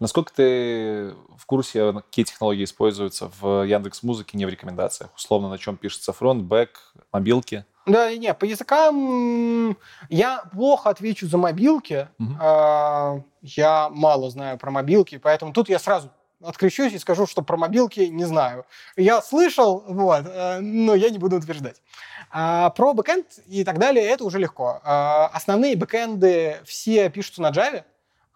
Насколько 0.00 0.32
ты 0.34 1.14
в 1.36 1.46
курсе, 1.46 1.92
какие 1.92 2.24
технологии 2.24 2.64
используются 2.64 3.30
в 3.40 3.64
Яндекс 3.64 4.02
Музыке, 4.02 4.36
не 4.36 4.44
в 4.44 4.48
рекомендациях? 4.48 5.10
Условно, 5.16 5.48
на 5.48 5.56
чем 5.58 5.76
пишется 5.76 6.12
фронт, 6.12 6.42
бэк, 6.42 6.70
мобилки? 7.12 7.64
Да, 7.86 8.14
не, 8.14 8.32
по 8.34 8.44
языкам 8.44 9.76
я 10.08 10.42
плохо 10.52 10.90
отвечу 10.90 11.28
за 11.28 11.38
мобилки. 11.38 12.08
Угу. 12.18 13.24
Я 13.42 13.88
мало 13.90 14.30
знаю 14.30 14.58
про 14.58 14.70
мобилки, 14.70 15.18
поэтому 15.18 15.52
тут 15.52 15.68
я 15.68 15.78
сразу 15.78 16.10
открещусь 16.44 16.92
и 16.92 16.98
скажу, 16.98 17.26
что 17.26 17.42
про 17.42 17.56
мобилки 17.56 18.00
не 18.00 18.24
знаю. 18.24 18.66
Я 18.96 19.22
слышал, 19.22 19.84
вот, 19.86 20.24
э, 20.26 20.60
но 20.60 20.94
я 20.94 21.10
не 21.10 21.18
буду 21.18 21.36
утверждать. 21.36 21.82
А 22.30 22.70
про 22.70 22.94
бэкэнд 22.94 23.26
и 23.46 23.64
так 23.64 23.78
далее 23.78 24.04
это 24.04 24.24
уже 24.24 24.38
легко. 24.38 24.80
А 24.84 25.26
основные 25.32 25.76
бэкэнды 25.76 26.58
все 26.64 27.08
пишутся 27.10 27.42
на 27.42 27.50
Java, 27.50 27.84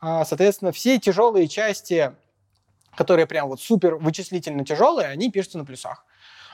а, 0.01 0.25
соответственно, 0.25 0.73
все 0.73 0.99
тяжелые 0.99 1.49
части, 1.49 2.13
которые 2.97 3.27
прям 3.27 3.49
вот 3.49 3.61
супер 3.61 3.97
вычислительно 3.97 4.65
тяжелые, 4.65 5.09
они 5.09 5.31
пишутся 5.31 5.59
на 5.59 5.65
плюсах. 5.65 6.05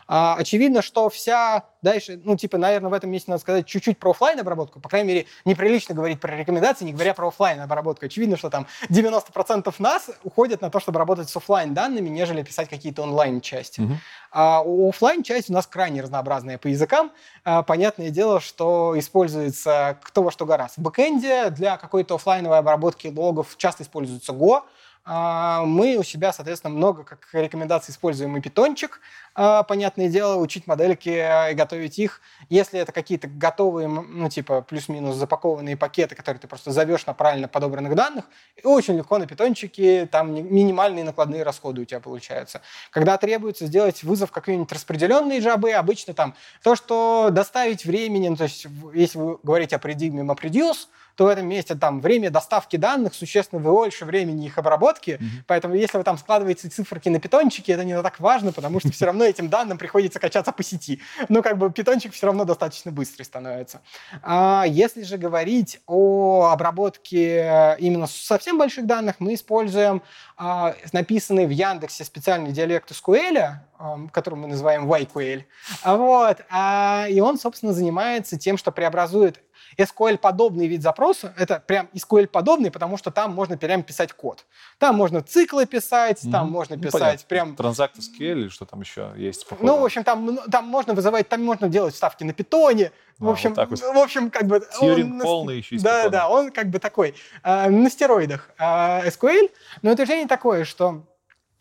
А, 0.06 0.36
очевидно, 0.36 0.82
что 0.82 1.09
вся 1.09 1.64
дальше, 1.82 2.20
ну, 2.24 2.36
типа, 2.36 2.59
наверное, 2.59 2.90
в 2.90 2.94
этом 2.94 3.10
месте 3.10 3.31
надо 3.31 3.40
сказать 3.40 3.66
чуть-чуть 3.66 3.98
про 3.98 4.10
офлайн 4.10 4.40
обработку. 4.40 4.81
По 4.81 4.89
крайней 4.89 5.09
мере, 5.09 5.26
неприлично 5.44 5.94
говорить 5.94 6.20
про 6.20 6.36
рекомендации, 6.36 6.85
не 6.85 6.93
говоря 6.93 7.14
про 7.14 7.28
офлайн 7.28 7.60
обработку. 7.60 8.06
Очевидно, 8.06 8.36
что 8.36 8.51
там 8.51 8.66
90% 8.89 9.72
нас 9.78 10.10
уходят 10.24 10.60
на 10.60 10.70
то, 10.70 10.81
чтобы 10.81 10.98
работать 10.98 11.28
с 11.28 11.36
офлайн 11.36 11.74
данными, 11.74 12.09
нежели 12.09 12.43
писать 12.43 12.68
какие-то 12.68 13.02
онлайн 13.02 13.40
части. 13.40 13.81
Uh-huh. 13.81 13.97
А 14.32 14.62
офлайн 14.89 15.22
часть 15.22 15.51
у 15.51 15.52
нас 15.52 15.66
крайне 15.66 16.01
разнообразная 16.01 16.59
по 16.59 16.66
языкам. 16.66 17.12
А, 17.44 17.62
понятное 17.62 18.10
дело, 18.10 18.40
что 18.40 18.98
используется 18.98 19.98
кто 20.02 20.22
во 20.22 20.31
что 20.31 20.47
гораздо. 20.47 20.81
В 20.81 20.85
бэкэнде 20.85 21.51
для 21.51 21.76
какой-то 21.76 22.16
офлайновой 22.16 22.59
обработки 22.59 23.09
логов 23.09 23.55
часто 23.59 23.82
используется 23.82 24.32
Go, 24.32 24.62
а, 25.06 25.64
мы 25.64 25.97
у 25.97 26.02
себя, 26.02 26.32
соответственно, 26.32 26.74
много 26.74 27.05
как 27.05 27.28
рекомендаций 27.32 27.93
используем 27.93 28.36
и 28.36 28.40
питончик, 28.40 29.01
понятное 29.35 30.09
дело, 30.09 30.36
учить 30.36 30.66
модельки 30.66 31.09
а, 31.09 31.51
и 31.51 31.55
готовить 31.55 31.98
их. 31.98 32.20
Если 32.48 32.78
это 32.78 32.93
какие-то 32.93 33.27
готовые, 33.27 33.89
ну, 33.89 34.28
типа, 34.28 34.62
плюс-минус 34.62 35.16
запакованные 35.16 35.77
пакеты, 35.77 36.15
которые 36.15 36.40
ты 36.40 36.47
просто 36.47 36.70
зовешь 36.70 37.05
на 37.06 37.15
правильно 37.15 37.48
подобранных 37.48 37.94
данных, 37.94 38.27
очень 38.62 38.97
легко 38.97 39.19
на 39.19 39.27
питончике, 39.27 40.06
там 40.06 40.32
минимальные 40.35 41.05
накладные 41.05 41.43
расходы 41.43 41.82
у 41.82 41.85
тебя 41.85 42.01
получаются. 42.01 42.61
Когда 42.90 43.16
требуется 43.16 43.66
сделать 43.66 44.05
вызов 44.05 44.31
какой-нибудь 44.31 44.70
распределенной 44.70 45.40
жабы, 45.40 45.73
обычно 45.73 46.15
там 46.15 46.35
то, 46.62 46.77
что 46.77 47.28
доставить 47.31 47.85
времени, 47.85 48.28
ну, 48.28 48.36
то 48.36 48.44
есть 48.44 48.66
если 48.94 49.19
вы 49.19 49.39
говорите 49.43 49.77
о 49.77 49.78
парадигме 49.78 50.23
MapReduce, 50.23 50.86
то 51.16 51.24
в 51.24 51.28
этом 51.28 51.47
месте 51.47 51.74
там 51.74 52.01
время 52.01 52.31
доставки 52.31 52.77
данных 52.77 53.15
существенно 53.15 53.61
больше 53.61 54.05
времени 54.05 54.47
их 54.47 54.59
обработки, 54.59 55.11
mm-hmm. 55.11 55.44
поэтому 55.47 55.74
если 55.74 55.98
вы 55.98 56.05
там 56.05 56.19
складываете 56.19 56.69
циферки 56.69 57.09
на 57.09 57.20
питончике, 57.20 57.73
это 57.73 57.85
не 57.85 58.01
так 58.02 58.19
важно, 58.20 58.52
потому 58.52 58.81
что 58.81 58.90
все 58.90 59.06
равно 59.06 59.23
этим 59.24 59.48
данным 59.48 59.78
приходится 59.78 60.18
качаться 60.18 60.52
по 60.52 60.62
сети. 60.62 61.01
Но 61.28 61.42
как 61.42 61.59
бы 61.59 61.70
питончик 61.70 62.12
все 62.12 62.26
равно 62.26 62.44
достаточно 62.44 62.92
быстрый 62.92 63.24
становится. 63.24 63.80
А 64.22 64.64
если 64.66 65.02
же 65.02 65.16
говорить 65.16 65.80
о 65.86 66.51
обработке 66.52 67.76
именно 67.78 68.06
совсем 68.06 68.59
больших 68.59 68.86
данных, 68.86 69.16
мы 69.18 69.34
используем 69.34 70.02
а, 70.36 70.74
написанный 70.92 71.46
в 71.46 71.51
Яндексе 71.51 72.05
специальный 72.05 72.52
диалект 72.52 72.90
SQL, 72.90 73.56
а, 73.78 73.98
который 74.12 74.34
мы 74.34 74.48
называем 74.48 74.90
YQL. 74.90 75.44
Вот. 75.84 76.38
А, 76.51 77.06
и 77.09 77.20
он, 77.20 77.38
собственно, 77.38 77.72
занимается 77.72 78.38
тем, 78.38 78.56
что 78.59 78.72
преобразует 78.72 79.40
SQL-подобный 79.77 80.66
вид 80.66 80.82
запроса, 80.82 81.35
это 81.36 81.62
прям 81.66 81.89
SQL-подобный, 81.95 82.70
потому 82.70 82.97
что 82.97 83.11
там 83.11 83.32
можно 83.32 83.57
прям 83.57 83.82
писать 83.82 84.12
код. 84.12 84.45
Там 84.78 84.97
можно 84.97 85.23
циклы 85.23 85.66
писать, 85.66 86.24
mm-hmm. 86.24 86.31
там 86.31 86.51
можно 86.51 86.77
ну, 86.77 86.82
писать 86.82 87.20
ну, 87.23 87.28
прям... 87.28 87.57
Транзакт 87.57 87.97
SQL 87.99 88.32
или 88.32 88.49
что 88.49 88.65
там 88.65 88.81
еще 88.81 89.12
есть? 89.16 89.47
Походу. 89.47 89.66
Ну, 89.66 89.78
в 89.81 89.85
общем, 89.85 90.05
там, 90.05 90.39
там 90.51 90.66
можно 90.66 90.95
вызывать, 90.95 91.28
там 91.28 91.45
можно 91.45 91.69
делать 91.69 91.95
ставки 91.95 92.24
на 92.24 92.32
питоне. 92.32 92.93
В 93.19 93.28
а, 93.28 93.32
общем, 93.32 93.55
вот 93.55 93.69
вот. 93.70 93.81
в 93.81 93.99
общем, 93.99 94.31
как 94.31 94.47
бы... 94.47 94.61
Тьюринг 94.78 95.23
полный 95.23 95.59
еще 95.59 95.78
Да, 95.78 96.09
да, 96.09 96.28
он 96.28 96.51
как 96.51 96.69
бы 96.69 96.78
такой 96.78 97.15
э, 97.43 97.70
на 97.70 97.91
стероидах 97.91 98.51
э, 98.59 99.09
SQL, 99.09 99.51
но 99.82 99.91
это 99.91 100.05
же 100.07 100.16
не 100.16 100.27
такое, 100.27 100.65
что 100.65 101.05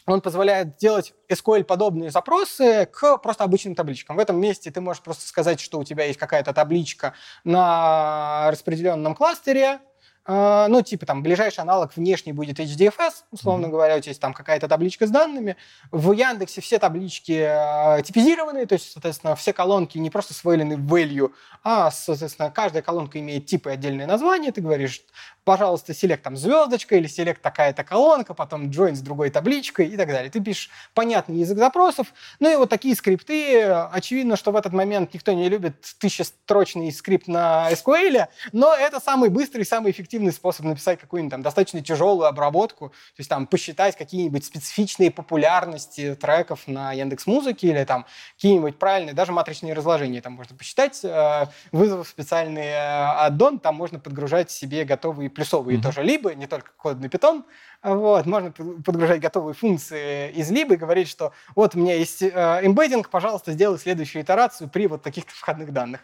он 0.05 0.21
позволяет 0.21 0.77
делать 0.77 1.13
SQL-подобные 1.29 2.11
запросы 2.11 2.87
к 2.91 3.17
просто 3.17 3.43
обычным 3.43 3.75
табличкам. 3.75 4.17
В 4.17 4.19
этом 4.19 4.39
месте 4.39 4.71
ты 4.71 4.81
можешь 4.81 5.01
просто 5.01 5.25
сказать, 5.27 5.59
что 5.59 5.79
у 5.79 5.83
тебя 5.83 6.05
есть 6.05 6.19
какая-то 6.19 6.53
табличка 6.53 7.13
на 7.43 8.49
распределенном 8.51 9.15
кластере, 9.15 9.79
а, 10.25 10.67
ну, 10.69 10.81
типа 10.81 11.05
там 11.05 11.21
ближайший 11.21 11.59
аналог 11.61 11.95
внешний 11.97 12.31
будет 12.31 12.59
HDFS, 12.59 13.25
условно 13.31 13.65
mm-hmm. 13.65 13.69
говоря, 13.69 13.97
у 13.97 13.99
тебя 13.99 14.11
есть 14.11 14.21
там 14.21 14.33
какая-то 14.33 14.69
табличка 14.69 15.05
с 15.05 15.09
данными. 15.09 15.57
В 15.91 16.13
Яндексе 16.13 16.61
все 16.61 16.79
таблички 16.79 17.45
э, 17.45 18.01
типизированы, 18.03 18.65
то 18.65 18.73
есть, 18.73 18.91
соответственно, 18.91 19.35
все 19.35 19.51
колонки 19.51 19.97
не 19.97 20.09
просто 20.09 20.33
свойлены 20.33 20.77
в 20.77 20.93
value, 20.93 21.31
а, 21.63 21.91
соответственно, 21.91 22.51
каждая 22.51 22.81
колонка 22.81 23.19
имеет 23.19 23.47
типы 23.47 23.71
и 23.71 23.73
отдельное 23.73 24.07
название. 24.07 24.53
Ты 24.53 24.61
говоришь, 24.61 25.01
пожалуйста, 25.43 25.93
селект 25.93 26.23
там 26.23 26.37
звездочка 26.37 26.95
или 26.95 27.07
селект 27.07 27.41
такая-то 27.41 27.83
колонка, 27.83 28.33
потом 28.33 28.69
join 28.69 28.95
с 28.95 29.01
другой 29.01 29.29
табличкой 29.29 29.87
и 29.87 29.97
так 29.97 30.07
далее. 30.07 30.29
Ты 30.29 30.39
пишешь 30.39 30.69
понятный 30.93 31.37
язык 31.37 31.57
запросов. 31.57 32.13
Ну 32.39 32.51
и 32.51 32.55
вот 32.55 32.69
такие 32.69 32.95
скрипты. 32.95 33.63
Очевидно, 33.63 34.35
что 34.35 34.51
в 34.51 34.55
этот 34.55 34.73
момент 34.73 35.13
никто 35.13 35.31
не 35.33 35.49
любит 35.49 35.81
тысячестрочный 35.99 36.91
скрипт 36.91 37.27
на 37.27 37.71
SQL, 37.71 38.27
но 38.51 38.73
это 38.73 38.99
самый 38.99 39.29
быстрый, 39.29 39.65
самый 39.65 39.91
эффективный 39.91 40.31
способ 40.31 40.65
написать 40.65 40.99
какую-нибудь 40.99 41.31
там 41.31 41.41
достаточно 41.41 41.81
тяжелую 41.81 42.27
обработку, 42.27 42.89
то 42.89 43.19
есть 43.19 43.29
там 43.29 43.47
посчитать 43.47 43.97
какие-нибудь 43.97 44.45
специфичные 44.45 45.11
популярности 45.11 46.15
треков 46.15 46.67
на 46.67 46.93
Яндекс 46.93 47.27
Музыке 47.27 47.67
или 47.67 47.83
там 47.83 48.05
какие-нибудь 48.35 48.77
правильные, 48.77 49.13
даже 49.13 49.31
матричные 49.31 49.73
разложения 49.73 50.21
там 50.21 50.33
можно 50.33 50.55
посчитать, 50.55 50.99
э, 51.03 51.47
вызвав 51.71 52.07
специальный 52.07 52.67
э, 52.67 53.25
аддон, 53.25 53.59
там 53.59 53.75
можно 53.75 53.99
подгружать 53.99 54.51
себе 54.51 54.85
готовые 54.85 55.29
плюсовые 55.35 55.77
mm-hmm. 55.77 55.81
тоже 55.81 56.03
либо, 56.03 56.33
не 56.33 56.47
только 56.47 56.71
код 56.77 56.99
на 56.99 57.05
Python. 57.05 57.43
Вот, 57.81 58.25
можно 58.25 58.51
подгружать 58.51 59.19
готовые 59.19 59.53
функции 59.53 60.31
из 60.31 60.49
либо 60.51 60.75
и 60.75 60.77
говорить, 60.77 61.09
что 61.09 61.33
вот 61.55 61.75
у 61.75 61.79
меня 61.79 61.95
есть 61.95 62.21
э, 62.21 62.29
эмбеддинг, 62.63 63.09
пожалуйста, 63.09 63.51
сделай 63.51 63.77
следующую 63.77 64.23
итерацию 64.23 64.69
при 64.69 64.87
вот 64.87 65.01
таких 65.01 65.25
входных 65.27 65.73
данных. 65.73 66.01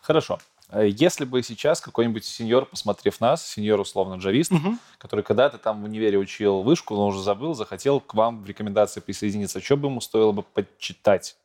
Хорошо. 0.00 0.38
Э, 0.70 0.86
если 0.86 1.24
бы 1.24 1.42
сейчас 1.42 1.80
какой-нибудь 1.80 2.24
сеньор, 2.24 2.66
посмотрев 2.66 3.20
нас, 3.20 3.46
сеньор 3.46 3.80
условно 3.80 4.16
джавист, 4.16 4.52
угу. 4.52 4.76
который 4.98 5.24
когда-то 5.24 5.58
там 5.58 5.82
в 5.82 5.84
универе 5.84 6.18
учил 6.18 6.62
вышку, 6.62 6.94
но 6.94 7.06
уже 7.06 7.22
забыл, 7.22 7.54
захотел 7.54 8.00
к 8.00 8.14
вам 8.14 8.42
в 8.42 8.46
рекомендации 8.46 9.00
присоединиться, 9.00 9.60
что 9.60 9.76
бы 9.76 9.88
ему 9.88 10.00
стоило 10.00 10.32
бы 10.32 10.42
почитать? 10.42 11.36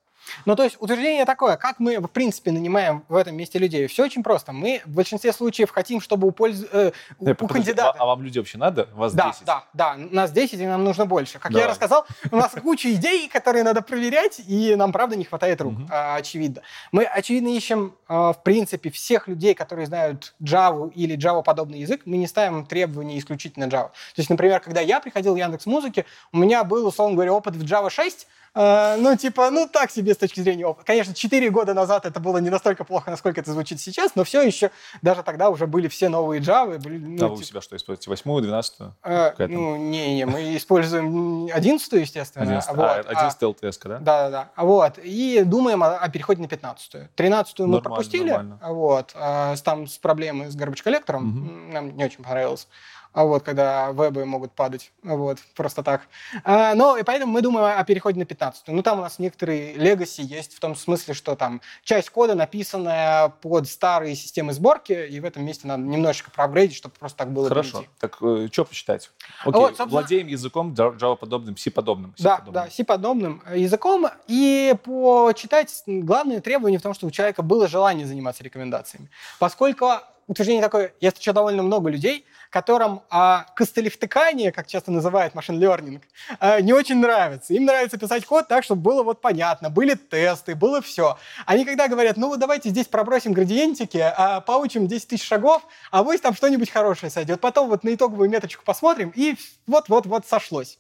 Ну, 0.45 0.55
то 0.55 0.63
есть 0.63 0.77
утверждение 0.79 1.25
такое, 1.25 1.57
как 1.57 1.79
мы, 1.79 1.99
в 1.99 2.07
принципе, 2.07 2.51
нанимаем 2.51 3.03
в 3.07 3.15
этом 3.15 3.35
месте 3.35 3.59
людей. 3.59 3.87
Все 3.87 4.03
очень 4.05 4.23
просто. 4.23 4.51
Мы 4.51 4.81
в 4.85 4.89
большинстве 4.89 5.33
случаев 5.33 5.71
хотим, 5.71 6.01
чтобы 6.01 6.27
у, 6.27 6.31
польз... 6.31 6.65
э, 6.71 6.91
у, 7.19 7.29
у 7.29 7.47
кандидата... 7.47 7.91
А, 7.91 8.03
а 8.03 8.05
вам 8.05 8.23
люди 8.23 8.39
вообще 8.39 8.57
надо? 8.57 8.89
Вас 8.93 9.13
да, 9.13 9.31
10? 9.31 9.45
Да, 9.45 9.63
да, 9.73 9.95
нас 9.97 10.31
10, 10.31 10.59
и 10.59 10.65
нам 10.65 10.83
нужно 10.83 11.05
больше. 11.05 11.39
Как 11.39 11.51
Давай. 11.51 11.65
я 11.65 11.69
рассказал, 11.69 12.05
у 12.31 12.35
нас 12.35 12.51
куча 12.61 12.93
идей, 12.93 13.27
которые 13.29 13.63
надо 13.63 13.81
проверять, 13.81 14.41
и 14.47 14.75
нам, 14.75 14.91
правда, 14.91 15.15
не 15.15 15.25
хватает 15.25 15.61
рук, 15.61 15.75
очевидно. 15.89 16.61
Мы, 16.91 17.03
очевидно, 17.03 17.49
ищем, 17.49 17.95
а, 18.07 18.33
в 18.33 18.43
принципе, 18.43 18.89
всех 18.89 19.27
людей, 19.27 19.53
которые 19.53 19.85
знают 19.85 20.33
Java 20.41 20.91
или 20.93 21.17
Java-подобный 21.17 21.79
язык, 21.79 22.01
мы 22.05 22.17
не 22.17 22.27
ставим 22.27 22.65
требования 22.65 23.17
исключительно 23.17 23.65
Java. 23.65 23.89
То 23.89 24.17
есть, 24.17 24.29
например, 24.29 24.59
когда 24.59 24.81
я 24.81 24.99
приходил 24.99 25.33
в 25.33 25.37
Яндекс 25.37 25.65
Музыки, 25.65 26.05
у 26.31 26.37
меня 26.37 26.63
был, 26.63 26.85
условно 26.87 27.15
говоря, 27.15 27.33
опыт 27.33 27.55
в 27.55 27.63
Java 27.63 27.89
6, 27.89 28.27
Uh, 28.27 28.38
ну, 28.55 29.15
типа, 29.15 29.49
ну, 29.51 29.67
так 29.67 29.91
себе 29.91 30.13
с 30.13 30.17
точки 30.17 30.41
зрения 30.41 30.65
опыта. 30.65 30.85
Конечно, 30.87 31.13
4 31.13 31.49
года 31.49 31.73
назад 31.73 32.05
это 32.05 32.19
было 32.19 32.37
не 32.37 32.49
настолько 32.49 32.83
плохо, 32.83 33.11
насколько 33.11 33.41
это 33.41 33.51
звучит 33.51 33.79
сейчас, 33.79 34.15
но 34.15 34.23
все 34.23 34.41
еще, 34.41 34.71
даже 35.01 35.23
тогда 35.23 35.49
уже 35.49 35.67
были 35.67 35.87
все 35.87 36.09
новые 36.09 36.41
Java. 36.41 36.77
Были, 36.79 36.97
ну, 36.97 37.25
а 37.25 37.29
вы 37.29 37.35
типа... 37.35 37.41
у 37.41 37.43
себя 37.43 37.61
что 37.61 37.75
используете? 37.75 38.09
Восьмую, 38.09 38.41
двенадцатую? 38.41 38.95
Uh, 39.03 39.47
ну, 39.47 39.77
не-не, 39.77 40.25
мы 40.25 40.55
используем 40.55 41.49
одиннадцатую, 41.53 42.01
естественно. 42.01 42.43
Одиннадцатую, 42.43 42.77
вот. 42.79 42.87
а, 42.87 42.99
одиннадцатая 42.99 43.49
а, 43.49 43.53
LTS, 43.53 43.79
да? 43.83 43.97
Да-да-да. 43.99 44.49
Вот. 44.63 44.97
И 45.03 45.43
думаем 45.45 45.83
о, 45.83 45.97
о 45.97 46.09
переходе 46.09 46.41
на 46.41 46.47
пятнадцатую. 46.47 47.09
Тринадцатую 47.15 47.69
мы 47.69 47.81
запустили, 47.81 48.29
нормально. 48.29 48.59
вот, 48.63 49.11
а, 49.15 49.55
там 49.57 49.87
с 49.87 49.97
проблемой 49.97 50.49
с 50.49 50.55
garbage 50.55 50.83
коллектором, 50.83 51.27
Мгм. 51.27 51.71
нам 51.71 51.97
не 51.97 52.05
очень 52.05 52.23
понравилось. 52.23 52.67
А 53.11 53.23
вот, 53.25 53.43
когда 53.43 53.91
вебы 53.91 54.23
могут 54.25 54.51
падать, 54.51 54.91
вот, 55.01 55.39
просто 55.55 55.81
так. 55.81 56.01
А, 56.43 56.75
но, 56.75 56.95
и 56.95 57.01
поэтому 57.03 57.33
мы 57.33 57.41
думаем 57.41 57.77
о 57.79 57.83
переходе 57.83 58.19
на 58.19 58.25
15. 58.25 58.67
Ну, 58.67 58.83
там 58.83 58.99
у 58.99 59.01
нас 59.01 59.17
некоторые 59.17 59.73
легаси 59.73 60.21
есть 60.21 60.55
в 60.55 60.59
том 60.59 60.75
смысле, 60.75 61.15
что 61.15 61.35
там 61.35 61.59
часть 61.83 62.11
кода 62.11 62.35
написанная 62.35 63.29
под 63.29 63.67
старые 63.67 64.15
системы 64.15 64.53
сборки, 64.53 64.93
и 64.93 65.19
в 65.19 65.25
этом 65.25 65.43
месте 65.43 65.67
надо 65.67 65.81
немножечко 65.83 66.29
проапгрейдить, 66.29 66.77
чтобы 66.77 66.93
просто 66.99 67.17
так 67.17 67.31
было 67.31 67.47
Хорошо. 67.47 67.79
перейти. 67.79 67.89
Так 67.99 68.15
что 68.53 68.65
почитать? 68.65 69.11
Окей, 69.41 69.53
Вот, 69.53 69.67
собственно- 69.69 69.89
владеем 69.89 70.27
языком 70.27 70.73
Java-подобным, 70.73 71.57
C-подобным. 71.57 72.13
Да, 72.19 72.43
да, 72.47 72.67
C-подобным 72.69 73.41
языком. 73.55 74.05
И 74.27 74.75
почитать 74.83 75.83
главное 75.87 76.41
требование 76.41 76.79
в 76.79 76.83
том, 76.83 76.93
чтобы 76.93 77.09
у 77.09 77.11
человека 77.11 77.41
было 77.41 77.67
желание 77.67 78.05
заниматься 78.05 78.43
рекомендациями. 78.43 79.09
Поскольку 79.39 79.93
утверждение 80.29 80.61
такое, 80.61 80.93
я 81.01 81.09
встречал 81.09 81.33
довольно 81.33 81.63
много 81.63 81.89
людей, 81.89 82.23
которым 82.51 83.01
а, 83.09 83.45
костылевтыкание, 83.55 84.51
как 84.51 84.67
часто 84.67 84.91
называют 84.91 85.33
машин 85.33 85.61
learning, 85.61 86.01
а, 86.39 86.61
не 86.61 86.71
очень 86.71 86.97
нравится. 86.99 87.53
Им 87.53 87.65
нравится 87.65 87.97
писать 87.97 88.25
код 88.25 88.47
так, 88.47 88.63
чтобы 88.63 88.81
было 88.81 89.03
вот 89.03 89.21
понятно, 89.21 89.69
были 89.69 89.95
тесты, 89.95 90.55
было 90.55 90.81
все. 90.81 91.17
Они 91.45 91.65
когда 91.65 91.87
говорят, 91.87 92.15
ну 92.15 92.27
вот 92.29 92.39
давайте 92.39 92.69
здесь 92.69 92.87
пробросим 92.87 93.33
градиентики, 93.33 93.97
а, 93.97 94.41
поучим 94.41 94.87
10 94.87 95.07
тысяч 95.07 95.27
шагов, 95.27 95.63
а 95.91 96.03
вы 96.03 96.17
там 96.19 96.35
что-нибудь 96.35 96.69
хорошее 96.69 97.09
сойдет. 97.09 97.41
Потом 97.41 97.67
вот 97.67 97.83
на 97.83 97.93
итоговую 97.93 98.29
меточку 98.29 98.63
посмотрим, 98.63 99.11
и 99.15 99.35
вот-вот-вот 99.65 100.27
сошлось. 100.27 100.77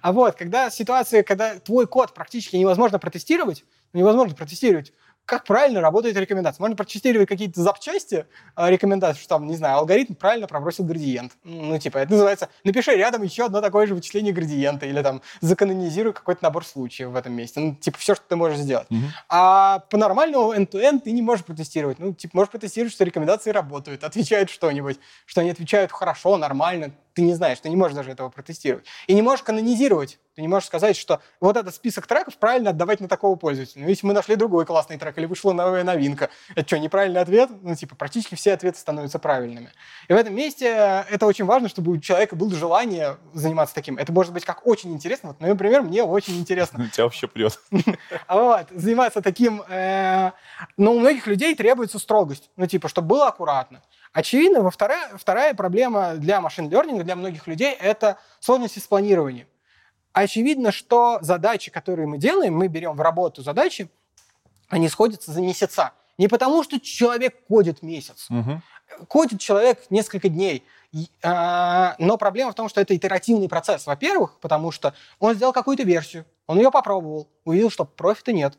А 0.00 0.12
вот, 0.12 0.36
когда 0.36 0.70
ситуация, 0.70 1.24
когда 1.24 1.58
твой 1.58 1.88
код 1.88 2.14
практически 2.14 2.56
невозможно 2.56 3.00
протестировать, 3.00 3.64
невозможно 3.92 4.36
протестировать, 4.36 4.92
как 5.24 5.44
правильно 5.44 5.80
работает 5.80 6.16
рекомендация. 6.16 6.60
Можно 6.62 6.76
протестировать 6.76 7.28
какие-то 7.28 7.62
запчасти 7.62 8.26
э, 8.56 8.70
рекомендаций, 8.70 9.20
что 9.20 9.36
там, 9.36 9.46
не 9.46 9.56
знаю, 9.56 9.78
алгоритм 9.78 10.14
правильно 10.14 10.46
пробросил 10.46 10.84
градиент. 10.84 11.32
Ну, 11.44 11.78
типа, 11.78 11.98
это 11.98 12.12
называется, 12.12 12.48
напиши 12.64 12.92
рядом 12.96 13.22
еще 13.22 13.44
одно 13.46 13.60
такое 13.60 13.86
же 13.86 13.94
вычисление 13.94 14.32
градиента, 14.32 14.86
или 14.86 15.00
там 15.02 15.22
заканонизируй 15.40 16.12
какой-то 16.12 16.42
набор 16.42 16.64
случаев 16.64 17.10
в 17.10 17.16
этом 17.16 17.32
месте. 17.32 17.60
Ну, 17.60 17.74
типа, 17.74 17.98
все, 17.98 18.14
что 18.14 18.24
ты 18.28 18.36
можешь 18.36 18.58
сделать. 18.58 18.90
Мгм. 18.90 19.12
А 19.28 19.80
по-нормальному 19.90 20.54
end-to-end 20.54 21.00
ты 21.00 21.12
не 21.12 21.22
можешь 21.22 21.44
протестировать. 21.44 21.98
Ну, 21.98 22.12
типа, 22.12 22.36
можешь 22.36 22.50
протестировать, 22.50 22.92
что 22.92 23.04
рекомендации 23.04 23.50
работают, 23.50 24.04
отвечают 24.04 24.50
что-нибудь, 24.50 24.98
что 25.26 25.40
они 25.40 25.50
отвечают 25.50 25.92
хорошо, 25.92 26.36
нормально. 26.36 26.92
Ты 27.14 27.22
не 27.22 27.34
знаешь, 27.34 27.60
ты 27.60 27.68
не 27.68 27.76
можешь 27.76 27.96
даже 27.96 28.10
этого 28.10 28.28
протестировать. 28.30 28.86
И 29.06 29.14
не 29.14 29.22
можешь 29.22 29.42
канонизировать. 29.42 30.18
Ты 30.34 30.40
не 30.40 30.48
можешь 30.48 30.68
сказать, 30.68 30.96
что 30.96 31.20
вот 31.40 31.58
этот 31.58 31.74
список 31.74 32.06
треков 32.06 32.38
правильно 32.38 32.70
отдавать 32.70 33.00
на 33.00 33.08
такого 33.08 33.36
пользователя. 33.36 33.82
Ну, 33.82 33.88
если 33.88 34.06
мы 34.06 34.14
нашли 34.14 34.34
другой 34.34 34.64
классный 34.64 34.96
трек 34.96 35.18
или 35.18 35.26
вышла 35.26 35.52
новая 35.52 35.84
новинка, 35.84 36.30
это 36.54 36.66
что, 36.66 36.78
неправильный 36.78 37.20
ответ? 37.20 37.50
Ну, 37.60 37.74
типа, 37.74 37.96
практически 37.96 38.34
все 38.34 38.54
ответы 38.54 38.78
становятся 38.78 39.18
правильными. 39.18 39.70
И 40.08 40.12
в 40.12 40.16
этом 40.16 40.34
месте 40.34 40.66
э, 40.66 41.04
это 41.10 41.26
очень 41.26 41.44
важно, 41.44 41.68
чтобы 41.68 41.92
у 41.92 41.98
человека 41.98 42.34
было 42.34 42.50
желание 42.54 43.18
заниматься 43.34 43.74
таким. 43.74 43.98
Это 43.98 44.10
может 44.10 44.32
быть 44.32 44.46
как 44.46 44.66
очень 44.66 44.92
интересно. 44.94 45.30
Вот, 45.30 45.40
ну, 45.40 45.48
например, 45.48 45.82
мне 45.82 46.02
очень 46.02 46.38
интересно. 46.38 46.88
Тебя 46.92 47.04
вообще 47.04 47.28
прет. 47.28 47.58
Вот, 48.28 48.68
заниматься 48.70 49.20
таким... 49.20 49.62
э, 49.68 50.32
но 50.78 50.94
у 50.94 50.98
многих 50.98 51.26
людей 51.26 51.54
требуется 51.54 51.98
строгость. 51.98 52.50
Ну, 52.56 52.66
типа, 52.66 52.88
чтобы 52.88 53.08
было 53.08 53.28
аккуратно. 53.28 53.82
Очевидно, 54.12 54.60
во 54.60 54.70
вторая, 54.70 55.16
вторая 55.16 55.54
проблема 55.54 56.14
для 56.16 56.40
машин 56.40 56.68
learning, 56.68 57.02
для 57.02 57.16
многих 57.16 57.46
людей, 57.46 57.72
это 57.72 58.18
сложности 58.40 58.78
с 58.78 58.86
планированием. 58.86 59.46
Очевидно, 60.12 60.72
что 60.72 61.18
задачи, 61.22 61.70
которые 61.70 62.06
мы 62.06 62.18
делаем, 62.18 62.54
мы 62.54 62.68
берем 62.68 62.94
в 62.94 63.00
работу 63.00 63.42
задачи, 63.42 63.90
они 64.68 64.88
сходятся 64.88 65.32
за 65.32 65.40
месяца. 65.40 65.92
Не 66.18 66.28
потому, 66.28 66.62
что 66.62 66.78
человек 66.78 67.46
кодит 67.46 67.82
месяц. 67.82 68.28
Кодит 69.08 69.40
человек 69.40 69.84
несколько 69.88 70.28
дней. 70.28 70.64
А, 71.22 71.94
но 71.98 72.18
проблема 72.18 72.52
в 72.52 72.54
том, 72.54 72.68
что 72.68 72.82
это 72.82 72.94
итеративный 72.94 73.48
процесс. 73.48 73.86
Во-первых, 73.86 74.38
потому 74.40 74.70
что 74.70 74.92
он 75.18 75.34
сделал 75.34 75.54
какую-то 75.54 75.84
версию, 75.84 76.26
он 76.46 76.58
ее 76.58 76.70
попробовал, 76.70 77.28
увидел, 77.44 77.70
что 77.70 77.86
профита 77.86 78.34
нет. 78.34 78.58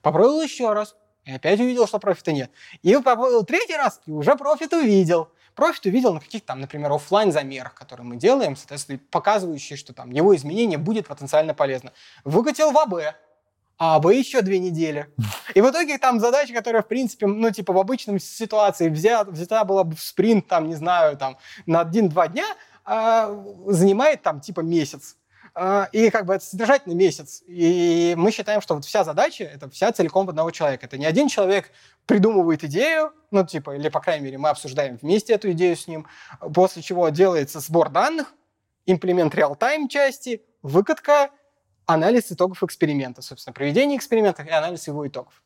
Попробовал 0.00 0.40
еще 0.42 0.72
раз, 0.72 0.94
и 1.24 1.32
опять 1.32 1.60
увидел, 1.60 1.86
что 1.86 1.98
профита 1.98 2.32
нет. 2.32 2.50
И 2.82 2.94
попробовал 2.94 3.44
третий 3.44 3.76
раз, 3.76 4.00
и 4.06 4.10
уже 4.10 4.36
профит 4.36 4.72
увидел. 4.72 5.30
Профит 5.54 5.86
увидел 5.86 6.12
на 6.12 6.20
каких-то 6.20 6.48
там, 6.48 6.60
например, 6.60 6.92
оффлайн 6.92 7.32
замерах, 7.32 7.74
которые 7.74 8.04
мы 8.06 8.16
делаем, 8.16 8.56
соответственно, 8.56 8.98
показывающие, 9.10 9.76
что 9.76 9.92
там 9.92 10.10
его 10.10 10.34
изменение 10.34 10.78
будет 10.78 11.06
потенциально 11.06 11.54
полезно. 11.54 11.92
Выкатил 12.24 12.72
в 12.72 12.78
АБ, 12.78 13.14
а 13.78 13.96
АБ 13.96 14.06
еще 14.06 14.42
две 14.42 14.58
недели. 14.58 15.08
И 15.54 15.60
в 15.60 15.70
итоге 15.70 15.98
там 15.98 16.20
задача, 16.20 16.52
которая, 16.52 16.82
в 16.82 16.88
принципе, 16.88 17.26
ну, 17.26 17.50
типа, 17.50 17.72
в 17.72 17.78
обычном 17.78 18.18
ситуации 18.18 18.88
взята, 18.88 19.30
взята 19.30 19.64
была 19.64 19.84
бы 19.84 19.96
в 19.96 20.02
спринт, 20.02 20.46
там, 20.48 20.68
не 20.68 20.74
знаю, 20.74 21.16
там, 21.16 21.38
на 21.66 21.80
один-два 21.80 22.28
дня, 22.28 22.46
а, 22.84 23.30
занимает 23.66 24.22
там, 24.22 24.40
типа, 24.40 24.60
месяц. 24.60 25.16
А, 25.54 25.88
И 25.92 26.10
как 26.10 26.26
бы 26.26 26.34
это 26.34 26.44
содержательный 26.44 26.96
месяц. 26.96 27.42
И 27.46 28.14
мы 28.16 28.32
считаем, 28.32 28.60
что 28.60 28.74
вот 28.74 28.84
вся 28.84 29.04
задача, 29.04 29.44
это 29.44 29.70
вся 29.70 29.92
целиком 29.92 30.28
одного 30.28 30.50
человека. 30.50 30.86
Это 30.86 30.98
не 30.98 31.06
один 31.06 31.28
человек 31.28 31.70
придумывает 32.06 32.64
идею, 32.64 33.12
ну, 33.30 33.46
типа, 33.46 33.76
или, 33.76 33.88
по 33.88 34.00
крайней 34.00 34.24
мере, 34.24 34.38
мы 34.38 34.48
обсуждаем 34.48 34.96
вместе 35.00 35.32
эту 35.32 35.52
идею 35.52 35.76
с 35.76 35.86
ним, 35.86 36.06
после 36.52 36.82
чего 36.82 37.08
делается 37.08 37.60
сбор 37.60 37.88
данных, 37.88 38.34
имплемент 38.84 39.34
реал-тайм 39.34 39.88
части, 39.88 40.42
выкатка, 40.62 41.30
анализ 41.86 42.32
итогов 42.32 42.62
эксперимента, 42.62 43.22
собственно, 43.22 43.52
проведение 43.52 43.96
эксперимента 43.96 44.42
и 44.42 44.50
анализ 44.50 44.86
его 44.86 45.06
итогов. 45.06 45.42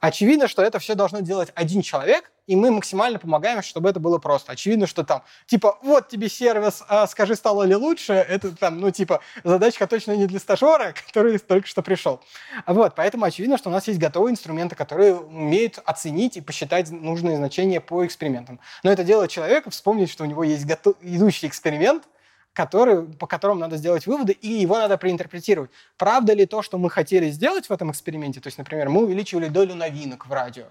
Очевидно, 0.00 0.48
что 0.48 0.62
это 0.62 0.78
все 0.78 0.94
должно 0.94 1.20
делать 1.20 1.50
один 1.54 1.82
человек, 1.82 2.32
и 2.46 2.56
мы 2.56 2.70
максимально 2.70 3.18
помогаем, 3.18 3.62
чтобы 3.62 3.90
это 3.90 4.00
было 4.00 4.18
просто. 4.18 4.52
Очевидно, 4.52 4.86
что 4.86 5.04
там, 5.04 5.22
типа, 5.46 5.78
вот 5.82 6.08
тебе 6.08 6.28
сервис, 6.28 6.82
а 6.88 7.06
скажи, 7.06 7.36
стало 7.36 7.62
ли 7.62 7.76
лучше, 7.76 8.14
это 8.14 8.56
там, 8.56 8.80
ну, 8.80 8.90
типа, 8.90 9.20
задачка 9.44 9.86
точно 9.86 10.16
не 10.16 10.26
для 10.26 10.40
стажера, 10.40 10.94
который 11.06 11.38
только 11.38 11.68
что 11.68 11.82
пришел. 11.82 12.20
Вот, 12.66 12.94
поэтому 12.96 13.24
очевидно, 13.24 13.58
что 13.58 13.68
у 13.68 13.72
нас 13.72 13.86
есть 13.86 14.00
готовые 14.00 14.32
инструменты, 14.32 14.74
которые 14.74 15.14
умеют 15.14 15.78
оценить 15.84 16.38
и 16.38 16.40
посчитать 16.40 16.90
нужные 16.90 17.36
значения 17.36 17.80
по 17.80 18.04
экспериментам. 18.04 18.58
Но 18.82 18.90
это 18.90 19.04
делает 19.04 19.30
человека 19.30 19.70
вспомнить, 19.70 20.10
что 20.10 20.24
у 20.24 20.26
него 20.26 20.42
есть 20.42 20.64
готов... 20.64 20.96
идущий 21.02 21.46
эксперимент, 21.46 22.04
который, 22.52 23.04
по 23.04 23.26
которому 23.26 23.60
надо 23.60 23.76
сделать 23.76 24.06
выводы, 24.06 24.32
и 24.32 24.48
его 24.48 24.76
надо 24.76 24.98
проинтерпретировать. 24.98 25.70
Правда 25.96 26.32
ли 26.32 26.46
то, 26.46 26.62
что 26.62 26.78
мы 26.78 26.90
хотели 26.90 27.30
сделать 27.30 27.66
в 27.66 27.72
этом 27.72 27.90
эксперименте? 27.90 28.40
То 28.40 28.48
есть, 28.48 28.58
например, 28.58 28.88
мы 28.88 29.04
увеличивали 29.04 29.48
долю 29.48 29.74
новинок 29.74 30.26
в 30.26 30.32
радио. 30.32 30.66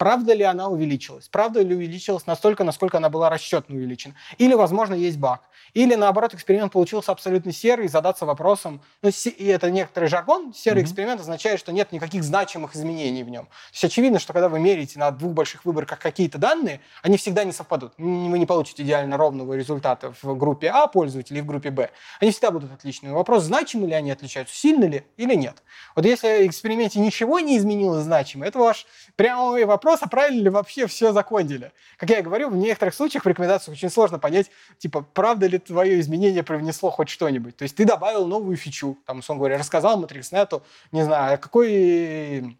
Правда 0.00 0.32
ли 0.32 0.42
она 0.44 0.68
увеличилась? 0.68 1.28
Правда 1.28 1.60
ли 1.60 1.74
увеличилась 1.74 2.26
настолько, 2.26 2.64
насколько 2.64 2.96
она 2.96 3.10
была 3.10 3.28
расчетно 3.28 3.76
увеличена? 3.76 4.14
Или, 4.38 4.54
возможно, 4.54 4.94
есть 4.94 5.18
баг? 5.18 5.42
Или, 5.74 5.94
наоборот, 5.94 6.32
эксперимент 6.32 6.72
получился 6.72 7.12
абсолютно 7.12 7.52
серый, 7.52 7.84
и 7.84 7.88
задаться 7.88 8.24
вопросом, 8.24 8.80
ну, 9.02 9.10
и 9.10 9.46
это 9.46 9.70
некоторый 9.70 10.08
жаргон, 10.08 10.54
серый 10.54 10.80
Мгм. 10.80 10.86
эксперимент 10.86 11.20
означает, 11.20 11.60
что 11.60 11.70
нет 11.70 11.92
никаких 11.92 12.24
значимых 12.24 12.74
изменений 12.74 13.22
в 13.22 13.28
нем. 13.28 13.44
То 13.44 13.52
есть 13.72 13.84
очевидно, 13.84 14.18
что 14.18 14.32
когда 14.32 14.48
вы 14.48 14.58
меряете 14.58 14.98
на 14.98 15.10
двух 15.10 15.32
больших 15.34 15.66
выборках 15.66 15.98
какие-то 15.98 16.38
данные, 16.38 16.80
они 17.02 17.18
всегда 17.18 17.44
не 17.44 17.52
совпадут. 17.52 17.92
Вы 17.98 18.38
не 18.38 18.46
получите 18.46 18.82
идеально 18.82 19.18
ровного 19.18 19.52
результата 19.52 20.14
в 20.22 20.34
группе 20.34 20.70
А 20.70 20.86
пользователей 20.86 21.40
и 21.40 21.42
в 21.42 21.46
группе 21.46 21.70
Б. 21.70 21.90
Они 22.20 22.30
всегда 22.30 22.50
будут 22.50 22.72
отличными. 22.72 23.12
Вопрос, 23.12 23.42
значимы 23.44 23.86
ли 23.86 23.92
они 23.92 24.10
отличаются, 24.10 24.56
сильно 24.56 24.86
ли 24.86 25.04
или 25.18 25.34
нет. 25.34 25.62
Вот 25.94 26.06
если 26.06 26.44
в 26.44 26.46
эксперименте 26.46 27.00
ничего 27.00 27.38
не 27.38 27.58
изменилось 27.58 28.04
значимо, 28.04 28.46
это 28.46 28.58
ваш 28.58 28.86
прямой 29.14 29.66
вопрос, 29.66 29.89
а 30.00 30.08
правильно 30.08 30.42
ли 30.42 30.48
вообще 30.50 30.86
все 30.86 31.12
закончили. 31.12 31.72
Как 31.96 32.10
я 32.10 32.18
и 32.20 32.22
говорю, 32.22 32.50
в 32.50 32.56
некоторых 32.56 32.94
случаях 32.94 33.24
в 33.24 33.28
рекомендациях 33.28 33.76
очень 33.76 33.90
сложно 33.90 34.18
понять, 34.18 34.50
типа, 34.78 35.02
правда 35.14 35.46
ли 35.46 35.58
твое 35.58 36.00
изменение 36.00 36.42
привнесло 36.42 36.90
хоть 36.90 37.08
что-нибудь. 37.08 37.56
То 37.56 37.64
есть 37.64 37.76
ты 37.76 37.84
добавил 37.84 38.26
новую 38.26 38.56
фичу, 38.56 38.98
там, 39.06 39.18
условно 39.18 39.40
говоря, 39.40 39.58
рассказал 39.58 40.02
MatrixNet, 40.02 40.62
не 40.92 41.04
знаю, 41.04 41.38
какой 41.38 42.56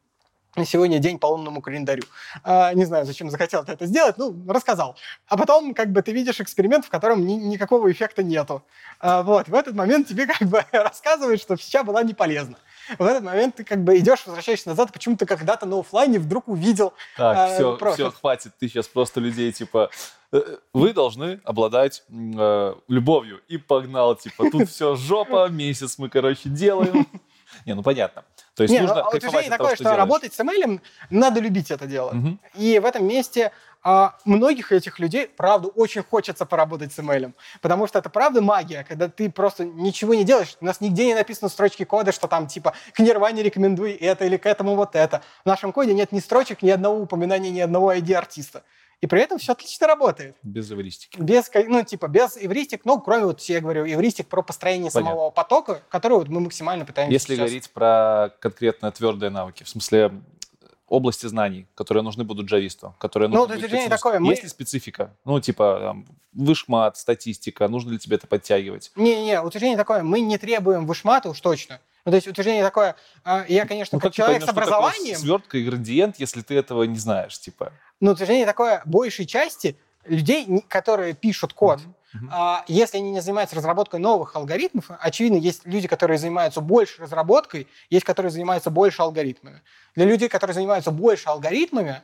сегодня 0.65 0.99
день 0.99 1.19
по 1.19 1.27
лунному 1.27 1.61
календарю. 1.63 2.03
А, 2.43 2.73
не 2.75 2.85
знаю, 2.85 3.05
зачем 3.05 3.31
захотел 3.31 3.65
ты 3.65 3.73
это 3.73 3.87
сделать, 3.87 4.19
ну, 4.19 4.35
рассказал. 4.49 4.97
А 5.29 5.37
потом, 5.37 5.75
как 5.75 5.93
бы, 5.93 6.03
ты 6.03 6.13
видишь 6.13 6.41
эксперимент, 6.41 6.85
в 6.85 6.91
котором 6.91 7.25
ни- 7.25 7.35
никакого 7.35 7.91
эффекта 7.91 8.23
нету. 8.23 8.63
А, 8.99 9.23
вот, 9.23 9.49
в 9.49 9.55
этот 9.55 9.75
момент 9.75 10.09
тебе, 10.09 10.27
как 10.27 10.49
бы, 10.49 10.65
рассказывают, 10.73 11.41
что 11.41 11.57
фича 11.57 11.85
была 11.85 12.03
не 12.03 12.15
полезна. 12.15 12.57
В 12.99 13.05
этот 13.05 13.23
момент 13.23 13.57
ты, 13.57 13.65
как 13.65 13.83
бы, 13.85 13.99
идешь, 13.99 14.27
возвращаешься 14.27 14.69
назад, 14.69 14.93
почему 14.93 15.17
ты 15.17 15.27
когда-то 15.27 15.67
на 15.67 15.79
оффлайне 15.81 16.19
вдруг 16.19 16.49
увидел 16.49 16.93
Так, 17.17 17.37
А, 17.37 17.55
все, 17.55 17.77
профит. 17.77 17.95
все, 17.95 18.11
хватит. 18.11 18.53
Ты 18.59 18.69
сейчас 18.69 18.89
просто 18.89 19.21
людей, 19.21 19.53
типа, 19.53 19.91
э, 20.33 20.41
вы 20.73 20.93
должны 20.93 21.41
обладать 21.45 22.03
э, 22.11 22.75
любовью. 22.89 23.41
И 23.49 23.59
погнал, 23.59 24.17
типа, 24.17 24.51
тут 24.51 24.69
все 24.69 24.97
жопа, 24.97 25.49
месяц 25.49 25.99
мы, 25.99 26.09
короче, 26.09 26.49
делаем. 26.49 27.07
Не, 27.67 27.75
ну 27.75 27.83
понятно. 27.83 28.25
То 28.55 28.65
есть 28.65 28.73
Не, 28.75 28.81
нужно 28.81 28.97
ну, 28.97 29.11
кайфовать 29.11 29.25
утверждение 29.25 29.51
того, 29.51 29.65
такое, 29.65 29.75
что 29.77 29.85
что 29.85 29.97
работать 29.97 30.35
с 30.35 30.41
ML 30.41 30.81
надо 31.11 31.41
любить 31.41 31.71
это 31.71 31.87
дело. 31.87 32.13
Мгм. 32.13 32.41
И 32.55 32.79
в 32.79 32.85
этом 32.85 33.07
месте 33.07 33.53
а, 33.83 34.17
многих 34.25 34.73
этих 34.73 34.99
людей, 34.99 35.27
правда, 35.27 35.69
очень 35.69 36.03
хочется 36.03 36.45
поработать 36.45 36.93
с 36.93 36.99
ML. 36.99 37.33
Потому 37.63 37.87
что 37.87 37.99
это 37.99 38.11
правда 38.11 38.43
магия, 38.43 38.85
когда 38.85 39.09
ты 39.09 39.31
просто 39.31 39.65
ничего 39.65 40.15
не 40.15 40.25
делаешь. 40.25 40.57
У 40.61 40.65
нас 40.65 40.81
нигде 40.81 41.07
не 41.07 41.15
написано 41.15 41.49
строчки 41.49 41.85
кода, 41.85 42.13
что 42.13 42.27
там 42.27 42.47
типа 42.47 42.75
к 42.93 42.99
Нирване 42.99 43.43
рекомендуй 43.43 43.93
это 43.93 44.25
или 44.25 44.37
к 44.37 44.47
этому 44.47 44.75
вот 44.75 44.95
это. 44.95 45.23
В 45.45 45.47
нашем 45.47 45.73
коде 45.73 45.95
нет 45.95 46.13
ни 46.13 46.21
строчек, 46.21 46.63
ни 46.63 46.71
одного 46.71 47.01
упоминания, 47.01 47.51
ни 47.51 47.61
одного 47.61 47.95
ID 47.95 48.13
артиста. 48.15 48.65
И 49.01 49.07
при 49.07 49.23
этом 49.23 49.39
все 49.39 49.53
отлично 49.53 49.87
работает. 49.87 50.37
Без 50.43 50.71
эвристики. 50.71 51.19
Без, 51.19 51.51
ну, 51.67 51.83
типа, 51.83 52.07
без 52.09 52.37
эвристик, 52.37 52.83
ну, 52.85 53.01
кроме, 53.01 53.25
вот, 53.25 53.41
я 53.43 53.61
говорю, 53.61 53.87
эвристик 53.87 54.29
про 54.29 54.43
построение 54.43 54.91
Понятно. 54.91 55.13
самого 55.13 55.31
потока, 55.31 55.81
который 55.89 56.19
вот 56.19 56.29
мы 56.29 56.41
максимально 56.41 56.85
пытаемся 56.85 57.13
Если 57.13 57.35
сейчас- 57.35 57.39
говорить 57.47 57.71
про 57.71 58.31
конкретно 58.41 58.93
твердые 58.93 59.31
навыки, 59.31 59.63
в 59.65 59.69
смысле 59.71 60.13
области 60.87 61.27
знаний, 61.27 61.67
которые 61.75 62.03
нужны 62.03 62.25
будут 62.25 62.47
джависту, 62.47 62.95
которые 62.99 63.29
Ну, 63.29 63.37
нужно 63.37 63.41
вот 63.41 63.49
будет 63.49 63.59
утверждение 63.59 63.87
специф- 63.87 63.97
такое, 64.03 64.19
мы- 64.19 64.33
Есть 64.33 64.43
ли 64.43 64.49
специфика? 64.51 65.17
Ну, 65.25 65.41
типа, 65.41 65.79
там, 65.81 66.07
вышмат, 66.35 66.97
статистика, 66.99 67.69
нужно 67.69 67.93
ли 67.93 67.99
тебе 67.99 68.17
это 68.17 68.27
подтягивать? 68.27 68.91
Не-не, 68.97 69.41
утверждение 69.41 69.79
такое, 69.79 70.03
мы 70.03 70.21
не 70.21 70.37
требуем 70.37 70.87
вышмата 70.87 71.31
уж 71.31 71.41
точно. 71.41 71.81
Ну, 72.05 72.13
то 72.13 72.17
есть 72.17 72.27
утверждение 72.29 72.65
такое, 72.65 72.97
а, 73.25 73.45
я, 73.49 73.67
конечно, 73.67 73.97
Ну, 73.97 74.01
как 74.01 74.11
ты 74.13 74.17
человек 74.17 74.41
поймешь, 74.41 74.47
с 74.49 74.51
образованием, 74.51 75.17
свертка 75.17 75.59
и 75.59 75.65
градиент, 75.65 76.17
если 76.19 76.43
ты 76.43 76.55
этого 76.55 76.83
не 76.85 76.99
знаешь, 76.99 77.39
типа. 77.39 77.73
Но 78.01 78.13
утверждение 78.13 78.47
такое, 78.47 78.83
большей 78.85 79.27
части 79.27 79.77
людей, 80.05 80.65
которые 80.69 81.15
пишут 81.15 81.53
код, 81.53 81.81
Мгм. 82.13 82.29
а, 82.33 82.65
если 82.67 82.99
они 82.99 83.13
не 83.13 83.21
занимаются 83.21 83.55
разработкой 83.55 84.01
новых 84.01 84.35
алгоритмов, 84.35 84.87
очевидно, 84.99 85.37
есть 85.37 85.65
люди, 85.65 85.87
которые 85.87 86.19
занимаются 86.19 86.61
больше 86.61 87.03
разработкой, 87.03 87.69
есть, 87.89 88.05
которые 88.05 88.33
занимаются 88.33 88.71
больше 88.71 89.03
алгоритмами. 89.03 89.63
Для 89.95 90.07
людей, 90.07 90.29
которые 90.29 90.55
занимаются 90.55 90.91
больше 90.91 91.29
алгоритмами, 91.29 92.03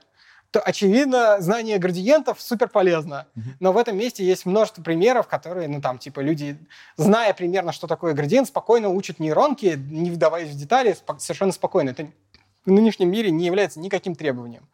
то, 0.52 0.60
очевидно, 0.60 1.40
знание 1.40 1.78
градиентов 1.78 2.40
супер 2.40 2.68
полезно. 2.68 3.26
Мгм. 3.34 3.56
Но 3.58 3.72
в 3.72 3.76
этом 3.78 3.96
месте 3.96 4.24
есть 4.24 4.46
множество 4.46 4.80
примеров, 4.80 5.26
которые, 5.26 5.66
ну, 5.66 5.80
там, 5.80 5.98
типа, 5.98 6.20
люди, 6.20 6.56
зная 6.96 7.34
примерно, 7.34 7.72
что 7.72 7.88
такое 7.88 8.14
градиент, 8.14 8.46
спокойно 8.46 8.88
учат 8.90 9.18
нейронки, 9.18 9.74
не 9.76 10.10
вдаваясь 10.10 10.50
в 10.50 10.56
детали, 10.56 10.96
совершенно 11.18 11.52
спокойно. 11.52 11.90
Это 11.90 12.06
в 12.64 12.70
нынешнем 12.70 13.10
мире 13.10 13.32
не 13.32 13.44
является 13.46 13.80
никаким 13.80 14.14
требованием. 14.14 14.68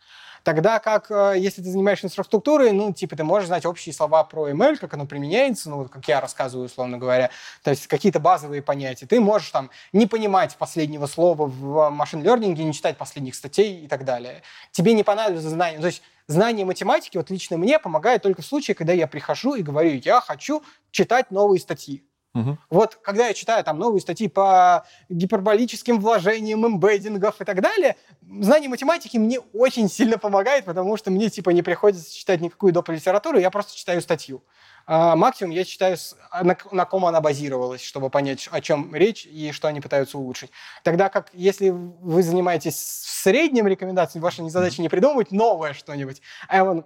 Тогда 0.44 0.78
как, 0.78 1.10
э, 1.10 1.34
если 1.38 1.62
ты 1.62 1.70
занимаешься 1.70 2.06
инфраструктурой, 2.06 2.72
ну, 2.72 2.92
типа, 2.92 3.16
ты 3.16 3.24
можешь 3.24 3.46
знать 3.46 3.64
общие 3.64 3.94
слова 3.94 4.24
про 4.24 4.50
ML, 4.50 4.76
как 4.76 4.94
оно 4.94 5.06
применяется, 5.06 5.70
ну, 5.70 5.78
вот 5.78 5.90
как 5.90 6.06
я 6.08 6.20
рассказываю, 6.20 6.66
условно 6.66 6.98
говоря, 6.98 7.30
то 7.62 7.70
есть 7.70 7.86
какие-то 7.86 8.18
базовые 8.18 8.62
понятия. 8.62 9.06
Ты 9.06 9.20
можешь 9.20 9.50
там 9.50 9.70
не 9.92 10.06
понимать 10.06 10.56
последнего 10.56 11.06
слова 11.06 11.46
в 11.46 11.90
машин-лернинге, 11.90 12.64
не 12.64 12.72
читать 12.72 12.96
последних 12.96 13.34
статей 13.34 13.84
и 13.84 13.88
так 13.88 14.04
далее. 14.04 14.42
Тебе 14.72 14.94
не 14.94 15.04
понадобится 15.04 15.48
знание. 15.48 15.80
То 15.80 15.86
есть 15.86 16.02
знание 16.26 16.66
математики, 16.66 17.16
вот 17.16 17.30
лично 17.30 17.56
мне, 17.56 17.78
помогает 17.78 18.22
только 18.22 18.42
в 18.42 18.46
случае, 18.46 18.74
когда 18.74 18.92
я 18.92 19.06
прихожу 19.06 19.54
и 19.54 19.62
говорю, 19.62 20.00
я 20.04 20.20
хочу 20.20 20.62
читать 20.90 21.30
новые 21.30 21.60
статьи. 21.60 22.04
Мгм. 22.34 22.58
Вот 22.70 22.96
когда 22.96 23.26
я 23.26 23.34
читаю 23.34 23.62
там 23.62 23.78
новые 23.78 24.00
статьи 24.00 24.26
по 24.26 24.86
гиперболическим 25.10 26.00
вложениям, 26.00 26.66
эмбеддингов 26.66 27.40
и 27.42 27.44
так 27.44 27.60
далее, 27.60 27.96
знание 28.40 28.70
математики 28.70 29.18
мне 29.18 29.38
очень 29.52 29.88
сильно 29.90 30.16
помогает, 30.16 30.64
потому 30.64 30.96
что 30.96 31.10
мне 31.10 31.28
типа 31.28 31.50
не 31.50 31.60
приходится 31.62 32.14
читать 32.14 32.40
никакую 32.40 32.72
доп. 32.72 32.88
литературу, 32.88 33.38
я 33.38 33.50
просто 33.50 33.76
читаю 33.76 34.00
статью. 34.00 34.42
А, 34.86 35.14
максимум 35.14 35.52
я 35.52 35.64
читаю, 35.64 35.98
а, 36.30 36.42
на, 36.42 36.56
на 36.70 36.86
ком 36.86 37.04
она 37.04 37.20
базировалась, 37.20 37.82
чтобы 37.82 38.08
понять, 38.08 38.48
о 38.50 38.62
чем 38.62 38.94
речь 38.94 39.26
и 39.26 39.52
что 39.52 39.68
они 39.68 39.80
пытаются 39.80 40.16
улучшить. 40.16 40.50
Тогда 40.82 41.10
как, 41.10 41.28
если 41.34 41.68
вы 41.68 42.22
занимаетесь 42.22 42.74
в 42.74 43.10
среднем 43.10 43.66
рекомендацией, 43.66 44.22
ваша 44.22 44.46
задача 44.48 44.80
не 44.80 44.88
придумывать 44.88 45.32
новое 45.32 45.74
что-нибудь, 45.74 46.22
а 46.48 46.82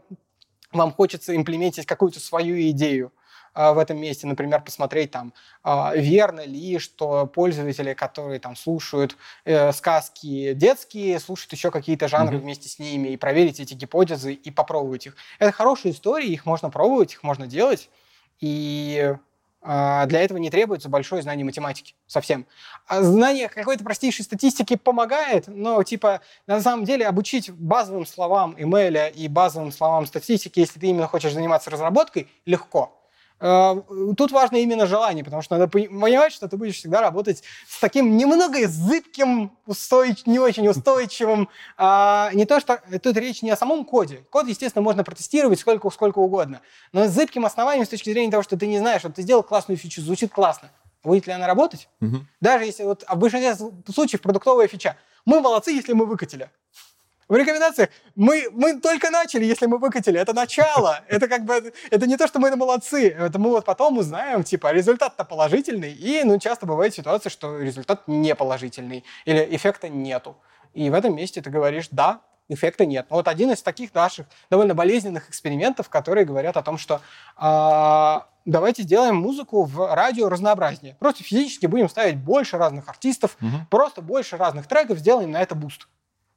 вам 0.72 0.92
хочется 0.92 1.36
имплементить 1.36 1.86
какую-то 1.86 2.18
свою 2.18 2.60
идею 2.70 3.12
в 3.72 3.78
этом 3.78 3.98
месте, 3.98 4.26
например, 4.26 4.60
посмотреть 4.60 5.10
там, 5.10 5.32
а, 5.62 5.92
верно 5.96 6.44
ли, 6.44 6.78
что 6.78 7.26
пользователи, 7.26 7.94
которые 7.94 8.38
там 8.38 8.54
слушают 8.54 9.16
э, 9.44 9.72
сказки 9.72 10.52
детские, 10.52 11.18
слушают 11.18 11.52
еще 11.52 11.70
какие-то 11.70 12.06
жанры 12.08 12.36
Мгм. 12.36 12.44
вместе 12.44 12.68
с 12.68 12.78
ними, 12.78 13.08
и 13.08 13.16
проверить 13.16 13.58
эти 13.60 13.74
гипотезы 13.74 14.34
и 14.34 14.50
попробовать 14.50 15.06
их. 15.06 15.16
Это 15.38 15.52
хорошие 15.52 15.92
истории, 15.92 16.28
их 16.28 16.44
можно 16.44 16.68
пробовать, 16.70 17.14
их 17.14 17.22
можно 17.22 17.46
делать, 17.46 17.88
и 18.40 19.14
а, 19.68 20.06
для 20.06 20.20
этого 20.20 20.38
не 20.38 20.50
требуется 20.50 20.88
большое 20.88 21.22
знание 21.22 21.44
математики 21.44 21.94
совсем. 22.06 22.46
А 22.86 23.02
знание 23.02 23.48
какой-то 23.48 23.82
простейшей 23.82 24.24
статистики 24.24 24.76
помогает, 24.76 25.48
но 25.48 25.82
типа 25.82 26.20
на 26.46 26.60
самом 26.60 26.84
деле 26.84 27.06
обучить 27.06 27.50
базовым 27.50 28.06
словам 28.06 28.54
email 28.56 29.10
и 29.10 29.26
базовым 29.26 29.72
словам 29.72 30.06
статистики, 30.06 30.60
если 30.60 30.78
ты 30.78 30.86
именно 30.86 31.08
хочешь 31.08 31.32
заниматься 31.32 31.70
разработкой, 31.70 32.28
легко. 32.44 32.92
Э, 33.38 33.74
Тут 34.16 34.32
важно 34.32 34.56
именно 34.56 34.86
желание, 34.86 35.22
потому 35.24 35.42
что 35.42 35.56
надо 35.56 35.68
пони- 35.70 35.88
понимать, 35.88 36.32
что 36.32 36.48
ты 36.48 36.56
будешь 36.56 36.76
всегда 36.76 37.00
работать 37.00 37.42
с 37.68 37.78
таким 37.80 38.16
немного 38.16 38.66
зыбким, 38.66 39.52
устойч- 39.66 40.22
не 40.26 40.38
очень 40.38 40.66
устойчивым. 40.68 41.48
а, 41.76 42.30
не 42.32 42.46
то, 42.46 42.60
что 42.60 42.80
тут 43.02 43.16
речь 43.16 43.42
не 43.42 43.50
о 43.50 43.56
самом 43.56 43.84
коде. 43.84 44.24
Код, 44.30 44.48
естественно, 44.48 44.82
можно 44.82 45.04
протестировать 45.04 45.58
сколько, 45.60 45.90
сколько 45.90 46.18
угодно. 46.18 46.60
Но 46.92 47.06
с 47.06 47.10
зыбким 47.10 47.44
основанием 47.44 47.84
с 47.86 47.90
точки 47.90 48.10
зрения 48.10 48.30
того, 48.30 48.42
что 48.42 48.56
ты 48.56 48.66
не 48.66 48.78
знаешь, 48.78 49.02
вот 49.04 49.14
ты 49.14 49.22
сделал 49.22 49.42
классную 49.42 49.76
фичу, 49.78 50.00
звучит 50.00 50.32
классно. 50.32 50.70
Будет 51.04 51.26
ли 51.26 51.32
она 51.34 51.46
работать? 51.46 51.88
Мгм. 52.00 52.26
Даже 52.40 52.64
если 52.64 52.84
вот 52.84 53.04
в 53.08 53.16
большинстве 53.16 53.54
случаев 53.92 54.22
продуктовая 54.22 54.66
фича. 54.66 54.96
Мы 55.24 55.40
молодцы, 55.40 55.72
если 55.72 55.92
мы 55.92 56.06
выкатили. 56.06 56.50
В 57.28 57.34
рекомендациях 57.34 57.90
мы, 58.14 58.48
мы 58.52 58.80
только 58.80 59.10
начали, 59.10 59.44
если 59.44 59.66
мы 59.66 59.78
выкатили. 59.78 60.18
Это 60.20 60.32
начало. 60.32 61.00
Это 61.08 61.26
как 61.26 61.44
бы 61.44 61.72
это 61.90 62.06
не 62.06 62.16
то, 62.16 62.26
что 62.28 62.38
мы 62.38 62.54
молодцы. 62.54 63.08
Это 63.08 63.38
мы 63.38 63.50
вот 63.50 63.64
потом 63.64 63.98
узнаем, 63.98 64.44
типа, 64.44 64.72
результат-то 64.72 65.24
положительный. 65.24 65.92
И, 65.92 66.22
ну, 66.24 66.38
часто 66.38 66.66
бывает 66.66 66.94
ситуация, 66.94 67.30
что 67.30 67.58
результат 67.58 68.06
не 68.06 68.34
положительный. 68.34 69.04
Или 69.24 69.46
эффекта 69.50 69.88
нету. 69.88 70.36
И 70.72 70.88
в 70.88 70.94
этом 70.94 71.16
месте 71.16 71.42
ты 71.42 71.50
говоришь, 71.50 71.88
да, 71.90 72.20
эффекта 72.48 72.86
нет. 72.86 73.06
Вот 73.10 73.26
один 73.26 73.50
из 73.50 73.60
таких 73.60 73.92
наших 73.92 74.26
довольно 74.50 74.74
болезненных 74.74 75.28
экспериментов, 75.28 75.88
которые 75.88 76.24
говорят 76.24 76.56
о 76.56 76.62
том, 76.62 76.78
что 76.78 77.00
а, 77.36 78.26
давайте 78.44 78.82
сделаем 78.82 79.16
музыку 79.16 79.64
в 79.64 79.94
радио 79.94 80.28
разнообразнее. 80.28 80.96
Просто 81.00 81.24
физически 81.24 81.66
будем 81.66 81.88
ставить 81.88 82.16
больше 82.18 82.56
разных 82.56 82.88
артистов, 82.88 83.36
Мгм. 83.40 83.66
просто 83.68 84.00
больше 84.00 84.36
разных 84.36 84.68
треков, 84.68 84.98
сделаем 84.98 85.32
на 85.32 85.42
это 85.42 85.56
буст. 85.56 85.88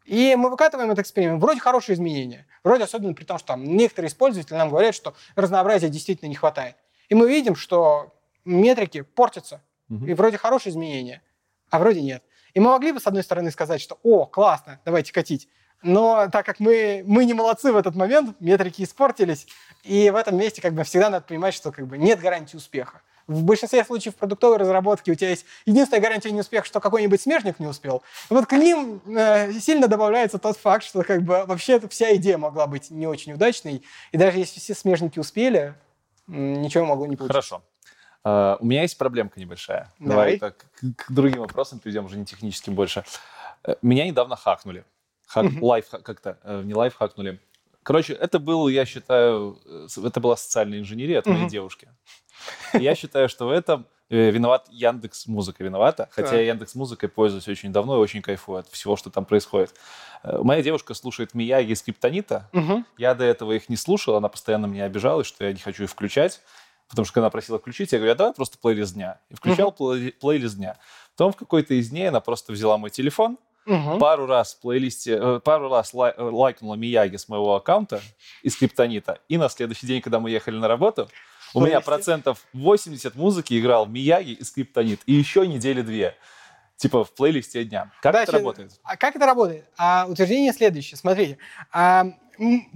И 0.10 0.36
мы 0.36 0.50
выкатываем 0.50 0.90
этот 0.90 1.04
эксперимент. 1.04 1.40
Вроде 1.40 1.60
хорошие 1.60 1.94
изменения. 1.94 2.48
Вроде 2.64 2.86
особенно 2.86 3.14
при 3.14 3.26
том, 3.26 3.38
что 3.38 3.50
там 3.50 3.64
некоторые 3.64 4.10
использователи 4.10 4.56
нам 4.56 4.70
говорят, 4.70 4.96
что 4.96 5.14
разнообразия 5.36 5.88
действительно 5.88 6.30
не 6.30 6.36
хватает. 6.36 6.76
И 7.10 7.16
мы 7.16 7.30
видим, 7.30 7.56
что 7.56 8.12
метрики 8.44 9.02
портятся. 9.02 9.62
Мгм. 9.88 10.08
И 10.08 10.14
вроде 10.16 10.38
хорошие 10.40 10.72
изменения, 10.72 11.22
а 11.70 11.78
вроде 11.78 12.02
нет. 12.02 12.24
И 12.56 12.60
мы 12.60 12.72
могли 12.72 12.92
бы, 12.92 13.00
с 13.00 13.06
одной 13.06 13.22
стороны, 13.22 13.52
сказать, 13.52 13.82
что 13.82 14.00
«О, 14.02 14.26
классно, 14.26 14.80
давайте 14.84 15.14
катить». 15.14 15.48
Но 15.84 16.28
так 16.32 16.44
как 16.44 16.60
мы, 16.60 17.04
мы 17.06 17.24
не 17.24 17.36
молодцы 17.36 17.72
в 17.72 17.78
этот 17.78 17.96
момент, 17.96 18.36
метрики 18.40 18.82
испортились, 18.82 19.46
и 19.84 20.10
в 20.10 20.16
этом 20.16 20.38
месте 20.38 20.60
как 20.60 20.74
бы 20.74 20.84
всегда 20.84 21.12
надо 21.12 21.26
понимать, 21.26 21.54
что 21.54 21.72
как 21.72 21.86
бы 21.86 22.00
нет 22.00 22.20
гарантии 22.20 22.58
успеха. 22.58 23.04
В 23.30 23.44
большинстве 23.44 23.86
случаев 23.86 24.16
в 24.16 24.18
продуктовой 24.18 24.58
разработке 24.58 25.12
у 25.12 25.16
тебя 25.16 25.30
есть 25.30 25.46
единственная 25.68 26.02
гарантия 26.02 26.32
неуспеха, 26.32 26.66
что 26.66 26.80
какой-нибудь 26.80 27.22
смежник 27.22 27.60
не 27.60 27.68
успел. 27.68 28.02
Вот 28.32 28.48
к 28.48 28.54
ним 28.54 29.02
э, 29.06 29.54
сильно 29.54 29.88
добавляется 29.88 30.40
тот 30.40 30.58
факт, 30.58 30.84
что 30.84 31.04
как 31.04 31.22
бы 31.22 31.46
вообще 31.46 31.80
вся 31.90 32.16
идея 32.16 32.40
могла 32.40 32.66
быть 32.66 32.90
не 32.90 33.06
очень 33.06 33.34
удачной, 33.34 33.84
и 34.12 34.18
даже 34.18 34.40
если 34.40 34.60
все 34.60 34.74
смежники 34.74 35.20
успели, 35.20 35.76
ничего 36.26 36.86
могло 36.86 37.06
не 37.06 37.16
получиться. 37.16 37.34
Хорошо. 37.34 37.64
А, 38.24 38.58
у 38.60 38.66
меня 38.66 38.82
есть 38.82 38.98
проблемка 38.98 39.40
небольшая. 39.40 39.94
Давай. 40.00 40.38
Давай, 40.38 40.40
так, 40.40 40.66
к, 40.74 41.06
к 41.06 41.12
другим 41.12 41.42
вопросам 41.42 41.78
перейдем, 41.78 42.06
уже 42.06 42.18
не 42.18 42.26
техническим 42.26 42.74
больше. 42.74 43.04
Э, 43.64 43.76
Меня 43.84 44.08
недавно 44.08 44.38
хакнули. 44.38 44.86
Хак, 45.28 45.46
лайф, 45.62 45.88
как-то, 45.90 46.40
э, 46.44 46.64
не 46.66 46.74
лайф 46.74 46.96
хакнули. 46.96 47.40
Короче, 47.84 48.14
это 48.14 48.40
был, 48.40 48.68
я 48.68 48.86
считаю, 48.86 49.58
э, 49.66 49.88
это 50.06 50.20
была 50.20 50.36
социальная 50.38 50.80
инженерия 50.80 51.20
от 51.20 51.26
моей 51.26 51.42
Мгм. 51.42 51.50
девушки. 51.50 51.90
Я 52.74 52.96
считаю, 52.96 53.30
что 53.30 53.48
в 53.48 53.52
этом 53.52 53.86
э, 54.12 54.32
виноват 54.32 54.68
Яндекс 54.72 55.28
Музыка 55.28 55.64
виновата, 55.64 56.10
хотя 56.12 56.36
я 56.36 56.42
Яндекс 56.48 56.74
Музыкой 56.76 57.10
пользуюсь 57.10 57.48
очень 57.48 57.72
давно 57.72 57.96
и 57.98 58.00
очень 58.00 58.22
кайфую 58.24 58.60
от 58.60 58.68
всего, 58.70 58.96
что 58.96 59.10
там 59.12 59.24
происходит. 59.26 59.74
Э, 60.24 60.40
Моя 60.42 60.64
девушка 60.64 60.94
слушает 60.96 61.34
Мияги 61.36 61.72
и 61.72 61.76
Скриптонита, 61.76 62.50
Мгм. 62.54 62.86
я 62.98 63.14
до 63.14 63.24
этого 63.24 63.52
их 63.54 63.70
не 63.70 63.76
слушал, 63.76 64.16
она 64.16 64.28
постоянно 64.28 64.66
меня 64.66 64.86
обижалась, 64.86 65.28
что 65.28 65.46
я 65.46 65.54
не 65.54 65.60
хочу 65.60 65.84
их 65.84 65.90
включать. 65.92 66.42
Потому 66.90 67.06
что 67.06 67.14
когда 67.14 67.26
она 67.28 67.30
просила 67.30 67.60
включить, 67.60 67.92
я 67.92 68.00
говорю, 68.00 68.14
а 68.14 68.16
давай 68.16 68.34
просто 68.34 68.58
плейлист 68.58 68.96
дня. 68.96 69.20
И 69.30 69.36
включал 69.36 69.70
плей- 69.78 70.12
плейлист 70.12 70.56
дня. 70.56 70.80
Потом 71.16 71.32
в 71.34 71.36
какой-то 71.36 71.76
из 71.76 71.90
дней 71.92 72.10
она 72.10 72.20
просто 72.20 72.52
взяла 72.52 72.80
мой 72.80 72.90
телефон, 72.90 73.38
Мгм. 73.70 74.00
пару 74.00 74.26
раз 74.26 74.56
в 74.56 74.62
плейлисте, 74.62 75.18
э, 75.22 75.40
пару 75.44 75.70
раз 75.70 75.94
лай- 75.94 76.14
э, 76.18 76.22
лайкнула 76.22 76.76
Мияги 76.76 77.16
с 77.18 77.30
моего 77.30 77.56
аккаунта 77.56 78.02
из 78.42 78.56
Криптонита. 78.58 79.20
И 79.30 79.38
на 79.38 79.48
следующий 79.50 79.86
день, 79.88 80.02
когда 80.02 80.20
мы 80.20 80.32
ехали 80.32 80.58
на 80.58 80.68
работу, 80.68 81.08
у 81.54 81.62
меня 81.62 81.80
процентов 81.82 82.40
80 82.54 83.16
музыки 83.16 83.60
играл 83.60 83.86
Мияги 83.86 84.32
и 84.32 84.44
Скриптонит. 84.44 85.02
И 85.06 85.14
еще 85.14 85.48
недели 85.48 85.82
две. 85.82 86.16
Типа 86.78 87.04
в 87.04 87.12
плейлисте 87.14 87.64
дня. 87.64 87.92
Как 88.02 88.14
Да, 88.14 88.24
это 88.24 88.32
работает? 88.32 88.72
А 88.84 88.96
как 88.98 89.16
это 89.16 89.26
работает? 89.26 89.66
А, 89.78 90.06
утверждение 90.08 90.54
следующее. 90.54 90.98
Смотрите. 90.98 91.38
А, 91.72 92.06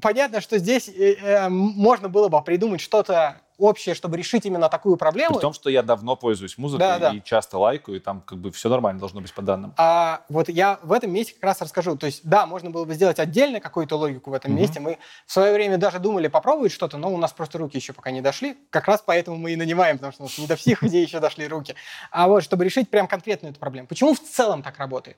понятно, 0.02 0.42
что 0.42 0.58
здесь 0.58 0.90
э, 0.90 1.14
э, 1.14 1.50
можно 1.50 2.10
было 2.10 2.28
бы 2.28 2.42
придумать 2.44 2.82
что-то 2.82 3.42
общее, 3.64 3.96
чтобы 3.96 4.18
решить 4.18 4.46
именно 4.46 4.70
такую 4.70 4.98
проблему. 4.98 5.36
При 5.36 5.42
том, 5.42 5.54
что 5.54 5.70
я 5.70 5.82
давно 5.84 6.16
пользуюсь 6.16 6.58
музыкой 6.58 6.88
Да, 6.88 7.00
да. 7.00 7.12
и 7.12 7.22
часто 7.24 7.58
лайкаю, 7.58 7.98
и 7.98 8.00
там 8.00 8.22
как 8.22 8.38
бы 8.38 8.52
все 8.52 8.70
нормально 8.70 9.00
должно 9.00 9.22
быть 9.22 9.34
по 9.34 9.42
данным. 9.42 9.74
А 9.78 10.22
вот 10.30 10.50
я 10.50 10.80
в 10.84 10.92
этом 10.92 11.12
месте 11.12 11.34
как 11.34 11.44
раз 11.44 11.62
расскажу. 11.62 11.96
То 11.96 12.06
есть, 12.06 12.22
да, 12.24 12.46
можно 12.46 12.70
было 12.70 12.86
бы 12.86 12.94
сделать 12.94 13.20
отдельно 13.20 13.60
какую-то 13.60 13.96
логику 13.98 14.32
в 14.32 14.34
этом 14.34 14.52
Мгм. 14.52 14.62
месте. 14.62 14.80
Мы 14.80 14.98
в 15.26 15.32
свое 15.32 15.54
время 15.54 15.78
даже 15.78 16.00
думали 16.00 16.28
попробовать 16.28 16.72
что-то, 16.72 16.98
но 16.98 17.12
у 17.14 17.18
нас 17.18 17.32
просто 17.32 17.58
руки 17.58 17.78
еще 17.78 17.94
пока 17.94 18.12
не 18.12 18.22
дошли. 18.22 18.58
Как 18.70 18.88
раз 18.88 19.02
поэтому 19.06 19.38
мы 19.38 19.54
и 19.54 19.56
нанимаем, 19.56 19.98
потому 19.98 20.14
что 20.14 20.24
у 20.24 20.26
нас 20.26 20.38
не 20.38 20.48
до 20.48 20.56
всех 20.56 20.82
людей 20.84 21.04
еще 21.06 21.20
дошли 21.20 21.48
руки. 21.48 21.76
А 22.12 22.28
вот, 22.28 22.44
чтобы 22.44 22.66
решить 22.66 22.90
прям 22.90 23.08
конкретную 23.08 23.52
эту 23.52 23.60
проблему. 23.60 23.88
Почему 23.88 24.14
в 24.14 24.20
целом 24.20 24.62
так 24.64 24.78
работает? 24.78 25.18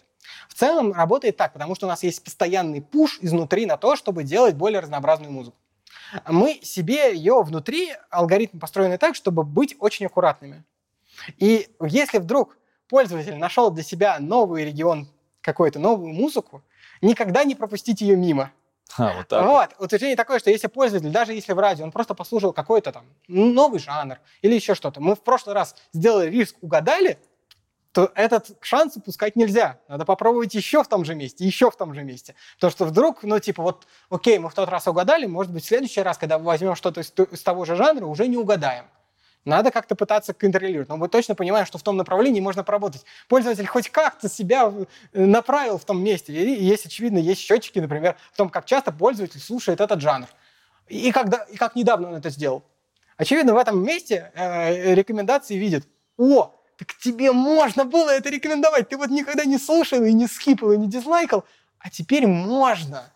В 0.49 0.53
целом 0.53 0.93
работает 0.93 1.37
так, 1.37 1.53
потому 1.53 1.75
что 1.75 1.85
у 1.85 1.89
нас 1.89 2.03
есть 2.03 2.23
постоянный 2.23 2.81
пуш 2.81 3.19
изнутри 3.21 3.65
на 3.65 3.77
то, 3.77 3.95
чтобы 3.95 4.23
делать 4.23 4.55
более 4.55 4.79
разнообразную 4.79 5.31
музыку. 5.31 5.57
Мы 6.27 6.59
себе 6.63 7.15
ее 7.15 7.41
внутри, 7.41 7.93
алгоритм 8.09 8.59
построенный 8.59 8.97
так, 8.97 9.15
чтобы 9.15 9.43
быть 9.43 9.75
очень 9.79 10.05
аккуратными. 10.05 10.63
И 11.37 11.69
если 11.81 12.19
вдруг 12.19 12.57
пользователь 12.89 13.35
нашел 13.35 13.71
для 13.71 13.83
себя 13.83 14.17
новый 14.19 14.65
регион, 14.65 15.07
какую-то 15.41 15.79
новую 15.79 16.13
музыку, 16.13 16.63
никогда 17.01 17.43
не 17.43 17.55
пропустить 17.55 18.01
ее 18.01 18.15
мимо. 18.15 18.51
А, 18.97 19.13
вот 19.17 19.27
так. 19.27 19.45
вот. 19.45 19.51
Вот, 19.51 19.85
утверждение 19.85 20.15
такое, 20.15 20.39
что 20.39 20.49
если 20.49 20.67
пользователь, 20.67 21.09
даже 21.09 21.33
если 21.33 21.53
в 21.53 21.59
радио, 21.59 21.83
он 21.85 21.91
просто 21.91 22.13
послушал 22.13 22.53
какой-то 22.53 22.91
там 22.91 23.05
новый 23.27 23.79
жанр 23.79 24.19
или 24.41 24.53
еще 24.55 24.75
что-то, 24.75 25.01
мы 25.01 25.15
в 25.15 25.21
прошлый 25.21 25.55
раз 25.55 25.75
сделали 25.91 26.29
риск, 26.29 26.55
угадали, 26.61 27.17
то 27.95 28.11
этот 28.13 28.57
шанс 28.59 28.97
упускать 28.97 29.37
нельзя. 29.37 29.79
Надо 29.87 30.03
попробовать 30.03 30.53
еще 30.53 30.83
в 30.83 30.87
том 30.89 31.05
же 31.05 31.15
месте, 31.15 31.45
еще 31.45 31.71
в 31.71 31.77
том 31.77 31.93
же 31.93 32.03
месте. 32.03 32.35
Потому 32.55 32.71
что 32.71 32.83
вдруг, 32.83 33.23
ну, 33.23 33.39
типа, 33.39 33.63
вот, 33.63 33.87
окей, 34.09 34.37
мы 34.37 34.49
в 34.49 34.53
тот 34.53 34.67
раз 34.67 34.85
угадали, 34.85 35.25
может 35.27 35.53
быть, 35.53 35.63
в 35.63 35.67
следующий 35.67 36.01
раз, 36.01 36.17
когда 36.17 36.37
возьмем 36.37 36.75
что-то 36.75 36.99
из, 36.99 37.09
то- 37.11 37.23
из 37.23 37.41
того 37.41 37.63
же 37.63 37.77
жанра, 37.77 38.05
уже 38.05 38.27
не 38.27 38.35
угадаем. 38.35 38.83
Надо 39.45 39.71
как-то 39.71 39.95
пытаться 39.95 40.33
контролировать. 40.33 40.89
Но 40.89 40.97
мы 40.97 41.07
точно 41.07 41.35
понимаем, 41.35 41.65
что 41.65 41.77
в 41.77 41.83
том 41.83 41.95
направлении 41.95 42.41
можно 42.41 42.65
поработать. 42.65 43.05
Пользователь 43.29 43.65
хоть 43.65 43.89
как-то 43.89 44.27
себя 44.27 44.73
э, 45.13 45.25
направил 45.25 45.77
в 45.77 45.85
том 45.85 46.03
месте. 46.03 46.33
И 46.33 46.65
есть, 46.65 46.85
очевидно, 46.85 47.19
есть 47.19 47.39
счетчики, 47.39 47.79
например, 47.79 48.17
в 48.33 48.35
том, 48.35 48.49
как 48.49 48.65
часто 48.65 48.91
пользователь 48.91 49.39
слушает 49.39 49.79
этот 49.79 50.01
жанр. 50.01 50.27
И, 50.89 51.13
когда, 51.13 51.43
и 51.43 51.55
как 51.55 51.77
недавно 51.77 52.09
он 52.09 52.15
это 52.15 52.29
сделал. 52.29 52.65
Очевидно, 53.15 53.53
в 53.53 53.57
этом 53.57 53.81
месте 53.81 54.33
э, 54.35 54.93
рекомендации 54.95 55.55
видят, 55.55 55.87
о, 56.17 56.51
так 56.77 56.93
тебе 56.97 57.31
можно 57.31 57.85
было 57.85 58.09
это 58.09 58.29
рекомендовать. 58.29 58.89
Ты 58.89 58.97
вот 58.97 59.09
никогда 59.09 59.45
не 59.45 59.57
слушал 59.57 60.03
и 60.03 60.13
не 60.13 60.27
скипал, 60.27 60.71
и 60.73 60.77
не 60.77 60.87
дизлайкал, 60.87 61.45
а 61.79 61.89
теперь 61.89 62.27
можно. 62.27 63.09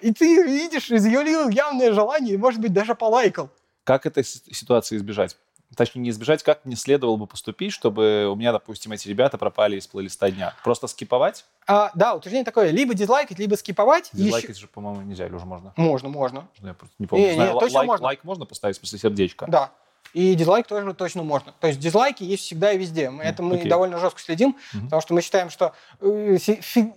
И 0.00 0.12
ты 0.12 0.42
видишь, 0.44 0.90
изъявил 0.90 1.48
явное 1.48 1.92
желание, 1.92 2.34
и, 2.34 2.38
может 2.38 2.60
быть, 2.60 2.72
даже 2.72 2.94
полайкал. 2.94 3.50
Как 3.84 4.06
этой 4.06 4.24
си- 4.24 4.42
ситуации 4.52 4.96
избежать? 4.96 5.36
Точнее, 5.74 6.02
не 6.02 6.10
избежать, 6.10 6.42
как 6.42 6.66
мне 6.66 6.76
следовало 6.76 7.16
бы 7.16 7.26
поступить, 7.26 7.72
чтобы 7.72 8.26
у 8.30 8.34
меня, 8.36 8.52
допустим, 8.52 8.92
эти 8.92 9.08
ребята 9.08 9.38
пропали 9.38 9.76
из 9.76 9.86
плейлиста 9.86 10.30
дня? 10.30 10.54
Просто 10.62 10.86
скиповать? 10.86 11.46
А, 11.66 11.90
да, 11.94 12.14
утверждение 12.14 12.44
такое, 12.44 12.70
либо 12.70 12.92
дизлайкать, 12.92 13.38
либо 13.38 13.54
скиповать. 13.54 14.10
Дизлайкать 14.12 14.50
ещё- 14.50 14.60
же, 14.62 14.66
по-моему, 14.66 15.00
нельзя, 15.00 15.26
или 15.26 15.32
уже 15.34 15.46
можно? 15.46 15.72
Можно, 15.76 16.10
можно, 16.10 16.46
Я 16.60 16.74
просто 16.74 16.94
не 16.98 17.06
помню. 17.06 17.26
Не, 17.26 17.34
Знаю, 17.34 17.54
не, 17.54 17.60
точно 17.60 17.78
лайк, 17.78 17.86
можно. 17.88 18.04
лайк 18.04 18.24
можно 18.24 18.44
поставить, 18.44 18.76
в 18.76 18.80
смысле 18.80 18.98
сердечко? 18.98 19.46
да. 19.48 19.70
И 20.12 20.34
дизлайк 20.34 20.66
тоже 20.66 20.92
точно 20.94 21.22
можно. 21.22 21.54
То 21.60 21.68
есть 21.68 21.78
дизлайки 21.80 22.22
есть 22.22 22.42
всегда 22.44 22.72
и 22.72 22.78
везде. 22.78 23.08
Мы- 23.10 23.22
Это 23.24 23.42
мы 23.42 23.56
окей. 23.56 23.68
довольно 23.70 23.98
жестко 23.98 24.20
следим, 24.20 24.56
Мгм. 24.74 24.84
потому 24.86 25.00
что 25.02 25.14
мы 25.14 25.22
считаем, 25.22 25.48
что 25.50 25.72
э, 26.00 26.36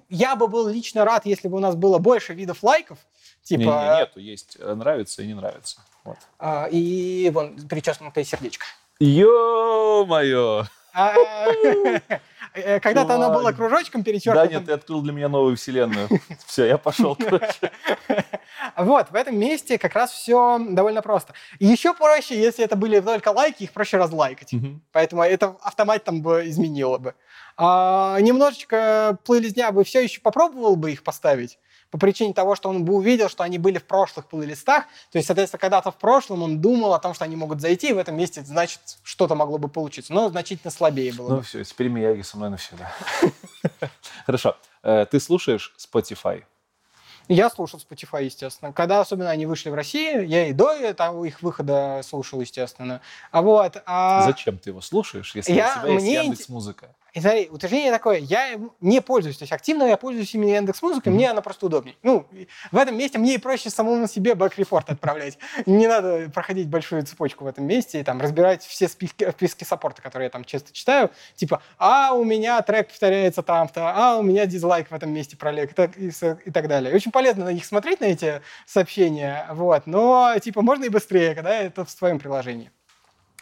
я 0.09 0.35
бы 0.35 0.47
был 0.47 0.67
лично 0.67 1.05
рад, 1.05 1.25
если 1.25 1.47
бы 1.47 1.57
у 1.57 1.59
нас 1.61 1.75
было 1.75 1.97
больше 1.97 2.33
видов 2.33 2.61
лайков. 2.63 2.97
Типа, 3.43 3.61
Не, 3.61 3.65
не, 3.67 3.99
нету, 3.99 4.19
есть 4.19 4.57
э, 4.59 4.73
нравится 4.73 5.21
и 5.21 5.27
не 5.27 5.33
нравится. 5.35 5.79
Вот. 6.03 6.17
а, 6.39 6.67
и 6.71 7.29
вон 7.33 7.55
причеснутое 7.67 8.23
сердечко. 8.25 8.65
Ё-моё! 8.99 10.65
А, 10.93 11.13
э, 12.53 12.79
Когда-то 12.79 13.15
оно 13.15 13.29
было 13.29 13.39
Чувак. 13.51 13.55
кружочком 13.57 14.01
Да 14.01 14.05
перечеркнутым. 14.05 14.51
нет, 14.53 14.65
ты 14.65 14.71
открыл 14.71 15.01
для 15.01 15.11
меня 15.13 15.27
новую 15.29 15.57
вселенную. 15.57 16.07
Все, 16.45 16.65
я 16.65 16.77
пошел, 16.77 17.15
короче. 17.15 17.71
Вот, 18.77 19.09
в 19.11 19.15
этом 19.15 19.37
месте 19.37 19.77
как 19.77 19.93
раз 19.93 20.11
все 20.11 20.59
довольно 20.69 21.01
просто. 21.01 21.33
И 21.59 21.65
еще 21.65 21.93
проще, 21.93 22.39
если 22.39 22.63
это 22.65 22.75
были 22.75 22.99
только 22.99 23.29
лайки, 23.29 23.63
их 23.63 23.71
проще 23.71 23.97
разлайкать. 23.97 24.53
Мгм. 24.53 24.81
Поэтому 24.91 25.23
это 25.23 25.55
автомат 25.61 26.03
там 26.03 26.21
бы 26.21 26.47
изменило 26.47 26.97
бы. 26.97 27.15
А, 27.57 28.17
немножечко 28.19 29.17
плейлист 29.25 29.55
дня 29.55 29.71
бы 29.71 29.83
все 29.83 30.01
еще 30.03 30.19
попробовал 30.21 30.75
бы 30.75 30.91
их 30.91 31.03
поставить, 31.03 31.57
по 31.91 31.97
причине 31.97 32.33
того, 32.33 32.55
что 32.55 32.67
он 32.67 32.83
бы 32.83 32.93
увидел, 32.95 33.29
что 33.29 33.43
они 33.43 33.57
были 33.57 33.77
в 33.77 33.85
прошлых 33.85 34.27
плейлистах. 34.27 34.83
То 35.11 35.17
есть, 35.17 35.27
соответственно, 35.27 35.59
когда-то 35.61 35.91
в 35.91 35.97
прошлом 35.97 36.43
он 36.43 36.59
думал 36.59 36.93
о 36.93 36.99
том, 36.99 37.13
что 37.13 37.23
они 37.23 37.37
могут 37.37 37.61
зайти, 37.61 37.89
и 37.91 37.93
в 37.93 37.97
этом 37.97 38.17
месте, 38.17 38.41
значит, 38.43 38.81
что-то 39.03 39.35
могло 39.35 39.57
бы 39.57 39.69
получиться. 39.69 40.11
Но 40.11 40.27
значительно 40.29 40.71
слабее 40.71 41.13
было 41.13 41.29
Ну 41.29 41.35
бы. 41.37 41.41
все, 41.43 41.63
теперь 41.63 41.87
Мияги 41.87 42.21
со 42.23 42.35
мной 42.35 42.49
навсегда. 42.49 42.91
Хорошо. 44.25 44.57
Э, 44.83 45.05
Ты 45.09 45.19
слушаешь 45.21 45.73
Spotify? 45.77 46.43
Я 47.27 47.49
слушал 47.49 47.79
Spotify, 47.79 48.23
естественно. 48.25 48.71
Когда 48.73 49.01
особенно 49.01 49.29
они 49.31 49.45
вышли 49.45 49.69
в 49.69 49.73
России, 49.73 50.25
я 50.25 50.47
и 50.47 50.53
до 50.53 50.71
этого 50.71 51.25
их 51.25 51.41
выхода 51.41 52.01
слушал, 52.03 52.39
естественно. 52.41 53.01
А 53.31 53.41
вот... 53.41 53.81
а- 53.85 54.23
Зачем 54.23 54.57
ты 54.57 54.69
его 54.69 54.81
слушаешь, 54.81 55.33
если 55.35 55.53
я- 55.53 55.77
у 55.77 55.81
тебя 55.83 55.93
есть 55.93 56.03
мне 56.05 56.13
Яндекс 56.15 56.49
Музыка? 56.49 56.89
И 57.15 57.21
смотри, 57.21 57.47
утверждение 57.49 57.93
такое, 57.93 58.17
я 58.17 58.59
не 58.81 59.01
пользуюсь, 59.01 59.37
то 59.37 59.43
есть 59.43 59.53
активно 59.53 59.83
я 59.83 59.95
пользуюсь 59.95 60.35
именно 60.35 60.49
Яндекс 60.49 60.81
Музыкой, 60.81 61.13
мне 61.13 61.31
она 61.31 61.41
просто 61.41 61.65
удобнее. 61.65 61.95
Ну, 62.03 62.27
в 62.73 62.77
этом 62.77 62.97
месте 62.97 63.17
мне 63.17 63.35
и 63.35 63.37
проще 63.37 63.69
самому 63.69 64.05
себе 64.05 64.35
bug 64.35 64.53
report 64.53 64.89
отправлять. 64.89 65.37
Не 65.65 65.87
надо 65.87 66.29
проходить 66.33 66.67
большую 66.67 67.05
цепочку 67.05 67.45
в 67.45 67.47
этом 67.47 67.65
месте 67.65 68.01
и 68.01 68.03
там 68.03 68.19
разбирать 68.19 68.63
все 68.65 68.89
списки, 68.89 69.31
списки 69.31 69.63
саппорта, 69.63 70.01
которые 70.01 70.25
я 70.25 70.29
там 70.29 70.43
часто 70.43 70.73
читаю, 70.73 71.09
типа, 71.35 71.61
а 71.77 72.13
у 72.13 72.25
меня 72.25 72.61
трек 72.63 72.89
повторяется 72.89 73.43
там-то, 73.43 73.93
а 73.95 74.17
у 74.17 74.21
меня 74.21 74.45
дизлайк 74.45 74.91
в 74.91 74.93
этом 74.93 75.11
месте 75.11 75.37
пролег 75.37 75.71
и 75.71 75.73
так, 75.73 75.97
и, 75.97 76.09
и 76.09 76.51
так 76.51 76.67
далее. 76.67 76.93
Очень 76.93 77.11
полезно 77.11 77.45
на 77.45 77.53
них 77.53 77.63
смотреть, 77.63 78.01
на 78.01 78.05
эти 78.05 78.41
сообщения, 78.65 79.47
вот, 79.51 79.87
но 79.87 80.35
типа 80.43 80.61
можно 80.61 80.83
и 80.83 80.89
быстрее, 80.89 81.33
когда 81.33 81.55
это 81.61 81.85
в 81.85 81.89
своем 81.89 82.19
приложении. 82.19 82.71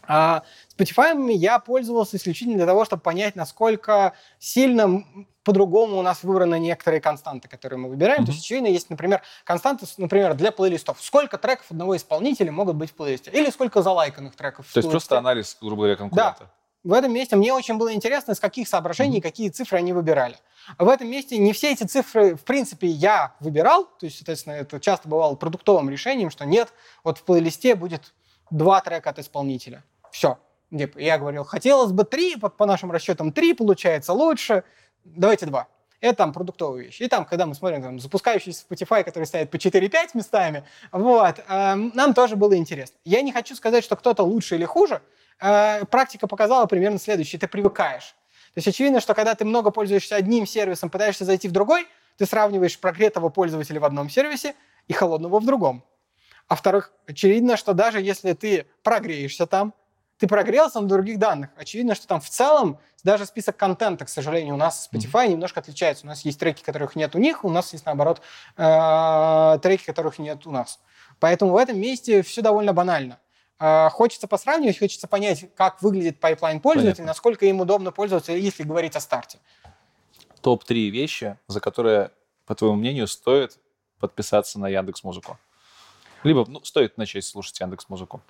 А 0.07 0.43
Spotify 0.77 1.31
я 1.33 1.59
пользовался 1.59 2.17
исключительно 2.17 2.57
для 2.57 2.65
того, 2.65 2.85
чтобы 2.85 3.01
понять, 3.01 3.35
насколько 3.35 4.13
сильно 4.39 5.03
по-другому 5.43 5.97
у 5.97 6.01
нас 6.01 6.23
выбраны 6.23 6.59
некоторые 6.59 7.01
константы, 7.01 7.47
которые 7.47 7.79
мы 7.79 7.89
выбираем. 7.89 8.25
То 8.25 8.31
есть, 8.31 8.43
очевидно, 8.43 8.67
есть, 8.67 8.89
например, 8.89 9.21
константы, 9.43 9.85
например, 9.97 10.33
для 10.35 10.51
плейлистов. 10.51 11.01
Сколько 11.01 11.37
треков 11.37 11.67
одного 11.69 11.95
исполнителя 11.95 12.51
могут 12.51 12.75
быть 12.75 12.91
в 12.91 12.93
плейлисте? 12.93 13.31
Или 13.31 13.49
сколько 13.49 13.81
залайканных 13.81 14.35
треков 14.35 14.71
То 14.71 14.79
есть 14.79 14.89
просто 14.89 15.17
анализ, 15.17 15.57
грубо 15.59 15.83
говоря, 15.83 15.95
конкурента. 15.95 16.49
В 16.83 16.91
этом 16.91 17.13
месте 17.13 17.37
мне 17.37 17.53
очень 17.53 17.77
было 17.77 17.93
интересно, 17.93 18.33
из 18.33 18.41
каких 18.41 18.67
соображений, 18.67 19.21
какие 19.21 19.47
цифры 19.49 19.77
они 19.77 19.93
выбирали. 19.93 20.35
В 20.77 20.89
этом 20.89 21.09
месте 21.09 21.37
не 21.37 21.53
все 21.53 21.71
эти 21.71 21.85
цифры, 21.85 22.35
в 22.35 22.43
принципе, 22.43 22.87
я 22.87 23.35
выбирал. 23.39 23.85
То 23.85 24.05
есть, 24.05 24.17
соответственно, 24.17 24.53
это 24.53 24.81
часто 24.81 25.07
бывало 25.07 25.35
продуктовым 25.35 25.89
решением, 25.89 26.29
что 26.29 26.45
нет, 26.45 26.73
вот 27.05 27.19
в 27.19 27.23
плейлисте 27.23 27.75
будет 27.75 28.13
два 28.51 28.81
трека 28.81 29.11
от 29.11 29.19
исполнителя. 29.19 29.83
Все. 30.13 30.37
Я 30.69 31.17
говорил, 31.17 31.43
хотелось 31.43 31.91
бы 31.91 32.03
три, 32.03 32.35
по, 32.35 32.65
нашим 32.65 32.91
расчетам 32.91 33.31
три, 33.31 33.53
получается 33.53 34.13
лучше. 34.13 34.63
Давайте 35.03 35.47
два. 35.47 35.67
Это 36.01 36.17
там 36.17 36.33
продуктовые 36.33 36.85
вещи. 36.85 37.03
И 37.03 37.07
там, 37.07 37.25
когда 37.25 37.47
мы 37.47 37.55
смотрим 37.55 37.81
там, 37.81 37.99
запускающийся 37.99 38.63
Spotify, 38.69 39.03
который 39.03 39.23
стоит 39.23 39.49
по 39.49 39.55
4-5 39.55 40.09
местами, 40.13 40.65
вот, 40.91 41.43
эм, 41.47 41.91
нам 41.95 42.13
тоже 42.13 42.35
было 42.35 42.55
интересно. 42.55 42.95
Я 43.05 43.21
не 43.21 43.31
хочу 43.31 43.55
сказать, 43.55 43.83
что 43.83 43.95
кто-то 43.95 44.21
лучше 44.23 44.55
или 44.55 44.65
хуже. 44.65 45.01
Э, 45.41 45.83
практика 45.85 46.27
показала 46.27 46.67
примерно 46.67 46.99
следующее. 46.99 47.39
Ты 47.39 47.47
привыкаешь. 47.47 48.15
То 48.53 48.57
есть 48.57 48.67
очевидно, 48.67 48.99
что 48.99 49.15
когда 49.15 49.33
ты 49.33 49.45
много 49.45 49.71
пользуешься 49.71 50.15
одним 50.15 50.45
сервисом, 50.45 50.91
пытаешься 50.91 51.25
зайти 51.25 51.47
в 51.47 51.51
другой, 51.51 51.87
ты 52.17 52.27
сравниваешь 52.27 52.79
прогретого 52.79 53.29
пользователя 53.29 53.79
в 53.79 53.85
одном 53.85 54.11
сервисе 54.11 54.53
и 54.87 54.93
холодного 54.93 55.39
в 55.39 55.45
другом. 55.45 55.83
А 56.47 56.53
во-вторых, 56.53 56.91
очевидно, 57.07 57.57
что 57.57 57.73
даже 57.73 57.99
если 57.99 58.33
ты 58.33 58.67
прогреешься 58.83 59.47
там, 59.47 59.73
ты 60.23 60.27
прогрелся 60.27 60.79
на 60.79 60.87
других 60.87 61.19
данных. 61.19 61.49
Очевидно, 61.57 61.95
что 61.95 62.07
там 62.07 62.21
в 62.21 62.29
целом 62.29 62.79
даже 63.03 63.25
список 63.25 63.57
контента, 63.57 64.05
к 64.05 64.09
сожалению, 64.09 64.53
у 64.53 64.57
нас 64.57 64.89
Spotify 64.89 65.27
немножко 65.27 65.59
отличается. 65.59 66.05
У 66.05 66.07
нас 66.07 66.23
есть 66.23 66.39
треки, 66.39 66.63
которых 66.63 66.95
нет 66.95 67.13
у 67.13 67.19
них, 67.19 67.43
у 67.43 67.49
нас 67.49 67.73
есть, 67.73 67.85
наоборот, 67.85 68.21
э, 68.55 69.59
треки, 69.61 69.83
которых 69.83 70.19
нет 70.19 70.47
у 70.47 70.51
нас. 70.51 70.79
Поэтому 71.19 71.51
в 71.51 71.57
этом 71.57 71.77
месте 71.77 72.21
все 72.21 72.41
довольно 72.41 72.71
банально. 72.71 73.19
Э, 73.59 73.89
Хочется 73.89 74.29
посравнивать, 74.29 74.79
хочется 74.79 75.09
понять, 75.09 75.53
как 75.55 75.81
выглядит 75.81 76.21
pipeline 76.21 76.61
пользователя, 76.61 76.93
Понятно. 76.93 77.07
насколько 77.07 77.45
им 77.45 77.59
удобно 77.59 77.91
пользоваться, 77.91 78.31
если 78.31 78.63
говорить 78.63 78.95
о 78.95 79.01
старте. 79.01 79.39
Топ-3 80.39 80.87
вещи, 80.87 81.37
за 81.47 81.59
которые, 81.59 82.11
по 82.45 82.55
твоему 82.55 82.77
мнению, 82.77 83.07
стоит 83.07 83.59
подписаться 83.99 84.57
на 84.57 84.69
Яндекс 84.69 85.03
Музыку. 85.03 85.37
Либо 86.23 86.45
ну, 86.47 86.63
стоит 86.63 86.97
начать 86.97 87.25
слушать 87.25 87.59
Яндекс 87.59 87.89
Музыку. 87.89 88.21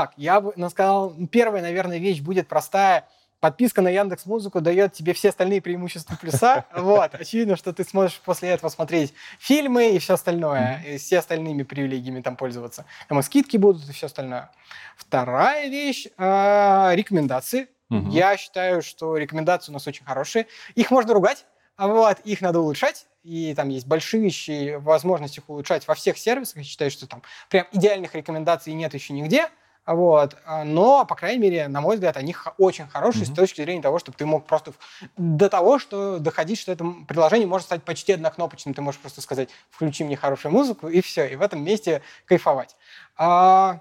Так, 0.00 0.14
я 0.16 0.40
бы 0.40 0.54
ну, 0.56 0.70
сказал, 0.70 1.14
первая, 1.30 1.60
наверное, 1.60 1.98
вещь 1.98 2.22
будет 2.22 2.48
простая. 2.48 3.06
подписка 3.38 3.82
на 3.82 3.90
Яндекс 3.90 4.24
Музыку 4.24 4.62
дает 4.62 4.94
тебе 4.94 5.12
все 5.12 5.28
остальные 5.28 5.60
преимущества 5.60 6.16
плюса. 6.18 6.64
Вот, 6.74 7.14
очевидно, 7.14 7.54
что 7.54 7.74
ты 7.74 7.84
сможешь 7.84 8.18
после 8.24 8.48
этого 8.48 8.70
смотреть 8.70 9.12
фильмы 9.38 9.90
и 9.90 9.98
все 9.98 10.14
остальное, 10.14 10.82
и 10.88 10.96
все 10.96 11.18
остальными 11.18 11.64
привилегиями 11.64 12.22
там 12.22 12.36
пользоваться. 12.36 12.86
Там 13.08 13.18
и 13.18 13.22
скидки 13.22 13.58
будут 13.58 13.86
и 13.90 13.92
все 13.92 14.06
остальное. 14.06 14.50
Вторая 14.96 15.68
вещь 15.68 16.06
э, 16.16 16.90
рекомендации. 16.94 17.68
Мгм. 17.90 18.08
Я 18.08 18.38
считаю, 18.38 18.80
что 18.80 19.18
рекомендации 19.18 19.70
у 19.70 19.74
нас 19.74 19.86
очень 19.86 20.06
хорошие. 20.06 20.46
Их 20.76 20.90
можно 20.90 21.12
ругать, 21.12 21.44
а 21.76 21.88
вот 21.88 22.20
их 22.20 22.40
надо 22.40 22.60
улучшать. 22.60 23.06
И 23.22 23.52
там 23.54 23.68
есть 23.68 23.86
большие 23.86 24.78
возможности 24.78 25.40
их 25.40 25.50
улучшать 25.50 25.86
во 25.86 25.94
всех 25.94 26.16
сервисах. 26.16 26.56
Я 26.56 26.64
считаю, 26.64 26.90
что 26.90 27.06
там 27.06 27.22
прям 27.50 27.66
идеальных 27.72 28.14
рекомендаций 28.14 28.72
нет 28.72 28.94
еще 28.94 29.12
нигде. 29.12 29.50
Вот. 29.86 30.36
а, 30.44 30.64
Но, 30.64 31.04
по 31.04 31.14
крайней 31.14 31.38
мере, 31.40 31.68
на 31.68 31.80
мой 31.80 31.96
взгляд, 31.96 32.16
они 32.16 32.36
очень 32.58 32.86
хорошие 32.86 33.24
Мгм. 33.24 33.32
с 33.32 33.36
точки 33.36 33.62
зрения 33.62 33.82
того, 33.82 33.98
чтобы 33.98 34.16
ты 34.16 34.26
мог 34.26 34.46
просто 34.46 34.72
до 35.16 35.48
того, 35.48 35.78
что 35.78 36.18
доходить, 36.18 36.58
что 36.60 36.70
это 36.72 36.84
приложение 37.08 37.46
может 37.48 37.66
стать 37.66 37.82
почти 37.82 38.12
однокнопочным. 38.12 38.74
Ты 38.74 38.82
можешь 38.82 39.00
просто 39.00 39.20
сказать, 39.20 39.48
включи 39.70 40.04
мне 40.04 40.16
хорошую 40.16 40.52
музыку, 40.52 40.88
и 40.88 41.00
все. 41.00 41.26
И 41.26 41.36
в 41.36 41.42
этом 41.42 41.64
месте 41.64 42.02
кайфовать. 42.26 42.76
А 43.16 43.80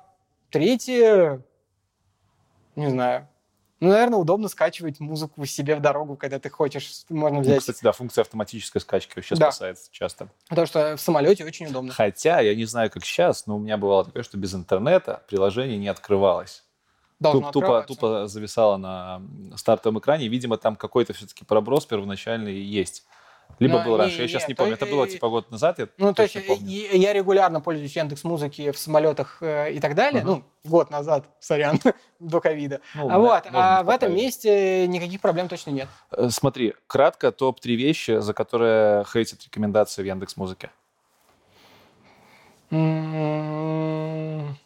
третье, 0.50 1.42
не 2.76 2.90
знаю. 2.90 3.28
Ну, 3.80 3.90
наверное, 3.90 4.20
удобно 4.20 4.50
скачивать 4.50 5.00
музыку 5.00 5.46
себе 5.46 5.76
в 5.76 5.80
дорогу, 5.82 6.18
когда 6.18 6.38
ты 6.40 6.50
хочешь. 6.50 7.04
Можно 7.10 7.38
Ну, 7.38 7.44
взять. 7.44 7.60
кстати, 7.60 7.80
да, 7.82 7.92
функция 7.94 8.24
автоматической 8.24 8.82
скачки 8.82 9.14
вообще 9.16 9.36
Да. 9.36 9.52
спасает 9.52 9.78
часто. 9.92 10.30
Потому 10.50 10.68
что 10.68 10.98
в 10.98 11.02
самолете 11.02 11.46
очень 11.46 11.68
удобно. 11.68 11.94
Хотя, 11.94 12.42
я 12.42 12.56
не 12.56 12.66
знаю, 12.66 12.90
как 12.92 13.06
сейчас, 13.06 13.48
но 13.48 13.56
у 13.56 13.60
меня 13.60 13.78
бывало 13.78 14.04
такое, 14.06 14.24
что 14.24 14.38
без 14.38 14.54
интернета 14.54 15.24
приложение 15.30 15.78
не 15.78 15.88
открывалось. 15.88 16.64
Должно 17.22 17.52
Туп- 17.52 17.64
тупо, 17.64 17.82
тупо 17.88 18.28
зависало 18.28 18.78
на 18.78 19.22
стартовом 19.58 20.00
экране. 20.00 20.28
Видимо, 20.28 20.58
там 20.58 20.76
какой-то 20.76 21.14
все-таки 21.14 21.44
проброс 21.46 21.86
первоначальный 21.86 22.58
есть. 22.60 23.06
Либо 23.58 23.80
Но 23.80 23.84
был 23.86 23.92
не- 23.94 23.98
раньше, 23.98 24.22
я 24.22 24.28
сейчас 24.30 24.48
не, 24.48 24.54
помню. 24.54 24.78
то 24.78 24.86
Это 24.86 24.96
было 24.96 25.06
типа 25.08 25.28
год 25.28 25.52
назад, 25.52 25.80
я 25.80 25.88
Ну, 25.98 26.14
то 26.14 26.22
есть 26.24 26.48
помню. 26.48 26.66
я 26.70 27.12
регулярно 27.12 27.60
пользуюсь 27.60 27.94
Яндекс 27.96 28.24
Музыки 28.24 28.72
в 28.72 28.78
самолетах 28.78 29.40
э, 29.42 29.74
и 29.74 29.80
так 29.82 29.96
далее. 29.96 30.22
Ага. 30.22 30.32
Ну, 30.32 30.44
год 30.64 30.90
назад, 30.92 31.26
сорян, 31.42 31.78
до 32.20 32.40
ковида. 32.40 32.80
Ну, 32.96 33.10
а 33.10 33.20
вот, 33.20 33.44
а 33.52 33.84
в 33.84 33.90
этом 33.90 34.16
месте 34.16 34.88
никаких 34.88 35.20
проблем 35.20 35.50
точно 35.50 35.72
нет. 35.72 35.88
Э, 36.12 36.30
Смотри, 36.30 36.74
кратко 36.88 37.32
топ-3 37.34 37.76
вещи, 37.76 38.20
за 38.22 38.34
которые 38.34 39.04
хейтят 39.12 39.44
рекомендации 39.44 40.04
в 40.04 40.06
Яндекс 40.06 40.38
Музыке. 40.38 40.70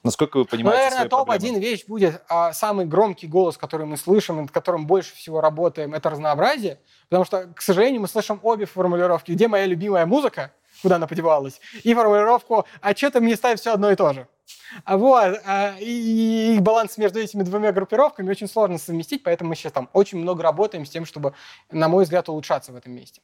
Насколько 0.03 0.38
вы 0.38 0.44
Ну, 0.44 0.48
понимаете 0.48 0.78
наверное, 0.78 0.98
свои 1.00 1.10
проблемы? 1.10 1.40
топ-1 1.40 1.60
вещь 1.60 1.86
будет 1.88 2.22
а, 2.30 2.53
самый 2.53 2.86
громкий 2.86 3.28
голос, 3.28 3.58
который 3.58 3.86
мы 3.86 3.98
слышим, 3.98 4.38
над 4.42 4.52
которым 4.52 4.86
больше 4.88 5.16
всего 5.16 5.42
работаем, 5.42 5.94
это 5.94 6.10
разнообразие. 6.10 6.80
Потому 7.10 7.26
что, 7.26 7.48
к 7.56 7.62
сожалению, 7.62 8.02
мы 8.02 8.08
слышим 8.08 8.40
обе 8.44 8.66
формулировки. 8.66 9.32
Где 9.32 9.48
моя 9.48 9.66
любимая 9.66 10.06
музыка? 10.06 10.52
Куда 10.82 10.95
она 10.98 11.08
подевалась? 11.08 11.62
И 11.84 11.94
формулировку 11.94 12.66
«А 12.82 12.95
что 12.95 13.12
ты 13.12 13.20
мне 13.22 13.36
ставишь 13.36 13.60
все 13.60 13.74
одно 13.74 13.92
и 13.92 13.95
то 13.95 14.12
же?» 14.14 14.28
А 14.86 14.98
Вот. 14.98 15.40
а, 15.45 15.76
И, 15.80 16.58
баланс 16.60 16.98
между 16.98 17.20
этими 17.20 17.44
двумя 17.44 17.72
группировками 17.72 18.30
очень 18.30 18.48
сложно 18.50 18.78
совместить, 18.80 19.24
поэтому 19.24 19.50
мы 19.52 19.56
сейчас 19.56 19.72
там 19.72 19.88
очень 19.94 20.18
много 20.18 20.42
работаем 20.44 20.86
с 20.86 20.90
тем, 20.90 21.06
чтобы, 21.06 21.34
на 21.72 21.88
мой 21.88 22.03
взгляд, 22.03 22.28
улучшаться 22.28 22.72
в 22.72 22.76
этом 22.76 22.92
месте. 22.94 23.22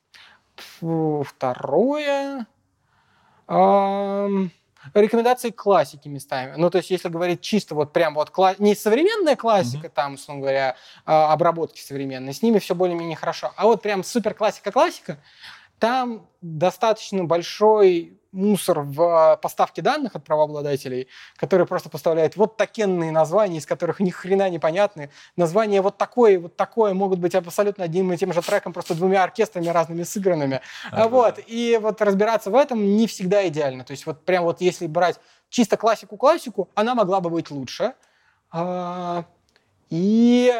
Второе... 1.25 2.45
Ам, 3.47 4.51
Рекомендации 4.93 5.49
классики 5.49 6.07
местами. 6.07 6.53
Ну, 6.57 6.69
то 6.69 6.77
есть, 6.79 6.89
если 6.89 7.09
говорить 7.09 7.41
чисто 7.41 7.75
вот 7.75 7.93
прям 7.93 8.15
вот 8.15 8.29
кла- 8.29 8.55
не 8.59 8.75
современная 8.75 9.35
классика, 9.35 9.89
там, 9.89 10.15
условно 10.15 10.41
говоря, 10.41 10.75
а, 11.05 11.31
обработки 11.33 11.81
современные, 11.81 12.33
с 12.33 12.41
ними 12.41 12.59
все 12.59 12.75
более-менее 12.75 13.15
хорошо. 13.15 13.53
А 13.55 13.65
вот 13.65 13.81
прям 13.81 14.03
супер 14.03 14.33
классика-классика, 14.33 15.19
там 15.79 16.27
достаточно 16.41 17.23
большой 17.23 18.18
мусор 18.31 18.81
в 18.81 19.01
а, 19.01 19.37
поставке 19.37 19.81
данных 19.81 20.15
от 20.15 20.23
правообладателей, 20.23 21.07
которые 21.35 21.65
просто 21.65 21.89
поставляют 21.89 22.35
вот 22.35 22.57
такенные 22.57 23.11
названия, 23.11 23.57
из 23.57 23.65
которых 23.65 23.99
ни 23.99 24.09
хрена 24.09 24.49
непонятны. 24.49 25.09
Названия 25.35 25.81
вот 25.81 25.97
такое, 25.97 26.39
вот 26.39 26.55
такое 26.55 26.93
могут 26.93 27.19
быть 27.19 27.35
абсолютно 27.35 27.85
одним 27.85 28.13
и 28.13 28.17
тем 28.17 28.33
же 28.33 28.41
треком, 28.41 28.73
просто 28.73 28.95
двумя 28.95 29.23
оркестрами 29.23 29.67
разными 29.67 30.03
сыгранными. 30.03 30.61
Ага. 30.91 31.07
Вот, 31.07 31.39
и 31.47 31.79
вот 31.81 32.01
разбираться 32.01 32.51
в 32.51 32.55
этом 32.55 32.97
не 32.97 33.07
всегда 33.07 33.47
идеально. 33.47 33.83
То 33.83 33.91
есть 33.91 34.05
вот 34.05 34.23
прям 34.25 34.43
вот 34.43 34.61
если 34.61 34.87
брать 34.87 35.19
чисто 35.49 35.77
классику-классику, 35.77 36.69
она 36.75 36.95
могла 36.95 37.21
бы 37.21 37.29
быть 37.29 37.49
лучше. 37.51 37.93
А, 38.51 39.25
И, 39.89 40.53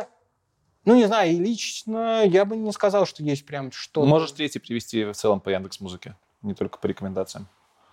ну 0.86 0.96
не 0.96 1.06
знаю, 1.06 1.32
и 1.32 1.36
лично 1.36 2.24
я 2.26 2.46
бы 2.46 2.58
не 2.58 2.72
сказал, 2.72 3.06
что 3.06 3.24
есть 3.24 3.46
прям 3.46 3.72
что-то. 3.72 4.08
Можешь 4.08 4.32
третий 4.32 4.60
привести 4.60 5.06
в 5.06 5.14
целом 5.14 5.40
по 5.40 5.50
Яндекс 5.50 5.80
Музыке, 5.80 6.16
не 6.42 6.54
только 6.54 6.80
по 6.80 6.88
рекомендациям. 6.88 7.48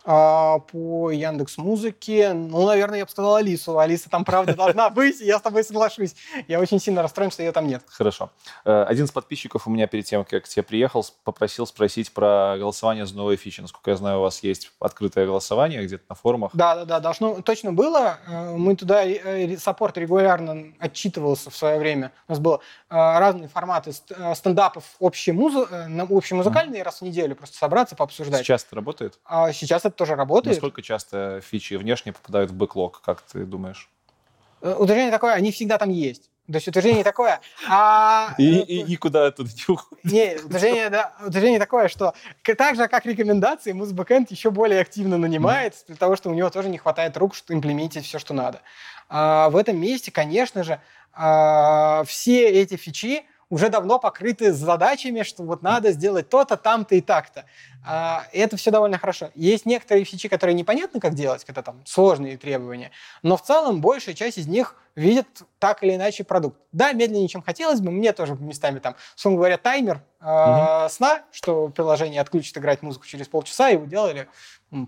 А, 0.09 0.61
по 0.61 1.11
Яндекс 1.11 1.59
Музыке, 1.59 2.33
ну, 2.33 2.65
наверное, 2.67 2.99
я 3.01 3.05
бы 3.05 3.11
сказал 3.11 3.35
Алису. 3.35 3.79
Алиса 3.81 4.09
там 4.09 4.25
правда 4.25 4.55
должна 4.55 4.89
быть, 4.91 5.21
я 5.21 5.39
с 5.39 5.43
тобой 5.43 5.65
соглашусь. 5.65 6.15
Я 6.47 6.61
очень 6.61 6.79
сильно 6.79 7.03
расстроен, 7.03 7.33
что 7.33 7.43
ее 7.43 7.51
там 7.51 7.67
нет. 7.67 7.83
Хорошо. 7.89 8.31
Э, 8.65 8.85
Один 8.85 9.07
из 9.07 9.11
подписчиков 9.11 9.67
у 9.67 9.71
меня 9.71 9.89
перед 9.89 10.05
тем, 10.05 10.25
как 10.25 10.45
к 10.45 10.49
тебе 10.49 10.63
приехал, 10.63 11.05
попросил 11.25 11.67
спросить 11.67 12.13
про 12.13 12.57
голосование 12.57 13.05
за 13.05 13.17
новые 13.17 13.37
фичи. 13.37 13.61
Насколько 13.61 13.91
я 13.91 13.97
знаю, 13.97 14.19
у 14.19 14.23
вас 14.23 14.45
есть 14.45 14.71
открытое 14.79 15.27
голосование 15.27 15.85
где-то 15.85 16.05
на 16.09 16.15
форумах. 16.15 16.53
Да, 16.55 16.77
да, 16.77 16.85
да, 16.85 17.01
должно 17.01 17.43
точно 17.43 17.73
было. 17.73 18.19
Э, 18.29 18.55
Мы 18.57 18.77
туда 18.77 19.05
э, 19.05 19.57
саппорт 19.57 19.99
регулярно 19.99 20.73
отчитывался 20.79 21.51
в 21.51 21.57
свое 21.57 21.79
время. 21.81 22.13
У 22.29 22.33
нас 22.33 22.39
было 22.39 22.61
разные 22.89 23.49
форматы 23.49 23.93
ст- 23.93 24.13
стендапов 24.37 24.85
общие 25.01 25.35
музы, 25.35 25.67
общемузыкальные 26.11 26.83
раз 26.85 26.99
в 27.01 27.03
неделю 27.03 27.35
просто 27.35 27.57
собраться 27.57 27.97
пообсуждать. 27.97 28.45
Сейчас 28.45 28.65
это 28.65 28.77
работает? 28.77 29.19
А 29.25 29.53
сейчас 29.53 29.85
это 29.85 29.96
тоже 29.97 30.15
работает. 30.15 30.57
Насколько 30.57 30.83
часто 30.83 31.41
фичи 31.41 31.75
внешне 31.75 32.13
попадают 32.13 32.51
в 32.51 32.55
бэклог, 32.55 33.01
как 33.05 33.23
ты 33.23 33.45
думаешь? 33.45 33.91
Э, 34.61 34.75
Утверждение 34.75 35.11
такое, 35.11 35.33
они 35.33 35.53
всегда 35.53 35.79
там 35.79 35.91
есть. 35.91 36.31
То 36.47 36.55
есть 36.55 36.69
утверждение 36.69 37.03
такое, 37.03 37.41
а... 37.69 38.35
И, 38.39 38.61
и 38.61 38.83
никуда 38.85 39.27
оттуда 39.27 39.51
не 39.51 39.75
уходит. 39.75 40.05
Не, 40.05 40.37
утверждение, 40.37 40.91
да, 40.91 41.13
утверждение 41.21 41.59
такое, 41.59 41.89
что 41.89 42.15
так 42.57 42.77
же, 42.77 42.87
как 42.87 43.05
рекомендации, 43.05 43.73
Музбэкэнд 43.73 44.31
еще 44.31 44.53
более 44.53 44.81
активно 44.81 45.19
нанимает, 45.19 45.75
для 45.89 45.97
того, 45.97 46.15
что 46.15 46.31
у 46.31 46.35
него 46.35 46.49
тоже 46.51 46.69
не 46.69 46.79
хватает 46.79 47.17
рук, 47.17 47.35
чтобы 47.35 47.59
имплементить 47.59 48.05
все, 48.05 48.21
что 48.21 48.33
надо. 48.33 48.61
А 49.09 49.51
в 49.51 49.57
этом 49.57 49.77
месте, 49.77 50.13
конечно 50.13 50.63
же, 50.63 50.81
а, 51.13 52.05
все 52.05 52.49
эти 52.49 52.77
фичи 52.77 53.25
уже 53.49 53.69
давно 53.69 53.99
покрыты 53.99 54.53
задачами, 54.53 55.23
что 55.23 55.43
вот 55.43 55.63
надо 55.63 55.93
сделать 55.93 56.29
то-то, 56.29 56.57
там-то 56.57 56.95
и 56.95 57.01
так-то. 57.01 57.45
А, 57.89 58.27
и 58.33 58.39
это 58.39 58.57
все 58.57 58.73
довольно 58.73 58.99
хорошо. 58.99 59.31
Есть 59.37 59.65
некоторые 59.65 60.05
фичи, 60.05 60.29
которые 60.29 60.55
непонятно, 60.55 60.99
как 60.99 61.15
делать, 61.15 61.45
когда 61.45 61.63
там 61.63 61.83
сложные 61.87 62.37
требования, 62.37 62.91
но 63.23 63.37
в 63.37 63.43
целом 63.43 63.81
большая 63.81 64.15
часть 64.17 64.39
из 64.39 64.49
них 64.49 64.75
видит 64.97 65.27
так 65.59 65.83
или 65.85 65.95
иначе 65.95 66.25
продукт. 66.25 66.59
Да, 66.73 66.93
медленнее, 66.93 67.29
чем 67.29 67.43
хотелось 67.43 67.81
бы, 67.81 67.91
мне 67.91 68.13
тоже 68.13 68.35
местами 68.35 68.81
там, 68.81 68.97
условно 69.15 69.39
говоря, 69.39 69.59
таймер 69.59 70.03
э, 70.21 70.89
сна, 70.91 71.23
что 71.31 71.69
приложение 71.69 72.21
отключит 72.21 72.57
играть 72.59 72.83
музыку 72.83 73.07
через 73.07 73.29
полчаса, 73.29 73.69
его 73.69 73.85
делали 73.85 74.27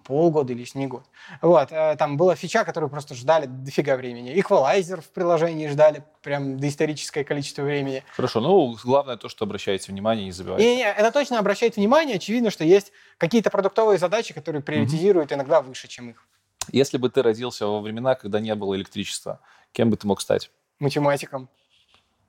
полгода 0.04 0.52
или 0.52 0.64
с 0.64 0.74
не 0.74 0.86
год. 0.86 1.04
Вот, 1.40 1.70
э, 1.70 1.94
там 1.96 2.16
была 2.16 2.34
фича, 2.34 2.64
которую 2.64 2.90
просто 2.90 3.14
ждали 3.14 3.46
дофига 3.46 3.96
времени. 3.96 4.38
Эквалайзер 4.40 5.02
в 5.02 5.10
приложении 5.10 5.68
ждали 5.68 6.02
прям 6.22 6.58
доисторическое 6.58 7.22
количество 7.22 7.62
времени. 7.62 8.02
Хорошо, 8.16 8.40
ну, 8.40 8.76
главное 8.82 9.16
то, 9.16 9.28
что 9.28 9.44
обращаете 9.44 9.92
внимание, 9.92 10.24
не 10.24 10.32
забывайте. 10.32 10.68
Не-не, 10.68 10.90
это 10.90 11.12
точно 11.12 11.38
обращает 11.38 11.76
внимание. 11.76 12.16
Очевидно, 12.16 12.50
что 12.50 12.64
есть 12.64 12.88
какие-то 13.18 13.50
продуктовые 13.50 13.99
задачи, 13.99 14.34
которые 14.34 14.62
приоритизируют 14.62 15.33
иногда 15.33 15.60
выше, 15.60 15.89
чем 15.89 16.10
их. 16.10 16.26
Если 16.73 16.99
бы 16.99 17.08
ты 17.08 17.23
родился 17.23 17.67
во 17.67 17.81
времена, 17.81 18.15
когда 18.15 18.41
не 18.41 18.55
было 18.55 18.75
электричества, 18.76 19.41
кем 19.73 19.91
бы 19.91 19.97
ты 19.97 20.07
мог 20.07 20.20
стать? 20.20 20.50
Математиком. 20.78 21.49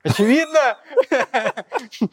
Очевидно! 0.02 0.78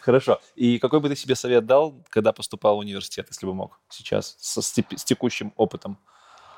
Хорошо. 0.00 0.40
И 0.56 0.78
какой 0.78 1.00
бы 1.00 1.08
ты 1.08 1.14
себе 1.16 1.36
совет 1.36 1.64
дал, 1.66 2.02
когда 2.10 2.32
поступал 2.32 2.76
в 2.76 2.80
университет, 2.80 3.26
если 3.30 3.46
бы 3.46 3.54
мог, 3.54 3.80
сейчас, 3.88 4.36
со- 4.40 4.60
с, 4.62 4.72
с 4.74 5.04
текущим 5.04 5.52
опытом? 5.56 5.98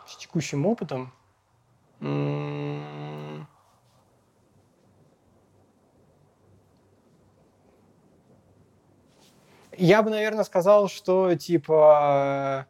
С 0.07 0.17
текущим 0.17 0.65
опытом... 0.67 1.13
м, 2.01 3.47
Я 9.81 10.03
бы, 10.03 10.11
наверное, 10.11 10.45
сказал, 10.45 10.89
что, 10.89 11.35
типа, 11.35 12.67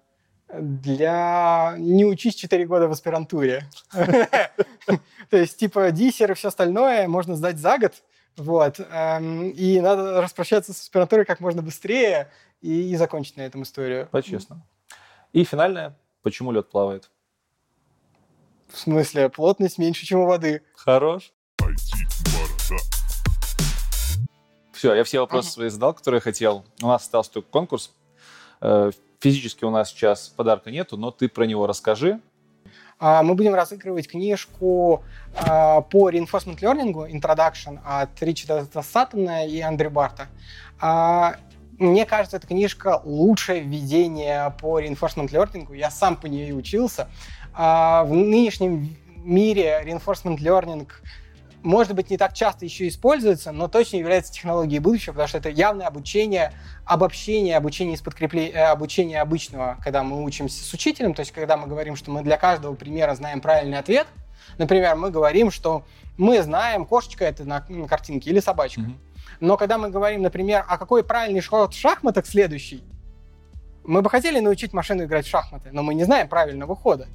для... 0.49 1.75
Не 1.77 2.05
учись 2.05 2.37
4 2.37 2.67
года 2.67 2.87
в 2.87 2.93
аспирантуре. 2.93 3.65
То 3.93 5.37
есть, 5.37 5.59
типа, 5.59 5.91
диссер 5.91 6.31
и 6.31 6.35
все 6.35 6.49
остальное 6.49 7.09
можно 7.09 7.35
сдать 7.35 7.59
за 7.59 7.79
год, 7.79 7.95
вот. 8.37 8.79
эм, 8.79 9.51
И 9.51 9.81
надо 9.81 10.23
распрощаться 10.23 10.73
с 10.73 10.83
аспирантурой 10.83 11.25
как 11.25 11.41
можно 11.41 11.63
быстрее 11.63 12.31
и 12.61 12.93
и 12.93 12.97
закончить 12.97 13.37
на 13.37 13.43
этом 13.43 13.63
историю. 13.65 14.09
По-честному. 14.13 14.63
И 15.33 15.43
финальное. 15.43 15.97
Почему 16.23 16.53
лед 16.53 16.71
плавает? 16.71 17.11
В 18.69 18.79
смысле, 18.79 19.31
плотность 19.31 19.79
меньше, 19.79 20.07
чем 20.07 20.21
у 20.21 20.27
воды. 20.27 20.63
Хорош. 20.75 21.33
IT-борода. 21.61 23.00
Все, 24.81 24.95
я 24.95 25.05
все 25.05 25.21
вопросы 25.21 25.51
свои 25.51 25.69
задал, 25.69 25.93
которые 25.93 26.21
я 26.21 26.23
хотел. 26.23 26.65
У 26.81 26.87
нас 26.87 27.03
остался 27.03 27.33
только 27.33 27.51
конкурс. 27.51 27.93
Э, 28.63 28.91
Физически 29.19 29.67
у 29.67 29.71
нас 29.71 29.91
сейчас 29.91 30.31
подарка 30.31 30.71
нету, 30.71 30.97
но 30.97 31.11
ты 31.11 31.29
про 31.29 31.45
него 31.45 31.67
расскажи. 31.67 32.19
А, 32.99 33.23
Мы 33.23 33.35
будем 33.35 33.55
разыгрывать 33.55 34.09
книжку 34.09 35.05
а, 35.37 35.83
по 35.83 36.11
reinforcement 36.11 36.61
learning, 36.61 37.11
Introduction 37.11 37.79
от 37.85 38.23
Ричарда 38.23 38.81
Саттона 38.81 39.47
и 39.47 39.61
Андре 39.61 39.91
Барта. 39.91 40.29
А, 40.81 41.35
Мне 41.79 42.07
кажется, 42.07 42.39
эта 42.39 42.47
книжка 42.47 43.03
лучшее 43.05 43.61
введение 43.61 44.55
по 44.63 44.81
reinforcement 44.81 45.29
learning. 45.29 45.77
Я 45.77 45.91
сам 45.91 46.17
по 46.17 46.25
ней 46.25 46.55
учился. 46.55 47.11
В 47.53 48.09
нынешнем 48.11 48.97
мире 49.19 49.83
reinforcement 49.85 50.39
learning 50.39 50.89
может 51.63 51.95
быть, 51.95 52.11
не 52.11 52.17
так 52.17 52.33
часто 52.33 52.65
еще 52.65 52.89
используется, 52.89 53.53
но 53.53 53.69
точно 53.69 53.97
является 53.97 54.33
технологией 54.33 54.81
будущего, 54.81 55.13
потому 55.13 55.29
что 55.29 55.39
это 55.39 55.51
явное 55.51 55.87
обучение, 55.87 56.53
обобщение, 56.85 57.57
обучение 57.57 57.95
из 57.95 58.01
подкрепления, 58.01 58.53
э, 58.53 58.65
обучение 58.65 59.21
обычного, 59.21 59.77
когда 59.83 60.03
мы 60.03 60.25
учимся 60.25 60.65
с 60.65 60.73
учителем, 60.73 61.15
то 61.15 61.21
есть 61.21 61.33
когда 61.33 61.57
мы 61.57 61.67
говорим, 61.67 61.97
что 61.97 62.11
мы 62.11 62.23
для 62.23 62.37
каждого 62.37 62.75
примера 62.75 63.15
знаем 63.15 63.41
правильный 63.41 63.79
ответ. 63.79 64.07
Например, 64.59 64.97
мы 64.97 65.11
говорим, 65.11 65.51
что 65.51 65.85
мы 66.17 66.43
знаем, 66.43 66.87
кошечка 66.87 67.25
это 67.25 67.45
на, 67.45 67.65
на 67.69 67.87
картинке 67.87 68.31
или 68.31 68.41
собачка. 68.41 68.81
Мгм. 68.81 68.99
Но 69.41 69.57
когда 69.57 69.79
мы 69.79 69.91
говорим, 69.91 70.23
например, 70.23 70.65
а 70.69 70.79
какой 70.79 71.05
правильный 71.05 71.41
ход 71.41 71.75
в 71.75 71.79
шахматах 71.79 72.27
следующий, 72.27 72.83
мы 73.85 74.03
бы 74.03 74.11
хотели 74.11 74.41
научить 74.41 74.73
машину 74.73 75.05
играть 75.05 75.27
в 75.27 75.31
шахматы, 75.31 75.71
но 75.73 75.83
мы 75.83 75.95
не 75.95 76.05
знаем 76.05 76.29
правильного 76.29 76.77
хода. 76.77 77.09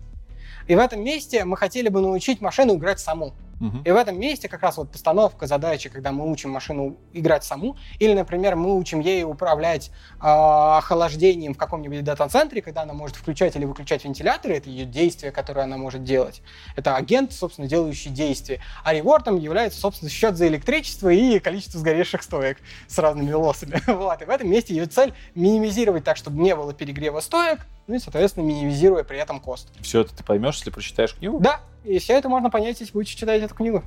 И 0.67 0.75
в 0.75 0.79
этом 0.79 1.03
месте 1.03 1.45
мы 1.45 1.57
хотели 1.57 1.89
бы 1.89 2.01
научить 2.01 2.41
машину 2.41 2.75
играть 2.75 2.99
саму. 2.99 3.33
Мгм. 3.59 3.83
И 3.83 3.91
в 3.91 3.95
этом 3.95 4.19
месте 4.19 4.49
как 4.49 4.61
раз 4.61 4.77
вот 4.77 4.91
постановка 4.91 5.47
задачи, 5.47 5.89
когда 5.89 6.11
мы 6.11 6.29
учим 6.29 6.49
машину 6.51 6.97
играть 7.13 7.43
саму, 7.43 7.77
или, 7.99 8.13
например, 8.13 8.55
мы 8.55 8.77
учим 8.77 8.99
ей 8.99 9.23
управлять 9.23 9.91
а, 10.19 10.77
охлаждением 10.77 11.53
в 11.53 11.57
каком-нибудь 11.57 12.03
дата-центре, 12.03 12.61
когда 12.61 12.81
она 12.81 12.93
может 12.93 13.15
включать 13.15 13.55
или 13.55 13.65
выключать 13.65 14.03
вентиляторы, 14.03 14.55
это 14.55 14.69
ее 14.69 14.85
действие, 14.85 15.31
которое 15.31 15.61
она 15.61 15.77
может 15.77 16.03
делать. 16.03 16.41
Это 16.75 16.95
агент, 16.95 17.31
собственно, 17.31 17.67
делающий 17.67 18.11
действие. 18.11 18.61
А 18.83 18.93
ревордом 18.93 19.37
является, 19.37 19.79
собственно, 19.79 20.09
счет 20.09 20.35
за 20.35 20.47
электричество 20.47 21.09
и 21.09 21.39
количество 21.39 21.79
сгоревших 21.79 22.23
стоек 22.23 22.57
с 22.87 22.97
разными 22.99 23.31
лосами. 23.31 23.81
Вот. 23.95 24.21
И 24.21 24.25
в 24.25 24.29
этом 24.29 24.49
месте 24.49 24.75
ее 24.75 24.85
цель 24.87 25.13
минимизировать 25.35 26.03
так, 26.03 26.17
чтобы 26.17 26.41
не 26.41 26.55
было 26.55 26.73
перегрева 26.73 27.21
стоек, 27.21 27.65
ну 27.87 27.95
и, 27.95 27.99
соответственно, 27.99 28.45
минимизируя 28.45 29.03
при 29.03 29.17
этом 29.17 29.39
кост. 29.39 29.69
Все 29.81 30.01
это 30.01 30.15
ты 30.15 30.23
поймешь, 30.23 30.55
если 30.57 30.69
прочитаешь 30.71 31.13
книгу? 31.15 31.39
Да, 31.39 31.61
и 31.83 31.99
все 31.99 32.13
это 32.17 32.29
можно 32.29 32.49
понять, 32.49 32.79
если 32.79 32.93
будете 32.93 33.15
читать 33.17 33.41
эту 33.41 33.53
книгу. 33.55 33.83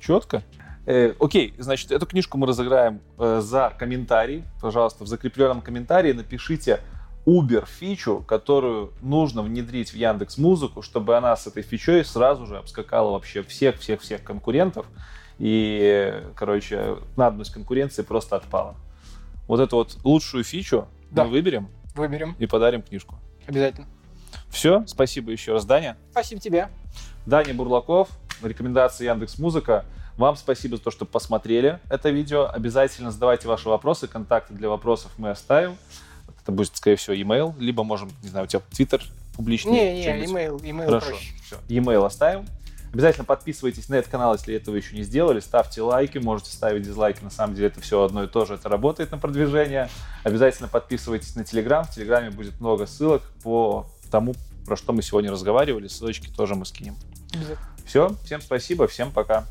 Четко. 0.00 0.42
Э, 0.86 1.14
окей, 1.18 1.54
значит, 1.58 1.90
эту 1.90 2.06
книжку 2.06 2.38
мы 2.38 2.46
разыграем 2.46 3.00
э, 3.18 3.40
за 3.42 3.72
комментарий. 3.78 4.44
Пожалуйста, 4.60 5.04
в 5.04 5.06
закрепленном 5.08 5.60
комментарии 5.60 6.12
напишите 6.12 6.80
Uber 7.26 7.66
фичу, 7.66 8.22
которую 8.26 8.92
нужно 9.02 9.42
внедрить 9.42 9.90
в 9.90 9.96
Яндекс 9.96 10.38
Музыку, 10.38 10.82
чтобы 10.82 11.16
она 11.16 11.34
с 11.36 11.46
этой 11.48 11.62
фичой 11.64 12.04
сразу 12.04 12.46
же 12.46 12.58
обскакала 12.58 13.10
вообще 13.12 13.42
всех-всех-всех 13.42 14.22
конкурентов. 14.22 14.86
И, 15.38 16.22
короче, 16.36 16.96
надобность 17.16 17.52
конкуренции 17.52 18.02
просто 18.02 18.36
отпала. 18.36 18.74
Вот 19.48 19.60
эту 19.60 19.76
вот 19.76 19.96
лучшую 20.04 20.44
фичу 20.44 20.86
Да. 21.10 21.24
мы 21.24 21.30
выберем 21.30 21.68
Выберем. 21.94 22.36
и 22.38 22.46
подарим 22.46 22.82
книжку. 22.82 23.16
Обязательно. 23.46 23.86
Все, 24.50 24.84
спасибо 24.86 25.30
еще 25.32 25.52
раз, 25.52 25.64
Даня. 25.64 25.96
Спасибо 26.10 26.40
тебе. 26.40 26.68
Даня 27.26 27.54
Бурлаков, 27.54 28.08
рекомендации 28.42 29.06
Яндекс 29.06 29.38
Музыка. 29.38 29.84
Вам 30.16 30.36
спасибо 30.36 30.76
за 30.76 30.82
то, 30.82 30.90
что 30.90 31.04
посмотрели 31.04 31.78
это 31.90 32.08
видео. 32.10 32.48
Обязательно 32.50 33.10
задавайте 33.10 33.48
ваши 33.48 33.68
вопросы. 33.68 34.08
Контакты 34.08 34.54
для 34.54 34.68
вопросов 34.68 35.12
мы 35.18 35.30
оставим. 35.30 35.76
Это 36.42 36.52
будет, 36.52 36.74
скорее 36.76 36.96
всего, 36.96 37.14
e-mail, 37.14 37.54
либо 37.58 37.82
можем, 37.82 38.10
не 38.22 38.28
знаю, 38.28 38.44
у 38.44 38.48
тебя 38.48 38.62
Твиттер 38.70 39.02
публичный. 39.36 39.72
Не, 39.72 39.94
не, 39.94 40.24
имейл, 40.24 40.58
имейл 40.62 40.88
Хорошо, 40.88 41.08
проще. 41.08 41.34
все. 41.44 41.56
E-mail 41.68 42.06
оставим. 42.06 42.46
Обязательно 42.96 43.26
подписывайтесь 43.26 43.90
на 43.90 43.96
этот 43.96 44.10
канал, 44.10 44.32
если 44.32 44.54
этого 44.54 44.74
еще 44.74 44.96
не 44.96 45.02
сделали. 45.02 45.40
Ставьте 45.40 45.82
лайки, 45.82 46.16
можете 46.16 46.50
ставить 46.50 46.80
дизлайки. 46.80 47.22
На 47.22 47.28
самом 47.28 47.54
деле 47.54 47.66
это 47.66 47.78
все 47.82 48.02
одно 48.02 48.24
и 48.24 48.26
то 48.26 48.46
же. 48.46 48.54
Это 48.54 48.70
работает 48.70 49.10
на 49.10 49.18
продвижение. 49.18 49.90
Обязательно 50.24 50.66
подписывайтесь 50.66 51.36
на 51.36 51.44
Телеграм. 51.44 51.84
В 51.84 51.90
Телеграме 51.90 52.30
будет 52.30 52.58
много 52.58 52.86
ссылок 52.86 53.20
по 53.42 53.86
тому, 54.10 54.34
про 54.64 54.76
что 54.76 54.94
мы 54.94 55.02
сегодня 55.02 55.30
разговаривали. 55.30 55.88
Ссылочки 55.88 56.30
тоже 56.34 56.54
мы 56.54 56.64
скинем. 56.64 56.96
Все, 57.84 58.16
всем 58.24 58.40
спасибо, 58.40 58.86
всем 58.86 59.12
пока. 59.12 59.44